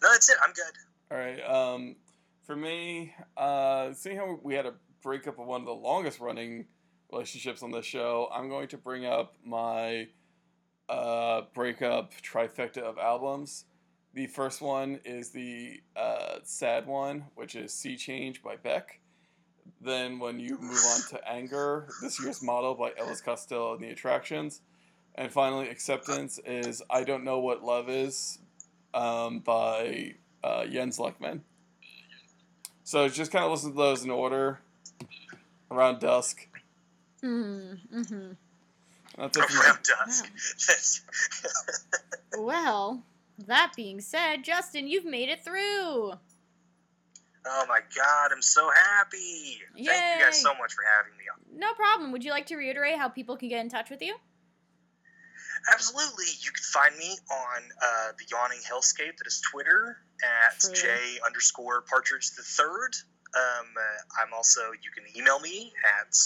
No, 0.02 0.12
that's 0.12 0.28
it. 0.28 0.36
I'm 0.42 0.52
good. 0.52 0.74
All 1.10 1.18
right. 1.18 1.40
Um, 1.42 1.96
for 2.48 2.56
me, 2.56 3.12
uh, 3.36 3.92
seeing 3.92 4.16
how 4.16 4.40
we 4.42 4.54
had 4.54 4.64
a 4.64 4.72
breakup 5.02 5.38
of 5.38 5.46
one 5.46 5.60
of 5.60 5.66
the 5.66 5.72
longest 5.72 6.18
running 6.18 6.64
relationships 7.12 7.62
on 7.62 7.70
this 7.70 7.84
show, 7.84 8.26
I'm 8.32 8.48
going 8.48 8.68
to 8.68 8.78
bring 8.78 9.04
up 9.04 9.34
my 9.44 10.08
uh, 10.88 11.42
breakup 11.52 12.14
trifecta 12.22 12.78
of 12.78 12.96
albums. 12.96 13.66
The 14.14 14.28
first 14.28 14.62
one 14.62 14.98
is 15.04 15.28
the 15.28 15.82
uh, 15.94 16.38
sad 16.42 16.86
one, 16.86 17.26
which 17.34 17.54
is 17.54 17.74
Sea 17.74 17.98
Change 17.98 18.42
by 18.42 18.56
Beck. 18.56 18.98
Then, 19.82 20.18
when 20.18 20.40
you 20.40 20.56
move 20.58 20.80
on 20.86 21.00
to 21.10 21.28
Anger, 21.28 21.86
this 22.00 22.18
year's 22.18 22.42
model 22.42 22.74
by 22.74 22.92
Elvis 22.92 23.22
Costello 23.22 23.74
and 23.74 23.84
the 23.84 23.90
Attractions. 23.90 24.62
And 25.16 25.30
finally, 25.30 25.68
Acceptance 25.68 26.40
is 26.46 26.82
I 26.88 27.04
Don't 27.04 27.24
Know 27.24 27.40
What 27.40 27.62
Love 27.62 27.90
Is 27.90 28.38
um, 28.94 29.40
by 29.40 30.14
uh, 30.42 30.64
Jens 30.64 30.96
Lekman. 30.96 31.42
So 32.88 33.06
just 33.06 33.30
kind 33.30 33.44
of 33.44 33.50
listen 33.50 33.72
to 33.72 33.76
those 33.76 34.02
in 34.02 34.10
order 34.10 34.60
around 35.70 36.00
dusk. 36.00 36.48
Mm-hmm. 37.22 38.00
mm-hmm. 38.00 38.32
That's 39.18 39.36
it. 39.36 39.44
Around 39.44 39.78
dusk. 39.82 40.24
That's- 40.66 41.02
Well, 42.38 43.02
that 43.46 43.74
being 43.76 44.00
said, 44.00 44.42
Justin, 44.42 44.88
you've 44.88 45.04
made 45.04 45.28
it 45.28 45.44
through. 45.44 46.12
oh 46.14 47.64
my 47.68 47.80
god, 47.94 48.32
I'm 48.32 48.40
so 48.40 48.70
happy. 48.70 49.58
Thank 49.74 49.86
you 49.86 50.24
guys 50.24 50.40
so 50.40 50.54
much 50.54 50.72
for 50.72 50.82
having 50.96 51.12
me 51.18 51.24
on. 51.30 51.60
No 51.60 51.74
problem. 51.74 52.10
Would 52.12 52.24
you 52.24 52.30
like 52.30 52.46
to 52.46 52.56
reiterate 52.56 52.96
how 52.96 53.10
people 53.10 53.36
can 53.36 53.50
get 53.50 53.60
in 53.60 53.68
touch 53.68 53.90
with 53.90 54.00
you? 54.00 54.14
Absolutely. 55.72 56.26
You 56.40 56.50
can 56.50 56.64
find 56.64 56.96
me 56.96 57.16
on 57.30 57.60
uh, 57.82 58.12
the 58.18 58.24
Yawning 58.30 58.60
Hellscape. 58.60 59.16
That 59.18 59.26
is 59.26 59.40
Twitter 59.50 59.98
at 60.22 60.60
True. 60.60 60.74
J 60.74 60.88
underscore 61.26 61.82
Partridge 61.82 62.30
the 62.36 62.42
Third. 62.42 62.94
Um, 63.36 63.66
uh, 63.76 64.22
I'm 64.22 64.32
also, 64.32 64.72
you 64.72 64.90
can 64.94 65.04
email 65.14 65.38
me 65.38 65.72
at 65.84 66.16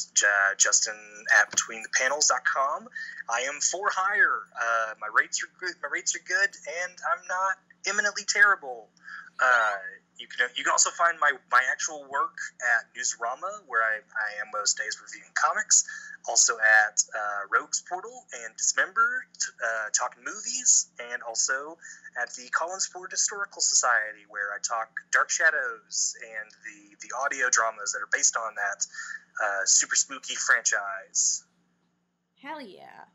justin 0.56 0.94
at 1.36 1.50
betweenthepanels.com. 1.50 2.88
I 3.28 3.40
am 3.40 3.60
for 3.60 3.90
hire. 3.90 4.46
Uh, 4.54 4.94
my 5.00 5.08
rates 5.12 5.42
are 5.42 5.50
good. 5.58 5.74
My 5.82 5.88
rates 5.92 6.14
are 6.14 6.22
good, 6.26 6.50
and 6.84 6.92
I'm 7.10 7.26
not 7.26 7.56
imminently 7.90 8.22
terrible. 8.28 8.88
You 10.18 10.28
can 10.28 10.48
you 10.54 10.62
can 10.64 10.70
also 10.70 10.90
find 10.90 11.18
my, 11.18 11.32
my 11.50 11.62
actual 11.70 12.06
work 12.10 12.36
at 12.60 12.86
Newsarama, 12.94 13.66
where 13.66 13.82
I, 13.82 13.96
I 13.96 14.30
am 14.40 14.52
most 14.52 14.78
days 14.78 14.98
reviewing 15.00 15.32
comics. 15.34 15.84
Also 16.28 16.54
at 16.54 17.02
uh, 17.10 17.50
Rogues 17.50 17.82
Portal 17.88 18.24
and 18.44 18.54
Dismember, 18.56 19.26
uh, 19.58 19.90
talking 19.90 20.22
movies, 20.22 20.86
and 21.10 21.20
also 21.26 21.76
at 22.20 22.32
the 22.34 22.48
Collinsport 22.50 23.10
Historical 23.10 23.60
Society, 23.60 24.22
where 24.28 24.54
I 24.54 24.58
talk 24.62 24.88
Dark 25.10 25.30
Shadows 25.30 26.14
and 26.22 26.50
the 26.62 26.96
the 27.02 27.10
audio 27.24 27.50
dramas 27.50 27.90
that 27.92 27.98
are 27.98 28.12
based 28.12 28.36
on 28.36 28.54
that 28.54 28.86
uh, 29.42 29.64
super 29.64 29.96
spooky 29.96 30.36
franchise. 30.36 31.42
Hell 32.40 32.60
yeah. 32.60 33.10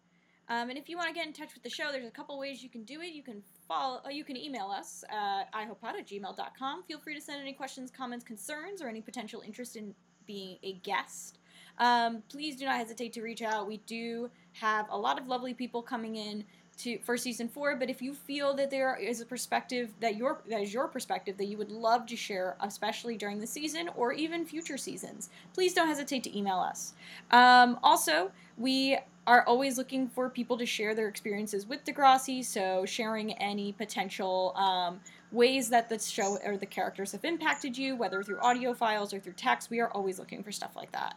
Um, 0.50 0.70
and 0.70 0.78
if 0.78 0.90
you 0.90 0.98
want 0.98 1.10
to 1.10 1.14
get 1.14 1.28
in 1.28 1.34
touch 1.34 1.54
with 1.54 1.64
the 1.64 1.70
show, 1.70 1.92
there's 1.92 2.08
a 2.08 2.12
couple 2.12 2.38
ways 2.40 2.64
you 2.64 2.70
can 2.70 2.84
do 2.84 3.02
it. 3.02 3.14
You 3.14 3.24
can 3.24 3.44
follow, 3.68 4.02
uh, 4.06 4.10
you 4.10 4.24
can 4.24 4.38
email 4.38 4.68
us 4.68 5.04
at 5.10 5.52
ihopod 5.54 6.00
at 6.00 6.08
gmail.com. 6.08 6.84
Feel 6.84 7.00
free 7.00 7.16
to 7.16 7.22
send 7.22 7.42
any 7.42 7.54
questions, 7.54 7.92
comments, 7.92 8.26
concerns, 8.26 8.82
or 8.82 8.88
any 8.88 9.02
potential 9.02 9.42
interest 9.46 9.76
in 9.76 9.94
being 10.26 10.58
a 10.64 10.74
guest. 10.84 11.40
Um, 11.80 12.24
please 12.30 12.56
do 12.58 12.66
not 12.66 12.78
hesitate 12.78 13.14
to 13.14 13.22
reach 13.22 13.42
out. 13.42 13.68
We 13.68 13.78
do 13.86 14.30
have 14.54 14.88
a 14.90 14.98
lot 14.98 15.20
of 15.20 15.28
lovely 15.28 15.54
people 15.54 15.82
coming 15.82 16.16
in 16.16 16.44
to 16.78 17.00
for 17.00 17.18
season 17.18 17.48
four. 17.48 17.76
But 17.76 17.90
if 17.90 18.02
you 18.02 18.14
feel 18.14 18.54
that 18.56 18.70
there 18.70 18.96
is 18.96 19.22
a 19.22 19.26
perspective 19.26 19.94
that 20.00 20.16
your 20.16 20.42
that 20.50 20.62
is 20.62 20.74
your 20.74 20.88
perspective 20.88 21.38
that 21.38 21.46
you 21.46 21.58
would 21.58 21.72
love 21.72 22.06
to 22.08 22.16
share, 22.16 22.56
especially 22.62 23.18
during 23.18 23.40
the 23.40 23.48
season 23.48 23.90
or 23.96 24.14
even 24.14 24.46
future 24.46 24.78
seasons, 24.78 25.30
please 25.54 25.74
don't 25.74 25.88
hesitate 25.88 26.24
to 26.24 26.38
email 26.38 26.60
us. 26.60 26.94
Um, 27.32 27.80
also, 27.84 28.32
we 28.58 28.98
are 29.28 29.44
always 29.46 29.78
looking 29.78 30.08
for 30.08 30.30
people 30.30 30.58
to 30.58 30.66
share 30.66 30.96
their 30.96 31.10
experiences 31.10 31.68
with 31.68 31.84
Degrassi, 31.84 32.44
so 32.44 32.86
sharing 32.86 33.34
any 33.34 33.74
potential 33.74 34.54
um, 34.56 35.02
ways 35.34 35.70
that 35.70 35.90
the 35.90 36.00
show 36.00 36.38
or 36.46 36.56
the 36.56 36.66
characters 36.66 37.12
have 37.12 37.26
impacted 37.26 37.78
you, 37.78 37.98
whether 37.98 38.24
through 38.24 38.40
audio 38.40 38.74
files 38.74 39.14
or 39.14 39.20
through 39.20 39.34
text. 39.34 39.70
We 39.70 39.82
are 39.82 39.90
always 39.92 40.18
looking 40.18 40.44
for 40.44 40.54
stuff 40.54 40.78
like 40.78 40.94
that. 40.94 41.16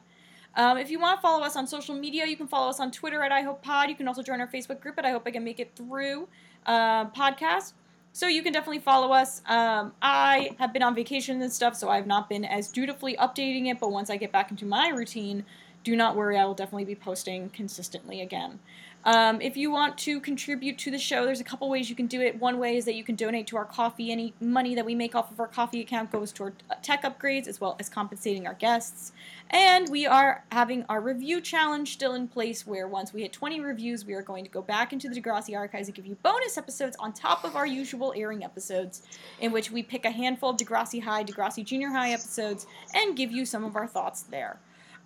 Um, 0.57 0.77
if 0.77 0.91
you 0.91 0.99
want 0.99 1.19
to 1.19 1.23
follow 1.23 1.45
us 1.45 1.55
on 1.55 1.69
social 1.69 1.95
media, 1.95 2.27
you 2.27 2.37
can 2.37 2.49
follow 2.49 2.69
us 2.69 2.81
on 2.81 2.91
Twitter 2.91 3.23
at 3.23 3.31
iHopePod. 3.31 3.89
You 3.89 3.95
can 3.95 4.09
also 4.09 4.23
join 4.25 4.41
our 4.41 4.49
Facebook 4.49 4.81
group 4.81 4.99
at 4.99 5.05
I 5.05 5.13
Hope 5.13 5.23
I 5.25 5.31
Can 5.31 5.45
Make 5.45 5.61
It 5.61 5.71
Through 5.77 6.27
uh, 6.67 7.07
podcast. 7.11 7.75
So 8.13 8.27
you 8.27 8.43
can 8.43 8.53
definitely 8.53 8.81
follow 8.81 9.13
us. 9.13 9.41
Um, 9.47 9.93
I 10.03 10.51
have 10.59 10.73
been 10.73 10.83
on 10.83 10.97
vacation 10.97 11.41
and 11.43 11.53
stuff, 11.53 11.77
so 11.77 11.89
I've 11.89 12.09
not 12.09 12.29
been 12.29 12.45
as 12.45 12.67
dutifully 12.67 13.15
updating 13.17 13.71
it. 13.71 13.79
But 13.79 13.93
once 13.93 14.11
I 14.11 14.17
get 14.17 14.33
back 14.33 14.51
into 14.51 14.67
my 14.67 14.89
routine, 14.89 15.45
do 15.85 15.97
not 15.97 16.17
worry, 16.17 16.39
I 16.39 16.45
will 16.45 16.55
definitely 16.55 16.85
be 16.85 16.95
posting 16.95 17.49
consistently 17.51 18.21
again. 18.21 18.59
Um, 19.03 19.41
if 19.41 19.57
you 19.57 19.71
want 19.71 19.97
to 19.99 20.21
contribute 20.21 20.77
to 20.79 20.91
the 20.91 20.99
show, 20.99 21.25
there's 21.25 21.41
a 21.41 21.45
couple 21.45 21.71
ways 21.71 21.89
you 21.89 21.97
can 21.97 22.07
do 22.07 22.21
it. 22.21 22.39
One 22.39 22.59
way 22.59 22.77
is 22.77 22.85
that 22.85 22.95
you 22.95 23.03
can 23.03 23.17
donate 23.17 23.47
to 23.47 23.57
our 23.57 23.65
Ko-fi. 23.65 24.11
Any 24.11 24.35
money 24.41 24.75
that 24.75 24.85
we 24.85 24.95
make 24.95 25.15
off 25.15 25.31
of 25.31 25.41
our 25.41 25.47
Ko-fi 25.47 25.81
account 25.81 26.13
goes 26.13 26.33
toward 26.33 26.53
uh, 26.69 26.75
tech 26.83 27.03
upgrades 27.03 27.49
as 27.49 27.63
well 27.63 27.77
as 27.81 27.89
compensating 27.89 28.47
our 28.47 28.53
guests. 28.53 29.13
And 29.49 29.89
we 29.89 30.07
are 30.07 30.45
having 30.53 30.85
our 30.91 31.01
review 31.01 31.41
challenge 31.41 31.95
still 31.95 32.13
in 32.13 32.29
place 32.29 32.67
where 32.67 32.87
once 32.87 33.15
we 33.15 33.23
hit 33.23 33.33
20 33.33 33.61
reviews, 33.61 34.05
we 34.05 34.13
are 34.13 34.23
going 34.23 34.45
to 34.45 34.51
go 34.51 34.61
back 34.61 34.93
into 34.93 35.09
the 35.09 35.19
Degrassi 35.19 35.57
archives 35.57 35.89
and 35.89 35.95
give 35.95 36.05
you 36.05 36.17
bonus 36.23 36.59
episodes 36.59 36.95
on 37.01 37.15
top 37.15 37.45
of 37.45 37.57
our 37.57 37.67
usual 37.67 38.13
airing 38.15 38.45
episodes, 38.45 39.03
in 39.41 39.51
which 39.51 39.71
we 39.71 39.83
pick 39.83 40.05
a 40.05 40.11
handful 40.11 40.51
of 40.51 40.59
Degrassi 40.59 41.03
High, 41.03 41.25
Degrassi 41.25 41.65
Junior 41.65 41.89
High 41.89 42.11
episodes 42.11 42.67
and 42.95 43.17
give 43.17 43.33
you 43.33 43.47
some 43.47 43.65
of 43.65 43.77
our 43.77 43.87
thoughts 43.87 44.25
there. 44.25 44.59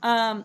Um, 0.03 0.45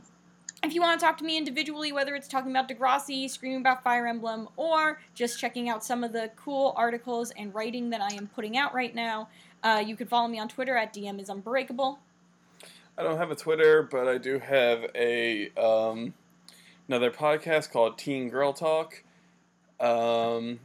if 0.63 0.73
you 0.73 0.81
want 0.81 0.99
to 0.99 1.05
talk 1.05 1.17
to 1.17 1.23
me 1.23 1.38
individually, 1.38 1.91
whether 1.91 2.15
it's 2.15 2.27
talking 2.27 2.51
about 2.51 2.67
Degrassi, 2.67 3.29
screaming 3.29 3.61
about 3.61 3.83
Fire 3.83 4.07
Emblem, 4.07 4.49
or 4.57 4.99
just 5.13 5.39
checking 5.39 5.69
out 5.69 5.83
some 5.83 6.03
of 6.03 6.11
the 6.11 6.31
cool 6.35 6.73
articles 6.75 7.31
and 7.38 7.53
writing 7.53 7.89
that 7.91 8.01
I 8.01 8.13
am 8.13 8.27
putting 8.27 8.57
out 8.57 8.73
right 8.73 8.93
now, 8.93 9.29
uh, 9.63 9.81
you 9.85 9.95
can 9.95 10.07
follow 10.07 10.27
me 10.27 10.39
on 10.39 10.49
Twitter 10.49 10.75
at 10.75 10.93
DM 10.93 11.19
is 11.21 11.29
Unbreakable. 11.29 11.99
I 12.97 13.03
don't 13.03 13.17
have 13.17 13.31
a 13.31 13.35
Twitter, 13.35 13.83
but 13.83 14.07
I 14.09 14.17
do 14.17 14.39
have 14.39 14.85
a 14.93 15.49
um, 15.55 16.13
another 16.89 17.11
podcast 17.11 17.71
called 17.71 17.97
Teen 17.97 18.29
Girl 18.29 18.51
Talk. 18.51 19.03
Um, 19.79 20.59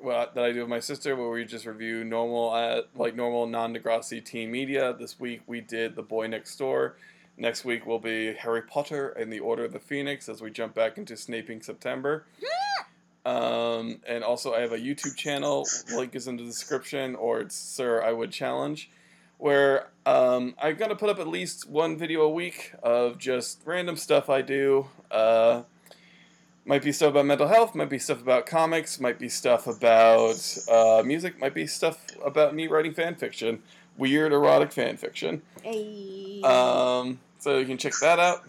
well, 0.00 0.28
that 0.32 0.44
I 0.44 0.52
do 0.52 0.60
with 0.60 0.68
my 0.68 0.78
sister, 0.78 1.16
where 1.16 1.28
we 1.28 1.44
just 1.44 1.66
review 1.66 2.04
normal 2.04 2.54
at 2.54 2.86
like 2.94 3.16
normal 3.16 3.48
non 3.48 3.74
Degrassi 3.74 4.24
teen 4.24 4.52
media. 4.52 4.94
This 4.96 5.18
week 5.18 5.42
we 5.48 5.60
did 5.60 5.96
The 5.96 6.02
Boy 6.02 6.28
Next 6.28 6.56
Door. 6.56 6.94
Next 7.38 7.64
week 7.64 7.86
will 7.86 8.00
be 8.00 8.34
Harry 8.34 8.62
Potter 8.62 9.10
and 9.10 9.32
the 9.32 9.38
Order 9.38 9.64
of 9.64 9.72
the 9.72 9.78
Phoenix 9.78 10.28
as 10.28 10.42
we 10.42 10.50
jump 10.50 10.74
back 10.74 10.98
into 10.98 11.14
Snaping 11.14 11.64
September. 11.64 12.24
Um, 13.24 14.00
and 14.08 14.24
also, 14.24 14.54
I 14.54 14.60
have 14.60 14.72
a 14.72 14.78
YouTube 14.78 15.14
channel. 15.14 15.66
Link 15.94 16.16
is 16.16 16.26
in 16.26 16.36
the 16.36 16.42
description, 16.42 17.14
or 17.14 17.40
it's 17.40 17.54
Sir 17.54 18.02
I 18.02 18.12
Would 18.12 18.32
Challenge, 18.32 18.90
where 19.36 19.88
um, 20.04 20.54
I'm 20.60 20.76
gonna 20.76 20.96
put 20.96 21.10
up 21.10 21.18
at 21.20 21.28
least 21.28 21.68
one 21.68 21.96
video 21.96 22.22
a 22.22 22.28
week 22.28 22.72
of 22.82 23.18
just 23.18 23.60
random 23.64 23.96
stuff 23.96 24.28
I 24.28 24.42
do. 24.42 24.88
Uh, 25.10 25.62
might 26.64 26.82
be 26.82 26.90
stuff 26.90 27.10
about 27.10 27.26
mental 27.26 27.48
health, 27.48 27.74
might 27.74 27.90
be 27.90 27.98
stuff 27.98 28.20
about 28.20 28.46
comics, 28.46 28.98
might 28.98 29.18
be 29.18 29.28
stuff 29.28 29.66
about 29.66 30.58
uh, 30.70 31.02
music, 31.04 31.38
might 31.38 31.54
be 31.54 31.66
stuff 31.66 32.04
about 32.24 32.54
me 32.54 32.66
writing 32.66 32.94
fan 32.94 33.14
fiction, 33.14 33.62
weird 33.96 34.32
erotic 34.32 34.72
fan 34.72 34.96
fiction. 34.96 35.42
Hey. 35.62 36.40
Um, 36.42 37.20
so 37.38 37.58
you 37.58 37.66
can 37.66 37.78
check 37.78 37.92
that 38.00 38.18
out. 38.18 38.44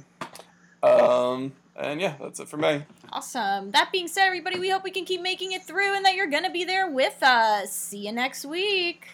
Um, 0.82 1.54
and 1.76 2.02
yeah, 2.02 2.16
that's 2.20 2.40
it 2.40 2.48
for 2.48 2.58
me. 2.58 2.84
Awesome. 3.12 3.72
That 3.72 3.92
being 3.92 4.08
said, 4.08 4.26
everybody, 4.26 4.60
we 4.60 4.70
hope 4.70 4.84
we 4.84 4.92
can 4.92 5.06
keep 5.06 5.22
making 5.22 5.52
it 5.54 5.64
through 5.64 5.96
and 5.96 6.06
that 6.06 6.16
you're 6.16 6.30
going 6.30 6.44
to 6.44 6.52
be 6.52 6.64
there 6.64 6.90
with 6.90 7.22
us. 7.24 7.72
See 7.72 8.06
you 8.06 8.12
next 8.12 8.46
week. 8.46 9.08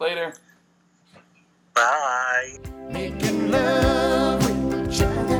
Later. 0.00 0.34
Bye. 1.74 2.58
Making 2.90 3.50
love 3.50 4.70
with 4.70 4.92
each 4.92 5.02
other. 5.02 5.36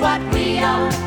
What 0.00 0.22
we 0.32 0.58
are. 0.60 0.99